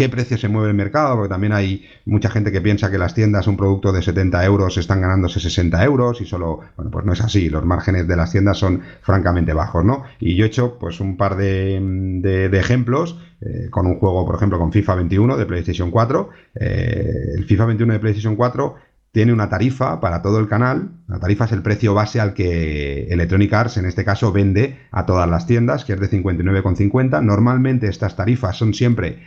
qué 0.00 0.08
precio 0.08 0.38
se 0.38 0.48
mueve 0.48 0.68
el 0.68 0.74
mercado, 0.74 1.14
porque 1.14 1.28
también 1.28 1.52
hay 1.52 1.84
mucha 2.06 2.30
gente 2.30 2.50
que 2.50 2.62
piensa 2.62 2.90
que 2.90 2.96
las 2.96 3.12
tiendas 3.12 3.46
un 3.46 3.58
producto 3.58 3.92
de 3.92 4.00
70 4.00 4.42
euros 4.46 4.78
están 4.78 5.02
ganándose 5.02 5.40
60 5.40 5.84
euros 5.84 6.22
y 6.22 6.24
solo, 6.24 6.60
bueno, 6.74 6.90
pues 6.90 7.04
no 7.04 7.12
es 7.12 7.20
así, 7.20 7.50
los 7.50 7.66
márgenes 7.66 8.08
de 8.08 8.16
las 8.16 8.32
tiendas 8.32 8.56
son 8.56 8.80
francamente 9.02 9.52
bajos, 9.52 9.84
¿no? 9.84 10.04
Y 10.18 10.36
yo 10.36 10.46
he 10.46 10.48
hecho 10.48 10.78
pues 10.78 11.00
un 11.00 11.18
par 11.18 11.36
de, 11.36 12.48
ejemplos 12.54 13.18
eh, 13.42 13.68
con 13.68 13.86
un 13.86 13.98
juego, 13.98 14.24
por 14.24 14.36
ejemplo, 14.36 14.58
con 14.58 14.72
FIFA 14.72 14.94
21 14.94 15.36
de 15.36 15.44
PlayStation 15.44 15.90
4. 15.90 16.30
Eh, 16.54 17.34
el 17.36 17.44
FIFA 17.44 17.66
21 17.66 17.92
de 17.92 18.00
PlayStation 18.00 18.36
4 18.36 18.76
tiene 19.12 19.34
una 19.34 19.50
tarifa 19.50 20.00
para 20.00 20.22
todo 20.22 20.38
el 20.38 20.48
canal. 20.48 20.92
La 21.08 21.18
tarifa 21.20 21.44
es 21.44 21.52
el 21.52 21.60
precio 21.60 21.92
base 21.92 22.20
al 22.20 22.32
que 22.32 23.08
Electronic 23.10 23.52
Arts, 23.52 23.76
en 23.76 23.84
este 23.84 24.02
caso, 24.02 24.32
vende 24.32 24.78
a 24.92 25.04
todas 25.04 25.28
las 25.28 25.46
tiendas, 25.46 25.84
que 25.84 25.92
es 25.92 26.00
de 26.00 26.08
59,50. 26.08 27.22
Normalmente 27.22 27.88
estas 27.88 28.16
tarifas 28.16 28.56
son 28.56 28.72
siempre 28.72 29.18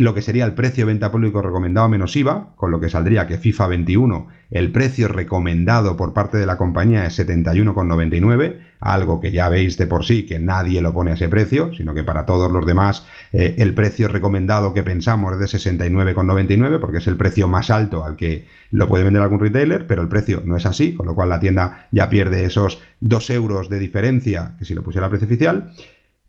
lo 0.00 0.14
que 0.14 0.22
sería 0.22 0.46
el 0.46 0.54
precio 0.54 0.86
de 0.86 0.92
venta 0.92 1.12
público 1.12 1.42
recomendado 1.42 1.86
menos 1.90 2.16
IVA, 2.16 2.54
con 2.56 2.70
lo 2.70 2.80
que 2.80 2.88
saldría 2.88 3.26
que 3.26 3.36
FIFA 3.36 3.66
21, 3.66 4.28
el 4.50 4.72
precio 4.72 5.08
recomendado 5.08 5.94
por 5.98 6.14
parte 6.14 6.38
de 6.38 6.46
la 6.46 6.56
compañía 6.56 7.04
es 7.04 7.18
71,99, 7.18 8.60
algo 8.80 9.20
que 9.20 9.30
ya 9.30 9.50
veis 9.50 9.76
de 9.76 9.86
por 9.86 10.06
sí 10.06 10.24
que 10.24 10.38
nadie 10.38 10.80
lo 10.80 10.94
pone 10.94 11.10
a 11.10 11.14
ese 11.14 11.28
precio, 11.28 11.74
sino 11.74 11.92
que 11.92 12.02
para 12.02 12.24
todos 12.24 12.50
los 12.50 12.64
demás 12.64 13.06
eh, 13.34 13.56
el 13.58 13.74
precio 13.74 14.08
recomendado 14.08 14.72
que 14.72 14.82
pensamos 14.82 15.34
es 15.34 15.38
de 15.38 15.58
69,99, 15.58 16.80
porque 16.80 16.96
es 16.96 17.06
el 17.06 17.18
precio 17.18 17.46
más 17.46 17.68
alto 17.70 18.02
al 18.02 18.16
que 18.16 18.46
lo 18.70 18.88
puede 18.88 19.04
vender 19.04 19.20
algún 19.20 19.40
retailer, 19.40 19.86
pero 19.86 20.00
el 20.00 20.08
precio 20.08 20.40
no 20.46 20.56
es 20.56 20.64
así, 20.64 20.94
con 20.94 21.04
lo 21.04 21.14
cual 21.14 21.28
la 21.28 21.40
tienda 21.40 21.88
ya 21.92 22.08
pierde 22.08 22.46
esos 22.46 22.80
2 23.00 23.30
euros 23.30 23.68
de 23.68 23.78
diferencia 23.78 24.54
que 24.58 24.64
si 24.64 24.72
lo 24.72 24.82
pusiera 24.82 25.08
a 25.08 25.10
precio 25.10 25.26
oficial 25.26 25.74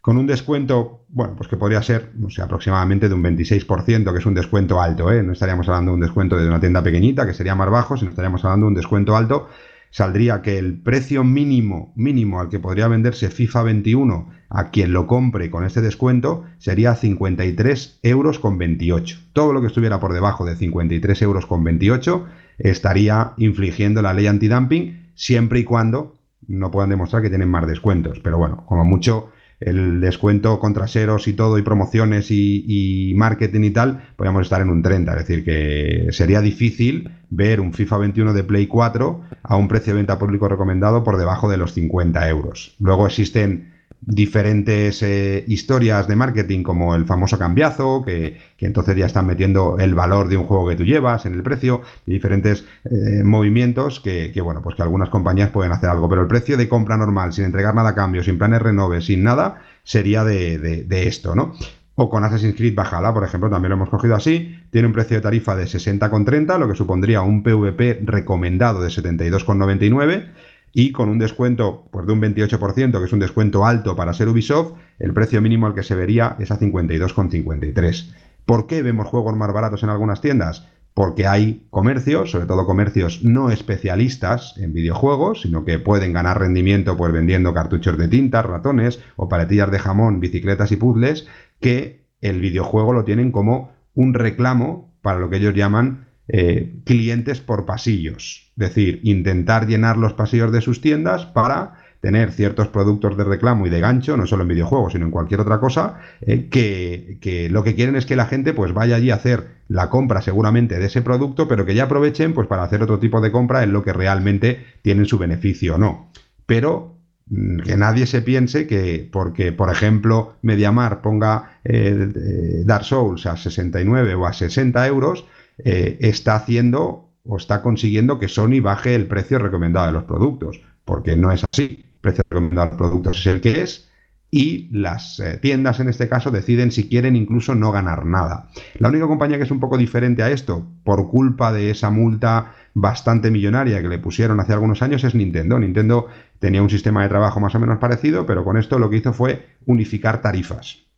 con 0.02 0.18
un 0.18 0.26
descuento, 0.26 1.06
bueno, 1.10 1.36
pues 1.36 1.48
que 1.48 1.58
podría 1.58 1.82
ser, 1.84 2.12
no 2.16 2.30
sé, 2.30 2.42
aproximadamente 2.42 3.08
de 3.08 3.14
un 3.14 3.24
26%, 3.24 4.12
que 4.12 4.18
es 4.18 4.26
un 4.26 4.34
descuento 4.34 4.82
alto, 4.82 5.12
¿eh? 5.12 5.22
No 5.22 5.34
estaríamos 5.34 5.68
hablando 5.70 5.92
de 5.92 5.96
un 5.96 6.02
descuento 6.02 6.38
de 6.38 6.48
una 6.48 6.60
tienda 6.60 6.82
pequeñita, 6.82 7.26
que 7.26 7.36
sería 7.36 7.54
más 7.54 7.70
bajo, 7.70 7.98
sino 7.98 8.10
estaríamos 8.10 8.44
hablando 8.44 8.66
de 8.66 8.70
un 8.70 8.76
descuento 8.76 9.16
alto. 9.16 9.48
Saldría 9.92 10.42
que 10.42 10.58
el 10.58 10.82
precio 10.82 11.24
mínimo, 11.24 11.94
mínimo 11.96 12.40
al 12.40 12.50
que 12.50 12.60
podría 12.60 12.88
venderse 12.88 13.30
FIFA 13.30 13.64
21 13.64 14.30
a 14.50 14.70
quien 14.70 14.94
lo 14.94 15.06
compre 15.06 15.52
con 15.52 15.66
este 15.66 15.82
descuento 15.82 16.46
sería 16.58 16.96
53 16.96 18.00
euros 18.02 18.40
con 18.40 18.58
28. 18.58 19.20
Todo 19.34 19.54
lo 19.54 19.62
que 19.62 19.68
estuviera 19.68 20.00
por 20.00 20.14
debajo 20.14 20.46
de 20.46 20.56
53 20.56 21.22
euros 21.22 21.46
con 21.46 21.64
28 21.64 22.26
estaría 22.58 23.34
infligiendo 23.38 24.02
la 24.02 24.14
ley 24.14 24.28
antidumping 24.28 25.12
siempre 25.14 25.60
y 25.60 25.64
cuando 25.64 26.16
no 26.48 26.72
puedan 26.72 26.90
demostrar 26.90 27.22
que 27.22 27.30
tienen 27.30 27.50
más 27.50 27.68
descuentos. 27.68 28.20
Pero 28.20 28.38
bueno, 28.38 28.64
como 28.66 28.86
mucho 28.86 29.30
el 29.62 30.02
descuento 30.02 30.60
con 30.60 30.74
traseros 30.74 31.28
y 31.28 31.34
todo, 31.34 31.58
y 31.58 31.62
promociones 31.62 32.28
y, 32.32 33.14
marketing 33.16 33.62
y 33.62 33.70
tal, 33.72 34.02
podríamos 34.16 34.44
estar 34.44 34.62
en 34.62 34.70
un 34.70 34.82
30. 34.82 35.12
Es 35.14 35.28
decir, 35.28 35.46
que 35.46 36.08
sería 36.12 36.42
difícil 36.42 37.12
ver 37.30 37.62
un 37.62 37.72
FIFA 37.72 37.98
21 38.00 38.34
de 38.34 38.44
Play 38.44 38.68
4 38.68 39.22
a 39.44 39.56
un 39.56 39.68
precio 39.68 39.94
de 39.94 39.98
venta 39.98 40.18
público 40.18 40.48
recomendado 40.48 41.04
por 41.04 41.18
debajo 41.18 41.50
de 41.50 41.58
los 41.58 41.74
50 41.74 42.28
euros. 42.28 42.76
Luego 42.80 43.06
existen 43.06 43.71
diferentes 44.02 45.04
eh, 45.04 45.44
historias 45.48 46.08
de 46.08 46.16
marketing 46.16 46.64
como 46.64 46.96
el 46.96 47.06
famoso 47.06 47.38
cambiazo, 47.38 48.04
que, 48.04 48.38
entonces 48.60 48.96
ya 48.96 49.06
están 49.06 49.28
metiendo 49.28 49.78
el 49.80 49.94
valor 49.94 50.28
de 50.28 50.38
un 50.38 50.46
juego 50.46 50.68
que 50.68 50.76
tú 50.76 50.84
llevas 50.84 51.26
en 51.26 51.34
el 51.36 51.44
precio, 51.44 51.82
y 52.06 52.14
diferentes 52.14 52.66
eh, 52.86 53.24
movimientos 53.24 54.00
que, 54.00 54.34
bueno, 54.42 54.62
pues 54.62 54.76
que 54.76 54.82
algunas 54.82 55.10
compañías 55.10 55.52
pueden 55.52 55.72
hacer 55.72 55.90
algo, 55.90 56.10
pero 56.10 56.24
el 56.24 56.28
precio 56.28 56.58
de 56.58 56.68
compra 56.68 56.98
normal, 56.98 57.32
sin 57.32 57.46
entregar 57.46 57.76
nada 57.76 57.90
a 57.90 57.96
cambio, 57.96 58.24
sin 58.24 58.38
planes 58.38 58.62
renove, 58.62 59.02
sin 59.02 59.24
nada, 59.24 59.62
sería 59.84 60.24
de, 60.24 60.86
esto, 61.08 61.36
¿no? 61.36 61.54
O 61.96 62.10
con 62.10 62.24
Assassin's 62.24 62.56
Creed 62.56 62.74
Bajala, 62.74 63.14
por 63.14 63.24
ejemplo, 63.24 63.50
también 63.50 63.70
lo 63.70 63.76
hemos 63.76 63.90
cogido 63.90 64.16
así. 64.16 64.58
Tiene 64.72 64.88
un 64.88 64.94
precio 64.94 65.18
de 65.18 65.22
tarifa 65.22 65.56
de 65.56 65.66
60,30, 65.66 66.58
lo 66.58 66.68
que 66.68 66.76
supondría 66.76 67.22
un 67.22 67.44
PVP 67.44 68.00
recomendado 68.04 68.82
de 68.82 68.90
72,99 68.90 70.26
y 70.74 70.92
con 70.92 71.10
un 71.10 71.20
descuento 71.20 71.88
pues, 71.92 72.06
de 72.06 72.14
un 72.14 72.22
28%, 72.22 73.00
que 73.00 73.06
es 73.06 73.14
un 73.14 73.20
descuento 73.20 73.66
alto 73.66 73.96
para 73.96 74.14
ser 74.14 74.30
Ubisoft, 74.30 74.74
el 75.00 75.14
precio 75.14 75.42
mínimo 75.42 75.68
al 75.68 75.76
que 75.76 75.84
se 75.84 75.96
vería 75.96 76.36
es 76.40 76.52
a 76.52 76.60
52,53. 76.60 78.14
¿Por 78.46 78.68
qué 78.68 78.82
vemos 78.82 79.08
juegos 79.08 79.36
más 79.36 79.54
baratos 79.54 79.84
en 79.84 79.90
algunas 79.90 80.22
tiendas? 80.22 80.68
Porque 80.94 81.26
hay 81.26 81.68
comercios, 81.70 82.32
sobre 82.32 82.46
todo 82.46 82.66
comercios 82.66 83.24
no 83.24 83.50
especialistas 83.50 84.56
en 84.58 84.74
videojuegos, 84.74 85.42
sino 85.42 85.64
que 85.64 85.80
pueden 85.80 86.12
ganar 86.14 86.40
rendimiento 86.40 86.98
pues 86.98 87.14
vendiendo 87.14 87.54
cartuchos 87.54 87.98
de 87.98 88.08
tinta, 88.08 88.42
ratones 88.42 89.00
o 89.16 89.30
paletillas 89.30 89.72
de 89.72 89.80
jamón, 89.80 90.20
bicicletas 90.20 90.72
y 90.72 90.76
puzzles, 90.76 91.28
que 91.60 92.08
el 92.20 92.42
videojuego 92.42 92.94
lo 92.94 93.06
tienen 93.06 93.32
como 93.32 93.72
un 93.94 94.14
reclamo 94.14 94.94
para 95.02 95.20
lo 95.20 95.30
que 95.30 95.38
ellos 95.38 95.56
llaman 95.56 96.08
eh, 96.28 96.82
clientes 96.86 97.42
por 97.42 97.66
pasillos. 97.66 98.51
Decir, 98.62 99.00
intentar 99.02 99.66
llenar 99.66 99.98
los 99.98 100.14
pasillos 100.14 100.52
de 100.52 100.62
sus 100.62 100.82
tiendas 100.82 101.26
para 101.26 101.74
tener 102.00 102.32
ciertos 102.32 102.68
productos 102.68 103.18
de 103.18 103.24
reclamo 103.24 103.66
y 103.66 103.70
de 103.72 103.80
gancho, 103.80 104.18
no 104.18 104.28
solo 104.28 104.44
en 104.44 104.50
videojuegos, 104.50 104.94
sino 104.94 105.06
en 105.06 105.12
cualquier 105.12 105.40
otra 105.40 105.60
cosa, 105.60 106.00
eh, 106.22 106.48
que, 106.50 107.18
que, 107.22 107.50
lo 107.50 107.64
que 107.64 107.74
quieren 107.74 107.96
es 107.96 108.06
que 108.06 108.16
la 108.16 108.26
gente 108.26 108.54
pues 108.54 108.74
vaya 108.74 108.98
allí 108.98 109.10
a 109.12 109.16
hacer 109.16 109.48
la 109.68 109.90
compra 109.90 110.22
seguramente 110.22 110.78
de 110.78 110.86
ese 110.86 111.02
producto, 111.02 111.48
pero 111.48 111.66
que 111.66 111.74
ya 111.74 111.84
aprovechen 111.84 112.34
pues 112.34 112.48
para 112.48 112.64
hacer 112.64 112.84
otro 112.84 113.00
tipo 113.00 113.20
de 113.20 113.32
compra 113.32 113.64
en 113.64 113.74
lo 113.74 113.84
que 113.84 113.94
realmente 113.94 114.66
tienen 114.82 115.06
su 115.06 115.18
beneficio 115.18 115.76
o 115.76 115.78
no. 115.78 116.12
Pero 116.46 116.98
mm, 117.28 117.62
que 117.62 117.78
nadie 117.78 118.06
se 118.06 118.22
piense 118.22 118.68
que 118.68 119.08
porque, 119.12 119.52
por 119.52 119.72
ejemplo, 119.72 120.36
Mediamar 120.44 121.02
ponga 121.02 121.60
eh, 121.64 122.64
Dark 122.66 122.86
Souls 122.86 123.26
a 123.26 123.38
69 123.38 124.16
o 124.16 124.28
a 124.28 124.34
60 124.34 124.88
euros, 124.88 125.26
eh, 125.64 125.98
está 126.02 126.36
haciendo 126.36 127.11
o 127.26 127.38
está 127.38 127.62
consiguiendo 127.62 128.20
que 128.20 128.28
Sony 128.28 128.62
baje 128.62 128.96
el 128.96 129.08
precio 129.08 129.40
recomendado 129.40 129.88
de 129.88 129.94
los 129.94 130.04
productos, 130.04 130.62
porque 130.86 131.16
no 131.16 131.32
es 131.32 131.44
así. 131.52 131.84
El 131.84 132.00
precio 132.02 132.24
recomendado 132.30 132.66
de 132.66 132.72
los 132.72 132.78
productos 132.78 133.20
es 133.20 133.28
el 133.28 133.42
que 133.42 133.62
es 133.62 133.90
y 134.34 134.70
las 134.72 135.20
eh, 135.20 135.38
tiendas 135.42 135.82
en 135.82 135.90
este 135.90 136.08
caso 136.08 136.32
deciden 136.32 136.72
si 136.72 136.88
quieren 136.88 137.18
incluso 137.18 137.54
no 137.54 137.72
ganar 137.72 138.06
nada. 138.06 138.48
La 138.80 138.88
única 138.88 139.08
compañía 139.08 139.38
que 139.38 139.44
es 139.44 139.52
un 139.52 139.60
poco 139.60 139.78
diferente 139.78 140.24
a 140.24 140.32
esto, 140.32 140.66
por 140.84 141.10
culpa 141.10 141.52
de 141.52 141.70
esa 141.70 141.90
multa 141.90 142.54
bastante 142.74 143.30
millonaria 143.30 143.82
que 143.82 143.90
le 143.90 144.00
pusieron 144.00 144.40
hace 144.40 144.54
algunos 144.54 144.82
años, 144.82 145.04
es 145.04 145.16
Nintendo. 145.16 145.60
Nintendo 145.60 146.08
tenía 146.40 146.64
un 146.64 146.70
sistema 146.70 147.04
de 147.04 147.10
trabajo 147.10 147.42
más 147.42 147.54
o 147.56 147.60
menos 147.60 147.78
parecido, 147.80 148.26
pero 148.26 148.46
con 148.46 148.56
esto 148.56 148.80
lo 148.80 148.90
que 148.90 148.98
hizo 148.98 149.12
fue 149.12 149.48
unificar 149.66 150.22
tarifas 150.22 150.91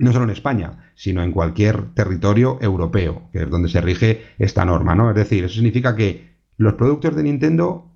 no 0.00 0.12
solo 0.12 0.24
en 0.24 0.30
España, 0.30 0.92
sino 0.94 1.22
en 1.22 1.32
cualquier 1.32 1.94
territorio 1.94 2.58
europeo, 2.60 3.28
que 3.32 3.42
es 3.42 3.50
donde 3.50 3.68
se 3.68 3.80
rige 3.80 4.22
esta 4.38 4.64
norma, 4.64 4.94
¿no? 4.94 5.10
Es 5.10 5.16
decir, 5.16 5.44
eso 5.44 5.54
significa 5.54 5.94
que 5.94 6.30
los 6.56 6.74
productos 6.74 7.14
de 7.14 7.22
Nintendo, 7.22 7.92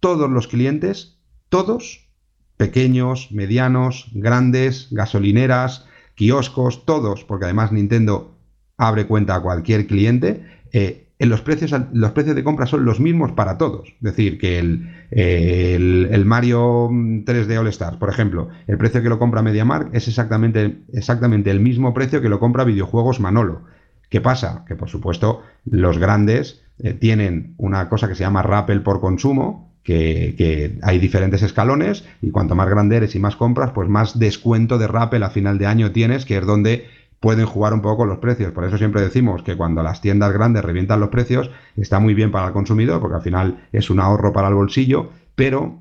todos 0.00 0.30
los 0.30 0.48
clientes, 0.48 1.18
todos, 1.48 2.10
pequeños, 2.56 3.30
medianos, 3.30 4.10
grandes, 4.12 4.88
gasolineras, 4.90 5.86
kioscos, 6.16 6.84
todos, 6.84 7.24
porque 7.24 7.46
además 7.46 7.72
Nintendo 7.72 8.36
abre 8.76 9.06
cuenta 9.06 9.36
a 9.36 9.42
cualquier 9.42 9.86
cliente, 9.86 10.44
eh, 10.72 11.06
los 11.20 11.40
precios, 11.40 11.72
los 11.92 12.10
precios 12.10 12.36
de 12.36 12.44
compra 12.44 12.66
son 12.66 12.84
los 12.84 13.00
mismos 13.00 13.32
para 13.32 13.58
todos. 13.58 13.88
Es 13.88 14.02
decir, 14.02 14.38
que 14.38 14.58
el, 14.58 14.93
el, 15.10 16.24
Mario 16.24 16.88
3D 16.90 17.58
All 17.58 17.68
Stars, 17.68 17.96
por 17.96 18.08
ejemplo, 18.08 18.48
el 18.66 18.78
precio 18.78 19.02
que 19.02 19.08
lo 19.08 19.18
compra 19.18 19.42
MediaMark 19.42 19.94
es 19.94 20.08
exactamente, 20.08 20.78
exactamente 20.92 21.50
el 21.50 21.60
mismo 21.60 21.94
precio 21.94 22.20
que 22.20 22.28
lo 22.28 22.40
compra 22.40 22.64
Videojuegos 22.64 23.20
Manolo. 23.20 23.62
¿Qué 24.08 24.20
pasa? 24.20 24.64
Que 24.66 24.76
por 24.76 24.88
supuesto 24.88 25.42
los 25.64 25.98
grandes 25.98 26.62
eh, 26.78 26.92
tienen 26.92 27.54
una 27.56 27.88
cosa 27.88 28.08
que 28.08 28.14
se 28.14 28.24
llama 28.24 28.42
rappel 28.42 28.82
por 28.82 29.00
consumo, 29.00 29.72
que, 29.82 30.34
que, 30.38 30.78
hay 30.82 30.98
diferentes 30.98 31.42
escalones 31.42 32.04
y 32.22 32.30
cuanto 32.30 32.54
más 32.54 32.68
grande 32.68 32.96
eres 32.96 33.14
y 33.14 33.18
más 33.18 33.36
compras, 33.36 33.72
pues 33.74 33.88
más 33.88 34.18
descuento 34.18 34.78
de 34.78 34.86
rappel 34.86 35.22
a 35.22 35.30
final 35.30 35.58
de 35.58 35.66
año 35.66 35.92
tienes, 35.92 36.24
que 36.24 36.38
es 36.38 36.46
donde 36.46 36.86
pueden 37.24 37.46
jugar 37.46 37.72
un 37.72 37.80
poco 37.80 37.96
con 37.96 38.08
los 38.10 38.18
precios. 38.18 38.52
Por 38.52 38.64
eso 38.64 38.76
siempre 38.76 39.00
decimos 39.00 39.42
que 39.42 39.56
cuando 39.56 39.82
las 39.82 40.02
tiendas 40.02 40.30
grandes 40.34 40.62
revientan 40.62 41.00
los 41.00 41.08
precios, 41.08 41.50
está 41.74 41.98
muy 41.98 42.12
bien 42.12 42.30
para 42.30 42.48
el 42.48 42.52
consumidor, 42.52 43.00
porque 43.00 43.16
al 43.16 43.22
final 43.22 43.66
es 43.72 43.88
un 43.88 43.98
ahorro 43.98 44.34
para 44.34 44.48
el 44.48 44.54
bolsillo, 44.54 45.08
pero 45.34 45.80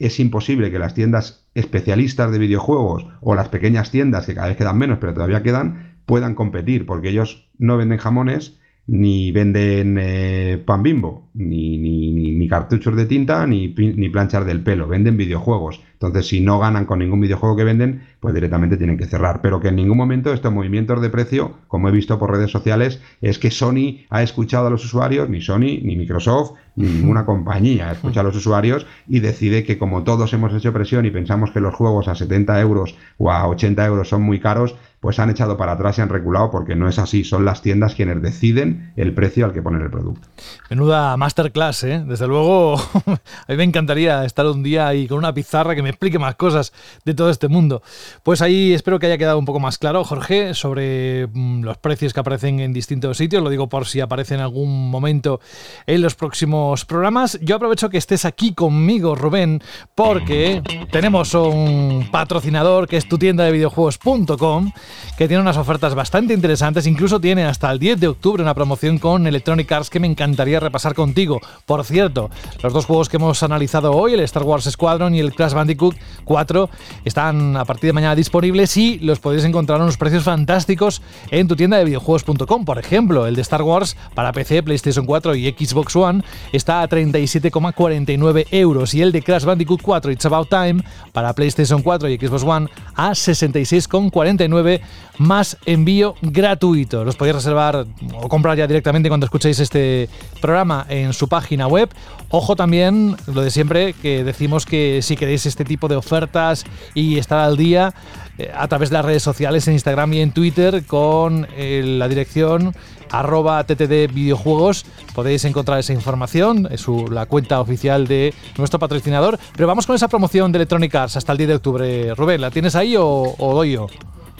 es 0.00 0.18
imposible 0.18 0.72
que 0.72 0.80
las 0.80 0.92
tiendas 0.92 1.46
especialistas 1.54 2.32
de 2.32 2.40
videojuegos 2.40 3.06
o 3.20 3.36
las 3.36 3.50
pequeñas 3.50 3.92
tiendas, 3.92 4.26
que 4.26 4.34
cada 4.34 4.48
vez 4.48 4.56
quedan 4.56 4.76
menos, 4.76 4.98
pero 4.98 5.14
todavía 5.14 5.44
quedan, 5.44 6.00
puedan 6.06 6.34
competir, 6.34 6.86
porque 6.86 7.10
ellos 7.10 7.48
no 7.56 7.76
venden 7.76 7.98
jamones 7.98 8.58
ni 8.88 9.30
venden 9.30 9.96
eh, 10.00 10.60
pan 10.66 10.82
bimbo, 10.82 11.30
ni, 11.34 11.78
ni, 11.78 12.48
cartuchos 12.48 12.96
de 12.96 13.06
tinta, 13.06 13.46
ni, 13.46 13.68
ni 13.68 14.08
planchas 14.08 14.44
del 14.44 14.62
pelo, 14.62 14.88
venden 14.88 15.16
videojuegos. 15.16 15.80
Entonces, 16.06 16.28
si 16.28 16.40
no 16.40 16.58
ganan 16.58 16.86
con 16.86 16.98
ningún 16.98 17.20
videojuego 17.20 17.56
que 17.56 17.64
venden, 17.64 18.02
pues 18.20 18.34
directamente 18.34 18.76
tienen 18.76 18.98
que 18.98 19.06
cerrar. 19.06 19.40
Pero 19.40 19.60
que 19.60 19.68
en 19.68 19.76
ningún 19.76 19.96
momento 19.96 20.32
estos 20.32 20.52
movimientos 20.52 21.00
de 21.00 21.10
precio, 21.10 21.54
como 21.68 21.88
he 21.88 21.92
visto 21.92 22.18
por 22.18 22.30
redes 22.30 22.50
sociales, 22.50 23.00
es 23.20 23.38
que 23.38 23.50
Sony 23.50 24.04
ha 24.10 24.22
escuchado 24.22 24.66
a 24.66 24.70
los 24.70 24.84
usuarios, 24.84 25.28
ni 25.28 25.40
Sony, 25.40 25.80
ni 25.82 25.96
Microsoft, 25.96 26.52
ni 26.76 26.88
ninguna 26.88 27.24
compañía 27.24 27.92
escucha 27.92 28.20
a 28.20 28.22
los 28.24 28.36
usuarios 28.36 28.86
y 29.08 29.20
decide 29.20 29.64
que 29.64 29.78
como 29.78 30.02
todos 30.02 30.32
hemos 30.32 30.52
hecho 30.52 30.72
presión 30.72 31.06
y 31.06 31.10
pensamos 31.10 31.50
que 31.52 31.60
los 31.60 31.74
juegos 31.74 32.08
a 32.08 32.14
70 32.14 32.60
euros 32.60 32.96
o 33.18 33.30
a 33.30 33.46
80 33.46 33.86
euros 33.86 34.08
son 34.08 34.22
muy 34.22 34.40
caros, 34.40 34.74
pues 35.04 35.18
han 35.18 35.28
echado 35.28 35.58
para 35.58 35.72
atrás 35.72 35.98
y 35.98 36.00
han 36.00 36.08
reculado 36.08 36.50
porque 36.50 36.74
no 36.74 36.88
es 36.88 36.98
así, 36.98 37.24
son 37.24 37.44
las 37.44 37.60
tiendas 37.60 37.94
quienes 37.94 38.22
deciden 38.22 38.94
el 38.96 39.12
precio 39.12 39.44
al 39.44 39.52
que 39.52 39.60
ponen 39.60 39.82
el 39.82 39.90
producto. 39.90 40.26
Menuda 40.70 41.14
masterclass, 41.18 41.84
¿eh? 41.84 42.02
Desde 42.08 42.26
luego, 42.26 42.76
a 43.06 43.50
mí 43.50 43.56
me 43.58 43.64
encantaría 43.64 44.24
estar 44.24 44.46
un 44.46 44.62
día 44.62 44.88
ahí 44.88 45.06
con 45.06 45.18
una 45.18 45.34
pizarra 45.34 45.74
que 45.74 45.82
me 45.82 45.90
explique 45.90 46.18
más 46.18 46.36
cosas 46.36 46.72
de 47.04 47.12
todo 47.12 47.28
este 47.28 47.48
mundo. 47.48 47.82
Pues 48.22 48.40
ahí 48.40 48.72
espero 48.72 48.98
que 48.98 49.04
haya 49.04 49.18
quedado 49.18 49.38
un 49.38 49.44
poco 49.44 49.60
más 49.60 49.76
claro, 49.76 50.04
Jorge, 50.04 50.54
sobre 50.54 51.26
mm, 51.26 51.64
los 51.64 51.76
precios 51.76 52.14
que 52.14 52.20
aparecen 52.20 52.60
en 52.60 52.72
distintos 52.72 53.18
sitios, 53.18 53.42
lo 53.42 53.50
digo 53.50 53.68
por 53.68 53.84
si 53.84 54.00
aparece 54.00 54.36
en 54.36 54.40
algún 54.40 54.90
momento 54.90 55.38
en 55.86 56.00
los 56.00 56.14
próximos 56.14 56.86
programas. 56.86 57.38
Yo 57.42 57.56
aprovecho 57.56 57.90
que 57.90 57.98
estés 57.98 58.24
aquí 58.24 58.54
conmigo, 58.54 59.16
Rubén, 59.16 59.60
porque 59.94 60.62
tenemos 60.90 61.34
un 61.34 62.08
patrocinador 62.10 62.88
que 62.88 62.96
es 62.96 63.06
tu 63.06 63.18
tienda 63.18 63.44
de 63.44 63.52
videojuegos.com 63.52 64.72
que 65.16 65.28
tiene 65.28 65.40
unas 65.42 65.56
ofertas 65.56 65.94
bastante 65.94 66.34
interesantes, 66.34 66.86
incluso 66.86 67.20
tiene 67.20 67.44
hasta 67.44 67.70
el 67.70 67.78
10 67.78 68.00
de 68.00 68.08
octubre 68.08 68.42
una 68.42 68.54
promoción 68.54 68.98
con 68.98 69.26
Electronic 69.26 69.70
Arts 69.70 69.90
que 69.90 70.00
me 70.00 70.06
encantaría 70.06 70.60
repasar 70.60 70.94
contigo. 70.94 71.40
Por 71.66 71.84
cierto, 71.84 72.30
los 72.62 72.72
dos 72.72 72.86
juegos 72.86 73.08
que 73.08 73.16
hemos 73.16 73.42
analizado 73.42 73.92
hoy, 73.92 74.14
el 74.14 74.20
Star 74.20 74.42
Wars 74.42 74.64
Squadron 74.70 75.14
y 75.14 75.20
el 75.20 75.34
Crash 75.34 75.52
Bandicoot 75.52 75.96
4, 76.24 76.70
están 77.04 77.56
a 77.56 77.64
partir 77.64 77.88
de 77.88 77.92
mañana 77.92 78.14
disponibles 78.14 78.76
y 78.76 78.98
los 78.98 79.20
podéis 79.20 79.44
encontrar 79.44 79.80
a 79.80 79.84
unos 79.84 79.96
precios 79.96 80.24
fantásticos 80.24 81.02
en 81.30 81.48
tu 81.48 81.56
tienda 81.56 81.76
de 81.78 81.84
videojuegos.com. 81.84 82.64
Por 82.64 82.78
ejemplo, 82.78 83.26
el 83.26 83.36
de 83.36 83.42
Star 83.42 83.62
Wars 83.62 83.96
para 84.14 84.32
PC, 84.32 84.62
PlayStation 84.62 85.06
4 85.06 85.34
y 85.34 85.50
Xbox 85.52 85.96
One 85.96 86.22
está 86.52 86.82
a 86.82 86.88
37,49 86.88 88.46
euros 88.50 88.94
y 88.94 89.02
el 89.02 89.12
de 89.12 89.22
Crash 89.22 89.44
Bandicoot 89.44 89.82
4 89.82 90.12
It's 90.12 90.26
About 90.26 90.48
Time 90.48 90.82
para 91.12 91.32
PlayStation 91.32 91.82
4 91.82 92.08
y 92.08 92.16
Xbox 92.16 92.42
One 92.42 92.68
a 92.94 93.10
66,49 93.10 94.80
más 95.18 95.56
envío 95.66 96.14
gratuito. 96.22 97.04
Los 97.04 97.16
podéis 97.16 97.36
reservar 97.36 97.86
o 98.14 98.28
comprar 98.28 98.56
ya 98.56 98.66
directamente 98.66 99.08
cuando 99.08 99.26
escuchéis 99.26 99.60
este 99.60 100.08
programa 100.40 100.86
en 100.88 101.12
su 101.12 101.28
página 101.28 101.66
web. 101.66 101.90
Ojo 102.30 102.56
también, 102.56 103.16
lo 103.26 103.42
de 103.42 103.50
siempre, 103.50 103.92
que 103.94 104.24
decimos 104.24 104.66
que 104.66 105.00
si 105.02 105.16
queréis 105.16 105.46
este 105.46 105.64
tipo 105.64 105.88
de 105.88 105.96
ofertas 105.96 106.64
y 106.94 107.18
estar 107.18 107.38
al 107.38 107.56
día, 107.56 107.94
eh, 108.38 108.50
a 108.54 108.66
través 108.66 108.90
de 108.90 108.94
las 108.94 109.04
redes 109.04 109.22
sociales 109.22 109.68
en 109.68 109.74
Instagram 109.74 110.12
y 110.14 110.20
en 110.20 110.32
Twitter 110.32 110.84
con 110.86 111.46
eh, 111.56 111.82
la 111.84 112.08
dirección 112.08 112.74
arroba 113.10 113.62
ttd 113.62 114.12
videojuegos 114.12 114.86
podéis 115.14 115.44
encontrar 115.44 115.78
esa 115.78 115.92
información, 115.92 116.66
es 116.72 116.84
la 116.88 117.26
cuenta 117.26 117.60
oficial 117.60 118.08
de 118.08 118.34
nuestro 118.58 118.80
patrocinador. 118.80 119.38
Pero 119.54 119.68
vamos 119.68 119.86
con 119.86 119.94
esa 119.94 120.08
promoción 120.08 120.50
de 120.50 120.58
Electronic 120.58 120.94
Arts 120.94 121.16
hasta 121.16 121.30
el 121.30 121.38
10 121.38 121.48
de 121.48 121.54
octubre. 121.54 122.14
Rubén, 122.16 122.40
¿la 122.40 122.50
tienes 122.50 122.74
ahí 122.74 122.96
o 122.96 123.34
doy 123.38 123.72
yo? 123.72 123.86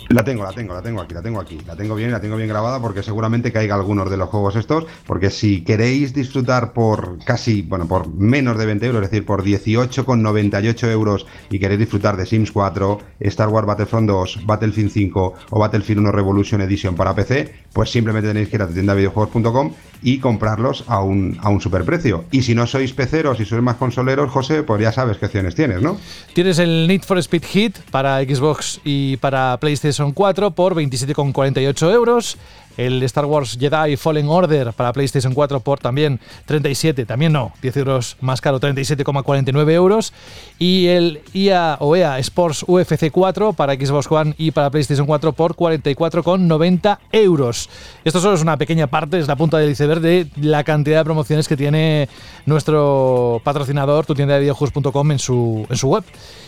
La 0.09 0.22
tengo, 0.22 0.44
la 0.44 0.52
tengo, 0.52 0.74
la 0.74 0.82
tengo 0.82 1.01
aquí, 1.01 1.14
la 1.14 1.22
tengo 1.22 1.40
aquí. 1.40 1.59
La 1.66 1.76
tengo 1.76 1.94
bien, 1.94 2.12
la 2.12 2.20
tengo 2.20 2.36
bien 2.36 2.48
grabada 2.48 2.81
porque 2.81 3.02
seguramente 3.02 3.52
caiga 3.52 3.74
algunos 3.74 4.10
de 4.10 4.16
los 4.16 4.28
juegos 4.28 4.56
estos. 4.56 4.85
Porque 5.06 5.31
si 5.31 5.62
queréis 5.62 6.12
disfrutar 6.12 6.72
por 6.72 7.18
casi, 7.24 7.62
bueno, 7.62 7.86
por 7.89 8.12
menos 8.12 8.59
de 8.59 8.66
20 8.66 8.86
euros, 8.86 9.02
es 9.02 9.10
decir, 9.10 9.24
por 9.24 9.43
18,98 9.43 10.90
euros 10.90 11.26
y 11.51 11.59
queréis 11.59 11.81
disfrutar 11.81 12.16
de 12.16 12.26
Sims 12.26 12.52
4, 12.52 12.98
Star 13.20 13.48
Wars 13.48 13.66
Battlefront 13.66 14.09
2, 14.09 14.47
Battlefield 14.47 14.90
5 14.90 15.35
o 15.51 15.59
Battlefield 15.59 16.01
1 16.01 16.12
Revolution 16.12 16.60
Edition 16.60 16.94
para 16.94 17.14
PC, 17.14 17.55
pues 17.72 17.90
simplemente 17.90 18.28
tenéis 18.28 18.48
que 18.48 18.56
ir 18.56 18.62
a 18.62 18.66
tu 18.66 18.74
tienda 18.74 18.94
videojuegos.com 18.94 19.72
y 20.02 20.18
comprarlos 20.18 20.85
a 20.86 21.02
un, 21.02 21.39
a 21.40 21.48
un 21.48 21.60
superprecio. 21.60 22.26
Y 22.31 22.43
si 22.43 22.55
no 22.55 22.66
sois 22.66 22.93
peceros 22.93 23.40
y 23.40 23.47
sois 23.47 23.62
más 23.62 23.76
consoleros, 23.76 24.31
José, 24.31 24.62
pues 24.62 24.82
ya 24.82 24.93
sabes 24.93 25.16
qué 25.16 25.26
opciones 25.26 25.55
tienes, 25.55 25.81
¿no? 25.81 25.97
Tienes 26.35 26.59
el 26.59 26.86
Need 26.86 27.02
for 27.02 27.18
Speed 27.18 27.44
Hit 27.44 27.78
para 27.90 28.22
Xbox 28.22 28.81
y 28.85 29.16
para 29.16 29.56
PlayStation 29.59 29.93
4 30.14 30.50
por 30.52 30.74
27,48 30.74 31.92
euros 31.92 32.38
el 32.76 33.02
Star 33.04 33.26
Wars 33.26 33.56
Jedi 33.58 33.96
Fallen 33.96 34.28
Order 34.28 34.72
para 34.72 34.92
PlayStation 34.92 35.34
4 35.34 35.60
por 35.60 35.78
también 35.78 36.20
37, 36.46 37.06
también 37.06 37.32
no, 37.32 37.52
10 37.62 37.76
euros 37.78 38.16
más 38.20 38.40
caro, 38.40 38.60
37,49 38.60 39.70
euros. 39.70 40.12
Y 40.58 40.86
el 40.86 41.20
IA 41.32 41.76
o 41.80 41.96
EA 41.96 42.18
Sports 42.18 42.64
UFC 42.66 43.10
4 43.10 43.52
para 43.52 43.74
Xbox 43.74 44.10
One 44.10 44.34
y 44.38 44.50
para 44.50 44.70
PlayStation 44.70 45.06
4 45.06 45.32
por 45.32 45.54
44,90 45.54 46.98
euros. 47.12 47.68
Esto 48.04 48.20
solo 48.20 48.34
es 48.34 48.42
una 48.42 48.56
pequeña 48.56 48.86
parte, 48.86 49.18
es 49.18 49.28
la 49.28 49.36
punta 49.36 49.58
del 49.58 49.70
iceberg 49.70 50.00
de 50.00 50.26
la 50.40 50.64
cantidad 50.64 50.98
de 50.98 51.04
promociones 51.04 51.48
que 51.48 51.56
tiene 51.56 52.08
nuestro 52.46 53.40
patrocinador, 53.44 54.06
tu 54.06 54.14
tienda 54.14 54.34
de 54.34 54.40
videojuegos.com 54.40 55.10
en 55.10 55.18
su 55.18 55.66
web. 55.84 56.04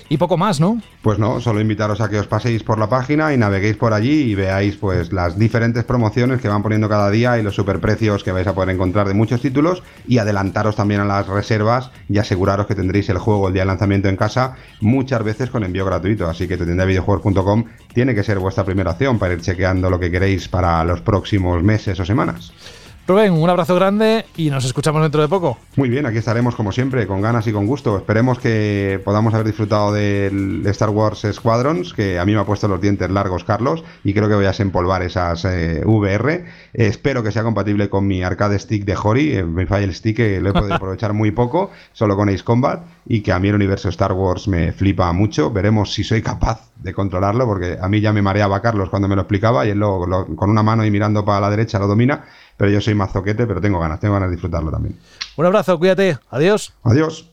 Y 0.09 0.19
poco 0.19 0.37
más, 0.37 0.61
¿no? 0.61 0.81
Pues 1.03 1.19
no, 1.19 1.41
solo 1.41 1.61
invitaros 1.61 2.01
a 2.01 2.09
que 2.09 2.19
os 2.19 2.29
paséis 2.29 2.63
por 2.63 2.79
la 2.79 2.89
página 2.89 3.35
y 3.35 3.37
naveguéis 3.37 3.77
por 3.77 3.93
allí 3.93 4.23
y 4.23 4.35
veáis 4.37 4.77
pues 4.77 5.13
las 5.13 5.37
diferentes 5.37 5.83
promociones 5.85 6.41
que 6.41 6.49
van 6.49 6.63
poniendo 6.63 6.89
cada 6.89 7.11
día 7.11 7.39
y 7.39 7.43
los 7.43 7.57
superprecios 7.57 8.23
que 8.23 8.31
vais 8.31 8.47
a 8.47 8.55
poder 8.55 8.71
encontrar 8.71 9.09
de 9.09 9.15
muchos 9.15 9.41
títulos 9.41 9.83
y 10.07 10.19
adelantaros 10.19 10.77
también 10.77 11.01
a 11.01 11.05
las 11.05 11.27
reservas 11.27 11.91
y 12.09 12.19
aseguraros 12.19 12.67
que 12.67 12.77
tendréis 12.77 13.09
el 13.09 13.19
juego 13.19 13.49
el 13.49 13.55
día 13.55 13.63
de 13.63 13.67
lanzamiento 13.67 14.09
en 14.09 14.17
casa 14.17 14.55
muchas 14.81 15.25
veces 15.25 15.51
con 15.51 15.65
envío 15.65 15.85
gratuito. 15.85 16.29
Así 16.29 16.47
que 16.47 16.57
tu 16.57 16.65
tienda 16.65 16.85
de 16.85 16.91
videojuegos.com 16.91 17.65
tiene 17.93 18.15
que 18.15 18.23
ser 18.23 18.39
vuestra 18.39 18.65
primera 18.65 18.93
opción 18.93 19.19
para 19.19 19.35
ir 19.35 19.41
chequeando 19.41 19.91
lo 19.91 19.99
que 19.99 20.11
queréis 20.11 20.49
para 20.49 20.85
los 20.85 21.01
próximos 21.01 21.63
meses 21.63 21.99
o 21.99 22.05
semanas. 22.05 22.53
Rubén, 23.07 23.35
un 23.35 23.49
abrazo 23.49 23.77
grande 23.77 24.25
y 24.37 24.51
nos 24.51 24.65
escuchamos 24.65 25.01
dentro 25.01 25.23
de 25.23 25.29
poco. 25.29 25.59
Muy 25.77 25.89
bien, 25.89 26.07
aquí 26.07 26.19
estaremos 26.19 26.57
como 26.57 26.73
siempre, 26.73 27.07
con 27.07 27.21
ganas 27.21 27.47
y 27.47 27.53
con 27.53 27.65
gusto. 27.65 27.97
Esperemos 27.97 28.41
que 28.41 29.01
podamos 29.05 29.33
haber 29.33 29.47
disfrutado 29.47 29.93
del 29.93 30.67
Star 30.67 30.91
Wars 30.91 31.25
Squadrons, 31.31 31.95
que 31.95 32.19
a 32.19 32.25
mí 32.25 32.35
me 32.35 32.41
ha 32.41 32.45
puesto 32.45 32.67
los 32.67 32.81
dientes 32.81 33.09
largos 33.09 33.45
Carlos, 33.45 33.85
y 34.03 34.13
creo 34.13 34.29
que 34.29 34.35
voy 34.35 34.47
a 34.47 34.49
desempolvar 34.49 35.03
esas 35.03 35.45
eh, 35.45 35.83
VR. 35.85 36.47
espero 36.73 37.23
que 37.23 37.31
sea 37.31 37.45
compatible 37.45 37.89
con 37.89 38.09
mi 38.09 38.25
arcade 38.25 38.59
stick 38.59 38.85
de 38.85 38.97
Hori, 39.01 39.37
eh, 39.37 39.45
mi 39.45 39.67
Fire 39.67 39.95
Stick, 39.95 40.17
que 40.17 40.41
lo 40.41 40.51
he 40.51 40.53
podido 40.53 40.75
aprovechar 40.77 41.13
muy 41.13 41.31
poco, 41.31 41.71
solo 41.93 42.17
con 42.17 42.29
Ace 42.29 42.43
Combat, 42.43 42.87
y 43.07 43.21
que 43.21 43.31
a 43.31 43.39
mí 43.39 43.49
el 43.49 43.55
universo 43.55 43.89
Star 43.89 44.15
Wars 44.15 44.49
me 44.49 44.73
flipa 44.73 45.13
mucho. 45.13 45.53
Veremos 45.53 45.95
si 45.95 46.03
soy 46.03 46.23
capaz 46.23 46.73
de 46.75 46.93
controlarlo, 46.93 47.47
porque 47.47 47.79
a 47.81 47.89
mí 47.89 48.01
ya 48.01 48.13
me 48.13 48.21
mareaba 48.21 48.61
Carlos 48.61 48.91
cuando 48.91 49.07
me 49.07 49.15
lo 49.15 49.23
explicaba, 49.23 49.65
y 49.65 49.71
él 49.71 49.79
lo, 49.79 50.27
con 50.35 50.51
una 50.51 50.65
mano 50.65 50.85
y 50.85 50.91
mirando 50.91 51.25
para 51.25 51.41
la 51.41 51.51
derecha 51.51 51.79
lo 51.79 51.87
domina 51.87 52.25
pero 52.57 52.71
yo 52.71 52.81
soy 52.81 52.95
más 52.95 53.13
zoquete, 53.13 53.47
pero 53.47 53.61
tengo 53.61 53.79
ganas, 53.79 54.01
tengo 54.01 54.15
ganas 54.15 54.29
de 54.31 54.37
disfrutarlo 54.37 54.71
también. 54.71 54.99
Un 55.37 55.47
abrazo, 55.47 55.79
cuídate, 55.79 56.19
adiós. 56.31 56.73
Adiós. 56.83 57.29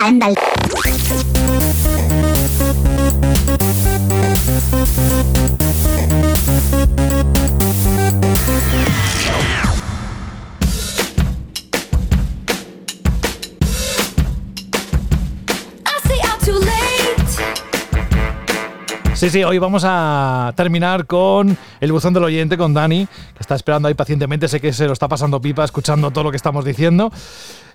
Sí, 19.24 19.30
sí, 19.30 19.44
hoy 19.46 19.58
vamos 19.58 19.84
a 19.86 20.52
terminar 20.58 21.06
con 21.06 21.58
el 21.80 21.92
buzón 21.94 22.14
del 22.14 22.26
oyente, 22.26 22.58
con 22.58 22.74
Dani, 22.74 23.06
que 23.06 23.40
está 23.40 23.56
esperando 23.56 23.88
ahí 23.88 23.94
pacientemente, 23.94 24.50
sé 24.50 24.60
que 24.60 24.74
se 24.74 24.86
lo 24.86 24.92
está 24.92 25.08
pasando 25.08 25.40
pipa 25.40 25.64
escuchando 25.64 26.12
todo 26.12 26.26
lo 26.26 26.30
que 26.30 26.36
estamos 26.36 26.66
diciendo. 26.66 27.10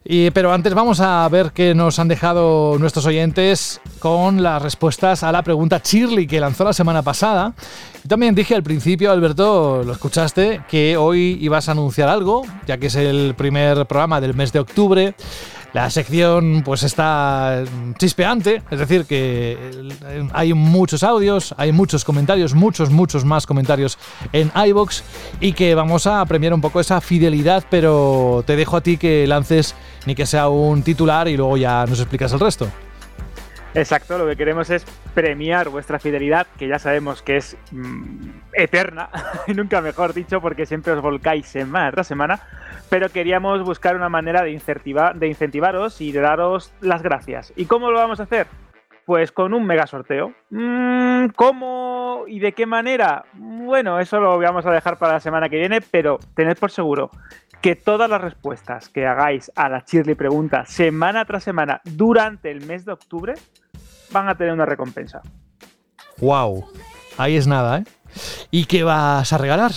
Y, 0.04 0.30
pero 0.32 0.52
antes 0.52 0.74
vamos 0.74 1.00
a 1.00 1.26
ver 1.30 1.52
qué 1.52 1.74
nos 1.74 1.98
han 1.98 2.08
dejado 2.08 2.76
nuestros 2.78 3.06
oyentes 3.06 3.80
con 3.98 4.42
las 4.42 4.60
respuestas 4.60 5.22
a 5.22 5.32
la 5.32 5.42
pregunta 5.42 5.80
Shirley 5.82 6.26
que 6.26 6.38
lanzó 6.38 6.64
la 6.64 6.74
semana 6.74 7.00
pasada. 7.00 7.54
Y 8.04 8.08
también 8.08 8.34
dije 8.34 8.54
al 8.54 8.62
principio, 8.62 9.10
Alberto, 9.10 9.82
lo 9.84 9.92
escuchaste, 9.92 10.60
que 10.68 10.98
hoy 10.98 11.38
ibas 11.40 11.70
a 11.70 11.72
anunciar 11.72 12.10
algo, 12.10 12.42
ya 12.66 12.76
que 12.76 12.88
es 12.88 12.94
el 12.94 13.34
primer 13.34 13.86
programa 13.86 14.20
del 14.20 14.34
mes 14.34 14.52
de 14.52 14.60
octubre. 14.60 15.14
La 15.74 15.90
sección 15.90 16.62
pues 16.64 16.82
está 16.82 17.62
chispeante, 17.98 18.62
es 18.70 18.78
decir, 18.78 19.04
que 19.04 19.58
hay 20.32 20.54
muchos 20.54 21.02
audios, 21.02 21.54
hay 21.58 21.72
muchos 21.72 22.04
comentarios, 22.04 22.54
muchos, 22.54 22.88
muchos 22.90 23.24
más 23.26 23.46
comentarios 23.46 23.98
en 24.32 24.50
iBox 24.54 25.04
y 25.40 25.52
que 25.52 25.74
vamos 25.74 26.06
a 26.06 26.24
premiar 26.24 26.54
un 26.54 26.62
poco 26.62 26.80
esa 26.80 27.02
fidelidad, 27.02 27.64
pero 27.68 28.42
te 28.46 28.56
dejo 28.56 28.78
a 28.78 28.80
ti 28.80 28.96
que 28.96 29.26
lances 29.26 29.74
ni 30.06 30.14
que 30.14 30.24
sea 30.24 30.48
un 30.48 30.82
titular 30.82 31.28
y 31.28 31.36
luego 31.36 31.58
ya 31.58 31.84
nos 31.86 32.00
explicas 32.00 32.32
el 32.32 32.40
resto. 32.40 32.66
Exacto, 33.74 34.16
lo 34.18 34.26
que 34.26 34.36
queremos 34.36 34.70
es 34.70 34.84
premiar 35.14 35.68
vuestra 35.68 35.98
fidelidad, 35.98 36.46
que 36.58 36.68
ya 36.68 36.78
sabemos 36.78 37.22
que 37.22 37.36
es 37.36 37.56
mm, 37.70 38.30
eterna, 38.54 39.10
y 39.46 39.54
nunca 39.54 39.80
mejor 39.80 40.14
dicho, 40.14 40.40
porque 40.40 40.66
siempre 40.66 40.92
os 40.92 41.02
volcáis 41.02 41.46
semana 41.46 41.92
tras 41.92 42.06
semana, 42.06 42.40
pero 42.88 43.10
queríamos 43.10 43.62
buscar 43.62 43.94
una 43.94 44.08
manera 44.08 44.42
de, 44.42 44.50
de 44.50 45.26
incentivaros 45.26 46.00
y 46.00 46.12
de 46.12 46.20
daros 46.20 46.72
las 46.80 47.02
gracias. 47.02 47.52
¿Y 47.56 47.66
cómo 47.66 47.90
lo 47.90 47.98
vamos 47.98 48.20
a 48.20 48.24
hacer? 48.24 48.46
Pues 49.04 49.32
con 49.32 49.54
un 49.54 49.64
mega 49.64 49.86
sorteo. 49.86 50.32
Mm, 50.50 51.28
¿Cómo 51.36 52.24
y 52.26 52.40
de 52.40 52.52
qué 52.52 52.66
manera? 52.66 53.24
Bueno, 53.34 54.00
eso 54.00 54.20
lo 54.20 54.38
vamos 54.38 54.66
a 54.66 54.70
dejar 54.70 54.98
para 54.98 55.14
la 55.14 55.20
semana 55.20 55.48
que 55.48 55.58
viene, 55.58 55.80
pero 55.80 56.18
tened 56.34 56.56
por 56.56 56.70
seguro 56.70 57.10
que 57.60 57.74
todas 57.76 58.08
las 58.08 58.20
respuestas 58.20 58.88
que 58.88 59.06
hagáis 59.06 59.50
a 59.56 59.68
la 59.68 59.84
Shirley 59.86 60.14
pregunta 60.14 60.64
semana 60.66 61.24
tras 61.24 61.42
semana 61.44 61.80
durante 61.84 62.50
el 62.50 62.64
mes 62.64 62.84
de 62.84 62.92
octubre 62.92 63.34
van 64.10 64.28
a 64.28 64.36
tener 64.36 64.52
una 64.52 64.66
recompensa. 64.66 65.22
¡Wow! 66.18 66.66
Ahí 67.16 67.36
es 67.36 67.46
nada, 67.46 67.78
¿eh? 67.78 67.84
¿Y 68.50 68.66
qué 68.66 68.84
vas 68.84 69.32
a 69.32 69.38
regalar? 69.38 69.72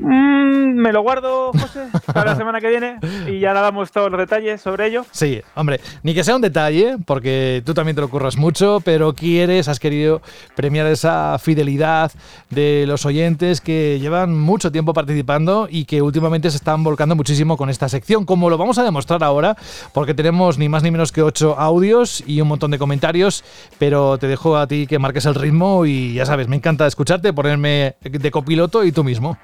Mm, 0.00 0.76
me 0.76 0.92
lo 0.92 1.02
guardo, 1.02 1.52
José, 1.52 1.86
para 2.06 2.32
la 2.32 2.36
semana 2.36 2.60
que 2.60 2.68
viene 2.68 2.98
y 3.28 3.38
ya 3.38 3.52
damos 3.52 3.92
todos 3.92 4.10
los 4.10 4.18
detalles 4.18 4.60
sobre 4.60 4.86
ello. 4.86 5.04
Sí, 5.10 5.42
hombre, 5.54 5.80
ni 6.02 6.14
que 6.14 6.24
sea 6.24 6.36
un 6.36 6.42
detalle, 6.42 6.96
porque 7.04 7.62
tú 7.66 7.74
también 7.74 7.94
te 7.94 8.00
lo 8.00 8.08
curras 8.08 8.36
mucho, 8.36 8.80
pero 8.84 9.14
quieres, 9.14 9.68
has 9.68 9.78
querido 9.78 10.22
premiar 10.56 10.86
esa 10.86 11.38
fidelidad 11.38 12.12
de 12.48 12.84
los 12.86 13.04
oyentes 13.04 13.60
que 13.60 13.98
llevan 14.00 14.38
mucho 14.38 14.72
tiempo 14.72 14.94
participando 14.94 15.68
y 15.70 15.84
que 15.84 16.00
últimamente 16.00 16.50
se 16.50 16.56
están 16.56 16.82
volcando 16.82 17.14
muchísimo 17.14 17.56
con 17.56 17.68
esta 17.68 17.88
sección, 17.88 18.24
como 18.24 18.48
lo 18.48 18.56
vamos 18.56 18.78
a 18.78 18.84
demostrar 18.84 19.22
ahora, 19.22 19.56
porque 19.92 20.14
tenemos 20.14 20.56
ni 20.56 20.68
más 20.68 20.82
ni 20.82 20.90
menos 20.90 21.12
que 21.12 21.22
ocho 21.22 21.58
audios 21.58 22.24
y 22.26 22.40
un 22.40 22.48
montón 22.48 22.70
de 22.70 22.78
comentarios, 22.78 23.44
pero 23.78 24.16
te 24.16 24.28
dejo 24.28 24.56
a 24.56 24.66
ti 24.66 24.86
que 24.86 24.98
marques 24.98 25.26
el 25.26 25.34
ritmo 25.34 25.84
y 25.84 26.14
ya 26.14 26.24
sabes, 26.24 26.48
me 26.48 26.56
encanta 26.56 26.86
escucharte, 26.86 27.32
ponerme 27.32 27.96
de 28.00 28.30
copiloto 28.30 28.84
y 28.84 28.92
tú 28.92 29.04
mismo. 29.04 29.36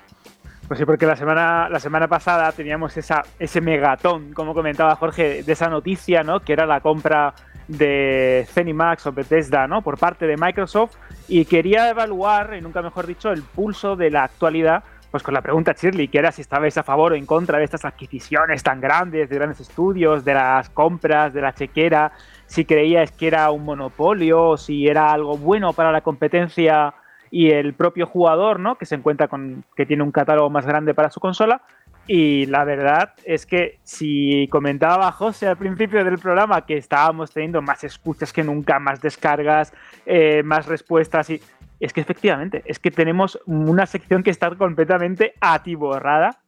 Pues 0.68 0.80
sí, 0.80 0.84
porque 0.84 1.06
la 1.06 1.14
semana, 1.14 1.68
la 1.68 1.78
semana 1.78 2.08
pasada 2.08 2.50
teníamos 2.50 2.96
esa, 2.96 3.22
ese 3.38 3.60
megatón, 3.60 4.32
como 4.32 4.52
comentaba 4.52 4.96
Jorge, 4.96 5.44
de 5.44 5.52
esa 5.52 5.68
noticia, 5.68 6.24
¿no? 6.24 6.40
Que 6.40 6.54
era 6.54 6.66
la 6.66 6.80
compra 6.80 7.34
de 7.68 8.46
Zenimax 8.50 9.06
o 9.06 9.12
Bethesda, 9.12 9.68
¿no? 9.68 9.82
Por 9.82 9.96
parte 9.96 10.26
de 10.26 10.36
Microsoft 10.36 10.96
y 11.28 11.44
quería 11.44 11.88
evaluar, 11.88 12.54
y 12.58 12.60
nunca 12.60 12.82
mejor 12.82 13.06
dicho, 13.06 13.30
el 13.30 13.42
pulso 13.42 13.94
de 13.94 14.10
la 14.10 14.24
actualidad, 14.24 14.82
pues 15.12 15.22
con 15.22 15.34
la 15.34 15.40
pregunta 15.40 15.72
Shirley, 15.72 16.08
que 16.08 16.18
era 16.18 16.32
si 16.32 16.42
estabais 16.42 16.76
a 16.78 16.82
favor 16.82 17.12
o 17.12 17.14
en 17.14 17.26
contra 17.26 17.58
de 17.58 17.64
estas 17.64 17.84
adquisiciones 17.84 18.64
tan 18.64 18.80
grandes, 18.80 19.28
de 19.28 19.36
grandes 19.36 19.60
estudios, 19.60 20.24
de 20.24 20.34
las 20.34 20.68
compras, 20.70 21.32
de 21.32 21.42
la 21.42 21.54
chequera, 21.54 22.10
si 22.46 22.64
creíais 22.64 23.12
que 23.12 23.28
era 23.28 23.52
un 23.52 23.64
monopolio, 23.64 24.56
si 24.56 24.88
era 24.88 25.12
algo 25.12 25.36
bueno 25.36 25.72
para 25.74 25.92
la 25.92 26.00
competencia 26.00 26.92
y 27.36 27.50
el 27.50 27.74
propio 27.74 28.06
jugador, 28.06 28.58
¿no? 28.58 28.78
Que 28.78 28.86
se 28.86 28.94
encuentra 28.94 29.28
con 29.28 29.62
que 29.76 29.84
tiene 29.84 30.02
un 30.02 30.10
catálogo 30.10 30.48
más 30.48 30.64
grande 30.64 30.94
para 30.94 31.10
su 31.10 31.20
consola. 31.20 31.60
Y 32.06 32.46
la 32.46 32.64
verdad 32.64 33.12
es 33.26 33.44
que 33.44 33.78
si 33.82 34.48
comentaba 34.50 35.12
José 35.12 35.46
al 35.46 35.58
principio 35.58 36.02
del 36.02 36.16
programa 36.16 36.64
que 36.64 36.78
estábamos 36.78 37.32
teniendo 37.32 37.60
más 37.60 37.84
escuchas 37.84 38.32
que 38.32 38.42
nunca, 38.42 38.78
más 38.78 39.02
descargas, 39.02 39.74
eh, 40.06 40.42
más 40.44 40.64
respuestas 40.64 41.28
y 41.28 41.42
es 41.78 41.92
que 41.92 42.00
efectivamente, 42.00 42.62
es 42.64 42.78
que 42.78 42.90
tenemos 42.90 43.38
una 43.44 43.84
sección 43.84 44.22
que 44.22 44.30
está 44.30 44.48
completamente 44.54 45.34
atiborrada 45.38 46.38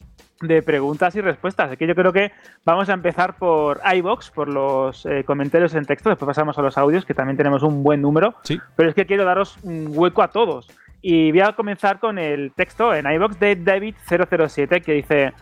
de 0.40 0.62
preguntas 0.62 1.14
y 1.16 1.20
respuestas. 1.20 1.68
Así 1.68 1.76
que 1.76 1.86
yo 1.86 1.94
creo 1.94 2.12
que 2.12 2.32
vamos 2.64 2.88
a 2.88 2.92
empezar 2.92 3.36
por 3.36 3.80
iBox, 3.94 4.30
por 4.30 4.48
los 4.48 5.04
eh, 5.06 5.24
comentarios 5.24 5.74
en 5.74 5.84
texto, 5.84 6.10
después 6.10 6.26
pasamos 6.26 6.58
a 6.58 6.62
los 6.62 6.78
audios, 6.78 7.04
que 7.04 7.14
también 7.14 7.36
tenemos 7.36 7.62
un 7.62 7.82
buen 7.82 8.02
número. 8.02 8.34
Sí. 8.42 8.60
Pero 8.76 8.88
es 8.88 8.94
que 8.94 9.06
quiero 9.06 9.24
daros 9.24 9.58
un 9.62 9.88
hueco 9.90 10.22
a 10.22 10.28
todos. 10.28 10.68
Y 11.00 11.30
voy 11.30 11.42
a 11.42 11.52
comenzar 11.52 12.00
con 12.00 12.18
el 12.18 12.52
texto 12.52 12.94
en 12.94 13.10
iBox 13.10 13.38
de 13.38 13.64
David007 13.64 14.82
que 14.82 14.92
dice: 14.92 15.32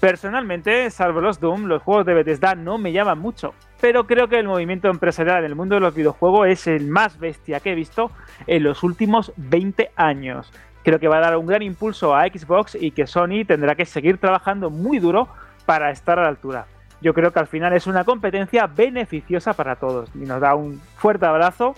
Personalmente, 0.00 0.88
salvo 0.90 1.20
los 1.20 1.40
Doom, 1.40 1.66
los 1.66 1.82
juegos 1.82 2.06
de 2.06 2.14
Bethesda 2.14 2.54
no 2.54 2.78
me 2.78 2.92
llaman 2.92 3.18
mucho, 3.18 3.54
pero 3.80 4.06
creo 4.06 4.28
que 4.28 4.38
el 4.38 4.46
movimiento 4.46 4.88
empresarial 4.88 5.40
en 5.40 5.44
el 5.44 5.54
mundo 5.54 5.74
de 5.74 5.82
los 5.82 5.94
videojuegos 5.94 6.48
es 6.48 6.66
el 6.66 6.86
más 6.86 7.18
bestia 7.18 7.60
que 7.60 7.72
he 7.72 7.74
visto 7.74 8.10
en 8.46 8.62
los 8.62 8.82
últimos 8.82 9.32
20 9.36 9.90
años 9.96 10.50
creo 10.82 10.98
que 10.98 11.08
va 11.08 11.18
a 11.18 11.20
dar 11.20 11.36
un 11.36 11.46
gran 11.46 11.62
impulso 11.62 12.14
a 12.14 12.24
Xbox 12.26 12.76
y 12.80 12.90
que 12.90 13.06
Sony 13.06 13.44
tendrá 13.46 13.74
que 13.74 13.84
seguir 13.84 14.18
trabajando 14.18 14.70
muy 14.70 14.98
duro 14.98 15.28
para 15.66 15.90
estar 15.90 16.18
a 16.18 16.22
la 16.22 16.28
altura. 16.28 16.66
Yo 17.00 17.14
creo 17.14 17.32
que 17.32 17.38
al 17.38 17.46
final 17.46 17.72
es 17.72 17.86
una 17.86 18.04
competencia 18.04 18.66
beneficiosa 18.66 19.54
para 19.54 19.76
todos 19.76 20.10
y 20.14 20.20
nos 20.20 20.40
da 20.40 20.54
un 20.54 20.80
fuerte 20.96 21.26
abrazo 21.26 21.74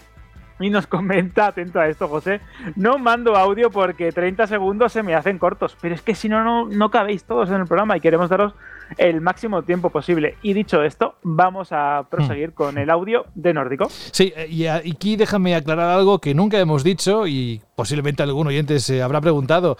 y 0.58 0.70
nos 0.70 0.86
comenta, 0.88 1.46
atento 1.48 1.80
a 1.80 1.88
esto 1.88 2.08
José, 2.08 2.40
no 2.76 2.98
mando 2.98 3.36
audio 3.36 3.70
porque 3.70 4.12
30 4.12 4.46
segundos 4.46 4.92
se 4.92 5.02
me 5.02 5.14
hacen 5.14 5.38
cortos, 5.38 5.76
pero 5.80 5.94
es 5.94 6.02
que 6.02 6.14
si 6.14 6.28
no, 6.28 6.42
no, 6.42 6.68
no 6.68 6.90
cabéis 6.90 7.24
todos 7.24 7.48
en 7.50 7.56
el 7.56 7.66
programa 7.66 7.96
y 7.96 8.00
queremos 8.00 8.30
daros 8.30 8.54
el 8.98 9.20
máximo 9.20 9.62
tiempo 9.62 9.90
posible. 9.90 10.36
Y 10.42 10.52
dicho 10.52 10.82
esto, 10.82 11.16
vamos 11.22 11.68
a 11.72 12.06
proseguir 12.10 12.50
hmm. 12.50 12.54
con 12.54 12.78
el 12.78 12.90
audio 12.90 13.26
de 13.34 13.54
Nórdico. 13.54 13.86
Sí, 13.88 14.32
y 14.48 14.66
aquí 14.66 15.16
déjame 15.16 15.54
aclarar 15.54 15.90
algo 15.90 16.18
que 16.18 16.34
nunca 16.34 16.58
hemos 16.58 16.84
dicho 16.84 17.26
y 17.26 17.62
posiblemente 17.74 18.22
algún 18.22 18.46
oyente 18.46 18.78
se 18.80 19.02
habrá 19.02 19.20
preguntado, 19.20 19.76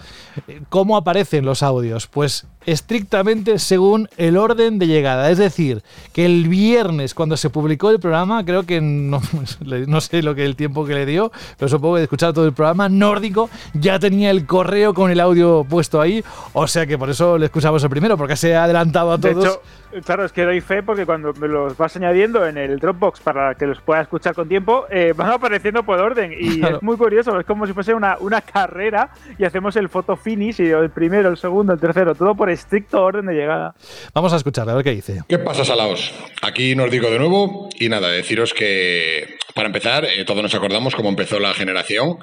eh, 0.47 0.61
¿cómo 0.69 0.97
aparecen 0.97 1.45
los 1.45 1.63
audios? 1.63 2.07
Pues 2.07 2.47
estrictamente 2.65 3.59
según 3.59 4.07
el 4.17 4.37
orden 4.37 4.79
de 4.79 4.87
llegada. 4.87 5.29
Es 5.29 5.37
decir, 5.37 5.83
que 6.13 6.25
el 6.25 6.47
viernes 6.47 7.13
cuando 7.13 7.37
se 7.37 7.49
publicó 7.49 7.89
el 7.89 7.99
programa, 7.99 8.43
creo 8.45 8.63
que 8.63 8.81
no, 8.81 9.21
no 9.87 10.01
sé 10.01 10.23
lo 10.23 10.35
que 10.35 10.45
el 10.45 10.55
tiempo 10.55 10.85
que 10.85 10.93
le 10.93 11.05
dio, 11.05 11.31
pero 11.57 11.69
supongo 11.69 11.95
que 11.95 12.03
escuchar 12.03 12.33
todo 12.33 12.45
el 12.45 12.53
programa, 12.53 12.89
Nórdico 12.89 13.49
ya 13.73 13.99
tenía 13.99 14.31
el 14.31 14.45
correo 14.45 14.93
con 14.93 15.11
el 15.11 15.19
audio 15.19 15.65
puesto 15.69 16.01
ahí, 16.01 16.23
o 16.53 16.67
sea 16.67 16.85
que 16.85 16.97
por 16.97 17.09
eso 17.09 17.37
le 17.37 17.45
escuchamos 17.45 17.83
el 17.83 17.89
primero, 17.89 18.17
porque 18.17 18.35
se 18.35 18.55
ha 18.55 18.63
adelantado 18.63 19.11
a 19.11 19.17
todos. 19.17 19.35
De 19.35 19.49
hecho, 19.49 19.61
claro, 20.05 20.25
es 20.25 20.31
que 20.31 20.43
doy 20.43 20.61
fe 20.61 20.83
porque 20.83 21.05
cuando 21.05 21.33
me 21.33 21.47
los 21.47 21.77
vas 21.77 21.95
añadiendo 21.95 22.45
en 22.47 22.57
el 22.57 22.79
Dropbox 22.79 23.19
para 23.19 23.55
que 23.55 23.67
los 23.67 23.81
pueda 23.81 24.01
escuchar 24.01 24.33
con 24.33 24.47
tiempo, 24.47 24.85
eh, 24.89 25.13
van 25.15 25.31
apareciendo 25.31 25.83
por 25.83 25.99
orden 25.99 26.33
y 26.37 26.59
Claro. 26.63 26.77
es 26.77 26.83
muy 26.83 26.95
curioso, 26.95 27.37
es 27.39 27.45
como 27.45 27.67
si 27.67 27.73
fuese 27.73 27.92
una, 27.93 28.17
una 28.19 28.41
carrera 28.41 29.09
y 29.37 29.45
hacemos 29.45 29.75
el 29.75 29.89
photo 29.89 30.15
finish 30.15 30.61
y 30.61 30.69
el 30.69 30.89
primero, 30.89 31.29
el 31.29 31.37
segundo, 31.37 31.73
el 31.73 31.79
tercero, 31.79 32.15
todo 32.15 32.35
por 32.35 32.49
estricto 32.49 33.01
orden 33.01 33.25
de 33.25 33.33
llegada. 33.33 33.75
Vamos 34.13 34.33
a 34.33 34.37
escucharle, 34.37 34.71
a 34.71 34.75
ver 34.75 34.83
qué 34.83 34.91
dice. 34.91 35.21
¿Qué 35.27 35.39
pasa, 35.39 35.63
Salaos? 35.63 36.13
Aquí 36.41 36.75
nos 36.75 36.91
digo 36.91 37.09
de 37.09 37.19
nuevo 37.19 37.69
y 37.79 37.89
nada, 37.89 38.09
deciros 38.09 38.53
que 38.53 39.37
para 39.53 39.67
empezar, 39.67 40.05
eh, 40.05 40.25
todos 40.25 40.41
nos 40.41 40.55
acordamos 40.55 40.95
cómo 40.95 41.09
empezó 41.09 41.39
la 41.39 41.53
generación 41.53 42.17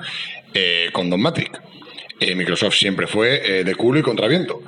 eh, 0.55 0.89
con 0.93 1.11
Don 1.11 1.21
Matrix. 1.21 1.61
Eh, 2.21 2.35
Microsoft 2.35 2.75
siempre 2.75 3.07
fue 3.07 3.61
eh, 3.61 3.65
de 3.65 3.75
culo 3.75 3.99
y 3.99 4.03
contraviento. 4.03 4.63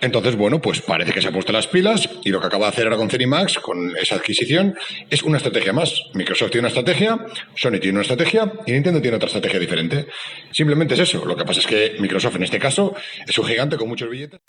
Entonces, 0.00 0.36
bueno, 0.36 0.60
pues 0.60 0.82
parece 0.82 1.12
que 1.12 1.22
se 1.22 1.28
ha 1.28 1.32
puesto 1.32 1.52
las 1.52 1.66
pilas 1.66 2.08
y 2.22 2.30
lo 2.30 2.40
que 2.40 2.46
acaba 2.46 2.66
de 2.66 2.72
hacer 2.72 2.84
ahora 2.84 2.98
con 2.98 3.08
Cenimax, 3.08 3.58
con 3.58 3.96
esa 3.96 4.16
adquisición, 4.16 4.76
es 5.08 5.22
una 5.22 5.38
estrategia 5.38 5.72
más. 5.72 6.02
Microsoft 6.14 6.50
tiene 6.50 6.66
una 6.66 6.68
estrategia, 6.68 7.18
Sony 7.54 7.78
tiene 7.80 7.92
una 7.92 8.02
estrategia 8.02 8.52
y 8.66 8.72
Nintendo 8.72 9.00
tiene 9.00 9.16
otra 9.16 9.26
estrategia 9.26 9.58
diferente. 9.58 10.06
Simplemente 10.52 10.94
es 10.94 11.00
eso. 11.00 11.24
Lo 11.24 11.36
que 11.36 11.44
pasa 11.44 11.60
es 11.60 11.66
que 11.66 11.96
Microsoft 11.98 12.36
en 12.36 12.44
este 12.44 12.58
caso 12.58 12.94
es 13.26 13.38
un 13.38 13.46
gigante 13.46 13.76
con 13.76 13.88
muchos 13.88 14.10
billetes. 14.10 14.40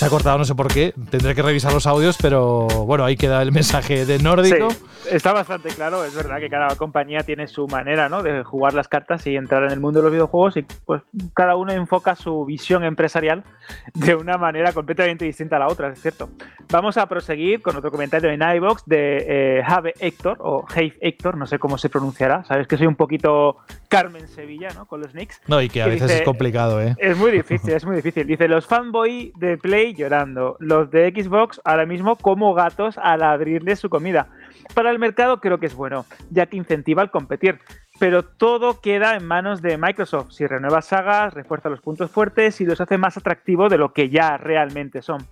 Se 0.00 0.06
ha 0.06 0.08
cortado, 0.08 0.38
no 0.38 0.46
sé 0.46 0.54
por 0.54 0.72
qué. 0.72 0.94
Tendré 1.10 1.34
que 1.34 1.42
revisar 1.42 1.74
los 1.74 1.86
audios, 1.86 2.16
pero 2.22 2.66
bueno, 2.86 3.04
ahí 3.04 3.16
queda 3.18 3.42
el 3.42 3.52
mensaje 3.52 4.06
de 4.06 4.18
Nórdico. 4.18 4.70
Sí, 4.70 4.78
está 5.10 5.34
bastante 5.34 5.68
claro. 5.68 6.06
Es 6.06 6.14
verdad 6.14 6.38
que 6.38 6.48
cada 6.48 6.74
compañía 6.76 7.20
tiene 7.22 7.46
su 7.46 7.68
manera 7.68 8.08
¿no? 8.08 8.22
de 8.22 8.42
jugar 8.42 8.72
las 8.72 8.88
cartas 8.88 9.26
y 9.26 9.36
entrar 9.36 9.62
en 9.64 9.72
el 9.72 9.78
mundo 9.78 9.98
de 9.98 10.04
los 10.04 10.12
videojuegos 10.12 10.56
y 10.56 10.62
pues 10.86 11.02
cada 11.34 11.54
uno 11.56 11.72
enfoca 11.74 12.16
su 12.16 12.46
visión 12.46 12.82
empresarial 12.82 13.44
de 13.92 14.14
una 14.14 14.38
manera 14.38 14.72
completamente 14.72 15.26
distinta 15.26 15.56
a 15.56 15.58
la 15.58 15.66
otra, 15.68 15.88
es 15.92 16.00
cierto. 16.00 16.30
Vamos 16.72 16.96
a 16.96 17.04
proseguir 17.06 17.60
con 17.60 17.76
otro 17.76 17.90
comentario 17.90 18.30
en 18.30 18.40
iBox 18.40 18.84
de 18.86 19.58
eh, 19.58 19.62
Have 19.66 19.92
Héctor 20.00 20.38
o 20.40 20.64
Have 20.74 20.94
Héctor, 21.02 21.36
no 21.36 21.46
sé 21.46 21.58
cómo 21.58 21.76
se 21.76 21.90
pronunciará. 21.90 22.42
Sabes 22.44 22.66
que 22.66 22.78
soy 22.78 22.86
un 22.86 22.96
poquito 22.96 23.58
Carmen 23.90 24.28
Sevilla, 24.28 24.68
¿no? 24.74 24.86
Con 24.86 25.02
los 25.02 25.12
Knicks. 25.12 25.42
No, 25.46 25.60
y 25.60 25.68
que 25.68 25.82
a 25.82 25.84
Que 25.84 25.90
veces 25.90 26.08
dice- 26.08 26.20
es 26.20 26.24
complicado, 26.24 26.80
¿eh? 26.80 26.94
Es 26.96 27.18
muy 27.18 27.32
difícil, 27.32 27.74
es 27.74 27.84
muy 27.84 27.96
difícil. 27.96 28.26
Dice, 28.26 28.48
los 28.48 28.66
fanboy 28.66 29.32
de 29.36 29.58
Play 29.58 29.89
llorando, 29.94 30.56
los 30.60 30.90
de 30.90 31.10
Xbox 31.10 31.60
ahora 31.64 31.86
mismo 31.86 32.16
como 32.16 32.54
gatos 32.54 32.98
al 32.98 33.22
abrirles 33.22 33.78
su 33.78 33.90
comida. 33.90 34.28
Para 34.74 34.90
el 34.90 34.98
mercado 34.98 35.40
creo 35.40 35.58
que 35.58 35.66
es 35.66 35.74
bueno, 35.74 36.06
ya 36.30 36.46
que 36.46 36.56
incentiva 36.56 37.02
al 37.02 37.10
competir. 37.10 37.58
Pero 37.98 38.24
todo 38.24 38.80
queda 38.80 39.14
en 39.14 39.26
manos 39.26 39.60
de 39.60 39.76
Microsoft. 39.76 40.32
Si 40.32 40.46
renueva 40.46 40.80
sagas, 40.80 41.34
refuerza 41.34 41.68
los 41.68 41.80
puntos 41.80 42.10
fuertes 42.10 42.60
y 42.60 42.64
los 42.64 42.80
hace 42.80 42.96
más 42.96 43.16
atractivos 43.16 43.70
de 43.70 43.78
lo 43.78 43.92
que 43.92 44.08
ya 44.08 44.38
realmente 44.38 45.02
son. 45.02 45.26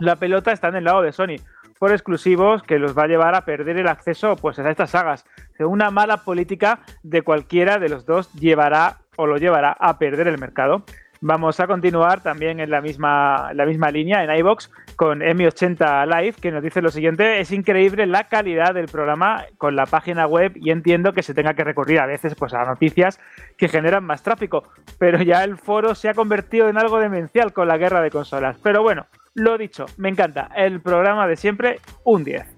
La 0.00 0.16
pelota 0.16 0.52
está 0.52 0.68
en 0.68 0.76
el 0.76 0.84
lado 0.84 1.02
de 1.02 1.12
Sony, 1.12 1.36
por 1.78 1.92
exclusivos 1.92 2.62
que 2.62 2.78
los 2.78 2.96
va 2.96 3.04
a 3.04 3.08
llevar 3.08 3.34
a 3.34 3.44
perder 3.44 3.78
el 3.78 3.88
acceso 3.88 4.36
pues, 4.36 4.58
a 4.58 4.70
estas 4.70 4.90
sagas. 4.90 5.24
Una 5.58 5.90
mala 5.90 6.18
política 6.18 6.80
de 7.02 7.22
cualquiera 7.22 7.78
de 7.78 7.88
los 7.88 8.04
dos 8.04 8.32
llevará 8.32 8.98
o 9.16 9.26
lo 9.26 9.36
llevará 9.36 9.76
a 9.78 9.98
perder 9.98 10.28
el 10.28 10.38
mercado. 10.38 10.84
Vamos 11.20 11.58
a 11.58 11.66
continuar 11.66 12.22
también 12.22 12.60
en 12.60 12.70
la 12.70 12.80
misma, 12.80 13.52
la 13.52 13.66
misma 13.66 13.90
línea, 13.90 14.22
en 14.22 14.30
iBox, 14.38 14.70
con 14.94 15.20
M80 15.20 16.06
Live, 16.06 16.36
que 16.40 16.52
nos 16.52 16.62
dice 16.62 16.80
lo 16.80 16.90
siguiente: 16.90 17.40
es 17.40 17.50
increíble 17.50 18.06
la 18.06 18.24
calidad 18.24 18.72
del 18.72 18.86
programa 18.86 19.44
con 19.56 19.74
la 19.74 19.86
página 19.86 20.26
web 20.26 20.52
y 20.54 20.70
entiendo 20.70 21.12
que 21.12 21.24
se 21.24 21.34
tenga 21.34 21.54
que 21.54 21.64
recurrir 21.64 21.98
a 21.98 22.06
veces 22.06 22.34
pues, 22.36 22.54
a 22.54 22.64
noticias 22.64 23.20
que 23.56 23.68
generan 23.68 24.04
más 24.04 24.22
tráfico, 24.22 24.64
pero 24.98 25.20
ya 25.22 25.42
el 25.42 25.58
foro 25.58 25.94
se 25.94 26.08
ha 26.08 26.14
convertido 26.14 26.68
en 26.68 26.78
algo 26.78 27.00
demencial 27.00 27.52
con 27.52 27.66
la 27.66 27.78
guerra 27.78 28.00
de 28.00 28.10
consolas. 28.10 28.56
Pero 28.62 28.82
bueno, 28.82 29.06
lo 29.34 29.58
dicho, 29.58 29.86
me 29.96 30.08
encanta. 30.08 30.50
El 30.54 30.80
programa 30.80 31.26
de 31.26 31.36
siempre, 31.36 31.80
un 32.04 32.22
10. 32.22 32.57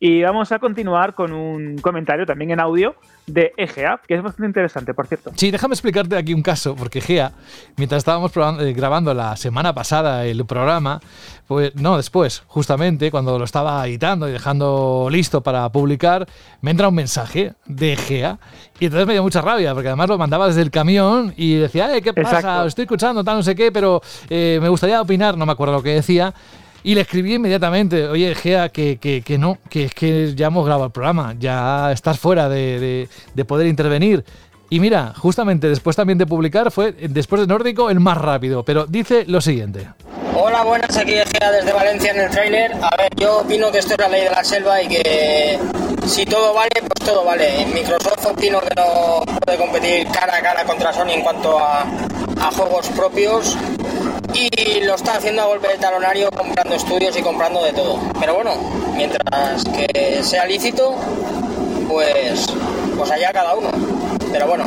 Y 0.00 0.22
vamos 0.22 0.52
a 0.52 0.60
continuar 0.60 1.14
con 1.14 1.32
un 1.32 1.78
comentario 1.78 2.24
también 2.24 2.52
en 2.52 2.60
audio 2.60 2.94
de 3.26 3.52
EGA, 3.56 4.00
que 4.06 4.14
es 4.14 4.22
bastante 4.22 4.46
interesante, 4.46 4.94
por 4.94 5.08
cierto. 5.08 5.32
Sí, 5.34 5.50
déjame 5.50 5.74
explicarte 5.74 6.16
aquí 6.16 6.32
un 6.32 6.42
caso, 6.42 6.76
porque 6.76 7.00
Gea, 7.00 7.32
mientras 7.76 7.98
estábamos 7.98 8.30
probando- 8.30 8.62
eh, 8.64 8.72
grabando 8.72 9.12
la 9.12 9.34
semana 9.36 9.74
pasada 9.74 10.24
el 10.24 10.46
programa, 10.46 11.00
pues 11.48 11.74
no, 11.74 11.96
después, 11.96 12.44
justamente, 12.46 13.10
cuando 13.10 13.38
lo 13.40 13.44
estaba 13.44 13.84
editando 13.88 14.28
y 14.28 14.32
dejando 14.32 15.08
listo 15.10 15.42
para 15.42 15.68
publicar, 15.70 16.26
me 16.60 16.70
entra 16.70 16.88
un 16.88 16.94
mensaje 16.94 17.54
de 17.66 17.96
Gea 17.96 18.38
y 18.78 18.84
entonces 18.84 19.06
me 19.06 19.14
dio 19.14 19.22
mucha 19.24 19.40
rabia, 19.42 19.74
porque 19.74 19.88
además 19.88 20.08
lo 20.10 20.16
mandaba 20.16 20.46
desde 20.46 20.62
el 20.62 20.70
camión 20.70 21.34
y 21.36 21.56
decía, 21.56 21.94
eh, 21.96 22.00
¿qué 22.02 22.14
pasa? 22.14 22.38
Exacto. 22.38 22.66
Estoy 22.68 22.82
escuchando, 22.84 23.24
tal, 23.24 23.38
no 23.38 23.42
sé 23.42 23.56
qué, 23.56 23.72
pero 23.72 24.00
eh, 24.30 24.60
me 24.62 24.68
gustaría 24.68 25.02
opinar, 25.02 25.36
no 25.36 25.44
me 25.44 25.52
acuerdo 25.52 25.74
lo 25.74 25.82
que 25.82 25.90
decía. 25.94 26.32
Y 26.84 26.94
le 26.94 27.00
escribí 27.02 27.34
inmediatamente, 27.34 28.06
oye, 28.08 28.34
Gea, 28.34 28.68
que, 28.68 28.98
que, 28.98 29.22
que 29.22 29.36
no, 29.36 29.58
que 29.68 29.84
es 29.84 29.94
que 29.94 30.34
ya 30.34 30.46
hemos 30.46 30.64
grabado 30.64 30.86
el 30.86 30.92
programa, 30.92 31.34
ya 31.38 31.90
estás 31.92 32.18
fuera 32.18 32.48
de, 32.48 32.78
de- 32.80 33.08
de 33.34 33.44
poder 33.44 33.66
intervenir. 33.66 34.24
Y 34.70 34.80
mira, 34.80 35.14
justamente 35.16 35.68
después 35.68 35.96
también 35.96 36.18
de 36.18 36.26
publicar, 36.26 36.70
fue 36.70 36.92
después 36.92 37.40
de 37.40 37.46
Nórdico 37.46 37.88
el 37.88 38.00
más 38.00 38.18
rápido, 38.18 38.64
pero 38.64 38.86
dice 38.86 39.24
lo 39.26 39.40
siguiente. 39.40 39.88
Hola, 40.34 40.62
buenas, 40.62 40.96
aquí 40.96 41.14
Egea 41.14 41.50
desde 41.50 41.72
Valencia 41.72 42.12
en 42.12 42.20
el 42.20 42.30
tráiler. 42.30 42.72
A 42.74 42.96
ver, 42.96 43.10
yo 43.16 43.38
opino 43.38 43.72
que 43.72 43.78
esto 43.78 43.94
es 43.94 43.98
la 43.98 44.08
ley 44.08 44.24
de 44.24 44.30
la 44.30 44.44
selva 44.44 44.82
y 44.82 44.88
que 44.88 45.58
si 46.06 46.24
todo 46.26 46.54
vale, 46.54 46.70
pues 46.80 47.10
todo 47.10 47.24
vale. 47.24 47.66
Microsoft 47.72 48.26
opino 48.26 48.60
que 48.60 48.74
no 48.76 49.22
puede 49.44 49.58
competir 49.58 50.06
cara 50.08 50.36
a 50.36 50.42
cara 50.42 50.64
contra 50.64 50.92
Sony 50.92 51.12
en 51.12 51.22
cuanto 51.22 51.58
a, 51.58 51.82
a 51.82 52.50
juegos 52.52 52.88
propios 52.88 53.56
y 54.34 54.84
lo 54.84 54.94
está 54.94 55.16
haciendo 55.16 55.42
a 55.42 55.46
golpe 55.46 55.68
de 55.68 55.78
talonario 55.78 56.30
comprando 56.30 56.74
estudios 56.74 57.18
y 57.18 57.22
comprando 57.22 57.64
de 57.64 57.72
todo. 57.72 57.98
Pero 58.20 58.34
bueno, 58.34 58.52
mientras 58.94 59.64
que 59.64 60.20
sea 60.22 60.44
lícito, 60.46 60.94
pues, 61.88 62.46
pues 62.98 63.10
allá 63.10 63.32
cada 63.32 63.54
uno. 63.54 63.70
Pero 64.32 64.46
bueno, 64.46 64.64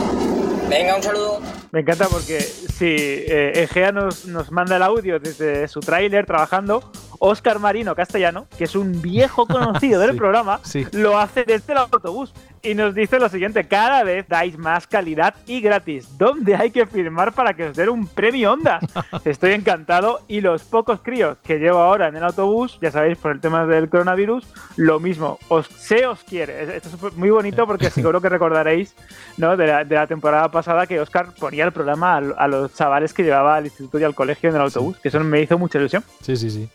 venga, 0.70 0.96
un 0.96 1.04
saludo. 1.04 1.40
Me 1.72 1.82
encanta 1.82 2.08
porque 2.08 2.40
si 2.42 2.86
eh, 2.98 3.64
Egea 3.64 3.92
nos, 3.92 4.26
nos 4.26 4.52
manda 4.52 4.76
el 4.78 4.84
audio 4.84 5.20
desde 5.20 5.68
su 5.68 5.80
tráiler 5.80 6.26
trabajando, 6.26 6.92
Oscar 7.20 7.60
Marino 7.60 7.96
Castellano, 7.96 8.48
que 8.58 8.64
es 8.64 8.76
un 8.76 9.02
viejo 9.02 9.46
conocido 9.46 10.00
del 10.02 10.12
Sí, 10.12 10.18
programa, 10.18 10.60
sí. 10.64 10.88
lo 10.92 11.18
hace 11.20 11.44
desde 11.44 11.74
el 11.74 11.80
autobús 11.80 12.34
y 12.64 12.76
nos 12.76 12.94
dice 12.94 13.20
lo 13.20 13.30
siguiente, 13.30 13.68
cada 13.68 14.04
vez 14.04 14.28
dais 14.28 14.58
más 14.58 14.88
calidad 14.88 15.36
y 15.48 15.62
gratis. 15.62 16.18
¿Dónde 16.18 16.56
hay 16.56 16.72
que 16.72 16.86
firmar 16.86 17.34
para 17.34 17.54
que 17.54 17.68
os 17.68 17.76
den 17.76 17.90
un 17.90 18.08
premio 18.08 18.54
Ondas? 18.54 18.84
Estoy 19.26 19.54
encantado 19.54 20.22
y 20.28 20.42
los 20.42 20.64
pocos 20.64 21.00
críos 21.02 21.38
que 21.44 21.58
llevo 21.58 21.80
ahora 21.80 22.08
en 22.08 22.16
el 22.16 22.24
autobús, 22.24 22.78
ya 22.82 22.92
sabéis, 22.92 23.18
por 23.18 23.32
el 23.32 23.40
tema 23.40 23.66
del 23.66 23.90
coronavirus, 23.90 24.46
lo 24.78 25.00
mismo, 25.00 25.40
os, 25.48 25.68
se 25.68 26.06
os 26.06 26.24
quiere. 26.24 26.78
Esto 26.78 27.08
es 27.08 27.14
muy 27.16 27.30
bonito 27.30 27.66
porque 27.66 27.90
seguro 27.92 28.22
que 28.22 28.30
recordaréis 28.30 28.96
¿no? 29.38 29.58
de, 29.58 29.68
la, 29.68 29.84
de 29.84 29.96
la 29.96 30.08
temporada 30.08 30.50
pasada 30.52 30.86
que 30.88 31.00
Oscar 31.00 31.34
ponía 31.40 31.66
el 31.66 31.72
programa 31.72 32.14
a, 32.14 32.18
a 32.18 32.48
los 32.48 32.74
chavales 32.74 33.14
que 33.14 33.24
llevaba 33.24 33.56
al 33.56 33.66
instituto 33.66 34.00
y 34.00 34.04
al 34.04 34.16
colegio 34.16 34.50
en 34.50 34.56
el 34.56 34.62
autobús, 34.62 34.98
que 34.98 35.10
eso 35.10 35.20
me 35.22 35.42
hizo 35.42 35.58
mucha 35.58 35.80
ilusión. 35.80 36.04
Sí, 36.22 36.36
sí, 36.36 36.50
sí. 36.50 36.70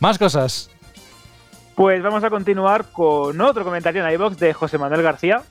Más 0.00 0.18
cosas. 0.18 0.70
Pues 1.78 2.02
vamos 2.02 2.24
a 2.24 2.28
continuar 2.28 2.86
con 2.90 3.40
otro 3.40 3.62
comentario 3.62 4.04
en 4.04 4.12
iBox 4.14 4.36
de 4.40 4.52
José 4.52 4.78
Manuel 4.78 5.00
García. 5.00 5.44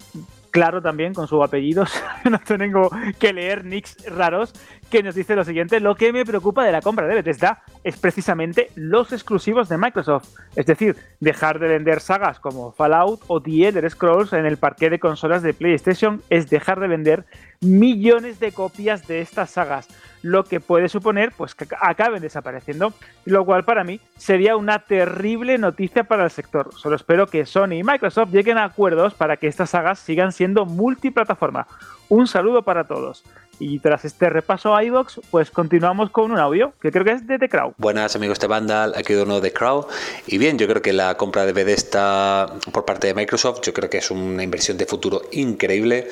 Claro, 0.52 0.82
también 0.82 1.14
con 1.14 1.26
su 1.26 1.42
apellido, 1.42 1.86
no 2.30 2.38
tengo 2.40 2.90
que 3.18 3.32
leer 3.32 3.64
nicks 3.64 3.96
raros, 4.14 4.52
que 4.90 5.04
nos 5.04 5.16
dice 5.16 5.36
lo 5.36 5.44
siguiente: 5.44 5.80
Lo 5.80 5.96
que 5.96 6.14
me 6.14 6.26
preocupa 6.26 6.64
de 6.64 6.72
la 6.72 6.82
compra 6.82 7.08
de 7.08 7.16
Bethesda 7.16 7.64
es 7.84 7.98
precisamente 7.98 8.72
los 8.76 9.12
exclusivos 9.14 9.70
de 9.70 9.78
Microsoft. 9.78 10.30
Es 10.56 10.66
decir, 10.66 10.96
dejar 11.20 11.60
de 11.60 11.68
vender 11.68 12.00
sagas 12.00 12.40
como 12.40 12.72
Fallout 12.72 13.22
o 13.28 13.42
The 13.42 13.68
Elder 13.68 13.90
Scrolls 13.90 14.34
en 14.34 14.46
el 14.46 14.58
parque 14.58 14.90
de 14.90 15.00
consolas 15.00 15.44
de 15.44 15.54
PlayStation 15.54 16.22
es 16.30 16.50
dejar 16.50 16.80
de 16.80 16.88
vender 16.88 17.26
millones 17.62 18.40
de 18.40 18.52
copias 18.52 19.08
de 19.08 19.22
estas 19.22 19.52
sagas, 19.52 19.88
lo 20.22 20.44
que 20.44 20.60
puede 20.60 20.90
suponer 20.90 21.32
pues 21.36 21.56
que 21.56 21.68
acaben 21.82 22.22
desapareciendo, 22.22 22.94
lo 23.26 23.46
cual 23.46 23.66
para 23.66 23.84
mí 23.84 24.00
sería 24.18 24.56
una 24.56 24.80
terrible 24.80 25.58
noticia 25.58 26.04
para 26.04 26.26
el 26.26 26.32
sector. 26.32 26.74
Solo 26.76 26.96
espero 26.96 27.28
que 27.28 27.46
Sony 27.46 27.74
y 27.74 27.84
Microsoft 27.84 28.32
lleguen 28.32 28.58
a 28.58 28.66
acuerdos 28.66 29.14
para 29.14 29.38
que 29.38 29.48
estas 29.48 29.72
sagas 29.72 30.00
sigan 30.00 30.32
siendo 30.32 30.66
multiplataforma. 30.66 31.68
Un 32.10 32.28
saludo 32.28 32.62
para 32.64 32.86
todos. 32.86 33.24
Y 33.60 33.80
tras 33.80 34.06
este 34.06 34.30
repaso 34.30 34.76
a 34.76 34.84
iVox, 34.84 35.20
pues 35.32 35.50
continuamos 35.50 36.12
con 36.12 36.32
un 36.32 36.38
audio 36.38 36.74
que 36.82 36.92
creo 36.92 37.04
que 37.04 37.12
es 37.12 37.28
de 37.28 37.40
The 37.40 37.50
Crow. 37.50 37.74
Buenas 37.78 38.16
amigos 38.16 38.40
de 38.40 38.48
Vandal, 38.48 38.94
aquí 38.96 39.14
uno 39.16 39.42
de 39.42 39.52
Crow. 39.52 39.88
Y 40.28 40.38
bien, 40.38 40.58
yo 40.60 40.68
creo 40.68 40.82
que 40.82 40.94
la 40.94 41.16
compra 41.18 41.46
de 41.46 41.54
Bethesda 41.54 42.48
por 42.72 42.86
parte 42.86 43.08
de 43.08 43.14
Microsoft, 43.14 43.62
yo 43.62 43.74
creo 43.74 43.90
que 43.90 43.98
es 43.98 44.12
una 44.12 44.44
inversión 44.44 44.78
de 44.78 44.86
futuro 44.86 45.24
increíble. 45.32 46.08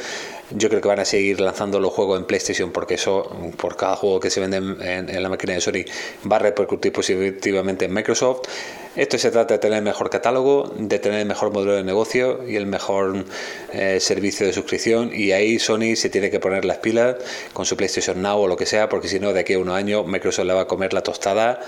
Yo 0.52 0.70
creo 0.70 0.82
que 0.82 0.88
van 0.88 1.00
a 1.00 1.06
seguir 1.06 1.40
lanzando 1.40 1.80
los 1.80 1.94
juegos 1.94 2.20
en 2.20 2.26
PlayStation 2.26 2.72
porque 2.72 2.96
eso, 2.96 3.30
por 3.58 3.76
cada 3.76 3.96
juego 3.96 4.20
que 4.20 4.30
se 4.30 4.40
vende 4.40 4.58
en, 4.58 5.10
en 5.10 5.24
la 5.24 5.30
máquina 5.30 5.54
de 5.54 5.62
Sony, 5.62 5.86
va 6.30 6.38
a 6.38 6.40
repercutir 6.40 6.92
positivamente 6.92 7.86
en 7.86 7.94
Microsoft. 7.94 8.48
Esto 8.96 9.18
se 9.18 9.30
trata 9.30 9.56
de 9.56 9.58
tener 9.60 9.82
mejor 9.84 10.10
catálogo, 10.10 10.72
de 10.78 11.00
tener 11.00 11.20
el 11.20 11.26
mejor 11.26 11.52
modelo 11.52 11.74
de 11.74 11.84
negocio 11.84 12.48
y 12.48 12.56
el 12.56 12.66
mejor 12.66 13.26
eh, 13.74 14.00
servicio 14.00 14.48
de 14.48 14.54
suscripción. 14.54 15.12
Y 15.14 15.34
ahí 15.34 15.60
Sony 15.60 15.96
se 15.96 16.10
tiene 16.10 16.30
que 16.30 16.40
poner 16.40 16.64
las 16.64 16.78
pilas 16.78 17.18
con 17.54 17.66
su 17.66 17.76
PlayStation 17.76 18.22
Now 18.22 18.40
o 18.40 18.48
lo 18.48 18.56
que 18.56 18.66
sea, 18.66 18.88
porque 18.88 19.08
si 19.10 19.20
no, 19.20 19.34
de 19.34 19.42
aquí 19.42 19.54
a 19.54 19.60
unos 19.60 19.76
años 19.76 20.08
Microsoft 20.08 20.46
le 20.46 20.54
va 20.54 20.62
a 20.62 20.68
comer 20.68 20.94
la 20.94 21.02
tostada, 21.02 21.60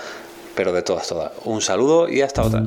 pero 0.54 0.72
de 0.72 0.82
todas, 0.82 1.06
todas. 1.08 1.32
Un 1.44 1.60
saludo 1.60 2.08
y 2.08 2.22
hasta 2.22 2.42
otra. 2.42 2.62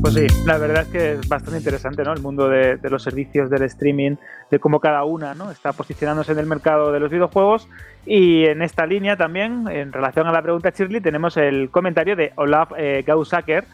Pues 0.00 0.14
sí, 0.14 0.26
la 0.46 0.56
verdad 0.56 0.84
es 0.84 0.88
que 0.88 1.12
es 1.12 1.28
bastante 1.28 1.58
interesante, 1.58 2.02
¿no? 2.02 2.14
El 2.14 2.22
mundo 2.22 2.48
de, 2.48 2.76
de, 2.78 2.88
los 2.90 3.02
servicios 3.02 3.50
del 3.50 3.64
streaming, 3.64 4.16
de 4.50 4.58
cómo 4.58 4.80
cada 4.80 5.04
una, 5.04 5.34
¿no? 5.34 5.50
Está 5.50 5.74
posicionándose 5.74 6.32
en 6.32 6.38
el 6.38 6.46
mercado 6.46 6.90
de 6.90 7.00
los 7.00 7.10
videojuegos. 7.10 7.68
Y 8.06 8.46
en 8.46 8.62
esta 8.62 8.86
línea 8.86 9.18
también, 9.18 9.68
en 9.68 9.92
relación 9.92 10.26
a 10.26 10.32
la 10.32 10.40
pregunta 10.40 10.70
Shirley, 10.70 11.02
tenemos 11.02 11.36
el 11.36 11.70
comentario 11.70 12.16
de 12.16 12.32
Olaf 12.36 12.72
eh, 12.78 13.04
Gausaker, 13.06 13.64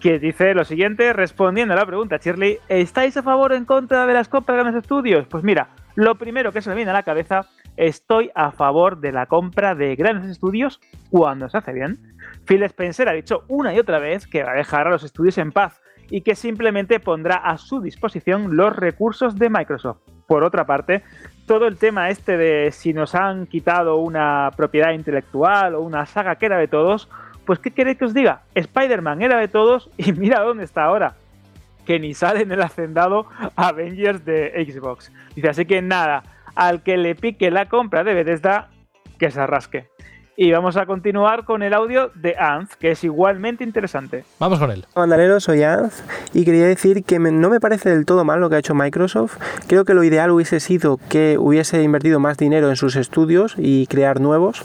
que 0.00 0.18
dice 0.18 0.52
lo 0.52 0.64
siguiente, 0.64 1.14
respondiendo 1.14 1.72
a 1.72 1.78
la 1.78 1.86
pregunta 1.86 2.18
Shirley, 2.18 2.58
¿estáis 2.68 3.16
a 3.16 3.22
favor 3.22 3.52
o 3.52 3.54
en 3.54 3.64
contra 3.64 4.06
de 4.06 4.12
las 4.12 4.28
compras 4.28 4.56
de 4.56 4.62
grandes 4.62 4.82
estudios? 4.82 5.26
Pues 5.28 5.44
mira, 5.44 5.68
lo 5.94 6.16
primero 6.16 6.52
que 6.52 6.60
se 6.60 6.68
me 6.68 6.76
viene 6.76 6.90
a 6.90 6.94
la 6.94 7.04
cabeza, 7.04 7.46
estoy 7.80 8.30
a 8.34 8.52
favor 8.52 9.00
de 9.00 9.10
la 9.10 9.24
compra 9.26 9.74
de 9.74 9.96
grandes 9.96 10.30
estudios 10.30 10.80
cuando 11.10 11.48
se 11.48 11.56
hace 11.56 11.72
bien. 11.72 11.98
Phil 12.44 12.62
Spencer 12.64 13.08
ha 13.08 13.12
dicho 13.12 13.44
una 13.48 13.74
y 13.74 13.78
otra 13.78 13.98
vez 13.98 14.26
que 14.26 14.44
va 14.44 14.52
a 14.52 14.56
dejar 14.56 14.86
a 14.86 14.90
los 14.90 15.02
estudios 15.02 15.38
en 15.38 15.50
paz 15.50 15.80
y 16.10 16.20
que 16.20 16.34
simplemente 16.34 17.00
pondrá 17.00 17.36
a 17.36 17.56
su 17.56 17.80
disposición 17.80 18.56
los 18.56 18.76
recursos 18.76 19.36
de 19.36 19.48
Microsoft. 19.48 19.98
Por 20.26 20.44
otra 20.44 20.66
parte, 20.66 21.02
todo 21.46 21.66
el 21.66 21.78
tema 21.78 22.10
este 22.10 22.36
de 22.36 22.70
si 22.70 22.92
nos 22.92 23.14
han 23.14 23.46
quitado 23.46 23.96
una 23.96 24.50
propiedad 24.56 24.92
intelectual 24.92 25.74
o 25.74 25.80
una 25.80 26.04
saga 26.04 26.36
que 26.36 26.46
era 26.46 26.58
de 26.58 26.68
todos, 26.68 27.08
pues 27.46 27.58
¿qué 27.60 27.70
queréis 27.70 27.96
que 27.96 28.04
os 28.04 28.14
diga? 28.14 28.42
Spider-Man 28.54 29.22
era 29.22 29.38
de 29.38 29.48
todos 29.48 29.90
y 29.96 30.12
mira 30.18 30.40
dónde 30.40 30.64
está 30.64 30.84
ahora. 30.84 31.14
Que 31.86 31.98
ni 31.98 32.12
sale 32.12 32.42
en 32.42 32.52
el 32.52 32.60
hacendado 32.60 33.26
Avengers 33.56 34.24
de 34.24 34.66
Xbox. 34.68 35.10
Dice, 35.34 35.48
así 35.48 35.64
que 35.64 35.80
nada, 35.80 36.22
al 36.60 36.82
que 36.82 36.98
le 36.98 37.14
pique 37.14 37.50
la 37.50 37.70
compra 37.70 38.04
de 38.04 38.12
Bethesda, 38.12 38.68
que 39.18 39.30
se 39.30 39.40
arrasque. 39.40 39.88
Y 40.42 40.52
vamos 40.52 40.78
a 40.78 40.86
continuar 40.86 41.44
con 41.44 41.62
el 41.62 41.74
audio 41.74 42.12
de 42.14 42.34
Anz, 42.38 42.74
que 42.76 42.92
es 42.92 43.04
igualmente 43.04 43.62
interesante. 43.62 44.24
Vamos 44.38 44.58
con 44.58 44.70
él. 44.70 44.86
Bandalero, 44.94 45.38
soy 45.38 45.62
Anz 45.64 46.02
y 46.32 46.46
quería 46.46 46.66
decir 46.66 47.04
que 47.04 47.18
me, 47.18 47.30
no 47.30 47.50
me 47.50 47.60
parece 47.60 47.90
del 47.90 48.06
todo 48.06 48.24
mal 48.24 48.40
lo 48.40 48.48
que 48.48 48.56
ha 48.56 48.58
hecho 48.60 48.74
Microsoft. 48.74 49.36
Creo 49.66 49.84
que 49.84 49.92
lo 49.92 50.02
ideal 50.02 50.30
hubiese 50.30 50.58
sido 50.58 50.98
que 51.10 51.36
hubiese 51.36 51.82
invertido 51.82 52.20
más 52.20 52.38
dinero 52.38 52.70
en 52.70 52.76
sus 52.76 52.96
estudios 52.96 53.54
y 53.58 53.86
crear 53.88 54.18
nuevos, 54.18 54.64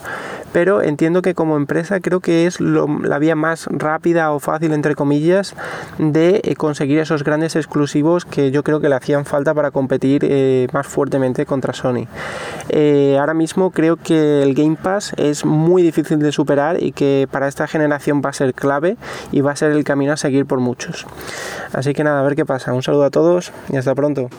pero 0.53 0.81
entiendo 0.81 1.21
que 1.21 1.35
como 1.35 1.57
empresa 1.57 1.99
creo 1.99 2.21
que 2.21 2.45
es 2.45 2.61
lo, 2.61 2.87
la 2.87 3.19
vía 3.19 3.35
más 3.35 3.67
rápida 3.69 4.31
o 4.31 4.39
fácil, 4.39 4.71
entre 4.71 4.95
comillas, 4.95 5.57
de 5.97 6.39
eh, 6.45 6.55
conseguir 6.55 6.99
esos 6.99 7.25
grandes 7.25 7.57
exclusivos 7.57 8.23
que 8.23 8.49
yo 8.51 8.63
creo 8.63 8.79
que 8.79 8.87
le 8.87 8.95
hacían 8.95 9.25
falta 9.25 9.53
para 9.53 9.71
competir 9.71 10.23
eh, 10.23 10.69
más 10.71 10.87
fuertemente 10.87 11.45
contra 11.45 11.73
Sony. 11.73 12.07
Eh, 12.69 13.17
ahora 13.19 13.33
mismo 13.33 13.71
creo 13.71 13.97
que 13.97 14.41
el 14.41 14.53
Game 14.53 14.77
Pass 14.81 15.11
es 15.17 15.43
muy 15.43 15.64
difícil 15.81 16.19
de 16.19 16.31
superar 16.31 16.81
y 16.81 16.91
que 16.91 17.27
para 17.29 17.47
esta 17.47 17.67
generación 17.67 18.21
va 18.23 18.29
a 18.29 18.33
ser 18.33 18.53
clave 18.53 18.97
y 19.31 19.41
va 19.41 19.51
a 19.51 19.55
ser 19.55 19.71
el 19.71 19.83
camino 19.83 20.13
a 20.13 20.17
seguir 20.17 20.45
por 20.45 20.59
muchos. 20.59 21.05
Así 21.73 21.93
que 21.93 22.03
nada, 22.03 22.19
a 22.19 22.23
ver 22.23 22.35
qué 22.35 22.45
pasa. 22.45 22.73
Un 22.73 22.83
saludo 22.83 23.05
a 23.05 23.09
todos 23.09 23.51
y 23.71 23.77
hasta 23.77 23.95
pronto. 23.95 24.29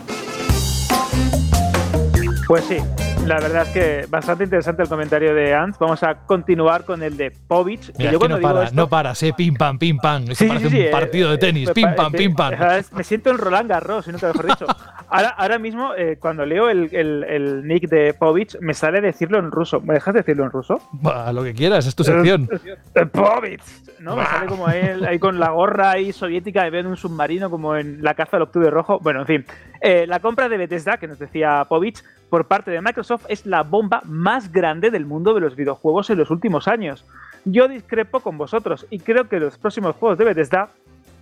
Pues 2.47 2.65
sí, 2.65 2.79
la 3.27 3.41
verdad 3.41 3.63
es 3.63 3.69
que 3.71 4.07
bastante 4.09 4.45
interesante 4.45 4.83
el 4.83 4.89
comentario 4.89 5.35
de 5.35 5.53
Ants. 5.53 5.79
Vamos 5.79 6.03
a 6.03 6.15
continuar 6.15 6.85
con 6.85 7.03
el 7.03 7.17
de 7.17 7.33
Povich. 7.33 7.93
Mira, 7.99 8.13
yo 8.13 8.19
es 8.19 8.23
que 8.23 8.29
no, 8.29 8.41
para, 8.41 8.65
esto... 8.65 8.77
no 8.77 8.89
paras, 8.89 9.23
eh, 9.25 9.35
pim 9.37 9.55
pam, 9.55 9.79
pim 9.79 9.99
pam. 9.99 10.23
Esto 10.23 10.35
sí, 10.37 10.49
parece 10.49 10.71
sí, 10.71 10.77
sí, 10.77 10.85
un 10.85 10.91
partido 10.93 11.31
de 11.31 11.39
tenis, 11.39 11.69
eh, 11.69 11.75
pim 11.75 11.95
pam, 11.97 12.13
pim 12.13 12.35
pam. 12.35 12.55
Me 12.93 13.03
siento 13.03 13.31
en 13.31 13.39
Roland 13.39 13.69
Garros, 13.69 14.05
si 14.05 14.13
nunca 14.13 14.29
mejor 14.29 14.47
dicho. 14.47 14.67
Ahora, 15.09 15.29
ahora 15.29 15.61
mismo, 15.61 15.95
eh, 15.95 16.17
cuando 16.19 16.45
leo 16.45 16.69
el, 16.69 16.93
el, 16.93 17.23
el, 17.23 17.65
nick 17.65 17.89
de 17.89 18.13
Povich, 18.13 18.59
me 18.61 18.75
sale 18.75 19.01
decirlo 19.01 19.39
en 19.39 19.53
ruso. 19.53 19.81
¿Me 19.81 19.95
dejas 19.95 20.15
decirlo 20.15 20.43
en 20.43 20.51
ruso? 20.51 20.81
Bah, 20.91 21.33
lo 21.33 21.45
que 21.45 21.55
quieras, 21.55 21.87
es 21.87 21.95
tu 21.95 22.03
sección. 22.03 22.49
Povich, 23.13 23.63
¿no? 24.01 24.17
Me 24.17 24.27
sale 24.27 24.47
como 24.47 24.69
él 24.69 25.07
ahí 25.07 25.21
con 25.21 25.39
la 25.39 25.51
gorra 25.51 25.93
ahí 25.93 26.13
soviética 26.13 26.65
de 26.65 26.71
ver 26.71 26.89
un 26.89 26.97
submarino 26.97 27.51
como 27.51 27.77
en 27.77 28.03
la 28.03 28.15
caza 28.15 28.33
del 28.33 28.43
octubre 28.43 28.69
rojo. 28.69 28.99
Bueno, 28.99 29.21
en 29.21 29.27
fin. 29.27 29.45
Eh, 29.81 30.07
la 30.09 30.19
compra 30.19 30.49
de 30.49 30.57
Bethesda, 30.57 30.97
que 30.97 31.07
nos 31.07 31.21
decía 31.21 31.65
Povich, 31.69 32.03
por 32.31 32.47
parte 32.47 32.71
de 32.71 32.81
Microsoft 32.81 33.27
es 33.29 33.47
la 33.47 33.63
bomba 33.63 34.03
más 34.05 34.53
grande 34.53 34.91
del 34.91 35.07
mundo 35.07 35.35
de 35.35 35.41
los 35.41 35.57
videojuegos 35.57 36.11
en 36.11 36.19
los 36.19 36.31
últimos 36.31 36.69
años. 36.69 37.05
Yo 37.45 37.69
discrepo 37.69 38.21
con 38.21 38.39
vosotros 38.39 38.87
y 38.91 38.99
creo 38.99 39.29
que 39.29 39.41
los 39.41 39.59
próximos 39.59 39.97
juegos 39.97 40.19
de 40.19 40.25
Bethesda 40.25 40.71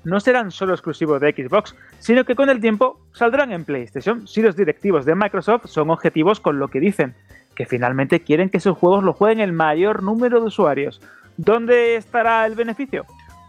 no 0.04 0.20
serán 0.20 0.50
solo 0.50 0.74
exclusivos 0.74 1.20
de 1.20 1.32
Xbox, 1.32 1.74
sino 1.98 2.24
que 2.24 2.34
con 2.34 2.50
el 2.50 2.60
tiempo 2.60 3.00
saldrán 3.12 3.52
en 3.52 3.64
PlayStation 3.64 4.26
si 4.26 4.42
los 4.42 4.56
directivos 4.56 5.04
de 5.04 5.14
Microsoft 5.14 5.66
son 5.66 5.90
objetivos 5.90 6.40
con 6.40 6.58
lo 6.58 6.68
que 6.68 6.80
dicen, 6.80 7.14
que 7.54 7.66
finalmente 7.66 8.20
quieren 8.20 8.50
que 8.50 8.60
sus 8.60 8.76
juegos 8.76 9.04
lo 9.04 9.12
jueguen 9.12 9.40
el 9.40 9.52
mayor 9.52 10.02
número 10.02 10.40
de 10.40 10.46
usuarios. 10.46 11.00
¿Dónde 11.36 11.96
estará 11.96 12.46
el 12.46 12.54
beneficio? 12.54 13.06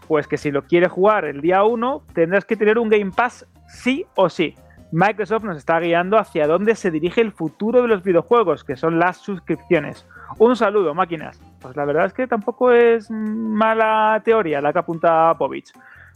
Pues 0.08 0.26
que 0.26 0.38
si 0.38 0.50
lo 0.50 0.62
quieres 0.62 0.90
jugar 0.90 1.24
el 1.24 1.40
día 1.40 1.64
1, 1.64 2.02
tendrás 2.14 2.44
que 2.44 2.56
tener 2.56 2.78
un 2.78 2.88
Game 2.88 3.12
Pass 3.14 3.46
sí 3.68 4.06
o 4.14 4.28
sí. 4.28 4.54
Microsoft 4.92 5.44
nos 5.44 5.56
está 5.56 5.78
guiando 5.80 6.18
hacia 6.18 6.46
dónde 6.46 6.74
se 6.74 6.90
dirige 6.90 7.20
el 7.20 7.32
futuro 7.32 7.82
de 7.82 7.88
los 7.88 8.02
videojuegos, 8.02 8.64
que 8.64 8.76
son 8.76 8.98
las 8.98 9.18
suscripciones. 9.18 10.06
Un 10.38 10.56
saludo, 10.56 10.94
máquinas. 10.94 11.40
Pues 11.60 11.76
la 11.76 11.84
verdad 11.84 12.06
es 12.06 12.12
que 12.12 12.26
tampoco 12.26 12.72
es 12.72 13.10
mala 13.10 14.20
teoría 14.24 14.60
la 14.60 14.72
que 14.72 14.78
apunta 14.78 15.34
Povich. 15.38 15.72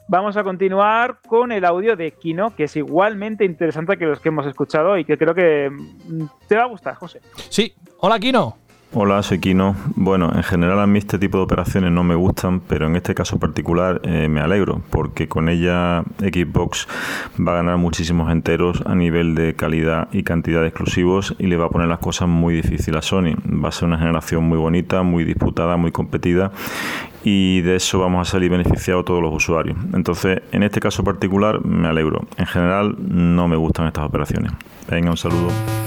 Vamos 0.08 0.36
a 0.36 0.42
continuar 0.42 1.18
con 1.26 1.52
el 1.52 1.64
audio 1.64 1.94
de 1.94 2.10
Kino, 2.10 2.54
que 2.56 2.64
es 2.64 2.76
igualmente 2.76 3.44
interesante 3.44 3.96
que 3.96 4.06
los 4.06 4.18
que 4.18 4.30
hemos 4.30 4.46
escuchado 4.46 4.98
y 4.98 5.04
que 5.04 5.16
creo 5.16 5.34
que 5.34 5.70
te 6.48 6.56
va 6.56 6.64
a 6.64 6.66
gustar, 6.66 6.94
José. 6.96 7.20
Sí, 7.48 7.74
hola 7.98 8.18
Kino. 8.18 8.56
Hola, 8.92 9.22
soy 9.22 9.38
Kino. 9.38 9.76
Bueno, 9.94 10.32
en 10.34 10.42
general 10.42 10.80
a 10.80 10.86
mí 10.88 10.98
este 10.98 11.16
tipo 11.16 11.38
de 11.38 11.44
operaciones 11.44 11.92
no 11.92 12.02
me 12.02 12.16
gustan, 12.16 12.58
pero 12.58 12.88
en 12.88 12.96
este 12.96 13.14
caso 13.14 13.38
particular 13.38 14.00
eh, 14.02 14.26
me 14.28 14.40
alegro, 14.40 14.82
porque 14.90 15.28
con 15.28 15.48
ella 15.48 16.02
Xbox 16.18 16.88
va 17.38 17.52
a 17.52 17.56
ganar 17.56 17.76
muchísimos 17.76 18.32
enteros 18.32 18.82
a 18.86 18.96
nivel 18.96 19.36
de 19.36 19.54
calidad 19.54 20.08
y 20.10 20.24
cantidad 20.24 20.62
de 20.62 20.66
exclusivos 20.66 21.36
y 21.38 21.46
le 21.46 21.56
va 21.56 21.66
a 21.66 21.68
poner 21.68 21.86
las 21.86 22.00
cosas 22.00 22.26
muy 22.26 22.52
difíciles 22.52 22.98
a 22.98 23.02
Sony. 23.02 23.36
Va 23.46 23.68
a 23.68 23.72
ser 23.72 23.86
una 23.86 23.98
generación 23.98 24.42
muy 24.42 24.58
bonita, 24.58 25.04
muy 25.04 25.22
disputada, 25.22 25.76
muy 25.76 25.92
competida 25.92 26.50
y 27.22 27.60
de 27.60 27.76
eso 27.76 28.00
vamos 28.00 28.28
a 28.28 28.32
salir 28.32 28.50
beneficiados 28.50 29.04
todos 29.04 29.22
los 29.22 29.32
usuarios. 29.32 29.78
Entonces, 29.94 30.42
en 30.50 30.64
este 30.64 30.80
caso 30.80 31.04
particular 31.04 31.64
me 31.64 31.86
alegro. 31.86 32.26
En 32.36 32.46
general 32.46 32.96
no 32.98 33.46
me 33.46 33.54
gustan 33.54 33.86
estas 33.86 34.04
operaciones. 34.04 34.50
Venga, 34.88 35.12
un 35.12 35.16
saludo. 35.16 35.79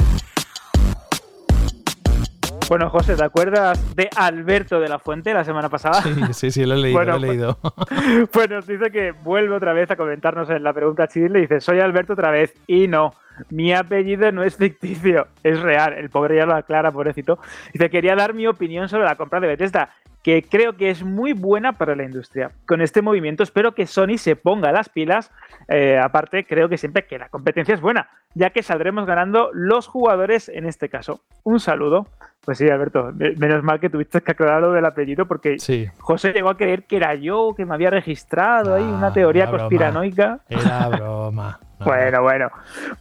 Bueno, 2.74 2.90
José, 2.90 3.16
¿te 3.16 3.24
acuerdas 3.24 3.96
de 3.96 4.10
Alberto 4.18 4.80
de 4.80 4.90
la 4.90 4.98
Fuente 4.98 5.32
la 5.32 5.44
semana 5.44 5.70
pasada? 5.70 6.02
Sí, 6.02 6.10
sí, 6.34 6.50
sí, 6.50 6.66
lo 6.66 6.74
he 6.74 6.78
leído, 6.78 6.98
bueno, 6.98 7.20
lo 7.20 7.24
he 7.24 7.30
leído. 7.30 7.60
Pues, 7.62 8.30
pues, 8.32 8.50
nos 8.50 8.66
dice 8.66 8.90
que 8.90 9.12
vuelve 9.12 9.56
otra 9.56 9.74
vez 9.74 9.92
a 9.92 9.96
comentarnos 9.96 10.50
en 10.50 10.64
la 10.64 10.74
pregunta 10.74 11.08
chile. 11.08 11.42
Dice, 11.42 11.62
soy 11.62 11.80
Alberto 11.82 12.14
otra 12.14 12.32
vez. 12.32 12.52
Y 12.66 12.88
no, 12.88 13.14
mi 13.52 13.74
apellido 13.74 14.32
no 14.32 14.42
es 14.42 14.56
ficticio, 14.56 15.28
es 15.44 15.62
real. 15.62 15.94
El 15.94 16.10
pobre 16.10 16.38
ya 16.38 16.48
lo 16.48 16.56
aclara, 16.56 16.92
pobrecito. 16.92 17.38
Dice, 17.72 17.92
quería 17.92 18.16
dar 18.16 18.34
mi 18.34 18.48
opinión 18.48 18.90
sobre 18.90 19.06
la 19.06 19.18
compra 19.18 19.40
de 19.40 19.50
Bethesda 19.50 19.92
que 20.24 20.42
creo 20.42 20.78
que 20.78 20.90
es 20.90 21.04
muy 21.04 21.34
buena 21.34 21.74
para 21.74 21.96
la 21.96 22.04
industria. 22.06 22.52
Con 22.66 22.82
este 22.82 23.02
movimiento 23.02 23.44
espero 23.44 23.74
que 23.76 23.86
Sony 23.86 24.18
se 24.18 24.36
ponga 24.38 24.72
las 24.72 24.88
pilas. 24.88 25.32
Eh, 25.68 26.00
aparte, 26.02 26.46
creo 26.46 26.70
que 26.70 26.78
siempre 26.78 27.06
que 27.06 27.20
la 27.20 27.28
competencia 27.30 27.76
es 27.76 27.82
buena, 27.82 28.10
ya 28.34 28.50
que 28.52 28.64
saldremos 28.64 29.06
ganando 29.06 29.50
los 29.54 29.88
jugadores 29.88 30.48
en 30.50 30.66
este 30.66 30.88
caso. 30.88 31.22
Un 31.44 31.60
saludo. 31.60 32.08
Pues 32.46 32.58
sí, 32.58 32.70
Alberto, 32.70 33.12
menos 33.38 33.64
mal 33.64 33.80
que 33.80 33.90
tuviste 33.90 34.22
que 34.22 34.32
aclarar 34.32 34.62
lo 34.62 34.72
del 34.74 34.86
apellido 34.86 35.26
porque 35.26 35.60
sí. 35.60 35.88
José 36.00 36.34
llegó 36.34 36.50
a 36.50 36.58
creer 36.58 36.84
que 36.84 36.98
era 36.98 37.16
yo, 37.16 37.54
que 37.56 37.66
me 37.66 37.74
había 37.74 37.90
registrado 37.90 38.76
ahí 38.76 38.84
una 38.84 39.14
teoría 39.14 39.44
era 39.44 39.52
conspiranoica. 39.52 40.40
Era 40.50 40.88
broma. 40.88 41.60
No, 41.80 41.88
bueno, 41.88 42.22
bueno. 42.22 42.50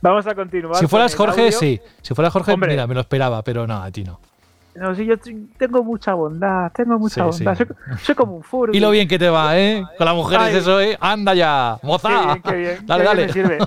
Vamos 0.00 0.26
a 0.26 0.34
continuar. 0.34 0.74
Si 0.76 0.88
fueras 0.88 1.14
Jorge, 1.14 1.42
audio. 1.42 1.52
sí. 1.52 1.80
Si 2.00 2.14
fueras 2.16 2.32
Jorge, 2.32 2.52
Hombre. 2.52 2.70
mira, 2.72 2.88
me 2.88 2.94
lo 2.94 3.00
esperaba, 3.00 3.42
pero 3.44 3.64
no, 3.64 3.80
a 3.80 3.88
ti 3.92 4.02
no. 4.02 4.18
No, 4.74 4.94
sí, 4.94 5.04
yo 5.04 5.14
tengo 5.58 5.84
mucha 5.84 6.14
bondad, 6.14 6.72
tengo 6.74 6.98
mucha 6.98 7.30
Sí, 7.32 7.44
bondad. 7.44 7.58
sí. 7.58 7.64
Soy, 7.66 7.96
soy 8.02 8.14
como 8.14 8.36
un 8.36 8.42
furby. 8.42 8.76
Y 8.76 8.80
lo 8.80 8.90
bien 8.90 9.06
que 9.06 9.18
te 9.18 9.28
va, 9.28 9.58
¿eh? 9.58 9.84
Con 9.98 10.06
las 10.06 10.14
mujeres 10.14 10.46
Ay. 10.46 10.56
eso, 10.56 10.80
¿eh? 10.80 10.96
Anda 11.00 11.34
ya, 11.34 11.78
moza. 11.82 12.08
Qué 12.08 12.14
bien, 12.24 12.42
qué 12.42 12.54
bien. 12.56 12.86
Dale, 12.86 13.02
qué 13.02 13.08
dale. 13.08 13.26
bien 13.26 13.28
me 13.28 13.32
sirve. 13.32 13.58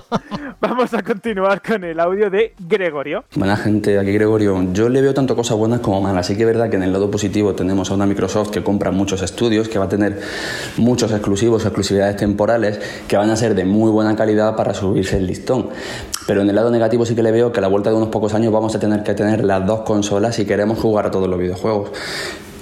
Vamos 0.60 0.92
a 0.94 1.02
continuar 1.02 1.62
con 1.62 1.84
el 1.84 2.00
audio 2.00 2.28
de 2.30 2.54
Gregorio. 2.58 3.24
Buena 3.36 3.56
gente, 3.56 3.98
aquí 3.98 4.10
Gregorio. 4.12 4.72
Yo 4.72 4.88
le 4.88 5.00
veo 5.00 5.14
tanto 5.14 5.36
cosas 5.36 5.56
buenas 5.56 5.80
como 5.80 6.00
malas. 6.00 6.26
Sí 6.26 6.34
que 6.36 6.42
es 6.42 6.46
verdad 6.46 6.70
que 6.70 6.76
en 6.76 6.82
el 6.82 6.92
lado 6.92 7.10
positivo 7.10 7.54
tenemos 7.54 7.90
a 7.90 7.94
una 7.94 8.06
Microsoft 8.06 8.50
que 8.50 8.64
compra 8.64 8.90
muchos 8.90 9.22
estudios, 9.22 9.68
que 9.68 9.78
va 9.78 9.84
a 9.84 9.88
tener 9.88 10.20
muchos 10.78 11.12
exclusivos, 11.12 11.64
exclusividades 11.64 12.16
temporales, 12.16 12.80
que 13.06 13.16
van 13.16 13.30
a 13.30 13.36
ser 13.36 13.54
de 13.54 13.64
muy 13.64 13.90
buena 13.92 14.16
calidad 14.16 14.56
para 14.56 14.74
subirse 14.74 15.18
el 15.18 15.26
listón. 15.26 15.68
Pero 16.26 16.42
en 16.42 16.48
el 16.48 16.56
lado 16.56 16.70
negativo 16.70 17.06
sí 17.06 17.14
que 17.14 17.22
le 17.22 17.30
veo 17.30 17.52
que 17.52 17.60
a 17.60 17.62
la 17.62 17.68
vuelta 17.68 17.90
de 17.90 17.96
unos 17.96 18.08
pocos 18.08 18.34
años 18.34 18.52
vamos 18.52 18.74
a 18.74 18.80
tener 18.80 19.02
que 19.02 19.14
tener 19.14 19.44
las 19.44 19.64
dos 19.64 19.80
consolas 19.80 20.34
si 20.34 20.44
queremos 20.44 20.78
jugar 20.78 21.06
a 21.06 21.10
todos 21.10 21.28
los 21.28 21.38
videojuegos. 21.38 21.92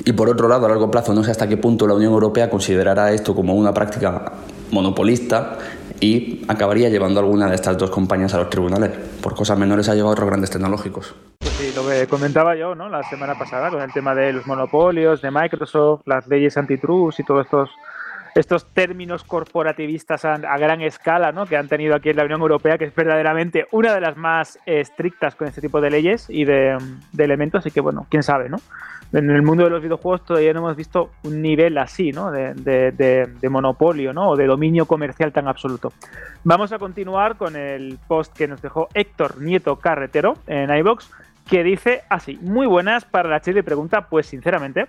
Y 0.05 0.13
por 0.13 0.29
otro 0.29 0.49
lado, 0.49 0.67
a 0.67 0.69
largo 0.69 0.91
plazo, 0.91 1.15
no 1.15 1.25
sé 1.25 1.31
hasta 1.31 1.49
qué 1.49 1.57
punto 1.57 1.87
la 1.87 1.95
Unión 1.95 2.13
Europea 2.13 2.51
considerará 2.51 3.13
esto 3.13 3.35
como 3.35 3.55
una 3.55 3.73
práctica 3.73 4.33
monopolista 4.71 5.57
y 5.99 6.43
acabaría 6.49 6.91
llevando 6.91 7.21
alguna 7.21 7.49
de 7.49 7.55
estas 7.55 7.79
dos 7.79 7.91
compañías 7.91 8.35
a 8.35 8.39
los 8.39 8.51
tribunales. 8.51 8.91
Por 9.23 9.35
cosas 9.35 9.59
menores 9.59 9.89
ha 9.89 9.95
llevado 9.95 10.11
a 10.11 10.13
otros 10.13 10.29
grandes 10.29 10.51
tecnológicos. 10.51 11.15
Pues 11.39 11.53
sí, 11.55 11.73
lo 11.75 11.89
que 11.89 12.07
comentaba 12.07 12.55
yo 12.57 12.75
¿no? 12.75 12.91
la 12.91 13.03
semana 13.05 13.39
pasada 13.39 13.71
con 13.71 13.81
el 13.81 13.93
tema 13.93 14.15
de 14.15 14.35
los 14.35 14.47
monopolios, 14.47 15.23
de 15.23 15.31
Microsoft, 15.31 16.03
las 16.05 16.27
leyes 16.27 16.57
antitrust 16.59 17.21
y 17.21 17.25
todos 17.25 17.47
estos 17.47 17.71
estos 18.35 18.67
términos 18.73 19.25
corporativistas 19.25 20.25
a, 20.25 20.39
gran 20.59 20.81
escala 20.81 21.33
¿no? 21.33 21.47
que 21.47 21.57
han 21.57 21.69
tenido 21.69 21.95
aquí 21.95 22.11
en 22.11 22.17
la 22.17 22.25
Unión 22.25 22.41
Europea, 22.41 22.79
que 22.79 22.87
es 22.87 22.95
verdaderamente 22.95 23.67
una 23.73 23.95
de 23.95 24.01
las 24.01 24.17
más 24.17 24.59
estrictas 24.67 25.35
con 25.37 25.47
este 25.47 25.61
tipo 25.61 25.81
de 25.81 25.91
leyes 25.91 26.27
y 26.29 26.45
de, 26.45 26.77
elementos, 27.17 27.61
así 27.61 27.71
que 27.71 27.81
bueno, 27.81 28.07
quién 28.11 28.23
sabe, 28.23 28.49
¿no? 28.49 28.57
En 29.13 29.31
el 29.31 29.43
mundo 29.43 29.63
de 29.63 29.71
los 29.71 29.81
videojuegos 29.81 30.25
todavía 30.25 30.53
no 30.53 30.61
hemos 30.61 30.77
visto 30.77 31.11
un 31.23 31.41
nivel 31.41 31.79
así, 31.79 32.11
¿no? 32.11 32.33
De, 32.33 32.53
de, 32.55 32.91
de, 32.91 33.27
de 33.41 33.49
monopolio, 33.49 34.13
¿no? 34.13 34.31
O 34.31 34.37
de 34.37 34.47
dominio 34.47 34.87
comercial 34.87 35.33
tan 35.33 35.47
absoluto. 35.47 35.91
Vamos 36.43 36.73
a 36.73 36.79
continuar 36.79 37.37
con 37.37 37.55
el 37.55 37.99
post 38.09 38.37
que 38.37 38.49
nos 38.49 38.61
dejó 38.61 38.89
Héctor 38.93 39.41
Nieto 39.41 39.77
Carretero 39.77 40.35
en 40.49 40.75
iBox, 40.75 41.13
que 41.49 41.63
dice 41.63 42.01
así: 42.11 42.41
Muy 42.43 42.67
buenas 42.67 43.05
para 43.05 43.29
la 43.29 43.41
chile 43.41 43.63
pregunta, 43.63 44.09
pues 44.11 44.27
sinceramente, 44.27 44.87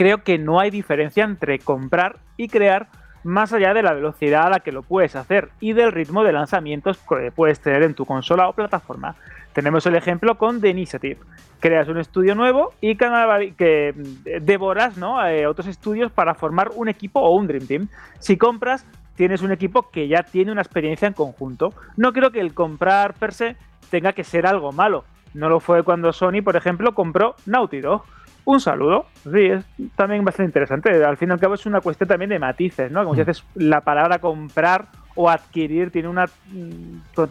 creo 0.00 0.24
que 0.24 0.38
no 0.38 0.60
hay 0.60 0.70
diferencia 0.70 1.24
entre 1.24 1.58
comprar 1.58 2.20
y 2.38 2.48
crear 2.48 2.88
más 3.22 3.52
allá 3.52 3.74
de 3.74 3.82
la 3.82 3.92
velocidad 3.92 4.44
a 4.46 4.48
la 4.48 4.60
que 4.60 4.72
lo 4.72 4.82
puedes 4.82 5.14
hacer 5.14 5.50
y 5.60 5.74
del 5.74 5.92
ritmo 5.92 6.24
de 6.24 6.32
lanzamientos 6.32 6.96
que 7.06 7.30
puedes 7.30 7.60
tener 7.60 7.82
en 7.82 7.92
tu 7.92 8.06
consola 8.06 8.48
o 8.48 8.54
plataforma. 8.54 9.16
Tenemos 9.52 9.84
el 9.84 9.96
ejemplo 9.96 10.38
con 10.38 10.62
The 10.62 10.70
Initiative. 10.70 11.18
Creas 11.58 11.86
un 11.88 11.98
estudio 11.98 12.34
nuevo 12.34 12.72
y 12.80 12.96
que 12.96 13.94
devoras 14.40 14.96
¿no? 14.96 15.22
eh, 15.26 15.46
otros 15.46 15.66
estudios 15.66 16.10
para 16.10 16.34
formar 16.34 16.70
un 16.74 16.88
equipo 16.88 17.20
o 17.20 17.36
un 17.36 17.46
Dream 17.46 17.66
Team. 17.66 17.88
Si 18.20 18.38
compras, 18.38 18.86
tienes 19.16 19.42
un 19.42 19.52
equipo 19.52 19.90
que 19.90 20.08
ya 20.08 20.22
tiene 20.22 20.50
una 20.50 20.62
experiencia 20.62 21.08
en 21.08 21.12
conjunto. 21.12 21.74
No 21.98 22.14
creo 22.14 22.30
que 22.30 22.40
el 22.40 22.54
comprar 22.54 23.12
per 23.12 23.34
se 23.34 23.56
tenga 23.90 24.14
que 24.14 24.24
ser 24.24 24.46
algo 24.46 24.72
malo. 24.72 25.04
No 25.34 25.50
lo 25.50 25.60
fue 25.60 25.82
cuando 25.82 26.14
Sony, 26.14 26.40
por 26.42 26.56
ejemplo, 26.56 26.94
compró 26.94 27.36
Naughty 27.44 27.82
Dog 27.82 28.04
un 28.44 28.60
saludo. 28.60 29.06
Sí, 29.22 29.46
es 29.46 29.64
también 29.96 30.24
bastante 30.24 30.48
interesante. 30.48 31.04
Al 31.04 31.16
fin 31.16 31.28
y 31.28 31.32
al 31.32 31.40
cabo 31.40 31.54
es 31.54 31.66
una 31.66 31.80
cuestión 31.80 32.08
también 32.08 32.30
de 32.30 32.38
matices, 32.38 32.90
¿no? 32.90 33.02
Como 33.02 33.14
si 33.14 33.22
haces 33.22 33.44
la 33.54 33.80
palabra 33.80 34.18
comprar 34.18 34.86
o 35.14 35.28
adquirir 35.28 35.90
tiene 35.90 36.08
una 36.08 36.26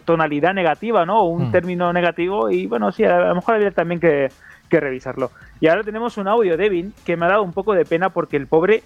tonalidad 0.04 0.54
negativa, 0.54 1.04
¿no? 1.04 1.20
O 1.20 1.24
un 1.28 1.48
mm. 1.48 1.52
término 1.52 1.92
negativo 1.92 2.50
y 2.50 2.66
bueno, 2.66 2.92
sí, 2.92 3.04
a 3.04 3.18
lo 3.18 3.34
mejor 3.34 3.54
habría 3.54 3.70
también 3.70 4.00
que, 4.00 4.28
que 4.68 4.80
revisarlo. 4.80 5.30
Y 5.60 5.68
ahora 5.68 5.82
tenemos 5.82 6.16
un 6.16 6.28
audio 6.28 6.56
de 6.56 6.62
Devin 6.62 6.94
que 7.04 7.16
me 7.16 7.26
ha 7.26 7.30
dado 7.30 7.42
un 7.42 7.52
poco 7.52 7.74
de 7.74 7.84
pena 7.84 8.10
porque 8.10 8.36
el 8.36 8.46
pobre 8.46 8.82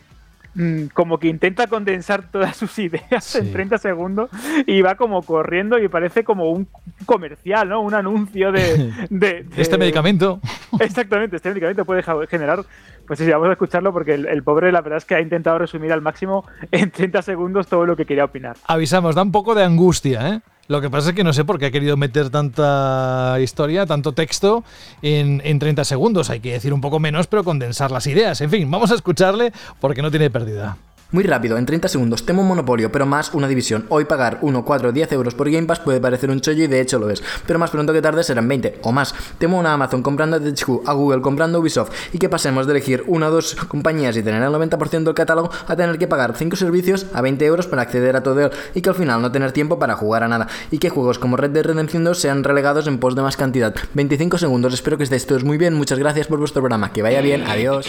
como 0.92 1.18
que 1.18 1.28
intenta 1.28 1.66
condensar 1.66 2.30
todas 2.30 2.56
sus 2.56 2.78
ideas 2.78 3.24
sí. 3.24 3.38
en 3.38 3.52
30 3.52 3.78
segundos 3.78 4.30
y 4.66 4.82
va 4.82 4.94
como 4.94 5.22
corriendo 5.22 5.78
y 5.78 5.88
parece 5.88 6.24
como 6.24 6.50
un 6.50 6.68
comercial, 7.06 7.68
¿no? 7.68 7.80
Un 7.80 7.94
anuncio 7.94 8.52
de... 8.52 8.92
de, 9.10 9.42
de... 9.42 9.62
Este 9.62 9.78
medicamento. 9.78 10.40
Exactamente, 10.80 11.36
este 11.36 11.48
medicamento 11.50 11.84
puede 11.84 12.02
generar... 12.28 12.64
Pues 13.06 13.18
sí, 13.18 13.30
vamos 13.30 13.48
a 13.48 13.52
escucharlo 13.52 13.92
porque 13.92 14.14
el, 14.14 14.26
el, 14.26 14.42
pobre 14.42 14.72
la 14.72 14.80
verdad 14.80 14.96
es 14.96 15.04
que 15.04 15.14
ha 15.14 15.20
intentado 15.20 15.58
resumir 15.58 15.92
al 15.92 16.00
máximo 16.00 16.46
en 16.70 16.90
30 16.90 17.20
segundos 17.20 17.66
todo 17.66 17.84
lo 17.84 17.96
que 17.96 18.06
quería 18.06 18.24
opinar. 18.24 18.56
Avisamos, 18.66 19.14
da 19.14 19.22
un 19.22 19.30
poco 19.30 19.54
de 19.54 19.62
angustia, 19.62 20.28
¿eh? 20.30 20.40
Lo 20.66 20.80
que 20.80 20.88
pasa 20.88 21.10
es 21.10 21.14
que 21.14 21.24
no 21.24 21.32
sé 21.32 21.44
por 21.44 21.58
qué 21.58 21.66
ha 21.66 21.70
querido 21.70 21.96
meter 21.96 22.30
tanta 22.30 23.36
historia, 23.40 23.86
tanto 23.86 24.12
texto 24.12 24.64
en, 25.02 25.42
en, 25.44 25.58
30 25.58 25.84
segundos. 25.84 26.30
Hay 26.30 26.40
que 26.40 26.52
decir 26.52 26.72
un 26.72 26.80
poco 26.80 27.00
menos, 27.00 27.26
pero 27.26 27.44
condensar 27.44 27.90
las 27.90 28.06
ideas. 28.06 28.40
En 28.40 28.50
fin, 28.50 28.70
vamos 28.70 28.90
a 28.90 28.94
escucharle 28.94 29.52
porque 29.80 30.02
no 30.02 30.10
tiene 30.10 30.30
pérdida. 30.30 30.76
Muy 31.10 31.22
rápido, 31.24 31.56
en 31.58 31.66
30 31.66 31.86
segundos, 31.88 32.26
temo 32.26 32.42
un 32.42 32.48
monopolio, 32.48 32.90
pero 32.90 33.06
más 33.06 33.32
una 33.34 33.46
división. 33.46 33.86
Hoy 33.88 34.04
pagar 34.04 34.38
1, 34.42 34.64
4, 34.64 34.90
10 34.90 35.12
euros 35.12 35.34
por 35.34 35.48
Game 35.48 35.66
Pass 35.66 35.78
puede 35.78 36.00
parecer 36.00 36.28
un 36.30 36.40
chollo 36.40 36.64
y 36.64 36.66
de 36.66 36.80
hecho 36.80 36.98
lo 36.98 37.08
es, 37.08 37.22
pero 37.46 37.58
más 37.58 37.70
pronto 37.70 37.92
que 37.92 38.02
tarde 38.02 38.24
serán 38.24 38.48
20 38.48 38.80
o 38.82 38.90
más. 38.90 39.14
Temo 39.38 39.58
una 39.58 39.74
Amazon 39.74 40.02
comprando 40.02 40.36
a 40.36 40.40
THQ, 40.40 40.88
a 40.88 40.92
Google 40.92 41.20
comprando 41.20 41.60
Ubisoft 41.60 41.92
y 42.12 42.18
que 42.18 42.28
pasemos 42.28 42.66
de 42.66 42.72
elegir 42.72 43.04
una 43.06 43.28
o 43.28 43.30
dos 43.30 43.54
compañías 43.54 44.16
y 44.16 44.22
tener 44.24 44.42
el 44.42 44.48
90% 44.48 45.04
del 45.04 45.14
catálogo 45.14 45.50
a 45.68 45.76
tener 45.76 45.98
que 45.98 46.08
pagar 46.08 46.34
5 46.36 46.56
servicios 46.56 47.06
a 47.12 47.20
20 47.20 47.44
euros 47.44 47.66
para 47.68 47.82
acceder 47.82 48.16
a 48.16 48.22
todo 48.22 48.50
y 48.74 48.80
que 48.80 48.88
al 48.88 48.96
final 48.96 49.22
no 49.22 49.30
tener 49.30 49.52
tiempo 49.52 49.78
para 49.78 49.94
jugar 49.94 50.24
a 50.24 50.28
nada 50.28 50.48
y 50.72 50.78
que 50.78 50.90
juegos 50.90 51.20
como 51.20 51.36
Red 51.36 51.50
Dead 51.50 51.64
Redemption 51.64 52.02
2 52.02 52.18
sean 52.18 52.42
relegados 52.42 52.88
en 52.88 52.98
pos 52.98 53.14
de 53.14 53.22
más 53.22 53.36
cantidad. 53.36 53.74
25 53.94 54.38
segundos, 54.38 54.74
espero 54.74 54.98
que 54.98 55.04
estéis 55.04 55.26
todos 55.26 55.44
muy 55.44 55.58
bien, 55.58 55.74
muchas 55.74 55.98
gracias 56.00 56.26
por 56.26 56.40
vuestro 56.40 56.60
programa, 56.62 56.92
que 56.92 57.02
vaya 57.02 57.20
bien, 57.20 57.44
adiós. 57.46 57.86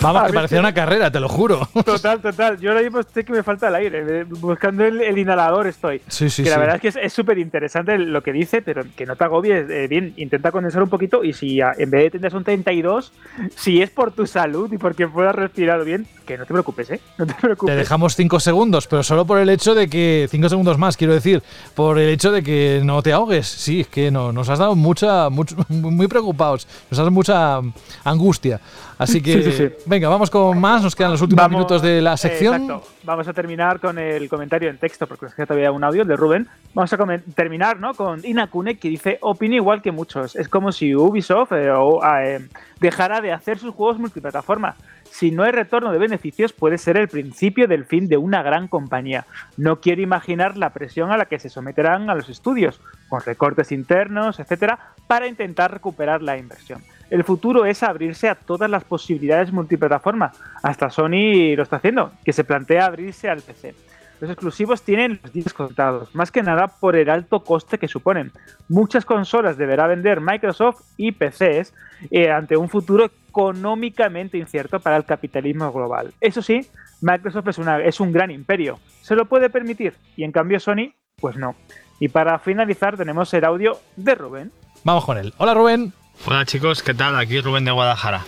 Vamos, 0.00 0.22
que 0.26 0.32
parecía 0.32 0.60
una 0.60 0.72
carrera, 0.72 1.10
te 1.10 1.20
lo 1.20 1.28
juro. 1.28 1.68
Total, 1.84 2.20
total. 2.20 2.58
Yo 2.58 2.70
ahora 2.70 2.82
mismo 2.82 3.02
sé 3.02 3.22
que 3.24 3.32
me 3.32 3.42
falta 3.42 3.68
el 3.68 3.74
aire. 3.74 4.24
Buscando 4.24 4.84
el, 4.84 5.00
el 5.02 5.18
inhalador 5.18 5.66
estoy. 5.66 6.00
Sí, 6.08 6.30
sí, 6.30 6.42
que 6.42 6.48
la 6.48 6.56
sí. 6.56 6.60
verdad 6.60 6.80
es 6.82 6.94
que 6.94 7.00
es 7.06 7.12
súper 7.12 7.38
interesante 7.38 7.98
lo 7.98 8.22
que 8.22 8.32
dice, 8.32 8.62
pero 8.62 8.82
que 8.96 9.04
no 9.04 9.16
te 9.16 9.24
agobies. 9.24 9.68
Eh, 9.68 9.88
bien, 9.88 10.14
intenta 10.16 10.52
condensar 10.52 10.82
un 10.82 10.88
poquito 10.88 11.22
y 11.22 11.34
si 11.34 11.60
en 11.60 11.90
vez 11.90 12.04
de 12.04 12.10
30 12.10 12.30
son 12.30 12.44
32, 12.44 13.12
si 13.54 13.82
es 13.82 13.90
por 13.90 14.12
tu 14.12 14.26
salud 14.26 14.72
y 14.72 14.78
porque 14.78 15.06
puedas 15.06 15.34
respirar 15.34 15.84
bien, 15.84 16.06
que 16.30 16.38
no 16.38 16.46
te 16.46 16.52
preocupes, 16.52 16.90
¿eh? 16.90 17.00
No 17.18 17.26
te 17.26 17.34
preocupes. 17.34 17.74
Te 17.74 17.78
dejamos 17.78 18.14
5 18.14 18.38
segundos, 18.38 18.86
pero 18.86 19.02
solo 19.02 19.24
por 19.24 19.38
el 19.38 19.48
hecho 19.48 19.74
de 19.74 19.88
que. 19.88 20.28
5 20.30 20.48
segundos 20.48 20.78
más, 20.78 20.96
quiero 20.96 21.12
decir. 21.12 21.42
Por 21.74 21.98
el 21.98 22.08
hecho 22.08 22.30
de 22.30 22.42
que 22.42 22.80
no 22.84 23.02
te 23.02 23.12
ahogues. 23.12 23.48
Sí, 23.48 23.80
es 23.80 23.88
que 23.88 24.12
no, 24.12 24.32
nos 24.32 24.48
has 24.48 24.60
dado 24.60 24.76
mucha. 24.76 25.28
Mucho, 25.28 25.56
muy 25.68 26.06
preocupados. 26.06 26.68
Nos 26.88 26.92
has 26.92 26.98
dado 26.98 27.10
mucha 27.10 27.60
angustia. 28.04 28.60
Así 28.96 29.20
que, 29.20 29.42
sí, 29.42 29.50
sí, 29.50 29.52
sí. 29.56 29.68
venga, 29.86 30.08
vamos 30.08 30.30
con 30.30 30.60
más. 30.60 30.82
Nos 30.82 30.94
quedan 30.94 31.10
los 31.10 31.22
últimos 31.22 31.42
vamos, 31.42 31.56
minutos 31.56 31.82
de 31.82 32.00
la 32.00 32.16
sección. 32.16 32.62
Exacto. 32.62 32.88
Vamos 33.02 33.26
a 33.28 33.32
terminar 33.32 33.80
con 33.80 33.98
el 33.98 34.28
comentario 34.28 34.68
en 34.68 34.76
texto, 34.76 35.06
porque 35.06 35.24
nos 35.26 35.34
queda 35.34 35.46
todavía 35.46 35.72
un 35.72 35.82
audio, 35.82 36.04
de 36.04 36.16
Rubén. 36.16 36.46
Vamos 36.74 36.92
a 36.92 36.98
terminar 37.34 37.80
¿no? 37.80 37.94
con 37.94 38.24
Inakune, 38.24 38.78
que 38.78 38.90
dice: 38.90 39.18
Opino 39.22 39.54
igual 39.54 39.80
que 39.80 39.90
muchos. 39.90 40.36
Es 40.36 40.48
como 40.48 40.70
si 40.70 40.94
Ubisoft 40.94 41.52
eh, 41.52 41.70
o, 41.70 42.02
eh, 42.18 42.46
dejara 42.78 43.22
de 43.22 43.32
hacer 43.32 43.58
sus 43.58 43.74
juegos 43.74 43.98
multiplataforma. 43.98 44.76
Si 45.10 45.30
no 45.30 45.44
hay 45.44 45.52
retorno 45.52 45.92
de 45.92 45.98
beneficios, 45.98 46.52
puede 46.52 46.76
ser 46.76 46.98
el 46.98 47.08
principio 47.08 47.66
del 47.66 47.86
fin 47.86 48.06
de 48.06 48.18
una 48.18 48.42
gran 48.42 48.68
compañía. 48.68 49.26
No 49.56 49.80
quiero 49.80 50.02
imaginar 50.02 50.58
la 50.58 50.70
presión 50.70 51.10
a 51.10 51.16
la 51.16 51.24
que 51.24 51.38
se 51.38 51.48
someterán 51.48 52.10
a 52.10 52.14
los 52.14 52.28
estudios, 52.28 52.80
con 53.08 53.22
recortes 53.22 53.72
internos, 53.72 54.38
etcétera, 54.38 54.78
para 55.06 55.26
intentar 55.26 55.72
recuperar 55.72 56.22
la 56.22 56.36
inversión 56.36 56.82
el 57.10 57.24
futuro 57.24 57.66
es 57.66 57.82
abrirse 57.82 58.28
a 58.28 58.36
todas 58.36 58.70
las 58.70 58.84
posibilidades 58.84 59.52
multiplataforma. 59.52 60.32
Hasta 60.62 60.90
Sony 60.90 61.54
lo 61.56 61.64
está 61.64 61.76
haciendo, 61.76 62.12
que 62.24 62.32
se 62.32 62.44
plantea 62.44 62.86
abrirse 62.86 63.28
al 63.28 63.42
PC. 63.42 63.74
Los 64.20 64.30
exclusivos 64.30 64.82
tienen 64.82 65.18
los 65.22 65.32
días 65.32 65.54
contados, 65.54 66.14
más 66.14 66.30
que 66.30 66.42
nada 66.42 66.68
por 66.68 66.94
el 66.94 67.08
alto 67.08 67.42
coste 67.42 67.78
que 67.78 67.88
suponen. 67.88 68.32
Muchas 68.68 69.04
consolas 69.06 69.56
deberá 69.56 69.86
vender 69.86 70.20
Microsoft 70.20 70.82
y 70.98 71.12
PCs 71.12 71.72
eh, 72.10 72.30
ante 72.30 72.56
un 72.56 72.68
futuro 72.68 73.06
económicamente 73.06 74.36
incierto 74.36 74.78
para 74.78 74.98
el 74.98 75.04
capitalismo 75.04 75.72
global. 75.72 76.12
Eso 76.20 76.42
sí, 76.42 76.60
Microsoft 77.00 77.48
es, 77.48 77.58
es 77.84 78.00
un 78.00 78.12
gran 78.12 78.30
imperio, 78.30 78.78
se 79.00 79.16
lo 79.16 79.24
puede 79.24 79.48
permitir, 79.48 79.94
y 80.16 80.24
en 80.24 80.32
cambio 80.32 80.60
Sony, 80.60 80.92
pues 81.16 81.36
no. 81.36 81.54
Y 81.98 82.08
para 82.08 82.38
finalizar 82.38 82.98
tenemos 82.98 83.32
el 83.32 83.44
audio 83.44 83.78
de 83.96 84.14
Rubén. 84.14 84.52
Vamos 84.84 85.04
con 85.06 85.16
él. 85.16 85.32
Hola 85.38 85.54
Rubén. 85.54 85.94
Hola 86.26 86.44
chicos, 86.44 86.82
¿qué 86.82 86.92
tal? 86.92 87.16
Aquí 87.16 87.40
Rubén 87.40 87.64
de 87.64 87.70
Guadalajara. 87.70 88.26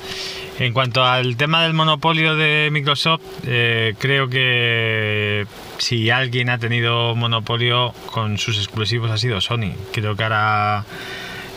En 0.58 0.72
cuanto 0.72 1.04
al 1.04 1.36
tema 1.36 1.62
del 1.62 1.74
monopolio 1.74 2.36
de 2.36 2.70
Microsoft, 2.72 3.20
eh, 3.46 3.94
creo 3.98 4.30
que 4.30 5.46
si 5.76 6.08
alguien 6.08 6.48
ha 6.48 6.56
tenido 6.56 7.14
monopolio 7.14 7.92
con 8.06 8.38
sus 8.38 8.56
exclusivos 8.56 9.10
ha 9.10 9.18
sido 9.18 9.42
Sony. 9.42 9.74
Creo 9.92 10.16
que 10.16 10.22
ahora 10.22 10.86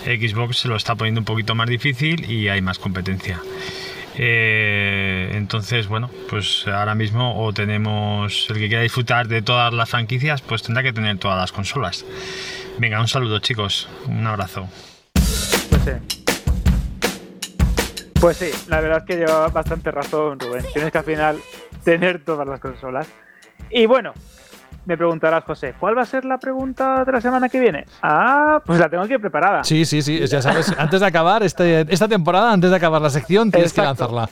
Xbox 0.03 0.57
se 0.57 0.67
lo 0.67 0.75
está 0.75 0.95
poniendo 0.95 1.21
un 1.21 1.25
poquito 1.25 1.55
más 1.55 1.69
difícil 1.69 2.29
y 2.29 2.49
hay 2.49 2.61
más 2.61 2.79
competencia. 2.79 3.39
Eh, 4.17 5.31
entonces, 5.35 5.87
bueno, 5.87 6.11
pues 6.29 6.67
ahora 6.67 6.95
mismo 6.95 7.45
o 7.45 7.53
tenemos 7.53 8.47
el 8.49 8.57
que 8.57 8.67
quiera 8.67 8.83
disfrutar 8.83 9.29
de 9.29 9.41
todas 9.41 9.73
las 9.73 9.89
franquicias, 9.89 10.41
pues 10.41 10.63
tendrá 10.63 10.83
que 10.83 10.91
tener 10.91 11.17
todas 11.17 11.37
las 11.37 11.53
consolas. 11.53 12.05
Venga, 12.77 12.99
un 12.99 13.07
saludo 13.07 13.39
chicos, 13.39 13.87
un 14.07 14.27
abrazo. 14.27 14.67
Pues 15.69 15.81
sí. 15.85 16.24
Pues 18.25 18.37
sí, 18.37 18.49
la 18.69 18.81
verdad 18.81 18.97
es 18.97 19.03
que 19.03 19.17
lleva 19.17 19.49
bastante 19.49 19.91
razón 19.91 20.39
Rubén. 20.39 20.65
Tienes 20.73 20.91
que 20.91 20.97
al 20.97 21.03
final 21.03 21.37
tener 21.83 22.23
todas 22.25 22.47
las 22.47 22.59
consolas. 22.59 23.07
Y 23.69 23.85
bueno, 23.85 24.13
Me 24.85 24.97
preguntarás, 24.97 25.43
José, 25.43 25.75
¿cuál 25.79 25.95
va 25.95 26.01
a 26.01 26.05
ser 26.07 26.25
la 26.25 26.39
pregunta 26.39 27.05
de 27.05 27.11
la 27.11 27.21
semana 27.21 27.49
que 27.49 27.59
viene? 27.59 27.85
Ah, 28.01 28.59
pues 28.65 28.79
la 28.79 28.89
tengo 28.89 29.03
aquí 29.03 29.15
preparada. 29.19 29.63
Sí, 29.63 29.85
sí, 29.85 30.01
sí. 30.01 30.25
Ya 30.25 30.41
sabes, 30.41 30.73
antes 30.75 31.01
de 31.01 31.05
acabar 31.05 31.43
este, 31.43 31.81
esta 31.93 32.07
temporada, 32.07 32.51
antes 32.51 32.71
de 32.71 32.75
acabar 32.77 32.99
la 32.99 33.11
sección, 33.11 33.51
tienes 33.51 33.71
que 33.73 33.81
Exacto. 33.81 34.05
lanzarla. 34.11 34.29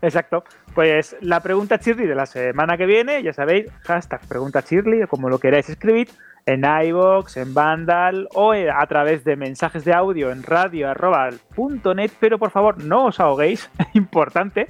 Exacto. 0.00 0.44
Pues 0.72 1.16
la 1.20 1.40
pregunta 1.40 1.80
Chirly 1.80 2.06
de 2.06 2.14
la 2.14 2.26
semana 2.26 2.76
que 2.76 2.86
viene, 2.86 3.20
ya 3.24 3.32
sabéis, 3.32 3.66
hashtag 3.82 4.20
pregunta 4.28 4.62
Chirly, 4.62 5.02
o 5.02 5.08
como 5.08 5.28
lo 5.28 5.40
queráis 5.40 5.68
escribir, 5.68 6.08
en 6.46 6.64
iVoox, 6.64 7.36
en 7.36 7.54
Vandal 7.54 8.28
o 8.34 8.54
eh, 8.54 8.70
a 8.70 8.86
través 8.86 9.24
de 9.24 9.36
mensajes 9.36 9.84
de 9.84 9.92
audio 9.92 10.30
en 10.30 10.42
radio.net, 10.42 12.10
pero 12.20 12.38
por 12.38 12.50
favor 12.50 12.82
no 12.82 13.06
os 13.06 13.20
ahoguéis, 13.20 13.70
importante, 13.94 14.66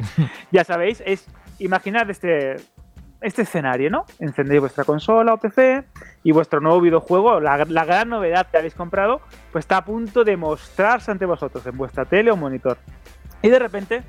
ya 0.50 0.64
sabéis, 0.64 1.02
es 1.04 1.26
imaginar 1.58 2.10
este, 2.10 2.56
este 3.20 3.42
escenario, 3.42 3.90
¿no? 3.90 4.04
Encendéis 4.18 4.60
vuestra 4.60 4.84
consola 4.84 5.34
o 5.34 5.38
PC 5.38 5.84
y 6.22 6.32
vuestro 6.32 6.60
nuevo 6.60 6.80
videojuego, 6.80 7.40
la, 7.40 7.64
la 7.64 7.84
gran 7.84 8.08
novedad 8.08 8.46
que 8.50 8.58
habéis 8.58 8.74
comprado, 8.74 9.20
pues 9.52 9.64
está 9.64 9.78
a 9.78 9.84
punto 9.84 10.24
de 10.24 10.36
mostrarse 10.36 11.10
ante 11.10 11.26
vosotros 11.26 11.66
en 11.66 11.76
vuestra 11.76 12.04
tele 12.04 12.30
o 12.30 12.36
monitor. 12.36 12.78
Y 13.42 13.48
de 13.48 13.58
repente 13.58 14.02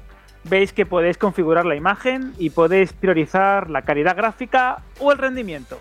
veis 0.43 0.73
que 0.73 0.85
podéis 0.85 1.17
configurar 1.17 1.65
la 1.65 1.75
imagen 1.75 2.33
y 2.37 2.51
podéis 2.51 2.93
priorizar 2.93 3.69
la 3.69 3.81
calidad 3.81 4.15
gráfica 4.15 4.83
o 4.99 5.11
el 5.11 5.17
rendimiento. 5.17 5.79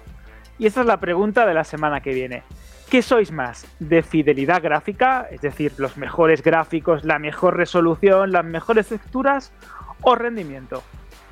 Y 0.59 0.67
esta 0.67 0.81
es 0.81 0.87
la 0.87 1.01
pregunta 1.01 1.47
de 1.47 1.55
la 1.55 1.65
semana 1.65 2.01
que 2.01 2.15
viene. 2.15 2.43
¿Qué 2.91 3.03
sois 3.03 3.33
más? 3.33 3.67
¿De 3.81 4.03
fidelidad 4.03 4.63
gráfica? 4.63 5.27
Es 5.31 5.41
decir, 5.41 5.73
los 5.79 5.97
mejores 5.97 6.43
gráficos, 6.43 7.05
la 7.05 7.19
mejor 7.19 7.57
resolución, 7.57 8.31
las 8.31 8.45
mejores 8.45 8.89
texturas 8.89 9.53
o 10.03 10.15
rendimiento. 10.15 10.83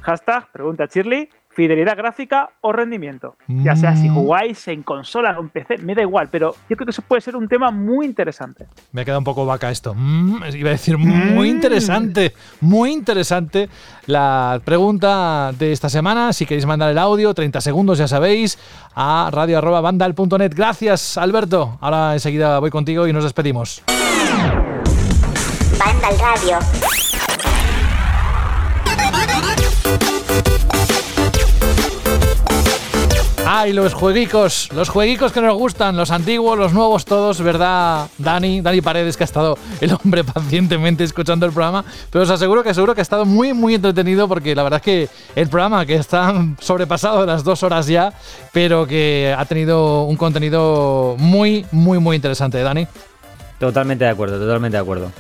Hashtag, 0.01 0.51
pregunta 0.51 0.87
Shirley, 0.87 1.31
fidelidad 1.55 1.97
gráfica 1.97 2.51
o 2.61 2.73
rendimiento. 2.73 3.37
Ya 3.47 3.77
sea 3.77 3.97
si 3.97 4.09
jugáis 4.09 4.67
en 4.69 4.83
consola 4.83 5.37
o 5.39 5.43
en 5.43 5.51
PC, 5.51 5.79
me 5.79 5.95
da 5.95 6.03
igual, 6.03 6.29
pero 6.31 6.55
yo 6.69 6.77
creo 6.77 6.87
que 6.87 6.91
eso 6.91 7.03
puede 7.03 7.21
ser 7.21 7.37
un 7.37 7.49
tema 7.49 7.71
muy 7.71 8.07
interesante. 8.07 8.67
Me 8.93 9.05
queda 9.05 9.19
un 9.19 9.25
poco 9.25 9.45
vaca 9.45 9.71
esto. 9.71 9.95
Mm, 9.95 10.43
iba 10.55 10.71
a 10.71 10.73
decir, 10.73 10.99
muy 10.99 11.49
interesante, 11.49 12.33
muy 12.61 12.93
interesante 12.93 13.69
la 14.07 14.61
pregunta 14.65 15.53
de 15.59 15.73
esta 15.73 15.89
semana. 15.89 16.33
Si 16.33 16.47
queréis 16.47 16.67
mandar 16.67 16.91
el 16.91 16.99
audio, 16.99 17.35
30 17.35 17.61
segundos, 17.61 17.99
ya 17.99 18.09
sabéis, 18.09 18.59
a 18.95 19.31
radio.vandal.net. 19.33 20.53
Gracias, 20.55 21.19
Alberto. 21.19 21.79
Ahora 21.81 22.15
enseguida 22.15 22.59
voy 22.59 22.71
contigo 22.71 23.07
y 23.07 23.13
nos 23.13 23.25
despedimos. 23.25 23.83
Vandal 25.79 26.19
Radio. 26.19 27.12
¡Ay, 33.55 33.75
los 33.75 33.93
jueguicos! 33.93 34.71
Los 34.73 34.89
jueguicos 34.89 35.31
que 35.31 35.43
nos 35.43 35.53
gustan, 35.59 35.95
los 35.95 36.11
antiguos, 36.11 36.57
los 36.59 36.73
nuevos, 36.73 37.05
todos, 37.05 37.43
¿verdad? 37.43 38.09
Dani, 38.17 38.63
Dani 38.63 38.81
Paredes, 38.81 39.15
que 39.19 39.25
ha 39.25 39.27
estado 39.27 39.59
el 39.83 39.93
hombre 39.93 40.25
pacientemente 40.35 41.05
escuchando 41.05 41.45
el 41.45 41.53
programa. 41.53 41.85
Pero 42.09 42.25
os 42.25 42.31
aseguro 42.31 42.63
que 42.63 42.73
seguro 42.73 42.95
que 42.95 43.03
ha 43.03 43.09
estado 43.09 43.27
muy, 43.27 43.53
muy 43.53 43.75
entretenido 43.75 44.27
porque 44.27 44.55
la 44.55 44.63
verdad 44.63 44.79
es 44.79 44.83
que 44.83 45.09
el 45.37 45.51
programa 45.51 45.85
que 45.85 45.97
está 45.97 46.33
sobrepasado 46.61 47.21
de 47.21 47.27
las 47.27 47.45
dos 47.45 47.63
horas 47.63 47.87
ya, 47.87 48.15
pero 48.55 48.87
que 48.87 49.37
ha 49.37 49.45
tenido 49.45 50.05
un 50.05 50.17
contenido 50.17 51.17
muy, 51.19 51.67
muy, 51.73 51.99
muy 51.99 52.17
interesante, 52.17 52.59
Dani. 52.63 52.87
Totalmente 53.59 54.07
de 54.07 54.11
acuerdo, 54.13 54.39
totalmente 54.39 54.79
de 54.79 54.83
acuerdo. 54.83 55.13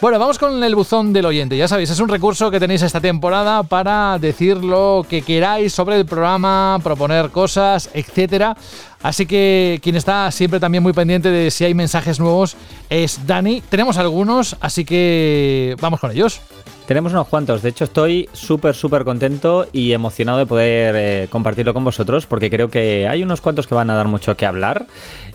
Bueno, 0.00 0.18
vamos 0.18 0.38
con 0.38 0.62
el 0.62 0.74
buzón 0.74 1.12
del 1.12 1.26
oyente. 1.26 1.56
Ya 1.56 1.68
sabéis, 1.68 1.90
es 1.90 2.00
un 2.00 2.08
recurso 2.08 2.50
que 2.50 2.60
tenéis 2.60 2.82
esta 2.82 3.00
temporada 3.00 3.62
para 3.62 4.18
decir 4.18 4.56
lo 4.56 5.06
que 5.08 5.22
queráis 5.22 5.72
sobre 5.72 5.96
el 5.96 6.06
programa, 6.06 6.78
proponer 6.82 7.30
cosas, 7.30 7.90
etcétera. 7.94 8.56
Así 9.02 9.26
que 9.26 9.80
quien 9.82 9.96
está 9.96 10.30
siempre 10.30 10.60
también 10.60 10.82
muy 10.82 10.92
pendiente 10.92 11.30
de 11.30 11.50
si 11.50 11.64
hay 11.64 11.74
mensajes 11.74 12.20
nuevos 12.20 12.56
es 12.88 13.26
Dani. 13.26 13.60
Tenemos 13.68 13.98
algunos, 13.98 14.56
así 14.60 14.84
que 14.84 15.76
vamos 15.80 16.00
con 16.00 16.10
ellos. 16.12 16.40
Tenemos 16.86 17.12
unos 17.12 17.28
cuantos, 17.28 17.62
de 17.62 17.68
hecho 17.68 17.84
estoy 17.84 18.28
súper, 18.32 18.74
súper 18.74 19.04
contento 19.04 19.66
y 19.72 19.92
emocionado 19.92 20.38
de 20.38 20.46
poder 20.46 20.94
eh, 20.98 21.28
compartirlo 21.30 21.72
con 21.72 21.84
vosotros 21.84 22.26
porque 22.26 22.50
creo 22.50 22.70
que 22.70 23.06
hay 23.08 23.22
unos 23.22 23.40
cuantos 23.40 23.68
que 23.68 23.74
van 23.74 23.88
a 23.88 23.94
dar 23.94 24.08
mucho 24.08 24.36
que 24.36 24.46
hablar. 24.46 24.86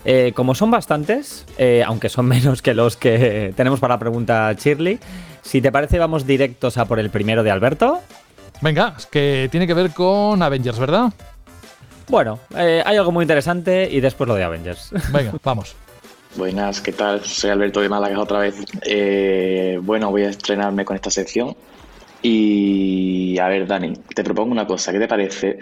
Eh, 0.04 0.32
como 0.34 0.54
son 0.54 0.70
bastantes, 0.70 1.46
eh, 1.56 1.82
aunque 1.86 2.10
son 2.10 2.26
menos 2.28 2.62
que 2.62 2.74
los 2.74 2.96
que 2.96 3.52
tenemos 3.56 3.80
para 3.80 3.94
la 3.94 3.98
pregunta 4.28 4.52
Shirley, 4.52 4.98
si 5.42 5.60
te 5.60 5.72
parece 5.72 5.98
vamos 5.98 6.26
directos 6.26 6.76
a 6.76 6.84
por 6.84 6.98
el 6.98 7.10
primero 7.10 7.42
de 7.42 7.50
Alberto. 7.50 8.00
Venga, 8.60 8.94
es 8.96 9.06
que 9.06 9.48
tiene 9.50 9.66
que 9.66 9.74
ver 9.74 9.90
con 9.90 10.42
Avengers, 10.42 10.78
¿verdad? 10.78 11.12
Bueno, 12.08 12.38
eh, 12.56 12.82
hay 12.84 12.96
algo 12.96 13.12
muy 13.12 13.22
interesante 13.22 13.88
y 13.90 14.00
después 14.00 14.28
lo 14.28 14.34
de 14.34 14.44
Avengers. 14.44 14.90
Venga, 15.12 15.32
vamos. 15.42 15.76
Buenas, 16.36 16.80
¿qué 16.80 16.92
tal? 16.92 17.24
Soy 17.24 17.50
Alberto 17.50 17.80
de 17.80 17.88
Málaga 17.88 18.20
otra 18.20 18.40
vez. 18.40 18.56
Eh, 18.82 19.78
bueno, 19.82 20.10
voy 20.10 20.24
a 20.24 20.30
estrenarme 20.30 20.84
con 20.84 20.96
esta 20.96 21.10
sección. 21.10 21.56
Y 22.20 23.38
a 23.38 23.48
ver, 23.48 23.66
Dani, 23.66 23.94
te 24.14 24.24
propongo 24.24 24.52
una 24.52 24.66
cosa. 24.66 24.92
¿Qué 24.92 24.98
te 24.98 25.08
parece 25.08 25.58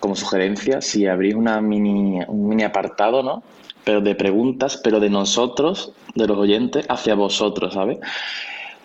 como 0.00 0.16
sugerencia 0.16 0.80
si 0.80 1.06
abrís 1.06 1.34
una 1.34 1.60
mini, 1.60 2.20
un 2.26 2.48
mini 2.48 2.64
apartado, 2.64 3.22
¿no? 3.22 3.42
Pero 3.84 4.00
de 4.00 4.14
preguntas, 4.14 4.80
pero 4.82 5.00
de 5.00 5.10
nosotros, 5.10 5.92
de 6.14 6.26
los 6.26 6.38
oyentes, 6.38 6.86
hacia 6.88 7.14
vosotros, 7.14 7.74
¿sabes? 7.74 7.98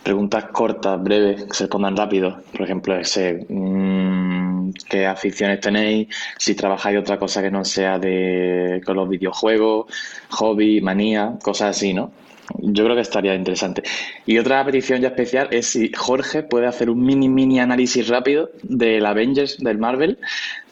Preguntas 0.03 0.45
cortas, 0.51 1.01
breves, 1.01 1.45
que 1.45 1.53
se 1.53 1.63
respondan 1.63 1.97
rápido. 1.97 2.37
Por 2.51 2.61
ejemplo, 2.61 2.95
ese, 2.95 3.45
mm, 3.49 4.71
¿qué 4.89 5.07
aficiones 5.07 5.59
tenéis? 5.59 6.07
Si 6.37 6.55
trabajáis 6.55 6.99
otra 6.99 7.17
cosa 7.17 7.41
que 7.41 7.51
no 7.51 7.65
sea 7.65 7.97
de 7.99 8.81
con 8.85 8.95
los 8.95 9.09
videojuegos, 9.09 9.87
hobby, 10.29 10.81
manía, 10.81 11.37
cosas 11.41 11.75
así, 11.77 11.93
¿no? 11.93 12.11
Yo 12.59 12.83
creo 12.83 12.95
que 12.95 13.01
estaría 13.01 13.35
interesante. 13.35 13.83
Y 14.25 14.37
otra 14.37 14.63
petición 14.65 15.01
ya 15.01 15.09
especial 15.09 15.47
es 15.51 15.67
si 15.67 15.91
Jorge 15.93 16.43
puede 16.43 16.67
hacer 16.67 16.89
un 16.89 17.03
mini, 17.03 17.29
mini 17.29 17.59
análisis 17.59 18.07
rápido 18.07 18.49
del 18.63 19.05
Avengers 19.05 19.57
del 19.57 19.77
Marvel, 19.77 20.19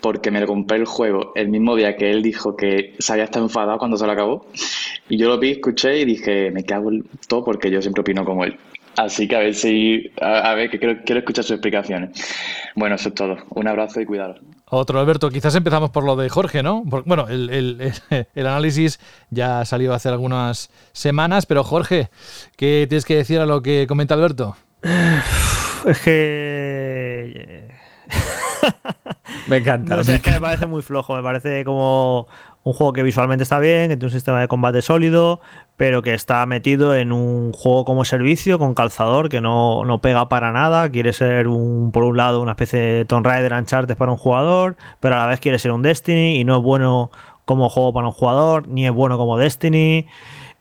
porque 0.01 0.31
me 0.31 0.39
lo 0.39 0.47
compré 0.47 0.77
el 0.77 0.85
juego 0.85 1.31
el 1.35 1.49
mismo 1.49 1.75
día 1.75 1.95
que 1.95 2.11
él 2.11 2.21
dijo 2.21 2.55
que 2.55 2.93
se 2.99 3.13
había 3.13 3.25
estado 3.25 3.45
enfadado 3.45 3.77
cuando 3.79 3.97
se 3.97 4.05
lo 4.05 4.11
acabó. 4.11 4.45
Y 5.09 5.17
yo 5.17 5.27
lo 5.27 5.39
vi, 5.39 5.51
escuché 5.51 5.99
y 5.99 6.05
dije, 6.05 6.51
me 6.51 6.63
cago 6.63 6.91
en 6.91 7.03
todo 7.27 7.43
porque 7.43 7.71
yo 7.71 7.81
siempre 7.81 8.01
opino 8.01 8.23
como 8.23 8.43
él. 8.43 8.57
Así 8.95 9.27
que 9.27 9.35
a 9.35 9.39
ver 9.39 9.55
si, 9.55 10.11
a, 10.21 10.51
a 10.51 10.55
ver, 10.55 10.69
que 10.69 10.77
quiero, 10.77 11.01
quiero 11.03 11.19
escuchar 11.19 11.43
sus 11.43 11.53
explicaciones. 11.53 12.11
Bueno, 12.75 12.95
eso 12.95 13.09
es 13.09 13.15
todo. 13.15 13.37
Un 13.49 13.67
abrazo 13.67 13.99
y 14.01 14.05
cuidado. 14.05 14.35
Otro, 14.65 14.99
Alberto. 14.99 15.29
Quizás 15.29 15.53
empezamos 15.55 15.91
por 15.91 16.03
lo 16.03 16.15
de 16.15 16.29
Jorge, 16.29 16.63
¿no? 16.63 16.83
Por- 16.89 17.03
bueno, 17.03 17.27
el, 17.27 17.49
el- 17.49 17.93
el- 18.09 18.27
el 18.33 18.47
análisis 18.47 18.99
ya 19.29 19.65
salió 19.65 19.93
hace 19.93 20.09
algunas 20.09 20.69
semanas, 20.93 21.45
pero 21.45 21.63
Jorge, 21.63 22.09
¿qué 22.55 22.85
tienes 22.89 23.05
que 23.05 23.15
decir 23.17 23.39
a 23.39 23.45
lo 23.45 23.61
que 23.61 23.85
comenta 23.87 24.13
Alberto? 24.15 24.55
Es 25.85 25.99
que. 25.99 27.67
Me 29.47 29.57
encanta. 29.57 29.97
No 29.97 30.03
sé, 30.03 30.15
es 30.15 30.21
que 30.21 30.31
me 30.31 30.39
parece 30.39 30.65
muy 30.65 30.81
flojo. 30.81 31.15
Me 31.15 31.21
parece 31.23 31.65
como 31.65 32.27
un 32.63 32.73
juego 32.73 32.93
que 32.93 33.03
visualmente 33.03 33.43
está 33.43 33.59
bien, 33.59 33.89
que 33.89 33.97
tiene 33.97 34.05
un 34.05 34.11
sistema 34.11 34.39
de 34.39 34.47
combate 34.47 34.81
sólido, 34.81 35.41
pero 35.75 36.01
que 36.01 36.13
está 36.13 36.45
metido 36.45 36.95
en 36.95 37.11
un 37.11 37.51
juego 37.51 37.83
como 37.83 38.05
servicio 38.05 38.57
con 38.57 38.73
calzador 38.73 39.27
que 39.27 39.41
no, 39.41 39.83
no 39.85 39.99
pega 39.99 40.29
para 40.29 40.51
nada. 40.51 40.89
Quiere 40.89 41.11
ser, 41.11 41.47
un 41.47 41.91
por 41.91 42.03
un 42.03 42.15
lado, 42.15 42.41
una 42.41 42.51
especie 42.51 42.79
de 42.79 43.05
Tomb 43.05 43.25
Raider 43.25 43.53
Uncharted 43.53 43.97
para 43.97 44.11
un 44.11 44.17
jugador, 44.17 44.77
pero 45.01 45.15
a 45.15 45.19
la 45.19 45.27
vez 45.27 45.39
quiere 45.39 45.59
ser 45.59 45.71
un 45.71 45.81
Destiny 45.81 46.37
y 46.37 46.45
no 46.45 46.57
es 46.57 46.63
bueno 46.63 47.11
como 47.45 47.69
juego 47.69 47.91
para 47.91 48.07
un 48.07 48.13
jugador, 48.13 48.67
ni 48.69 48.85
es 48.85 48.93
bueno 48.93 49.17
como 49.17 49.37
Destiny. 49.37 50.07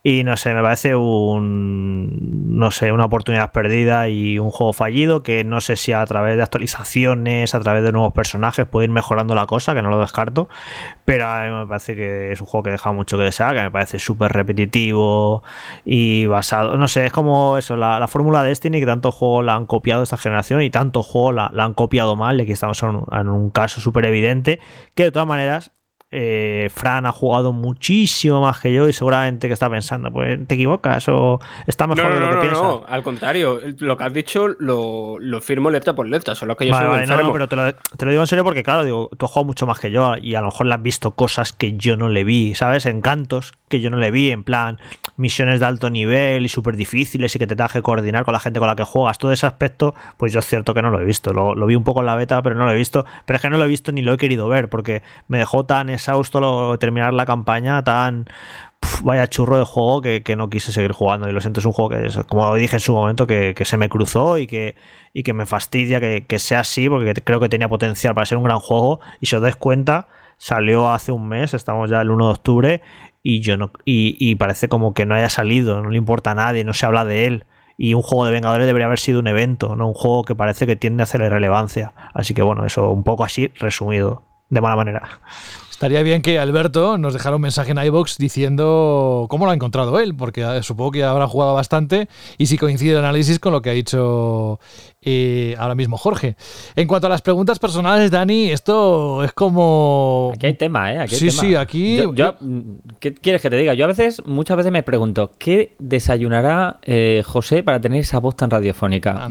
Y 0.04 0.24
no 0.24 0.36
sé, 0.36 0.52
me 0.52 0.62
parece 0.62 0.96
un. 0.96 2.56
No 2.58 2.72
sé, 2.72 2.90
una 2.90 3.04
oportunidad 3.04 3.52
perdida 3.52 4.08
y 4.08 4.38
un 4.38 4.50
juego 4.50 4.72
fallido 4.72 5.22
que 5.22 5.44
no 5.44 5.60
sé 5.60 5.76
si 5.76 5.92
a 5.92 6.04
través 6.06 6.36
de 6.36 6.42
actualizaciones, 6.42 7.54
a 7.54 7.60
través 7.60 7.84
de 7.84 7.92
nuevos 7.92 8.12
personajes 8.12 8.66
puede 8.66 8.86
ir 8.86 8.90
mejorando 8.90 9.34
la 9.36 9.46
cosa, 9.46 9.74
que 9.74 9.82
no 9.82 9.90
lo 9.90 10.00
descarto. 10.00 10.48
Pero 11.04 11.28
a 11.28 11.44
mí 11.44 11.50
me 11.52 11.66
parece 11.68 11.94
que 11.94 12.32
es 12.32 12.40
un 12.40 12.48
juego 12.48 12.64
que 12.64 12.70
deja 12.72 12.92
mucho 12.92 13.16
que 13.16 13.24
desear, 13.24 13.54
que 13.54 13.62
me 13.62 13.70
parece 13.70 14.00
súper 14.00 14.32
repetitivo 14.32 15.44
y 15.84 16.26
basado. 16.26 16.76
No 16.76 16.88
sé, 16.88 17.06
es 17.06 17.12
como 17.12 17.56
eso, 17.56 17.76
la, 17.76 18.00
la 18.00 18.08
fórmula 18.08 18.42
de 18.42 18.48
Destiny, 18.48 18.80
que 18.80 18.86
tantos 18.86 19.14
juegos 19.14 19.44
la 19.44 19.54
han 19.54 19.66
copiado 19.66 20.02
esta 20.02 20.16
generación 20.16 20.62
y 20.62 20.70
tantos 20.70 21.06
juegos 21.06 21.34
la, 21.34 21.50
la 21.54 21.64
han 21.64 21.74
copiado 21.74 22.16
mal. 22.16 22.40
Y 22.40 22.42
aquí 22.42 22.52
estamos 22.52 22.82
en 22.82 23.28
un 23.28 23.50
caso 23.50 23.80
súper 23.80 24.04
evidente, 24.06 24.58
que 24.96 25.04
de 25.04 25.12
todas 25.12 25.28
maneras 25.28 25.72
eh, 26.12 26.70
Fran 26.74 27.06
ha 27.06 27.12
jugado 27.12 27.52
muchísimo 27.52 28.40
más 28.42 28.60
que 28.60 28.72
yo 28.72 28.88
y 28.88 28.92
seguramente 28.92 29.48
que 29.48 29.54
está 29.54 29.68
pensando, 29.70 30.12
pues 30.12 30.46
te 30.46 30.54
equivocas 30.54 31.08
o 31.08 31.40
está 31.66 31.86
mejor 31.86 32.04
No, 32.04 32.10
no, 32.10 32.14
de 32.14 32.20
lo 32.20 32.28
que 32.28 32.34
no, 32.34 32.40
piensas. 32.42 32.62
no, 32.62 32.84
al 32.86 33.02
contrario, 33.02 33.60
lo 33.78 33.96
que 33.96 34.04
has 34.04 34.12
dicho 34.12 34.48
lo, 34.58 35.16
lo 35.18 35.40
firmo 35.40 35.70
letra 35.70 35.94
por 35.94 36.06
letra, 36.06 36.34
solo 36.34 36.56
que 36.56 36.66
yo 36.66 36.72
Vale, 36.74 37.06
soy 37.06 37.14
enfermo. 37.14 37.32
pero 37.32 37.48
te 37.48 37.56
lo, 37.56 37.74
te 37.74 38.04
lo 38.04 38.10
digo 38.10 38.22
en 38.22 38.26
serio 38.26 38.44
porque, 38.44 38.62
claro, 38.62 38.84
digo, 38.84 39.10
tú 39.16 39.24
has 39.26 39.32
jugado 39.32 39.46
mucho 39.46 39.66
más 39.66 39.80
que 39.80 39.90
yo 39.90 40.14
y 40.20 40.34
a 40.34 40.40
lo 40.40 40.46
mejor 40.48 40.66
le 40.66 40.74
has 40.74 40.82
visto 40.82 41.12
cosas 41.12 41.52
que 41.52 41.76
yo 41.78 41.96
no 41.96 42.08
le 42.10 42.24
vi, 42.24 42.54
¿sabes? 42.54 42.86
Encantos 42.86 43.54
que 43.68 43.80
yo 43.80 43.88
no 43.88 43.96
le 43.96 44.10
vi, 44.10 44.30
en 44.30 44.44
plan, 44.44 44.78
misiones 45.16 45.60
de 45.60 45.66
alto 45.66 45.88
nivel 45.88 46.44
y 46.44 46.48
súper 46.50 46.76
difíciles 46.76 47.34
y 47.34 47.38
que 47.38 47.46
te 47.46 47.56
tengas 47.56 47.72
que 47.72 47.80
coordinar 47.80 48.24
con 48.24 48.32
la 48.32 48.40
gente 48.40 48.58
con 48.58 48.68
la 48.68 48.76
que 48.76 48.84
juegas. 48.84 49.16
Todo 49.16 49.32
ese 49.32 49.46
aspecto, 49.46 49.94
pues 50.18 50.32
yo 50.32 50.40
es 50.40 50.46
cierto 50.46 50.74
que 50.74 50.82
no 50.82 50.90
lo 50.90 51.00
he 51.00 51.04
visto. 51.04 51.32
Lo, 51.32 51.54
lo 51.54 51.66
vi 51.66 51.74
un 51.74 51.84
poco 51.84 52.00
en 52.00 52.06
la 52.06 52.16
beta, 52.16 52.42
pero 52.42 52.54
no 52.54 52.66
lo 52.66 52.72
he 52.72 52.76
visto. 52.76 53.06
Pero 53.24 53.36
es 53.36 53.40
que 53.42 53.48
no 53.48 53.56
lo 53.56 53.64
he 53.64 53.68
visto 53.68 53.90
ni 53.92 54.02
lo 54.02 54.12
he 54.12 54.18
querido 54.18 54.46
ver 54.48 54.68
porque 54.68 55.02
me 55.28 55.38
dejó 55.38 55.64
tan 55.64 55.88
exhausto 56.02 56.40
lo, 56.40 56.78
terminar 56.78 57.14
la 57.14 57.26
campaña 57.26 57.82
tan 57.84 58.26
vaya 59.02 59.28
churro 59.28 59.58
de 59.58 59.64
juego 59.64 60.02
que, 60.02 60.34
no 60.36 60.50
quise 60.50 60.72
seguir 60.72 60.92
jugando. 60.92 61.28
Y 61.28 61.32
lo 61.32 61.40
siento, 61.40 61.60
es 61.60 61.66
un 61.66 61.72
juego 61.72 61.90
que, 61.90 62.08
como 62.28 62.54
dije 62.54 62.76
en 62.76 62.80
su 62.80 62.92
momento, 62.92 63.26
que, 63.26 63.54
se 63.64 63.76
me 63.76 63.88
cruzó 63.88 64.38
y 64.38 64.46
que, 64.46 64.76
y 65.12 65.22
que 65.22 65.32
me 65.32 65.46
fastidia 65.46 66.00
que, 66.00 66.38
sea 66.38 66.60
así, 66.60 66.88
porque 66.88 67.14
creo 67.14 67.40
que 67.40 67.48
tenía 67.48 67.68
potencial 67.68 68.14
para 68.14 68.26
ser 68.26 68.38
un 68.38 68.44
gran 68.44 68.58
juego. 68.58 69.00
Y 69.20 69.26
si 69.26 69.36
os 69.36 69.42
dais 69.42 69.56
cuenta, 69.56 70.08
salió 70.38 70.90
hace 70.90 71.12
un 71.12 71.28
mes, 71.28 71.54
estamos 71.54 71.90
ya 71.90 72.00
el 72.00 72.10
1 72.10 72.26
de 72.26 72.32
octubre, 72.32 72.82
y 73.22 73.40
yo 73.40 73.56
no, 73.56 73.70
y, 73.84 74.34
parece 74.36 74.68
como 74.68 74.94
que 74.94 75.06
no 75.06 75.14
haya 75.14 75.28
salido, 75.28 75.80
no 75.82 75.90
le 75.90 75.98
importa 75.98 76.32
a 76.32 76.34
nadie, 76.34 76.64
no 76.64 76.72
se 76.74 76.86
habla 76.86 77.04
de 77.04 77.26
él. 77.26 77.44
Y 77.78 77.94
un 77.94 78.02
juego 78.02 78.26
de 78.26 78.32
Vengadores 78.32 78.66
debería 78.66 78.86
haber 78.86 78.98
sido 78.98 79.18
un 79.20 79.26
evento, 79.26 79.76
no 79.76 79.88
un 79.88 79.94
juego 79.94 80.24
que 80.24 80.34
parece 80.34 80.66
que 80.66 80.76
tiende 80.76 81.02
a 81.02 81.04
hacer 81.04 81.20
relevancia. 81.20 81.94
Así 82.14 82.34
que 82.34 82.42
bueno, 82.42 82.66
eso 82.66 82.90
un 82.90 83.02
poco 83.02 83.24
así 83.24 83.48
resumido, 83.58 84.22
de 84.50 84.60
mala 84.60 84.76
manera. 84.76 85.20
Estaría 85.82 86.04
bien 86.04 86.22
que 86.22 86.38
Alberto 86.38 86.96
nos 86.96 87.12
dejara 87.12 87.34
un 87.34 87.42
mensaje 87.42 87.72
en 87.72 87.78
iBox 87.78 88.16
diciendo 88.16 89.26
cómo 89.28 89.46
lo 89.46 89.50
ha 89.50 89.54
encontrado 89.54 89.98
él, 89.98 90.14
porque 90.14 90.42
eh, 90.42 90.62
supongo 90.62 90.92
que 90.92 91.02
habrá 91.02 91.26
jugado 91.26 91.54
bastante 91.54 92.08
y 92.38 92.46
si 92.46 92.56
coincide 92.56 92.92
el 92.92 92.98
análisis 92.98 93.40
con 93.40 93.52
lo 93.52 93.62
que 93.62 93.70
ha 93.70 93.72
dicho 93.72 94.60
eh, 95.02 95.56
ahora 95.58 95.74
mismo 95.74 95.96
Jorge. 95.96 96.36
En 96.76 96.86
cuanto 96.86 97.08
a 97.08 97.10
las 97.10 97.22
preguntas 97.22 97.58
personales, 97.58 98.10
Dani, 98.10 98.50
esto 98.50 99.24
es 99.24 99.32
como. 99.32 100.32
Aquí 100.34 100.46
hay 100.46 100.54
tema, 100.54 100.92
¿eh? 100.92 100.98
Aquí 101.00 101.16
sí, 101.16 101.30
sí, 101.30 101.54
aquí. 101.56 102.00
¿Qué 103.00 103.14
quieres 103.14 103.42
que 103.42 103.50
te 103.50 103.56
diga? 103.56 103.74
Yo 103.74 103.84
a 103.84 103.88
veces, 103.88 104.22
muchas 104.24 104.56
veces 104.56 104.70
me 104.70 104.82
pregunto, 104.82 105.32
¿qué 105.38 105.74
desayunará 105.78 106.78
eh, 106.82 107.22
José 107.26 107.62
para 107.62 107.80
tener 107.80 108.00
esa 108.00 108.18
voz 108.20 108.36
tan 108.36 108.50
radiofónica? 108.50 109.28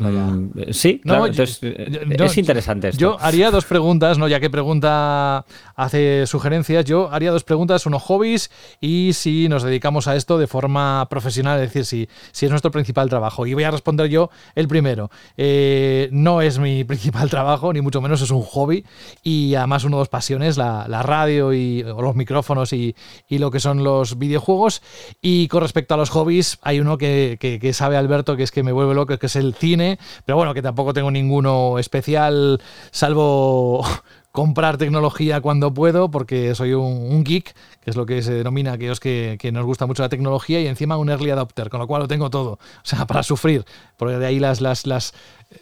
Sí, 0.71 0.99
claro, 0.99 1.27
es 1.27 2.37
interesante 2.37 2.89
esto. 2.89 2.99
Yo 2.99 3.17
haría 3.19 3.49
dos 3.51 3.65
preguntas, 3.65 4.17
¿no? 4.17 4.27
Ya 4.27 4.39
que 4.39 4.49
pregunta 4.49 5.45
hace 5.75 6.27
sugerencias, 6.27 6.83
yo 6.85 7.09
haría 7.11 7.31
dos 7.31 7.43
preguntas: 7.43 7.85
uno, 7.85 7.99
hobbies 7.99 8.51
y 8.81 9.11
si 9.13 9.47
nos 9.47 9.63
dedicamos 9.63 10.07
a 10.07 10.15
esto 10.15 10.37
de 10.37 10.47
forma 10.47 11.07
profesional, 11.09 11.61
es 11.61 11.73
decir, 11.73 11.85
si, 11.85 12.09
si 12.31 12.45
es 12.45 12.51
nuestro 12.51 12.71
principal 12.71 13.09
trabajo. 13.09 13.45
Y 13.45 13.53
voy 13.53 13.63
a 13.63 13.71
responder 13.71 14.07
yo 14.07 14.29
el 14.55 14.67
primero. 14.67 15.09
Eh, 15.37 15.60
eh, 15.63 16.09
no 16.11 16.41
es 16.41 16.57
mi 16.57 16.83
principal 16.91 17.29
trabajo, 17.29 17.71
ni 17.71 17.81
mucho 17.81 18.01
menos 18.01 18.21
es 18.21 18.31
un 18.31 18.41
hobby 18.41 18.83
y 19.23 19.53
además 19.55 19.83
uno 19.83 19.97
de 19.97 20.01
dos 20.01 20.09
pasiones, 20.09 20.57
la, 20.57 20.85
radio 21.03 21.53
y 21.53 21.83
los 21.83 22.15
micrófonos 22.15 22.73
y, 22.73 22.95
lo 23.29 23.51
que 23.51 23.59
son 23.59 23.83
los 23.83 24.17
videojuegos. 24.17 24.81
Y 25.21 25.47
con 25.47 25.61
respecto 25.61 25.93
a 25.93 25.97
los 25.97 26.09
hobbies, 26.09 26.57
hay 26.61 26.79
uno 26.79 26.97
que, 26.97 27.37
que, 27.39 27.73
sabe 27.73 27.97
Alberto 27.97 28.35
que 28.35 28.43
es 28.43 28.51
que 28.51 28.63
me 28.63 28.71
vuelve 28.71 28.95
loco, 28.95 29.17
que 29.17 29.25
es 29.27 29.35
el 29.35 29.53
cine, 29.53 29.99
pero 30.25 30.35
bueno, 30.35 30.53
que 30.53 30.61
tampoco 30.61 30.93
tengo 30.93 31.11
ninguno 31.11 31.77
especial, 31.77 32.61
salvo 32.91 33.85
comprar 34.31 34.77
tecnología 34.77 35.41
cuando 35.41 35.73
puedo, 35.73 36.09
porque 36.09 36.55
soy 36.55 36.73
un, 36.73 37.23
geek, 37.23 37.53
que 37.81 37.89
es 37.89 37.95
lo 37.95 38.05
que 38.05 38.21
se 38.21 38.33
denomina 38.33 38.73
aquellos 38.73 38.99
que, 38.99 39.37
nos 39.51 39.65
gusta 39.65 39.85
mucho 39.85 40.03
la 40.03 40.09
tecnología, 40.09 40.61
y 40.61 40.67
encima 40.67 40.97
un 40.97 41.09
early 41.09 41.31
adopter, 41.31 41.69
con 41.69 41.79
lo 41.79 41.87
cual 41.87 42.03
lo 42.03 42.07
tengo 42.07 42.29
todo. 42.29 42.53
O 42.53 42.59
sea, 42.83 43.05
para 43.07 43.23
sufrir. 43.23 43.65
Porque 43.97 44.17
de 44.17 44.25
ahí 44.25 44.39
las, 44.39 44.61
las, 44.61 44.87
las, 44.87 45.13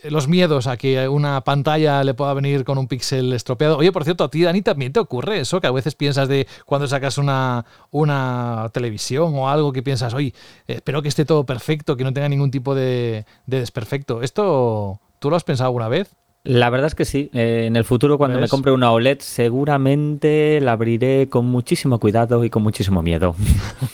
los 0.03 0.27
miedos 0.27 0.67
a 0.67 0.77
que 0.77 1.07
una 1.07 1.41
pantalla 1.41 2.03
le 2.03 2.13
pueda 2.13 2.33
venir 2.33 2.63
con 2.63 2.77
un 2.77 2.87
píxel 2.87 3.33
estropeado. 3.33 3.77
Oye, 3.77 3.91
por 3.91 4.03
cierto, 4.03 4.23
a 4.23 4.29
ti, 4.29 4.43
Dani, 4.43 4.61
también 4.61 4.93
te 4.93 4.99
ocurre 4.99 5.39
eso, 5.39 5.59
que 5.59 5.67
a 5.67 5.71
veces 5.71 5.95
piensas 5.95 6.27
de 6.27 6.47
cuando 6.65 6.87
sacas 6.87 7.17
una, 7.17 7.65
una 7.89 8.69
televisión 8.71 9.33
o 9.35 9.49
algo 9.49 9.73
que 9.73 9.81
piensas, 9.81 10.13
oye, 10.13 10.33
espero 10.67 11.01
que 11.01 11.09
esté 11.09 11.25
todo 11.25 11.45
perfecto, 11.45 11.97
que 11.97 12.03
no 12.03 12.13
tenga 12.13 12.29
ningún 12.29 12.51
tipo 12.51 12.75
de, 12.75 13.25
de 13.47 13.59
desperfecto. 13.59 14.21
¿Esto 14.21 14.99
tú 15.17 15.31
lo 15.31 15.35
has 15.35 15.43
pensado 15.43 15.67
alguna 15.67 15.87
vez? 15.87 16.15
La 16.43 16.69
verdad 16.69 16.87
es 16.87 16.95
que 16.95 17.05
sí. 17.05 17.29
Eh, 17.33 17.65
en 17.65 17.75
el 17.75 17.83
futuro, 17.83 18.17
cuando 18.17 18.39
me 18.39 18.47
compre 18.47 18.71
una 18.71 18.91
OLED, 18.91 19.19
seguramente 19.19 20.59
la 20.61 20.71
abriré 20.71 21.27
con 21.29 21.45
muchísimo 21.45 21.99
cuidado 21.99 22.45
y 22.45 22.49
con 22.49 22.63
muchísimo 22.63 23.01
miedo. 23.01 23.35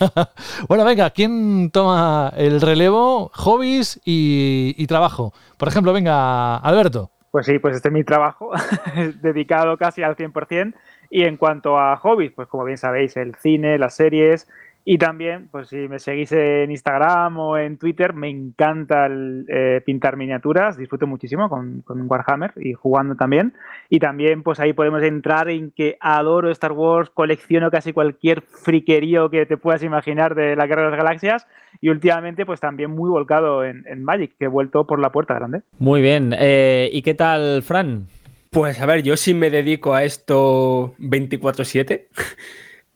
bueno, 0.69 0.85
venga, 0.85 1.09
¿quién 1.09 1.71
toma 1.71 2.31
el 2.37 2.61
relevo? 2.61 3.31
Hobbies 3.33 3.99
y, 4.05 4.85
trabajo. 4.85 5.33
Por 5.57 5.67
ejemplo, 5.67 5.91
venga, 5.91 6.57
Alberto. 6.57 7.09
Pues 7.31 7.47
sí, 7.47 7.57
pues 7.59 7.75
este 7.75 7.89
es 7.89 7.93
mi 7.93 8.03
trabajo, 8.03 8.51
dedicado 9.21 9.75
casi 9.77 10.03
al 10.03 10.15
100%. 10.15 10.75
Y 11.09 11.23
en 11.23 11.37
cuanto 11.37 11.79
a 11.79 11.97
hobbies, 11.97 12.31
pues 12.31 12.47
como 12.47 12.63
bien 12.63 12.77
sabéis, 12.77 13.17
el 13.17 13.35
cine, 13.35 13.77
las 13.79 13.95
series, 13.95 14.47
y 14.87 14.99
también, 14.99 15.47
pues 15.51 15.69
si 15.69 15.87
me 15.87 15.97
seguís 15.97 16.31
en 16.31 16.69
Instagram 16.69 17.39
o 17.39 17.57
en 17.57 17.79
Twitter, 17.79 18.13
me 18.13 18.29
encanta 18.29 19.09
eh, 19.09 19.81
pintar 19.83 20.15
miniaturas, 20.15 20.77
disfruto 20.77 21.07
muchísimo 21.07 21.49
con, 21.49 21.81
con, 21.81 22.05
Warhammer 22.07 22.53
y 22.57 22.73
jugando 22.73 23.15
también. 23.15 23.53
Y 23.89 23.97
también, 23.97 24.43
pues 24.43 24.59
ahí 24.59 24.73
podemos 24.73 25.01
entrar 25.01 25.49
en 25.49 25.71
que 25.71 25.97
adoro 25.99 26.51
Star 26.51 26.73
Wars, 26.73 27.09
colecciono 27.09 27.71
casi 27.71 27.93
cualquier 27.93 28.43
friquerío 28.43 29.31
que 29.31 29.47
te 29.47 29.57
puedas 29.57 29.81
imaginar 29.81 30.35
de 30.35 30.55
la 30.55 30.67
Guerra 30.67 30.83
de 30.83 30.89
las 30.91 30.97
Galaxias. 30.97 31.47
Y 31.81 31.89
últimamente, 31.89 32.45
pues 32.45 32.59
también 32.59 32.91
muy 32.91 33.09
volcado 33.09 33.65
en, 33.65 34.03
Magic, 34.03 34.37
que 34.37 34.45
he 34.45 34.49
vuelto 34.49 34.85
por 34.85 34.99
la 34.99 35.11
puerta 35.11 35.33
grande. 35.33 35.61
Muy 35.79 36.03
bien. 36.03 36.31
Eh, 36.37 36.91
¿Y 36.93 37.01
qué 37.01 37.15
tal, 37.15 37.63
Fran? 37.63 38.05
Pues 38.51 38.79
a 38.79 38.85
ver, 38.85 39.01
yo 39.01 39.17
sí 39.17 39.33
me 39.33 39.49
dedico 39.49 39.95
a 39.95 40.03
esto 40.03 40.93
24-7. 40.99 42.05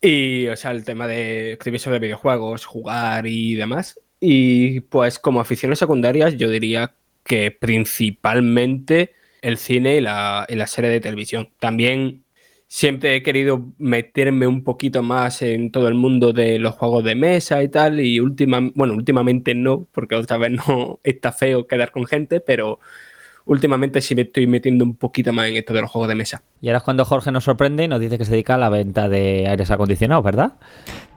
Y, 0.01 0.47
o 0.47 0.55
sea, 0.55 0.71
el 0.71 0.85
tema 0.85 1.07
de 1.07 1.53
escribir 1.53 1.79
sobre 1.79 1.99
videojuegos, 1.99 2.65
jugar 2.65 3.27
y 3.27 3.55
demás. 3.55 3.99
Y 4.19 4.81
pues 4.81 5.19
como 5.19 5.41
aficiones 5.41 5.79
secundarias, 5.79 6.35
yo 6.37 6.49
diría 6.49 6.95
que 7.23 7.51
principalmente 7.51 9.13
el 9.41 9.57
cine 9.57 9.97
y 9.97 10.01
la, 10.01 10.45
serie 10.67 10.89
de 10.89 10.99
televisión. 10.99 11.49
También 11.59 12.23
siempre 12.67 13.15
he 13.15 13.23
querido 13.23 13.73
meterme 13.77 14.47
un 14.47 14.63
poquito 14.63 15.03
más 15.03 15.41
en 15.41 15.71
todo 15.71 15.87
el 15.87 15.95
mundo 15.95 16.33
de 16.33 16.59
los 16.59 16.75
juegos 16.75 17.03
de 17.03 17.15
mesa 17.15 17.63
y 17.63 17.69
tal. 17.69 17.99
Y 17.99 18.19
última, 18.19 18.59
bueno, 18.75 18.93
últimamente 18.95 19.55
no, 19.55 19.87
porque 19.91 20.15
otra 20.15 20.37
vez 20.37 20.51
no 20.51 20.99
está 21.03 21.31
feo 21.31 21.67
quedar 21.67 21.91
con 21.91 22.05
gente, 22.05 22.39
pero 22.41 22.79
últimamente 23.49 23.99
sí 24.01 24.15
me 24.15 24.21
estoy 24.21 24.45
metiendo 24.45 24.85
un 24.85 24.95
poquito 24.95 25.33
más 25.33 25.47
en 25.47 25.57
esto 25.57 25.73
de 25.73 25.81
los 25.81 25.89
juegos 25.89 26.07
de 26.07 26.15
mesa. 26.15 26.43
Y 26.61 26.67
ahora 26.67 26.77
es 26.77 26.83
cuando 26.83 27.03
Jorge 27.03 27.31
nos 27.31 27.43
sorprende 27.43 27.83
y 27.83 27.87
nos 27.87 27.99
dice 27.99 28.17
que 28.17 28.25
se 28.25 28.31
dedica 28.31 28.55
a 28.55 28.57
la 28.57 28.69
venta 28.69 29.09
de 29.09 29.47
aires 29.47 29.71
acondicionados, 29.71 30.23
¿verdad? 30.23 30.53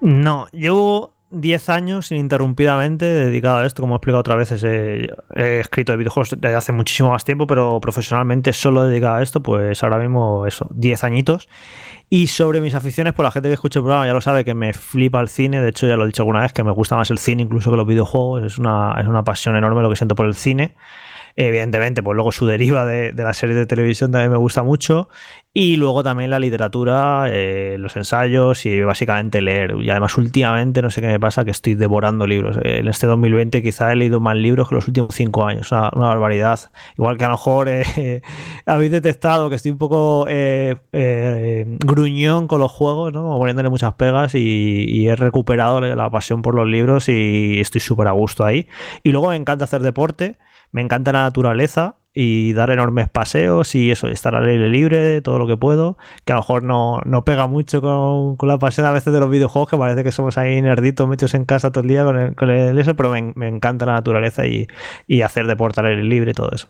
No, 0.01 0.47
llevo 0.51 1.13
10 1.31 1.69
años 1.69 2.11
ininterrumpidamente 2.11 3.05
dedicado 3.05 3.59
a 3.59 3.67
esto, 3.67 3.83
como 3.83 3.95
he 3.95 3.97
explicado 3.97 4.21
otra 4.21 4.37
vez, 4.37 4.51
he, 4.51 5.61
escrito 5.61 5.93
de 5.93 5.99
videojuegos 5.99 6.35
desde 6.39 6.57
hace 6.57 6.73
muchísimo 6.73 7.11
más 7.11 7.25
tiempo, 7.25 7.47
pero 7.47 7.79
profesionalmente 7.81 8.55
solo 8.55 8.85
dedicado 8.85 9.17
a 9.17 9.23
esto, 9.23 9.43
pues 9.43 9.83
ahora 9.83 9.99
mismo 9.99 10.47
eso, 10.47 10.69
10 10.71 11.05
añitos. 11.05 11.51
Y 12.09 12.29
sobre 12.29 12.63
mis 12.63 12.75
aficiones, 12.75 13.13
pues 13.13 13.25
la 13.25 13.31
gente 13.31 13.51
que 13.51 13.55
escucha 13.55 13.79
el 13.79 13.85
programa 13.85 14.07
ya 14.07 14.15
lo 14.15 14.23
sabe 14.23 14.43
que 14.45 14.55
me 14.55 14.73
flipa 14.73 15.21
el 15.21 15.29
cine, 15.29 15.61
de 15.61 15.69
hecho 15.69 15.87
ya 15.87 15.97
lo 15.97 16.05
he 16.05 16.07
dicho 16.07 16.23
alguna 16.23 16.41
vez, 16.41 16.55
que 16.55 16.65
me 16.65 16.73
gusta 16.73 16.97
más 16.97 17.11
el 17.11 17.19
cine 17.19 17.43
incluso 17.43 17.71
que 17.71 17.77
los 17.77 17.87
videojuegos, 17.87 18.43
es 18.45 18.59
una, 18.59 18.97
es 18.99 19.07
una 19.07 19.23
pasión 19.23 19.55
enorme 19.55 19.83
lo 19.83 19.91
que 19.91 19.97
siento 19.97 20.15
por 20.15 20.25
el 20.25 20.35
cine. 20.35 20.75
Evidentemente, 21.37 22.03
pues 22.03 22.15
luego 22.15 22.33
su 22.33 22.47
deriva 22.47 22.85
de, 22.87 23.13
de 23.13 23.23
la 23.23 23.35
serie 23.35 23.55
de 23.55 23.67
televisión 23.67 24.13
también 24.13 24.31
me 24.31 24.39
gusta 24.39 24.63
mucho. 24.63 25.09
Y 25.55 25.77
luego 25.77 26.03
también 26.03 26.31
la 26.31 26.39
literatura, 26.39 27.27
eh, 27.29 27.77
los 27.79 27.95
ensayos 27.97 28.65
y 28.65 28.81
básicamente 28.81 29.43
leer. 29.43 29.75
Y 29.83 29.91
además 29.91 30.17
últimamente, 30.17 30.81
no 30.81 30.89
sé 30.91 31.03
qué 31.03 31.09
me 31.09 31.21
pasa, 31.21 31.45
que 31.45 31.51
estoy 31.51 31.75
devorando 31.75 32.27
libros. 32.27 32.57
En 32.63 32.89
este 32.89 33.07
2020 33.07 33.63
quizá 33.63 33.93
he 33.93 33.97
leído 33.97 34.19
más 34.19 34.35
libros 34.35 34.71
que 34.71 34.77
los 34.77 34.89
últimos 34.89 35.15
cinco 35.15 35.45
años. 35.45 35.71
Una, 35.71 35.91
una 35.95 36.07
barbaridad. 36.07 36.59
Igual 36.97 37.19
que 37.19 37.25
a 37.27 37.29
lo 37.29 37.35
mejor 37.35 37.69
eh, 37.69 38.23
habéis 38.67 38.93
detectado 38.93 39.51
que 39.51 39.57
estoy 39.57 39.73
un 39.73 39.79
poco 39.79 40.25
eh, 40.27 41.67
gruñón 41.81 42.49
con 42.49 42.59
los 42.59 42.73
juegos, 42.73 43.13
¿no? 43.13 43.37
poniéndole 43.37 43.69
muchas 43.69 43.93
pegas 43.95 44.35
y, 44.35 44.87
y 44.89 45.09
he 45.09 45.17
recuperado 45.17 45.83
la 45.83 46.09
pasión 46.09 46.41
por 46.41 46.55
los 46.55 46.67
libros 46.67 47.11
y 47.11 47.61
estoy 47.61 47.83
súper 47.83 48.09
a 48.09 48.13
gusto 48.13 48.47
ahí. 48.47 48.69
Y 49.03 49.11
luego 49.11 49.29
me 49.29 49.37
encanta 49.37 49.67
hacer 49.67 49.83
deporte. 49.83 50.39
Me 50.73 50.83
encanta 50.83 51.13
la 51.13 51.23
naturaleza 51.23 51.97
y 52.15 52.53
dar 52.53 52.71
enormes 52.71 53.09
paseos 53.09 53.75
y 53.75 53.91
eso, 53.91 54.09
estar 54.09 54.35
al 54.35 54.47
aire 54.47 54.69
libre, 54.69 55.23
todo 55.23 55.39
lo 55.39 55.47
que 55.47 55.57
puedo, 55.57 55.97
que 56.25 56.33
a 56.33 56.37
lo 56.37 56.43
mejor 56.43 56.63
no, 56.63 57.01
no 57.05 57.25
pega 57.25 57.47
mucho 57.47 57.81
con, 57.81 58.37
con, 58.37 58.49
la 58.49 58.59
pasión 58.59 58.87
a 58.87 58.93
veces 58.93 59.13
de 59.13 59.21
los 59.21 59.31
videojuegos, 59.31 59.71
que 59.71 59.79
parece 59.79 60.05
que 60.05 60.13
somos 60.13 60.37
ahí 60.37 60.61
nerditos 60.61 61.09
metidos 61.09 61.35
en 61.35 61.45
casa 61.45 61.71
todo 61.71 61.83
el 61.83 61.89
día 61.89 62.05
con 62.05 62.19
el, 62.19 62.35
con 62.35 62.51
el 62.51 62.79
eso, 62.79 62.95
pero 62.97 63.11
me, 63.11 63.33
me, 63.35 63.49
encanta 63.49 63.87
la 63.87 63.95
naturaleza 63.95 64.47
y, 64.47 64.67
y 65.07 65.23
hacer 65.23 65.47
deporte 65.47 65.81
al 65.81 65.87
aire 65.87 66.05
libre 66.05 66.33
y 66.33 66.35
todo 66.35 66.51
eso. 66.53 66.69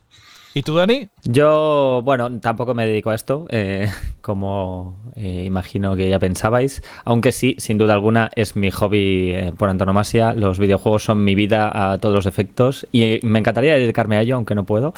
¿Y 0.54 0.62
tú, 0.62 0.74
Dani? 0.74 1.08
Yo, 1.24 2.02
bueno, 2.04 2.38
tampoco 2.40 2.74
me 2.74 2.86
dedico 2.86 3.08
a 3.10 3.14
esto, 3.14 3.46
eh, 3.48 3.90
como 4.20 4.98
eh, 5.16 5.44
imagino 5.46 5.96
que 5.96 6.10
ya 6.10 6.18
pensabais, 6.18 6.82
aunque 7.04 7.32
sí, 7.32 7.56
sin 7.58 7.78
duda 7.78 7.94
alguna, 7.94 8.30
es 8.34 8.54
mi 8.54 8.70
hobby 8.70 9.32
eh, 9.34 9.52
por 9.56 9.70
antonomasia. 9.70 10.34
Los 10.34 10.58
videojuegos 10.58 11.04
son 11.04 11.24
mi 11.24 11.34
vida 11.34 11.92
a 11.92 11.98
todos 11.98 12.14
los 12.14 12.26
efectos 12.26 12.86
y 12.92 13.18
me 13.22 13.38
encantaría 13.38 13.74
dedicarme 13.74 14.16
a 14.16 14.20
ello, 14.20 14.36
aunque 14.36 14.54
no 14.54 14.64
puedo. 14.64 14.92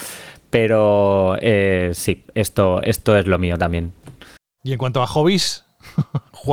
Pero 0.50 1.36
sí, 1.92 2.24
esto, 2.34 2.80
esto 2.82 3.16
es 3.16 3.26
lo 3.26 3.40
mío 3.40 3.58
también. 3.58 3.92
Y 4.62 4.72
en 4.72 4.78
cuanto 4.78 5.02
a 5.02 5.06
hobbies, 5.06 5.63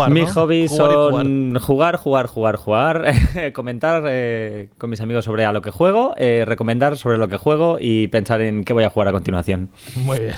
Mis 0.10 0.32
hobbies 0.32 0.72
son 0.76 1.60
jugar. 1.60 1.98
jugar, 1.98 2.28
jugar, 2.28 2.56
jugar, 2.58 3.14
comentar 3.53 4.03
eh, 4.08 4.70
con 4.78 4.90
mis 4.90 5.02
amigos 5.02 5.26
sobre 5.26 5.45
a 5.45 5.52
lo 5.52 5.61
que 5.61 5.72
juego, 5.72 6.14
eh, 6.18 6.44
recomendar 6.48 6.98
sobre 6.98 7.18
lo 7.18 7.28
que 7.28 7.38
juego 7.38 7.78
y 7.80 8.08
pensar 8.08 8.42
en 8.42 8.64
qué 8.64 8.74
voy 8.74 8.84
a 8.86 8.90
jugar 8.90 9.10
a 9.10 9.11
continuación. 9.11 9.70
Muy 9.95 10.20
bien. 10.20 10.36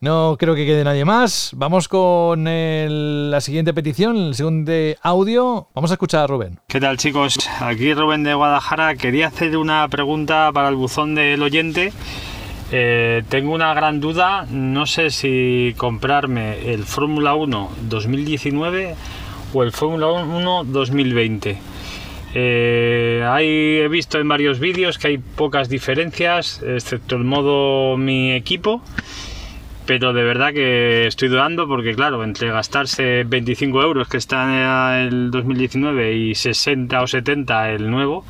No 0.00 0.36
creo 0.36 0.56
que 0.56 0.66
quede 0.66 0.82
nadie 0.82 1.04
más. 1.04 1.52
Vamos 1.54 1.86
con 1.86 2.48
el- 2.48 3.30
la 3.30 3.40
siguiente 3.40 3.72
petición, 3.72 4.16
el 4.16 4.34
segundo 4.34 4.72
audio. 5.02 5.68
Vamos 5.74 5.92
a 5.92 5.94
escuchar 5.94 6.22
a 6.24 6.26
Rubén. 6.26 6.58
¿Qué 6.66 6.80
tal 6.80 6.96
chicos? 6.96 7.38
Aquí 7.60 7.94
Rubén 7.94 8.24
de 8.24 8.34
Guadalajara. 8.34 8.96
Quería 8.96 9.28
hacer 9.28 9.56
una 9.56 9.86
pregunta 9.88 10.50
para 10.52 10.70
el 10.70 10.74
buzón 10.74 11.14
del 11.14 11.40
oyente. 11.40 11.92
Eh, 12.74 13.22
tengo 13.28 13.52
una 13.52 13.74
gran 13.74 14.00
duda, 14.00 14.46
no 14.50 14.86
sé 14.86 15.10
si 15.10 15.74
comprarme 15.76 16.72
el 16.72 16.84
Fórmula 16.84 17.34
1 17.34 17.70
2019 17.82 18.94
o 19.52 19.62
el 19.62 19.72
Fórmula 19.72 20.06
1 20.06 20.64
2020. 20.64 21.58
Eh, 22.34 23.82
he 23.84 23.88
visto 23.88 24.18
en 24.18 24.26
varios 24.26 24.58
vídeos 24.58 24.96
que 24.96 25.08
hay 25.08 25.18
pocas 25.18 25.68
diferencias, 25.68 26.62
excepto 26.62 27.16
el 27.16 27.24
modo 27.24 27.98
mi 27.98 28.32
equipo, 28.32 28.82
pero 29.84 30.14
de 30.14 30.24
verdad 30.24 30.54
que 30.54 31.06
estoy 31.06 31.28
dudando 31.28 31.68
porque 31.68 31.94
claro, 31.94 32.24
entre 32.24 32.50
gastarse 32.50 33.24
25 33.24 33.82
euros 33.82 34.08
que 34.08 34.16
está 34.16 35.02
en 35.02 35.08
el 35.08 35.30
2019 35.30 36.14
y 36.14 36.34
60 36.34 37.02
o 37.02 37.06
70 37.06 37.70
el 37.72 37.90
nuevo, 37.90 38.24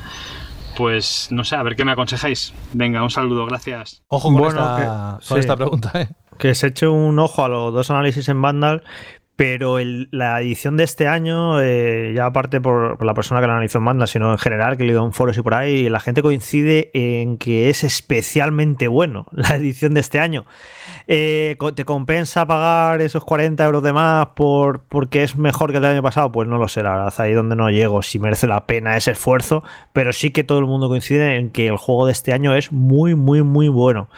pues 0.76 1.28
no 1.31 1.44
sé, 1.44 1.57
a 1.57 1.62
ver 1.62 1.76
qué 1.76 1.84
me 1.84 1.92
aconsejáis. 1.92 2.52
Venga, 2.73 3.02
un 3.02 3.10
saludo, 3.10 3.47
gracias. 3.47 4.02
Ojo 4.09 4.28
con, 4.28 4.39
Bueno, 4.39 4.60
esta, 4.60 4.76
que- 5.20 5.26
con 5.28 5.36
sí. 5.36 5.41
esta 5.41 5.57
pregunta. 5.57 5.91
¿eh? 6.01 6.09
Que 6.39 6.55
se 6.55 6.68
eche 6.68 6.89
un 6.89 7.18
ojo 7.18 7.44
a 7.44 7.49
los 7.49 7.73
dos 7.73 7.91
análisis 7.91 8.28
en 8.28 8.41
Vandal, 8.42 8.83
pero 9.36 9.78
el- 9.78 10.09
la 10.12 10.41
edición 10.41 10.76
de 10.76 10.84
este 10.84 11.09
año, 11.09 11.60
eh, 11.60 12.12
ya 12.15 12.26
aparte 12.26 12.60
por, 12.60 12.97
por 12.99 13.07
la 13.07 13.15
persona 13.15 13.41
que 13.41 13.47
la 13.47 13.55
analizó 13.55 13.78
en 13.78 13.84
Vandal, 13.86 14.09
sino 14.09 14.33
en 14.33 14.39
general, 14.39 14.76
que 14.76 14.83
he 14.83 14.86
leído 14.86 15.05
en 15.05 15.12
foros 15.12 15.36
y 15.39 15.42
por 15.42 15.55
ahí, 15.55 15.89
la 15.89 16.01
gente 16.01 16.23
coincide 16.23 16.91
en 16.94 17.39
que 17.39 17.70
es 17.70 17.84
especialmente 17.84 18.89
bueno 18.89 19.26
la 19.33 19.57
edición 19.57 19.94
de 19.94 20.01
este 20.01 20.20
año. 20.20 20.44
Eh, 21.15 21.58
¿Te 21.74 21.84
compensa 21.84 22.47
pagar 22.47 23.02
esos 23.02 23.23
40 23.23 23.62
euros 23.66 23.82
de 23.82 23.92
más 23.92 24.28
por, 24.28 24.81
porque 24.84 25.23
es 25.23 25.36
mejor 25.36 25.70
que 25.70 25.76
el 25.76 25.84
año 25.84 26.02
pasado? 26.02 26.32
Pues 26.32 26.49
no 26.49 26.57
lo 26.57 26.68
sé, 26.68 26.82
la 26.82 26.92
verdad, 26.92 27.12
ahí 27.18 27.34
donde 27.34 27.55
no 27.55 27.68
llego, 27.68 28.00
si 28.00 28.18
merece 28.18 28.47
la 28.47 28.65
pena 28.65 28.97
ese 28.97 29.10
esfuerzo, 29.10 29.62
pero 29.92 30.15
sí 30.15 30.31
que 30.31 30.42
todo 30.42 30.58
el 30.58 30.65
mundo 30.65 30.89
coincide 30.89 31.36
en 31.36 31.50
que 31.50 31.66
el 31.66 31.76
juego 31.76 32.07
de 32.07 32.12
este 32.12 32.32
año 32.32 32.55
es 32.55 32.73
muy, 32.73 33.15
muy, 33.15 33.42
muy 33.42 33.68
bueno. 33.68 34.08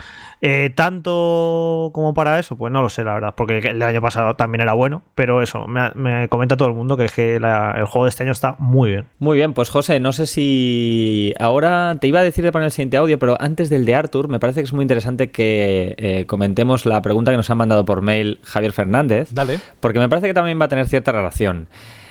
Eh, 0.47 0.69
tanto 0.75 1.91
como 1.95 2.13
para 2.13 2.39
eso, 2.39 2.55
pues 2.57 2.71
no 2.71 2.83
lo 2.83 2.91
sé, 2.91 3.03
la 3.03 3.15
verdad, 3.15 3.35
porque 3.35 3.61
el 3.61 3.81
año 3.81 4.03
pasado 4.03 4.35
también 4.37 4.61
era 4.61 4.75
bueno, 4.75 5.03
pero 5.15 5.41
eso, 5.41 5.67
me, 5.67 5.91
me 5.95 6.29
comenta 6.29 6.55
todo 6.59 6.69
el 6.69 6.75
mundo 6.75 6.99
que, 6.99 7.07
es 7.07 7.13
que 7.13 7.41
la- 7.41 7.73
el 7.79 7.87
juego 7.87 8.05
de 8.05 8.11
este 8.11 8.25
año 8.25 8.33
está 8.33 8.55
muy 8.59 8.91
bien. 8.91 9.07
Muy 9.19 9.39
bien, 9.39 9.55
pues 9.55 9.71
José, 9.71 10.01
no 10.01 10.13
sé 10.13 10.27
si 10.27 11.33
ahora 11.41 11.97
te 11.99 12.09
iba 12.09 12.21
a 12.21 12.23
decir 12.23 12.45
de 12.45 12.53
poner 12.53 12.67
el 12.67 12.73
siguiente 12.73 12.99
audio, 12.99 13.19
pero 13.19 13.37
antes 13.41 13.71
del 13.71 13.87
de 13.87 13.95
Arthur, 13.95 14.29
me 14.29 14.39
parece 14.39 14.61
que 14.61 14.65
es 14.67 14.73
muy 14.75 14.83
interesante 14.83 15.31
que 15.31 15.95
eh, 15.97 16.27
comentemos 16.27 16.85
la 16.85 17.01
pregunta 17.01 17.31
que 17.31 17.39
nos 17.39 17.49
han 17.49 17.57
mandado 17.57 17.87
por 17.87 18.03
mail 18.03 18.39
Javier 18.45 18.73
Fernández, 18.73 19.31
Dale. 19.33 19.61
porque 19.81 19.99
me 19.99 20.09
parece 20.11 20.27
que 20.27 20.35
también 20.35 20.61
va 20.61 20.67
a 20.67 20.69
tener 20.69 20.87
cierta 20.89 21.11
relación. 21.13 21.69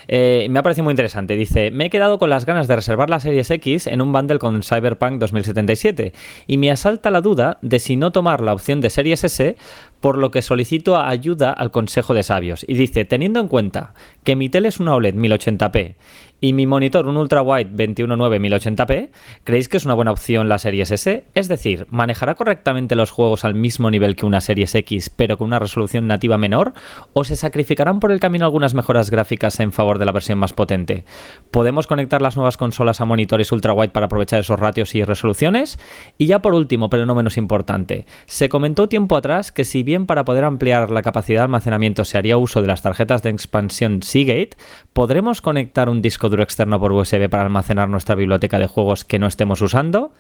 Eh, 0.07 0.47
me 0.49 0.59
ha 0.59 0.63
parecido 0.63 0.83
muy 0.83 0.91
interesante. 0.91 1.35
Dice, 1.35 1.71
me 1.71 1.85
he 1.85 1.89
quedado 1.89 2.19
con 2.19 2.29
las 2.29 2.45
ganas 2.45 2.67
de 2.67 2.75
reservar 2.75 3.09
la 3.09 3.19
Series 3.19 3.49
X 3.49 3.87
en 3.87 4.01
un 4.01 4.11
bundle 4.11 4.39
con 4.39 4.63
Cyberpunk 4.63 5.19
2077 5.19 6.13
y 6.47 6.57
me 6.57 6.71
asalta 6.71 7.11
la 7.11 7.21
duda 7.21 7.57
de 7.61 7.79
si 7.79 7.95
no 7.95 8.11
tomar 8.11 8.41
la 8.41 8.53
opción 8.53 8.81
de 8.81 8.89
Series 8.89 9.23
S, 9.23 9.55
por 9.99 10.17
lo 10.17 10.31
que 10.31 10.41
solicito 10.41 10.97
ayuda 10.97 11.51
al 11.51 11.71
Consejo 11.71 12.13
de 12.13 12.23
Sabios. 12.23 12.65
Y 12.67 12.73
dice, 12.73 13.05
teniendo 13.05 13.39
en 13.39 13.47
cuenta 13.47 13.93
que 14.23 14.35
mi 14.35 14.49
tele 14.49 14.67
es 14.67 14.79
una 14.79 14.95
OLED 14.95 15.15
1080p 15.15 15.95
y 16.43 16.51
mi 16.51 16.67
monitor 16.67 17.07
un 17.07 17.15
ultrawide 17.15 17.69
219 17.69 18.41
1080p, 18.41 19.11
¿creéis 19.45 19.69
que 19.69 19.77
es 19.77 19.85
una 19.85 19.93
buena 19.93 20.11
opción 20.11 20.49
la 20.49 20.59
Series 20.59 20.91
S? 20.91 21.23
Es 21.33 21.47
decir, 21.47 21.87
¿manejará 21.89 22.35
correctamente 22.35 22.97
los 22.97 23.11
juegos 23.11 23.45
al 23.45 23.55
mismo 23.55 23.89
nivel 23.89 24.17
que 24.17 24.25
una 24.25 24.41
Series 24.41 24.75
X, 24.75 25.09
pero 25.09 25.37
con 25.37 25.47
una 25.47 25.59
resolución 25.59 26.05
nativa 26.05 26.37
menor? 26.37 26.73
¿O 27.13 27.23
se 27.23 27.37
sacrificarán 27.37 28.01
por 28.01 28.11
el 28.11 28.19
camino 28.19 28.43
algunas 28.43 28.73
mejoras 28.73 29.09
gráficas 29.09 29.57
en 29.61 29.71
favor 29.71 29.99
de 29.99 30.05
la 30.05 30.11
versión 30.11 30.37
más 30.37 30.51
potente? 30.51 31.05
¿Podemos 31.49 31.87
conectar 31.87 32.21
las 32.21 32.35
nuevas 32.35 32.57
consolas 32.57 32.99
a 32.99 33.05
monitores 33.05 33.53
ultrawide 33.53 33.91
para 33.93 34.07
aprovechar 34.07 34.41
esos 34.41 34.59
ratios 34.59 34.95
y 34.95 35.03
resoluciones? 35.05 35.79
Y 36.17 36.25
ya 36.25 36.41
por 36.41 36.55
último, 36.55 36.89
pero 36.89 37.05
no 37.05 37.15
menos 37.15 37.37
importante, 37.37 38.05
se 38.25 38.49
comentó 38.49 38.89
tiempo 38.89 39.15
atrás 39.15 39.53
que 39.53 39.63
si 39.63 39.81
bien 39.83 40.05
para 40.05 40.25
poder 40.25 40.43
ampliar 40.43 40.91
la 40.91 41.03
capacidad 41.03 41.39
de 41.39 41.43
almacenamiento 41.45 42.03
se 42.03 42.17
haría 42.17 42.35
uso 42.35 42.61
de 42.61 42.67
las 42.67 42.81
tarjetas 42.81 43.23
de 43.23 43.29
expansión 43.29 44.03
Seagate, 44.03 44.57
¿podremos 44.91 45.39
conectar 45.39 45.87
un 45.87 46.01
disco 46.01 46.32
duro 46.33 46.43
externo 46.43 46.79
por 46.79 46.91
USB 46.91 47.29
para 47.29 47.43
almacenar 47.43 47.87
nuestra 47.89 48.15
biblioteca 48.15 48.57
de 48.57 48.67
juegos 48.67 49.05
que 49.05 49.19
no 49.19 49.27
estemos 49.27 49.61
usando? 49.61 50.11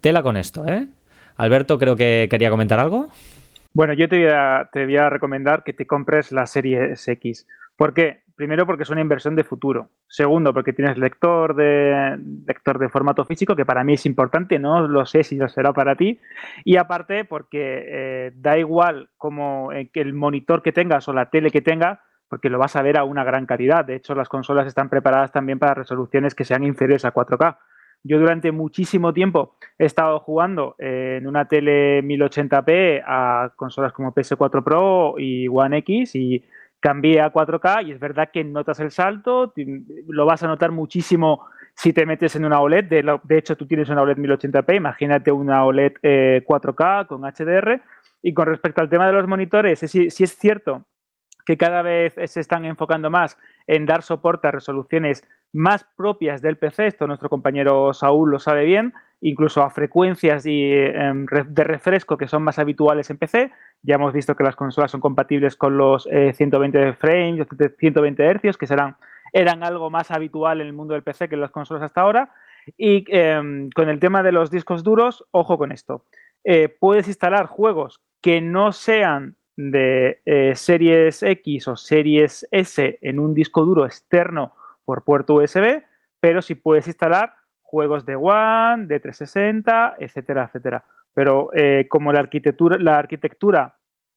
Tela 0.00 0.22
con 0.22 0.36
esto, 0.36 0.66
¿eh? 0.66 0.88
Alberto 1.36 1.78
creo 1.78 1.94
que 1.94 2.26
quería 2.28 2.50
comentar 2.50 2.80
algo. 2.80 3.08
Bueno, 3.72 3.92
yo 3.92 4.08
te 4.08 4.18
voy, 4.18 4.32
a, 4.32 4.68
te 4.72 4.84
voy 4.84 4.96
a 4.96 5.10
recomendar 5.10 5.62
que 5.62 5.72
te 5.72 5.86
compres 5.86 6.32
la 6.32 6.46
serie 6.46 6.94
X. 6.94 7.46
¿Por 7.76 7.94
qué? 7.94 8.22
Primero, 8.34 8.66
porque 8.66 8.82
es 8.82 8.90
una 8.90 9.00
inversión 9.00 9.36
de 9.36 9.44
futuro. 9.44 9.90
Segundo, 10.08 10.52
porque 10.52 10.72
tienes 10.72 10.98
lector 10.98 11.54
de, 11.54 12.18
lector 12.46 12.80
de 12.80 12.88
formato 12.88 13.24
físico, 13.24 13.54
que 13.54 13.64
para 13.64 13.84
mí 13.84 13.94
es 13.94 14.06
importante, 14.06 14.58
no 14.58 14.88
lo 14.88 15.06
sé 15.06 15.22
si 15.22 15.36
lo 15.36 15.48
será 15.48 15.72
para 15.72 15.94
ti. 15.94 16.20
Y 16.64 16.76
aparte, 16.76 17.24
porque 17.24 17.84
eh, 17.86 18.32
da 18.34 18.58
igual 18.58 19.08
como 19.16 19.70
eh, 19.72 19.88
el 19.94 20.14
monitor 20.14 20.62
que 20.62 20.72
tengas 20.72 21.08
o 21.08 21.12
la 21.12 21.30
tele 21.30 21.50
que 21.50 21.62
tengas, 21.62 22.00
porque 22.28 22.50
lo 22.50 22.58
vas 22.58 22.76
a 22.76 22.82
ver 22.82 22.98
a 22.98 23.04
una 23.04 23.24
gran 23.24 23.46
calidad. 23.46 23.84
De 23.84 23.96
hecho, 23.96 24.14
las 24.14 24.28
consolas 24.28 24.66
están 24.66 24.88
preparadas 24.88 25.32
también 25.32 25.58
para 25.58 25.74
resoluciones 25.74 26.34
que 26.34 26.44
sean 26.44 26.64
inferiores 26.64 27.04
a 27.04 27.12
4K. 27.12 27.56
Yo 28.02 28.18
durante 28.18 28.52
muchísimo 28.52 29.14
tiempo 29.14 29.56
he 29.78 29.86
estado 29.86 30.20
jugando 30.20 30.76
eh, 30.78 31.16
en 31.18 31.26
una 31.26 31.48
tele 31.48 32.02
1080p 32.02 33.02
a 33.06 33.52
consolas 33.56 33.94
como 33.94 34.14
PS4 34.14 34.62
Pro 34.62 35.14
y 35.16 35.48
One 35.48 35.78
X 35.78 36.14
y 36.14 36.44
cambié 36.80 37.22
a 37.22 37.32
4K 37.32 37.86
y 37.86 37.92
es 37.92 37.98
verdad 37.98 38.28
que 38.30 38.44
notas 38.44 38.78
el 38.80 38.90
salto, 38.90 39.54
lo 40.06 40.26
vas 40.26 40.42
a 40.42 40.48
notar 40.48 40.70
muchísimo 40.70 41.46
si 41.74 41.94
te 41.94 42.04
metes 42.04 42.36
en 42.36 42.44
una 42.44 42.60
OLED. 42.60 42.84
De, 42.84 43.38
hecho, 43.38 43.56
tú 43.56 43.66
tienes 43.66 43.88
una 43.88 44.02
OLED 44.02 44.18
1080p, 44.18 44.76
imagínate 44.76 45.32
una 45.32 45.64
OLED 45.64 45.92
eh, 46.02 46.44
4K 46.46 47.06
con 47.06 47.22
HDR. 47.22 47.80
Y 48.22 48.32
con 48.34 48.46
respecto 48.46 48.80
al 48.80 48.88
tema 48.88 49.06
de 49.06 49.12
los 49.14 49.26
monitores, 49.26 49.78
sí, 49.80 50.10
sí 50.10 50.24
es 50.24 50.36
cierto 50.36 50.86
que 51.44 51.56
cada 51.56 51.82
vez 51.82 52.14
se 52.26 52.40
están 52.40 52.64
enfocando 52.64 53.10
más 53.10 53.38
en 53.66 53.86
dar 53.86 54.02
soporte 54.02 54.48
a 54.48 54.50
resoluciones 54.50 55.24
más 55.52 55.84
propias 55.96 56.42
del 56.42 56.56
PC, 56.56 56.88
esto 56.88 57.06
nuestro 57.06 57.28
compañero 57.28 57.94
Saúl 57.94 58.30
lo 58.30 58.38
sabe 58.38 58.64
bien, 58.64 58.92
incluso 59.20 59.62
a 59.62 59.70
frecuencias 59.70 60.44
y, 60.46 60.72
em, 60.72 61.26
de 61.26 61.64
refresco 61.64 62.16
que 62.16 62.28
son 62.28 62.42
más 62.42 62.58
habituales 62.58 63.08
en 63.10 63.18
PC. 63.18 63.52
Ya 63.82 63.94
hemos 63.94 64.12
visto 64.12 64.34
que 64.34 64.44
las 64.44 64.56
consolas 64.56 64.90
son 64.90 65.00
compatibles 65.00 65.56
con 65.56 65.78
los 65.78 66.06
eh, 66.10 66.32
120 66.34 66.94
frames, 66.94 67.38
los 67.38 67.48
120 67.78 68.24
hercios, 68.24 68.58
que 68.58 68.66
serán, 68.66 68.96
eran 69.32 69.62
algo 69.62 69.90
más 69.90 70.10
habitual 70.10 70.60
en 70.60 70.66
el 70.66 70.72
mundo 70.72 70.94
del 70.94 71.02
PC 71.02 71.28
que 71.28 71.36
en 71.36 71.40
las 71.40 71.50
consolas 71.52 71.84
hasta 71.84 72.00
ahora. 72.00 72.32
Y 72.76 73.04
em, 73.08 73.70
con 73.70 73.88
el 73.88 74.00
tema 74.00 74.22
de 74.22 74.32
los 74.32 74.50
discos 74.50 74.82
duros, 74.82 75.24
ojo 75.30 75.56
con 75.56 75.72
esto. 75.72 76.04
Eh, 76.44 76.68
puedes 76.68 77.08
instalar 77.08 77.46
juegos 77.46 78.02
que 78.20 78.40
no 78.40 78.72
sean 78.72 79.36
de 79.56 80.20
eh, 80.24 80.54
series 80.54 81.22
X 81.22 81.68
o 81.68 81.76
series 81.76 82.46
S 82.50 82.98
en 83.00 83.18
un 83.18 83.34
disco 83.34 83.64
duro 83.64 83.86
externo 83.86 84.54
por 84.84 85.04
puerto 85.04 85.34
USB, 85.34 85.82
pero 86.20 86.42
sí 86.42 86.54
puedes 86.54 86.86
instalar 86.86 87.34
juegos 87.62 88.04
de 88.06 88.16
One, 88.16 88.86
de 88.86 89.00
360, 89.00 89.96
etcétera, 89.98 90.44
etcétera. 90.44 90.84
Pero 91.12 91.50
eh, 91.54 91.86
como 91.88 92.12
la 92.12 92.20
arquitectura, 92.20 92.78
la 92.78 92.98
arquitectura 92.98 93.76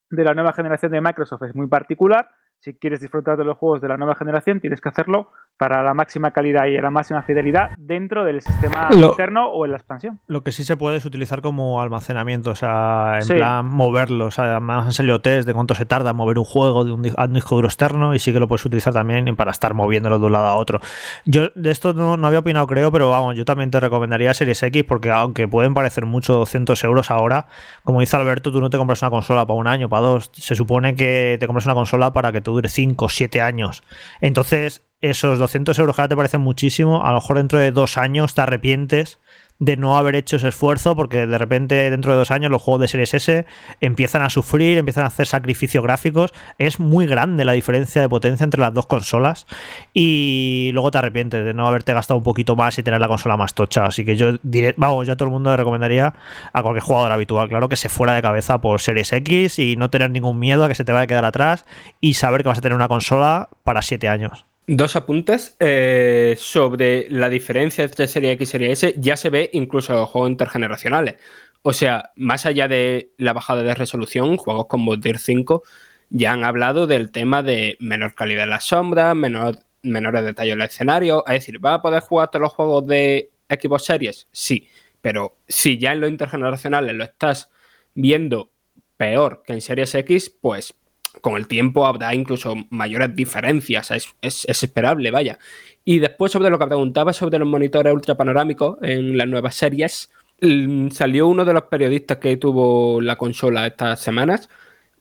de 0.10 0.24
la 0.24 0.34
nueva 0.34 0.54
generación 0.54 0.92
de 0.92 1.02
Microsoft 1.02 1.44
es 1.44 1.56
muy 1.56 1.68
particular, 1.68 2.30
si 2.60 2.74
quieres 2.74 3.00
disfrutar 3.00 3.38
de 3.38 3.46
los 3.46 3.58
juegos 3.58 3.82
de 3.82 3.88
la 3.88 3.98
nueva 3.98 4.16
generación, 4.16 4.60
tienes 4.60 4.82
que 4.82 4.90
hacerlo 4.90 5.32
para 5.58 5.82
la 5.84 5.94
máxima 5.94 6.32
calidad 6.32 6.66
y 6.66 6.78
la 6.80 6.90
máxima 6.92 7.24
fidelidad 7.24 7.72
dentro 7.78 8.24
del 8.24 8.42
sistema 8.42 8.90
Lo- 8.92 9.08
interno 9.10 9.48
o 9.50 9.66
en 9.66 9.72
la 9.72 9.78
expansión. 9.78 10.20
Lo 10.28 10.44
que 10.44 10.52
sí 10.52 10.64
se 10.64 10.78
puede 10.78 10.98
es 10.98 11.06
utilizar 11.06 11.42
como 11.42 11.82
almacenamiento, 11.82 12.52
o 12.52 12.56
sea, 12.56 13.16
en 13.18 13.24
Sí. 13.24 13.34
plan 13.34 13.66
moverlo. 13.66 14.26
O 14.28 14.32
sea, 14.32 14.46
además 14.52 14.86
han 14.86 14.94
salido 14.94 15.20
test 15.22 15.48
de 15.48 15.54
cuánto 15.54 15.74
se 15.76 15.86
tarda 15.86 16.12
en 16.12 16.16
mover 16.16 16.38
un 16.38 16.46
juego 16.46 16.86
de 16.86 16.92
un, 16.92 17.02
di- 17.02 17.14
a 17.18 17.26
un 17.26 17.34
disco 17.34 17.56
duro 17.56 17.68
externo 17.68 18.14
y 18.14 18.20
sí 18.20 18.32
que 18.34 18.40
lo 18.40 18.48
puedes 18.48 18.66
utilizar 18.66 18.94
también 18.94 19.36
para 19.36 19.52
estar 19.52 19.74
moviéndolo 19.74 20.20
de 20.20 20.26
un 20.28 20.32
lado 20.34 20.46
a 20.48 20.56
otro. 20.56 20.80
Yo 21.26 21.50
de 21.56 21.72
esto 21.72 21.94
no, 21.94 22.18
no 22.18 22.28
había 22.28 22.40
opinado, 22.40 22.68
creo, 22.68 22.92
pero 22.92 23.10
vamos, 23.10 23.36
yo 23.36 23.44
también 23.46 23.72
te 23.72 23.80
recomendaría 23.80 24.34
Series 24.34 24.62
X 24.62 24.84
porque 24.84 25.12
aunque 25.12 25.48
pueden 25.48 25.74
parecer 25.74 26.06
mucho 26.06 26.34
200 26.34 26.84
euros 26.84 27.10
ahora, 27.12 27.48
como 27.84 28.00
dice 28.00 28.16
Alberto, 28.16 28.52
tú 28.52 28.62
no 28.62 28.70
te 28.70 28.78
compras 28.78 29.02
una 29.02 29.12
consola 29.12 29.46
para 29.46 29.60
un 29.60 29.68
año, 29.68 29.90
para 29.90 30.02
dos. 30.04 30.30
Se 30.34 30.56
supone 30.56 30.96
que 30.96 31.38
te 31.40 31.48
compras 31.48 31.66
una 31.66 31.74
consola 31.76 32.14
para 32.14 32.32
que 32.32 32.42
te 32.42 32.52
dure 32.52 32.70
5 32.70 33.06
o 33.06 33.10
7 33.10 33.42
años. 33.42 33.84
Entonces, 34.22 34.84
esos 35.02 35.40
200 35.40 35.78
euros 35.80 35.96
que 35.96 36.02
ahora 36.02 36.10
te 36.10 36.16
parecen 36.16 36.42
muchísimo, 36.42 37.06
a 37.06 37.10
lo 37.10 37.16
mejor 37.16 37.38
dentro 37.38 37.60
de 37.60 37.72
dos 37.72 37.98
años 37.98 38.34
te 38.34 38.42
arrepientes 38.42 39.20
de 39.60 39.76
no 39.76 39.98
haber 39.98 40.16
hecho 40.16 40.36
ese 40.36 40.50
esfuerzo, 40.50 40.96
porque 40.96 41.26
de 41.26 41.38
repente 41.38 41.90
dentro 41.90 42.12
de 42.12 42.18
dos 42.20 42.32
años 42.32 42.52
los 42.52 42.62
juegos 42.62 42.82
de 42.82 42.88
Series 42.88 43.14
S 43.14 43.46
empiezan 43.82 44.22
a 44.22 44.30
sufrir, 44.30 44.78
empiezan 44.78 45.04
a 45.06 45.08
hacer 45.08 45.26
sacrificios 45.26 45.84
gráficos. 45.84 46.32
Es 46.58 46.80
muy 46.80 47.08
grande 47.08 47.44
la 47.44 47.54
diferencia 47.54 48.02
de 48.02 48.10
potencia 48.10 48.44
entre 48.44 48.62
las 48.62 48.74
dos 48.74 48.86
consolas 48.86 49.48
y 49.94 50.70
luego 50.74 50.92
te 50.92 51.00
arrepientes 51.00 51.44
de 51.44 51.54
no 51.54 51.68
haberte 51.68 51.94
gastado 51.94 52.20
un 52.20 52.24
poquito 52.24 52.56
más 52.56 52.78
y 52.78 52.84
tener 52.84 53.02
la 53.02 53.08
consola 53.08 53.38
más 53.38 53.54
tocha. 53.54 53.86
Así 53.86 54.06
que 54.06 54.16
yo 54.16 54.34
diré, 54.44 54.76
vamos, 54.78 55.08
yo 55.08 55.14
a 55.14 55.16
todo 55.16 55.28
el 55.28 55.34
mundo 55.34 55.50
le 55.50 55.58
recomendaría 55.58 56.14
a 56.54 56.62
cualquier 56.62 56.84
jugador 56.84 57.12
habitual, 57.12 57.50
claro, 57.50 57.70
que 57.70 57.78
se 57.78 57.90
fuera 57.90 58.14
de 58.14 58.22
cabeza 58.22 58.62
por 58.62 58.80
Series 58.80 59.12
X 59.12 59.60
y 59.60 59.76
no 59.76 59.90
tener 59.90 60.12
ningún 60.12 60.38
miedo 60.40 60.64
a 60.66 60.68
que 60.68 60.76
se 60.76 60.86
te 60.86 60.92
vaya 60.92 61.04
a 61.04 61.08
quedar 61.08 61.26
atrás 61.26 61.66
y 62.00 62.14
saber 62.14 62.44
que 62.44 62.50
vas 62.50 62.60
a 62.60 62.62
tener 62.62 62.76
una 62.76 62.88
consola 62.88 63.50
para 63.64 63.82
siete 63.82 64.08
años. 64.08 64.46
Dos 64.70 64.98
apuntes 64.98 65.56
eh, 65.60 66.36
sobre 66.38 67.10
la 67.10 67.30
diferencia 67.30 67.86
entre 67.86 68.06
Serie 68.06 68.34
X 68.34 68.50
y 68.50 68.52
Serie 68.52 68.72
S. 68.74 68.96
Ya 68.98 69.16
se 69.16 69.30
ve 69.30 69.50
incluso 69.54 69.94
en 69.94 70.00
los 70.00 70.10
juegos 70.10 70.30
intergeneracionales. 70.30 71.16
O 71.62 71.72
sea, 71.72 72.12
más 72.18 72.46
allá 72.46 72.68
de 72.68 73.14
la 73.18 73.32
bajada 73.32 73.64
de 73.64 73.74
resolución, 73.76 74.36
juegos 74.36 74.68
como 74.68 74.98
Dirt 74.98 75.20
5 75.20 75.64
ya 76.10 76.34
han 76.34 76.44
hablado 76.44 76.86
del 76.86 77.12
tema 77.12 77.44
de 77.44 77.78
menor 77.80 78.14
calidad 78.14 78.44
en 78.44 78.50
las 78.50 78.66
sombras, 78.66 79.16
menor, 79.16 79.60
menores 79.84 80.26
detalles 80.26 80.54
en 80.54 80.62
el 80.62 80.68
escenario. 80.68 81.26
Es 81.28 81.36
decir, 81.36 81.64
¿va 81.64 81.76
a 81.76 81.82
poder 81.82 82.02
jugar 82.02 82.30
todos 82.30 82.42
los 82.42 82.54
juegos 82.54 82.88
de 82.88 83.32
Xbox 83.50 83.86
Series? 83.86 84.28
Sí, 84.34 84.68
pero 85.00 85.38
si 85.48 85.78
ya 85.78 85.94
en 85.94 86.02
los 86.02 86.10
intergeneracionales 86.10 86.94
lo 86.94 87.06
estás 87.06 87.50
viendo 87.94 88.52
peor 88.98 89.44
que 89.46 89.54
en 89.54 89.62
Series 89.62 89.96
X, 89.96 90.30
pues 90.42 90.74
con 91.22 91.36
el 91.36 91.48
tiempo 91.48 91.86
habrá 91.86 92.14
incluso 92.14 92.56
mayores 92.70 93.16
diferencias, 93.16 93.92
es, 94.22 94.46
esperable, 94.46 95.12
vaya. 95.12 95.40
Y 95.86 96.00
después 96.00 96.32
sobre 96.32 96.50
lo 96.50 96.60
que 96.60 96.68
preguntaba 96.68 97.14
sobre 97.14 97.40
los 97.40 97.48
monitores 97.48 97.94
ultrapanorámicos 97.94 98.78
en 98.82 99.18
las 99.18 99.28
nuevas 99.28 99.56
series, 99.56 100.10
mm, 100.42 100.90
salió 100.90 101.28
uno 101.28 101.46
de 101.46 101.54
los 101.54 101.64
periodistas 101.64 102.18
que 102.18 102.38
tuvo 102.38 103.02
la 103.02 103.16
consola 103.16 103.68
estas 103.68 104.00
semanas 104.00 104.50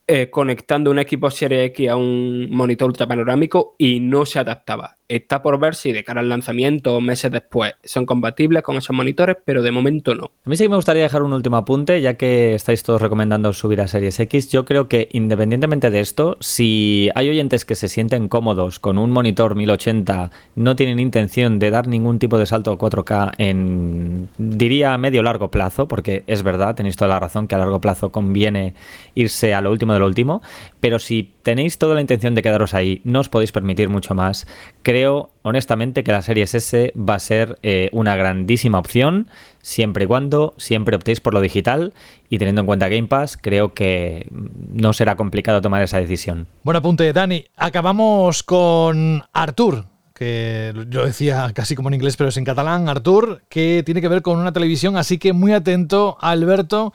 eh, 0.08 0.30
conectando 0.30 0.92
un 0.92 1.00
equipo 1.00 1.28
Serie 1.32 1.64
X 1.64 1.88
a 1.88 1.96
un 1.96 2.48
monitor 2.50 2.88
ultrapanorámico 2.88 3.74
y 3.76 3.98
no 3.98 4.24
se 4.24 4.38
adaptaba. 4.38 4.96
Está 5.08 5.42
por 5.42 5.58
ver 5.60 5.74
si 5.74 5.92
de 5.92 6.02
cara 6.02 6.20
al 6.20 6.28
lanzamiento 6.28 6.96
o 6.96 7.00
meses 7.00 7.30
después 7.30 7.74
son 7.84 8.06
compatibles 8.06 8.62
con 8.62 8.76
esos 8.76 8.94
monitores, 8.94 9.36
pero 9.44 9.62
de 9.62 9.70
momento 9.70 10.14
no. 10.14 10.32
A 10.44 10.50
mí 10.50 10.56
sí 10.56 10.64
que 10.64 10.68
me 10.68 10.76
gustaría 10.76 11.02
dejar 11.02 11.22
un 11.22 11.32
último 11.32 11.56
apunte, 11.56 12.00
ya 12.00 12.14
que 12.14 12.54
estáis 12.54 12.82
todos 12.82 13.00
recomendando 13.00 13.52
subir 13.52 13.80
a 13.80 13.88
Series 13.88 14.18
X. 14.18 14.50
Yo 14.50 14.64
creo 14.64 14.88
que 14.88 15.08
independientemente 15.12 15.90
de 15.90 16.00
esto, 16.00 16.36
si 16.40 17.08
hay 17.14 17.28
oyentes 17.28 17.64
que 17.64 17.76
se 17.76 17.88
sienten 17.88 18.28
cómodos 18.28 18.80
con 18.80 18.98
un 18.98 19.10
monitor 19.10 19.54
1080, 19.54 20.30
no 20.56 20.76
tienen 20.76 20.98
intención 20.98 21.58
de 21.58 21.70
dar 21.70 21.86
ningún 21.86 22.18
tipo 22.18 22.38
de 22.38 22.46
salto 22.46 22.72
a 22.72 22.78
4K 22.78 23.32
en, 23.38 24.28
diría, 24.38 24.94
a 24.94 24.98
medio 24.98 25.22
largo 25.22 25.50
plazo, 25.50 25.86
porque 25.86 26.24
es 26.26 26.42
verdad, 26.42 26.74
tenéis 26.74 26.96
toda 26.96 27.08
la 27.08 27.20
razón 27.20 27.46
que 27.46 27.54
a 27.54 27.58
largo 27.58 27.80
plazo 27.80 28.10
conviene 28.10 28.74
irse 29.14 29.54
a 29.54 29.60
lo 29.60 29.70
último 29.70 29.92
de 29.92 30.00
lo 30.00 30.06
último, 30.06 30.42
pero 30.86 31.00
si 31.00 31.34
tenéis 31.42 31.78
toda 31.78 31.96
la 31.96 32.00
intención 32.00 32.36
de 32.36 32.42
quedaros 32.42 32.72
ahí, 32.72 33.00
no 33.02 33.18
os 33.18 33.28
podéis 33.28 33.50
permitir 33.50 33.88
mucho 33.88 34.14
más. 34.14 34.46
Creo 34.84 35.30
honestamente 35.42 36.04
que 36.04 36.12
la 36.12 36.22
Series 36.22 36.54
S 36.54 36.92
va 36.96 37.16
a 37.16 37.18
ser 37.18 37.58
eh, 37.64 37.88
una 37.90 38.14
grandísima 38.14 38.78
opción, 38.78 39.26
siempre 39.62 40.04
y 40.04 40.06
cuando 40.06 40.54
siempre 40.58 40.94
optéis 40.94 41.18
por 41.18 41.34
lo 41.34 41.40
digital 41.40 41.92
y 42.30 42.38
teniendo 42.38 42.60
en 42.60 42.68
cuenta 42.68 42.88
Game 42.88 43.08
Pass, 43.08 43.36
creo 43.36 43.74
que 43.74 44.28
no 44.30 44.92
será 44.92 45.16
complicado 45.16 45.60
tomar 45.60 45.82
esa 45.82 45.98
decisión. 45.98 46.46
Buen 46.62 46.76
apunte, 46.76 47.12
Dani. 47.12 47.44
Acabamos 47.56 48.44
con 48.44 49.24
Artur, 49.32 49.86
que 50.14 50.72
yo 50.88 51.04
decía 51.04 51.50
casi 51.52 51.74
como 51.74 51.88
en 51.88 51.94
inglés, 51.94 52.16
pero 52.16 52.28
es 52.28 52.36
en 52.36 52.44
catalán, 52.44 52.88
Artur, 52.88 53.42
que 53.48 53.82
tiene 53.84 54.00
que 54.00 54.06
ver 54.06 54.22
con 54.22 54.38
una 54.38 54.52
televisión, 54.52 54.96
así 54.96 55.18
que 55.18 55.32
muy 55.32 55.52
atento, 55.52 56.16
Alberto, 56.20 56.92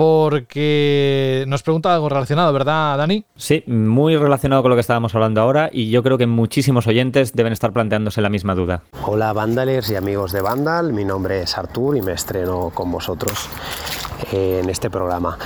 porque 0.00 1.44
nos 1.46 1.62
pregunta 1.62 1.94
algo 1.94 2.08
relacionado, 2.08 2.54
¿verdad, 2.54 2.96
Dani? 2.96 3.22
Sí, 3.36 3.62
muy 3.66 4.16
relacionado 4.16 4.62
con 4.62 4.70
lo 4.70 4.74
que 4.74 4.80
estábamos 4.80 5.14
hablando 5.14 5.42
ahora 5.42 5.68
y 5.70 5.90
yo 5.90 6.02
creo 6.02 6.16
que 6.16 6.26
muchísimos 6.26 6.86
oyentes 6.86 7.34
deben 7.34 7.52
estar 7.52 7.70
planteándose 7.74 8.22
la 8.22 8.30
misma 8.30 8.54
duda. 8.54 8.82
Hola 9.04 9.34
Vandalers 9.34 9.90
y 9.90 9.96
amigos 9.96 10.32
de 10.32 10.40
Vandal, 10.40 10.94
mi 10.94 11.04
nombre 11.04 11.42
es 11.42 11.58
Artur 11.58 11.98
y 11.98 12.00
me 12.00 12.12
estreno 12.12 12.70
con 12.72 12.90
vosotros 12.90 13.50
en 14.32 14.70
este 14.70 14.88
programa. 14.88 15.36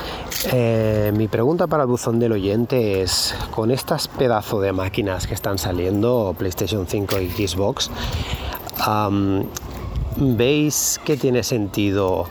Eh, 0.52 1.12
mi 1.16 1.26
pregunta 1.26 1.66
para 1.66 1.83
el 1.83 1.89
buzón 1.89 2.20
del 2.20 2.31
oyente 2.31 3.02
es, 3.02 3.34
con 3.50 3.73
estas 3.73 4.07
pedazos 4.07 4.62
de 4.62 4.73
máquinas 4.73 5.26
que 5.26 5.34
están 5.34 5.58
saliendo, 5.58 6.33
PlayStation 6.39 6.86
5 6.86 7.20
y 7.23 7.49
Xbox, 7.49 7.91
¿veis 10.16 11.00
que 11.05 11.16
tiene 11.16 11.42
sentido 11.42 12.26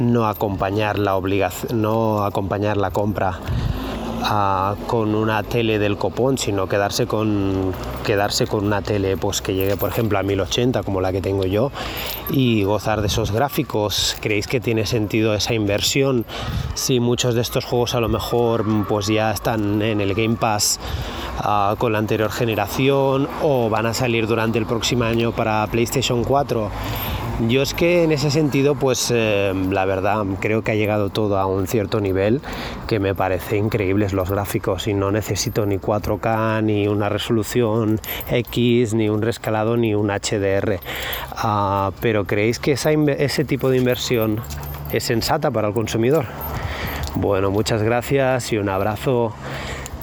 no 0.00 0.26
acompañar 0.26 0.98
la 0.98 1.16
obligación, 1.16 1.82
no 1.82 2.24
acompañar 2.24 2.76
la 2.76 2.90
compra 2.90 3.38
con 4.86 5.14
una 5.14 5.42
tele 5.42 5.78
del 5.78 5.96
copón, 5.98 6.38
sino 6.38 6.66
quedarse 6.66 7.06
con, 7.06 7.72
quedarse 8.04 8.46
con 8.46 8.64
una 8.64 8.80
tele 8.82 9.16
pues, 9.16 9.42
que 9.42 9.54
llegue, 9.54 9.76
por 9.76 9.90
ejemplo, 9.90 10.18
a 10.18 10.22
1080, 10.22 10.82
como 10.82 11.00
la 11.00 11.12
que 11.12 11.20
tengo 11.20 11.44
yo, 11.44 11.70
y 12.30 12.64
gozar 12.64 13.00
de 13.00 13.08
esos 13.08 13.32
gráficos. 13.32 14.16
¿Creéis 14.20 14.46
que 14.46 14.60
tiene 14.60 14.86
sentido 14.86 15.34
esa 15.34 15.54
inversión? 15.54 16.24
Si 16.74 17.00
muchos 17.00 17.34
de 17.34 17.42
estos 17.42 17.64
juegos 17.64 17.94
a 17.94 18.00
lo 18.00 18.08
mejor 18.08 18.64
pues, 18.88 19.06
ya 19.08 19.30
están 19.30 19.82
en 19.82 20.00
el 20.00 20.14
Game 20.14 20.36
Pass 20.36 20.80
ah, 21.38 21.74
con 21.78 21.92
la 21.92 21.98
anterior 21.98 22.30
generación 22.30 23.28
o 23.42 23.68
van 23.68 23.86
a 23.86 23.94
salir 23.94 24.26
durante 24.26 24.58
el 24.58 24.66
próximo 24.66 25.04
año 25.04 25.32
para 25.32 25.66
PlayStation 25.66 26.24
4 26.24 26.70
yo 27.48 27.62
es 27.62 27.74
que 27.74 28.04
en 28.04 28.12
ese 28.12 28.30
sentido, 28.30 28.76
pues 28.76 29.10
eh, 29.12 29.52
la 29.70 29.84
verdad 29.84 30.24
creo 30.40 30.62
que 30.62 30.70
ha 30.70 30.74
llegado 30.76 31.10
todo 31.10 31.38
a 31.38 31.46
un 31.46 31.66
cierto 31.66 32.00
nivel 32.00 32.40
que 32.86 33.00
me 33.00 33.14
parece 33.14 33.56
increíbles 33.56 34.12
los 34.14 34.30
gráficos 34.30 34.86
y 34.88 34.94
no 34.94 35.10
necesito 35.10 35.66
ni 35.66 35.78
4K, 35.78 36.62
ni 36.62 36.88
una 36.88 37.08
resolución 37.08 38.00
X, 38.30 38.94
ni 38.94 39.08
un 39.08 39.22
rescalado, 39.22 39.76
ni 39.76 39.94
un 39.94 40.08
HDR. 40.08 40.78
Ah, 41.32 41.92
pero 42.00 42.24
¿creéis 42.24 42.58
que 42.58 42.72
ese 42.72 43.44
tipo 43.44 43.70
de 43.70 43.78
inversión 43.78 44.40
es 44.92 45.04
sensata 45.04 45.50
para 45.50 45.68
el 45.68 45.74
consumidor? 45.74 46.26
Bueno, 47.16 47.50
muchas 47.50 47.82
gracias 47.82 48.52
y 48.52 48.58
un 48.58 48.68
abrazo 48.68 49.34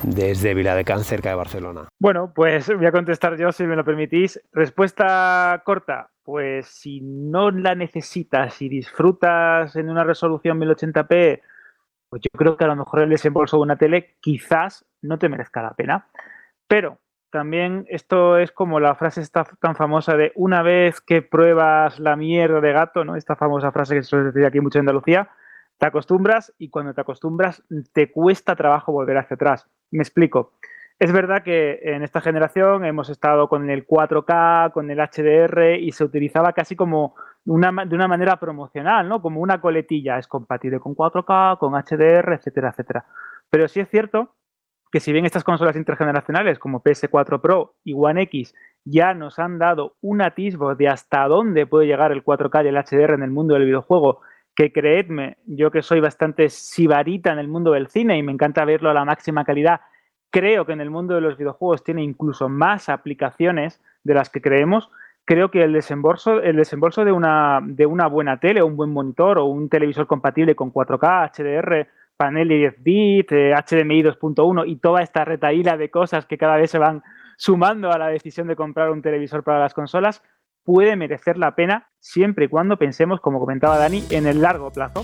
desde 0.03 0.53
Vila 0.53 0.75
de 0.75 0.83
Cáncer, 0.83 1.17
cerca 1.17 1.29
de 1.29 1.35
Barcelona. 1.35 1.89
Bueno, 1.99 2.31
pues 2.33 2.67
voy 2.75 2.85
a 2.85 2.91
contestar 2.91 3.37
yo, 3.37 3.51
si 3.51 3.65
me 3.65 3.75
lo 3.75 3.83
permitís. 3.83 4.41
Respuesta 4.51 5.61
corta. 5.65 6.09
Pues 6.23 6.67
si 6.67 7.01
no 7.01 7.49
la 7.49 7.73
necesitas 7.73 8.61
y 8.61 8.69
disfrutas 8.69 9.75
en 9.75 9.89
una 9.89 10.03
resolución 10.03 10.59
1080p, 10.59 11.41
pues 12.11 12.21
yo 12.23 12.37
creo 12.37 12.57
que 12.57 12.65
a 12.65 12.67
lo 12.67 12.75
mejor 12.75 12.99
el 12.99 13.09
desembolso 13.09 13.55
de 13.55 13.63
una 13.63 13.77
tele 13.77 14.17
quizás 14.19 14.85
no 15.01 15.17
te 15.17 15.29
merezca 15.29 15.61
la 15.61 15.71
pena. 15.71 16.07
Pero 16.67 16.99
también 17.29 17.85
esto 17.87 18.37
es 18.37 18.51
como 18.51 18.81
la 18.81 18.95
frase 18.95 19.23
tan 19.61 19.77
famosa 19.77 20.17
de 20.17 20.33
una 20.35 20.61
vez 20.61 20.99
que 20.99 21.21
pruebas 21.21 21.99
la 21.99 22.17
mierda 22.17 22.59
de 22.59 22.73
gato, 22.73 23.05
¿no? 23.05 23.15
Esta 23.15 23.37
famosa 23.37 23.71
frase 23.71 23.95
que 23.95 24.03
se 24.03 24.09
suele 24.09 24.25
decir 24.25 24.45
aquí 24.45 24.59
mucho 24.59 24.77
en 24.77 24.81
Andalucía, 24.81 25.29
te 25.77 25.85
acostumbras 25.85 26.53
y 26.57 26.69
cuando 26.69 26.93
te 26.93 26.99
acostumbras 26.99 27.63
te 27.93 28.11
cuesta 28.11 28.57
trabajo 28.57 28.91
volver 28.91 29.17
hacia 29.17 29.35
atrás. 29.35 29.69
Me 29.89 30.03
explico. 30.03 30.51
Es 30.99 31.13
verdad 31.13 31.43
que 31.43 31.79
en 31.81 32.03
esta 32.03 32.19
generación 32.19 32.83
hemos 32.83 33.09
estado 33.09 33.47
con 33.47 33.69
el 33.69 33.87
4K, 33.87 34.73
con 34.73 34.91
el 34.91 34.99
HDR 34.99 35.77
y 35.79 35.93
se 35.93 36.03
utilizaba 36.03 36.51
casi 36.51 36.75
como 36.75 37.15
una, 37.45 37.85
de 37.85 37.95
una 37.95 38.07
manera 38.07 38.37
promocional, 38.37 39.07
¿no? 39.07 39.21
Como 39.21 39.41
una 39.41 39.61
coletilla. 39.61 40.17
Es 40.17 40.27
compatible 40.27 40.79
con 40.79 40.95
4K, 40.95 41.57
con 41.57 41.73
HDR, 41.73 42.33
etcétera, 42.33 42.69
etcétera. 42.69 43.05
Pero 43.49 43.67
sí 43.67 43.79
es 43.79 43.89
cierto 43.89 44.35
que 44.91 44.99
si 44.99 45.13
bien 45.13 45.25
estas 45.25 45.43
consolas 45.43 45.75
intergeneracionales 45.75 46.59
como 46.59 46.83
PS4 46.83 47.39
Pro 47.39 47.75
y 47.83 47.93
One 47.93 48.23
X 48.23 48.53
ya 48.83 49.13
nos 49.13 49.39
han 49.39 49.57
dado 49.57 49.95
un 50.01 50.21
atisbo 50.21 50.75
de 50.75 50.89
hasta 50.89 51.27
dónde 51.27 51.65
puede 51.65 51.87
llegar 51.87 52.11
el 52.11 52.23
4K 52.23 52.65
y 52.65 52.67
el 52.67 52.75
HDR 52.75 53.13
en 53.13 53.23
el 53.23 53.31
mundo 53.31 53.53
del 53.53 53.65
videojuego, 53.65 54.21
que 54.55 54.73
creedme, 54.73 55.37
yo 55.45 55.71
que 55.71 55.81
soy 55.81 56.01
bastante 56.01 56.49
sibarita 56.49 57.31
en 57.31 57.39
el 57.39 57.47
mundo 57.47 57.71
del 57.71 57.87
cine 57.87 58.17
y 58.17 58.23
me 58.23 58.33
encanta 58.33 58.65
verlo 58.65 58.89
a 58.89 58.93
la 58.93 59.05
máxima 59.05 59.45
calidad 59.45 59.81
creo 60.31 60.65
que 60.65 60.73
en 60.73 60.81
el 60.81 60.89
mundo 60.89 61.13
de 61.13 61.21
los 61.21 61.37
videojuegos 61.37 61.83
tiene 61.83 62.01
incluso 62.03 62.49
más 62.49 62.89
aplicaciones 62.89 63.81
de 64.03 64.15
las 64.15 64.29
que 64.29 64.41
creemos. 64.41 64.89
Creo 65.31 65.49
que 65.49 65.63
el 65.63 65.71
desembolso, 65.71 66.41
el 66.41 66.57
desembolso 66.57 67.05
de, 67.05 67.13
una, 67.13 67.61
de 67.63 67.85
una 67.85 68.07
buena 68.07 68.41
tele, 68.41 68.61
un 68.61 68.75
buen 68.75 68.91
monitor 68.91 69.37
o 69.37 69.45
un 69.45 69.69
televisor 69.69 70.05
compatible 70.05 70.55
con 70.55 70.73
4K, 70.73 71.31
HDR, 71.31 71.87
panel 72.17 72.49
de 72.49 72.55
10 72.55 72.83
bits, 72.83 73.31
HDMI 73.31 74.03
2.1 74.03 74.65
y 74.67 74.75
toda 74.75 75.01
esta 75.01 75.23
retaíla 75.23 75.77
de 75.77 75.89
cosas 75.89 76.25
que 76.25 76.37
cada 76.37 76.57
vez 76.57 76.69
se 76.69 76.79
van 76.79 77.01
sumando 77.37 77.93
a 77.93 77.97
la 77.97 78.09
decisión 78.09 78.49
de 78.49 78.57
comprar 78.57 78.91
un 78.91 79.01
televisor 79.01 79.41
para 79.45 79.59
las 79.59 79.73
consolas, 79.73 80.21
puede 80.65 80.97
merecer 80.97 81.37
la 81.37 81.55
pena 81.55 81.87
siempre 82.01 82.43
y 82.43 82.49
cuando 82.49 82.75
pensemos, 82.75 83.21
como 83.21 83.39
comentaba 83.39 83.77
Dani, 83.77 84.03
en 84.09 84.27
el 84.27 84.41
largo 84.41 84.69
plazo. 84.71 85.03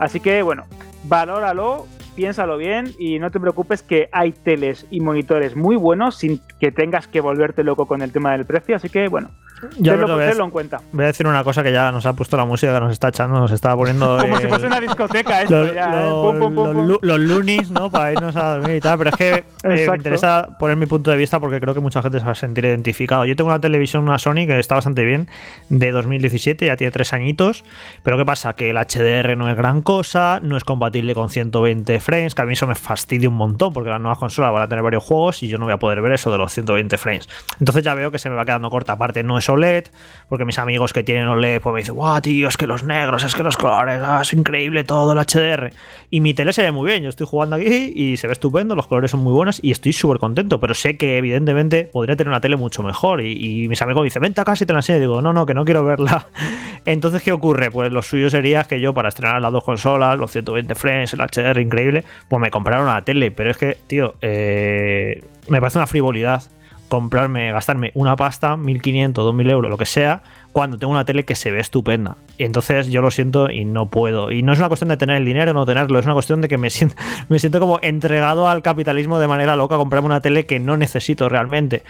Así 0.00 0.18
que, 0.18 0.42
bueno, 0.42 0.64
valóralo, 1.04 1.86
piénsalo 2.16 2.56
bien 2.56 2.88
y 2.98 3.20
no 3.20 3.30
te 3.30 3.38
preocupes 3.38 3.84
que 3.84 4.08
hay 4.10 4.32
teles 4.32 4.88
y 4.90 4.98
monitores 4.98 5.54
muy 5.54 5.76
buenos 5.76 6.16
sin 6.16 6.40
que 6.58 6.72
tengas 6.72 7.06
que 7.06 7.20
volverte 7.20 7.62
loco 7.62 7.86
con 7.86 8.02
el 8.02 8.10
tema 8.10 8.32
del 8.32 8.44
precio. 8.44 8.74
Así 8.74 8.88
que, 8.88 9.06
bueno, 9.06 9.30
Yo 9.78 9.92
que 9.98 10.26
tenlo 10.28 10.44
en 10.44 10.50
cuenta. 10.50 10.80
Voy 10.92 11.04
a 11.04 11.06
decir 11.08 11.26
una 11.26 11.42
cosa 11.44 11.62
que 11.62 11.72
ya 11.72 11.90
nos 11.92 12.06
ha 12.06 12.12
puesto 12.12 12.36
la 12.36 12.44
música 12.44 12.72
que 12.74 12.80
nos 12.80 12.92
está 12.92 13.08
echando, 13.08 13.38
nos 13.40 13.50
está 13.50 13.74
poniendo. 13.76 14.18
Como 14.20 14.36
si 14.38 14.46
fuese 14.46 14.66
una 14.66 14.80
discoteca 14.80 15.42
esto 15.42 15.64
los, 15.64 15.74
ya, 15.74 15.84
¿eh? 15.90 16.08
los- 16.08 16.12
Pum, 16.32 16.38
pum, 16.38 16.54
pum, 16.54 16.64
los 16.66 16.74
pum. 16.74 16.86
lu- 16.86 16.98
los 17.02 17.20
loonies, 17.20 17.70
¿no? 17.70 17.90
Para 17.90 18.12
irnos 18.12 18.36
a 18.36 18.56
dormir 18.58 18.76
y 18.76 18.80
tal. 18.80 18.98
Pero 18.98 19.10
es 19.10 19.16
que 19.16 19.34
eh, 19.64 19.86
me 19.88 19.96
interesa 19.96 20.48
poner 20.58 20.76
mi 20.76 20.86
punto 20.86 21.10
de 21.10 21.16
vista 21.16 21.40
porque 21.40 21.60
creo 21.60 21.74
que 21.74 21.80
mucha 21.80 22.02
gente 22.02 22.18
se 22.20 22.24
va 22.26 22.32
a 22.32 22.34
sentir 22.34 22.64
identificado. 22.64 23.24
Yo 23.24 23.36
tengo 23.36 23.50
una 23.50 23.60
televisión, 23.60 24.02
una 24.04 24.18
Sony, 24.18 24.46
que 24.46 24.58
está 24.58 24.74
bastante 24.76 25.04
bien, 25.04 25.28
de 25.68 25.90
2017, 25.90 26.66
ya 26.66 26.76
tiene 26.76 26.90
tres 26.90 27.12
añitos. 27.12 27.64
Pero 28.02 28.16
¿qué 28.16 28.24
pasa? 28.24 28.54
Que 28.54 28.70
el 28.70 28.76
HDR 28.76 29.36
no 29.36 29.48
es 29.50 29.56
gran 29.56 29.82
cosa, 29.82 30.40
no 30.42 30.56
es 30.56 30.64
compatible 30.64 31.14
con 31.14 31.30
120 31.30 32.00
frames, 32.00 32.34
que 32.34 32.42
a 32.42 32.44
mí 32.46 32.52
eso 32.54 32.66
me 32.66 32.74
fastidia 32.74 33.28
un 33.28 33.34
montón 33.36 33.72
porque 33.72 33.90
las 33.90 34.00
nuevas 34.00 34.18
consolas 34.18 34.52
van 34.52 34.62
a 34.62 34.68
tener 34.68 34.82
varios 34.82 35.02
juegos 35.04 35.42
y 35.42 35.48
yo 35.48 35.58
no 35.58 35.64
voy 35.64 35.74
a 35.74 35.78
poder 35.78 36.00
ver 36.02 36.12
eso 36.12 36.30
de 36.30 36.38
los 36.38 36.52
120 36.52 36.96
frames. 36.98 37.28
Entonces 37.60 37.82
ya 37.84 37.94
veo 37.94 38.10
que 38.10 38.18
se 38.18 38.30
me 38.30 38.36
va 38.36 38.44
quedando 38.44 38.70
corta. 38.70 38.92
Aparte, 38.92 39.22
no 39.22 39.38
es 39.38 39.47
OLED, 39.48 39.86
porque 40.28 40.44
mis 40.44 40.58
amigos 40.58 40.92
que 40.92 41.02
tienen 41.02 41.26
OLED 41.28 41.60
pues 41.60 41.72
me 41.72 41.80
dicen, 41.80 41.94
guau, 41.94 42.20
tío, 42.20 42.48
es 42.48 42.56
que 42.56 42.66
los 42.66 42.84
negros, 42.84 43.24
es 43.24 43.34
que 43.34 43.42
los 43.42 43.56
colores, 43.56 44.00
ah, 44.04 44.20
es 44.22 44.32
increíble 44.32 44.84
todo 44.84 45.12
el 45.12 45.18
HDR. 45.18 45.72
Y 46.10 46.20
mi 46.20 46.34
tele 46.34 46.52
se 46.52 46.62
ve 46.62 46.72
muy 46.72 46.90
bien, 46.90 47.02
yo 47.02 47.08
estoy 47.08 47.26
jugando 47.26 47.56
aquí 47.56 47.92
y 47.94 48.16
se 48.16 48.26
ve 48.26 48.32
estupendo, 48.32 48.74
los 48.74 48.86
colores 48.86 49.10
son 49.10 49.20
muy 49.20 49.32
buenos 49.32 49.58
y 49.62 49.70
estoy 49.70 49.92
súper 49.92 50.18
contento, 50.18 50.60
pero 50.60 50.74
sé 50.74 50.96
que 50.96 51.18
evidentemente 51.18 51.84
podría 51.84 52.16
tener 52.16 52.28
una 52.28 52.40
tele 52.40 52.56
mucho 52.56 52.82
mejor. 52.82 53.20
Y, 53.20 53.62
y 53.64 53.68
mis 53.68 53.80
amigos 53.82 54.02
me 54.02 54.06
dicen, 54.06 54.22
vente 54.22 54.40
acá 54.40 54.56
si 54.56 54.66
te 54.66 54.72
la 54.72 54.80
enseño. 54.80 54.98
Y 54.98 55.00
digo, 55.00 55.22
no, 55.22 55.32
no, 55.32 55.46
que 55.46 55.54
no 55.54 55.64
quiero 55.64 55.84
verla. 55.84 56.26
Entonces, 56.84 57.22
¿qué 57.22 57.32
ocurre? 57.32 57.70
Pues 57.70 57.92
lo 57.92 58.02
suyo 58.02 58.30
sería 58.30 58.64
que 58.64 58.80
yo, 58.80 58.94
para 58.94 59.08
estrenar 59.08 59.40
las 59.40 59.52
dos 59.52 59.64
consolas, 59.64 60.18
los 60.18 60.30
120 60.30 60.74
frames, 60.74 61.12
el 61.12 61.20
HDR 61.20 61.60
increíble, 61.60 62.04
pues 62.28 62.40
me 62.40 62.50
compraron 62.50 62.86
una 62.86 63.02
tele. 63.02 63.30
Pero 63.30 63.50
es 63.50 63.58
que, 63.58 63.76
tío, 63.86 64.14
eh, 64.22 65.22
me 65.48 65.60
parece 65.60 65.78
una 65.78 65.86
frivolidad 65.86 66.42
comprarme, 66.88 67.52
gastarme 67.52 67.92
una 67.94 68.16
pasta, 68.16 68.56
1500, 68.56 69.24
2000 69.24 69.50
euros, 69.50 69.70
lo 69.70 69.78
que 69.78 69.86
sea, 69.86 70.22
cuando 70.58 70.76
tengo 70.76 70.92
una 70.92 71.04
tele 71.04 71.24
que 71.24 71.36
se 71.36 71.52
ve 71.52 71.60
estupenda. 71.60 72.16
Y 72.36 72.42
entonces 72.42 72.88
yo 72.88 73.00
lo 73.00 73.12
siento 73.12 73.48
y 73.48 73.64
no 73.64 73.90
puedo. 73.90 74.32
Y 74.32 74.42
no 74.42 74.52
es 74.52 74.58
una 74.58 74.66
cuestión 74.66 74.88
de 74.88 74.96
tener 74.96 75.16
el 75.16 75.24
dinero 75.24 75.52
o 75.52 75.54
no 75.54 75.64
tenerlo, 75.64 76.00
es 76.00 76.04
una 76.04 76.14
cuestión 76.14 76.40
de 76.40 76.48
que 76.48 76.58
me 76.58 76.68
siento, 76.68 76.96
me 77.28 77.38
siento 77.38 77.60
como 77.60 77.78
entregado 77.80 78.48
al 78.48 78.60
capitalismo 78.60 79.20
de 79.20 79.28
manera 79.28 79.54
loca 79.54 79.76
comprarme 79.76 80.06
una 80.06 80.20
tele 80.20 80.46
que 80.46 80.58
no 80.58 80.76
necesito 80.76 81.28
realmente. 81.28 81.84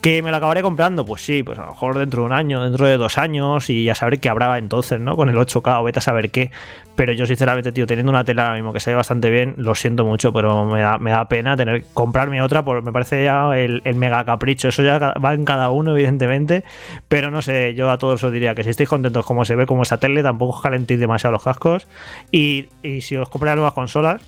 ¿Que 0.00 0.22
me 0.22 0.30
la 0.30 0.36
acabaré 0.36 0.62
comprando? 0.62 1.04
Pues 1.04 1.22
sí, 1.22 1.42
pues 1.42 1.58
a 1.58 1.62
lo 1.62 1.72
mejor 1.72 1.98
dentro 1.98 2.22
de 2.22 2.26
un 2.26 2.32
año, 2.32 2.62
dentro 2.62 2.86
de 2.86 2.96
dos 2.96 3.18
años 3.18 3.68
y 3.68 3.82
ya 3.82 3.96
saber 3.96 4.20
qué 4.20 4.28
habrá 4.28 4.56
entonces, 4.56 5.00
¿no? 5.00 5.16
Con 5.16 5.28
el 5.28 5.34
8K 5.34 5.80
o 5.80 5.82
vete 5.82 5.98
a 5.98 6.02
saber 6.02 6.30
qué. 6.30 6.52
Pero 6.94 7.12
yo 7.12 7.26
sinceramente, 7.26 7.72
tío, 7.72 7.86
teniendo 7.86 8.10
una 8.10 8.22
tele 8.22 8.42
ahora 8.42 8.54
mismo 8.54 8.72
que 8.72 8.80
se 8.80 8.90
ve 8.90 8.96
bastante 8.96 9.30
bien, 9.30 9.54
lo 9.56 9.74
siento 9.74 10.04
mucho, 10.04 10.32
pero 10.32 10.66
me 10.66 10.80
da, 10.80 10.98
me 10.98 11.10
da 11.10 11.26
pena 11.26 11.56
tener 11.56 11.84
comprarme 11.94 12.42
otra, 12.42 12.64
porque 12.64 12.82
me 12.84 12.92
parece 12.92 13.24
ya 13.24 13.56
el, 13.56 13.82
mega 13.96 14.24
capricho. 14.24 14.68
Eso 14.68 14.82
ya 14.82 14.98
va 14.98 15.34
en 15.34 15.44
cada 15.44 15.70
uno, 15.70 15.92
evidentemente. 15.96 16.64
Pero 17.08 17.30
no 17.30 17.40
sé, 17.40 17.74
yo 17.74 17.90
a 17.90 17.98
todos 18.12 18.24
os 18.24 18.32
diría 18.32 18.54
que 18.54 18.62
si 18.62 18.68
estáis 18.68 18.90
contentos 18.90 19.24
como 19.24 19.46
se 19.46 19.56
ve 19.56 19.64
como 19.64 19.84
esa 19.84 19.96
tele, 19.96 20.22
tampoco 20.22 20.56
os 20.56 20.62
calentéis 20.62 21.00
demasiado 21.00 21.32
los 21.32 21.42
cascos. 21.42 21.88
Y, 22.30 22.68
y 22.82 23.00
si 23.00 23.16
os 23.16 23.28
compráis 23.30 23.56
nuevas 23.56 23.72
consolas, 23.72 24.20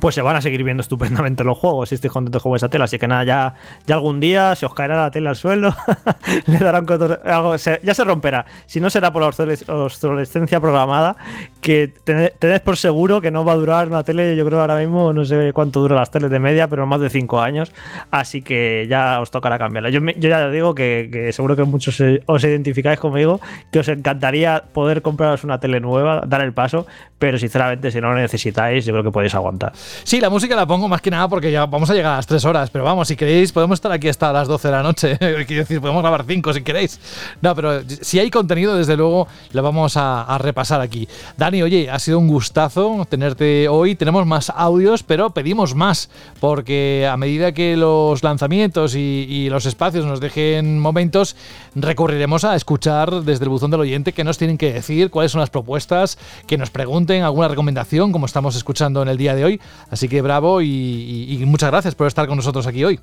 pues 0.00 0.14
se 0.14 0.22
van 0.22 0.36
a 0.36 0.40
seguir 0.40 0.62
viendo 0.64 0.80
estupendamente 0.80 1.44
los 1.44 1.58
juegos 1.58 1.88
si 1.88 1.94
estéis 1.96 2.12
contentos 2.12 2.42
con 2.42 2.54
esa 2.56 2.68
tela. 2.68 2.84
Así 2.84 2.98
que 2.98 3.08
nada, 3.08 3.24
ya, 3.24 3.54
ya 3.86 3.94
algún 3.94 4.20
día 4.20 4.54
se 4.54 4.66
os 4.66 4.74
caerá 4.74 4.96
la 4.96 5.10
tela 5.10 5.30
al 5.30 5.36
suelo, 5.36 5.74
le 6.46 6.58
darán 6.58 6.86
algo, 7.24 7.58
se- 7.58 7.80
ya 7.82 7.94
se 7.94 8.04
romperá. 8.04 8.46
Si 8.66 8.80
no 8.80 8.90
será 8.90 9.12
por 9.12 9.22
la 9.22 9.28
obsoles- 9.28 9.68
obsolescencia 9.68 10.60
programada, 10.60 11.16
que 11.60 11.88
tened, 12.04 12.32
tened 12.38 12.60
por 12.62 12.76
seguro 12.76 13.20
que 13.20 13.30
no 13.30 13.44
va 13.44 13.52
a 13.52 13.56
durar 13.56 13.88
una 13.88 14.04
tele, 14.04 14.36
yo 14.36 14.44
creo 14.46 14.60
ahora 14.60 14.76
mismo, 14.76 15.12
no 15.12 15.24
sé 15.24 15.52
cuánto 15.52 15.80
duran 15.80 15.98
las 15.98 16.10
teles 16.10 16.30
de 16.30 16.38
media, 16.38 16.68
pero 16.68 16.86
más 16.86 17.00
de 17.00 17.10
5 17.10 17.40
años. 17.40 17.72
Así 18.10 18.42
que 18.42 18.86
ya 18.88 19.20
os 19.20 19.30
tocará 19.30 19.58
cambiarla. 19.58 19.90
Yo, 19.90 20.00
yo 20.00 20.28
ya 20.28 20.48
digo 20.50 20.74
que, 20.74 21.30
seguro 21.32 21.56
que 21.56 21.64
muchos 21.64 22.02
os 22.26 22.44
identificáis 22.44 22.98
conmigo, 23.00 23.40
que 23.72 23.80
os 23.80 23.88
encantaría 23.88 24.64
poder 24.72 25.02
compraros 25.02 25.44
una 25.44 25.58
tele 25.60 25.80
nueva, 25.80 26.22
dar 26.26 26.40
el 26.42 26.52
paso, 26.52 26.86
pero 27.18 27.38
sinceramente 27.38 27.90
si 27.90 28.00
no 28.00 28.10
lo 28.12 28.16
necesitáis, 28.18 28.84
yo 28.84 28.92
creo 28.92 29.04
que 29.04 29.10
podéis 29.10 29.34
aguantar. 29.34 29.72
Sí, 30.04 30.20
la 30.20 30.30
música 30.30 30.56
la 30.56 30.66
pongo 30.66 30.88
más 30.88 31.00
que 31.00 31.10
nada 31.10 31.28
porque 31.28 31.50
ya 31.50 31.66
vamos 31.66 31.90
a 31.90 31.94
llegar 31.94 32.14
a 32.14 32.16
las 32.16 32.26
3 32.26 32.44
horas, 32.44 32.70
pero 32.70 32.84
vamos, 32.84 33.08
si 33.08 33.16
queréis, 33.16 33.52
podemos 33.52 33.76
estar 33.76 33.92
aquí 33.92 34.08
hasta 34.08 34.32
las 34.32 34.48
12 34.48 34.68
de 34.68 34.72
la 34.72 34.82
noche. 34.82 35.18
Quiero 35.18 35.62
decir, 35.62 35.80
podemos 35.80 36.02
grabar 36.02 36.24
5 36.26 36.52
si 36.52 36.62
queréis. 36.62 37.00
No, 37.40 37.54
pero 37.54 37.82
si 38.02 38.18
hay 38.18 38.30
contenido, 38.30 38.76
desde 38.76 38.96
luego, 38.96 39.28
lo 39.52 39.62
vamos 39.62 39.96
a, 39.96 40.36
repasar 40.38 40.80
aquí. 40.80 41.08
Dani, 41.36 41.62
oye, 41.62 41.90
ha 41.90 41.98
sido 41.98 42.18
un 42.18 42.28
gustazo 42.28 43.06
tenerte 43.08 43.68
hoy. 43.68 43.94
Tenemos 43.94 44.26
más 44.26 44.50
audios, 44.54 45.02
pero 45.02 45.30
pedimos 45.30 45.74
más, 45.74 46.10
porque 46.40 47.08
a 47.10 47.16
medida 47.16 47.52
que 47.52 47.76
los 47.76 48.22
lanzamientos 48.22 48.94
y, 48.94 49.26
y 49.28 49.48
los 49.48 49.66
espacios 49.66 50.04
nos 50.04 50.20
dejen 50.20 50.78
momentos, 50.78 51.36
recurriremos 51.74 52.44
a 52.44 52.54
escuchar 52.54 53.22
desde 53.22 53.44
el 53.44 53.50
buzón 53.50 53.70
del 53.70 53.80
oyente 53.80 54.12
qué 54.12 54.24
nos 54.24 54.38
tienen 54.38 54.58
que 54.58 54.72
decir, 54.72 55.10
cuáles 55.10 55.32
son 55.32 55.40
las 55.40 55.50
propuestas, 55.50 56.18
que 56.46 56.58
nos 56.58 56.70
pregunten 56.70 57.22
alguna 57.22 57.48
recomendación, 57.48 58.12
como 58.12 58.26
estamos 58.26 58.56
escuchando 58.56 59.02
en 59.02 59.08
el 59.08 59.16
día 59.16 59.34
de 59.34 59.44
hoy. 59.44 59.60
Así 59.90 60.08
que 60.08 60.22
bravo 60.22 60.60
y, 60.62 61.42
muchas 61.46 61.70
gracias 61.70 61.94
por 61.94 62.06
estar 62.06 62.26
con 62.26 62.36
nosotros 62.36 62.66
aquí 62.66 62.84
hoy. 62.84 63.00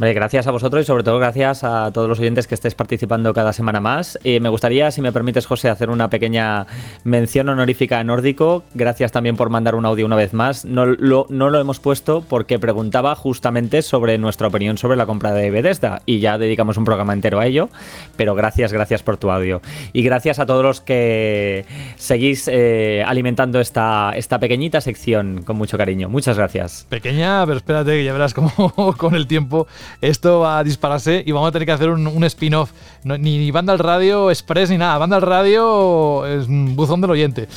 Gracias 0.00 0.46
a 0.46 0.52
vosotros 0.52 0.82
y 0.82 0.86
sobre 0.86 1.02
todo 1.02 1.18
gracias 1.18 1.64
a 1.64 1.90
todos 1.92 2.08
los 2.08 2.20
oyentes 2.20 2.46
que 2.46 2.54
estéis 2.54 2.76
participando 2.76 3.34
cada 3.34 3.52
semana 3.52 3.80
más. 3.80 4.16
Eh, 4.22 4.38
me 4.38 4.48
gustaría, 4.48 4.92
si 4.92 5.02
me 5.02 5.10
permites, 5.10 5.44
José, 5.44 5.68
hacer 5.70 5.90
una 5.90 6.08
pequeña 6.08 6.66
mención 7.02 7.48
honorífica 7.48 7.98
a 7.98 8.04
Nórdico. 8.04 8.62
Gracias 8.74 9.10
también 9.10 9.36
por 9.36 9.50
mandar 9.50 9.74
un 9.74 9.84
audio 9.84 10.06
una 10.06 10.14
vez 10.14 10.32
más. 10.32 10.64
No 10.64 10.86
lo, 10.86 11.26
no 11.30 11.50
lo 11.50 11.58
hemos 11.58 11.80
puesto 11.80 12.22
porque 12.28 12.60
preguntaba 12.60 13.16
justamente 13.16 13.82
sobre 13.82 14.18
nuestra 14.18 14.46
opinión 14.46 14.78
sobre 14.78 14.96
la 14.96 15.04
compra 15.04 15.32
de 15.32 15.50
Bethesda 15.50 16.00
y 16.06 16.20
ya 16.20 16.38
dedicamos 16.38 16.76
un 16.76 16.84
programa 16.84 17.12
entero 17.12 17.40
a 17.40 17.46
ello. 17.46 17.68
Pero 18.16 18.36
gracias, 18.36 18.72
gracias 18.72 19.02
por 19.02 19.16
tu 19.16 19.32
audio. 19.32 19.60
Y 19.92 20.02
gracias 20.04 20.38
a 20.38 20.46
todos 20.46 20.62
los 20.62 20.80
que 20.80 21.64
seguís 21.96 22.46
eh, 22.46 23.02
alimentando 23.04 23.58
esta, 23.58 24.12
esta 24.14 24.38
pequeñita 24.38 24.80
sección 24.80 25.42
con 25.44 25.56
mucho 25.56 25.76
cariño. 25.76 26.08
Muchas 26.08 26.36
gracias. 26.36 26.86
Pequeña, 26.88 27.44
pero 27.46 27.56
espérate 27.56 27.90
que 27.90 28.04
ya 28.04 28.12
verás 28.12 28.32
cómo 28.32 28.94
con 28.96 29.16
el 29.16 29.26
tiempo 29.26 29.66
esto 30.00 30.40
va 30.40 30.58
a 30.58 30.64
dispararse 30.64 31.22
y 31.24 31.32
vamos 31.32 31.48
a 31.48 31.52
tener 31.52 31.66
que 31.66 31.72
hacer 31.72 31.90
un, 31.90 32.06
un 32.06 32.24
spin-off. 32.24 32.72
No, 33.04 33.16
ni, 33.16 33.38
ni 33.38 33.50
banda 33.50 33.72
al 33.72 33.78
radio 33.78 34.30
express 34.30 34.70
ni 34.70 34.78
nada. 34.78 34.98
Banda 34.98 35.16
al 35.16 35.22
radio 35.22 36.26
es 36.26 36.48
un 36.48 36.74
buzón 36.76 37.00
del 37.00 37.10
oyente. 37.10 37.48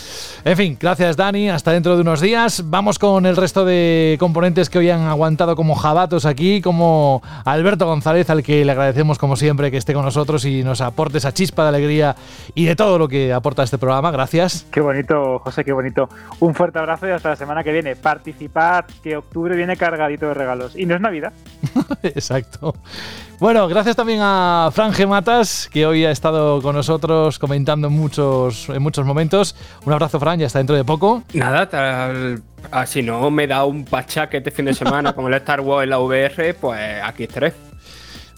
En 0.45 0.57
fin, 0.57 0.77
gracias 0.79 1.17
Dani. 1.17 1.49
Hasta 1.49 1.71
dentro 1.71 1.95
de 1.95 2.01
unos 2.01 2.21
días. 2.21 2.63
Vamos 2.65 2.99
con 2.99 3.25
el 3.25 3.35
resto 3.35 3.65
de 3.65 4.17
componentes 4.19 4.69
que 4.69 4.79
hoy 4.79 4.89
han 4.89 5.01
aguantado 5.01 5.55
como 5.55 5.75
jabatos 5.75 6.25
aquí, 6.25 6.61
como 6.61 7.21
Alberto 7.45 7.85
González, 7.85 8.29
al 8.29 8.43
que 8.43 8.63
le 8.65 8.71
agradecemos 8.71 9.17
como 9.17 9.35
siempre 9.35 9.71
que 9.71 9.77
esté 9.77 9.93
con 9.93 10.05
nosotros 10.05 10.45
y 10.45 10.63
nos 10.63 10.81
aporte 10.81 11.17
esa 11.17 11.33
chispa 11.33 11.63
de 11.63 11.69
alegría 11.69 12.15
y 12.55 12.65
de 12.65 12.75
todo 12.75 12.97
lo 12.97 13.07
que 13.07 13.33
aporta 13.33 13.63
este 13.63 13.77
programa. 13.77 14.11
Gracias. 14.11 14.65
Qué 14.71 14.81
bonito, 14.81 15.39
José, 15.39 15.63
qué 15.63 15.73
bonito. 15.73 16.09
Un 16.39 16.53
fuerte 16.55 16.79
abrazo 16.79 17.07
y 17.07 17.11
hasta 17.11 17.29
la 17.29 17.35
semana 17.35 17.63
que 17.63 17.71
viene. 17.71 17.95
Participad, 17.95 18.85
que 19.03 19.17
octubre 19.17 19.55
viene 19.55 19.77
cargadito 19.77 20.27
de 20.27 20.33
regalos. 20.33 20.75
Y 20.75 20.85
no 20.85 20.95
es 20.95 21.01
Navidad. 21.01 21.33
Exacto. 22.03 22.75
Bueno, 23.39 23.67
gracias 23.67 23.95
también 23.95 24.19
a 24.21 24.69
Fran 24.71 24.93
Gematas, 24.93 25.69
que 25.71 25.85
hoy 25.85 26.05
ha 26.05 26.11
estado 26.11 26.61
con 26.61 26.75
nosotros 26.75 27.39
comentando 27.39 27.87
en 27.87 27.93
muchos, 27.93 28.69
en 28.69 28.81
muchos 28.81 29.05
momentos. 29.05 29.55
Un 29.85 29.93
abrazo, 29.93 30.19
Fran, 30.19 30.39
ya 30.39 30.47
está 30.47 30.59
dentro 30.59 30.75
de 30.75 30.83
poco. 30.83 31.23
Nada, 31.33 31.67
tal. 31.67 32.43
ah, 32.71 32.85
si 32.85 33.01
no 33.01 33.31
me 33.31 33.47
da 33.47 33.65
un 33.65 33.85
pachaque 33.85 34.37
este 34.37 34.51
fin 34.51 34.65
de 34.65 34.73
semana 34.73 35.13
con 35.15 35.25
el 35.25 35.33
Star 35.35 35.61
Wars 35.61 35.83
en 35.83 35.89
la 35.89 35.99
VR, 35.99 36.53
pues 36.53 36.79
aquí 37.03 37.23
estaré. 37.23 37.53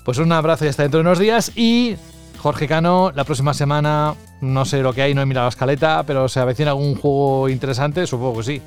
Pues 0.06 0.18
un 0.18 0.32
abrazo 0.32 0.66
y 0.66 0.70
hasta 0.70 0.84
dentro 0.84 1.00
de 1.00 1.02
unos 1.02 1.20
días. 1.20 1.52
Y 1.56 1.96
Jorge 2.38 2.68
Cano, 2.68 3.12
la 3.16 3.24
próxima 3.24 3.54
semana, 3.54 4.16
no 4.42 4.66
sé 4.66 4.82
lo 4.82 4.94
que 4.94 5.02
hay, 5.02 5.14
no 5.14 5.22
he 5.22 5.26
mirado 5.26 5.46
la 5.46 5.50
escaleta, 5.50 6.04
pero 6.06 6.28
se 6.28 6.40
avecina 6.40 6.72
algún 6.72 6.96
juego 6.96 7.48
interesante, 7.50 8.06
supongo 8.08 8.38
que 8.38 8.44
sí. 8.44 8.62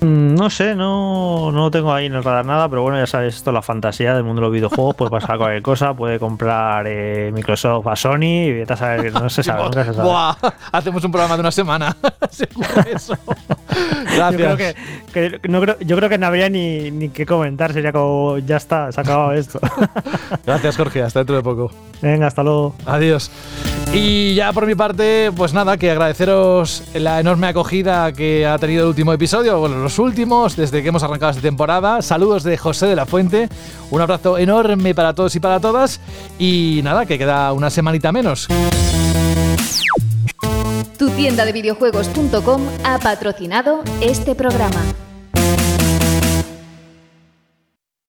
Mm, 0.00 0.34
No 0.36 0.48
sé, 0.48 0.76
no, 0.76 1.50
no 1.50 1.70
tengo 1.72 1.92
ahí 1.92 2.06
en 2.06 2.14
el 2.14 2.22
radar 2.22 2.44
nada, 2.46 2.68
pero 2.68 2.82
bueno, 2.82 2.98
ya 2.98 3.06
sabes, 3.06 3.34
esto 3.36 3.50
es 3.50 3.54
la 3.54 3.62
fantasía 3.62 4.14
del 4.14 4.22
mundo 4.22 4.40
de 4.40 4.46
los 4.46 4.52
videojuegos, 4.54 4.94
puede 4.94 5.10
pasar 5.10 5.36
cualquier 5.38 5.62
cosa, 5.62 5.92
puede 5.94 6.18
comprar 6.20 6.84
eh, 6.86 7.30
Microsoft 7.34 7.86
a 7.88 7.96
Sony 7.96 8.22
y 8.46 8.52
vete 8.52 8.72
a 8.74 8.76
saber 8.76 9.02
que 9.02 9.10
no 9.10 9.28
se 9.28 9.42
sabe, 9.42 9.64
nunca 9.64 9.84
se 9.84 9.94
sabe. 9.94 10.08
Buah, 10.08 10.34
hacemos 10.72 11.02
un 11.04 11.10
programa 11.10 11.34
de 11.34 11.40
una 11.40 11.50
semana. 11.50 11.96
Seguro 12.30 12.68
eso. 12.94 13.14
Yo 14.16 14.28
creo 14.36 14.56
que, 14.56 14.74
que- 15.12 15.40
no 15.48 15.60
creo, 15.60 15.76
yo 15.80 15.96
creo 15.96 16.08
que 16.08 16.18
no 16.18 16.26
habría 16.26 16.48
ni, 16.48 16.90
ni 16.90 17.08
que 17.10 17.26
comentar, 17.26 17.72
sería 17.72 17.92
como, 17.92 18.38
ya 18.38 18.56
está, 18.56 18.90
se 18.92 19.00
ha 19.00 19.02
acabado 19.02 19.32
esto. 19.32 19.60
Gracias, 20.46 20.76
Jorge. 20.76 21.02
Hasta 21.02 21.20
dentro 21.20 21.36
de 21.36 21.42
poco. 21.42 21.70
Venga, 22.00 22.26
hasta 22.26 22.42
luego. 22.42 22.74
Adiós. 22.86 23.30
Y 23.92 24.34
ya 24.34 24.52
por 24.52 24.66
mi 24.66 24.74
parte, 24.74 25.32
pues 25.34 25.54
nada, 25.54 25.76
que 25.78 25.90
agradeceros 25.90 26.84
la 26.94 27.20
enorme 27.20 27.46
acogida 27.46 28.12
que 28.12 28.46
ha 28.46 28.58
tenido 28.58 28.82
el 28.82 28.88
último 28.88 29.12
episodio, 29.12 29.58
bueno, 29.58 29.78
los 29.78 29.98
últimos, 29.98 30.56
desde 30.56 30.82
que 30.82 30.88
hemos 30.88 31.02
arrancado 31.02 31.30
esta 31.30 31.42
temporada. 31.42 32.02
Saludos 32.02 32.42
de 32.42 32.56
José 32.58 32.86
de 32.86 32.96
la 32.96 33.06
Fuente. 33.06 33.48
Un 33.90 34.00
abrazo 34.00 34.36
enorme 34.36 34.94
para 34.94 35.14
todos 35.14 35.34
y 35.36 35.40
para 35.40 35.58
todas. 35.58 36.00
Y 36.38 36.80
nada, 36.84 37.06
que 37.06 37.18
queda 37.18 37.52
una 37.52 37.70
semanita 37.70 38.12
menos. 38.12 38.48
Tu 40.98 41.10
tienda 41.10 41.44
de 41.44 41.52
videojuegos.com 41.52 42.62
ha 42.84 42.98
patrocinado 42.98 43.82
este 44.00 44.34
programa. 44.34 45.07